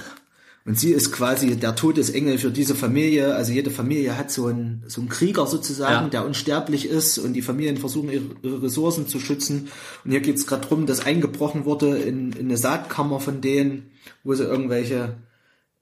Und 0.66 0.80
sie 0.80 0.92
ist 0.92 1.12
quasi 1.12 1.58
der 1.58 1.76
Todesengel 1.76 2.38
für 2.38 2.50
diese 2.52 2.76
Familie. 2.76 3.36
Also 3.36 3.52
jede 3.52 3.70
Familie 3.70 4.18
hat 4.18 4.32
so 4.32 4.48
einen, 4.48 4.84
so 4.88 5.02
einen 5.02 5.10
Krieger 5.10 5.46
sozusagen, 5.46 6.06
Ja. 6.06 6.10
der 6.10 6.26
unsterblich 6.26 6.88
ist 6.88 7.18
und 7.18 7.34
die 7.34 7.42
Familien 7.42 7.78
versuchen 7.78 8.10
ihre, 8.10 8.64
Ressourcen 8.64 9.08
zu 9.08 9.20
schützen. 9.20 9.70
Und 10.06 10.12
hier 10.12 10.22
geht's 10.22 10.48
gerade 10.48 10.66
drum, 10.68 10.86
dass 10.86 11.06
eingebrochen 11.06 11.66
wurde 11.66 11.98
in, 11.98 12.32
in 12.34 12.46
eine 12.48 12.58
Saatkammer 12.58 13.20
von 13.20 13.42
denen, 13.42 13.92
wo 14.24 14.34
sie 14.36 14.44
irgendwelche 14.46 15.16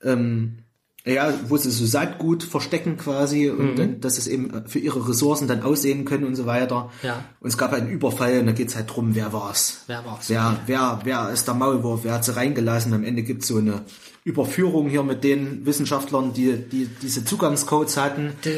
ähm, 0.03 0.60
ja, 1.06 1.34
wo 1.48 1.58
sie 1.58 1.72
so 1.72 1.86
Saatgut 1.86 2.44
verstecken 2.44 2.98
quasi 2.98 3.50
Mhm. 3.52 3.60
und 3.60 3.76
dann, 3.80 4.02
dass 4.02 4.18
es 4.18 4.28
eben 4.28 4.64
für 4.68 4.80
ihre 4.80 5.08
Ressourcen 5.10 5.48
dann 5.48 5.64
aussehen 5.64 6.06
können 6.06 6.26
und 6.26 6.36
so 6.36 6.46
weiter. 6.46 6.92
Ja. 7.02 7.24
Und 7.40 7.50
es 7.50 7.58
gab 7.58 7.74
einen 7.74 7.90
Überfall 7.90 8.40
und 8.40 8.46
da 8.46 8.52
geht's 8.52 8.76
halt 8.76 8.94
drum, 8.96 9.16
wer 9.16 9.34
war's? 9.34 9.84
Wer 9.88 10.06
war's? 10.06 10.30
Wer, 10.30 10.60
wer, 10.68 11.00
wer 11.04 11.30
ist 11.32 11.48
der 11.48 11.56
Maulwurf? 11.56 12.02
Wer 12.04 12.14
hat 12.14 12.26
sie 12.26 12.36
reingelassen? 12.36 12.94
Am 12.94 13.04
Ende 13.04 13.24
gibt's 13.24 13.48
so 13.48 13.58
eine 13.58 13.82
Überführung 14.24 14.90
hier 14.90 15.02
mit 15.02 15.24
den 15.24 15.66
Wissenschaftlern, 15.66 16.34
die, 16.34 16.56
die 16.56 16.88
diese 17.02 17.26
Zugangscodes 17.26 17.98
hatten. 17.98 18.34
Da. 18.44 18.52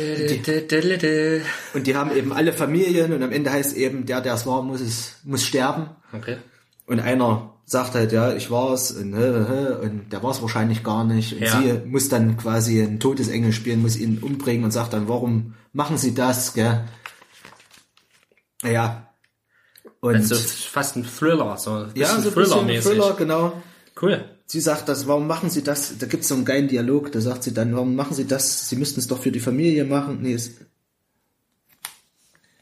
Und 1.73 1.87
die 1.87 1.95
haben 1.95 2.13
eben 2.13 2.33
alle 2.33 2.51
Familien 2.51 3.13
und 3.13 3.23
am 3.23 3.31
Ende 3.31 3.51
heißt 3.51 3.77
eben, 3.77 4.05
der, 4.05 4.19
der 4.19 4.33
es 4.33 4.45
war, 4.45 4.61
muss 4.61 4.81
es, 4.81 5.13
muss 5.23 5.45
sterben. 5.45 5.85
Okay. 6.11 6.35
Und 6.85 6.99
einer 6.99 7.52
sagt 7.65 7.95
halt, 7.95 8.11
ja, 8.11 8.33
ich 8.33 8.51
war's 8.51 8.91
und, 8.91 9.13
hä, 9.15 9.45
hä, 9.47 9.85
und 9.85 10.11
der 10.11 10.21
war's 10.21 10.41
wahrscheinlich 10.41 10.83
gar 10.83 11.03
nicht. 11.03 11.33
Und 11.33 11.41
Ja. 11.41 11.61
sie 11.61 11.73
muss 11.85 12.09
dann 12.09 12.37
quasi 12.37 12.81
einen 12.81 12.99
Todesengel 12.99 13.53
spielen, 13.53 13.81
muss 13.81 13.95
ihn 13.97 14.19
umbringen 14.19 14.65
und 14.65 14.71
sagt 14.71 14.93
dann, 14.93 15.07
warum 15.07 15.53
machen 15.71 15.97
sie 15.97 16.13
das, 16.13 16.53
gell? 16.53 16.83
Ja. 18.63 19.09
Und 20.01 20.15
Also 20.15 20.35
fast 20.35 20.97
ein 20.97 21.05
Thriller, 21.05 21.57
so 21.57 21.71
ein 21.71 21.91
ja, 21.95 22.07
so 22.07 22.15
ein 22.15 22.23
bisschen 22.23 22.33
Thriller-mäßig. 22.33 22.91
Thriller, 22.91 23.13
genau. 23.15 23.63
Cool. 24.01 24.25
Sie 24.45 24.59
sagt 24.59 24.89
das, 24.89 25.07
warum 25.07 25.25
machen 25.27 25.49
Sie 25.49 25.63
das? 25.63 25.97
Da 25.97 26.05
gibt's 26.05 26.27
so 26.27 26.35
einen 26.35 26.43
geilen 26.45 26.67
Dialog, 26.67 27.11
da 27.13 27.21
sagt 27.21 27.43
sie 27.43 27.53
dann, 27.53 27.73
warum 27.73 27.95
machen 27.95 28.13
Sie 28.13 28.25
das? 28.27 28.67
Sie 28.69 28.75
müssten 28.75 28.99
es 28.99 29.07
doch 29.07 29.21
für 29.21 29.31
die 29.31 29.39
Familie 29.39 29.85
machen. 29.85 30.21
Nee, 30.21 30.33
es, 30.33 30.51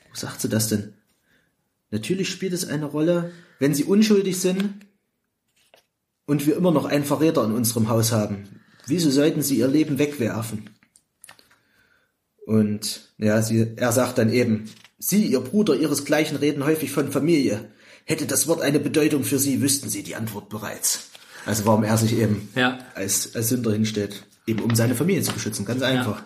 wo 0.09 0.15
sagt 0.15 0.41
sie 0.41 0.49
das 0.49 0.67
denn? 0.67 0.93
Natürlich 1.89 2.29
spielt 2.29 2.53
es 2.53 2.65
eine 2.67 2.85
Rolle, 2.85 3.31
wenn 3.59 3.73
Sie 3.73 3.83
unschuldig 3.83 4.39
sind 4.39 4.69
und 6.31 6.47
wir 6.47 6.55
immer 6.55 6.71
noch 6.71 6.85
einen 6.85 7.03
Verräter 7.03 7.43
in 7.43 7.51
unserem 7.51 7.89
Haus 7.89 8.13
haben. 8.13 8.61
Wieso 8.87 9.11
sollten 9.11 9.41
Sie 9.41 9.57
Ihr 9.57 9.67
Leben 9.67 9.99
wegwerfen? 9.99 10.69
Und 12.45 13.11
ja, 13.17 13.41
sie, 13.41 13.73
er 13.75 13.91
sagt 13.91 14.17
dann 14.17 14.31
eben, 14.31 14.69
Sie, 14.97 15.25
Ihr 15.25 15.41
Bruder, 15.41 15.75
Ihresgleichen 15.75 16.37
reden 16.37 16.63
häufig 16.63 16.89
von 16.93 17.11
Familie. 17.11 17.65
Hätte 18.05 18.27
das 18.27 18.47
Wort 18.47 18.61
eine 18.61 18.79
Bedeutung 18.79 19.25
für 19.25 19.39
Sie, 19.39 19.61
wüssten 19.61 19.89
Sie 19.89 20.03
die 20.03 20.15
Antwort 20.15 20.47
bereits. 20.47 21.09
Also 21.45 21.65
warum 21.65 21.83
er 21.83 21.97
sich 21.97 22.17
eben 22.17 22.47
Ja. 22.55 22.79
als, 22.95 23.35
als 23.35 23.49
Sünder 23.49 23.73
hinstellt, 23.73 24.23
eben 24.47 24.61
um 24.61 24.73
seine 24.73 24.95
Familie 24.95 25.23
zu 25.23 25.33
beschützen, 25.33 25.65
ganz 25.65 25.81
einfach. 25.81 26.23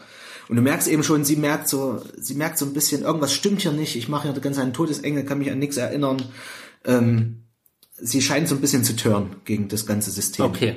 Und 0.50 0.58
du 0.58 0.62
merkst 0.62 0.88
eben 0.88 1.02
schon, 1.02 1.26
sie 1.26 1.36
merkt 1.36 1.68
so, 1.68 2.04
sie 2.16 2.36
merkt 2.36 2.60
so 2.60 2.66
ein 2.68 2.74
bisschen, 2.74 3.02
irgendwas 3.02 3.34
stimmt 3.34 3.64
hier 3.64 3.72
nicht, 3.72 3.96
ich 3.96 4.08
mache 4.08 4.32
hier 4.32 4.40
ganz 4.40 4.60
einen 4.60 4.74
Todesengel, 4.74 5.26
kann 5.26 5.40
mich 5.40 5.50
an 5.50 5.58
nichts 5.58 5.78
erinnern. 5.78 6.22
Ähm, 6.86 7.45
sie 7.98 8.22
scheint 8.22 8.48
so 8.48 8.56
ein 8.56 8.62
bisschen 8.62 8.84
zu 8.84 8.96
turn 8.96 9.36
gegen 9.46 9.68
das 9.68 9.86
ganze 9.86 10.12
System. 10.12 10.46
Okay. 10.46 10.76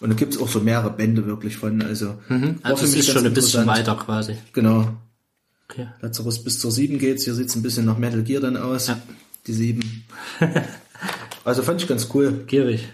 Und 0.00 0.10
da 0.10 0.16
gibt's 0.16 0.38
auch 0.38 0.48
so 0.48 0.60
mehrere 0.60 0.90
Bände 0.90 1.26
wirklich 1.26 1.56
von, 1.58 1.82
also, 1.82 2.14
war 2.28 2.54
Also 2.62 2.84
es 2.86 2.94
ist 2.94 3.10
schon 3.10 3.26
ein 3.26 3.34
bisschen 3.34 3.66
weiter 3.66 3.96
quasi. 3.96 4.36
Genau. 4.54 4.88
Okay. 5.68 5.88
Lazarus 6.00 6.42
bis 6.42 6.58
zur 6.58 6.72
7 6.72 6.98
geht's, 6.98 7.24
hier 7.24 7.34
sieht's 7.34 7.54
ein 7.54 7.62
bisschen 7.62 7.84
nach 7.84 7.98
Metal 7.98 8.22
Gear 8.22 8.40
dann 8.40 8.56
aus, 8.56 8.88
Ja. 8.88 8.98
die 9.46 9.52
7. 9.52 10.04
also 11.44 11.62
fand 11.62 11.82
ich 11.82 11.88
ganz 11.88 12.08
cool. 12.14 12.44
Gierig. 12.46 12.88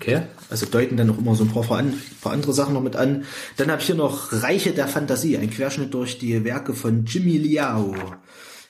Okay. 0.00 0.22
Also 0.50 0.66
deuten 0.66 0.96
dann 0.96 1.06
noch 1.08 1.18
immer 1.18 1.34
so 1.34 1.44
ein 1.44 1.50
paar, 1.50 1.64
voran- 1.64 1.94
paar 2.20 2.32
andere 2.32 2.52
Sachen 2.52 2.74
noch 2.74 2.82
mit 2.82 2.94
an. 2.96 3.24
Dann 3.56 3.70
habe 3.70 3.80
ich 3.80 3.86
hier 3.86 3.94
noch 3.96 4.32
Reiche 4.32 4.72
der 4.72 4.86
Fantasie, 4.86 5.36
ein 5.36 5.50
Querschnitt 5.50 5.92
durch 5.94 6.18
die 6.18 6.44
Werke 6.44 6.74
von 6.74 7.04
Jimmy 7.06 7.36
Liao. 7.38 7.94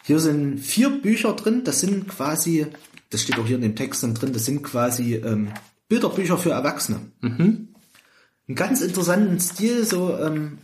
Hier 0.05 0.18
sind 0.20 0.58
vier 0.60 0.90
Bücher 0.90 1.32
drin, 1.34 1.62
das 1.64 1.81
sind 1.81 2.08
quasi, 2.08 2.66
das 3.14 3.22
steht 3.22 3.38
auch 3.38 3.46
hier 3.46 3.56
in 3.56 3.62
dem 3.62 3.76
Text 3.76 4.02
dann 4.02 4.14
drin, 4.14 4.32
das 4.32 4.44
sind 4.44 4.62
quasi 4.62 5.14
ähm, 5.14 5.50
Bilderbücher 5.88 6.36
für 6.36 6.50
Erwachsene. 6.50 7.00
Einen 8.48 8.56
ganz 8.56 8.80
interessanten 8.80 9.38
Stil, 9.40 9.84
so 9.86 10.18
ähm, 10.18 10.58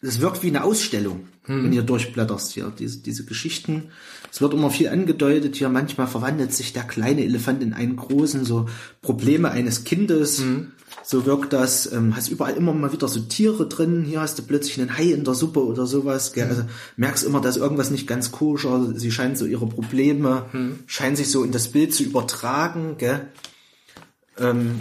es 0.00 0.20
wirkt 0.20 0.42
wie 0.42 0.48
eine 0.48 0.64
Ausstellung, 0.64 1.28
wenn 1.46 1.72
ihr 1.72 1.82
durchblätterst 1.82 2.52
hier, 2.52 2.72
diese, 2.76 3.02
diese 3.02 3.24
Geschichten. 3.24 3.90
Es 4.30 4.40
wird 4.40 4.54
immer 4.54 4.70
viel 4.70 4.88
angedeutet 4.88 5.56
hier, 5.56 5.68
manchmal 5.68 6.06
verwandelt 6.06 6.52
sich 6.52 6.72
der 6.72 6.84
kleine 6.84 7.24
Elefant 7.24 7.62
in 7.62 7.72
einen 7.72 7.96
großen, 7.96 8.44
so 8.44 8.68
Probleme 9.00 9.50
eines 9.50 9.84
Kindes. 9.84 10.40
So 11.04 11.26
wirkt 11.26 11.52
das, 11.52 11.90
ähm, 11.92 12.14
hast 12.16 12.28
überall 12.28 12.54
immer 12.54 12.72
mal 12.72 12.92
wieder 12.92 13.08
so 13.08 13.20
Tiere 13.20 13.66
drin, 13.66 14.04
hier 14.04 14.20
hast 14.20 14.38
du 14.38 14.42
plötzlich 14.42 14.80
einen 14.80 14.96
Hai 14.96 15.12
in 15.12 15.24
der 15.24 15.34
Suppe 15.34 15.64
oder 15.64 15.86
sowas, 15.86 16.32
gell? 16.32 16.48
also 16.48 16.62
merkst 16.96 17.24
immer, 17.24 17.40
dass 17.40 17.56
irgendwas 17.56 17.90
nicht 17.90 18.06
ganz 18.06 18.30
koscher, 18.30 18.92
sie 18.94 19.10
scheinen 19.10 19.36
so 19.36 19.44
ihre 19.44 19.66
Probleme, 19.66 20.46
scheinen 20.86 21.16
sich 21.16 21.30
so 21.30 21.42
in 21.42 21.52
das 21.52 21.68
Bild 21.68 21.92
zu 21.92 22.04
übertragen, 22.04 22.96
gell? 22.98 23.28
Ähm, 24.38 24.80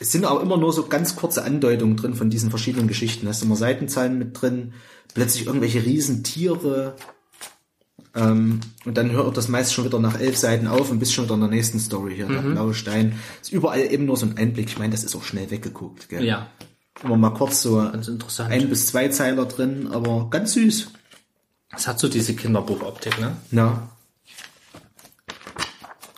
es 0.00 0.10
sind 0.10 0.24
auch 0.24 0.42
immer 0.42 0.56
nur 0.56 0.72
so 0.72 0.86
ganz 0.86 1.14
kurze 1.14 1.44
Andeutungen 1.44 1.96
drin 1.96 2.14
von 2.14 2.28
diesen 2.28 2.50
verschiedenen 2.50 2.88
Geschichten. 2.88 3.26
Da 3.26 3.30
hast 3.30 3.42
du 3.42 3.46
immer 3.46 3.56
Seitenzahlen 3.56 4.18
mit 4.18 4.40
drin, 4.40 4.72
plötzlich 5.14 5.46
irgendwelche 5.46 5.84
Riesentiere. 5.84 6.96
Ähm, 8.16 8.60
und 8.84 8.96
dann 8.96 9.10
hört 9.10 9.36
das 9.36 9.48
meist 9.48 9.74
schon 9.74 9.84
wieder 9.84 9.98
nach 9.98 10.20
elf 10.20 10.36
Seiten 10.36 10.68
auf 10.68 10.90
und 10.90 11.00
bist 11.00 11.12
schon 11.12 11.24
wieder 11.24 11.34
in 11.34 11.40
der 11.40 11.50
nächsten 11.50 11.80
Story 11.80 12.14
hier, 12.14 12.26
der 12.26 12.42
blaue 12.42 12.74
Stein. 12.74 13.18
Ist 13.42 13.52
überall 13.52 13.80
eben 13.80 14.04
nur 14.04 14.16
so 14.16 14.26
ein 14.26 14.36
Einblick. 14.36 14.68
Ich 14.68 14.78
meine, 14.78 14.92
das 14.92 15.02
ist 15.02 15.16
auch 15.16 15.24
schnell 15.24 15.50
weggeguckt. 15.50 16.08
Gell? 16.08 16.24
Ja. 16.24 16.46
Immer 17.02 17.16
mal 17.16 17.30
kurz 17.30 17.62
so 17.62 17.78
ein 17.78 18.68
bis 18.68 18.86
zwei 18.86 19.08
Zeiler 19.08 19.46
drin, 19.46 19.88
aber 19.90 20.28
ganz 20.30 20.52
süß. 20.52 20.88
Es 21.76 21.88
hat 21.88 21.98
so 21.98 22.08
diese 22.08 22.34
Kinderbuchoptik, 22.34 23.18
ne? 23.20 23.36
Ja. 23.50 23.88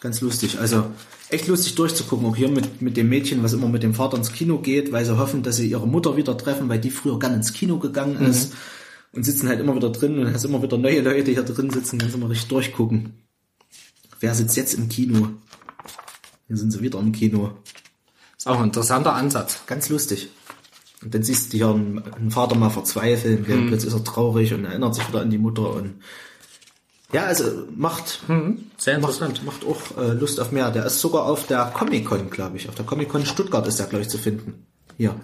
Ganz 0.00 0.20
lustig. 0.20 0.58
Also 0.60 0.84
echt 1.30 1.48
lustig 1.48 1.76
durchzugucken. 1.76 2.26
Auch 2.26 2.36
hier 2.36 2.48
mit, 2.48 2.82
mit 2.82 2.98
dem 2.98 3.08
Mädchen, 3.08 3.42
was 3.42 3.54
immer 3.54 3.68
mit 3.68 3.82
dem 3.82 3.94
Vater 3.94 4.18
ins 4.18 4.32
Kino 4.32 4.58
geht, 4.58 4.92
weil 4.92 5.06
sie 5.06 5.16
hoffen, 5.16 5.42
dass 5.42 5.56
sie 5.56 5.70
ihre 5.70 5.88
Mutter 5.88 6.18
wieder 6.18 6.36
treffen, 6.36 6.68
weil 6.68 6.78
die 6.78 6.90
früher 6.90 7.18
gern 7.18 7.32
ins 7.34 7.54
Kino 7.54 7.78
gegangen 7.78 8.20
ist. 8.20 8.52
Und 9.16 9.22
sitzen 9.24 9.48
halt 9.48 9.60
immer 9.60 9.74
wieder 9.74 9.90
drin 9.90 10.18
und 10.18 10.32
hast 10.32 10.44
immer 10.44 10.62
wieder 10.62 10.76
neue 10.76 11.00
Leute 11.00 11.32
hier 11.32 11.42
drin 11.42 11.70
sitzen, 11.70 11.98
kannst 11.98 12.14
immer 12.14 12.28
richtig 12.28 12.48
durchgucken. 12.48 13.14
Wer 14.20 14.34
sitzt 14.34 14.56
jetzt 14.56 14.74
im 14.74 14.90
Kino? 14.90 15.30
Hier 16.46 16.56
sind 16.56 16.70
sie 16.70 16.82
wieder 16.82 16.98
im 16.98 17.12
Kino. 17.12 17.52
Ist 18.36 18.46
auch 18.46 18.58
ein 18.58 18.66
interessanter 18.66 19.14
Ansatz. 19.14 19.60
Ganz 19.66 19.88
lustig. 19.88 20.28
Und 21.02 21.14
dann 21.14 21.22
siehst 21.22 21.52
du 21.52 21.56
hier 21.56 21.68
einen, 21.68 22.02
einen 22.12 22.30
Vater 22.30 22.56
mal 22.56 22.70
verzweifeln, 22.70 23.44
gell? 23.44 23.66
plötzlich 23.68 23.92
ist 23.92 23.98
er 23.98 24.04
traurig 24.04 24.52
und 24.52 24.64
erinnert 24.64 24.94
sich 24.94 25.08
wieder 25.08 25.20
an 25.20 25.30
die 25.30 25.38
Mutter 25.38 25.72
und 25.74 25.94
ja, 27.12 27.24
also 27.24 27.66
macht, 27.74 28.20
Sehr 28.76 28.98
macht, 28.98 29.12
interessant. 29.12 29.44
macht 29.44 29.64
auch 29.64 29.96
äh, 29.96 30.12
Lust 30.12 30.40
auf 30.40 30.50
mehr. 30.50 30.70
Der 30.70 30.84
ist 30.86 31.00
sogar 31.00 31.24
auf 31.24 31.46
der 31.46 31.66
Comic-Con, 31.72 32.30
glaube 32.30 32.56
ich. 32.56 32.68
Auf 32.68 32.74
der 32.74 32.84
Comic-Con 32.84 33.24
Stuttgart 33.24 33.66
ist 33.66 33.78
der, 33.78 33.86
glaube 33.86 34.02
ich, 34.02 34.08
zu 34.08 34.18
finden. 34.18 34.66
Hier. 34.96 35.14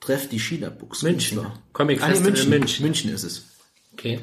Treff 0.00 0.28
die 0.28 0.38
China-Books. 0.38 1.02
München. 1.02 1.46
Comic 1.72 2.00
Festival 2.00 2.30
München. 2.32 2.50
München. 2.50 2.84
München 2.84 3.12
ist 3.12 3.22
es. 3.22 3.44
Okay. 3.92 4.20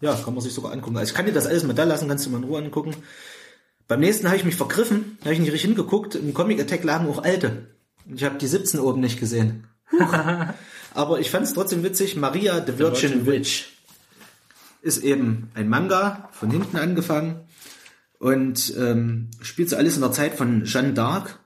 Ja, 0.00 0.14
kann 0.14 0.34
man 0.34 0.42
sich 0.42 0.52
sogar 0.52 0.72
angucken. 0.72 0.96
Also 0.96 1.10
ich 1.10 1.16
kann 1.16 1.26
dir 1.26 1.32
das 1.32 1.46
alles 1.46 1.64
mal 1.64 1.72
da 1.74 1.84
lassen, 1.84 2.08
kannst 2.08 2.26
du 2.26 2.30
mal 2.30 2.38
in 2.38 2.44
Ruhe 2.44 2.58
angucken. 2.58 2.94
Beim 3.88 4.00
nächsten 4.00 4.26
habe 4.26 4.36
ich 4.36 4.44
mich 4.44 4.56
vergriffen, 4.56 5.18
habe 5.22 5.32
ich 5.32 5.40
nicht 5.40 5.52
richtig 5.52 5.68
hingeguckt. 5.68 6.14
Im 6.14 6.32
Comic 6.32 6.60
Attack 6.60 6.84
lagen 6.84 7.08
auch 7.08 7.22
alte. 7.22 7.66
Ich 8.14 8.24
habe 8.24 8.38
die 8.38 8.46
17 8.46 8.80
oben 8.80 9.00
nicht 9.00 9.18
gesehen. 9.18 9.66
Aber 10.94 11.20
ich 11.20 11.30
fand 11.30 11.46
es 11.46 11.54
trotzdem 11.54 11.82
witzig. 11.82 12.16
Maria 12.16 12.64
the 12.64 12.78
Virgin, 12.78 13.10
Virgin 13.10 13.26
Witch 13.26 13.72
ist 14.82 15.02
eben 15.02 15.50
ein 15.54 15.68
Manga, 15.68 16.28
von 16.32 16.50
hinten 16.50 16.76
angefangen. 16.76 17.40
und 18.18 18.74
ähm, 18.78 19.28
spielt 19.42 19.68
so 19.70 19.76
alles 19.76 19.96
in 19.96 20.02
der 20.02 20.12
Zeit 20.12 20.34
von 20.34 20.64
Jeanne 20.64 20.92
d'Arc. 20.92 21.36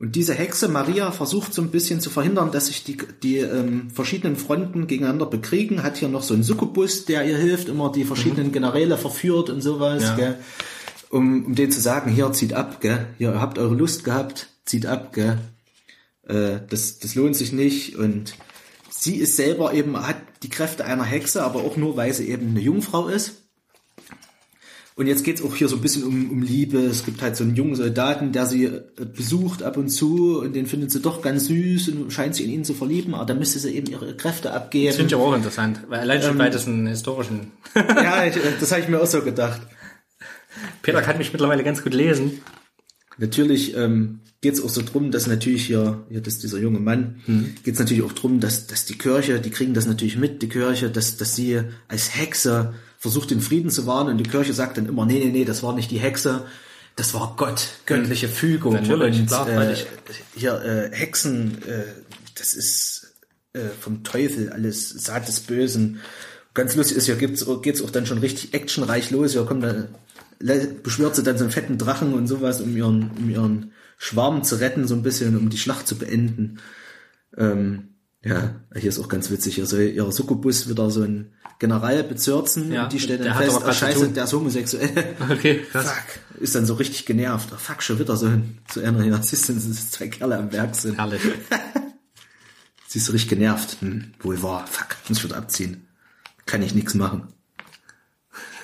Und 0.00 0.14
diese 0.14 0.32
Hexe 0.32 0.68
Maria 0.68 1.10
versucht 1.10 1.52
so 1.52 1.60
ein 1.60 1.70
bisschen 1.70 2.00
zu 2.00 2.08
verhindern, 2.08 2.52
dass 2.52 2.66
sich 2.66 2.84
die, 2.84 2.98
die 3.22 3.38
ähm, 3.38 3.90
verschiedenen 3.90 4.36
Fronten 4.36 4.86
gegeneinander 4.86 5.26
bekriegen. 5.26 5.82
Hat 5.82 5.96
hier 5.96 6.08
noch 6.08 6.22
so 6.22 6.34
einen 6.34 6.44
Succubus, 6.44 7.04
der 7.04 7.26
ihr 7.26 7.36
hilft, 7.36 7.68
immer 7.68 7.90
die 7.90 8.04
verschiedenen 8.04 8.52
Generäle 8.52 8.96
verführt 8.96 9.50
und 9.50 9.60
sowas, 9.60 10.02
Ja. 10.04 10.14
gell? 10.16 10.38
Um, 11.10 11.46
um 11.46 11.54
denen 11.54 11.72
zu 11.72 11.80
sagen, 11.80 12.12
hier 12.12 12.30
zieht 12.32 12.52
ab, 12.52 12.80
gell? 12.80 13.06
Ihr 13.18 13.40
habt 13.40 13.58
eure 13.58 13.74
Lust 13.74 14.04
gehabt, 14.04 14.48
zieht 14.66 14.86
ab, 14.86 15.12
gell? 15.14 15.38
Äh, 16.28 16.60
das, 16.68 16.98
das 17.00 17.14
lohnt 17.16 17.34
sich 17.34 17.52
nicht 17.52 17.96
und 17.96 18.34
sie 18.90 19.16
ist 19.16 19.34
selber 19.34 19.72
eben, 19.74 19.96
hat 20.06 20.18
die 20.44 20.50
Kräfte 20.50 20.84
einer 20.84 21.04
Hexe, 21.04 21.42
aber 21.42 21.60
auch 21.64 21.76
nur, 21.76 21.96
weil 21.96 22.12
sie 22.12 22.28
eben 22.28 22.50
eine 22.50 22.60
Jungfrau 22.60 23.08
ist. 23.08 23.47
Und 24.98 25.06
jetzt 25.06 25.22
geht's 25.22 25.40
auch 25.42 25.54
hier 25.54 25.68
so 25.68 25.76
ein 25.76 25.80
bisschen 25.80 26.02
um, 26.02 26.28
um 26.28 26.42
Liebe. 26.42 26.78
Es 26.78 27.04
gibt 27.04 27.22
halt 27.22 27.36
so 27.36 27.44
einen 27.44 27.54
jungen 27.54 27.76
Soldaten, 27.76 28.32
der 28.32 28.46
sie 28.46 28.64
äh, 28.64 28.82
besucht 28.96 29.62
ab 29.62 29.76
und 29.76 29.90
zu 29.90 30.40
und 30.40 30.56
den 30.56 30.66
findet 30.66 30.90
sie 30.90 30.98
doch 30.98 31.22
ganz 31.22 31.46
süß 31.46 31.90
und 31.90 32.12
scheint 32.12 32.34
sich 32.34 32.46
in 32.46 32.50
ihn 32.50 32.64
zu 32.64 32.74
verlieben, 32.74 33.14
aber 33.14 33.24
dann 33.24 33.38
müsste 33.38 33.60
sie 33.60 33.76
eben 33.76 33.86
ihre 33.86 34.16
Kräfte 34.16 34.52
abgeben. 34.52 34.88
Das 34.88 34.96
finde 34.96 35.14
ich 35.14 35.20
auch 35.20 35.32
interessant, 35.36 35.82
weil 35.86 36.00
allein 36.00 36.20
Ähm, 36.20 36.26
schon 36.26 36.38
bei 36.38 36.50
diesen 36.50 36.88
historischen. 36.88 37.52
ja, 37.76 38.26
ich, 38.26 38.34
das 38.60 38.72
habe 38.72 38.80
ich 38.80 38.88
mir 38.88 39.00
auch 39.00 39.06
so 39.06 39.22
gedacht. 39.22 39.60
Peter 40.82 41.00
kann 41.00 41.16
mich 41.16 41.32
mittlerweile 41.32 41.62
ganz 41.62 41.84
gut 41.84 41.94
lesen. 41.94 42.40
Natürlich 43.18 43.76
ähm, 43.76 44.18
geht's 44.40 44.60
auch 44.60 44.68
so 44.68 44.82
drum, 44.82 45.12
dass 45.12 45.28
natürlich 45.28 45.64
hier, 45.64 46.06
hier 46.10 46.22
das, 46.22 46.40
dieser 46.40 46.58
junge 46.58 46.80
Mann, 46.80 47.20
geht's 47.62 47.78
natürlich 47.78 48.02
auch 48.02 48.14
drum, 48.14 48.40
dass, 48.40 48.66
dass 48.66 48.84
die 48.84 48.98
Kirche, 48.98 49.38
die 49.38 49.50
kriegen 49.50 49.74
das 49.74 49.86
natürlich 49.86 50.16
mit, 50.16 50.42
die 50.42 50.48
Kirche, 50.48 50.90
dass, 50.90 51.16
dass 51.16 51.36
sie 51.36 51.60
als 51.86 52.16
Hexe 52.16 52.74
versucht, 52.98 53.30
den 53.30 53.40
Frieden 53.40 53.70
zu 53.70 53.86
wahren 53.86 54.08
und 54.08 54.18
die 54.18 54.28
Kirche 54.28 54.52
sagt 54.52 54.76
dann 54.76 54.86
immer, 54.86 55.06
nee, 55.06 55.20
nee, 55.24 55.30
nee, 55.30 55.44
das 55.44 55.62
war 55.62 55.72
nicht 55.72 55.90
die 55.90 55.98
Hexe, 55.98 56.46
das 56.96 57.14
war 57.14 57.34
Gott, 57.36 57.68
göttliche 57.86 58.28
Fügung. 58.28 58.74
Natürlich, 58.74 59.20
und 59.20 59.26
klar, 59.28 59.48
äh, 59.48 59.76
hier 60.34 60.60
äh, 60.62 60.90
Hexen, 60.94 61.62
äh, 61.62 61.84
das 62.34 62.54
ist 62.54 63.14
äh, 63.52 63.68
vom 63.80 64.02
Teufel, 64.02 64.50
alles 64.50 64.90
Saat 64.90 65.28
des 65.28 65.40
Bösen. 65.40 66.00
Ganz 66.54 66.74
lustig 66.74 66.96
ist, 66.96 67.06
hier 67.06 67.14
gibt's, 67.14 67.46
geht's 67.62 67.82
auch 67.82 67.90
dann 67.90 68.04
schon 68.04 68.18
richtig 68.18 68.52
actionreich 68.52 69.12
los. 69.12 69.32
Hier 69.32 69.44
kommt 69.44 69.62
dann, 69.62 69.94
beschwört 70.82 71.14
sie 71.14 71.22
dann 71.22 71.38
so 71.38 71.44
einen 71.44 71.52
fetten 71.52 71.78
Drachen 71.78 72.14
und 72.14 72.26
sowas, 72.26 72.60
um 72.60 72.76
ihren, 72.76 73.12
um 73.16 73.30
ihren 73.30 73.72
Schwarm 73.96 74.42
zu 74.42 74.56
retten, 74.56 74.88
so 74.88 74.96
ein 74.96 75.04
bisschen, 75.04 75.36
um 75.36 75.50
die 75.50 75.58
Schlacht 75.58 75.86
zu 75.86 75.96
beenden. 75.96 76.58
Ähm, 77.36 77.90
ja, 78.24 78.56
hier 78.74 78.88
ist 78.88 78.98
auch 78.98 79.08
ganz 79.08 79.30
witzig. 79.30 79.54
Hier 79.54 79.66
soll 79.66 79.82
ihr 79.82 80.10
Succubus 80.10 80.68
wieder 80.68 80.90
so 80.90 81.02
ein 81.02 81.32
General 81.58 82.04
bezirzen 82.04 82.72
Ja, 82.72 82.84
und 82.84 82.92
die 82.92 83.00
stellen 83.00 83.24
dann 83.24 83.36
fest, 83.36 83.60
oh, 83.64 83.72
scheiße, 83.72 84.08
der 84.10 84.24
ist 84.24 84.32
homosexuell. 84.32 85.16
Okay, 85.30 85.66
krass. 85.70 85.90
Fuck, 85.90 86.40
ist 86.40 86.54
dann 86.54 86.66
so 86.66 86.74
richtig 86.74 87.04
genervt. 87.04 87.48
Oh, 87.52 87.56
fuck, 87.58 87.82
schon 87.82 87.98
wieder 87.98 88.16
so 88.16 88.30
zu 88.68 88.80
einer, 88.80 89.04
dass 89.08 89.32
es 89.32 89.90
zwei 89.90 90.08
Kerle 90.08 90.38
am 90.38 90.52
Werk 90.52 90.74
sind. 90.74 90.96
Herrlich. 90.96 91.22
Sie 92.86 92.98
ist 92.98 93.06
so 93.06 93.12
richtig 93.12 93.28
genervt. 93.28 93.78
Hm, 93.80 94.12
wohl 94.20 94.42
wahr. 94.42 94.66
Fuck, 94.66 94.96
muss 95.08 95.18
ich 95.18 95.24
wieder 95.24 95.36
abziehen. 95.36 95.86
Kann 96.46 96.62
ich 96.62 96.74
nichts 96.74 96.94
machen. 96.94 97.28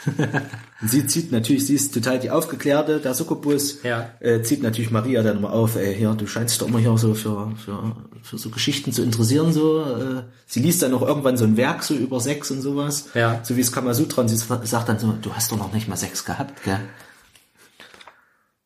Sie 0.87 1.07
zieht 1.07 1.33
natürlich, 1.33 1.67
sie 1.67 1.75
ist 1.75 1.95
total 1.95 2.19
die 2.19 2.31
Aufgeklärte, 2.31 3.01
der 3.01 3.15
Succubus, 3.15 3.83
Ja. 3.83 4.11
äh, 4.21 4.43
zieht 4.43 4.63
natürlich 4.63 4.91
Maria 4.91 5.23
dann 5.23 5.41
mal 5.41 5.51
auf, 5.51 5.77
ey, 5.77 5.95
hier, 5.95 6.13
du 6.15 6.27
scheinst 6.27 6.61
doch 6.61 6.69
immer 6.69 6.79
hier 6.79 6.97
so 6.99 7.15
für, 7.15 7.53
für, 7.57 7.97
für 8.23 8.37
so 8.39 8.51
Geschichten 8.51 8.93
zu 8.93 9.03
interessieren, 9.03 9.53
so. 9.53 9.81
Äh, 9.81 10.23
sie 10.47 10.61
liest 10.61 10.83
dann 10.83 10.93
auch 10.95 11.03
irgendwann 11.03 11.37
so 11.37 11.45
ein 11.45 11.57
Werk 11.57 11.83
so 11.85 11.95
über 11.95 12.21
Sex 12.21 12.51
und 12.51 12.61
sowas. 12.61 13.09
Ja. 13.15 13.41
So 13.43 13.57
wie 13.57 13.61
es 13.63 13.73
Kamasutra 13.73 14.21
und 14.23 14.29
sie 14.29 14.37
sagt 14.37 14.89
dann 14.89 14.99
so, 14.99 15.15
du 15.21 15.33
hast 15.33 15.51
doch 15.53 15.57
noch 15.57 15.73
nicht 15.73 15.89
mal 15.89 15.97
Sex 15.97 16.25
gehabt, 16.25 16.63
gell? 16.65 16.81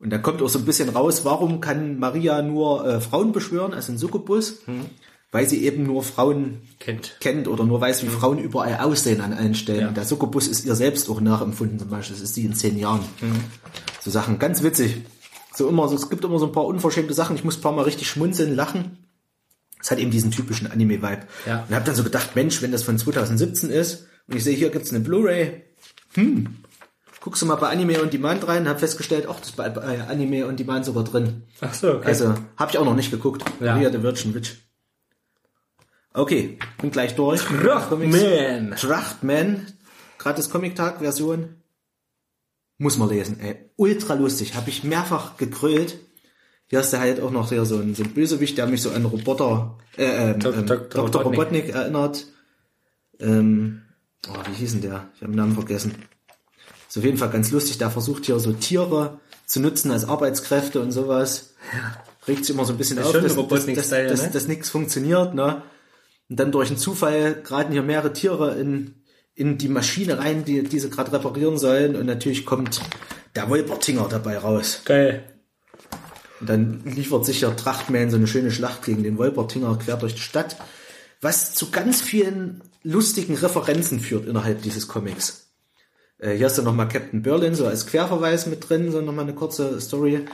Und 0.01 0.11
da 0.11 0.19
kommt 0.19 0.41
auch 0.43 0.49
so 0.49 0.61
ein 0.61 0.65
bisschen 0.65 0.89
raus, 0.91 1.25
warum 1.25 1.61
kann 1.61 1.99
Maria 1.99 2.41
nur 2.43 2.87
äh, 2.87 3.01
Frauen 3.01 3.33
beschwören, 3.33 3.75
also 3.75 3.93
ein 3.93 3.99
Succubus? 3.99 4.59
Weil 5.31 5.47
sie 5.47 5.63
eben 5.65 5.83
nur 5.85 6.03
Frauen 6.03 6.63
Kennt. 6.79 7.17
kennt 7.21 7.49
oder 7.49 7.65
nur 7.65 7.81
weiß, 7.81 8.03
wie 8.03 8.09
Frauen 8.09 8.39
überall 8.39 8.79
aussehen 8.79 9.21
an 9.21 9.35
allen 9.35 9.55
Stellen. 9.55 9.81
Ja. 9.81 9.91
Der 9.91 10.05
Succubus 10.05 10.49
ist 10.49 10.65
ihr 10.65 10.75
selbst 10.75 11.11
auch 11.11 11.21
nachempfunden, 11.21 11.79
zum 11.79 11.91
Beispiel. 11.91 12.17
Das 12.17 12.25
ist 12.25 12.35
sie 12.35 12.47
in 12.47 12.55
zehn 12.55 12.79
Jahren. 12.79 13.05
So 14.01 14.11
Sachen, 14.11 14.39
ganz 14.39 14.63
witzig. 14.63 15.03
So 15.55 15.69
immer, 15.69 15.87
so, 15.89 15.97
es 15.97 16.09
gibt 16.09 16.25
immer 16.25 16.39
so 16.39 16.47
ein 16.47 16.53
paar 16.53 16.65
unverschämte 16.65 17.13
Sachen. 17.13 17.37
Ich 17.37 17.45
muss 17.45 17.59
ein 17.59 17.61
paar 17.61 17.73
Mal 17.73 17.83
richtig 17.83 18.09
schmunzeln, 18.09 18.55
lachen. 18.55 18.99
Es 19.83 19.91
hat 19.91 19.99
eben 19.99 20.11
diesen 20.11 20.31
typischen 20.31 20.71
Anime-Vibe. 20.71 21.27
Ja. 21.47 21.65
Und 21.69 21.75
hab 21.75 21.85
dann 21.85 21.95
so 21.95 22.05
gedacht, 22.05 22.35
Mensch, 22.35 22.63
wenn 22.63 22.73
das 22.73 22.83
von 22.83 22.99
2017 22.99 23.71
ist 23.71 24.07
und 24.29 24.37
ich 24.37 24.45
sehe, 24.45 24.57
hier 24.57 24.71
gibt's 24.71 24.91
eine 24.91 25.01
Blu-ray, 25.01 25.63
hm, 26.15 26.57
guckst 27.21 27.43
du 27.43 27.47
mal 27.47 27.57
bei 27.57 27.69
Anime 27.69 28.01
on 28.03 28.11
Demand 28.11 28.47
rein, 28.49 28.69
hab 28.69 28.81
festgestellt, 28.81 29.27
ach, 29.29 29.39
das 29.39 29.51
ist 29.51 29.57
bei, 29.57 29.73
Anime 30.09 30.47
on 30.47 30.57
Demand 30.57 30.85
sogar 30.85 31.05
drin. 31.05 31.43
Ach 31.61 31.75
so, 31.75 31.95
okay. 31.95 32.07
Also, 32.07 32.35
habe 32.57 32.71
ich 32.71 32.79
auch 32.79 32.85
noch 32.85 32.97
nicht 32.97 33.11
geguckt. 33.11 33.45
Ja. 33.61 33.75
Maria 33.75 33.91
the 33.91 34.03
Virgin 34.03 34.35
Witch. 34.35 34.57
Okay, 36.15 36.59
bin 36.81 36.91
gleich 36.91 37.15
durch. 37.15 37.49
mit 37.51 37.63
den 37.63 37.89
Comics. 37.89 38.21
Man. 38.23 38.77
Trachtman, 38.77 39.67
gratis 40.19 40.51
Comic-Tag-Version. 40.51 41.55
Muss 42.79 42.97
man 42.97 43.09
lesen, 43.09 43.41
ey. 43.41 43.57
Ultra 43.77 44.15
lustig, 44.15 44.55
habe 44.55 44.71
ich 44.71 44.85
mehrfach 44.85 45.37
gegrölt. 45.37 45.99
Hier 46.69 46.79
hast 46.81 46.93
du 46.93 46.99
halt 46.99 47.21
auch 47.21 47.31
noch 47.31 47.49
hier 47.49 47.65
so 47.65 47.79
ein, 47.79 47.95
so 47.95 48.03
ein 48.05 48.11
Bösewicht, 48.15 48.59
der 48.59 48.67
mich 48.67 48.83
so 48.83 48.91
an 48.91 49.05
Roboter, 49.05 49.79
äh, 49.97 50.31
ähm, 50.33 50.39
Dok- 50.41 50.55
ähm, 50.57 50.67
Dr. 50.67 51.03
Robotnik. 51.03 51.25
Robotnik 51.25 51.69
erinnert. 51.71 52.27
Ähm, 53.21 53.83
oh, 54.29 54.35
wie 54.49 54.55
hieß 54.55 54.73
denn 54.73 54.83
der? 54.83 55.09
Ich 55.15 55.23
habe 55.23 55.33
den 55.33 55.37
Namen 55.37 55.55
vergessen. 55.55 55.95
Ist 56.89 56.99
auf 56.99 57.05
jeden 57.05 57.19
Fall 57.19 57.31
ganz 57.31 57.51
lustig. 57.51 57.79
Der 57.79 57.91
versucht 57.91 58.27
hier 58.27 58.39
so 58.39 58.53
Tiere 58.53 59.19
zu 59.47 59.61
nutzen 59.61 59.91
als 59.91 60.05
Arbeitskräfte 60.05 60.81
und 60.81 60.93
sowas. 60.93 61.55
Regt 62.27 62.45
sich 62.45 62.55
immer 62.55 62.65
so 62.65 62.75
ein 62.75 62.79
bisschen 62.79 62.99
auf, 62.99 63.13
schön 63.13 63.23
dass, 63.25 63.35
dass, 63.35 63.35
dass, 63.35 63.39
Robotnik-Style, 63.45 64.09
dass, 64.09 64.23
ne? 64.23 64.31
dass 64.31 64.47
nichts 64.47 64.69
funktioniert, 64.71 65.35
ne? 65.35 65.63
Und 66.29 66.39
dann 66.39 66.53
durch 66.53 66.69
einen 66.69 66.79
Zufall 66.79 67.43
geraten 67.43 67.73
hier 67.73 67.83
mehrere 67.83 68.13
Tiere 68.13 68.55
in, 68.59 68.95
in 69.35 69.59
die 69.59 69.69
Maschine 69.69 70.19
rein, 70.19 70.45
die, 70.45 70.63
die 70.63 70.79
sie 70.79 70.91
gerade 70.91 71.13
reparieren 71.13 71.59
sollen. 71.59 71.97
Und 71.97 72.07
natürlich 72.07 72.45
kommt 72.45 72.81
der 73.35 73.49
Wolpertinger 73.49 74.09
dabei 74.09 74.39
raus. 74.39 74.83
Geil. 74.85 75.25
Und 76.41 76.49
dann 76.49 76.85
liefert 76.85 77.25
sich 77.25 77.41
ja 77.41 77.51
Trachtman 77.51 78.11
so 78.11 78.17
eine 78.17 78.27
schöne 78.27 78.51
Schlacht 78.51 78.85
gegen 78.85 79.03
den 79.03 79.19
Wolpertinger 79.19 79.77
quer 79.79 79.97
durch 79.97 80.15
die 80.15 80.21
Stadt, 80.21 80.57
was 81.21 81.55
zu 81.55 81.71
ganz 81.71 82.01
vielen 82.01 82.63
lustigen 82.83 83.35
Referenzen 83.35 84.01
führt 84.01 84.27
innerhalb 84.27 84.63
dieses 84.63 84.87
Comics. 84.87 85.51
Äh, 86.19 86.37
hier 86.37 86.47
hast 86.47 86.59
du 86.59 86.63
nochmal 86.63 86.89
Captain 86.89 87.23
Berlin 87.23 87.55
so 87.55 87.67
als 87.67 87.87
Querverweis 87.87 88.47
mit 88.47 88.69
drin, 88.69 88.93
so 88.93 89.01
nochmal 89.01 89.25
eine 89.25 89.35
kurze 89.35 89.81
Story. 89.81 90.27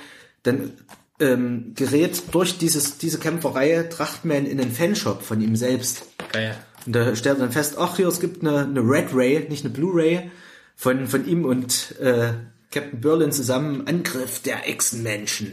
Dann 0.43 0.73
ähm, 1.21 1.73
gerät 1.75 2.23
durch 2.33 2.59
dieses, 2.59 2.99
diese 2.99 3.19
Kämpferei 3.19 3.85
Trachtman 3.85 4.47
in 4.47 4.59
den 4.59 4.73
Fanshop 4.73 5.23
von 5.23 5.41
ihm 5.41 5.57
selbst. 5.57 6.05
Geil. 6.33 6.57
Und 6.87 6.95
da 6.95 7.15
stellt 7.17 7.39
man 7.39 7.53
fest, 7.53 7.77
ach 7.79 7.97
hier, 7.97 8.09
es 8.09 8.21
gibt 8.21 8.43
eine, 8.43 8.61
eine 8.65 8.81
Red 8.81 9.09
Ray, 9.15 9.47
nicht 9.49 9.65
eine 9.65 9.73
Blu-ray, 9.73 10.31
von, 10.77 11.07
von 11.07 11.27
ihm 11.27 11.45
und 11.45 11.95
äh, 12.01 12.33
Captain 12.71 13.01
Berlin 13.01 13.33
zusammen, 13.33 13.87
Angriff 13.87 14.41
der 14.43 14.69
Echsenmenschen. 14.69 15.53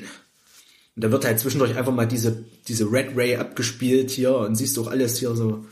Und 0.96 1.04
da 1.04 1.12
wird 1.12 1.24
halt 1.24 1.40
zwischendurch 1.40 1.78
einfach 1.78 1.94
mal 1.94 2.08
diese, 2.08 2.44
diese 2.68 2.92
Red 2.92 3.16
Ray 3.16 3.36
abgespielt 3.38 4.10
hier 4.12 4.36
und 4.36 4.56
siehst 4.56 4.76
du 4.76 4.82
auch 4.84 4.88
alles 4.88 5.20
hier 5.20 5.36
so 5.36 5.64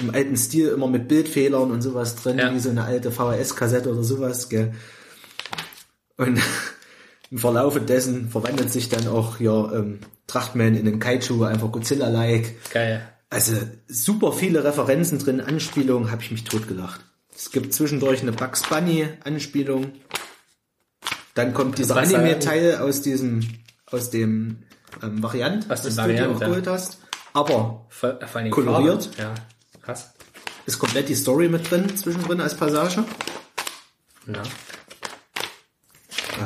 im 0.00 0.10
alten 0.10 0.36
Stil, 0.36 0.68
immer 0.68 0.88
mit 0.88 1.06
Bildfehlern 1.08 1.70
und 1.70 1.80
sowas 1.82 2.16
drin, 2.16 2.38
Ja. 2.38 2.52
wie 2.52 2.58
so 2.58 2.70
eine 2.70 2.84
alte 2.84 3.10
VHS-Kassette 3.12 3.90
oder 3.90 4.02
sowas, 4.02 4.48
gell. 4.48 4.74
Und 6.16 6.40
im 7.32 7.38
Verlaufe 7.38 7.80
dessen 7.80 8.28
verwandelt 8.28 8.70
sich 8.70 8.90
dann 8.90 9.08
auch 9.08 9.38
hier 9.38 9.72
ähm, 9.74 10.00
Trachtman 10.26 10.74
in 10.74 10.84
den 10.84 10.98
Kaiju, 10.98 11.44
einfach 11.44 11.72
Godzilla-like. 11.72 12.70
Geil. 12.70 13.08
Also 13.30 13.54
super 13.88 14.32
viele 14.32 14.62
Referenzen 14.64 15.18
drin, 15.18 15.40
Anspielungen, 15.40 16.10
habe 16.10 16.20
ich 16.20 16.30
mich 16.30 16.44
totgelacht. 16.44 17.00
Es 17.34 17.50
gibt 17.50 17.72
zwischendurch 17.72 18.20
eine 18.20 18.32
Bugs 18.32 18.62
Bunny 18.68 19.08
Anspielung. 19.24 19.92
Dann 21.32 21.54
kommt 21.54 21.78
dieser 21.78 21.96
Was, 21.96 22.12
Anime-Teil 22.12 22.76
aus 22.76 23.00
diesem, 23.00 23.40
aus 23.86 24.10
dem 24.10 24.64
ähm, 25.02 25.22
Variant, 25.22 25.64
dem 25.64 25.68
das 25.70 25.82
du 25.84 25.88
dir 25.88 25.96
Variant, 25.96 26.36
auch 26.36 26.40
geholt 26.40 26.66
hast. 26.66 26.98
Aber 27.32 27.86
Vor, 27.88 28.18
vor 28.26 28.42
Koloriert. 28.50 29.08
Ja. 29.16 29.34
Krass. 29.80 30.12
ist 30.66 30.78
komplett 30.78 31.08
die 31.08 31.14
Story 31.14 31.48
mit 31.48 31.70
drin, 31.70 31.96
zwischendrin 31.96 32.42
als 32.42 32.54
Passage. 32.54 33.04
Ja. 34.26 34.42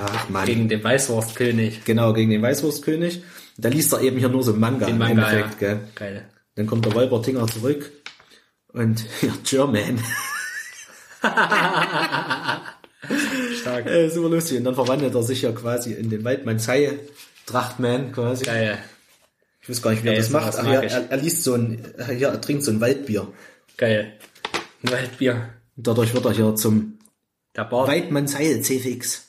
Ach 0.05 0.29
man. 0.29 0.47
Gegen 0.47 0.69
den 0.69 0.83
Weißwurstkönig. 0.83 1.85
genau, 1.85 2.13
gegen 2.13 2.31
den 2.31 2.43
Weißwurstkönig. 2.43 3.23
Da 3.57 3.69
liest 3.69 3.93
er 3.93 4.01
eben 4.03 4.19
hier 4.19 4.29
nur 4.29 4.43
so 4.43 4.53
ein 4.53 4.61
Manga 4.61 4.87
Den 4.87 4.95
im 4.97 4.99
Manga, 4.99 5.31
Endeffekt, 5.31 5.63
ja. 5.63 5.69
gell. 5.75 5.81
Geil. 5.95 6.29
Dann 6.57 6.67
kommt 6.67 6.85
der 6.85 6.95
Wolpertinger 6.95 7.47
zurück 7.47 7.91
und 8.73 9.05
ja, 9.23 9.33
German. 9.45 9.99
Stark. 13.61 13.87
Äh, 13.87 14.09
super 14.11 14.29
lustig. 14.29 14.59
Und 14.59 14.65
dann 14.65 14.75
verwandelt 14.75 15.15
er 15.15 15.23
sich 15.23 15.43
ja 15.43 15.53
quasi 15.53 15.93
in 15.93 16.11
den 16.11 16.25
Waldmann 16.25 16.59
Zei 16.59 16.99
Trachtman 17.47 18.13
quasi. 18.13 18.45
Geil. 18.45 18.79
Ich 19.63 19.69
weiß 19.69 19.83
gar 19.83 19.91
nicht, 19.91 20.05
wie 20.05 20.09
er 20.09 20.17
das 20.17 20.31
macht. 20.31 20.57
Ach, 20.57 20.65
ich. 20.65 20.93
er, 20.93 21.11
er 21.11 21.17
liest 21.17 21.43
so 21.43 21.55
ein, 21.55 21.85
ja, 22.19 22.31
er 22.31 22.41
trinkt 22.41 22.63
so 22.65 22.71
ein 22.71 22.81
Waldbier. 22.81 23.29
Geil. 23.77 24.13
Ein 24.83 24.93
Waldbier. 24.93 25.49
Dadurch 25.77 26.15
wird 26.15 26.25
er 26.25 26.33
hier 26.33 26.55
zum 26.55 26.99
Der 27.57 27.65
Bart. 27.65 27.89
Weidmann 27.89 28.29
Zeil 28.29 28.63
CFX. 28.63 29.26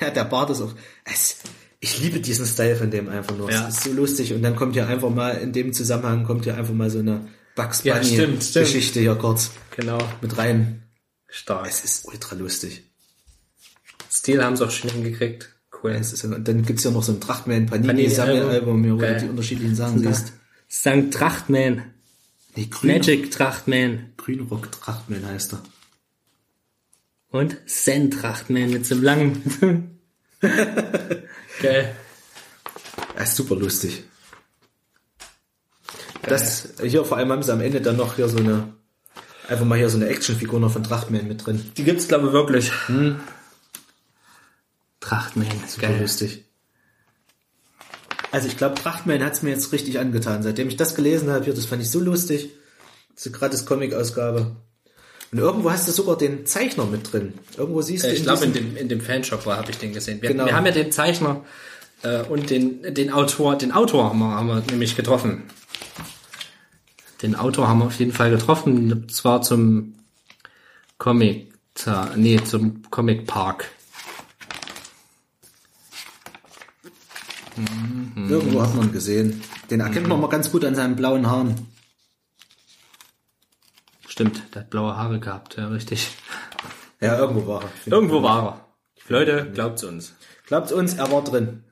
Ja, 0.00 0.10
der 0.10 0.24
Bart 0.24 0.50
ist 0.50 0.60
auch. 0.60 0.74
Es, 1.04 1.36
ich 1.80 1.98
liebe 2.00 2.20
diesen 2.20 2.46
Style 2.46 2.76
von 2.76 2.90
dem 2.90 3.08
einfach 3.08 3.36
nur. 3.36 3.50
Ja. 3.50 3.68
Es 3.68 3.78
ist 3.78 3.84
so 3.84 3.92
lustig. 3.92 4.32
Und 4.34 4.42
dann 4.42 4.54
kommt 4.56 4.74
hier 4.74 4.86
einfach 4.86 5.10
mal, 5.10 5.30
in 5.32 5.52
dem 5.52 5.72
Zusammenhang 5.72 6.24
kommt 6.24 6.44
hier 6.44 6.56
einfach 6.56 6.74
mal 6.74 6.90
so 6.90 6.98
eine 6.98 7.28
Bugs 7.56 7.82
Ja, 7.84 7.94
Bunny 7.94 8.06
stimmt, 8.14 8.44
stimmt. 8.44 8.66
Geschichte 8.66 9.00
hier 9.00 9.14
kurz 9.14 9.50
Genau. 9.76 9.98
mit 10.20 10.36
rein. 10.38 10.82
Stark. 11.28 11.66
Es 11.68 11.84
ist 11.84 12.04
ultra 12.06 12.34
lustig. 12.36 12.82
Stil 14.10 14.42
haben 14.42 14.56
sie 14.56 14.64
auch 14.66 14.70
schon 14.70 14.90
hingekriegt. 14.90 15.48
Cool. 15.82 15.92
Es 15.92 16.12
ist, 16.12 16.24
und 16.24 16.46
dann 16.46 16.64
gibt's 16.64 16.84
ja 16.84 16.90
noch 16.90 17.02
so 17.02 17.12
ein 17.12 17.20
Trachtman 17.20 17.66
Panini 17.66 18.08
Sammelalbum, 18.08 18.82
wo 18.90 18.96
du 18.96 19.18
die 19.20 19.28
unterschiedlichen 19.28 19.76
Sachen 19.76 20.00
siehst. 20.00 20.32
St. 20.70 21.12
Trachtman. 21.12 21.82
Nee, 22.56 22.66
grün, 22.70 22.92
Magic 22.92 23.30
Trachtman. 23.30 24.12
Grünrock 24.16 24.72
Trachtman 24.72 25.24
heißt 25.26 25.52
er. 25.54 25.62
Und 27.30 27.58
Zen 27.66 28.10
Trachtman 28.10 28.70
mit 28.70 28.86
so 28.86 28.94
einem 28.94 29.04
langen. 29.04 30.00
Geil. 30.40 31.94
Er 33.16 33.22
ist 33.22 33.36
super 33.36 33.56
lustig. 33.56 34.04
Das, 36.22 36.68
hier 36.82 37.04
vor 37.04 37.16
allem 37.16 37.32
haben 37.32 37.42
sie 37.42 37.52
am 37.52 37.60
Ende 37.60 37.80
dann 37.80 37.96
noch 37.96 38.16
hier 38.16 38.28
so 38.28 38.38
eine, 38.38 38.72
einfach 39.48 39.64
mal 39.64 39.78
hier 39.78 39.88
so 39.90 39.96
eine 39.96 40.08
Actionfigur 40.08 40.60
noch 40.60 40.72
von 40.72 40.84
Trachtman 40.84 41.26
mit 41.26 41.44
drin. 41.44 41.72
Die 41.76 41.84
gibt's 41.84 42.08
glaube 42.08 42.28
ich 42.28 42.32
wirklich. 42.32 42.70
Trachtman. 45.00 45.48
Super 45.66 45.88
Geil. 45.88 46.00
lustig. 46.00 46.44
Also 48.30 48.46
ich 48.46 48.56
glaube, 48.56 48.74
Trachtman 48.74 49.24
hat's 49.24 49.42
mir 49.42 49.50
jetzt 49.50 49.72
richtig 49.72 49.98
angetan. 49.98 50.42
Seitdem 50.42 50.68
ich 50.68 50.76
das 50.76 50.94
gelesen 50.94 51.30
habe, 51.30 51.44
hier, 51.44 51.54
das 51.54 51.64
fand 51.64 51.82
ich 51.82 51.90
so 51.90 51.98
lustig. 51.98 52.50
Das 53.14 53.26
ist 53.26 53.32
gratis 53.32 53.64
Comic-Ausgabe. 53.64 54.56
Und 55.30 55.38
irgendwo 55.38 55.70
hast 55.70 55.86
du 55.86 55.92
sogar 55.92 56.16
den 56.16 56.46
Zeichner 56.46 56.86
mit 56.86 57.12
drin. 57.12 57.34
Irgendwo 57.56 57.82
siehst 57.82 58.04
du 58.04 58.08
Ich 58.12 58.22
glaube, 58.22 58.44
in 58.46 58.52
dem, 58.54 58.76
in 58.76 58.88
dem 58.88 59.00
Fanshop 59.00 59.44
war, 59.44 59.58
habe 59.58 59.70
ich 59.70 59.76
den 59.78 59.92
gesehen. 59.92 60.22
Wir, 60.22 60.30
Genau. 60.30 60.46
wir 60.46 60.56
haben 60.56 60.64
ja 60.64 60.72
den 60.72 60.90
Zeichner 60.90 61.44
äh, 62.02 62.22
und 62.22 62.48
den, 62.50 62.94
den 62.94 63.12
Autor, 63.12 63.56
den 63.56 63.72
Autor 63.72 64.04
haben 64.10 64.18
wir, 64.20 64.30
haben 64.30 64.46
wir 64.46 64.62
nämlich 64.70 64.96
getroffen. 64.96 65.42
Den 67.22 67.34
Autor 67.34 67.68
haben 67.68 67.80
wir 67.80 67.86
auf 67.86 67.98
jeden 67.98 68.12
Fall 68.12 68.30
getroffen, 68.30 68.92
und 68.92 69.12
zwar 69.12 69.42
zum 69.42 69.94
Comic, 70.98 71.52
nee, 72.16 72.40
zum 72.44 72.82
Comic 72.90 73.26
Park. 73.26 73.66
Irgendwo 78.28 78.62
hat 78.62 78.74
man 78.76 78.92
gesehen. 78.92 79.42
Den 79.70 79.80
erkennt 79.80 80.06
man 80.06 80.20
mal 80.20 80.28
ganz 80.28 80.50
gut 80.52 80.64
an 80.64 80.74
seinen 80.76 80.94
blauen 80.96 81.26
Haaren. 81.28 81.54
Stimmt, 84.18 84.42
der 84.52 84.62
hat 84.62 84.70
blaue 84.70 84.96
Haare 84.96 85.20
gehabt, 85.20 85.56
ja, 85.58 85.68
richtig. 85.68 86.08
Ja, 87.00 87.16
irgendwo 87.16 87.46
war 87.46 87.62
er. 87.62 87.92
Irgendwo 87.92 88.20
war 88.20 88.44
er. 88.44 88.74
Leute, 89.08 89.48
glaubt's 89.54 89.84
uns. 89.84 90.12
Glaubt 90.44 90.72
uns, 90.72 90.94
er 90.94 91.12
war 91.12 91.22
drin. 91.22 91.62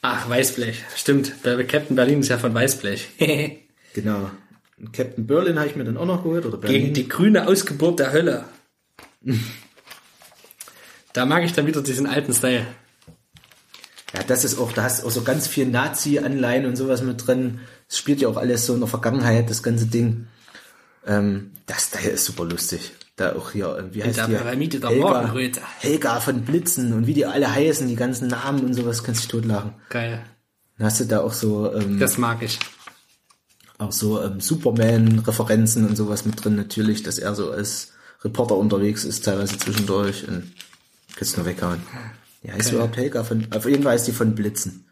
Ach, 0.00 0.26
Weißblech. 0.26 0.82
Stimmt, 0.96 1.44
der 1.44 1.62
Captain 1.66 1.94
Berlin 1.94 2.20
ist 2.20 2.30
ja 2.30 2.38
von 2.38 2.54
Weißblech. 2.54 3.08
Genau. 3.92 4.30
Und 4.78 4.94
Captain 4.94 5.26
Berlin 5.26 5.58
habe 5.58 5.68
ich 5.68 5.76
mir 5.76 5.84
dann 5.84 5.98
auch 5.98 6.06
noch 6.06 6.22
geholt. 6.22 6.46
Oder 6.46 6.56
Berlin. 6.56 6.80
Gegen 6.80 6.94
die 6.94 7.06
grüne 7.06 7.46
Ausgeburt 7.46 7.98
der 7.98 8.12
Hölle. 8.12 8.46
Da 11.12 11.26
mag 11.26 11.44
ich 11.44 11.52
dann 11.52 11.66
wieder 11.66 11.82
diesen 11.82 12.06
alten 12.06 12.32
Style. 12.32 12.66
Ja, 14.14 14.22
das 14.26 14.44
ist 14.44 14.58
auch, 14.58 14.72
da 14.72 14.84
hast 14.84 15.04
auch 15.04 15.10
so 15.10 15.22
ganz 15.22 15.46
viel 15.46 15.66
Nazi-Anleihen 15.66 16.64
und 16.64 16.76
sowas 16.76 17.02
mit 17.02 17.26
drin. 17.26 17.60
Es 17.90 17.98
spielt 17.98 18.22
ja 18.22 18.28
auch 18.28 18.38
alles 18.38 18.64
so 18.64 18.72
in 18.72 18.80
der 18.80 18.88
Vergangenheit, 18.88 19.50
das 19.50 19.62
ganze 19.62 19.84
Ding. 19.84 20.28
Ähm, 21.06 21.52
das 21.66 21.90
Teil 21.90 22.10
ist 22.10 22.24
super 22.24 22.44
lustig. 22.44 22.92
Da 23.16 23.34
auch 23.36 23.52
hier, 23.52 23.76
äh, 23.76 23.94
wie 23.94 24.02
heißt 24.02 24.16
der 24.16 24.26
die? 24.26 24.32
Pyramide 24.34 24.80
der 24.80 24.90
Helga, 24.90 25.08
Morgenröte. 25.22 25.60
Helga 25.80 26.20
von 26.20 26.42
Blitzen 26.42 26.92
und 26.92 27.06
wie 27.06 27.14
die 27.14 27.26
alle 27.26 27.52
heißen, 27.52 27.86
die 27.86 27.96
ganzen 27.96 28.28
Namen 28.28 28.64
und 28.64 28.74
sowas, 28.74 29.04
kannst 29.04 29.24
du 29.32 29.38
totlachen. 29.40 29.72
Geil. 29.90 30.24
Dann 30.78 30.86
hast 30.86 31.00
du 31.00 31.04
da 31.04 31.20
auch 31.20 31.32
so, 31.32 31.72
ähm, 31.72 31.98
Das 32.00 32.18
mag 32.18 32.42
ich. 32.42 32.58
auch 33.78 33.92
so 33.92 34.20
ähm, 34.22 34.40
Superman-Referenzen 34.40 35.86
und 35.86 35.96
sowas 35.96 36.24
mit 36.24 36.42
drin, 36.44 36.56
natürlich, 36.56 37.02
dass 37.02 37.18
er 37.18 37.34
so 37.34 37.50
als 37.50 37.92
Reporter 38.22 38.56
unterwegs 38.56 39.04
ist, 39.04 39.24
teilweise 39.24 39.58
zwischendurch 39.58 40.26
und 40.26 40.52
kannst 41.14 41.36
nur 41.36 41.46
weghauen. 41.46 41.80
Ja, 42.42 42.54
ist 42.54 42.66
Geil. 42.66 42.74
überhaupt 42.74 42.96
Helga 42.96 43.24
von, 43.24 43.46
auf 43.52 43.66
jeden 43.66 43.82
Fall 43.84 43.96
ist 43.96 44.06
die 44.06 44.12
von 44.12 44.34
Blitzen. 44.34 44.83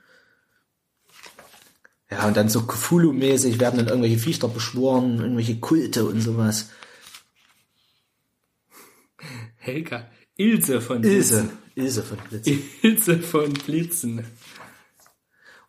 Ja, 2.12 2.26
und 2.28 2.36
dann 2.36 2.50
so 2.50 2.60
Cthulhu-mäßig 2.60 3.58
werden 3.58 3.78
dann 3.78 3.88
irgendwelche 3.88 4.18
Viecher 4.18 4.48
beschworen, 4.48 5.18
irgendwelche 5.20 5.58
Kulte 5.60 6.04
und 6.04 6.20
sowas. 6.20 6.68
Helga. 9.56 10.06
Ilse 10.36 10.80
von 10.82 11.02
Ilse. 11.02 11.48
Ilse 11.74 12.02
von 12.02 12.18
Blitzen. 12.28 12.42
Blitzen. 12.42 12.70
Ilse 12.82 13.18
von 13.20 13.52
Blitzen. 13.54 14.18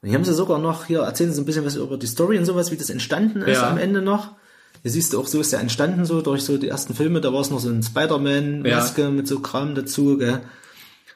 Und 0.02 0.10
hier 0.10 0.16
haben 0.18 0.26
sie 0.26 0.34
sogar 0.34 0.60
noch, 0.60 0.86
hier 0.86 1.00
erzählen 1.02 1.32
sie 1.32 1.42
ein 1.42 1.46
bisschen 1.46 1.64
was 1.66 1.76
über 1.76 1.98
die 1.98 2.08
Story 2.08 2.38
und 2.38 2.46
sowas, 2.46 2.72
wie 2.72 2.78
das 2.78 2.90
entstanden 2.90 3.42
ist 3.44 3.58
Ja. 3.62 3.70
am 3.70 3.78
Ende 3.78 4.02
noch. 4.02 4.36
Hier 4.82 4.92
siehst 4.92 5.14
du 5.14 5.20
auch, 5.22 5.28
so 5.28 5.40
ist 5.40 5.54
er 5.54 5.62
entstanden, 5.62 6.04
so 6.04 6.22
durch 6.22 6.42
so 6.44 6.58
die 6.58 6.68
ersten 6.68 6.94
Filme, 6.94 7.22
da 7.22 7.32
war 7.32 7.40
es 7.40 7.50
noch 7.52 7.60
so 7.62 7.70
ein 7.70 7.82
Spider-Man-Maske 7.84 9.10
mit 9.12 9.30
so 9.30 9.40
Kram 9.40 9.76
dazu, 9.76 10.18
gell. 10.18 10.42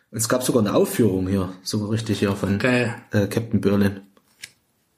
Und 0.09 0.19
es 0.19 0.29
gab 0.29 0.41
sogar 0.43 0.61
eine 0.61 0.73
Aufführung 0.73 1.27
hier, 1.27 1.51
sogar 1.63 1.89
richtig 1.89 2.19
hier 2.19 2.31
von 2.33 2.61
äh, 2.61 2.87
Captain 3.11 3.59
Berlin. 3.59 3.99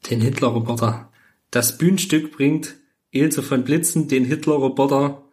Den 0.10 0.22
Hitler-Roboter. 0.22 1.12
Das 1.52 1.78
Bühnenstück 1.78 2.32
bringt 2.32 2.76
Ilse 3.12 3.44
von 3.44 3.64
Blitzen, 3.64 4.08
den 4.08 4.26
Hitler-Roboter 4.26 5.24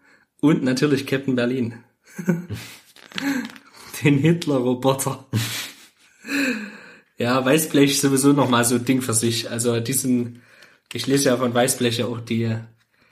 und 0.41 0.63
natürlich 0.63 1.07
Captain 1.07 1.37
Berlin. 1.37 1.85
den 4.05 4.19
Hitler-Roboter. 4.19 5.27
ja, 7.19 7.45
Weißblech 7.45 7.93
ist 7.93 8.01
sowieso 8.01 8.33
nochmal 8.33 8.65
so 8.65 8.77
ein 8.77 8.85
Ding 8.85 9.03
für 9.03 9.15
sich. 9.15 9.51
Also 9.51 9.79
diesen, 9.81 10.43
ich 10.93 11.07
lese 11.07 11.31
ja 11.31 11.37
von 11.37 11.55
Weißblech 11.55 11.99
ja 11.99 12.07
auch 12.07 12.21
die 12.21 12.57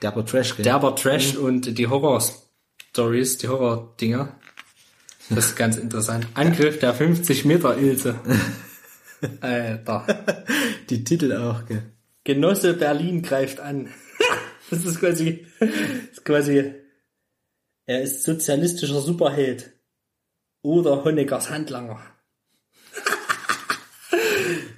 Derber 0.01 0.25
Trash, 0.25 0.55
derber 0.57 0.95
Trash 0.95 1.35
und 1.35 1.77
die 1.77 1.87
Horror-Stories, 1.87 3.37
die 3.37 3.47
Horror-Dinger. 3.47 4.35
Das 5.29 5.45
ist 5.47 5.55
ganz 5.55 5.77
interessant. 5.77 6.27
Angriff 6.33 6.79
der 6.79 6.93
50 6.93 7.45
Meter 7.45 7.77
Ilse. 7.77 8.19
Alter. 9.41 10.05
Die 10.89 11.03
Titel 11.03 11.33
auch, 11.33 11.65
gell? 11.65 11.83
Genosse 12.23 12.73
Berlin 12.73 13.21
greift 13.21 13.59
an. 13.59 13.89
Das 14.71 14.83
ist 14.83 14.99
quasi, 14.99 15.45
das 15.59 15.69
ist 16.13 16.25
quasi, 16.25 16.73
er 17.85 18.01
ist 18.01 18.23
sozialistischer 18.23 18.99
Superheld. 18.99 19.73
Oder 20.63 21.03
Honeckers 21.03 21.51
Handlanger. 21.51 22.01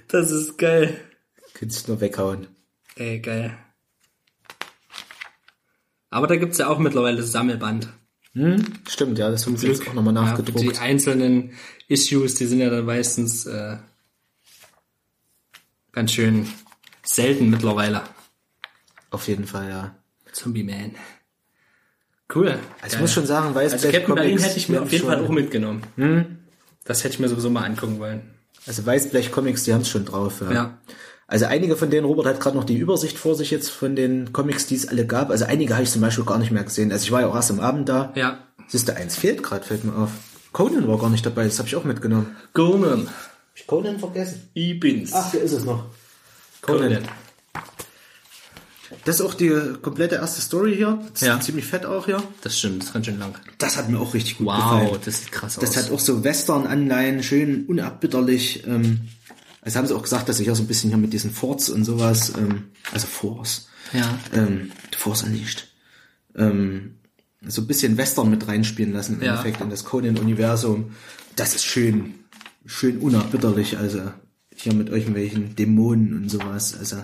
Das 0.08 0.30
ist 0.30 0.58
geil. 0.58 0.94
Könntest 1.54 1.88
nur 1.88 2.02
weghauen. 2.02 2.48
Ey, 2.96 3.18
geil. 3.20 3.56
Aber 6.10 6.26
da 6.26 6.36
gibt's 6.36 6.58
ja 6.58 6.68
auch 6.68 6.78
mittlerweile 6.78 7.16
das 7.16 7.32
Sammelband. 7.32 7.88
Hm? 8.32 8.62
Stimmt, 8.86 9.18
ja, 9.18 9.30
das 9.30 9.46
haben 9.46 9.56
sie 9.56 9.68
jetzt 9.68 9.88
auch 9.88 9.94
nochmal 9.94 10.14
Ja, 10.14 10.22
nachgedruckt. 10.22 10.60
die 10.60 10.76
einzelnen 10.78 11.54
Issues, 11.88 12.34
die 12.34 12.44
sind 12.46 12.60
ja 12.60 12.68
dann 12.70 12.84
meistens 12.84 13.46
äh, 13.46 13.78
ganz 15.98 16.12
schön 16.12 16.46
selten 17.02 17.50
mittlerweile. 17.50 18.02
Auf 19.10 19.26
jeden 19.26 19.46
Fall, 19.46 19.68
ja. 19.68 19.96
Zombie 20.32 20.62
Man. 20.62 20.94
Cool. 22.32 22.56
Also 22.80 22.96
ich 22.96 23.00
muss 23.00 23.12
schon 23.12 23.26
sagen, 23.26 23.52
weiß 23.52 23.72
Also 23.72 23.90
Captain 23.90 24.14
Berlin 24.14 24.36
Comics 24.36 24.48
hätte 24.48 24.58
ich 24.58 24.68
mir 24.68 24.82
auf 24.82 24.92
jeden 24.92 25.06
Fall 25.06 25.24
auch 25.24 25.28
mitgenommen. 25.28 25.82
Das 26.84 27.02
hätte 27.02 27.14
ich 27.14 27.18
mir 27.18 27.28
sowieso 27.28 27.50
mal 27.50 27.64
angucken 27.64 27.98
wollen. 27.98 28.30
Also 28.64 28.86
Weißblech 28.86 29.32
Comics, 29.32 29.64
die 29.64 29.74
haben 29.74 29.80
es 29.80 29.88
schon 29.88 30.04
drauf. 30.04 30.40
Ja. 30.40 30.52
Ja. 30.52 30.78
Also 31.26 31.46
einige 31.46 31.76
von 31.76 31.90
denen, 31.90 32.06
Robert 32.06 32.26
hat 32.26 32.38
gerade 32.38 32.56
noch 32.56 32.64
die 32.64 32.78
Übersicht 32.78 33.18
vor 33.18 33.34
sich 33.34 33.50
jetzt 33.50 33.68
von 33.68 33.96
den 33.96 34.32
Comics, 34.32 34.66
die 34.66 34.76
es 34.76 34.86
alle 34.86 35.04
gab. 35.04 35.30
Also 35.30 35.46
einige 35.46 35.74
habe 35.74 35.82
ich 35.82 35.90
zum 35.90 36.00
Beispiel 36.00 36.24
gar 36.24 36.38
nicht 36.38 36.52
mehr 36.52 36.62
gesehen. 36.62 36.92
Also 36.92 37.06
ich 37.06 37.10
war 37.10 37.22
ja 37.22 37.26
auch 37.26 37.34
erst 37.34 37.50
am 37.50 37.58
Abend 37.58 37.88
da. 37.88 38.12
Ja. 38.14 38.38
Siehst 38.68 38.88
du, 38.88 38.94
eins 38.94 39.16
fehlt 39.16 39.42
gerade, 39.42 39.64
fällt 39.64 39.82
mir 39.84 39.96
auf. 39.96 40.10
Conan 40.52 40.86
war 40.86 40.98
gar 40.98 41.10
nicht 41.10 41.26
dabei, 41.26 41.44
das 41.44 41.58
habe 41.58 41.66
ich 41.68 41.74
auch 41.74 41.84
mitgenommen. 41.84 42.36
Conan. 42.52 43.08
Ich 43.58 43.66
Conan 43.66 43.98
vergessen? 43.98 44.48
Ich 44.54 44.78
bin's. 44.78 45.10
Ach, 45.12 45.30
hier 45.32 45.40
ist 45.42 45.52
es 45.52 45.64
noch. 45.64 45.86
Conan. 46.62 47.02
Das 49.04 49.16
ist 49.16 49.20
auch 49.20 49.34
die 49.34 49.50
komplette 49.82 50.14
erste 50.16 50.40
Story 50.40 50.74
hier. 50.76 50.98
Das 51.12 51.20
Ja. 51.22 51.36
ist 51.36 51.44
ziemlich 51.44 51.66
fett 51.66 51.84
auch 51.84 52.06
hier. 52.06 52.22
Das 52.42 52.58
stimmt, 52.58 52.80
das 52.82 52.88
ist 52.88 52.94
ganz 52.94 53.06
schön 53.06 53.18
lang. 53.18 53.34
Das 53.58 53.76
hat 53.76 53.88
mir 53.90 53.98
auch 53.98 54.14
richtig 54.14 54.38
gut 54.38 54.46
gefallen. 54.48 54.88
Wow, 54.90 54.98
das 55.04 55.20
sieht 55.20 55.32
krass 55.32 55.56
Das 55.56 55.70
aus. 55.70 55.76
hat 55.76 55.90
auch 55.90 55.98
so 56.00 56.24
Western-Anleihen, 56.24 57.22
schön 57.22 57.66
unabbitterlich. 57.66 58.66
Ähm, 58.66 59.00
also 59.60 59.78
haben 59.78 59.86
sie 59.86 59.94
auch 59.94 60.02
gesagt, 60.02 60.28
dass 60.28 60.40
ich 60.40 60.46
ja 60.46 60.54
so 60.54 60.62
ein 60.62 60.66
bisschen 60.68 60.88
hier 60.90 60.96
mit 60.98 61.12
diesen 61.12 61.30
Forts 61.32 61.68
und 61.68 61.84
sowas, 61.84 62.32
ähm, 62.38 62.70
also 62.92 63.06
Force, 63.06 63.68
ja. 63.92 64.18
ähm, 64.32 64.72
Force 64.96 65.22
Unleashed, 65.24 65.68
ähm, 66.36 66.94
so 67.46 67.60
ein 67.62 67.66
bisschen 67.66 67.96
Western 67.98 68.30
mit 68.30 68.48
reinspielen 68.48 68.92
lassen 68.94 69.16
im 69.16 69.22
Ja. 69.22 69.32
Endeffekt 69.32 69.60
in 69.60 69.68
das 69.68 69.84
Conan-Universum. 69.84 70.92
Das 71.36 71.54
ist 71.54 71.66
schön, 71.66 72.14
schön 72.68 72.98
unabbitterlich, 72.98 73.78
also 73.78 74.00
hier 74.54 74.74
mit 74.74 74.88
irgendwelchen 74.88 75.56
Dämonen 75.56 76.14
und 76.14 76.30
sowas. 76.30 76.76
Also 76.78 76.96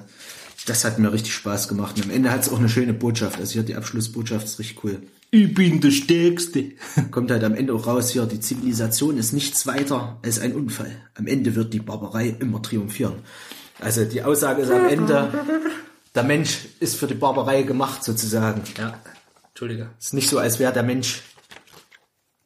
das 0.67 0.85
hat 0.85 0.99
mir 0.99 1.13
richtig 1.13 1.35
Spaß 1.35 1.69
gemacht. 1.69 1.97
Und 1.97 2.05
am 2.05 2.11
Ende 2.11 2.31
hat 2.31 2.43
es 2.43 2.49
auch 2.49 2.59
eine 2.59 2.69
schöne 2.69 2.93
Botschaft. 2.93 3.39
Also 3.39 3.55
hier 3.55 3.63
die 3.63 3.75
Abschlussbotschaft 3.75 4.47
ist 4.47 4.59
richtig 4.59 4.85
cool. 4.85 5.03
Ich 5.31 5.53
bin 5.53 5.81
der 5.81 5.91
Stärkste. 5.91 6.73
kommt 7.11 7.31
halt 7.31 7.43
am 7.45 7.55
Ende 7.55 7.75
auch 7.75 7.87
raus 7.87 8.11
hier, 8.11 8.27
die 8.27 8.41
Zivilisation 8.41 9.19
ist 9.19 9.33
nichts 9.33 9.67
weiter 9.67 10.19
als 10.23 10.39
ein 10.39 10.55
Unfall. 10.55 10.93
Am 11.15 11.27
Ende 11.27 11.55
wird 11.55 11.75
die 11.75 11.81
Barbarei 11.81 12.37
immer 12.39 12.63
triumphieren. 12.63 13.15
Also 13.81 14.05
die 14.05 14.23
Aussage 14.23 14.63
ist 14.63 14.71
am 14.71 14.87
Ende, 14.87 15.33
der 16.15 16.23
Mensch 16.23 16.61
ist 16.79 16.97
für 16.97 17.09
die 17.09 17.15
Barbarei 17.15 17.63
gemacht 17.63 18.05
sozusagen. 18.05 18.63
Ja, 18.79 19.01
Entschuldige. 19.49 19.91
Es 19.99 20.07
ist 20.07 20.15
nicht 20.15 20.29
so, 20.29 20.39
als 20.39 20.59
wäre 20.59 20.73
der 20.73 20.83
Mensch 20.83 21.23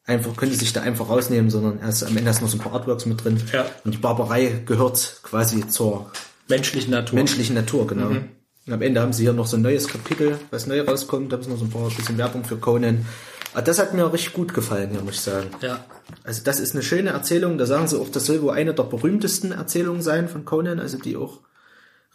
einfach, 0.09 0.35
könnte 0.35 0.55
sich 0.55 0.73
da 0.73 0.81
einfach 0.81 1.07
rausnehmen, 1.07 1.49
sondern 1.49 1.79
er 1.79 1.89
ist 1.89 2.03
am 2.03 2.17
Ende 2.17 2.29
hast 2.29 2.41
noch 2.41 2.49
so 2.49 2.57
ein 2.57 2.59
paar 2.59 2.73
Artworks 2.73 3.05
mit 3.05 3.23
drin. 3.23 3.41
Ja. 3.53 3.65
Und 3.85 3.93
die 3.93 3.97
Barbarei 3.97 4.63
gehört 4.65 5.19
quasi 5.23 5.67
zur 5.67 6.11
Menschliche 6.47 6.91
Natur. 6.91 7.15
menschlichen 7.15 7.55
Natur, 7.55 7.87
genau. 7.87 8.07
Und 8.07 8.73
am 8.73 8.81
Ende 8.81 9.01
haben 9.01 9.13
sie 9.13 9.23
hier 9.23 9.33
noch 9.33 9.47
so 9.47 9.57
ein 9.57 9.61
neues 9.61 9.87
Kapitel, 9.87 10.37
was 10.51 10.67
neu 10.67 10.81
rauskommt. 10.81 11.31
Da 11.31 11.41
sie 11.41 11.49
noch 11.49 11.57
so 11.57 11.65
ein 11.65 11.69
paar 11.69 11.89
bisschen 11.89 12.17
Werbung 12.17 12.43
für 12.43 12.57
Conan. 12.57 13.05
Aber 13.53 13.63
das 13.63 13.79
hat 13.79 13.93
mir 13.93 14.11
richtig 14.11 14.33
gut 14.33 14.53
gefallen, 14.53 14.91
hier 14.91 15.01
muss 15.01 15.15
ich 15.15 15.21
sagen. 15.21 15.49
Ja. 15.61 15.85
Also 16.23 16.43
das 16.43 16.59
ist 16.59 16.75
eine 16.75 16.83
schöne 16.83 17.09
Erzählung. 17.11 17.57
Da 17.57 17.65
sagen 17.65 17.87
sie 17.87 17.99
auch, 17.99 18.09
das 18.09 18.25
soll 18.25 18.41
wohl 18.41 18.51
eine 18.51 18.73
der 18.73 18.83
berühmtesten 18.83 19.51
Erzählungen 19.51 20.01
sein 20.01 20.29
von 20.29 20.45
Conan, 20.45 20.79
also 20.79 20.97
die 20.97 21.17
auch 21.17 21.39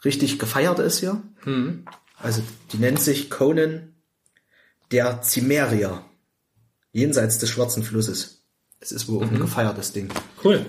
richtig 0.04 0.38
gefeiert 0.38 0.78
ist 0.78 0.98
hier. 0.98 1.22
Also 2.22 2.42
die 2.72 2.78
nennt 2.78 3.00
sich 3.00 3.30
Conan 3.30 3.94
der 4.92 5.22
Cimmeria, 5.22 6.04
jenseits 6.94 7.38
des 7.38 7.50
Schwarzen 7.50 7.82
Flusses. 7.82 8.44
Es 8.80 8.92
ist 8.92 9.08
wohl 9.08 9.22
auch 9.22 9.30
ein 9.30 9.38
gefeiertes 9.38 9.92
Ding. 9.92 10.08
Cool. 10.42 10.64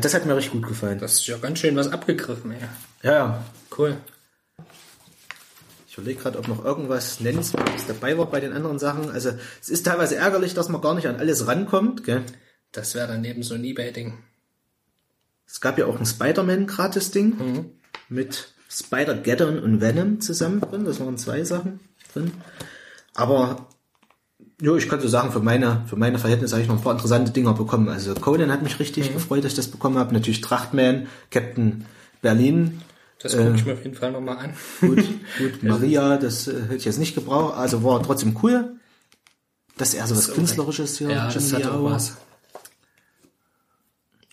Das 0.00 0.14
hat 0.14 0.26
mir 0.26 0.34
richtig 0.34 0.52
gut 0.52 0.66
gefallen. 0.66 0.98
Das 0.98 1.14
ist 1.14 1.26
ja 1.26 1.36
ganz 1.36 1.58
schön 1.58 1.76
was 1.76 1.88
abgegriffen, 1.88 2.52
ey. 2.52 2.58
Ja, 3.02 3.12
ja. 3.12 3.44
Cool. 3.76 3.96
Ich 5.86 5.98
überlege 5.98 6.20
gerade, 6.20 6.38
ob 6.38 6.48
noch 6.48 6.64
irgendwas 6.64 7.20
nennenswertes 7.20 7.86
dabei 7.86 8.16
war 8.16 8.26
bei 8.26 8.40
den 8.40 8.52
anderen 8.52 8.78
Sachen. 8.78 9.10
Also 9.10 9.32
es 9.60 9.68
ist 9.68 9.84
teilweise 9.84 10.16
ärgerlich, 10.16 10.54
dass 10.54 10.68
man 10.68 10.80
gar 10.80 10.94
nicht 10.94 11.08
an 11.08 11.16
alles 11.16 11.46
rankommt. 11.46 12.04
Gell? 12.04 12.22
Das 12.72 12.94
wäre 12.94 13.08
dann 13.08 13.24
eben 13.24 13.42
so 13.42 13.54
ein 13.54 13.64
Ebay-Ding. 13.64 14.18
Es 15.46 15.60
gab 15.60 15.78
ja 15.78 15.86
auch 15.86 15.98
ein 15.98 16.06
Spider-Man-Gratis-Ding 16.06 17.74
mit 18.08 18.54
Spider-Geddon 18.68 19.58
und 19.58 19.80
Venom 19.80 20.20
zusammen 20.20 20.60
drin. 20.60 20.84
Das 20.84 21.00
waren 21.00 21.18
zwei 21.18 21.42
Sachen 21.42 21.80
drin. 22.12 22.32
Aber 23.14 23.68
jo, 24.60 24.76
ich 24.76 24.88
kann 24.88 25.00
so 25.00 25.08
sagen, 25.08 25.32
für 25.32 25.40
meine, 25.40 25.82
für 25.88 25.96
meine 25.96 26.18
Verhältnisse 26.18 26.54
habe 26.54 26.62
ich 26.62 26.68
noch 26.68 26.76
ein 26.76 26.82
paar 26.82 26.92
interessante 26.92 27.32
Dinger 27.32 27.54
bekommen. 27.54 27.88
Also 27.88 28.14
Conan 28.14 28.50
hat 28.52 28.62
mich 28.62 28.78
richtig 28.78 29.12
gefreut, 29.12 29.44
dass 29.44 29.52
ich 29.52 29.56
das 29.56 29.68
bekommen 29.68 29.98
habe. 29.98 30.12
Natürlich 30.14 30.40
Trachtman, 30.40 31.06
Captain 31.30 31.84
Berlin. 32.22 32.82
Das 33.22 33.36
gucke 33.36 33.54
ich 33.54 33.66
mir 33.66 33.74
auf 33.74 33.82
jeden 33.84 33.94
Fall 33.96 34.12
nochmal 34.12 34.38
an. 34.38 34.54
Gut, 34.80 35.04
gut, 35.38 35.62
Maria, 35.62 36.16
das 36.16 36.48
äh, 36.48 36.62
hätte 36.62 36.76
ich 36.76 36.84
jetzt 36.86 36.98
nicht 36.98 37.14
gebraucht. 37.14 37.56
Also 37.56 37.82
war 37.84 38.02
trotzdem 38.02 38.36
cool. 38.42 38.76
Dass 39.76 39.94
er 39.94 40.06
so 40.06 40.16
was 40.16 40.32
Künstlerisches 40.32 40.98
hier. 40.98 41.10
Ja, 41.10 41.30
das 41.30 41.50
Jim 41.50 41.58
hat 41.64 41.70
auch 41.70 41.84
was. 41.84 42.16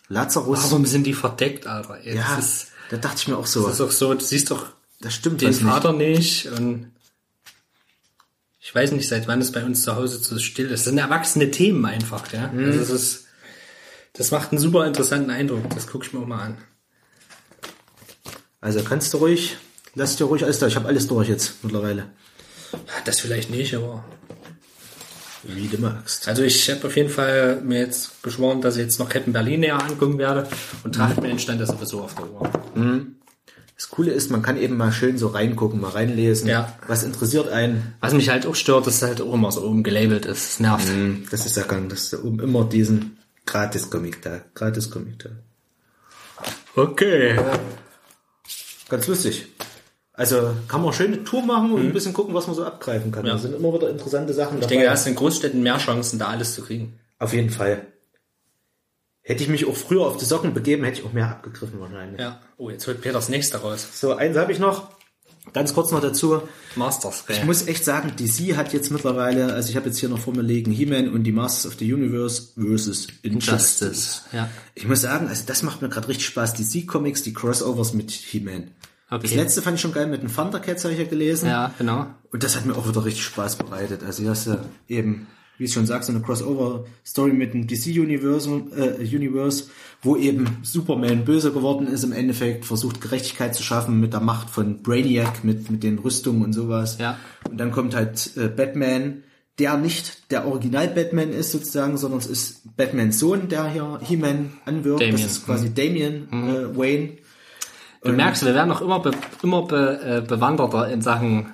Lazarus. 0.09 0.63
Warum 0.63 0.85
sind 0.85 1.05
die 1.05 1.13
verdeckt, 1.13 1.67
Alter? 1.67 1.99
Ey, 2.03 2.15
ja, 2.15 2.35
Das 2.35 2.45
ist, 2.45 2.67
da 2.89 2.97
dachte 2.97 3.17
ich 3.17 3.27
mir 3.27 3.37
auch 3.37 3.45
so. 3.45 3.63
das 3.63 3.71
ist 3.73 3.79
doch 3.81 3.91
so, 3.91 4.13
du 4.13 4.23
siehst 4.23 4.51
doch 4.51 4.67
Das 5.01 5.13
stimmt 5.13 5.41
den 5.41 5.49
was 5.49 5.61
nicht. 5.61 5.69
Vater 5.69 5.93
nicht 5.93 6.45
und 6.51 6.91
ich 8.67 8.75
weiß 8.75 8.91
nicht, 8.91 9.07
seit 9.07 9.29
wann 9.29 9.39
es 9.39 9.53
bei 9.53 9.63
uns 9.63 9.83
zu 9.83 9.95
Hause 9.95 10.17
so 10.17 10.37
still 10.39 10.65
ist. 10.65 10.81
Das 10.81 10.83
sind 10.83 10.97
erwachsene 10.97 11.51
Themen 11.51 11.85
einfach, 11.85 12.33
ja. 12.33 12.49
Mhm. 12.49 12.65
Also 12.65 12.79
das 12.79 12.89
ist, 12.89 13.25
das 14.11 14.31
macht 14.31 14.51
einen 14.51 14.59
super 14.59 14.85
interessanten 14.85 15.29
Eindruck. 15.29 15.69
Das 15.73 15.87
gucke 15.87 16.05
ich 16.05 16.11
mir 16.11 16.19
auch 16.19 16.27
mal 16.27 16.41
an. 16.41 16.57
Also 18.59 18.83
kannst 18.83 19.13
du 19.13 19.19
ruhig, 19.19 19.55
lass 19.95 20.17
dir 20.17 20.25
ruhig 20.25 20.43
alles 20.43 20.59
da. 20.59 20.67
Ich 20.67 20.75
habe 20.75 20.89
alles 20.89 21.07
durch 21.07 21.29
jetzt 21.29 21.63
mittlerweile. 21.63 22.07
Das 23.05 23.21
vielleicht 23.21 23.49
nicht, 23.49 23.73
aber 23.73 24.03
Wie 25.43 25.69
du 25.69 25.77
magst. 25.77 26.27
Also 26.27 26.43
ich 26.43 26.69
habe 26.69 26.87
auf 26.87 26.97
jeden 26.97 27.09
Fall 27.09 27.61
mir 27.61 27.79
jetzt 27.79 28.21
geschworen, 28.21 28.59
dass 28.59 28.75
ich 28.75 28.81
jetzt 28.81 28.99
noch 28.99 29.07
Captain 29.07 29.31
Berlin 29.31 29.61
näher 29.61 29.81
angucken 29.81 30.17
werde 30.17 30.45
und 30.83 30.93
Trachtman 30.93 31.39
stand 31.39 31.61
das 31.61 31.69
sowieso 31.69 32.01
auf 32.01 32.15
der 32.15 32.29
Uhr. 32.29 32.51
Das 33.77 33.89
Coole 33.89 34.11
ist, 34.11 34.31
man 34.31 34.41
kann 34.41 34.57
eben 34.57 34.75
mal 34.75 34.91
schön 34.91 35.19
so 35.19 35.27
reingucken, 35.27 35.79
mal 35.79 35.91
reinlesen. 35.91 36.49
Ja. 36.49 36.75
Was 36.87 37.03
interessiert 37.03 37.47
einen? 37.49 37.93
Was 37.99 38.13
mich 38.13 38.29
halt 38.29 38.47
auch 38.47 38.55
stört, 38.55 38.87
dass 38.87 38.95
es 38.95 39.01
halt 39.03 39.21
auch 39.21 39.31
immer 39.31 39.51
so 39.51 39.61
oben 39.63 39.83
gelabelt 39.83 40.25
ist. 40.25 40.53
Das 40.53 40.59
nervt. 40.59 40.87
Das 41.31 41.45
ist 41.45 41.55
ja 41.57 41.63
gang, 41.63 41.87
dass 41.87 42.09
da 42.09 42.17
oben 42.17 42.39
immer 42.39 42.65
diesen 42.65 43.19
Gratis-Comic 43.45 44.23
da, 44.23 44.41
Gratis-Comic 44.55 45.19
da. 45.19 45.29
Okay. 46.75 47.39
Ganz 48.89 49.07
lustig. 49.07 49.47
Also 50.13 50.55
kann 50.67 50.81
man 50.81 50.91
schöne 50.93 51.23
Tour 51.23 51.45
machen 51.45 51.71
und 51.71 51.81
ein 51.81 51.93
bisschen 51.93 52.13
gucken, 52.13 52.33
was 52.33 52.47
man 52.47 52.55
so 52.55 52.65
abgreifen 52.65 53.11
kann. 53.11 53.21
Mhm. 53.21 53.27
Ja. 53.27 53.33
Da 53.33 53.39
sind 53.39 53.55
immer 53.55 53.71
wieder 53.71 53.91
interessante 53.91 54.33
Sachen 54.33 54.59
Ich 54.59 54.65
denke, 54.65 54.85
da 54.85 54.91
hast 54.91 55.05
du 55.05 55.11
in 55.11 55.15
Großstädten 55.15 55.61
mehr 55.61 55.77
Chancen, 55.77 56.17
da 56.17 56.29
alles 56.29 56.55
zu 56.55 56.63
kriegen. 56.63 56.99
Auf 57.19 57.33
jeden 57.33 57.51
Fall. 57.51 57.85
Hätte 59.27 59.43
ich 59.43 59.49
mich 59.49 59.65
auch 59.65 59.75
früher 59.75 60.05
auf 60.05 60.15
die 60.15 60.23
Socken 60.23 60.53
begeben, 60.53 60.85
hätte 60.85 61.01
ich 61.01 61.05
auch 61.05 61.11
mehr 61.11 61.27
abgegriffen 61.29 61.81
wahrscheinlich. 61.81 62.21
Ja. 62.21 62.39
Oh, 62.55 62.69
jetzt 62.69 62.87
holt 62.87 63.01
Peter 63.01 63.15
das 63.15 63.27
nächste 63.27 63.57
raus. 63.57 63.85
So, 63.93 64.15
eins 64.15 64.37
habe 64.37 64.53
ich 64.53 64.59
noch. 64.59 64.89
Ganz 65.51 65.73
kurz 65.73 65.91
noch 65.91 65.99
dazu. 65.99 66.41
Masters. 66.77 67.25
Ich 67.27 67.43
muss 67.43 67.67
echt 67.67 67.83
sagen, 67.83 68.13
DC 68.17 68.55
hat 68.55 68.71
jetzt 68.71 68.89
mittlerweile, 68.89 69.53
also 69.53 69.69
ich 69.69 69.75
habe 69.75 69.87
jetzt 69.87 69.97
hier 69.97 70.07
noch 70.07 70.19
vor 70.19 70.33
mir 70.33 70.43
liegen, 70.43 70.71
He-Man 70.71 71.09
und 71.09 71.23
die 71.23 71.33
Masters 71.33 71.73
of 71.73 71.77
the 71.77 71.93
Universe 71.93 72.53
versus 72.57 73.07
Injustice. 73.21 73.81
Justice. 73.81 74.21
Ja. 74.31 74.49
Ich 74.75 74.87
muss 74.87 75.01
sagen, 75.01 75.27
also 75.27 75.43
das 75.45 75.61
macht 75.61 75.81
mir 75.81 75.89
gerade 75.89 76.07
richtig 76.07 76.25
Spaß. 76.27 76.53
DC 76.53 76.87
Comics, 76.87 77.21
die 77.23 77.33
Crossovers 77.33 77.93
mit 77.93 78.11
He-Man. 78.11 78.71
Das 79.09 79.19
Okay. 79.23 79.35
letzte 79.35 79.61
fand 79.61 79.75
ich 79.75 79.81
schon 79.81 79.93
geil 79.93 80.07
mit 80.07 80.21
den 80.21 80.33
Thundercats, 80.33 80.85
habe 80.85 80.93
ich 80.93 80.99
ja 80.99 81.05
gelesen. 81.05 81.47
Ja, 81.49 81.73
genau. 81.77 82.07
Und 82.31 82.43
das 82.43 82.55
hat 82.55 82.65
mir 82.65 82.75
auch 82.75 82.87
wieder 82.87 83.03
richtig 83.03 83.23
Spaß 83.25 83.57
bereitet. 83.57 84.03
Also 84.03 84.27
hast 84.29 84.47
du 84.47 84.57
eben, 84.87 85.27
wie 85.57 85.63
ich 85.65 85.73
schon 85.73 85.85
sagst, 85.85 86.07
so 86.07 86.13
eine 86.13 86.21
Crossover-Story 86.23 87.33
mit 87.33 87.53
dem 87.53 87.67
DC-Universe, 87.67 88.49
äh, 88.75 89.03
Universe, 89.15 89.65
wo 90.01 90.15
eben 90.15 90.57
Superman 90.61 91.25
böse 91.25 91.51
geworden 91.51 91.87
ist, 91.87 92.03
im 92.03 92.11
Endeffekt 92.13 92.65
versucht 92.65 93.01
Gerechtigkeit 93.01 93.55
zu 93.55 93.63
schaffen 93.63 93.99
mit 93.99 94.13
der 94.13 94.19
Macht 94.21 94.49
von 94.49 94.83
Brainiac, 94.83 95.43
mit, 95.43 95.69
mit 95.71 95.83
den 95.83 95.99
Rüstungen 95.99 96.43
und 96.43 96.53
sowas. 96.53 96.97
Ja. 96.99 97.17
Und 97.49 97.57
dann 97.59 97.71
kommt 97.71 97.95
halt 97.95 98.31
äh, 98.37 98.47
Batman, 98.47 99.23
der 99.59 99.77
nicht 99.77 100.29
der 100.31 100.45
Original-Batman 100.47 101.31
ist 101.31 101.51
sozusagen, 101.51 101.97
sondern 101.97 102.19
es 102.19 102.27
ist 102.27 102.77
Batmans 102.77 103.17
Sohn, 103.17 103.49
der 103.49 103.67
hier 103.67 103.99
He-Man 104.03 104.51
anwirkt. 104.65 105.01
Damien. 105.01 105.15
Das 105.17 105.25
ist 105.25 105.45
quasi 105.45 105.73
Damien 105.73 106.27
äh, 106.31 106.77
Wayne. 106.77 107.09
Du 108.03 108.13
merkst, 108.13 108.45
wir 108.45 108.53
werden 108.53 108.69
noch 108.69 108.81
immer, 108.81 108.99
be, 108.99 109.11
immer 109.41 109.63
be, 109.63 109.99
äh, 110.03 110.21
bewanderter 110.27 110.87
in 110.89 111.01
Sachen. 111.01 111.51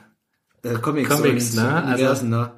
äh, 0.64 0.74
Comics, 0.74 1.10
Comics, 1.10 1.54
ne? 1.56 1.84
Also- 1.84 2.26
ne? 2.26 2.52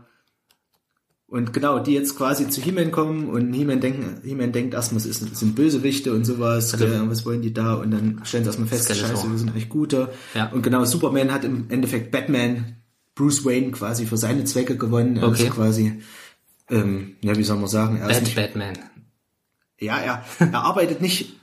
Und 1.36 1.52
genau, 1.52 1.80
die 1.80 1.92
jetzt 1.94 2.16
quasi 2.16 2.48
zu 2.50 2.62
He-Man 2.62 2.92
kommen 2.92 3.28
und 3.30 3.52
He-Man 3.52 3.82
denkt, 3.82 4.24
He-Man 4.24 4.54
denkt 4.54 4.74
erstmal, 4.74 5.00
es 5.00 5.06
ist- 5.06 5.36
sind 5.36 5.54
Bösewichte 5.56 6.14
und 6.14 6.24
sowas, 6.24 6.74
äh, 6.80 7.10
was 7.10 7.26
wollen 7.26 7.42
die 7.42 7.54
da? 7.54 7.74
Und 7.74 7.92
dann 7.92 8.22
stellen 8.24 8.46
sie 8.46 8.50
erstmal 8.50 8.70
fest, 8.70 8.88
scheiße, 8.96 9.30
wir 9.30 9.38
sind 9.38 9.50
eigentlich 9.50 9.68
Gute. 9.68 10.14
Ja. 10.34 10.50
Und 10.54 10.62
genau, 10.62 10.86
Superman 10.86 11.34
hat 11.34 11.44
im 11.44 11.66
Endeffekt 11.70 12.12
Batman, 12.12 12.78
Bruce 13.16 13.44
Wayne 13.44 13.72
quasi 13.72 14.06
für 14.06 14.16
seine 14.16 14.46
Zwecke 14.46 14.78
gewonnen. 14.78 15.18
Er 15.18 15.28
Okay. 15.28 15.44
ist 15.48 15.52
quasi, 15.52 16.02
ähm, 16.70 17.16
ja, 17.22 17.36
wie 17.36 17.44
soll 17.44 17.58
man 17.58 17.68
sagen, 17.68 17.98
er 17.98 18.10
ist 18.10 18.16
Bad 18.16 18.24
nicht, 18.24 18.36
Batman. 18.36 18.74
ja, 19.80 19.98
er, 19.98 20.24
er 20.40 20.62
arbeitet 20.64 21.02
nicht 21.02 21.36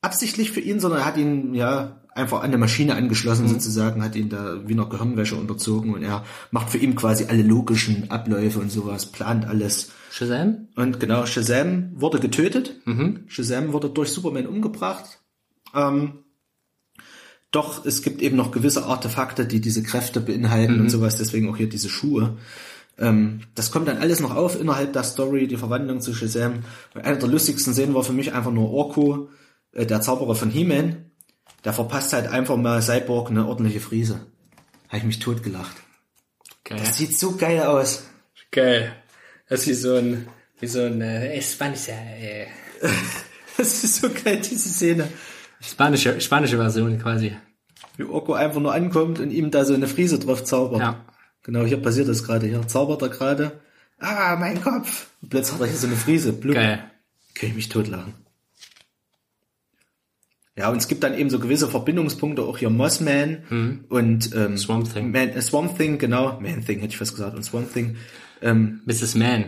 absichtlich 0.00 0.50
für 0.50 0.60
ihn, 0.60 0.80
sondern 0.80 1.00
er 1.00 1.04
hat 1.06 1.18
ihn 1.18 1.52
ja 1.54 2.00
einfach 2.16 2.38
an 2.38 2.46
eine 2.46 2.58
Maschine 2.58 2.94
angeschlossen 2.94 3.48
sozusagen, 3.48 4.02
hat 4.02 4.16
ihn 4.16 4.28
da 4.28 4.66
wie 4.66 4.72
einer 4.72 4.88
Gehirnwäsche 4.88 5.36
unterzogen 5.36 5.94
und 5.94 6.02
er 6.02 6.24
macht 6.50 6.70
für 6.70 6.78
ihn 6.78 6.96
quasi 6.96 7.26
alle 7.26 7.42
logischen 7.42 8.10
Abläufe 8.10 8.58
und 8.58 8.72
sowas, 8.72 9.06
plant 9.06 9.46
alles. 9.46 9.90
Shazam? 10.10 10.68
Und 10.76 10.98
genau, 10.98 11.26
Shazam 11.26 11.90
wurde 11.94 12.20
getötet. 12.20 12.80
Shazam 13.26 13.72
wurde 13.72 13.90
durch 13.90 14.10
Superman 14.10 14.46
umgebracht. 14.46 15.20
Ähm, 15.74 16.24
doch 17.52 17.84
es 17.84 18.02
gibt 18.02 18.22
eben 18.22 18.36
noch 18.36 18.50
gewisse 18.50 18.86
Artefakte, 18.86 19.46
die 19.46 19.60
diese 19.60 19.82
Kräfte 19.82 20.20
beinhalten 20.20 20.80
und 20.80 20.90
sowas, 20.90 21.16
deswegen 21.16 21.48
auch 21.48 21.56
hier 21.56 21.68
diese 21.68 21.88
Schuhe. 21.88 22.38
Ähm, 22.98 23.40
das 23.54 23.70
kommt 23.70 23.88
dann 23.88 23.98
alles 23.98 24.20
noch 24.20 24.34
auf 24.34 24.58
innerhalb 24.58 24.92
der 24.92 25.04
Story, 25.04 25.46
die 25.46 25.56
Verwandlung 25.56 26.00
zu 26.00 26.14
Shazam. 26.14 26.64
Einer 26.94 27.16
der 27.16 27.28
lustigsten 27.28 27.74
Szenen 27.74 27.94
war 27.94 28.04
für 28.04 28.12
mich 28.12 28.32
einfach 28.32 28.52
nur 28.52 28.70
Orko, 28.70 29.28
äh, 29.72 29.86
der 29.86 30.00
Zauberer 30.00 30.34
von 30.34 30.50
He-Man. 30.50 31.05
Der 31.66 31.72
verpasst 31.72 32.12
halt 32.12 32.28
einfach 32.28 32.56
mal 32.56 32.80
Cyborg 32.80 33.28
eine 33.28 33.44
ordentliche 33.44 33.80
Frise. 33.80 34.24
Habe 34.86 34.98
ich 34.98 35.02
mich 35.02 35.18
totgelacht. 35.18 35.74
Geil. 36.62 36.78
Das 36.78 36.96
sieht 36.96 37.18
so 37.18 37.36
geil 37.36 37.60
aus. 37.60 38.04
Geil. 38.52 38.92
Das 39.48 39.62
ist 39.62 39.66
wie 39.66 39.74
so 39.74 39.96
ein, 39.96 40.28
wie 40.60 40.68
so 40.68 40.82
ein 40.82 41.00
äh, 41.00 41.42
spanischer, 41.42 41.92
äh, 41.92 42.46
Das 43.56 43.82
ist 43.82 43.96
so 43.96 44.08
geil, 44.10 44.40
diese 44.40 44.68
Szene. 44.68 45.08
spanische, 45.60 46.20
spanische 46.20 46.56
Version 46.56 47.00
quasi. 47.00 47.36
wie 47.96 48.04
Orko 48.04 48.34
einfach 48.34 48.60
nur 48.60 48.72
ankommt 48.72 49.18
und 49.18 49.32
ihm 49.32 49.50
da 49.50 49.64
so 49.64 49.74
eine 49.74 49.88
Frise 49.88 50.20
drauf 50.20 50.44
zaubert. 50.44 50.80
Ja. 50.80 51.04
Genau, 51.42 51.64
hier 51.64 51.82
passiert 51.82 52.06
das 52.06 52.22
gerade. 52.22 52.46
Hier 52.46 52.68
zaubert 52.68 53.02
er 53.02 53.08
gerade. 53.08 53.60
Ah, 53.98 54.36
mein 54.38 54.62
Kopf. 54.62 55.08
Und 55.20 55.30
plötzlich 55.30 55.54
hat 55.54 55.62
er 55.62 55.66
hier 55.66 55.78
so 55.78 55.88
eine 55.88 55.96
Frise. 55.96 56.32
Blub. 56.32 56.54
Geil. 56.54 56.88
Kann 57.34 57.48
ich 57.48 57.56
mich 57.56 57.68
totlachen. 57.68 58.14
Ja, 60.58 60.70
und 60.70 60.78
es 60.78 60.88
gibt 60.88 61.02
dann 61.02 61.16
eben 61.18 61.28
so 61.28 61.38
gewisse 61.38 61.68
Verbindungspunkte, 61.68 62.42
auch 62.42 62.56
hier 62.58 62.70
Mossman 62.70 63.82
und 63.90 64.30
ähm, 64.34 64.56
Swamp 64.56 64.92
Thing. 64.92 65.10
Man, 65.12 65.28
äh, 65.30 65.42
Swamp 65.42 65.76
Thing, 65.76 65.98
genau. 65.98 66.38
Man 66.40 66.64
Thing 66.64 66.78
hätte 66.80 66.92
ich 66.92 66.96
fast 66.98 67.14
gesagt. 67.14 67.36
Und 67.36 67.42
Swamp 67.44 67.72
Thing. 67.72 67.96
Ähm, 68.42 68.80
Mrs. 68.86 69.14
Man. 69.14 69.46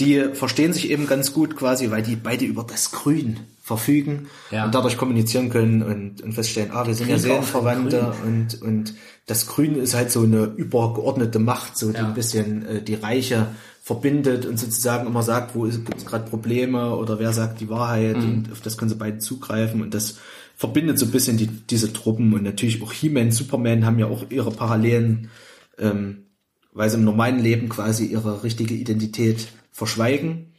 Die 0.00 0.22
verstehen 0.32 0.72
sich 0.72 0.90
eben 0.90 1.06
ganz 1.06 1.32
gut 1.32 1.56
quasi, 1.56 1.90
weil 1.90 2.02
die 2.02 2.16
beide 2.16 2.44
über 2.46 2.64
das 2.64 2.90
Grün 2.90 3.38
verfügen 3.62 4.26
Ja. 4.50 4.64
und 4.64 4.74
dadurch 4.74 4.96
kommunizieren 4.96 5.50
können 5.50 5.82
und, 5.82 6.22
und 6.22 6.32
feststellen, 6.32 6.70
ah, 6.72 6.86
wir 6.86 6.94
sind 6.94 7.08
ja 7.10 7.18
Seelenverwandte 7.18 8.14
und, 8.26 8.60
und 8.62 8.94
das 9.26 9.46
Grün 9.46 9.76
ist 9.76 9.94
halt 9.94 10.10
so 10.10 10.22
eine 10.22 10.44
übergeordnete 10.56 11.38
Macht, 11.38 11.76
so 11.78 11.90
die 11.90 11.98
Ja. 11.98 12.06
ein 12.06 12.14
bisschen 12.14 12.66
äh, 12.66 12.82
die 12.82 12.94
Reiche 12.94 13.48
verbindet 13.82 14.46
und 14.46 14.58
sozusagen 14.58 15.06
immer 15.06 15.22
sagt, 15.22 15.54
wo 15.54 15.62
gibt 15.64 15.96
es 15.98 16.06
gerade 16.06 16.28
Probleme 16.28 16.96
oder 16.96 17.18
wer 17.18 17.32
sagt 17.32 17.60
die 17.60 17.68
Wahrheit 17.68 18.16
Mhm. 18.16 18.22
und 18.24 18.52
auf 18.52 18.60
das 18.60 18.76
können 18.78 18.88
sie 18.88 18.96
beide 18.96 19.18
zugreifen 19.18 19.82
und 19.82 19.92
das 19.94 20.18
verbindet 20.60 20.98
so 20.98 21.06
ein 21.06 21.10
bisschen 21.10 21.38
die, 21.38 21.46
diese 21.46 21.90
Truppen 21.90 22.34
und 22.34 22.42
natürlich 22.42 22.82
auch 22.82 22.92
He-Man, 22.92 23.32
Superman 23.32 23.86
haben 23.86 23.98
ja 23.98 24.08
auch 24.08 24.26
ihre 24.28 24.50
Parallelen, 24.50 25.30
ähm, 25.78 26.26
weil 26.74 26.90
sie 26.90 26.98
im 26.98 27.04
normalen 27.04 27.38
Leben 27.38 27.70
quasi 27.70 28.04
ihre 28.04 28.44
richtige 28.44 28.74
Identität 28.74 29.48
verschweigen. 29.72 30.52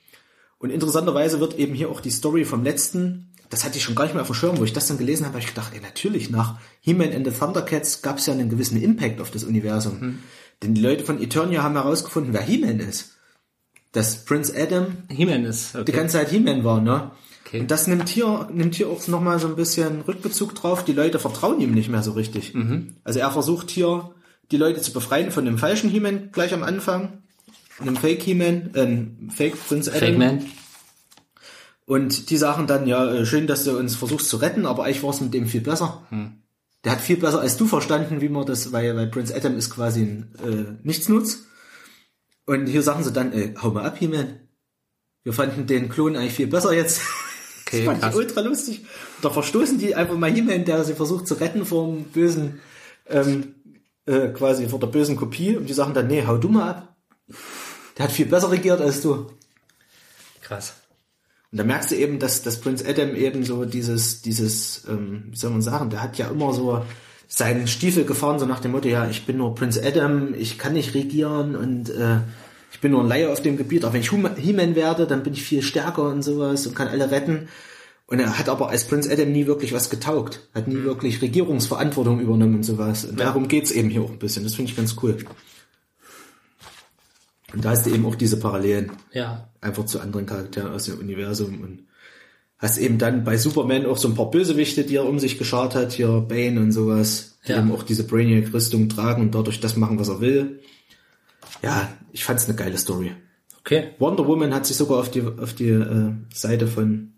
Und 0.58 0.72
interessanterweise 0.72 1.40
wird 1.40 1.60
eben 1.60 1.76
hier 1.76 1.92
auch 1.92 2.02
die 2.02 2.10
Story 2.10 2.46
vom 2.46 2.64
letzten, 2.64 3.30
das 3.52 3.64
hatte 3.64 3.78
ich 3.78 3.84
schon 3.84 3.94
gar 3.94 4.06
nicht 4.06 4.14
mehr 4.16 4.24
auf 4.24 4.28
dem 4.30 4.34
Schirm, 4.36 4.58
wo 4.58 4.64
ich 4.64 4.74
das 4.74 4.88
dann 4.88 4.98
gelesen 4.98 5.24
habe, 5.28 5.34
habe 5.36 5.44
ich 5.44 5.50
gedacht, 5.54 5.72
ey, 5.76 5.82
natürlich, 5.82 6.32
nach 6.32 6.58
He-Man 6.80 7.14
and 7.14 7.28
the 7.28 7.34
Thundercats 7.38 8.02
gab 8.02 8.18
es 8.18 8.26
ja 8.26 8.34
einen 8.34 8.50
gewissen 8.50 8.82
Impact 8.82 9.22
auf 9.22 9.30
das 9.30 9.44
Universum. 9.44 10.18
Denn 10.64 10.74
die 10.74 10.82
Leute 10.82 11.04
von 11.04 11.22
Eternia 11.22 11.62
haben 11.62 11.76
herausgefunden, 11.76 12.34
wer 12.34 12.42
He-Man 12.42 12.80
ist. 12.80 13.18
Dass 13.92 14.26
Prince 14.26 14.52
Adam 14.58 14.98
He-Man 15.10 15.46
ist. 15.46 15.76
die 15.76 15.80
Okay. 15.82 15.92
ganze 15.92 16.18
Zeit 16.18 16.30
He-Man 16.32 16.64
war, 16.64 16.82
ne? 16.82 17.12
Okay. 17.52 17.60
Und 17.60 17.70
das 17.70 17.86
nimmt 17.86 18.08
hier, 18.08 18.48
nimmt 18.54 18.76
hier 18.76 18.88
auch 18.88 19.06
nochmal 19.08 19.38
so 19.38 19.48
ein 19.48 19.58
bisschen 19.58 20.00
Rückbezug 20.02 20.56
drauf. 20.56 20.86
Die 20.86 20.94
Leute 20.94 21.20
vertrauen 21.20 21.60
ihm 21.60 21.74
nicht 21.74 21.90
mehr 21.90 22.02
so 22.02 22.14
richtig. 22.14 22.54
Mhm. 22.54 22.96
Also 23.04 23.20
er 23.20 23.30
versucht 23.30 23.70
hier, 23.70 24.16
die 24.52 24.58
Leute 24.58 24.80
zu 24.80 24.94
befreien 24.94 25.32
von 25.32 25.44
dem 25.44 25.58
falschen 25.58 25.90
He-Man 25.90 26.32
gleich 26.32 26.54
am 26.54 26.64
Anfang. 26.64 27.24
Einem 27.78 27.98
Fake 27.98 28.24
He-Man, 28.24 28.74
äh, 28.74 29.32
Fake 29.34 29.58
Prince 29.68 29.92
Adam. 29.92 30.00
Fake 30.00 30.18
Man. 30.18 30.46
Und 31.86 32.30
die 32.30 32.38
sagen 32.38 32.68
dann, 32.68 32.88
ja, 32.88 33.12
äh, 33.12 33.26
schön, 33.26 33.48
dass 33.48 33.66
du 33.66 33.78
uns 33.78 33.98
versuchst 33.98 34.30
zu 34.30 34.38
retten, 34.38 34.66
aber 34.66 34.86
eigentlich 34.86 35.04
war 35.04 35.10
es 35.10 35.20
mit 35.20 35.34
dem 35.34 35.46
viel 35.46 35.60
besser. 35.60 36.08
Der 36.86 36.94
hat 36.94 37.02
viel 37.02 37.18
besser 37.18 37.42
als 37.42 37.58
du 37.58 37.68
verstanden, 37.68 38.22
wie 38.22 38.30
man 38.30 38.46
das, 38.46 38.72
weil, 38.72 38.96
weil 38.96 39.08
Prince 39.08 39.36
Adam 39.36 39.58
ist 39.58 39.72
quasi 39.72 40.04
ein 40.04 40.36
äh, 40.42 40.88
Nichtsnutz. 40.88 41.48
Und 42.46 42.68
hier 42.68 42.82
sagen 42.82 43.04
sie 43.04 43.12
dann, 43.12 43.34
äh, 43.34 43.56
hau 43.62 43.72
mal 43.72 43.84
ab, 43.84 43.98
He-Man. 44.00 44.40
Wir 45.24 45.34
fanden 45.34 45.68
den 45.68 45.90
Klon 45.90 46.16
eigentlich 46.16 46.34
viel 46.34 46.48
besser 46.48 46.72
jetzt. 46.72 47.02
Okay, 47.72 47.86
das 47.86 47.86
fand 47.86 48.02
krass. 48.02 48.14
ich 48.14 48.18
ultra 48.18 48.42
lustig. 48.42 48.86
Da 49.22 49.30
verstoßen 49.30 49.78
die 49.78 49.96
einfach 49.96 50.18
mal 50.18 50.32
He-Man, 50.32 50.66
der 50.66 50.84
sie 50.84 50.94
versucht 50.94 51.28
zu 51.28 51.36
retten 51.36 51.66
vor 51.66 51.88
dem 51.88 52.04
bösen, 52.06 52.60
ähm, 53.08 53.56
äh, 54.06 54.28
quasi 54.30 54.68
vor 54.68 54.80
der 54.80 54.88
bösen 54.88 55.16
Kopie. 55.16 55.56
Und 55.56 55.68
die 55.68 55.74
sagen 55.74 55.94
dann, 55.94 56.08
nee, 56.08 56.24
hau 56.26 56.38
du 56.38 56.50
mal 56.50 56.70
ab. 56.70 56.96
Der 57.98 58.06
hat 58.06 58.12
viel 58.12 58.26
besser 58.26 58.52
regiert 58.52 58.82
als 58.82 59.02
du. 59.02 59.28
Krass. 60.42 60.74
Und 61.52 61.58
da 61.58 61.64
merkst 61.64 61.92
du 61.92 61.96
eben, 61.96 62.20
dass, 62.20 62.44
dass 62.44 62.60
Prince 62.60 62.86
Adam 62.88 63.16
eben 63.16 63.44
so 63.44 63.66
dieses, 63.66 64.22
dieses, 64.22 64.86
ähm, 64.88 65.26
wie 65.30 65.36
soll 65.36 65.52
man 65.52 65.62
sagen, 65.62 65.90
der 65.90 66.02
hat 66.02 66.18
ja 66.18 66.30
immer 66.30 66.54
so 66.54 66.84
seinen 67.28 67.68
Stiefel 67.68 68.04
gefahren, 68.04 68.40
so 68.40 68.46
nach 68.46 68.60
dem 68.60 68.72
Motto, 68.72 68.90
ja, 68.90 69.08
ich 69.10 69.26
bin 69.26 69.38
nur 69.38 69.56
Prince 69.56 69.82
Adam, 69.82 70.34
ich 70.34 70.58
kann 70.58 70.74
nicht 70.74 70.94
regieren 70.94 71.56
und 71.56 71.90
äh, 71.90 72.20
ich 72.72 72.80
bin 72.80 72.92
nur 72.92 73.02
ein 73.02 73.08
Laie 73.08 73.30
auf 73.32 73.42
dem 73.42 73.58
Gebiet, 73.58 73.84
aber 73.84 73.94
wenn 73.94 74.02
ich 74.02 74.12
He-Man 74.12 74.76
werde, 74.76 75.06
dann 75.08 75.24
bin 75.24 75.34
ich 75.34 75.44
viel 75.44 75.62
stärker 75.62 76.04
und 76.04 76.24
sowas 76.24 76.66
und 76.68 76.76
kann 76.76 76.88
alle 76.88 77.12
retten. 77.12 77.48
Und 78.08 78.20
er 78.20 78.38
hat 78.38 78.50
aber 78.50 78.70
als 78.70 78.86
Prince 78.88 79.10
Adam 79.12 79.32
nie 79.32 79.46
wirklich 79.48 79.72
was 79.74 79.90
getaugt, 79.90 80.48
hat 80.54 80.68
nie 80.68 80.84
wirklich 80.84 81.22
Regierungsverantwortung 81.22 82.20
übernommen 82.20 82.56
und 82.56 82.64
sowas. 82.64 83.06
Und 83.06 83.20
darum 83.20 83.48
geht's 83.48 83.72
eben 83.72 83.90
hier 83.90 84.02
auch 84.02 84.12
ein 84.12 84.20
bisschen. 84.20 84.44
Das 84.44 84.56
finde 84.56 84.72
ich 84.72 84.78
ganz 84.78 84.96
cool. 85.02 85.18
Und 87.54 87.66
da 87.66 87.72
hast 87.72 87.86
du 87.86 87.90
eben 87.90 88.06
auch 88.06 88.16
diese 88.16 88.38
Parallelen 88.40 88.92
Ja. 89.12 89.50
einfach 89.60 89.86
zu 89.86 90.00
anderen 90.00 90.26
Charakteren 90.26 90.72
aus 90.74 90.86
dem 90.86 91.00
Universum 91.00 91.62
und 91.62 91.80
hast 92.58 92.78
eben 92.78 92.98
dann 92.98 93.24
bei 93.24 93.38
Superman 93.38 93.86
auch 93.86 93.98
so 93.98 94.08
ein 94.08 94.16
paar 94.16 94.30
Bösewichte, 94.32 94.84
die 94.84 94.96
er 94.98 95.06
um 95.06 95.20
sich 95.20 95.38
geschart 95.38 95.76
hat, 95.76 95.92
hier 95.92 96.22
Bane 96.28 96.60
und 96.60 96.72
sowas, 96.72 97.38
die 97.48 97.52
Ja. 97.52 97.60
eben 97.60 97.72
auch 97.72 97.84
diese 97.84 98.04
Brainiac-Rüstung 98.04 98.88
tragen 98.88 99.22
und 99.24 99.36
dadurch 99.36 99.60
das 99.60 99.76
machen, 99.76 100.00
was 100.00 100.10
er 100.10 100.22
will. 100.22 100.60
Ja, 101.64 101.92
ich 102.12 102.24
fand's 102.24 102.46
eine 102.46 102.56
geile 102.56 102.78
Story. 102.78 103.12
Okay. 103.60 103.92
Wonder 104.00 104.26
Woman 104.28 104.54
hat 104.54 104.66
sich 104.66 104.78
sogar 104.78 105.00
auf 105.00 105.12
die, 105.12 105.22
auf 105.22 105.54
die 105.54 105.70
äh, 105.70 106.14
Seite 106.34 106.68
von 106.68 107.14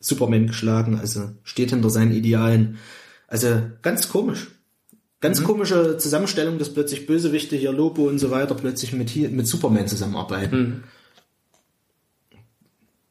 Superman 0.00 0.46
geschlagen, 0.46 0.98
also 0.98 1.30
steht 1.42 1.70
hinter 1.70 1.90
seinen 1.90 2.12
Idealen. 2.12 2.78
Also 3.26 3.62
ganz 3.82 4.08
komisch. 4.08 4.48
Ganz 5.20 5.42
komische 5.42 5.98
Zusammenstellung, 5.98 6.58
dass 6.58 6.72
plötzlich 6.72 7.06
Bösewichte 7.06 7.56
hier 7.56 7.72
Lobo 7.72 8.06
und 8.06 8.20
so 8.20 8.30
weiter 8.30 8.54
plötzlich 8.54 8.92
mit, 8.92 9.10
hier, 9.10 9.28
mit 9.30 9.48
Superman 9.48 9.88
zusammenarbeiten. 9.88 10.84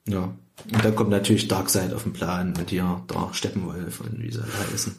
Ja. 0.08 0.34
Und 0.72 0.86
dann 0.86 0.96
kommt 0.96 1.10
natürlich 1.10 1.48
Darkseid 1.50 1.94
auf 1.94 2.04
den 2.04 2.14
Plan 2.14 2.54
mit 2.58 2.70
hier 2.70 3.04
der 3.10 3.30
Steppenwolf 3.34 4.00
und 4.00 4.22
wie 4.24 4.32
sie 4.32 4.40
alle 4.42 4.72
heißen. 4.72 4.96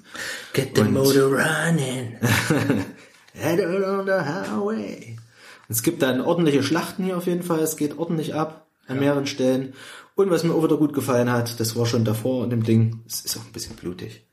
Get 0.53 0.77
the 0.77 0.83
Und- 0.83 0.93
motor 0.93 1.31
running. 1.33 2.17
Head 3.35 3.61
on 3.61 4.07
the 4.07 4.13
highway. 4.13 5.17
Es 5.69 5.83
gibt 5.83 6.03
dann 6.03 6.21
ordentliche 6.21 6.63
Schlachten 6.63 7.05
hier 7.05 7.17
auf 7.17 7.27
jeden 7.27 7.43
Fall. 7.43 7.61
Es 7.61 7.77
geht 7.77 7.99
ordentlich 7.99 8.35
ab 8.35 8.67
an 8.87 9.01
mehreren 9.01 9.27
Stellen. 9.27 9.75
Und 10.15 10.31
was 10.31 10.43
mir 10.43 10.55
auch 10.55 10.65
wieder 10.65 10.79
gut 10.79 10.95
gefallen 10.95 11.31
hat, 11.31 11.61
das 11.61 11.77
war 11.77 11.87
schon 11.87 12.05
davor 12.05 12.43
in 12.43 12.51
dem 12.51 12.65
Ding, 12.65 13.03
es 13.07 13.21
ist 13.21 13.37
auch 13.37 13.45
ein 13.45 13.53
bisschen 13.53 13.77
blutig. 13.77 14.25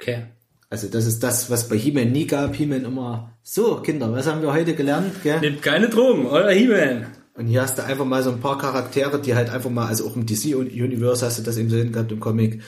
Okay. 0.00 0.26
Also 0.70 0.88
das 0.88 1.06
ist 1.06 1.22
das, 1.22 1.50
was 1.50 1.68
bei 1.68 1.76
He-Man 1.76 2.12
nie 2.12 2.26
gab. 2.26 2.54
He-Man 2.54 2.84
immer, 2.84 3.32
so 3.42 3.76
Kinder, 3.76 4.12
was 4.12 4.26
haben 4.26 4.42
wir 4.42 4.52
heute 4.52 4.74
gelernt? 4.74 5.22
Gell? 5.22 5.40
Nehmt 5.40 5.62
keine 5.62 5.88
Drogen, 5.88 6.26
euer 6.26 6.50
He-Man. 6.50 7.06
Und 7.34 7.46
hier 7.46 7.62
hast 7.62 7.78
du 7.78 7.84
einfach 7.84 8.04
mal 8.04 8.22
so 8.22 8.30
ein 8.30 8.40
paar 8.40 8.58
Charaktere, 8.58 9.20
die 9.20 9.34
halt 9.34 9.50
einfach 9.50 9.70
mal, 9.70 9.86
also 9.86 10.06
auch 10.06 10.14
im 10.14 10.26
DC-Universe 10.26 11.26
hast 11.26 11.38
du 11.38 11.42
das 11.42 11.56
eben 11.56 11.70
so 11.70 11.76
gehabt 11.76 12.12
im 12.12 12.20
Comic. 12.20 12.54
Und 12.54 12.60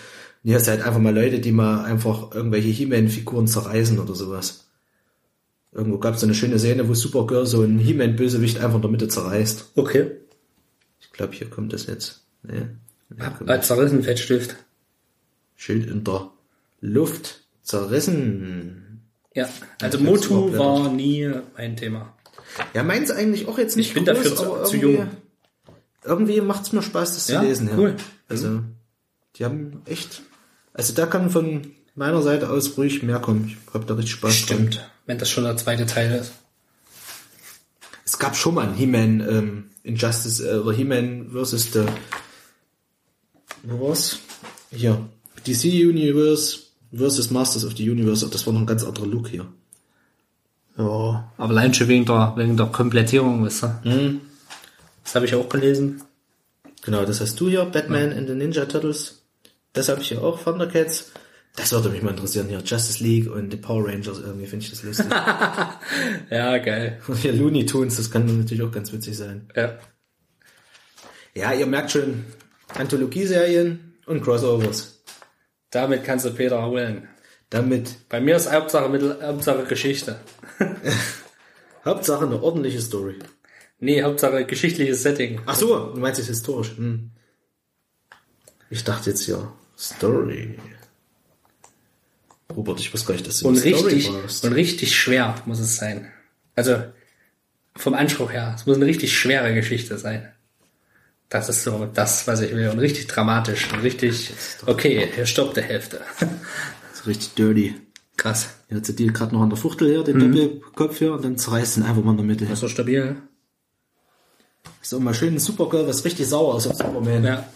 hier 0.42 0.56
hast 0.56 0.66
du 0.66 0.72
halt 0.72 0.82
einfach 0.82 1.00
mal 1.00 1.14
Leute, 1.14 1.38
die 1.38 1.52
mal 1.52 1.84
einfach 1.84 2.32
irgendwelche 2.34 2.68
He-Man-Figuren 2.68 3.46
zerreißen 3.46 3.98
oder 3.98 4.14
sowas. 4.14 4.65
Irgendwo 5.76 5.98
gab 5.98 6.14
es 6.14 6.20
so 6.20 6.26
eine 6.26 6.34
schöne 6.34 6.58
Szene, 6.58 6.88
wo 6.88 6.94
Supergirl 6.94 7.44
so 7.44 7.60
einen 7.60 7.78
He-Man-Bösewicht 7.78 8.58
einfach 8.60 8.76
in 8.76 8.82
der 8.82 8.90
Mitte 8.90 9.08
zerreißt. 9.08 9.72
Okay. 9.76 10.12
Ich 11.00 11.12
glaube, 11.12 11.34
hier 11.34 11.50
kommt 11.50 11.72
das 11.74 11.84
jetzt. 11.86 12.22
Nee. 12.42 12.62
Ja, 13.18 13.28
kommt 13.30 13.50
Als 13.50 13.66
zerrissen 13.66 14.02
Fettstift. 14.02 14.56
Schild 15.54 15.90
in 15.90 16.02
der 16.02 16.30
Luft 16.80 17.42
zerrissen. 17.62 19.02
Ja. 19.34 19.48
Also 19.82 19.98
Motu 19.98 20.56
war 20.56 20.90
nie 20.90 21.30
mein 21.56 21.76
Thema. 21.76 22.14
Ja, 22.72 22.82
meins 22.82 23.10
eigentlich 23.10 23.46
auch 23.46 23.58
jetzt 23.58 23.76
nicht 23.76 23.88
Ich 23.88 23.94
bin 23.94 24.04
dafür 24.06 24.34
zu- 24.34 24.44
zu 24.64 24.76
irgendwie- 24.76 24.78
jung. 24.80 25.08
Irgendwie 26.04 26.40
macht's 26.40 26.72
mir 26.72 26.82
Spaß, 26.82 27.14
das 27.14 27.28
Ja, 27.28 27.40
zu 27.40 27.46
lesen. 27.46 27.68
Ja. 27.68 27.76
cool. 27.76 27.96
Also, 28.28 28.60
die 29.36 29.44
haben 29.44 29.82
echt, 29.84 30.22
also 30.72 30.94
da 30.94 31.04
kann 31.06 31.28
von 31.30 31.72
meiner 31.96 32.22
Seite 32.22 32.50
aus 32.50 32.76
ruhig 32.76 33.02
mehr 33.02 33.18
kommen. 33.18 33.48
Ich 33.48 33.74
hab 33.74 33.86
da 33.86 33.94
richtig 33.94 34.12
Spaß 34.12 34.46
dran. 34.46 34.58
Stimmt. 34.70 34.90
Wenn 35.06 35.18
das 35.18 35.30
schon 35.30 35.44
der 35.44 35.56
zweite 35.56 35.86
Teil 35.86 36.12
ist. 36.12 36.32
Es 38.04 38.18
gab 38.18 38.36
schon 38.36 38.54
mal 38.54 38.68
ein 38.68 38.74
He-Man 38.74 39.20
ähm, 39.20 39.64
Injustice 39.82 40.40
äh, 40.40 40.58
oder 40.58 40.72
He-Man 40.72 41.30
versus 41.32 41.72
the 41.72 41.86
wo 43.66 43.88
war's? 43.88 44.18
Hier. 44.70 45.08
DC 45.44 45.64
Universe 45.64 46.58
versus 46.92 47.30
Masters 47.30 47.64
of 47.64 47.76
the 47.76 47.90
Universe. 47.90 48.26
Das 48.28 48.46
war 48.46 48.52
noch 48.52 48.60
ein 48.60 48.66
ganz 48.66 48.84
anderer 48.84 49.06
Look 49.06 49.28
hier. 49.28 49.46
Ja. 50.78 51.32
Aber 51.36 51.50
allein 51.50 51.74
schon 51.74 51.88
wegen 51.88 52.04
der, 52.04 52.34
wegen 52.36 52.56
der 52.56 52.66
Komplettierung, 52.66 53.44
wisst 53.44 53.64
ihr. 53.64 53.80
Mhm. 53.84 54.20
Das 55.02 55.14
habe 55.14 55.26
ich 55.26 55.34
auch 55.34 55.48
gelesen. 55.48 56.02
Genau, 56.82 57.04
das 57.04 57.20
hast 57.20 57.40
du 57.40 57.48
hier, 57.48 57.64
Batman 57.64 58.12
and 58.12 58.28
the 58.28 58.34
Ninja 58.34 58.66
Turtles. 58.66 59.22
Das 59.72 59.88
habe 59.88 60.00
ich 60.00 60.08
hier 60.08 60.22
auch, 60.22 60.42
Thundercats. 60.42 61.10
Das 61.56 61.72
würde 61.72 61.88
mich 61.88 62.02
mal 62.02 62.10
interessieren 62.10 62.48
hier, 62.48 62.58
Justice 62.58 63.02
League 63.02 63.30
und 63.30 63.50
die 63.50 63.56
Power 63.56 63.88
Rangers, 63.88 64.18
irgendwie 64.18 64.46
finde 64.46 64.64
ich 64.64 64.70
das 64.70 64.82
lustig. 64.82 65.06
Ja, 66.30 66.58
geil. 66.58 67.00
und 67.08 67.16
hier 67.16 67.32
Looney 67.32 67.64
Tunes, 67.64 67.96
das 67.96 68.10
kann 68.10 68.26
natürlich 68.26 68.62
auch 68.62 68.70
ganz 68.70 68.92
witzig 68.92 69.16
sein. 69.16 69.48
Ja. 69.56 69.78
Ja, 71.34 71.52
ihr 71.52 71.66
merkt 71.66 71.92
schon, 71.92 72.24
Anthologieserien 72.74 73.94
und 74.06 74.22
Crossovers. 74.22 75.02
Damit 75.70 76.04
kannst 76.04 76.24
du 76.26 76.30
Peter 76.30 76.64
holen. 76.64 77.08
Damit 77.50 78.08
Bei 78.08 78.20
mir 78.20 78.36
ist 78.36 78.52
Hauptsache 78.52 78.88
Mittel, 78.88 79.18
Hauptsache 79.22 79.64
Geschichte. 79.64 80.20
Hauptsache 81.84 82.26
eine 82.26 82.42
ordentliche 82.42 82.80
Story. 82.80 83.18
Nee, 83.78 84.02
Hauptsache 84.02 84.44
geschichtliches 84.46 85.02
Setting. 85.02 85.40
Ach 85.46 85.54
so, 85.54 85.92
du 85.92 86.00
meinst 86.00 86.18
jetzt 86.18 86.28
historisch. 86.28 86.76
Hm. 86.76 87.10
Ich 88.70 88.82
dachte 88.82 89.10
jetzt 89.10 89.26
ja, 89.26 89.52
Story. 89.78 90.58
Robert, 92.54 92.80
ich 92.80 92.92
wusste 92.92 93.08
gar 93.08 93.14
nicht, 93.14 93.26
dass 93.26 93.40
du 93.40 93.48
Und 93.48 93.58
richtig, 93.58 94.08
brauchst. 94.08 94.44
und 94.44 94.52
richtig 94.52 94.96
schwer 94.96 95.34
muss 95.46 95.58
es 95.58 95.76
sein. 95.76 96.10
Also, 96.54 96.82
vom 97.76 97.94
Anspruch 97.94 98.32
her. 98.32 98.54
Es 98.56 98.66
muss 98.66 98.76
eine 98.76 98.86
richtig 98.86 99.16
schwere 99.16 99.52
Geschichte 99.54 99.98
sein. 99.98 100.32
Das 101.28 101.48
ist 101.48 101.64
so 101.64 101.88
das, 101.92 102.26
was 102.26 102.40
ich 102.40 102.54
will. 102.54 102.68
Und 102.68 102.78
richtig 102.78 103.08
dramatisch. 103.08 103.72
Und 103.72 103.80
richtig, 103.80 104.32
okay, 104.64 105.08
hier 105.14 105.26
stoppt 105.26 105.56
der 105.56 105.64
Hälfte. 105.64 106.00
So 106.94 107.04
richtig 107.06 107.34
dirty. 107.34 107.74
Krass. 108.16 108.48
Hier 108.68 108.78
hat 108.78 108.98
die 108.98 109.06
gerade 109.08 109.34
noch 109.34 109.42
an 109.42 109.50
der 109.50 109.58
Fuchtel 109.58 109.88
hier, 109.88 110.04
den 110.04 110.18
Doppelkopf 110.18 110.98
hier, 110.98 111.12
und 111.12 111.24
dann 111.24 111.36
zerreißt 111.36 111.76
ihn 111.76 111.82
einfach 111.82 112.02
mal 112.02 112.12
in 112.12 112.16
der 112.16 112.26
Mitte. 112.26 112.44
Das 112.44 112.54
ist 112.54 112.60
so 112.60 112.68
stabil. 112.68 113.16
So 114.80 115.00
mal 115.00 115.14
schön 115.14 115.38
Supergirl, 115.38 115.86
was 115.86 116.04
richtig 116.04 116.26
sauer 116.28 116.56
ist 116.56 116.66
auf 116.68 116.76
Superman. 116.76 117.24
Ja. 117.24 117.48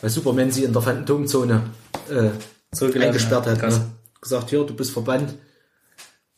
Weil 0.00 0.10
Superman 0.10 0.50
sie 0.50 0.64
in 0.64 0.72
der 0.72 0.82
Phantomzone 0.82 1.70
äh, 2.10 2.30
eingesperrt 2.98 3.46
hat. 3.46 3.52
hat. 3.52 3.60
Krass. 3.60 3.78
Ne? 3.78 3.90
Gesagt, 4.24 4.48
hier, 4.48 4.64
du 4.64 4.74
bist 4.74 4.90
verbannt. 4.90 5.34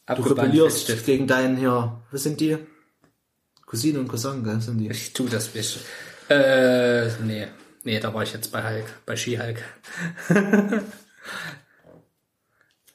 Du 0.08 0.22
rebellierst 0.22 1.06
gegen 1.06 1.28
deinen 1.28 1.56
hier, 1.56 2.02
was 2.10 2.24
sind 2.24 2.40
die? 2.40 2.58
Cousine 3.64 4.00
und 4.00 4.08
Cousin, 4.08 4.42
gell, 4.42 4.60
sind 4.60 4.78
die. 4.78 4.90
Ich 4.90 5.12
tu 5.12 5.28
das 5.28 5.46
bisschen. 5.46 5.82
Äh, 6.28 7.06
nee. 7.22 7.46
Nee, 7.84 8.00
da 8.00 8.12
war 8.12 8.24
ich 8.24 8.32
jetzt 8.32 8.50
bei 8.50 8.60
Hulk, 8.62 8.86
bei 9.06 9.14
Ski-Hulk. 9.14 9.62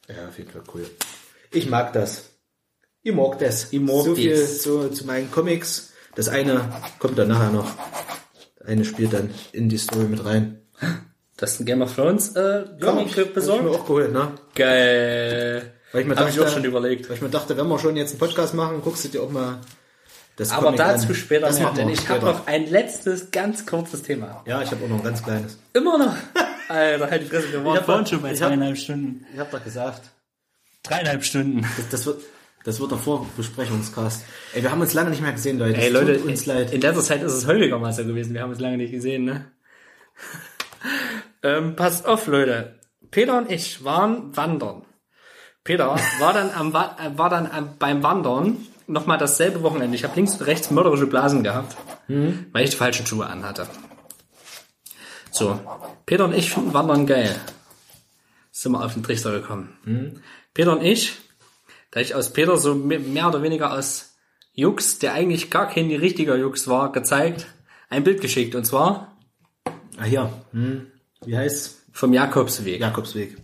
Ja, 0.07 0.27
auf 0.27 0.37
jeden 0.37 0.51
Fall 0.51 0.63
cool. 0.73 0.85
Ich 1.51 1.69
mag 1.69 1.93
das. 1.93 2.31
Ich 3.01 3.13
mag 3.13 3.39
das. 3.39 3.71
Ich 3.71 3.79
mag 3.79 4.03
so 4.03 4.13
viel 4.13 4.35
das. 4.35 4.61
zu, 4.61 4.89
zu 4.89 5.05
meinen 5.05 5.31
Comics. 5.31 5.93
Das 6.15 6.27
eine 6.27 6.69
kommt 6.99 7.17
dann 7.17 7.29
nachher 7.29 7.51
noch. 7.51 7.71
Das 8.57 8.67
eine 8.67 8.83
spielt 8.83 9.13
dann 9.13 9.33
in 9.53 9.69
die 9.69 9.77
Story 9.77 10.05
mit 10.05 10.25
rein. 10.25 10.61
Das 11.41 11.53
ist 11.53 11.59
ein 11.59 11.65
Game 11.65 11.81
of 11.81 11.93
Thrones 11.95 12.35
äh, 12.35 12.63
Comic 12.79 13.01
hab 13.03 13.07
ich 13.07 13.17
mir 13.17 13.25
besorgt. 13.25 13.65
auch 13.67 13.81
geholt, 13.85 14.13
ne? 14.13 14.31
Geil. 14.55 15.73
Weil 15.91 16.01
ich 16.01 16.07
mir 16.07 16.13
ich 16.13 16.19
dachte- 16.19 16.45
auch 16.45 16.49
schon 16.53 16.63
überlegt. 16.63 17.09
Weil 17.09 17.15
ich 17.17 17.21
mir 17.21 17.29
dachte, 17.29 17.57
wenn 17.57 17.67
wir 17.67 17.79
schon 17.79 17.95
jetzt 17.97 18.11
einen 18.11 18.19
Podcast 18.19 18.53
machen, 18.53 18.81
guckst 18.83 19.03
du 19.05 19.09
dir 19.09 19.23
auch 19.23 19.29
mal 19.31 19.59
das 20.37 20.51
Aber 20.51 20.65
Comic 20.67 20.77
dazu 20.79 21.07
an. 21.09 21.15
später 21.15 21.47
das 21.47 21.59
mehr, 21.59 21.71
denn 21.71 21.89
ich 21.89 22.07
habe 22.07 22.23
noch 22.25 22.47
ein 22.47 22.69
letztes, 22.69 23.31
ganz 23.31 23.65
kurzes 23.65 24.03
Thema. 24.03 24.43
Ja, 24.45 24.61
ich 24.61 24.71
habe 24.71 24.85
auch 24.85 24.89
noch 24.89 24.97
ein 24.99 25.03
ganz 25.03 25.21
kleines. 25.23 25.57
Immer 25.73 25.97
noch. 25.97 26.15
Alter, 26.69 27.09
halt 27.11 27.21
die 27.23 27.25
Fresse, 27.25 27.51
wir 27.51 27.65
waren 27.65 27.77
hab 27.77 27.85
vorhin 27.85 28.05
schon 28.05 28.21
bei 28.21 28.31
ich 28.31 28.41
hab- 28.41 28.47
zweieinhalb 28.49 28.77
Stunden. 28.77 29.25
Ich 29.33 29.39
habe 29.39 29.49
doch 29.51 29.63
gesagt, 29.63 30.01
Dreieinhalb 30.83 31.23
Stunden. 31.25 31.61
das, 31.77 31.89
das 31.89 32.05
wird 32.05 32.21
das 32.63 32.79
wird 32.79 32.91
der 32.91 32.97
Vorbesprechungscast. 32.99 34.23
Ey, 34.53 34.61
wir 34.61 34.71
haben 34.71 34.81
uns 34.81 34.93
lange 34.93 35.09
nicht 35.09 35.21
mehr 35.23 35.31
gesehen, 35.31 35.57
Leute. 35.57 35.81
Ey 35.81 35.89
Leute, 35.89 36.17
tut 36.19 36.27
uns 36.29 36.45
leid. 36.45 36.71
in 36.71 36.81
letzter 36.81 37.01
Zeit 37.03 37.23
ist 37.23 37.33
es 37.33 37.47
häufiger 37.47 37.79
mal 37.79 37.91
so 37.91 38.05
gewesen. 38.05 38.33
Wir 38.35 38.41
haben 38.43 38.51
uns 38.51 38.59
lange 38.59 38.77
nicht 38.77 38.91
gesehen, 38.91 39.25
ne? 39.25 39.45
Ähm, 41.43 41.75
passt 41.75 42.05
auf, 42.07 42.27
Leute. 42.27 42.79
Peter 43.09 43.37
und 43.37 43.51
ich 43.51 43.83
waren 43.83 44.35
wandern. 44.37 44.83
Peter 45.63 45.95
war 46.19 46.33
dann 46.33 46.49
am 46.51 46.69
äh, 46.69 47.17
war 47.17 47.29
dann 47.29 47.47
am, 47.51 47.77
beim 47.77 48.01
Wandern 48.03 48.57
nochmal 48.87 49.17
dasselbe 49.17 49.61
Wochenende. 49.63 49.95
Ich 49.95 50.03
habe 50.03 50.15
links 50.15 50.33
und 50.35 50.41
rechts 50.47 50.71
mörderische 50.71 51.07
Blasen 51.07 51.43
gehabt, 51.43 51.75
weil 52.07 52.63
ich 52.63 52.71
die 52.71 52.75
falschen 52.77 53.05
Schuhe 53.05 53.25
anhatte. 53.27 53.67
So, 55.31 55.59
Peter 56.05 56.25
und 56.25 56.33
ich 56.33 56.51
finden 56.53 56.73
Wandern 56.73 57.05
geil. 57.07 57.33
Sind 58.51 58.73
wir 58.73 58.83
auf 58.83 58.93
den 58.93 59.03
Trichter 59.03 59.31
gekommen. 59.31 60.19
Peter 60.53 60.73
und 60.73 60.83
ich, 60.83 61.13
da 61.91 61.99
ich 62.01 62.15
aus 62.15 62.33
Peter 62.33 62.57
so 62.57 62.75
me- 62.75 62.99
mehr 62.99 63.29
oder 63.29 63.41
weniger 63.41 63.71
aus 63.73 64.15
Jux, 64.53 64.99
der 64.99 65.13
eigentlich 65.13 65.49
gar 65.49 65.69
kein 65.69 65.89
richtiger 65.89 66.35
Jux 66.35 66.67
war, 66.67 66.91
gezeigt, 66.91 67.47
ein 67.89 68.03
Bild 68.03 68.19
geschickt. 68.21 68.55
Und 68.55 68.65
zwar 68.65 69.15
Ah, 69.97 70.03
hier. 70.03 70.31
Hm. 70.51 70.90
Wie 71.25 71.37
heißt 71.37 71.81
vom 71.91 72.13
Jakobsweg. 72.13 72.79
Jakobsweg. 72.81 73.37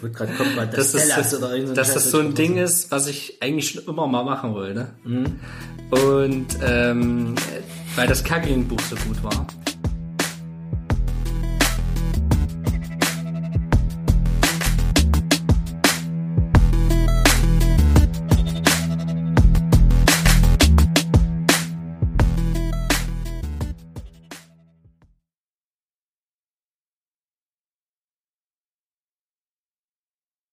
Wollte 0.00 0.16
gerade 0.16 0.32
kommen, 0.34 0.56
weil 0.56 0.68
dass 0.68 0.92
das, 0.92 1.04
oder 1.10 1.24
so 1.24 1.46
ein 1.46 1.74
dass 1.74 1.92
das 1.92 2.10
so 2.10 2.18
ein 2.18 2.34
Ding 2.34 2.54
vergessen. 2.54 2.82
ist, 2.84 2.90
was 2.90 3.08
ich 3.08 3.42
eigentlich 3.42 3.68
schon 3.68 3.84
immer 3.84 4.06
mal 4.06 4.22
machen 4.24 4.54
wollte. 4.54 4.88
Und 5.90 6.46
ähm, 6.62 7.34
weil 7.94 8.06
das 8.06 8.24
Kagging-Buch 8.24 8.80
so 8.88 8.96
gut 8.96 9.22
war. 9.22 9.46